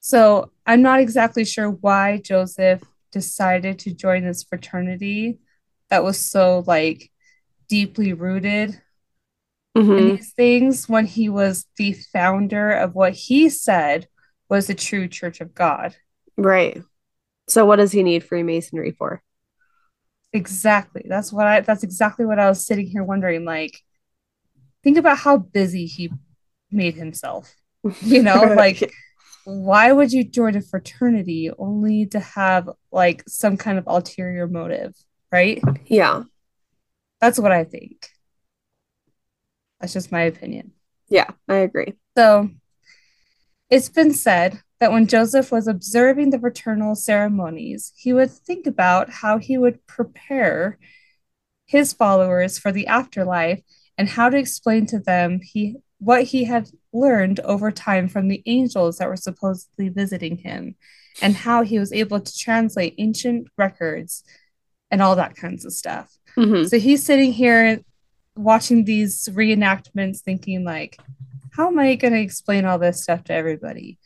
So 0.00 0.50
I'm 0.66 0.82
not 0.82 1.00
exactly 1.00 1.46
sure 1.46 1.70
why 1.70 2.18
Joseph 2.18 2.82
decided 3.10 3.78
to 3.78 3.94
join 3.94 4.22
this 4.22 4.44
fraternity 4.44 5.38
that 5.88 6.04
was 6.04 6.18
so 6.18 6.62
like 6.66 7.10
deeply 7.70 8.12
rooted 8.12 8.82
in 9.74 9.82
Mhm. 9.82 10.18
these 10.18 10.34
things 10.34 10.90
when 10.90 11.06
he 11.06 11.30
was 11.30 11.64
the 11.78 11.94
founder 11.94 12.70
of 12.70 12.94
what 12.94 13.14
he 13.14 13.48
said 13.48 14.08
was 14.50 14.66
the 14.66 14.74
true 14.74 15.08
church 15.08 15.40
of 15.40 15.54
God. 15.54 15.96
Right. 16.36 16.82
So 17.48 17.64
what 17.64 17.76
does 17.76 17.92
he 17.92 18.02
need 18.02 18.24
Freemasonry 18.24 18.90
for? 18.90 19.22
Exactly. 20.34 21.06
That's 21.08 21.32
what 21.32 21.46
I 21.46 21.60
that's 21.62 21.82
exactly 21.82 22.26
what 22.26 22.38
I 22.38 22.50
was 22.50 22.66
sitting 22.66 22.88
here 22.88 23.04
wondering 23.04 23.46
like 23.46 23.82
think 24.82 24.96
about 24.96 25.18
how 25.18 25.38
busy 25.38 25.86
he 25.86 26.10
made 26.70 26.94
himself. 26.94 27.54
You 28.02 28.22
know, 28.22 28.42
like 28.42 28.92
why 29.44 29.92
would 29.92 30.12
you 30.12 30.24
join 30.24 30.56
a 30.56 30.60
fraternity 30.60 31.50
only 31.58 32.06
to 32.06 32.20
have 32.20 32.68
like 32.92 33.22
some 33.26 33.56
kind 33.56 33.78
of 33.78 33.86
ulterior 33.86 34.46
motive, 34.46 34.94
right? 35.32 35.62
yeah. 35.86 36.24
That's 37.20 37.38
what 37.38 37.52
I 37.52 37.64
think. 37.64 38.08
That's 39.80 39.92
just 39.92 40.12
my 40.12 40.22
opinion. 40.22 40.72
Yeah, 41.08 41.30
I 41.48 41.56
agree. 41.56 41.94
So 42.16 42.50
it's 43.70 43.88
been 43.88 44.12
said 44.12 44.60
that 44.80 44.92
when 44.92 45.06
Joseph 45.06 45.50
was 45.50 45.66
observing 45.66 46.30
the 46.30 46.38
fraternal 46.38 46.94
ceremonies, 46.94 47.92
he 47.96 48.12
would 48.12 48.30
think 48.30 48.66
about 48.66 49.10
how 49.10 49.38
he 49.38 49.58
would 49.58 49.86
prepare 49.86 50.78
his 51.66 51.92
followers 51.92 52.58
for 52.58 52.72
the 52.72 52.86
afterlife 52.86 53.62
and 53.98 54.08
how 54.08 54.30
to 54.30 54.38
explain 54.38 54.86
to 54.86 54.98
them 54.98 55.40
he 55.42 55.76
what 55.98 56.22
he 56.22 56.44
had 56.44 56.70
learned 56.92 57.40
over 57.40 57.72
time 57.72 58.08
from 58.08 58.28
the 58.28 58.42
angels 58.46 58.98
that 58.98 59.08
were 59.08 59.16
supposedly 59.16 59.88
visiting 59.88 60.38
him 60.38 60.76
and 61.20 61.34
how 61.34 61.62
he 61.62 61.78
was 61.78 61.92
able 61.92 62.20
to 62.20 62.38
translate 62.38 62.94
ancient 62.98 63.48
records 63.58 64.22
and 64.92 65.02
all 65.02 65.16
that 65.16 65.34
kinds 65.34 65.64
of 65.64 65.72
stuff. 65.72 66.16
Mhm. 66.36 66.68
So 66.68 66.78
he's 66.78 67.04
sitting 67.04 67.32
here 67.32 67.80
watching 68.36 68.84
these 68.84 69.28
reenactments, 69.28 70.20
thinking 70.20 70.62
like, 70.64 70.96
how 71.50 71.66
am 71.66 71.78
I 71.80 71.96
going 71.96 72.14
to 72.14 72.20
explain 72.20 72.64
all 72.64 72.78
this 72.78 73.02
stuff 73.02 73.24
to 73.24 73.34
everybody? 73.34 73.98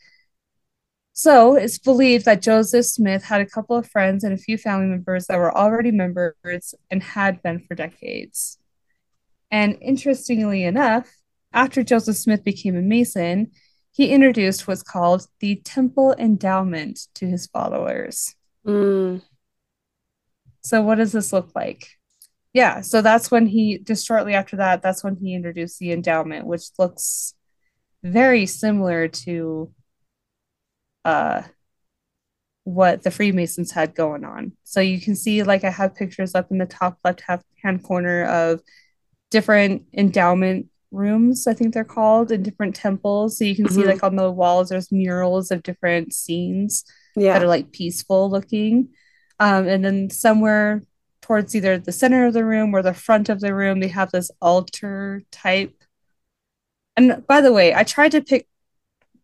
So 1.13 1.55
it's 1.55 1.77
believed 1.77 2.25
that 2.25 2.41
Joseph 2.41 2.87
Smith 2.87 3.23
had 3.25 3.39
a 3.41 3.45
couple 3.45 3.75
of 3.75 3.87
friends 3.87 4.23
and 4.23 4.33
a 4.33 4.37
few 4.37 4.57
family 4.57 4.87
members 4.87 5.27
that 5.27 5.37
were 5.37 5.55
already 5.55 5.91
members 5.91 6.73
and 6.89 7.03
had 7.03 7.43
been 7.43 7.59
for 7.59 7.75
decades. 7.75 8.57
And 9.53 9.77
interestingly 9.81 10.63
enough, 10.63 11.15
after 11.53 11.83
Joseph 11.83 12.17
Smith 12.17 12.43
became 12.43 12.75
a 12.75 12.81
Mason, 12.81 13.51
he 13.91 14.09
introduced 14.09 14.67
what's 14.67 14.81
called 14.81 15.27
the 15.41 15.57
Temple 15.57 16.15
Endowment 16.17 17.01
to 17.13 17.27
his 17.27 17.45
followers. 17.45 18.33
Mm. 18.65 19.21
So 20.61 20.81
what 20.81 20.95
does 20.95 21.11
this 21.11 21.31
look 21.31 21.51
like? 21.53 21.87
Yeah, 22.53 22.81
so 22.81 23.03
that's 23.03 23.29
when 23.29 23.45
he 23.45 23.77
just 23.77 24.07
shortly 24.07 24.33
after 24.33 24.55
that, 24.55 24.81
that's 24.81 25.03
when 25.03 25.17
he 25.17 25.35
introduced 25.35 25.77
the 25.77 25.91
endowment, 25.91 26.47
which 26.47 26.63
looks 26.79 27.35
very 28.01 28.47
similar 28.47 29.07
to 29.07 29.71
uh 31.05 31.43
what 32.63 33.03
the 33.03 33.11
Freemasons 33.11 33.71
had 33.71 33.93
going 33.93 34.23
on. 34.23 34.53
So 34.63 34.79
you 34.79 34.99
can 34.99 35.15
see 35.15 35.43
like 35.43 35.63
I 35.63 35.69
have 35.69 35.93
pictures 35.93 36.33
up 36.33 36.49
in 36.49 36.57
the 36.57 36.65
top 36.65 36.97
left 37.03 37.21
hand 37.61 37.83
corner 37.83 38.25
of 38.25 38.59
different 39.33 39.83
endowment 39.93 40.67
rooms, 40.91 41.47
I 41.47 41.53
think 41.55 41.73
they're 41.73 41.83
called, 41.83 42.31
in 42.31 42.43
different 42.43 42.75
temples. 42.75 43.37
So 43.37 43.43
you 43.43 43.55
can 43.55 43.67
see 43.67 43.81
Mhm. 43.81 43.87
like 43.87 44.03
on 44.03 44.15
the 44.15 44.31
walls 44.31 44.69
there's 44.69 44.91
murals 44.91 45.49
of 45.51 45.63
different 45.63 46.13
scenes 46.13 46.85
that 47.33 47.43
are 47.43 47.47
like 47.47 47.71
peaceful 47.71 48.29
looking. 48.29 48.89
Um, 49.39 49.67
and 49.67 49.83
then 49.83 50.09
somewhere 50.11 50.83
towards 51.21 51.55
either 51.55 51.77
the 51.79 51.91
center 51.91 52.25
of 52.27 52.33
the 52.33 52.45
room 52.45 52.73
or 52.75 52.81
the 52.83 52.93
front 52.93 53.27
of 53.29 53.39
the 53.39 53.53
room, 53.55 53.79
they 53.79 53.87
have 53.87 54.11
this 54.11 54.29
altar 54.39 55.23
type. 55.31 55.73
And 56.95 57.25
by 57.27 57.41
the 57.41 57.51
way, 57.51 57.73
I 57.73 57.83
tried 57.83 58.11
to 58.11 58.21
pick 58.21 58.47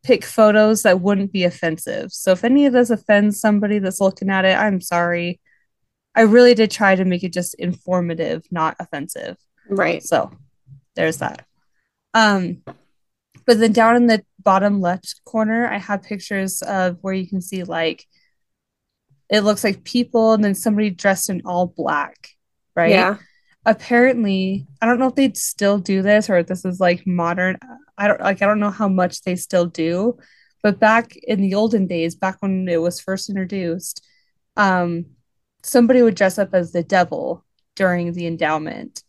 pick 0.02 0.24
photos 0.24 0.84
that 0.84 1.02
wouldn't 1.02 1.32
be 1.32 1.44
offensive. 1.44 2.12
So 2.14 2.32
if 2.32 2.44
any 2.44 2.66
of 2.66 2.74
this 2.74 2.90
offends 2.90 3.40
somebody 3.40 3.80
that's 3.80 4.00
looking 4.02 4.30
at 4.30 4.46
it, 4.46 4.58
I'm 4.58 4.80
sorry. 4.82 5.40
I 6.16 6.22
really 6.22 6.54
did 6.56 6.72
try 6.72 6.96
to 6.96 7.06
make 7.06 7.24
it 7.24 7.34
just 7.34 7.54
informative, 7.56 8.44
not 8.50 8.78
offensive. 8.80 9.36
Right. 9.70 10.04
So 10.04 10.32
there's 10.96 11.18
that. 11.18 11.46
Um, 12.14 12.64
but 13.46 13.60
then 13.60 13.72
down 13.72 13.96
in 13.96 14.08
the 14.08 14.24
bottom 14.44 14.82
left 14.82 15.22
corner, 15.26 15.68
I 15.68 15.78
have 15.78 16.04
pictures 16.04 16.62
of 16.62 16.98
where 17.02 17.14
you 17.14 17.28
can 17.28 17.42
see 17.42 17.64
like 17.64 18.06
it 19.30 19.42
looks 19.42 19.64
like 19.64 19.84
people 19.84 20.34
and 20.34 20.44
then 20.44 20.56
somebody 20.56 20.90
dressed 20.90 21.30
in 21.30 21.42
all 21.46 21.68
black, 21.68 22.30
right? 22.76 22.90
Yeah. 22.90 23.18
Apparently, 23.66 24.68
I 24.82 24.86
don't 24.86 25.00
know 25.00 25.08
if 25.08 25.16
they 25.16 25.32
still 25.34 25.78
do 25.78 26.02
this 26.02 26.30
or 26.30 26.38
if 26.38 26.48
this 26.48 26.66
is 26.66 26.80
like 26.80 27.06
modern. 27.06 27.58
I 27.98 28.08
don't 28.08 28.22
like 28.22 28.42
I 28.42 28.46
don't 28.46 28.60
know 28.60 28.72
how 28.72 28.88
much 28.88 29.22
they 29.22 29.36
still 29.36 29.66
do, 29.66 30.18
but 30.64 30.80
back 30.80 31.16
in 31.16 31.42
the 31.42 31.56
olden 31.56 31.86
days, 31.86 32.16
back 32.16 32.38
when 32.40 32.68
it 32.68 32.82
was 32.82 33.00
first 33.00 33.30
introduced, 33.30 34.06
um, 34.58 35.06
somebody 35.64 36.02
would 36.02 36.16
dress 36.16 36.40
up 36.40 36.54
as 36.54 36.72
the 36.72 36.84
devil 36.84 37.46
during 37.76 38.14
the 38.14 38.26
endowment 38.26 39.04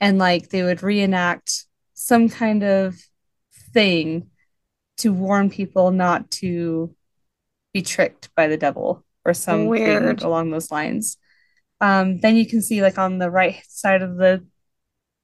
and 0.00 0.18
like 0.18 0.50
they 0.50 0.62
would 0.62 0.82
reenact 0.82 1.66
some 1.94 2.28
kind 2.28 2.62
of 2.62 2.96
thing 3.72 4.30
to 4.98 5.12
warn 5.12 5.50
people 5.50 5.90
not 5.90 6.30
to 6.30 6.94
be 7.72 7.82
tricked 7.82 8.34
by 8.34 8.46
the 8.46 8.56
devil 8.56 9.04
or 9.24 9.34
something 9.34 9.68
Weird. 9.68 10.22
along 10.22 10.50
those 10.50 10.70
lines. 10.70 11.16
Um, 11.80 12.18
then 12.18 12.36
you 12.36 12.46
can 12.46 12.62
see 12.62 12.82
like 12.82 12.98
on 12.98 13.18
the 13.18 13.30
right 13.30 13.60
side 13.68 14.02
of 14.02 14.16
the 14.16 14.46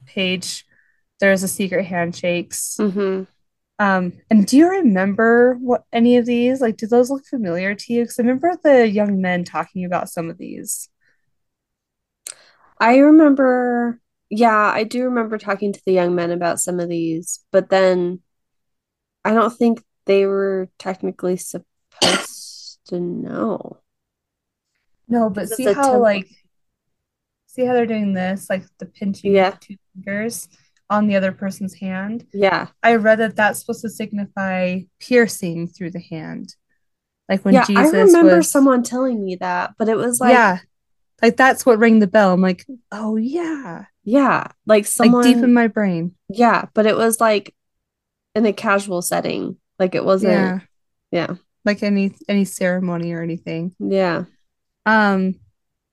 page, 0.06 0.64
there's 1.20 1.42
a 1.42 1.48
secret 1.48 1.84
handshakes. 1.84 2.76
Mm-hmm. 2.80 3.24
Um, 3.78 4.12
and 4.28 4.46
do 4.46 4.58
you 4.58 4.68
remember 4.68 5.54
what 5.54 5.84
any 5.90 6.18
of 6.18 6.26
these? 6.26 6.60
Like, 6.60 6.76
do 6.76 6.86
those 6.86 7.10
look 7.10 7.24
familiar 7.24 7.74
to 7.74 7.92
you? 7.92 8.02
Because 8.02 8.18
I 8.18 8.22
remember 8.22 8.58
the 8.62 8.86
young 8.86 9.22
men 9.22 9.42
talking 9.42 9.86
about 9.86 10.10
some 10.10 10.28
of 10.28 10.36
these. 10.36 10.90
I 12.78 12.98
remember, 12.98 13.98
yeah, 14.30 14.56
I 14.72 14.84
do 14.84 15.04
remember 15.04 15.36
talking 15.38 15.72
to 15.72 15.82
the 15.84 15.92
young 15.92 16.14
men 16.14 16.30
about 16.30 16.60
some 16.60 16.80
of 16.80 16.88
these, 16.88 17.44
but 17.50 17.68
then 17.68 18.20
I 19.24 19.34
don't 19.34 19.54
think 19.54 19.82
they 20.06 20.24
were 20.26 20.68
technically 20.78 21.36
supposed 21.36 22.78
to 22.86 23.00
know. 23.00 23.78
No, 25.08 25.28
but 25.28 25.48
see 25.48 25.64
how 25.64 25.74
temple. 25.74 26.00
like 26.00 26.28
see 27.46 27.64
how 27.64 27.74
they're 27.74 27.86
doing 27.86 28.14
this, 28.14 28.48
like 28.48 28.64
the 28.78 28.86
pinching 28.86 29.34
Yeah. 29.34 29.56
two 29.60 29.76
fingers 29.94 30.48
on 30.88 31.06
the 31.06 31.16
other 31.16 31.32
person's 31.32 31.74
hand. 31.74 32.26
Yeah. 32.32 32.68
I 32.82 32.94
read 32.96 33.18
that 33.18 33.36
that's 33.36 33.60
supposed 33.60 33.82
to 33.82 33.90
signify 33.90 34.80
piercing 35.00 35.66
through 35.68 35.90
the 35.90 36.00
hand. 36.00 36.54
Like 37.28 37.44
when 37.44 37.54
Yeah, 37.54 37.62
I 37.62 37.66
Jesus 37.66 37.92
remember 37.92 38.36
was 38.36 38.50
someone 38.50 38.82
telling 38.82 39.24
me 39.24 39.36
that, 39.36 39.74
but 39.78 39.88
it 39.88 39.96
was 39.96 40.20
like, 40.20 40.32
yeah, 40.32 40.58
like 41.22 41.36
that's 41.36 41.66
what 41.66 41.78
rang 41.78 41.98
the 41.98 42.06
bell. 42.06 42.32
I'm 42.32 42.40
like, 42.40 42.64
oh 42.90 43.16
yeah, 43.16 43.84
yeah, 44.04 44.48
like 44.66 44.86
like 44.98 45.12
deep 45.22 45.38
in 45.38 45.52
my 45.52 45.68
brain. 45.68 46.14
yeah, 46.28 46.66
but 46.74 46.86
it 46.86 46.96
was 46.96 47.20
like 47.20 47.54
in 48.34 48.46
a 48.46 48.52
casual 48.52 49.02
setting. 49.02 49.56
Like 49.78 49.94
it 49.94 50.04
wasn't, 50.04 50.32
Yeah, 50.32 50.60
yeah, 51.10 51.34
like 51.64 51.82
any 51.82 52.14
any 52.28 52.44
ceremony 52.44 53.12
or 53.12 53.22
anything. 53.22 53.74
yeah. 53.78 54.24
Um, 54.86 55.34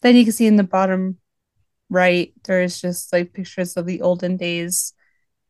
then 0.01 0.15
you 0.15 0.23
can 0.23 0.33
see 0.33 0.47
in 0.47 0.55
the 0.55 0.63
bottom 0.63 1.17
right, 1.89 2.33
there's 2.45 2.81
just 2.81 3.11
like 3.13 3.33
pictures 3.33 3.77
of 3.77 3.85
the 3.85 4.01
olden 4.01 4.37
days. 4.37 4.93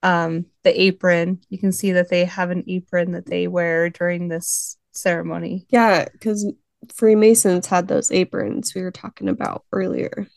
Um, 0.04 0.46
the 0.64 0.80
apron. 0.80 1.42
You 1.50 1.58
can 1.58 1.72
see 1.72 1.94
that 1.94 2.10
they 2.10 2.26
have 2.26 2.52
an 2.52 2.64
apron 2.68 3.14
that 3.14 3.26
they 3.26 3.48
wear 3.48 3.90
during 3.90 4.28
this 4.28 4.78
ceremony. 4.92 5.66
Yeah, 5.70 6.06
because 6.12 6.46
Freemasons 6.94 7.66
had 7.66 7.88
those 7.88 8.12
aprons 8.12 8.74
we 8.76 8.84
were 8.84 8.92
talking 8.92 9.28
about 9.28 9.66
earlier. 9.72 10.28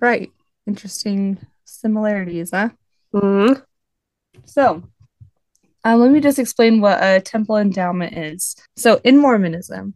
Right. 0.00 0.32
Interesting 0.66 1.38
similarities, 1.80 2.50
huh? 2.50 2.70
Mhm. 3.14 3.62
So, 4.44 4.82
uh, 5.84 5.96
let 5.96 6.10
me 6.10 6.20
just 6.20 6.38
explain 6.38 6.80
what 6.80 6.98
a 7.02 7.20
temple 7.20 7.56
endowment 7.56 8.16
is. 8.16 8.56
So, 8.76 9.00
in 9.04 9.18
Mormonism, 9.18 9.94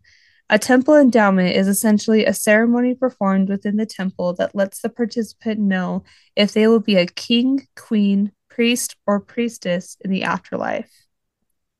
a 0.51 0.59
temple 0.59 0.95
endowment 0.95 1.57
is 1.57 1.69
essentially 1.69 2.25
a 2.25 2.33
ceremony 2.33 2.95
performed 2.95 3.49
within 3.49 3.77
the 3.77 3.87
temple 3.87 4.35
that 4.35 4.55
lets 4.55 4.81
the 4.81 4.89
participant 4.89 5.61
know 5.61 6.05
if 6.37 6.53
they 6.53 6.67
will 6.67 6.81
be 6.81 6.97
a 6.97 7.07
king, 7.07 7.67
queen, 7.77 8.33
priest, 8.49 8.97
or 9.07 9.21
priestess 9.21 9.97
in 10.01 10.11
the 10.11 10.23
afterlife. 10.23 10.91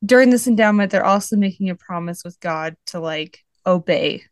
During 0.05 0.31
this 0.31 0.47
endowment, 0.47 0.93
they're 0.93 1.05
also 1.05 1.37
making 1.37 1.71
a 1.71 1.75
promise 1.75 2.23
with 2.25 2.39
God 2.41 2.77
to 2.87 3.01
like 3.01 3.41
obey 3.67 4.25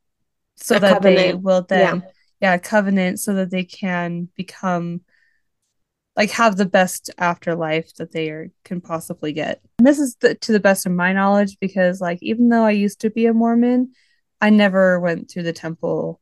so 0.56 0.76
A 0.76 0.80
that 0.80 1.02
they 1.02 1.34
will 1.34 1.62
then, 1.62 2.02
yeah, 2.40 2.54
a 2.54 2.58
covenant 2.58 3.20
so 3.20 3.34
that 3.34 3.50
they 3.50 3.64
can 3.64 4.28
become 4.36 5.02
like 6.16 6.30
have 6.30 6.56
the 6.56 6.66
best 6.66 7.10
afterlife 7.18 7.94
that 7.94 8.12
they 8.12 8.30
are, 8.30 8.50
can 8.64 8.80
possibly 8.80 9.32
get. 9.32 9.60
And 9.78 9.86
this 9.86 9.98
is 9.98 10.16
the, 10.16 10.34
to 10.34 10.52
the 10.52 10.60
best 10.60 10.86
of 10.86 10.92
my 10.92 11.12
knowledge 11.12 11.58
because 11.60 12.00
like 12.00 12.18
even 12.22 12.48
though 12.48 12.64
I 12.64 12.70
used 12.70 13.00
to 13.00 13.10
be 13.10 13.26
a 13.26 13.34
Mormon, 13.34 13.92
I 14.40 14.50
never 14.50 14.98
went 14.98 15.30
through 15.30 15.44
the 15.44 15.52
temple 15.52 16.20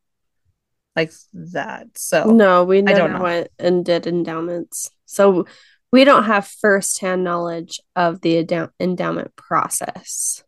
like 0.97 1.13
that. 1.33 1.97
So 1.97 2.25
No, 2.31 2.65
we 2.65 2.83
never 2.83 3.19
went 3.19 3.49
and 3.59 3.85
did 3.85 4.07
endowments. 4.07 4.91
So 5.07 5.47
we 5.93 6.05
don't 6.05 6.25
have 6.25 6.47
firsthand 6.47 7.23
knowledge 7.23 7.81
of 7.95 8.21
the 8.21 8.43
endow- 8.43 8.71
endowment 8.81 9.37
process. 9.37 10.43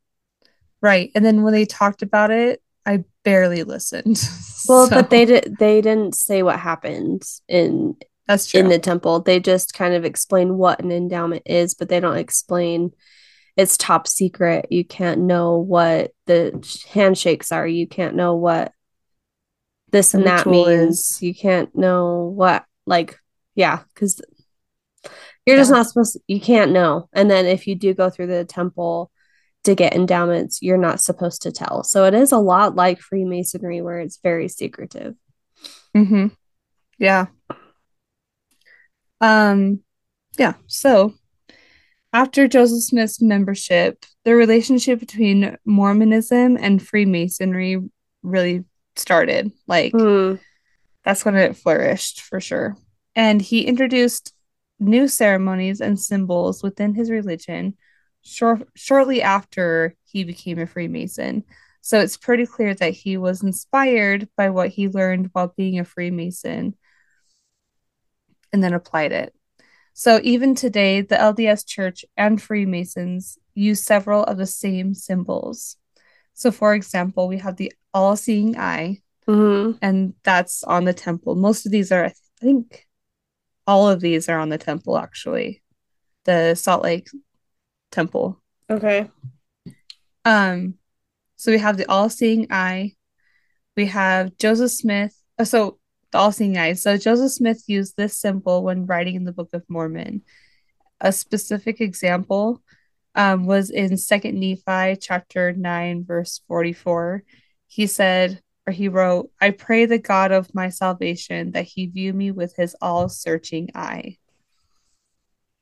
right. 0.81 1.11
And 1.15 1.25
then 1.25 1.43
when 1.43 1.53
they 1.53 1.65
talked 1.65 2.03
about 2.03 2.31
it, 2.31 2.61
I 2.85 3.05
barely 3.25 3.63
listened. 3.63 4.21
Well, 4.69 4.89
So, 4.89 4.97
but 4.97 5.11
they 5.11 5.25
did 5.25 5.57
they 5.61 5.81
didn't 5.81 6.17
say 6.17 6.43
what 6.43 6.59
happened 6.59 7.23
in 7.47 7.95
that's 8.27 8.47
true. 8.49 8.61
in 8.61 8.69
the 8.69 8.79
temple. 8.79 9.21
They 9.21 9.41
just 9.41 9.75
kind 9.75 9.95
of 9.95 10.05
explain 10.05 10.57
what 10.57 10.81
an 10.81 10.93
endowment 10.93 11.43
is, 11.47 11.75
but 11.75 11.89
they 11.89 12.01
don't 12.01 12.17
explain 12.17 12.93
it's 13.57 13.77
top 13.77 14.07
secret. 14.07 14.67
You 14.71 14.85
can't 14.85 15.23
know 15.23 15.59
what 15.59 16.13
the 16.27 16.63
handshakes 16.91 17.53
are. 17.53 17.67
You 17.67 17.87
can't 17.87 18.15
know 18.15 18.35
what 18.35 18.73
this 19.93 20.13
The 20.13 20.19
and 20.19 20.27
that 20.27 20.47
means. 20.47 21.01
is. 21.01 21.23
You 21.23 21.35
can't 21.35 21.75
know 21.75 22.25
what 22.35 22.65
like 22.87 23.19
yeah, 23.55 23.81
because 23.95 24.21
you're 25.47 25.57
just 25.57 25.71
not 25.71 25.87
supposed 25.87 26.15
to, 26.15 26.21
you 26.27 26.41
can't 26.41 26.73
know. 26.73 27.09
And 27.13 27.31
then 27.31 27.47
if 27.47 27.67
you 27.67 27.75
do 27.77 27.95
go 27.95 28.11
through 28.11 28.27
the 28.27 28.45
temple 28.45 29.11
to 29.65 29.75
get 29.75 29.95
endowments, 29.95 30.61
you're 30.61 30.77
not 30.77 31.01
supposed 31.01 31.43
to 31.43 31.53
tell. 31.53 31.83
So 31.85 32.05
it 32.05 32.15
is 32.15 32.33
a 32.33 32.39
lot 32.39 32.75
like 32.75 32.99
Freemasonry 33.01 33.81
where 33.81 34.01
it's 34.01 34.19
very 34.23 34.49
secretive. 34.49 35.15
Mm-hmm. 35.97 36.29
Yeah. 36.99 37.27
Um, 39.21 39.81
yeah. 40.39 40.55
So 40.67 41.15
after 42.13 42.49
Joseph 42.49 42.83
Smith's 42.83 43.21
membership, 43.21 44.05
the 44.25 44.35
relationship 44.35 45.01
between 45.01 45.57
Mormonism 45.65 46.57
and 46.61 46.87
Freemasonry 46.87 47.79
really 48.23 48.65
started. 48.97 49.53
Like 49.67 49.93
Hmm. 49.93 50.35
that's 51.05 51.25
when 51.25 51.37
it 51.37 51.57
flourished 51.57 52.23
for 52.23 52.41
sure. 52.41 52.77
And 53.15 53.41
he 53.41 53.63
introduced 53.67 54.33
new 54.79 55.09
ceremonies 55.09 55.81
and 55.81 55.99
symbols 55.99 56.63
within 56.63 56.95
his 56.95 57.11
religion 57.11 57.77
short- 58.23 58.69
shortly 58.75 59.23
after 59.23 59.95
he 60.05 60.25
became 60.25 60.59
a 60.59 60.67
Freemason. 60.67 61.45
So 61.81 62.01
it's 62.01 62.17
pretty 62.17 62.47
clear 62.47 62.75
that 62.75 62.93
he 62.93 63.17
was 63.17 63.43
inspired 63.43 64.29
by 64.37 64.51
what 64.51 64.71
he 64.71 64.89
learned 64.89 65.31
while 65.33 65.55
being 65.57 65.79
a 65.79 65.85
Freemason 65.85 66.75
and 68.53 68.63
then 68.63 68.75
applied 68.75 69.13
it. 69.13 69.35
So 69.95 70.21
even 70.23 70.55
today, 70.55 71.01
the 71.01 71.17
LDS 71.17 71.65
Church 71.65 72.05
and 72.17 72.41
Freemasons 72.41 73.39
use 73.55 73.83
several 73.83 74.25
of 74.25 74.37
the 74.37 74.47
same 74.47 74.95
symbols. 74.95 75.77
So, 76.35 76.51
for 76.51 76.75
example, 76.75 77.29
we 77.29 77.39
have 77.39 77.57
the 77.57 77.73
all 77.95 78.15
seeing 78.17 78.59
eye, 78.59 79.01
Mhm. 79.27 79.79
and 79.81 80.15
that's 80.23 80.63
on 80.65 80.85
the 80.85 80.93
temple. 80.93 81.35
Most 81.35 81.65
of 81.65 81.73
these 81.73 81.91
are, 81.91 82.05
I 82.05 82.13
think, 82.41 82.87
all 83.67 83.89
of 83.89 84.01
these 84.01 84.29
are 84.29 84.39
on 84.39 84.51
the 84.51 84.59
temple, 84.59 84.99
actually, 84.99 85.63
the 86.25 86.55
Salt 86.55 86.83
Lake 86.83 87.09
Temple. 87.91 88.41
Okay. 88.69 89.11
Um, 90.25 90.75
so 91.37 91.51
we 91.53 91.59
have 91.59 91.77
the 91.77 91.89
all-seeing 91.89 92.49
eye. 92.51 92.93
We 93.77 93.87
have 93.87 94.37
Joseph 94.37 94.73
Smith. 94.73 95.15
uh, 95.39 95.45
So 95.45 95.79
the 96.17 96.23
all-seeing 96.23 96.57
eye. 96.57 96.73
So 96.73 96.97
Joseph 96.97 97.33
Smith 97.33 97.63
used 97.67 97.97
this 97.97 98.17
symbol 98.17 98.63
when 98.63 98.87
writing 98.87 99.17
in 99.17 99.25
the 99.25 99.33
Book 99.33 99.51
of 99.53 99.69
Mormon. 99.69 100.23
A 100.99 101.13
specific 101.13 101.83
example 101.83 102.63
um, 103.15 103.45
was 103.45 103.69
in 103.69 103.99
Second 103.99 104.41
Nephi 104.41 104.97
chapter 104.97 105.53
nine, 105.53 106.07
verse 106.07 106.41
forty-four. 106.49 107.23
He 107.67 107.87
said, 107.87 108.41
or 108.67 108.73
he 108.73 108.89
wrote, 108.89 109.31
"I 109.41 109.51
pray 109.51 109.85
the 109.85 109.99
God 109.99 110.33
of 110.33 110.55
my 110.55 110.71
salvation 110.71 111.53
that 111.53 111.67
He 111.67 111.87
view 111.87 112.15
me 112.15 112.31
with 112.31 112.57
His 112.57 112.75
all-searching 112.81 113.71
eye." 113.75 114.17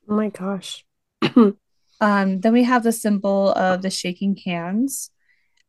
Oh 0.07 0.15
my 0.15 0.29
gosh. 0.29 0.85
Um, 2.01 2.41
then 2.41 2.51
we 2.51 2.63
have 2.63 2.83
the 2.83 2.91
symbol 2.91 3.53
of 3.53 3.81
the 3.81 3.89
shaking 3.89 4.35
hands. 4.35 5.11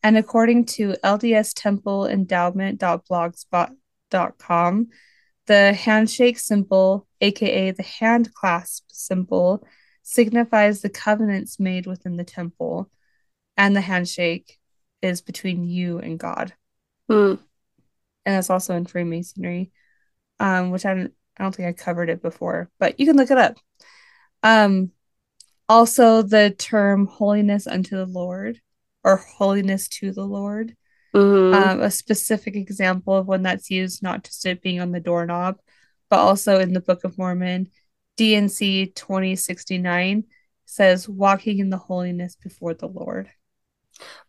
And 0.03 0.17
according 0.17 0.65
to 0.75 0.97
LDS 1.05 1.53
Temple 1.55 2.09
Endowment 2.09 2.83
Endowment.blogspot 2.83 3.71
handclasp.com. 4.11 4.89
The 5.47 5.73
handshake 5.73 6.39
symbol, 6.39 7.07
aka 7.21 7.71
the 7.71 7.83
hand 7.83 8.35
clasp 8.35 8.85
symbol, 8.89 9.67
signifies 10.03 10.81
the 10.81 10.89
covenants 10.89 11.61
made 11.61 11.87
within 11.87 12.17
the 12.17 12.25
temple, 12.25 12.91
and 13.57 13.75
the 13.75 13.81
handshake 13.81 14.59
is 15.03 15.21
between 15.21 15.65
you 15.69 15.99
and 15.99 16.19
God. 16.19 16.53
Hmm. 17.09 17.35
And 18.25 18.35
that's 18.35 18.51
also 18.51 18.75
in 18.75 18.87
Freemasonry, 18.87 19.71
um, 20.41 20.71
which 20.71 20.85
I 20.85 20.95
don't, 20.95 21.15
I 21.39 21.45
don't 21.45 21.55
think 21.55 21.69
I 21.69 21.73
covered 21.73 22.11
it 22.11 22.23
before, 22.23 22.71
but 22.81 22.99
you 22.99 23.07
can 23.07 23.17
look 23.17 23.31
it 23.31 23.39
up. 23.39 23.57
Um, 24.43 24.91
also, 25.69 26.23
the 26.23 26.51
term 26.51 27.07
holiness 27.07 27.69
unto 27.69 27.97
the 27.97 28.07
Lord 28.07 28.61
or 29.05 29.17
holiness 29.17 29.87
to 29.89 30.11
the 30.11 30.25
Lord 30.25 30.77
Mhm. 31.17 31.55
um, 31.55 31.81
a 31.83 31.91
specific 31.91 32.57
example 32.57 33.15
of 33.17 33.27
when 33.27 33.43
that's 33.43 33.71
used, 33.71 34.03
not 34.03 34.25
just 34.25 34.45
it 34.47 34.63
being 34.63 34.81
on 34.81 34.93
the 34.93 35.01
doorknob, 35.01 35.59
but 36.11 36.19
also 36.19 36.61
in 36.61 36.73
the 36.73 36.81
Book 36.81 37.05
of 37.05 37.17
Mormon, 37.19 37.71
DNC 38.17 38.87
2069 38.95 40.25
says, 40.67 41.09
walking 41.09 41.59
in 41.61 41.71
the 41.71 41.79
holiness 41.79 42.37
before 42.37 42.75
the 42.75 42.89
Lord. 42.89 43.31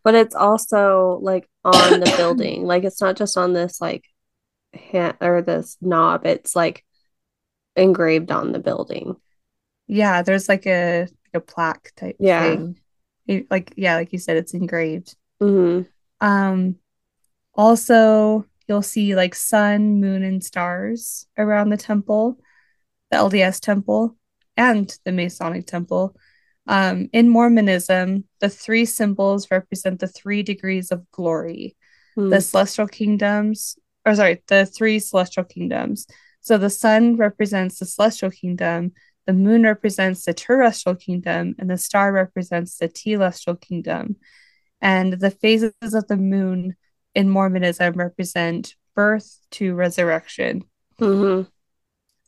but 0.02 0.14
it's 0.14 0.34
also 0.34 1.18
like 1.22 1.46
on 1.64 2.00
the 2.00 2.12
building. 2.16 2.64
Like 2.64 2.84
it's 2.84 3.00
not 3.02 3.16
just 3.16 3.36
on 3.36 3.52
this 3.52 3.80
like 3.82 4.04
hand 4.72 5.16
or 5.20 5.42
this 5.42 5.76
knob. 5.82 6.24
It's 6.24 6.56
like 6.56 6.84
engraved 7.76 8.30
on 8.30 8.52
the 8.52 8.58
building. 8.60 9.16
Yeah, 9.86 10.22
there's 10.22 10.48
like 10.48 10.66
a, 10.66 11.02
like 11.02 11.34
a 11.34 11.40
plaque 11.40 11.92
type 11.96 12.16
Yeah. 12.18 12.42
thing. 12.42 12.80
It- 13.26 13.50
like, 13.50 13.74
yeah, 13.76 13.96
like 13.96 14.12
you 14.12 14.18
said, 14.18 14.36
it's 14.38 14.54
engraved. 14.54 15.14
hmm 15.40 15.82
Um, 16.20 16.76
also, 17.54 18.46
you'll 18.66 18.82
see 18.82 19.14
like 19.14 19.34
sun, 19.34 20.00
moon, 20.00 20.22
and 20.22 20.42
stars 20.42 21.26
around 21.36 21.70
the 21.70 21.76
temple, 21.76 22.38
the 23.10 23.16
LDS 23.16 23.60
temple, 23.60 24.16
and 24.56 24.94
the 25.04 25.12
Masonic 25.12 25.66
temple. 25.66 26.14
Um, 26.66 27.08
in 27.12 27.28
Mormonism, 27.28 28.24
the 28.40 28.50
three 28.50 28.84
symbols 28.84 29.50
represent 29.50 30.00
the 30.00 30.08
three 30.08 30.42
degrees 30.42 30.90
of 30.90 31.10
glory, 31.10 31.76
Hmm. 32.14 32.30
the 32.30 32.40
celestial 32.40 32.88
kingdoms, 32.88 33.78
or 34.04 34.14
sorry, 34.14 34.42
the 34.48 34.66
three 34.66 34.98
celestial 34.98 35.44
kingdoms. 35.44 36.06
So 36.40 36.58
the 36.58 36.70
sun 36.70 37.16
represents 37.16 37.78
the 37.78 37.86
celestial 37.86 38.30
kingdom, 38.30 38.92
the 39.26 39.32
moon 39.32 39.62
represents 39.62 40.24
the 40.24 40.34
terrestrial 40.34 40.96
kingdom, 40.96 41.54
and 41.58 41.70
the 41.70 41.78
star 41.78 42.12
represents 42.12 42.78
the 42.78 42.88
telestial 42.88 43.60
kingdom. 43.60 44.16
And 44.80 45.14
the 45.14 45.30
phases 45.30 45.72
of 45.94 46.06
the 46.08 46.16
moon 46.16 46.76
in 47.14 47.30
Mormonism 47.30 47.94
represent 47.94 48.76
birth 48.94 49.40
to 49.52 49.74
resurrection. 49.74 50.64
hmm 50.98 51.42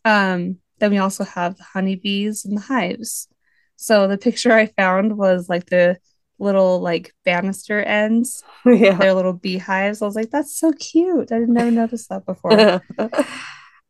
Um, 0.04 0.58
then 0.78 0.90
we 0.92 0.98
also 0.98 1.24
have 1.24 1.56
the 1.56 1.64
honeybees 1.64 2.44
and 2.44 2.56
the 2.56 2.62
hives. 2.62 3.28
So 3.76 4.08
the 4.08 4.18
picture 4.18 4.52
I 4.52 4.66
found 4.66 5.16
was 5.16 5.48
like 5.48 5.66
the 5.66 5.98
little 6.38 6.80
like 6.80 7.14
banister 7.24 7.80
ends, 7.82 8.44
Yeah. 8.66 8.98
their 8.98 9.14
little 9.14 9.32
beehives. 9.34 10.02
I 10.02 10.06
was 10.06 10.16
like, 10.16 10.30
that's 10.30 10.58
so 10.58 10.72
cute. 10.72 11.32
I 11.32 11.38
never 11.40 11.70
noticed 11.70 12.08
that 12.08 12.26
before. 12.26 12.68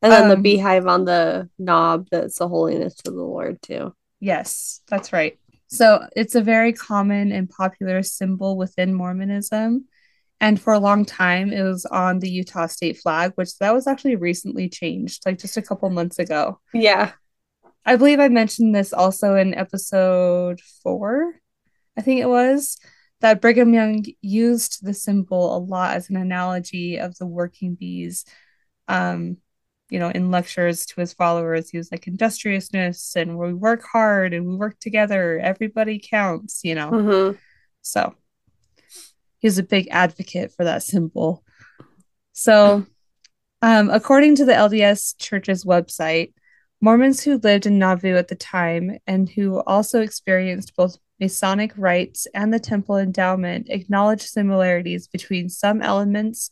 and 0.02 0.14
then 0.14 0.28
the 0.28 0.36
Um, 0.36 0.36
beehive 0.36 0.86
on 0.86 1.04
the 1.04 1.48
knob 1.58 2.08
that's 2.10 2.38
the 2.38 2.48
holiness 2.48 2.94
to 2.96 3.10
the 3.10 3.16
Lord 3.22 3.60
too. 3.62 3.94
Yes, 4.20 4.82
that's 4.88 5.12
right. 5.12 5.39
So 5.70 6.06
it's 6.16 6.34
a 6.34 6.42
very 6.42 6.72
common 6.72 7.30
and 7.30 7.48
popular 7.48 8.02
symbol 8.02 8.56
within 8.56 8.92
Mormonism. 8.92 9.86
And 10.40 10.60
for 10.60 10.72
a 10.72 10.78
long 10.78 11.04
time, 11.04 11.52
it 11.52 11.62
was 11.62 11.84
on 11.86 12.18
the 12.18 12.30
Utah 12.30 12.66
state 12.66 12.98
flag, 12.98 13.32
which 13.36 13.56
that 13.58 13.72
was 13.72 13.86
actually 13.86 14.16
recently 14.16 14.68
changed, 14.68 15.24
like 15.26 15.38
just 15.38 15.56
a 15.56 15.62
couple 15.62 15.88
months 15.90 16.18
ago. 16.18 16.58
Yeah. 16.74 17.12
I 17.84 17.96
believe 17.96 18.20
I 18.20 18.28
mentioned 18.28 18.74
this 18.74 18.92
also 18.92 19.36
in 19.36 19.54
episode 19.54 20.60
four, 20.82 21.34
I 21.96 22.02
think 22.02 22.20
it 22.20 22.28
was, 22.28 22.78
that 23.20 23.40
Brigham 23.40 23.72
Young 23.72 24.04
used 24.22 24.84
the 24.84 24.94
symbol 24.94 25.56
a 25.56 25.58
lot 25.58 25.96
as 25.96 26.10
an 26.10 26.16
analogy 26.16 26.98
of 26.98 27.16
the 27.18 27.26
working 27.26 27.74
bees. 27.74 28.24
Um, 28.88 29.36
you 29.90 29.98
know, 29.98 30.10
in 30.10 30.30
lectures 30.30 30.86
to 30.86 31.00
his 31.00 31.12
followers, 31.12 31.70
he 31.70 31.78
was 31.78 31.90
like 31.90 32.06
industriousness 32.06 33.16
and 33.16 33.38
we 33.38 33.52
work 33.52 33.82
hard 33.82 34.32
and 34.32 34.46
we 34.46 34.54
work 34.54 34.78
together, 34.78 35.38
everybody 35.38 35.98
counts, 35.98 36.60
you 36.64 36.74
know. 36.74 36.90
hmm 36.90 37.30
So 37.82 38.14
he's 39.38 39.58
a 39.58 39.62
big 39.62 39.88
advocate 39.90 40.52
for 40.52 40.64
that 40.64 40.82
symbol. 40.82 41.44
So, 42.32 42.86
um, 43.62 43.90
according 43.90 44.36
to 44.36 44.44
the 44.44 44.54
LDS 44.54 45.14
Church's 45.18 45.64
website, 45.64 46.32
Mormons 46.80 47.22
who 47.22 47.36
lived 47.36 47.66
in 47.66 47.78
Nauvoo 47.78 48.16
at 48.16 48.28
the 48.28 48.34
time 48.34 48.98
and 49.06 49.28
who 49.28 49.60
also 49.60 50.00
experienced 50.00 50.74
both 50.76 50.96
Masonic 51.20 51.72
rites 51.76 52.26
and 52.32 52.52
the 52.52 52.58
temple 52.58 52.96
endowment 52.96 53.68
acknowledge 53.68 54.22
similarities 54.22 55.06
between 55.06 55.50
some 55.50 55.82
elements 55.82 56.50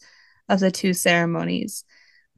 of 0.49 0.61
the 0.61 0.71
two 0.71 0.93
ceremonies. 0.93 1.85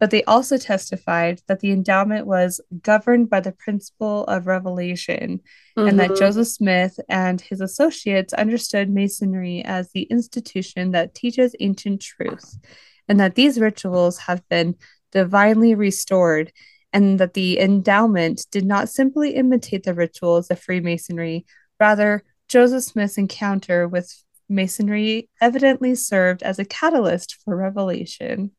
But 0.00 0.10
they 0.10 0.24
also 0.24 0.56
testified 0.56 1.42
that 1.46 1.60
the 1.60 1.70
endowment 1.70 2.26
was 2.26 2.60
governed 2.82 3.28
by 3.28 3.40
the 3.40 3.52
principle 3.52 4.24
of 4.24 4.46
revelation 4.46 5.40
and 5.76 6.00
that 6.00 6.10
Mhm. 6.10 6.18
Joseph 6.18 6.48
Smith 6.48 6.98
and 7.08 7.40
his 7.40 7.60
associates 7.60 8.32
understood 8.32 8.90
Masonry 8.90 9.62
as 9.64 9.90
the 9.90 10.02
institution 10.04 10.90
that 10.92 11.14
teaches 11.14 11.54
ancient 11.60 12.00
truth, 12.00 12.58
and 13.08 13.20
that 13.20 13.34
these 13.34 13.60
rituals 13.60 14.18
have 14.18 14.42
been 14.48 14.74
divinely 15.12 15.74
restored, 15.74 16.50
and 16.92 17.20
that 17.20 17.34
the 17.34 17.60
endowment 17.60 18.46
did 18.50 18.64
not 18.64 18.88
simply 18.88 19.34
imitate 19.34 19.84
the 19.84 19.94
rituals 19.94 20.50
of 20.50 20.58
Freemasonry, 20.58 21.44
rather, 21.78 22.24
Joseph 22.48 22.84
Smith's 22.84 23.18
encounter 23.18 23.86
with 23.86 24.24
Masonry 24.48 25.28
evidently 25.40 25.94
served 25.94 26.42
as 26.42 26.58
a 26.58 26.64
catalyst 26.64 27.36
for 27.44 27.54
revelation. 27.54 28.50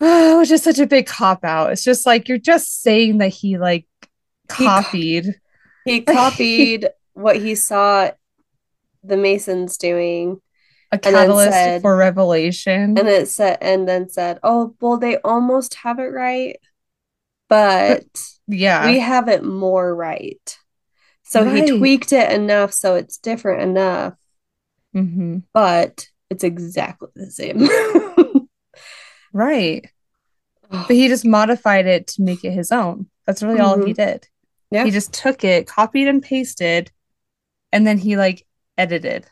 Which 0.38 0.50
is 0.50 0.62
such 0.62 0.78
a 0.78 0.86
big 0.86 1.06
cop 1.06 1.44
out. 1.44 1.72
It's 1.72 1.84
just 1.84 2.06
like 2.06 2.28
you're 2.28 2.38
just 2.38 2.82
saying 2.82 3.18
that 3.18 3.28
he 3.28 3.58
like 3.58 3.86
He 4.02 4.08
co- 4.48 4.64
copied. 4.66 5.40
He 5.84 6.00
copied 6.02 6.88
what 7.14 7.36
he 7.36 7.54
saw 7.54 8.10
the 9.02 9.16
Masons 9.16 9.76
doing, 9.76 10.40
a 10.90 10.98
catalyst 10.98 11.52
said- 11.52 11.82
for 11.82 11.96
revelation. 11.96 12.96
and 12.98 13.08
it 13.08 13.28
said, 13.28 13.58
and 13.60 13.86
then 13.88 14.08
said, 14.08 14.38
"Oh, 14.42 14.74
well, 14.80 14.96
they 14.98 15.18
almost 15.18 15.74
have 15.74 15.98
it 15.98 16.04
right, 16.12 16.56
but 17.48 18.04
yeah. 18.48 18.86
we 18.90 18.98
have 19.00 19.28
it 19.28 19.44
more 19.44 19.94
right." 19.94 20.58
So 21.22 21.44
Right. 21.44 21.68
he 21.68 21.78
tweaked 21.78 22.12
it 22.12 22.30
enough 22.32 22.72
so 22.72 22.94
it's 22.96 23.16
different 23.18 23.62
enough, 23.62 24.14
hmm 24.92 25.38
but 25.52 26.08
it's 26.30 26.44
exactly 26.44 27.08
the 27.14 27.30
same. 27.30 27.68
Right. 29.34 29.90
But 30.70 30.90
he 30.90 31.08
just 31.08 31.26
modified 31.26 31.86
it 31.86 32.06
to 32.08 32.22
make 32.22 32.44
it 32.44 32.52
his 32.52 32.72
own. 32.72 33.08
That's 33.26 33.42
really 33.42 33.60
all 33.60 33.76
he 33.76 33.92
mm-hmm. 33.92 34.02
did. 34.02 34.28
Yeah. 34.70 34.84
He 34.84 34.90
just 34.90 35.12
took 35.12 35.44
it, 35.44 35.66
copied 35.66 36.08
and 36.08 36.22
pasted, 36.22 36.90
and 37.70 37.86
then 37.86 37.98
he 37.98 38.16
like 38.16 38.46
edited. 38.78 39.26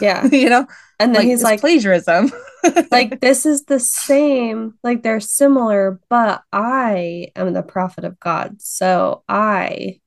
yeah, 0.00 0.24
you 0.32 0.48
know? 0.48 0.66
and 1.00 1.14
then 1.14 1.22
like, 1.22 1.28
he's 1.28 1.42
like, 1.42 1.60
plagiarism. 1.60 2.30
like 2.90 3.20
this 3.20 3.46
is 3.46 3.64
the 3.64 3.78
same 3.78 4.74
like 4.82 5.02
they're 5.02 5.20
similar 5.20 6.00
but 6.08 6.42
i 6.52 7.28
am 7.36 7.52
the 7.52 7.62
prophet 7.62 8.04
of 8.04 8.18
god 8.18 8.60
so 8.60 9.22
i 9.28 10.00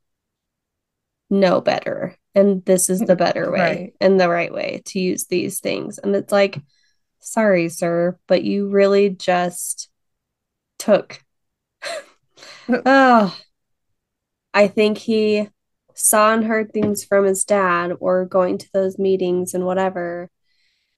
know 1.29 1.61
better 1.61 2.15
and 2.35 2.63
this 2.65 2.89
is 2.89 2.99
the 2.99 3.15
better 3.15 3.49
way 3.51 3.59
Right. 3.59 3.93
and 4.01 4.19
the 4.19 4.29
right 4.29 4.53
way 4.53 4.81
to 4.87 4.99
use 4.99 5.27
these 5.27 5.59
things 5.59 5.97
and 5.97 6.15
it's 6.15 6.31
like 6.31 6.59
sorry 7.22 7.69
sir 7.69 8.17
but 8.27 8.43
you 8.43 8.69
really 8.69 9.09
just 9.09 9.90
took 10.80 11.24
oh 12.85 13.38
i 14.53 14.67
think 14.67 14.98
he 14.98 15.48
saw 15.95 16.33
and 16.33 16.45
heard 16.45 16.72
things 16.72 17.03
from 17.03 17.25
his 17.25 17.43
dad 17.43 17.91
or 18.00 18.25
going 18.25 18.58
to 18.58 18.67
those 18.74 18.98
meetings 18.98 19.53
and 19.53 19.66
whatever 19.66 20.30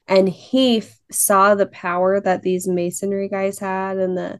and 0.07 0.29
he 0.29 0.79
f- 0.79 0.99
saw 1.11 1.55
the 1.55 1.65
power 1.65 2.19
that 2.19 2.41
these 2.43 2.67
masonry 2.67 3.29
guys 3.29 3.59
had 3.59 3.97
and 3.97 4.17
the 4.17 4.39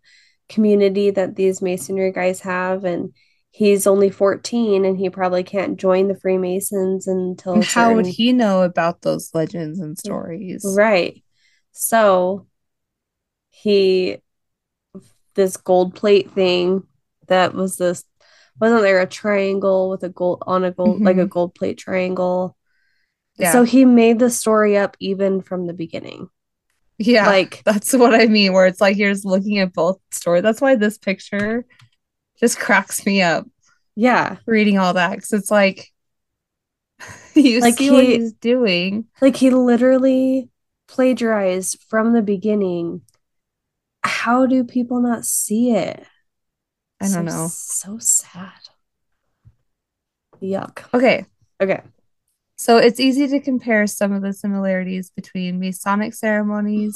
community 0.50 1.10
that 1.10 1.36
these 1.36 1.62
masonry 1.62 2.12
guys 2.12 2.42
have 2.42 2.84
and 2.86 3.14
he's 3.52 3.88
only 3.88 4.10
14 4.10 4.86
and 4.86 4.98
he 4.98 5.10
probably 5.10 5.44
can't 5.44 5.80
join 5.80 6.08
the 6.08 6.20
freemasons 6.20 7.08
until 7.08 7.56
And 7.56 7.64
how 7.64 7.94
would 7.94 8.08
he 8.08 8.34
know 8.34 8.64
about 8.64 9.02
those 9.02 9.32
legends 9.34 9.80
and 9.80 9.98
stories? 9.98 10.66
right 10.66 11.23
so 11.74 12.48
he 13.50 14.18
this 15.36 15.58
gold 15.58 15.96
plate 15.96 16.32
thing 16.32 16.84
that 17.28 17.54
was 17.54 17.78
this 17.78 18.04
wasn't 18.60 18.82
there 18.82 19.02
a 19.02 19.08
triangle 19.08 19.90
with 19.90 20.04
a 20.04 20.10
gold 20.10 20.44
on 20.46 20.64
a 20.64 20.72
gold 20.72 21.02
like 21.02 21.18
a 21.18 21.26
Mhm. 21.26 21.30
gold 21.30 21.56
plate 21.56 21.78
triangle 21.78 22.56
Yeah. 23.38 23.52
so 23.52 23.64
he 23.64 23.84
made 23.86 24.20
the 24.20 24.30
story 24.30 24.78
up 24.78 24.96
even 25.00 25.42
from 25.42 25.66
the 25.68 25.74
beginning 25.74 26.30
Yeah. 27.00 27.26
Like- 27.26 27.64
that's 27.66 27.92
what 27.94 28.14
I 28.14 28.28
mean, 28.28 28.54
where 28.54 28.68
it's 28.68 28.80
like 28.80 28.96
you're 28.98 29.12
just 29.12 29.26
looking 29.26 29.58
at 29.58 29.74
both 29.74 30.00
stories. 30.12 30.44
That's 30.44 30.62
why 30.62 30.76
this 30.76 31.00
picture 31.00 31.66
just 32.40 32.60
cracks 32.60 33.04
me 33.06 33.22
up 33.24 33.48
Yeah. 33.96 34.38
reading 34.46 34.78
all 34.78 34.94
that. 34.94 35.16
Cause 35.20 35.34
it's 35.34 35.50
like 35.52 35.90
you 37.34 37.60
Like 37.62 37.76
see 37.76 37.90
what 37.90 38.06
he's 38.06 38.34
doing. 38.34 39.06
Like 39.22 39.36
he 39.36 39.50
literally 39.50 40.50
plagiarized 40.94 41.84
from 41.90 42.14
the 42.14 42.22
beginning. 42.22 43.02
How 44.04 44.46
do 44.46 44.64
people 44.64 45.02
not 45.02 45.26
see 45.26 45.72
it? 45.72 46.06
I 47.02 47.06
don't 47.06 47.12
So- 47.12 47.22
know. 47.24 47.48
So 47.52 47.98
sad. 47.98 48.52
Yuck. 50.42 50.84
Okay. 50.94 51.26
Okay. 51.60 51.82
So 52.58 52.78
it's 52.78 53.00
easy 53.00 53.28
to 53.30 53.40
compare 53.40 53.88
some 53.88 54.14
of 54.14 54.22
the 54.22 54.34
similarities 54.34 55.10
between 55.10 55.60
Masonic 55.60 56.14
ceremonies 56.14 56.96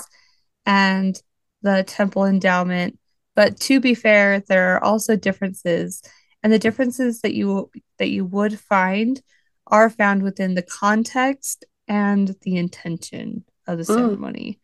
and 0.66 1.20
the 1.64 1.84
temple 1.84 2.26
endowment, 2.26 3.00
but 3.36 3.60
to 3.62 3.80
be 3.80 3.96
fair, 3.96 4.42
there 4.42 4.76
are 4.76 4.84
also 4.84 5.16
differences, 5.16 6.04
and 6.44 6.54
the 6.54 6.60
differences 6.60 7.22
that 7.22 7.34
you 7.34 7.72
that 7.98 8.10
you 8.10 8.26
would 8.26 8.60
find 8.60 9.22
are 9.66 9.90
found 9.90 10.22
within 10.22 10.54
the 10.54 10.62
context 10.62 11.66
and 11.88 12.36
the 12.44 12.58
intention 12.58 13.44
of 13.68 13.78
the 13.78 13.84
Mm. 13.84 13.96
ceremony. 13.96 14.60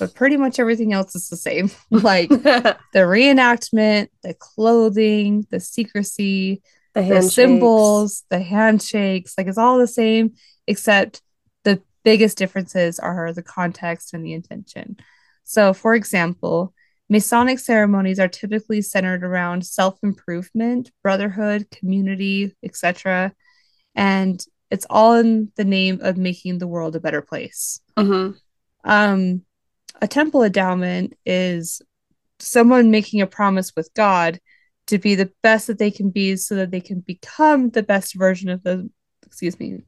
But 0.00 0.14
pretty 0.14 0.36
much 0.36 0.58
everything 0.58 0.92
else 0.92 1.14
is 1.14 1.28
the 1.28 1.36
same. 1.36 1.70
like 1.90 2.28
the 2.28 2.76
the 2.92 3.00
reenactment, 3.00 4.08
the 4.22 4.34
clothing, 4.34 5.46
the 5.50 5.60
secrecy, 5.60 6.62
the 6.94 7.02
handshakes. 7.02 7.34
symbols, 7.34 8.24
the 8.30 8.40
handshakes, 8.40 9.34
like 9.38 9.46
it's 9.46 9.58
all 9.58 9.78
the 9.78 9.86
same, 9.86 10.34
except 10.66 11.22
the 11.64 11.80
biggest 12.04 12.36
differences 12.38 12.98
are 12.98 13.32
the 13.32 13.42
context 13.42 14.14
and 14.14 14.24
the 14.24 14.32
intention. 14.32 14.96
So, 15.44 15.72
for 15.72 15.94
example, 15.94 16.74
Masonic 17.08 17.58
ceremonies 17.58 18.18
are 18.18 18.28
typically 18.28 18.80
centered 18.80 19.22
around 19.22 19.64
self 19.66 19.98
improvement, 20.02 20.90
brotherhood, 21.02 21.70
community, 21.70 22.54
etc. 22.64 23.32
And 23.94 24.44
it's 24.74 24.86
all 24.90 25.14
in 25.14 25.52
the 25.54 25.64
name 25.64 26.00
of 26.02 26.16
making 26.16 26.58
the 26.58 26.66
world 26.66 26.96
a 26.96 27.00
better 27.00 27.22
place. 27.22 27.80
Mhm. 27.96 28.36
Um, 28.82 29.42
a 30.02 30.08
temple 30.08 30.42
endowment 30.42 31.14
is 31.24 31.80
someone 32.40 32.90
making 32.90 33.20
a 33.20 33.26
promise 33.28 33.72
with 33.76 33.88
God 33.94 34.40
to 34.88 34.98
be 34.98 35.14
the 35.14 35.30
best 35.44 35.68
that 35.68 35.78
they 35.78 35.92
can 35.92 36.10
be 36.10 36.34
so 36.36 36.56
that 36.56 36.72
they 36.72 36.80
can 36.80 37.00
become 37.00 37.70
the 37.70 37.84
best 37.84 38.16
version 38.16 38.50
of 38.50 38.64
the 38.64 38.90
excuse 39.24 39.58
me 39.60 39.78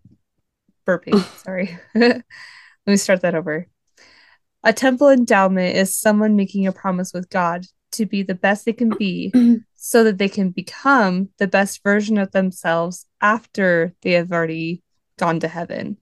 burping 0.87 1.23
sorry 1.45 1.77
let 1.95 2.23
me 2.87 2.97
start 2.97 3.23
that 3.23 3.35
over 3.35 3.67
a 4.63 4.73
temple 4.73 5.11
endowment 5.11 5.77
is 5.77 5.99
someone 5.99 6.37
making 6.37 6.67
a 6.67 6.73
promise 6.73 7.13
with 7.13 7.29
god 7.29 7.67
to 7.93 8.07
be 8.07 8.23
the 8.23 8.35
best 8.35 8.65
they 8.65 8.73
can 8.73 8.89
be 8.89 9.33
so 9.77 10.05
that 10.05 10.19
they 10.19 10.29
can 10.29 10.51
become 10.51 11.29
the 11.39 11.47
best 11.47 11.83
version 11.83 12.19
of 12.19 12.33
themselves 12.33 13.07
after 13.21 13.95
they 14.03 14.13
have 14.13 14.33
already 14.33 14.83
gone 15.19 15.41
to 15.41 15.49
heaven 15.49 15.97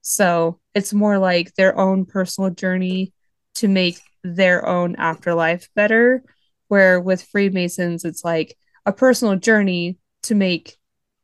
so 0.00 0.60
it's 0.74 0.92
more 0.92 1.18
like 1.18 1.54
their 1.54 1.78
own 1.78 2.04
personal 2.04 2.50
journey 2.50 3.12
to 3.54 3.68
make 3.68 3.98
their 4.22 4.66
own 4.66 4.96
afterlife 4.96 5.68
better 5.74 6.22
where 6.68 7.00
with 7.00 7.22
freemasons 7.22 8.04
it's 8.04 8.24
like 8.24 8.56
a 8.86 8.92
personal 8.92 9.36
journey 9.36 9.98
to 10.22 10.34
make 10.34 10.76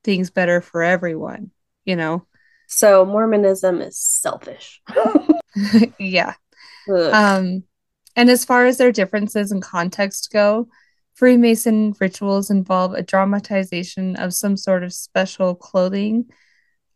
things 0.04 0.30
better 0.30 0.60
for 0.60 0.82
everyone 0.82 1.50
you 1.84 1.96
know 1.96 2.26
So 2.66 3.04
Mormonism 3.04 3.80
is 3.82 3.98
selfish. 3.98 4.80
yeah 5.98 6.34
Ugh. 6.92 7.12
um 7.12 7.64
and 8.16 8.30
as 8.30 8.44
far 8.44 8.66
as 8.66 8.78
their 8.78 8.92
differences 8.92 9.52
in 9.52 9.60
context 9.60 10.30
go 10.32 10.68
freemason 11.20 11.94
rituals 12.00 12.48
involve 12.48 12.94
a 12.94 13.02
dramatization 13.02 14.16
of 14.16 14.32
some 14.32 14.56
sort 14.56 14.82
of 14.82 14.90
special 14.90 15.54
clothing 15.54 16.24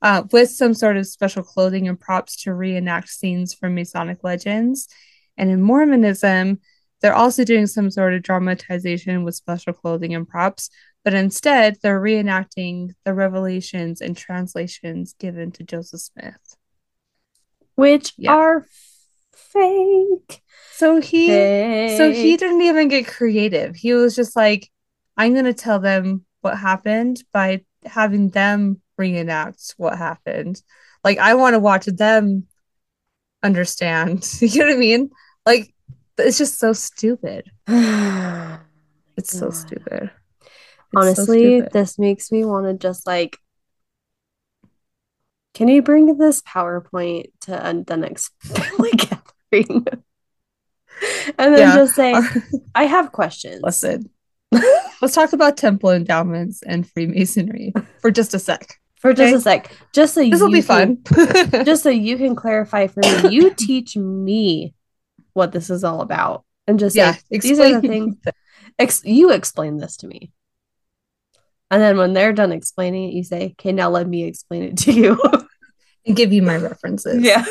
uh, 0.01 0.23
with 0.33 0.49
some 0.49 0.73
sort 0.73 0.97
of 0.97 1.07
special 1.07 1.43
clothing 1.43 1.89
and 1.89 2.01
props 2.01 2.43
to 2.43 2.55
reenact 2.55 3.11
scenes 3.11 3.53
from 3.53 3.75
masonic 3.75 4.25
legends 4.25 4.89
and 5.37 5.51
in 5.51 5.61
mormonism 5.61 6.59
they're 7.03 7.15
also 7.15 7.45
doing 7.45 7.67
some 7.67 7.91
sort 7.91 8.15
of 8.15 8.23
dramatization 8.23 9.25
with 9.25 9.35
special 9.35 9.75
clothing 9.75 10.15
and 10.15 10.27
props 10.27 10.71
but 11.05 11.13
instead 11.13 11.77
they're 11.83 12.01
reenacting 12.01 12.93
the 13.05 13.13
revelations 13.13 14.01
and 14.01 14.17
translations 14.17 15.15
given 15.19 15.53
to 15.53 15.63
joseph 15.63 16.01
smith 16.01 16.57
Which 17.75 18.15
yeah. 18.17 18.33
are 18.33 18.67
fake. 19.55 20.43
so 20.73 21.01
he 21.01 21.29
So 21.97 22.13
he 22.13 22.37
didn't 22.37 22.63
even 22.63 22.89
get 22.89 23.07
creative. 23.07 23.77
He 23.77 23.95
was 23.95 24.15
just 24.17 24.37
like, 24.37 24.71
I'm 25.17 25.33
going 25.33 25.45
to 25.47 25.55
tell 25.55 25.79
them 25.79 26.25
what 26.41 26.59
happened 26.59 27.23
by 27.33 27.65
having 27.85 28.31
them 28.31 28.81
reenact 28.99 29.75
what 29.77 29.97
happened. 29.97 30.63
Like, 31.03 31.19
I 31.19 31.35
want 31.35 31.55
to 31.55 31.61
watch 31.61 31.87
them 31.87 32.47
understand. 33.43 34.29
you 34.41 34.61
know 34.61 34.67
what 34.67 34.75
I 34.75 34.79
mean? 34.79 35.11
Like, 35.47 35.75
it's 36.19 36.39
just 36.39 36.59
so 36.59 36.73
stupid. 36.73 37.51
It's 39.17 39.33
so 39.33 39.47
God. 39.47 39.55
stupid. 39.55 40.11
It's 40.93 41.15
so 41.15 41.27
Honestly, 41.27 41.61
stupid. 41.61 41.73
this 41.73 41.99
makes 41.99 42.33
me 42.33 42.45
want 42.45 42.67
to 42.67 42.75
just 42.75 43.07
like, 43.07 43.39
can 45.55 45.69
you 45.69 45.83
bring 45.83 46.19
this 46.19 46.43
PowerPoint 46.43 47.27
to 47.43 47.65
uh, 47.65 47.75
the 47.87 47.97
next 47.97 48.33
family 48.43 48.91
and 51.39 51.55
then 51.55 51.59
Yeah. 51.59 51.75
just 51.77 51.95
say, 51.95 52.15
I 52.75 52.85
have 52.85 53.13
questions. 53.13 53.61
Listen, 53.63 54.09
let's 55.03 55.15
talk 55.15 55.33
about 55.33 55.57
temple 55.57 55.91
endowments 55.91 56.63
and 56.63 56.89
Freemasonry 56.89 57.73
for 58.01 58.11
just 58.11 58.35
a 58.35 58.39
sec. 58.39 58.79
For 58.97 59.13
just 59.13 59.35
a 59.35 59.41
sec, 59.41 59.71
just 59.93 60.15
so 60.15 60.23
This 60.29 60.41
will 60.41 60.49
you 60.49 60.63
be 60.63 60.67
can- 60.67 60.97
fun. 61.05 61.65
just 61.67 61.83
so 61.83 61.91
you 61.91 62.17
can 62.17 62.35
clarify 62.35 62.87
for 62.87 63.01
me. 63.01 63.29
You 63.31 63.51
teach 63.55 63.97
me 63.97 64.75
what 65.35 65.53
this 65.53 65.69
is 65.69 65.85
all 65.85 66.01
about, 66.01 66.45
and 66.67 66.79
just 66.79 66.97
yeah, 66.97 67.13
say, 67.13 67.21
these 67.39 67.61
are 67.61 67.81
the 67.81 67.87
things. 67.87 68.17
Ex- 68.79 69.05
you 69.05 69.31
explain 69.31 69.77
this 69.77 69.99
to 69.99 70.07
me, 70.07 70.33
and 71.71 71.83
then 71.83 71.99
when 71.99 72.15
they're 72.15 72.33
done 72.33 72.51
explaining 72.53 73.11
it, 73.11 73.13
you 73.15 73.25
say, 73.25 73.51
"Okay, 73.61 73.73
now 73.73 73.91
let 73.91 74.09
me 74.09 74.25
explain 74.25 74.63
it 74.63 74.79
to 74.79 74.93
you." 74.93 75.21
and 76.07 76.17
give 76.17 76.33
you 76.33 76.41
my 76.43 76.57
references. 76.57 77.23
yeah, 77.23 77.45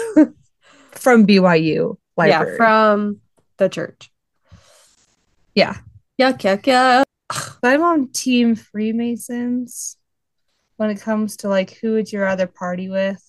From 0.95 1.25
BYU 1.27 1.97
library. 2.17 2.51
yeah, 2.51 2.57
from 2.57 3.19
the 3.57 3.69
church. 3.69 4.11
Yeah. 5.55 5.77
Yuck, 6.19 6.39
yuck, 6.39 6.63
yuck. 6.63 7.03
I'm 7.63 7.81
on 7.81 8.09
Team 8.11 8.55
Freemasons 8.55 9.97
when 10.77 10.89
it 10.89 10.99
comes 11.01 11.37
to 11.37 11.47
like 11.49 11.77
who 11.81 11.93
would 11.93 12.11
you 12.11 12.19
rather 12.19 12.47
party 12.47 12.89
with. 12.89 13.21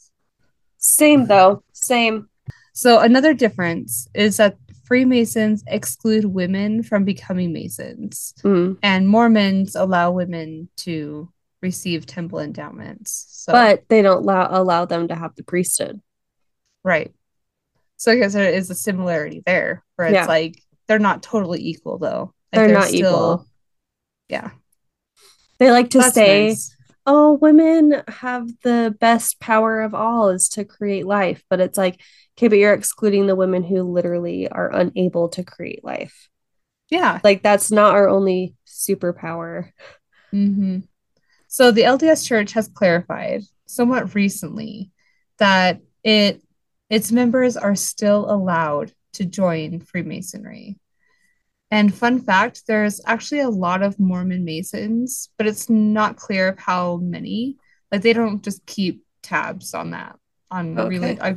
Same 0.78 1.26
though. 1.26 1.62
Same. 1.72 2.28
So 2.72 3.00
another 3.00 3.32
difference 3.34 4.08
is 4.14 4.36
that 4.38 4.56
Freemasons 4.84 5.64
exclude 5.66 6.24
women 6.26 6.82
from 6.82 7.04
becoming 7.04 7.52
Masons, 7.54 8.34
Mm. 8.42 8.76
and 8.82 9.08
Mormons 9.08 9.76
allow 9.76 10.10
women 10.10 10.68
to 10.78 11.30
receive 11.62 12.04
temple 12.04 12.38
endowments. 12.40 13.24
So 13.30 13.52
But 13.52 13.84
they 13.88 14.02
don't 14.02 14.22
allow 14.24 14.48
allow 14.50 14.84
them 14.84 15.08
to 15.08 15.14
have 15.14 15.34
the 15.36 15.42
priesthood. 15.44 16.02
right. 16.82 17.14
So 18.04 18.12
I 18.12 18.16
guess 18.16 18.34
there 18.34 18.52
is 18.52 18.68
a 18.68 18.74
similarity 18.74 19.42
there 19.46 19.82
where 19.96 20.08
it's 20.08 20.12
Yeah. 20.14 20.26
like 20.26 20.62
they're 20.86 20.98
not 20.98 21.22
totally 21.22 21.66
equal 21.66 21.96
though. 21.96 22.34
Like 22.52 22.66
They're 22.66 22.68
not 22.74 22.92
equal. 22.92 23.46
Yeah. 24.28 24.50
They 25.58 25.70
like 25.70 25.88
to 25.90 26.00
That's 26.00 26.14
say, 26.14 26.48
nice. 26.48 26.76
oh, 27.06 27.32
women 27.40 28.02
have 28.06 28.46
the 28.62 28.94
best 29.00 29.40
power 29.40 29.80
of 29.80 29.94
all 29.94 30.28
is 30.28 30.50
to 30.50 30.66
create 30.66 31.06
life. 31.06 31.42
But 31.48 31.60
it's 31.60 31.78
like, 31.78 31.98
okay, 32.36 32.48
but 32.48 32.58
you're 32.58 32.74
excluding 32.74 33.26
the 33.26 33.36
women 33.36 33.64
who 33.64 33.82
literally 33.84 34.50
are 34.50 34.70
unable 34.70 35.30
to 35.30 35.42
create 35.42 35.82
life. 35.82 36.28
Yeah. 36.90 37.20
Like, 37.24 37.42
that's 37.42 37.70
not 37.72 37.94
our 37.94 38.06
only 38.10 38.54
superpower. 38.66 39.70
hmm 40.30 40.80
So 41.48 41.70
the 41.70 41.84
LDS 41.84 42.26
Church 42.26 42.52
has 42.52 42.68
clarified 42.68 43.44
somewhat 43.64 44.14
recently 44.14 44.90
that 45.38 45.80
it 46.02 46.42
its 46.94 47.10
members 47.10 47.56
are 47.56 47.74
still 47.74 48.30
allowed 48.30 48.92
to 49.14 49.24
join 49.24 49.80
Freemasonry. 49.80 50.78
And 51.70 51.92
fun 51.92 52.20
fact, 52.20 52.62
there's 52.68 53.00
actually 53.04 53.40
a 53.40 53.50
lot 53.50 53.82
of 53.82 53.98
Mormon 53.98 54.44
Masons, 54.44 55.28
but 55.36 55.48
it's 55.48 55.68
not 55.68 56.16
clear 56.16 56.48
of 56.48 56.58
how 56.60 56.98
many. 56.98 57.56
Like 57.90 58.02
they 58.02 58.12
don't 58.12 58.44
just 58.44 58.64
keep 58.64 59.04
tabs 59.22 59.74
on 59.74 59.90
that. 59.90 60.16
On 60.52 60.78
Okay. 60.78 60.88
really, 60.88 61.20
I, 61.20 61.30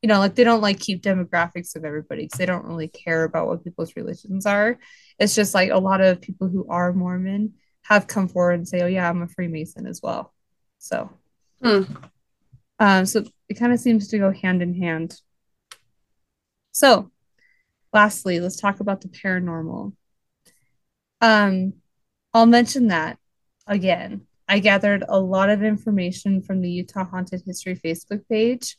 you 0.00 0.08
know, 0.08 0.20
like 0.20 0.36
they 0.36 0.44
don't 0.44 0.60
like 0.60 0.78
keep 0.78 1.02
demographics 1.02 1.74
of 1.74 1.84
everybody 1.84 2.26
because 2.26 2.38
they 2.38 2.46
don't 2.46 2.66
really 2.66 2.86
care 2.86 3.24
about 3.24 3.48
what 3.48 3.64
people's 3.64 3.96
religions 3.96 4.46
are. 4.46 4.78
It's 5.18 5.34
just 5.34 5.54
like 5.54 5.70
a 5.72 5.78
lot 5.78 6.00
of 6.00 6.20
people 6.20 6.46
who 6.46 6.68
are 6.68 6.92
Mormon 6.92 7.54
have 7.82 8.06
come 8.06 8.28
forward 8.28 8.60
and 8.60 8.68
say, 8.68 8.80
"Oh 8.82 8.86
yeah, 8.86 9.10
I'm 9.10 9.22
a 9.22 9.28
Freemason 9.28 9.88
as 9.88 10.00
well." 10.00 10.32
So, 10.78 11.10
Hmm. 11.60 11.82
Um, 12.80 13.04
so 13.04 13.22
it 13.48 13.54
kind 13.54 13.72
of 13.72 13.78
seems 13.78 14.08
to 14.08 14.18
go 14.18 14.32
hand 14.32 14.62
in 14.62 14.74
hand. 14.74 15.20
So, 16.72 17.10
lastly, 17.92 18.40
let's 18.40 18.56
talk 18.56 18.80
about 18.80 19.02
the 19.02 19.08
paranormal. 19.08 19.92
Um, 21.20 21.74
I'll 22.32 22.46
mention 22.46 22.88
that 22.88 23.18
again. 23.66 24.26
I 24.48 24.60
gathered 24.60 25.04
a 25.06 25.20
lot 25.20 25.50
of 25.50 25.62
information 25.62 26.42
from 26.42 26.62
the 26.62 26.70
Utah 26.70 27.04
Haunted 27.04 27.42
History 27.44 27.76
Facebook 27.76 28.26
page. 28.28 28.76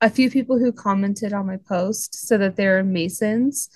A 0.00 0.08
few 0.08 0.30
people 0.30 0.58
who 0.58 0.72
commented 0.72 1.32
on 1.32 1.46
my 1.46 1.58
post 1.58 2.14
said 2.14 2.40
that 2.40 2.56
there 2.56 2.78
are 2.78 2.84
Masons 2.84 3.68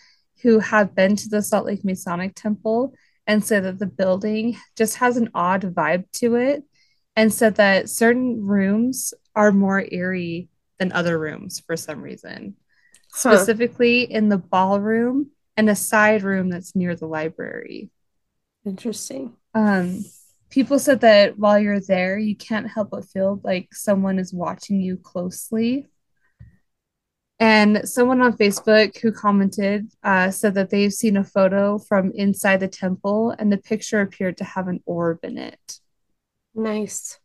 who 0.42 0.60
have 0.60 0.94
been 0.94 1.16
to 1.16 1.28
the 1.28 1.42
Salt 1.42 1.66
Lake 1.66 1.84
Masonic 1.84 2.34
Temple 2.34 2.94
and 3.26 3.44
said 3.44 3.64
that 3.64 3.78
the 3.78 3.86
building 3.86 4.56
just 4.76 4.96
has 4.96 5.16
an 5.16 5.30
odd 5.34 5.62
vibe 5.62 6.04
to 6.12 6.36
it 6.36 6.62
and 7.16 7.32
said 7.32 7.56
that 7.56 7.90
certain 7.90 8.44
rooms 8.44 9.12
are 9.34 9.52
more 9.52 9.84
eerie 9.90 10.48
than 10.78 10.92
other 10.92 11.18
rooms 11.18 11.60
for 11.60 11.76
some 11.76 12.02
reason, 12.02 12.56
Huh. 13.12 13.36
specifically 13.36 14.02
in 14.02 14.28
the 14.28 14.38
ballroom 14.38 15.30
and 15.56 15.70
a 15.70 15.76
side 15.76 16.22
room 16.22 16.50
that's 16.50 16.74
near 16.74 16.96
the 16.96 17.06
library. 17.06 17.90
Interesting. 18.64 19.36
Um, 19.54 20.04
people 20.50 20.78
said 20.78 21.00
that 21.02 21.38
while 21.38 21.58
you're 21.58 21.80
there, 21.80 22.18
you 22.18 22.34
can't 22.34 22.68
help 22.68 22.90
but 22.90 23.04
feel 23.04 23.40
like 23.44 23.72
someone 23.72 24.18
is 24.18 24.34
watching 24.34 24.80
you 24.80 24.96
closely. 24.96 25.86
And 27.40 27.88
someone 27.88 28.20
on 28.20 28.36
Facebook 28.36 28.96
who 28.98 29.12
commented 29.12 29.90
uh, 30.02 30.30
said 30.30 30.54
that 30.54 30.70
they've 30.70 30.92
seen 30.92 31.16
a 31.16 31.24
photo 31.24 31.78
from 31.78 32.12
inside 32.14 32.60
the 32.60 32.68
temple, 32.68 33.34
and 33.38 33.52
the 33.52 33.58
picture 33.58 34.00
appeared 34.00 34.38
to 34.38 34.44
have 34.44 34.68
an 34.68 34.80
orb 34.86 35.18
in 35.24 35.38
it. 35.38 35.80
Nice. 36.54 37.18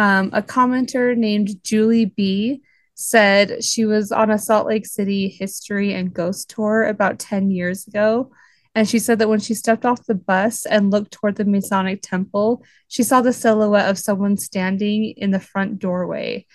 Um, 0.00 0.30
a 0.32 0.40
commenter 0.40 1.14
named 1.14 1.62
Julie 1.62 2.06
B 2.06 2.62
said 2.94 3.62
she 3.62 3.84
was 3.84 4.10
on 4.10 4.30
a 4.30 4.38
Salt 4.38 4.66
Lake 4.66 4.86
City 4.86 5.28
history 5.28 5.92
and 5.92 6.14
ghost 6.14 6.48
tour 6.48 6.84
about 6.84 7.18
10 7.18 7.50
years 7.50 7.86
ago. 7.86 8.32
And 8.74 8.88
she 8.88 8.98
said 8.98 9.18
that 9.18 9.28
when 9.28 9.40
she 9.40 9.52
stepped 9.52 9.84
off 9.84 10.06
the 10.06 10.14
bus 10.14 10.64
and 10.64 10.90
looked 10.90 11.10
toward 11.10 11.36
the 11.36 11.44
Masonic 11.44 12.00
temple, 12.00 12.64
she 12.88 13.02
saw 13.02 13.20
the 13.20 13.34
silhouette 13.34 13.90
of 13.90 13.98
someone 13.98 14.38
standing 14.38 15.12
in 15.18 15.32
the 15.32 15.38
front 15.38 15.78
doorway. 15.78 16.46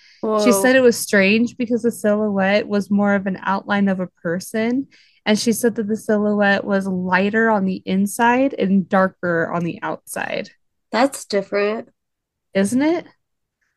She 0.42 0.50
said 0.50 0.74
it 0.74 0.80
was 0.80 0.98
strange 0.98 1.56
because 1.56 1.82
the 1.82 1.92
silhouette 1.92 2.66
was 2.66 2.90
more 2.90 3.14
of 3.14 3.28
an 3.28 3.38
outline 3.42 3.86
of 3.86 4.00
a 4.00 4.08
person. 4.08 4.88
And 5.24 5.38
she 5.38 5.52
said 5.52 5.76
that 5.76 5.86
the 5.86 5.96
silhouette 5.96 6.64
was 6.64 6.88
lighter 6.88 7.48
on 7.48 7.64
the 7.64 7.80
inside 7.84 8.56
and 8.58 8.88
darker 8.88 9.52
on 9.52 9.62
the 9.62 9.78
outside. 9.82 10.50
that's 10.90 11.26
different. 11.26 11.90
Isn't 12.52 12.82
it? 12.82 13.06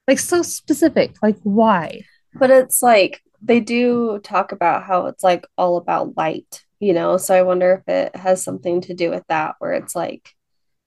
Like 0.09 0.17
so 0.17 0.41
specific. 0.41 1.17
Like 1.21 1.37
why? 1.43 2.01
But 2.33 2.49
it's 2.49 2.81
like 2.81 3.21
they 3.43 3.59
do 3.59 4.19
talk 4.23 4.51
about 4.51 4.81
how 4.81 5.05
it's 5.05 5.23
like 5.23 5.45
all 5.55 5.77
about 5.77 6.17
light, 6.17 6.65
you 6.79 6.93
know? 6.93 7.17
So 7.17 7.35
I 7.35 7.43
wonder 7.43 7.73
if 7.73 7.93
it 7.93 8.15
has 8.15 8.43
something 8.43 8.81
to 8.81 8.95
do 8.95 9.11
with 9.11 9.21
that, 9.29 9.57
where 9.59 9.73
it's 9.73 9.95
like, 9.95 10.33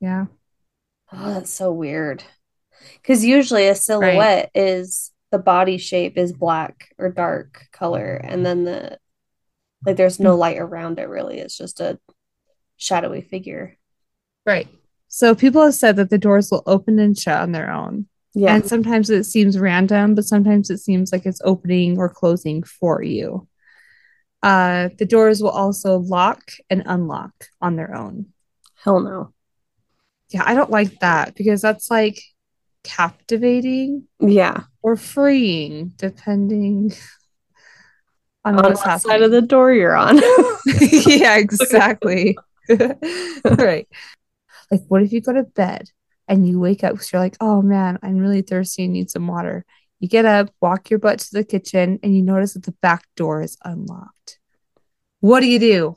Yeah. 0.01 0.27
oh, 1.13 1.35
that's 1.35 1.53
so 1.53 1.71
weird. 1.71 2.25
Because 2.95 3.25
usually 3.25 3.69
a 3.69 3.77
silhouette 3.77 4.51
is 4.57 5.13
the 5.31 5.39
body 5.39 5.79
shape 5.79 6.19
is 6.19 6.33
black 6.33 6.93
or 6.99 7.09
dark 7.09 7.69
color, 7.71 8.17
and 8.17 8.45
then 8.45 8.65
the 8.65 8.99
like 9.87 9.97
there's 9.97 10.19
no 10.19 10.33
hmm. 10.33 10.41
light 10.41 10.59
around 10.59 10.99
it 10.99 11.09
really. 11.09 11.39
It's 11.39 11.57
just 11.57 11.79
a 11.79 11.97
shadowy 12.77 13.21
figure. 13.21 13.79
Right. 14.45 14.67
So 15.07 15.37
people 15.37 15.63
have 15.63 15.77
said 15.77 15.95
that 15.95 16.11
the 16.11 16.19
doors 16.19 16.51
will 16.51 16.65
open 16.67 16.99
and 16.99 17.17
shut 17.17 17.41
on 17.41 17.53
their 17.53 17.71
own. 17.71 18.09
Yeah. 18.35 18.55
And 18.55 18.67
sometimes 18.67 19.11
it 19.11 19.25
seems 19.25 19.59
random, 19.59 20.15
but 20.15 20.25
sometimes 20.25 20.71
it 20.71 20.79
seems 20.79 21.13
like 21.13 21.27
it's 21.27 21.41
opening 21.45 21.99
or 21.99 22.09
closing 22.09 22.63
for 22.63 23.03
you. 23.03 23.47
Uh, 24.43 24.89
the 24.99 25.05
doors 25.07 25.43
will 25.43 25.51
also 25.51 25.99
lock 25.99 26.43
and 26.71 26.83
unlock 26.87 27.33
on 27.61 27.77
their 27.77 27.95
own. 27.95 28.27
Hell 28.83 29.01
no. 29.01 29.33
Yeah, 30.31 30.43
I 30.47 30.55
don't 30.55 30.71
like 30.71 30.99
that 31.01 31.35
because 31.35 31.61
that's 31.61 31.91
like 31.91 32.21
captivating 32.85 34.05
Yeah. 34.19 34.63
or 34.83 34.97
freeing, 34.97 35.93
depending 35.97 36.93
on 38.45 38.57
On 38.59 38.65
what 38.65 38.79
happening. 38.81 38.99
side 39.11 39.23
of 39.23 39.31
the 39.31 39.43
door 39.43 39.73
you're 39.73 39.95
on. 39.95 40.17
yeah, 41.07 41.37
exactly. 41.39 42.37
right. 43.45 43.87
Like, 44.71 44.81
what 44.89 45.03
if 45.03 45.13
you 45.13 45.21
go 45.21 45.35
to 45.35 45.43
bed 45.45 45.91
and 46.29 46.47
you 46.47 46.59
wake 46.59 46.85
up 46.85 46.93
because 46.93 47.13
you're 47.13 47.23
like, 47.23 47.37
oh 47.41 47.63
man, 47.63 47.99
I'm 48.03 48.19
really 48.19 48.43
thirsty 48.43 48.85
and 48.85 48.93
need 48.93 49.11
some 49.11 49.27
water. 49.27 49.65
You 50.01 50.09
get 50.09 50.25
up, 50.25 50.51
walk 50.61 50.91
your 50.91 50.99
butt 50.99 51.21
to 51.21 51.29
the 51.33 51.45
kitchen, 51.45 51.99
and 52.03 52.15
you 52.15 52.23
notice 52.23 52.55
that 52.55 52.65
the 52.65 52.75
back 52.83 53.05
door 53.17 53.43
is 53.43 53.57
unlocked. 53.65 54.39
What 55.21 55.41
do 55.41 55.47
you 55.47 55.59
do? 55.59 55.97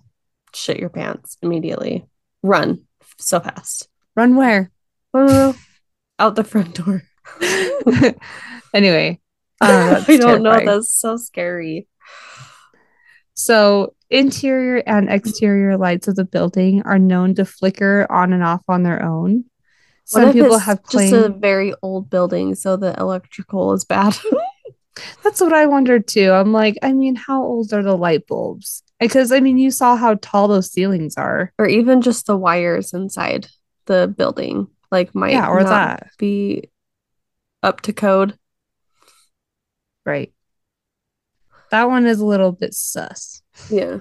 Shit 0.53 0.79
your 0.79 0.89
pants 0.89 1.37
immediately. 1.41 2.05
Run 2.43 2.83
so 3.17 3.39
fast. 3.39 3.87
Run 4.15 4.35
where? 4.35 4.71
Out 6.19 6.35
the 6.35 6.43
front 6.43 6.75
door. 6.75 7.03
anyway, 8.73 9.19
uh, 9.61 10.03
I 10.07 10.17
don't 10.17 10.43
know. 10.43 10.65
That's 10.65 10.91
so 10.91 11.17
scary. 11.17 11.87
So, 13.33 13.95
interior 14.09 14.83
and 14.85 15.09
exterior 15.09 15.77
lights 15.77 16.07
of 16.07 16.15
the 16.15 16.25
building 16.25 16.83
are 16.83 16.99
known 16.99 17.35
to 17.35 17.45
flicker 17.45 18.07
on 18.09 18.33
and 18.33 18.43
off 18.43 18.63
on 18.67 18.83
their 18.83 19.03
own. 19.03 19.45
Some 20.06 20.34
people 20.34 20.59
have 20.59 20.82
just 20.90 21.14
a 21.14 21.30
very 21.30 21.74
old 21.82 22.09
building, 22.09 22.56
so 22.56 22.77
the 22.77 22.93
electrical 23.00 23.74
is 23.74 23.84
bad. 23.84 24.16
that's 25.24 25.42
what 25.42 25.51
I 25.53 25.66
wondered 25.66 26.08
too. 26.08 26.32
I'm 26.32 26.53
like, 26.53 26.77
I 26.84 26.93
mean, 26.93 27.16
how 27.16 27.43
old 27.43 27.74
are 27.74 27.84
the 27.84 27.98
light 27.98 28.27
bulbs? 28.27 28.84
Because 29.00 29.32
I 29.32 29.40
mean, 29.40 29.58
you 29.58 29.72
saw 29.72 29.95
how 29.95 30.16
tall 30.22 30.48
those 30.48 30.72
ceilings 30.72 31.17
are. 31.17 31.51
or 31.58 31.67
even 31.67 32.01
just 32.01 32.27
the 32.27 32.38
wires 32.38 32.93
inside 32.93 33.48
the 33.88 34.08
building, 34.16 34.67
like 34.92 35.14
might 35.16 35.34
Yeah, 35.34 35.50
or 35.50 35.61
not 35.61 35.69
that. 35.69 36.09
be 36.17 36.69
up 37.64 37.82
to 37.82 37.93
code. 37.93 38.38
Right. 40.06 40.32
That 41.72 41.90
one 41.90 42.06
is 42.06 42.19
a 42.19 42.25
little 42.25 42.51
bit 42.51 42.74
sus. 42.75 43.42
Yeah, 43.72 44.00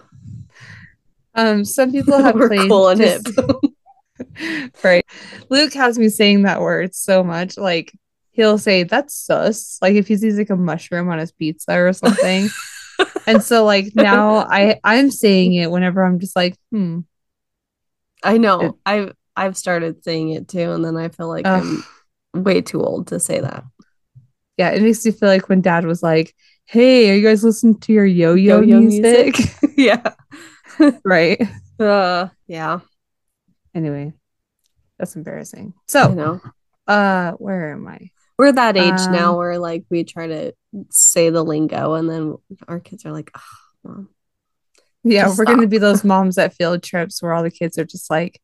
Um, 1.34 1.64
some 1.64 1.90
people 1.92 2.18
have 2.22 2.34
We're 2.34 2.48
claimed 2.48 2.68
cool 2.68 2.88
and 2.88 3.00
to 3.00 3.08
hip. 3.08 3.22
right. 4.84 5.04
Luke 5.48 5.72
has 5.74 5.98
me 5.98 6.08
saying 6.08 6.42
that 6.42 6.60
word 6.60 6.94
so 6.94 7.22
much. 7.24 7.56
Like 7.56 7.92
he'll 8.32 8.58
say 8.58 8.82
that's 8.84 9.16
sus. 9.16 9.78
Like 9.80 9.94
if 9.94 10.08
he 10.08 10.16
sees 10.16 10.38
like 10.38 10.50
a 10.50 10.56
mushroom 10.56 11.08
on 11.08 11.18
his 11.18 11.32
pizza 11.32 11.78
or 11.78 11.92
something. 11.92 12.48
and 13.26 13.42
so 13.42 13.64
like 13.64 13.92
now 13.94 14.36
I 14.38 14.80
I'm 14.84 15.10
saying 15.10 15.54
it 15.54 15.70
whenever 15.70 16.04
I'm 16.04 16.18
just 16.18 16.36
like, 16.36 16.56
hmm. 16.70 17.00
I 18.22 18.38
know. 18.38 18.60
It- 18.60 18.72
I've 18.86 19.12
I've 19.36 19.56
started 19.56 20.04
saying 20.04 20.30
it 20.30 20.48
too, 20.48 20.72
and 20.72 20.84
then 20.84 20.96
I 20.96 21.08
feel 21.08 21.28
like 21.28 21.46
Ugh. 21.46 21.82
I'm 22.34 22.44
way 22.44 22.60
too 22.60 22.82
old 22.82 23.08
to 23.08 23.18
say 23.20 23.40
that. 23.40 23.64
Yeah, 24.56 24.70
it 24.70 24.82
makes 24.82 25.04
me 25.04 25.10
feel 25.10 25.28
like 25.28 25.48
when 25.48 25.60
dad 25.60 25.84
was 25.84 26.02
like, 26.02 26.34
Hey, 26.66 27.10
are 27.10 27.14
you 27.14 27.22
guys 27.22 27.44
listening 27.44 27.78
to 27.80 27.92
your 27.92 28.06
yo-yo, 28.06 28.60
Yo-yo 28.60 28.80
music? 28.80 29.36
yeah. 29.76 30.14
right. 31.04 31.40
Uh, 31.78 32.28
yeah. 32.46 32.80
Anyway, 33.74 34.12
that's 34.98 35.16
embarrassing. 35.16 35.74
So 35.88 36.12
know. 36.14 36.40
uh 36.86 37.32
where 37.32 37.72
am 37.72 37.86
I? 37.88 38.10
We're 38.38 38.52
that 38.52 38.76
age 38.76 39.00
Um, 39.00 39.12
now 39.12 39.36
where 39.36 39.58
like 39.58 39.84
we 39.90 40.04
try 40.04 40.26
to 40.26 40.54
say 40.90 41.30
the 41.30 41.42
lingo, 41.42 41.94
and 41.94 42.08
then 42.08 42.36
our 42.68 42.80
kids 42.80 43.04
are 43.04 43.12
like, 43.12 43.30
oh, 43.36 43.42
mom. 43.84 44.08
Yeah, 45.02 45.32
we're 45.36 45.44
gonna 45.44 45.66
be 45.66 45.78
those 45.78 46.04
moms 46.04 46.38
at 46.38 46.54
field 46.54 46.82
trips 46.82 47.22
where 47.22 47.32
all 47.32 47.42
the 47.42 47.50
kids 47.50 47.78
are 47.78 47.84
just 47.84 48.10
like, 48.10 48.40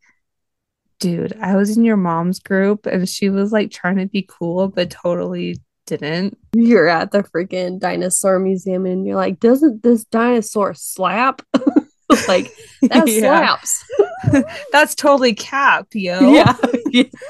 dude, 1.00 1.36
I 1.40 1.56
was 1.56 1.76
in 1.76 1.84
your 1.84 1.96
mom's 1.96 2.38
group 2.38 2.86
and 2.86 3.08
she 3.08 3.30
was 3.30 3.50
like 3.50 3.70
trying 3.70 3.96
to 3.96 4.06
be 4.06 4.26
cool, 4.28 4.68
but 4.68 4.90
totally 4.90 5.58
didn't. 5.86 6.38
You're 6.54 6.88
at 6.88 7.10
the 7.10 7.22
freaking 7.24 7.80
dinosaur 7.80 8.38
museum, 8.38 8.86
and 8.86 9.06
you're 9.06 9.16
like, 9.16 9.40
doesn't 9.40 9.82
this 9.82 10.04
dinosaur 10.04 10.74
slap? 10.74 11.42
like 12.28 12.52
that 12.82 13.04
Yeah. 13.08 13.20
slaps. 13.20 13.84
That's 14.72 14.94
totally 14.94 15.34
cap, 15.34 15.88
yo. 15.92 16.32
Yeah. 16.32 16.54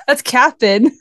That's 0.07 0.23
capping. 0.23 0.97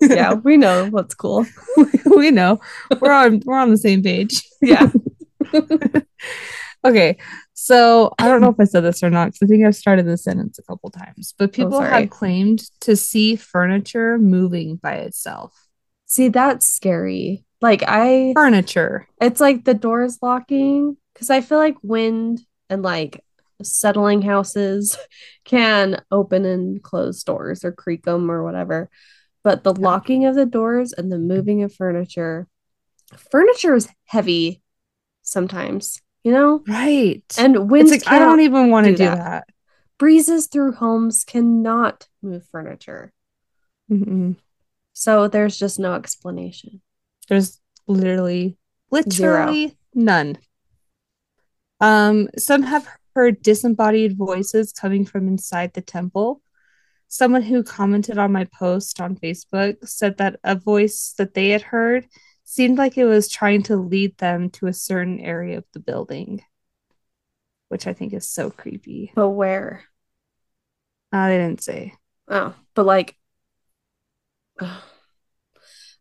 yeah, 0.00 0.34
we 0.34 0.56
know 0.56 0.88
what's 0.90 1.14
cool. 1.14 1.46
we 2.16 2.30
know. 2.30 2.60
We're 3.00 3.12
on 3.12 3.42
we're 3.44 3.58
on 3.58 3.70
the 3.70 3.78
same 3.78 4.02
page. 4.02 4.42
Yeah. 4.60 4.90
Okay. 6.84 7.16
So 7.54 8.12
I 8.18 8.28
don't 8.28 8.40
know 8.40 8.50
if 8.50 8.60
I 8.60 8.64
said 8.64 8.82
this 8.82 9.02
or 9.02 9.10
not 9.10 9.28
because 9.28 9.42
I 9.42 9.46
think 9.46 9.64
I've 9.64 9.76
started 9.76 10.06
this 10.06 10.24
sentence 10.24 10.58
a 10.58 10.62
couple 10.62 10.90
times, 10.90 11.34
but 11.38 11.48
oh, 11.48 11.52
people 11.52 11.72
sorry. 11.72 12.02
have 12.02 12.10
claimed 12.10 12.62
to 12.80 12.94
see 12.94 13.36
furniture 13.36 14.18
moving 14.18 14.76
by 14.76 14.96
itself. 14.96 15.54
See, 16.06 16.28
that's 16.28 16.66
scary. 16.66 17.44
Like 17.64 17.82
I 17.88 18.34
Furniture. 18.34 19.08
it's 19.22 19.40
like 19.40 19.64
the 19.64 19.72
doors 19.72 20.18
locking 20.20 20.98
because 21.14 21.30
I 21.30 21.40
feel 21.40 21.56
like 21.56 21.76
wind 21.82 22.42
and 22.68 22.82
like 22.82 23.24
settling 23.62 24.20
houses 24.20 24.98
can 25.46 26.02
open 26.10 26.44
and 26.44 26.82
close 26.82 27.22
doors 27.22 27.64
or 27.64 27.72
creak 27.72 28.04
them 28.04 28.30
or 28.30 28.44
whatever. 28.44 28.90
But 29.42 29.64
the 29.64 29.74
locking 29.74 30.26
of 30.26 30.34
the 30.34 30.44
doors 30.44 30.92
and 30.92 31.10
the 31.10 31.16
moving 31.16 31.62
of 31.62 31.72
furniture, 31.72 32.46
furniture 33.30 33.74
is 33.74 33.88
heavy 34.04 34.60
sometimes, 35.22 36.02
you 36.22 36.32
know? 36.32 36.62
Right. 36.68 37.24
And 37.38 37.70
winds 37.70 37.92
like 37.92 38.06
I 38.06 38.18
don't 38.18 38.40
even 38.40 38.70
want 38.70 38.84
to 38.88 38.92
do 38.92 38.98
do 38.98 39.04
that. 39.04 39.16
that. 39.16 39.48
breezes 39.96 40.48
through 40.48 40.72
homes 40.72 41.24
cannot 41.24 42.08
move 42.20 42.46
furniture. 42.46 43.10
Mm-mm. 43.90 44.36
So 44.92 45.28
there's 45.28 45.58
just 45.58 45.78
no 45.78 45.94
explanation. 45.94 46.82
There's 47.28 47.60
literally, 47.86 48.56
Zero. 49.10 49.46
literally 49.46 49.76
none. 49.94 50.38
Um, 51.80 52.28
some 52.38 52.62
have 52.62 52.88
heard 53.14 53.42
disembodied 53.42 54.16
voices 54.16 54.72
coming 54.72 55.04
from 55.04 55.28
inside 55.28 55.72
the 55.72 55.80
temple. 55.80 56.40
Someone 57.08 57.42
who 57.42 57.62
commented 57.62 58.18
on 58.18 58.32
my 58.32 58.44
post 58.44 59.00
on 59.00 59.16
Facebook 59.16 59.86
said 59.86 60.18
that 60.18 60.40
a 60.42 60.56
voice 60.56 61.14
that 61.18 61.34
they 61.34 61.50
had 61.50 61.62
heard 61.62 62.06
seemed 62.44 62.78
like 62.78 62.98
it 62.98 63.04
was 63.04 63.28
trying 63.28 63.62
to 63.64 63.76
lead 63.76 64.16
them 64.18 64.50
to 64.50 64.66
a 64.66 64.72
certain 64.72 65.20
area 65.20 65.58
of 65.58 65.64
the 65.72 65.80
building, 65.80 66.42
which 67.68 67.86
I 67.86 67.92
think 67.92 68.12
is 68.12 68.28
so 68.28 68.50
creepy. 68.50 69.12
But 69.14 69.30
where? 69.30 69.84
Uh, 71.12 71.28
they 71.28 71.38
didn't 71.38 71.62
say. 71.62 71.94
Oh, 72.28 72.54
but 72.74 72.86
like, 72.86 73.16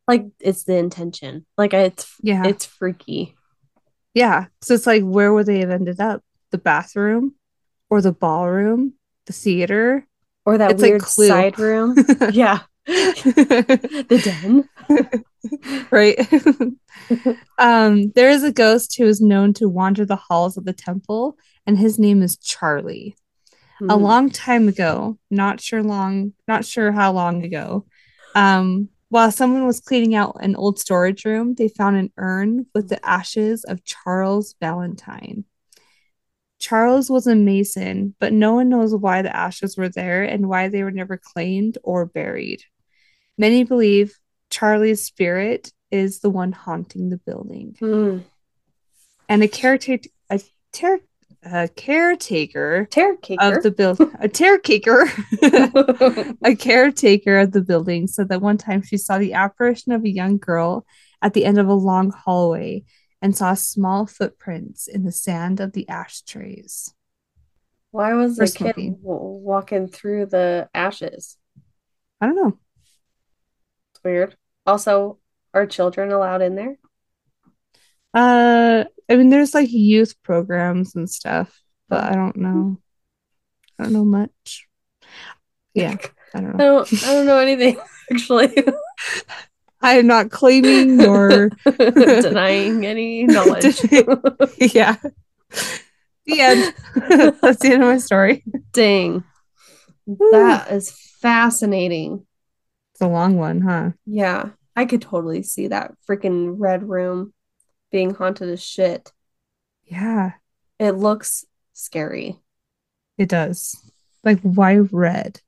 like 0.07 0.25
it's 0.39 0.63
the 0.63 0.75
intention. 0.77 1.45
Like 1.57 1.73
it's 1.73 2.15
Yeah. 2.21 2.43
it's 2.45 2.65
freaky. 2.65 3.35
Yeah. 4.13 4.45
So 4.61 4.73
it's 4.75 4.85
like, 4.87 5.03
where 5.03 5.33
would 5.33 5.45
they 5.47 5.59
have 5.59 5.71
ended 5.71 5.99
up? 5.99 6.21
The 6.51 6.57
bathroom 6.59 7.33
or 7.89 7.99
the 8.01 8.11
ballroom, 8.11 8.93
the 9.25 9.33
theater? 9.33 10.05
Or 10.45 10.57
that 10.57 10.71
It's 10.71 10.81
like 10.81 10.91
weird 10.91 11.01
Clue. 11.01 11.27
side 11.27 11.57
room. 11.57 11.95
yeah. 12.31 12.59
The 12.85 14.21
den. 14.23 15.23
right. 15.91 16.17
um, 17.57 18.11
there 18.11 18.29
is 18.29 18.43
a 18.43 18.51
ghost 18.51 18.95
who 18.97 19.05
is 19.05 19.21
known 19.21 19.53
to 19.53 19.69
wander 19.69 20.05
the 20.05 20.15
halls 20.15 20.57
of 20.57 20.65
the 20.65 20.73
temple, 20.73 21.37
and 21.65 21.77
his 21.77 21.97
name 21.97 22.21
is 22.21 22.37
Charlie. 22.37 23.15
A 23.89 23.95
Hmm. 23.95 24.03
long 24.03 24.29
time 24.29 24.67
ago, 24.67 25.17
not 25.31 25.59
sure 25.59 25.81
long, 25.83 26.33
not 26.47 26.65
sure 26.65 26.91
how 26.91 27.11
long 27.13 27.43
ago, 27.43 27.85
um, 28.35 28.89
while 29.13 29.29
someone 29.29 29.67
was 29.67 29.79
cleaning 29.79 30.15
out 30.15 30.35
an 30.39 30.55
old 30.55 30.79
storage 30.79 31.23
room, 31.23 31.53
they 31.53 31.67
found 31.67 31.95
an 31.95 32.11
urn 32.17 32.65
with 32.73 32.89
the 32.89 33.05
ashes 33.07 33.63
of 33.63 33.85
Charles 33.85 34.55
Valentine. 34.59 35.45
Charles 36.57 37.11
was 37.11 37.27
a 37.27 37.35
mason, 37.35 38.15
but 38.19 38.33
no 38.33 38.53
one 38.53 38.69
knows 38.69 38.95
why 38.95 39.21
the 39.21 39.35
ashes 39.35 39.77
were 39.77 39.87
there 39.87 40.23
and 40.23 40.49
why 40.49 40.67
they 40.67 40.81
were 40.81 40.89
never 40.89 41.15
claimed 41.15 41.77
or 41.83 42.07
buried. 42.07 42.63
Many 43.37 43.63
believe 43.63 44.17
Charlie's 44.49 45.03
spirit 45.03 45.71
is 45.91 46.21
the 46.21 46.31
one 46.31 46.51
haunting 46.51 47.09
the 47.09 47.17
building. 47.17 47.75
Hmm. 47.77 48.17
And 49.29 49.43
a 49.43 49.47
caretaker, 49.47 50.09
a, 50.31 50.41
ter- 50.71 51.01
a 51.45 51.67
caretaker 51.67 52.87
kicker. 52.87 53.35
of 53.39 53.63
the 53.63 53.71
build, 53.71 53.99
a 54.19 54.29
caretaker, 54.29 55.05
a 56.43 56.55
caretaker 56.55 57.39
of 57.39 57.51
the 57.51 57.61
building 57.61 58.07
said 58.07 58.29
that 58.29 58.41
one 58.41 58.57
time 58.57 58.81
she 58.81 58.97
saw 58.97 59.17
the 59.17 59.33
apparition 59.33 59.91
of 59.91 60.03
a 60.03 60.09
young 60.09 60.37
girl 60.37 60.85
at 61.21 61.33
the 61.33 61.45
end 61.45 61.57
of 61.57 61.67
a 61.67 61.73
long 61.73 62.11
hallway 62.11 62.83
and 63.21 63.35
saw 63.35 63.53
small 63.53 64.05
footprints 64.05 64.87
in 64.87 65.05
the 65.05 65.11
sand 65.11 65.59
of 65.59 65.73
the 65.73 65.87
ashtrays. 65.87 66.93
Why 67.91 68.13
was 68.13 68.37
the 68.37 68.47
kid 68.47 68.75
w- 68.75 68.97
walking 69.01 69.87
through 69.87 70.27
the 70.27 70.69
ashes? 70.73 71.37
I 72.19 72.25
don't 72.25 72.35
know. 72.35 72.57
It's 73.93 74.03
weird. 74.03 74.35
Also, 74.65 75.19
are 75.53 75.67
children 75.67 76.11
allowed 76.11 76.41
in 76.41 76.55
there? 76.55 76.77
Uh, 78.13 78.85
I 79.09 79.15
mean, 79.15 79.29
there's 79.29 79.53
like 79.53 79.71
youth 79.71 80.21
programs 80.23 80.95
and 80.95 81.09
stuff, 81.09 81.59
but 81.89 82.03
I 82.03 82.13
don't 82.13 82.37
know. 82.37 82.77
I 83.79 83.83
don't 83.83 83.93
know 83.93 84.05
much. 84.05 84.67
Yeah, 85.73 85.97
I 86.35 86.39
don't 86.41 86.55
I 86.55 86.57
know. 86.57 86.85
don't. 86.85 87.03
I 87.03 87.13
don't 87.13 87.25
know 87.25 87.39
anything 87.39 87.79
actually. 88.11 88.53
I 89.81 89.95
am 89.95 90.07
not 90.07 90.29
claiming 90.31 90.97
nor 90.97 91.49
Denying 91.77 92.85
any 92.85 93.23
knowledge. 93.25 93.83
yeah. 94.59 94.95
The 96.25 96.39
end. 96.39 96.73
That's 97.41 97.59
the 97.59 97.69
end 97.73 97.83
of 97.83 97.89
my 97.89 97.97
story. 97.97 98.43
Dang, 98.71 99.23
that 100.07 100.71
is 100.71 100.91
fascinating. 101.19 102.25
It's 102.93 103.01
a 103.01 103.07
long 103.07 103.35
one, 103.37 103.59
huh? 103.61 103.91
Yeah, 104.05 104.51
I 104.75 104.85
could 104.85 105.01
totally 105.01 105.43
see 105.43 105.67
that 105.67 105.95
freaking 106.07 106.55
red 106.57 106.87
room 106.87 107.33
being 107.93 108.13
haunted 108.15 108.49
as 108.49 108.61
shit. 108.61 109.13
Yeah, 109.85 110.31
It 110.79 110.93
looks 110.93 111.45
scary. 111.73 112.39
it 113.17 113.29
does. 113.29 113.77
Like, 114.23 114.39
why 114.41 114.77
red? 114.77 115.39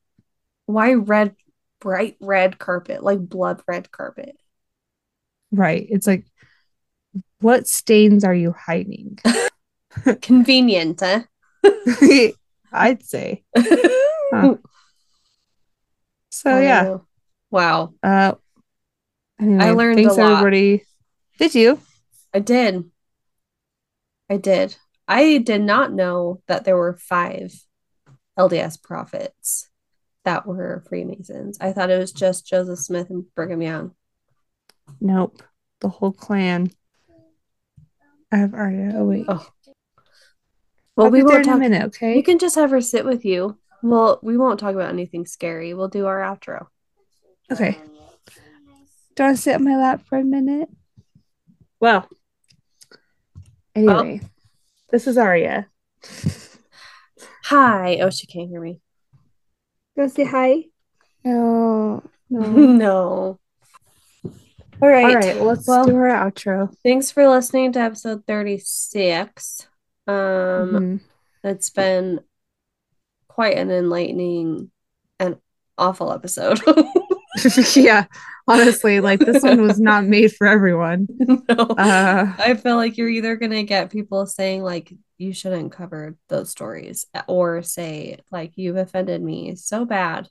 Why 0.67 0.93
red, 0.93 1.35
bright 1.81 2.15
red 2.21 2.59
carpet, 2.59 3.03
like 3.03 3.19
blood 3.19 3.61
red 3.67 3.91
carpet? 3.91 4.37
Right. 5.51 5.87
It's 5.89 6.05
like, 6.05 6.25
what 7.39 7.67
stains 7.67 8.23
are 8.23 8.33
you 8.35 8.53
hiding? 8.53 9.17
Convenient, 10.21 11.01
eh? 11.01 11.23
I'd 12.71 13.03
say. 13.03 13.43
Huh. 13.57 14.55
So, 16.29 16.59
yeah. 16.59 16.97
Wow. 17.49 17.93
Uh, 18.03 18.33
anyway, 19.39 19.63
I 19.63 19.71
learned 19.71 19.97
thanks 19.97 20.17
a 20.17 20.21
lot. 20.21 20.31
everybody. 20.33 20.83
Did 21.39 21.55
you? 21.55 21.79
I 22.35 22.39
did. 22.39 22.91
I 24.29 24.35
did. 24.35 24.75
I 25.07 25.37
did 25.37 25.61
not 25.61 25.93
know 25.93 26.41
that 26.47 26.65
there 26.65 26.75
were 26.75 26.97
five 26.97 27.55
LDS 28.37 28.83
prophets 28.83 29.69
that 30.25 30.45
were 30.45 30.83
Freemasons. 30.89 31.57
I 31.61 31.71
thought 31.71 31.89
it 31.89 31.97
was 31.97 32.11
just 32.11 32.45
Joseph 32.45 32.79
Smith 32.79 33.09
and 33.09 33.23
Brigham 33.35 33.61
Young. 33.61 33.95
Nope. 34.99 35.43
The 35.79 35.87
whole 35.87 36.11
clan. 36.11 36.71
I 38.33 38.37
have 38.37 38.53
Arya. 38.53 38.95
Oh 38.97 39.05
wait. 39.05 39.25
Oh. 39.29 39.47
Well, 40.97 41.05
I'll 41.05 41.11
we 41.11 41.23
won't 41.23 41.35
in 41.35 41.41
a 41.41 41.43
talk. 41.45 41.59
minute, 41.59 41.83
okay? 41.83 42.17
You 42.17 42.23
can 42.23 42.37
just 42.37 42.55
have 42.55 42.71
her 42.71 42.81
sit 42.81 43.05
with 43.05 43.23
you. 43.23 43.57
Well, 43.81 44.19
we 44.21 44.35
won't 44.35 44.59
talk 44.59 44.75
about 44.75 44.89
anything 44.89 45.25
scary. 45.25 45.73
We'll 45.73 45.87
do 45.87 46.05
our 46.05 46.19
outro. 46.19 46.67
Okay. 47.49 47.79
Do 47.85 49.23
you 49.23 49.25
want 49.25 49.37
to 49.37 49.41
sit 49.41 49.55
on 49.55 49.63
my 49.63 49.77
lap 49.77 50.01
for 50.05 50.17
a 50.17 50.23
minute? 50.25 50.67
Well, 51.79 52.09
anyway, 53.75 54.21
this 54.91 55.07
is 55.07 55.17
Arya. 55.17 55.67
Hi. 57.45 57.97
Oh, 58.01 58.09
she 58.09 58.27
can't 58.27 58.49
hear 58.49 58.61
me. 58.61 58.79
Go 59.95 60.07
say 60.07 60.25
hi. 60.25 60.63
No, 61.23 62.03
no. 62.29 62.41
no. 62.41 63.39
All 64.81 64.89
right. 64.89 65.05
All 65.05 65.15
right, 65.15 65.41
let's 65.41 65.67
Well, 65.67 65.85
do 65.85 65.95
our 65.95 66.07
outro. 66.31 66.75
thanks 66.83 67.09
for 67.11 67.27
listening 67.27 67.71
to 67.73 67.79
episode 67.79 68.25
36. 68.27 69.67
Um, 70.07 70.13
Mhm. 70.15 70.99
It's 71.43 71.69
been 71.69 72.21
quite 73.27 73.57
an 73.57 73.69
enlightening 73.71 74.71
and 75.19 75.37
awful 75.77 76.11
episode. 76.11 76.59
yeah, 77.75 78.05
honestly, 78.47 78.99
like 78.99 79.19
this 79.19 79.43
one 79.43 79.61
was 79.61 79.79
not 79.79 80.05
made 80.15 80.33
for 80.33 80.47
everyone. 80.47 81.07
no. 81.09 81.55
Uh, 81.55 82.33
I 82.37 82.53
feel 82.55 82.75
like 82.75 82.97
you're 82.97 83.09
either 83.09 83.35
going 83.35 83.51
to 83.51 83.63
get 83.63 83.91
people 83.91 84.25
saying, 84.25 84.63
like, 84.63 84.93
you 85.17 85.33
shouldn't 85.33 85.71
cover 85.71 86.17
those 86.27 86.49
stories, 86.49 87.05
or 87.27 87.61
say, 87.63 88.19
like, 88.31 88.53
you've 88.55 88.75
offended 88.75 89.21
me 89.21 89.55
so 89.55 89.85
bad 89.85 90.27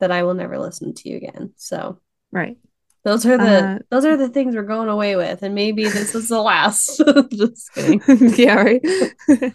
that 0.00 0.10
I 0.10 0.22
will 0.24 0.34
never 0.34 0.58
listen 0.58 0.94
to 0.94 1.08
you 1.08 1.16
again. 1.16 1.52
So 1.56 2.00
right. 2.32 2.56
those 3.04 3.24
are 3.26 3.38
the 3.38 3.64
Uh, 3.64 3.78
those 3.90 4.04
are 4.04 4.16
the 4.16 4.28
things 4.28 4.54
we're 4.54 4.62
going 4.62 4.88
away 4.88 5.16
with, 5.16 5.42
and 5.42 5.54
maybe 5.54 5.84
this 5.84 6.14
is 6.14 6.28
the 6.28 6.40
last. 6.40 7.00
Just 7.30 7.72
kidding. 7.74 8.00
yeah, 8.36 8.54
right. 8.54 9.54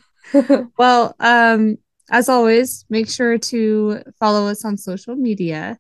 well, 0.78 1.16
um, 1.20 1.78
as 2.10 2.30
always, 2.30 2.86
make 2.90 3.10
sure 3.10 3.38
to 3.38 4.02
follow 4.20 4.48
us 4.48 4.66
on 4.66 4.78
social 4.78 5.16
media 5.16 5.78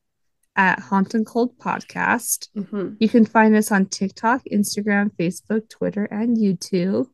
at 0.56 0.80
Haunt 0.80 1.14
and 1.14 1.26
Cold 1.26 1.58
Podcast. 1.58 2.50
Mhm. 2.56 2.98
You 3.00 3.10
can 3.10 3.26
find 3.26 3.56
us 3.56 3.72
on 3.72 3.88
TikTok, 3.88 4.44
Instagram, 4.52 5.12
Facebook, 5.18 5.68
Twitter, 5.70 6.06
and 6.06 6.38
YouTube. 6.38 7.08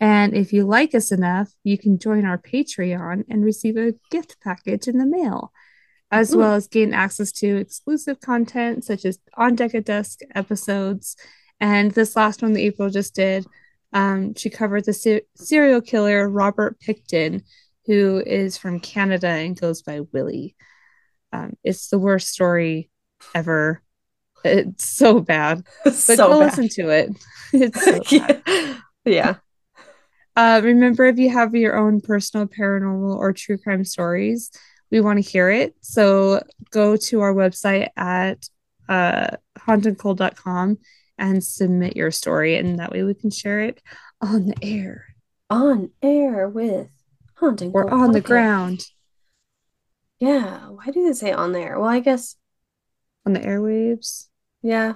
And 0.00 0.34
if 0.34 0.52
you 0.52 0.64
like 0.64 0.94
us 0.94 1.12
enough, 1.12 1.50
you 1.64 1.78
can 1.78 1.98
join 1.98 2.24
our 2.24 2.38
Patreon 2.38 3.24
and 3.28 3.44
receive 3.44 3.76
a 3.76 3.94
gift 4.10 4.36
package 4.42 4.88
in 4.88 4.98
the 4.98 5.06
mail, 5.06 5.52
as 6.10 6.34
Ooh. 6.34 6.38
well 6.38 6.54
as 6.54 6.68
gain 6.68 6.92
access 6.92 7.32
to 7.32 7.56
exclusive 7.56 8.20
content 8.20 8.84
such 8.84 9.04
as 9.04 9.18
On 9.34 9.54
Deck 9.54 9.74
at 9.74 9.84
Dusk 9.84 10.20
episodes. 10.34 11.16
And 11.60 11.90
this 11.92 12.16
last 12.16 12.42
one 12.42 12.52
that 12.52 12.60
April 12.60 12.90
just 12.90 13.14
did, 13.14 13.46
um, 13.92 14.34
she 14.34 14.50
covered 14.50 14.84
the 14.84 14.92
se- 14.92 15.22
serial 15.36 15.80
killer 15.80 16.28
Robert 16.28 16.78
Pickton, 16.80 17.42
who 17.86 18.22
is 18.26 18.58
from 18.58 18.80
Canada 18.80 19.28
and 19.28 19.58
goes 19.58 19.80
by 19.82 20.00
Willie. 20.12 20.56
Um, 21.32 21.56
it's 21.64 21.88
the 21.88 21.98
worst 21.98 22.28
story 22.28 22.90
ever. 23.34 23.82
It's 24.44 24.86
so 24.86 25.20
bad. 25.20 25.66
But 25.84 25.94
so 25.94 26.16
go 26.16 26.40
bad. 26.40 26.58
listen 26.58 26.68
to 26.70 26.90
it. 26.90 27.10
It's 27.52 27.84
so 27.84 28.00
yeah. 28.10 28.78
yeah. 29.04 29.34
Uh, 30.34 30.60
remember, 30.62 31.06
if 31.06 31.18
you 31.18 31.30
have 31.30 31.54
your 31.54 31.76
own 31.76 32.00
personal 32.00 32.46
paranormal 32.46 33.16
or 33.16 33.32
true 33.32 33.56
crime 33.56 33.84
stories, 33.84 34.50
we 34.90 35.00
want 35.00 35.22
to 35.22 35.30
hear 35.30 35.48
it. 35.50 35.74
So 35.80 36.42
go 36.70 36.96
to 36.96 37.20
our 37.20 37.32
website 37.32 37.88
at 37.96 38.46
uh, 38.88 39.36
hauntedcold.com 39.58 40.78
and 41.18 41.42
submit 41.42 41.96
your 41.96 42.10
story, 42.10 42.56
and 42.56 42.78
that 42.78 42.92
way 42.92 43.02
we 43.02 43.14
can 43.14 43.30
share 43.30 43.60
it 43.60 43.80
on 44.20 44.46
the 44.46 44.56
air 44.62 45.06
On 45.50 45.90
air 46.02 46.48
with 46.48 46.88
haunting 47.36 47.72
or 47.72 47.90
on 47.90 48.12
the 48.12 48.20
ground 48.20 48.84
Yeah. 50.18 50.68
Why 50.68 50.86
do 50.86 51.04
they 51.06 51.12
say 51.12 51.32
on 51.32 51.52
there? 51.52 51.78
Well, 51.78 51.88
I 51.88 52.00
guess 52.00 52.36
on 53.24 53.32
the 53.32 53.40
airwaves. 53.40 54.28
Yeah. 54.62 54.94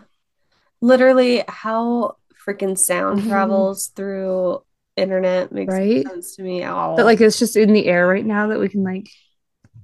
Literally 0.80 1.44
how 1.48 2.16
freaking 2.46 2.78
sound 2.78 3.24
travels 3.28 3.88
through 3.88 4.62
internet 4.96 5.52
makes 5.52 5.72
Right? 5.74 6.06
sense 6.06 6.36
to 6.36 6.42
me. 6.42 6.62
at 6.62 6.72
all. 6.72 6.96
But 6.96 7.04
like 7.06 7.20
it's 7.20 7.38
just 7.38 7.56
in 7.56 7.72
the 7.72 7.86
air 7.86 8.06
right 8.06 8.24
now 8.24 8.48
that 8.48 8.60
we 8.60 8.68
can 8.68 8.82
like 8.82 9.08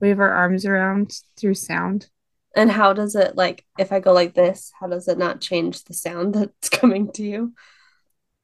wave 0.00 0.20
our 0.20 0.30
arms 0.30 0.64
around 0.66 1.12
through 1.38 1.54
sound. 1.54 2.08
and 2.54 2.70
how 2.70 2.92
does 2.92 3.14
it 3.14 3.36
like 3.36 3.64
if 3.78 3.92
I 3.92 4.00
go 4.00 4.12
like 4.12 4.34
this, 4.34 4.72
how 4.80 4.86
does 4.88 5.08
it 5.08 5.18
not 5.18 5.40
change 5.40 5.84
the 5.84 5.94
sound 5.94 6.34
that's 6.34 6.68
coming 6.70 7.12
to 7.12 7.22
you? 7.22 7.52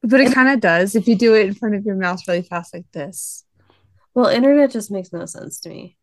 But 0.03 0.19
it 0.19 0.33
kind 0.33 0.49
of 0.49 0.59
does 0.59 0.95
if 0.95 1.07
you 1.07 1.15
do 1.15 1.33
it 1.33 1.47
in 1.47 1.53
front 1.55 1.75
of 1.75 1.85
your 1.85 1.95
mouth 1.95 2.21
really 2.27 2.41
fast 2.43 2.73
like 2.73 2.85
this. 2.91 3.45
Well, 4.13 4.27
internet 4.27 4.69
just 4.71 4.91
makes 4.91 5.11
no 5.13 5.25
sense 5.25 5.59
to 5.61 5.69
me. 5.69 5.97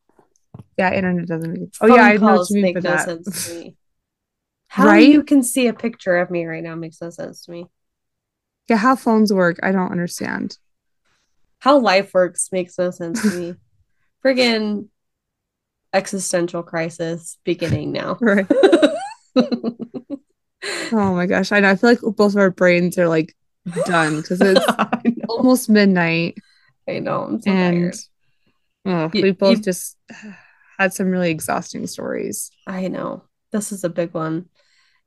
Yeah, 0.80 0.92
internet 0.94 1.26
doesn't 1.28 1.52
make 1.52 1.70
Oh 1.80 1.86
Phone 1.88 1.96
yeah, 1.96 2.02
I 2.04 2.16
know 2.16 2.36
what 2.38 2.50
you 2.50 2.62
mean 2.62 2.74
for 2.74 2.80
no 2.80 2.90
that. 2.90 3.04
sense 3.04 3.46
to 3.48 3.54
me. 3.54 3.76
How 4.68 4.86
Right? 4.86 5.08
you 5.08 5.22
can 5.22 5.42
see 5.42 5.66
a 5.66 5.72
picture 5.74 6.18
of 6.18 6.30
me 6.30 6.44
right 6.46 6.62
now 6.62 6.74
makes 6.74 7.00
no 7.00 7.10
sense 7.10 7.44
to 7.44 7.50
me. 7.52 7.66
Yeah, 8.68 8.76
how 8.76 8.94
phones 8.94 9.32
work, 9.32 9.58
I 9.64 9.72
don't 9.72 9.90
understand. 9.90 10.56
How 11.58 11.78
life 11.78 12.14
works 12.14 12.50
makes 12.52 12.78
no 12.78 12.90
sense 12.92 13.20
to 13.22 13.28
me. 13.36 13.54
Friggin' 14.24 14.86
existential 15.92 16.62
crisis 16.62 17.36
beginning 17.44 17.90
now. 17.92 18.16
Right. 18.20 18.46
Oh 20.92 21.14
my 21.14 21.26
gosh, 21.26 21.52
I 21.52 21.60
know. 21.60 21.70
I 21.70 21.76
feel 21.76 21.90
like 21.90 22.00
both 22.02 22.32
of 22.32 22.36
our 22.36 22.50
brains 22.50 22.98
are 22.98 23.08
like 23.08 23.34
done 23.86 24.20
because 24.20 24.40
it's 24.40 24.64
almost 25.28 25.68
midnight 25.70 26.36
I 26.88 26.98
know. 26.98 27.22
I'm 27.22 27.40
so 27.40 27.50
and 27.50 27.92
tired. 28.84 29.04
ugh, 29.06 29.14
You- 29.14 29.22
we 29.22 29.30
both 29.32 29.58
you- 29.58 29.62
just 29.64 29.96
had 30.80 30.94
some 30.94 31.10
really 31.10 31.30
exhausting 31.30 31.86
stories. 31.86 32.50
I 32.66 32.88
know. 32.88 33.22
This 33.52 33.72
is 33.72 33.84
a 33.84 33.88
big 33.88 34.14
one. 34.14 34.48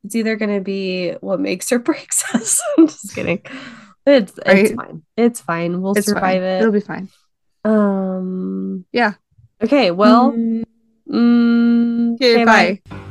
It's 0.04 0.16
either 0.16 0.36
going 0.36 0.56
to 0.56 0.62
be 0.62 1.12
what 1.22 1.40
makes 1.40 1.72
or 1.72 1.80
breaks 1.90 2.24
us. 2.36 2.62
I'm 2.78 2.88
just 2.88 3.16
kidding. 3.16 3.44
It's 4.06 4.34
it's 4.46 4.72
fine. 4.74 5.04
It's 5.16 5.42
fine. 5.42 5.82
We'll 5.82 5.98
It's 5.98 6.08
survive 6.08 6.42
fine. 6.42 6.62
It'll 6.62 6.72
be 6.72 6.80
fine. 6.82 7.10
Um. 7.66 8.86
Yeah. 8.92 9.14
Okay. 9.62 9.92
Well. 9.92 10.32
Mm, 10.32 10.64
Mm, 11.06 12.14
okay, 12.16 12.36
okay, 12.36 12.46
bye. 12.46 12.82
bye. 12.90 13.03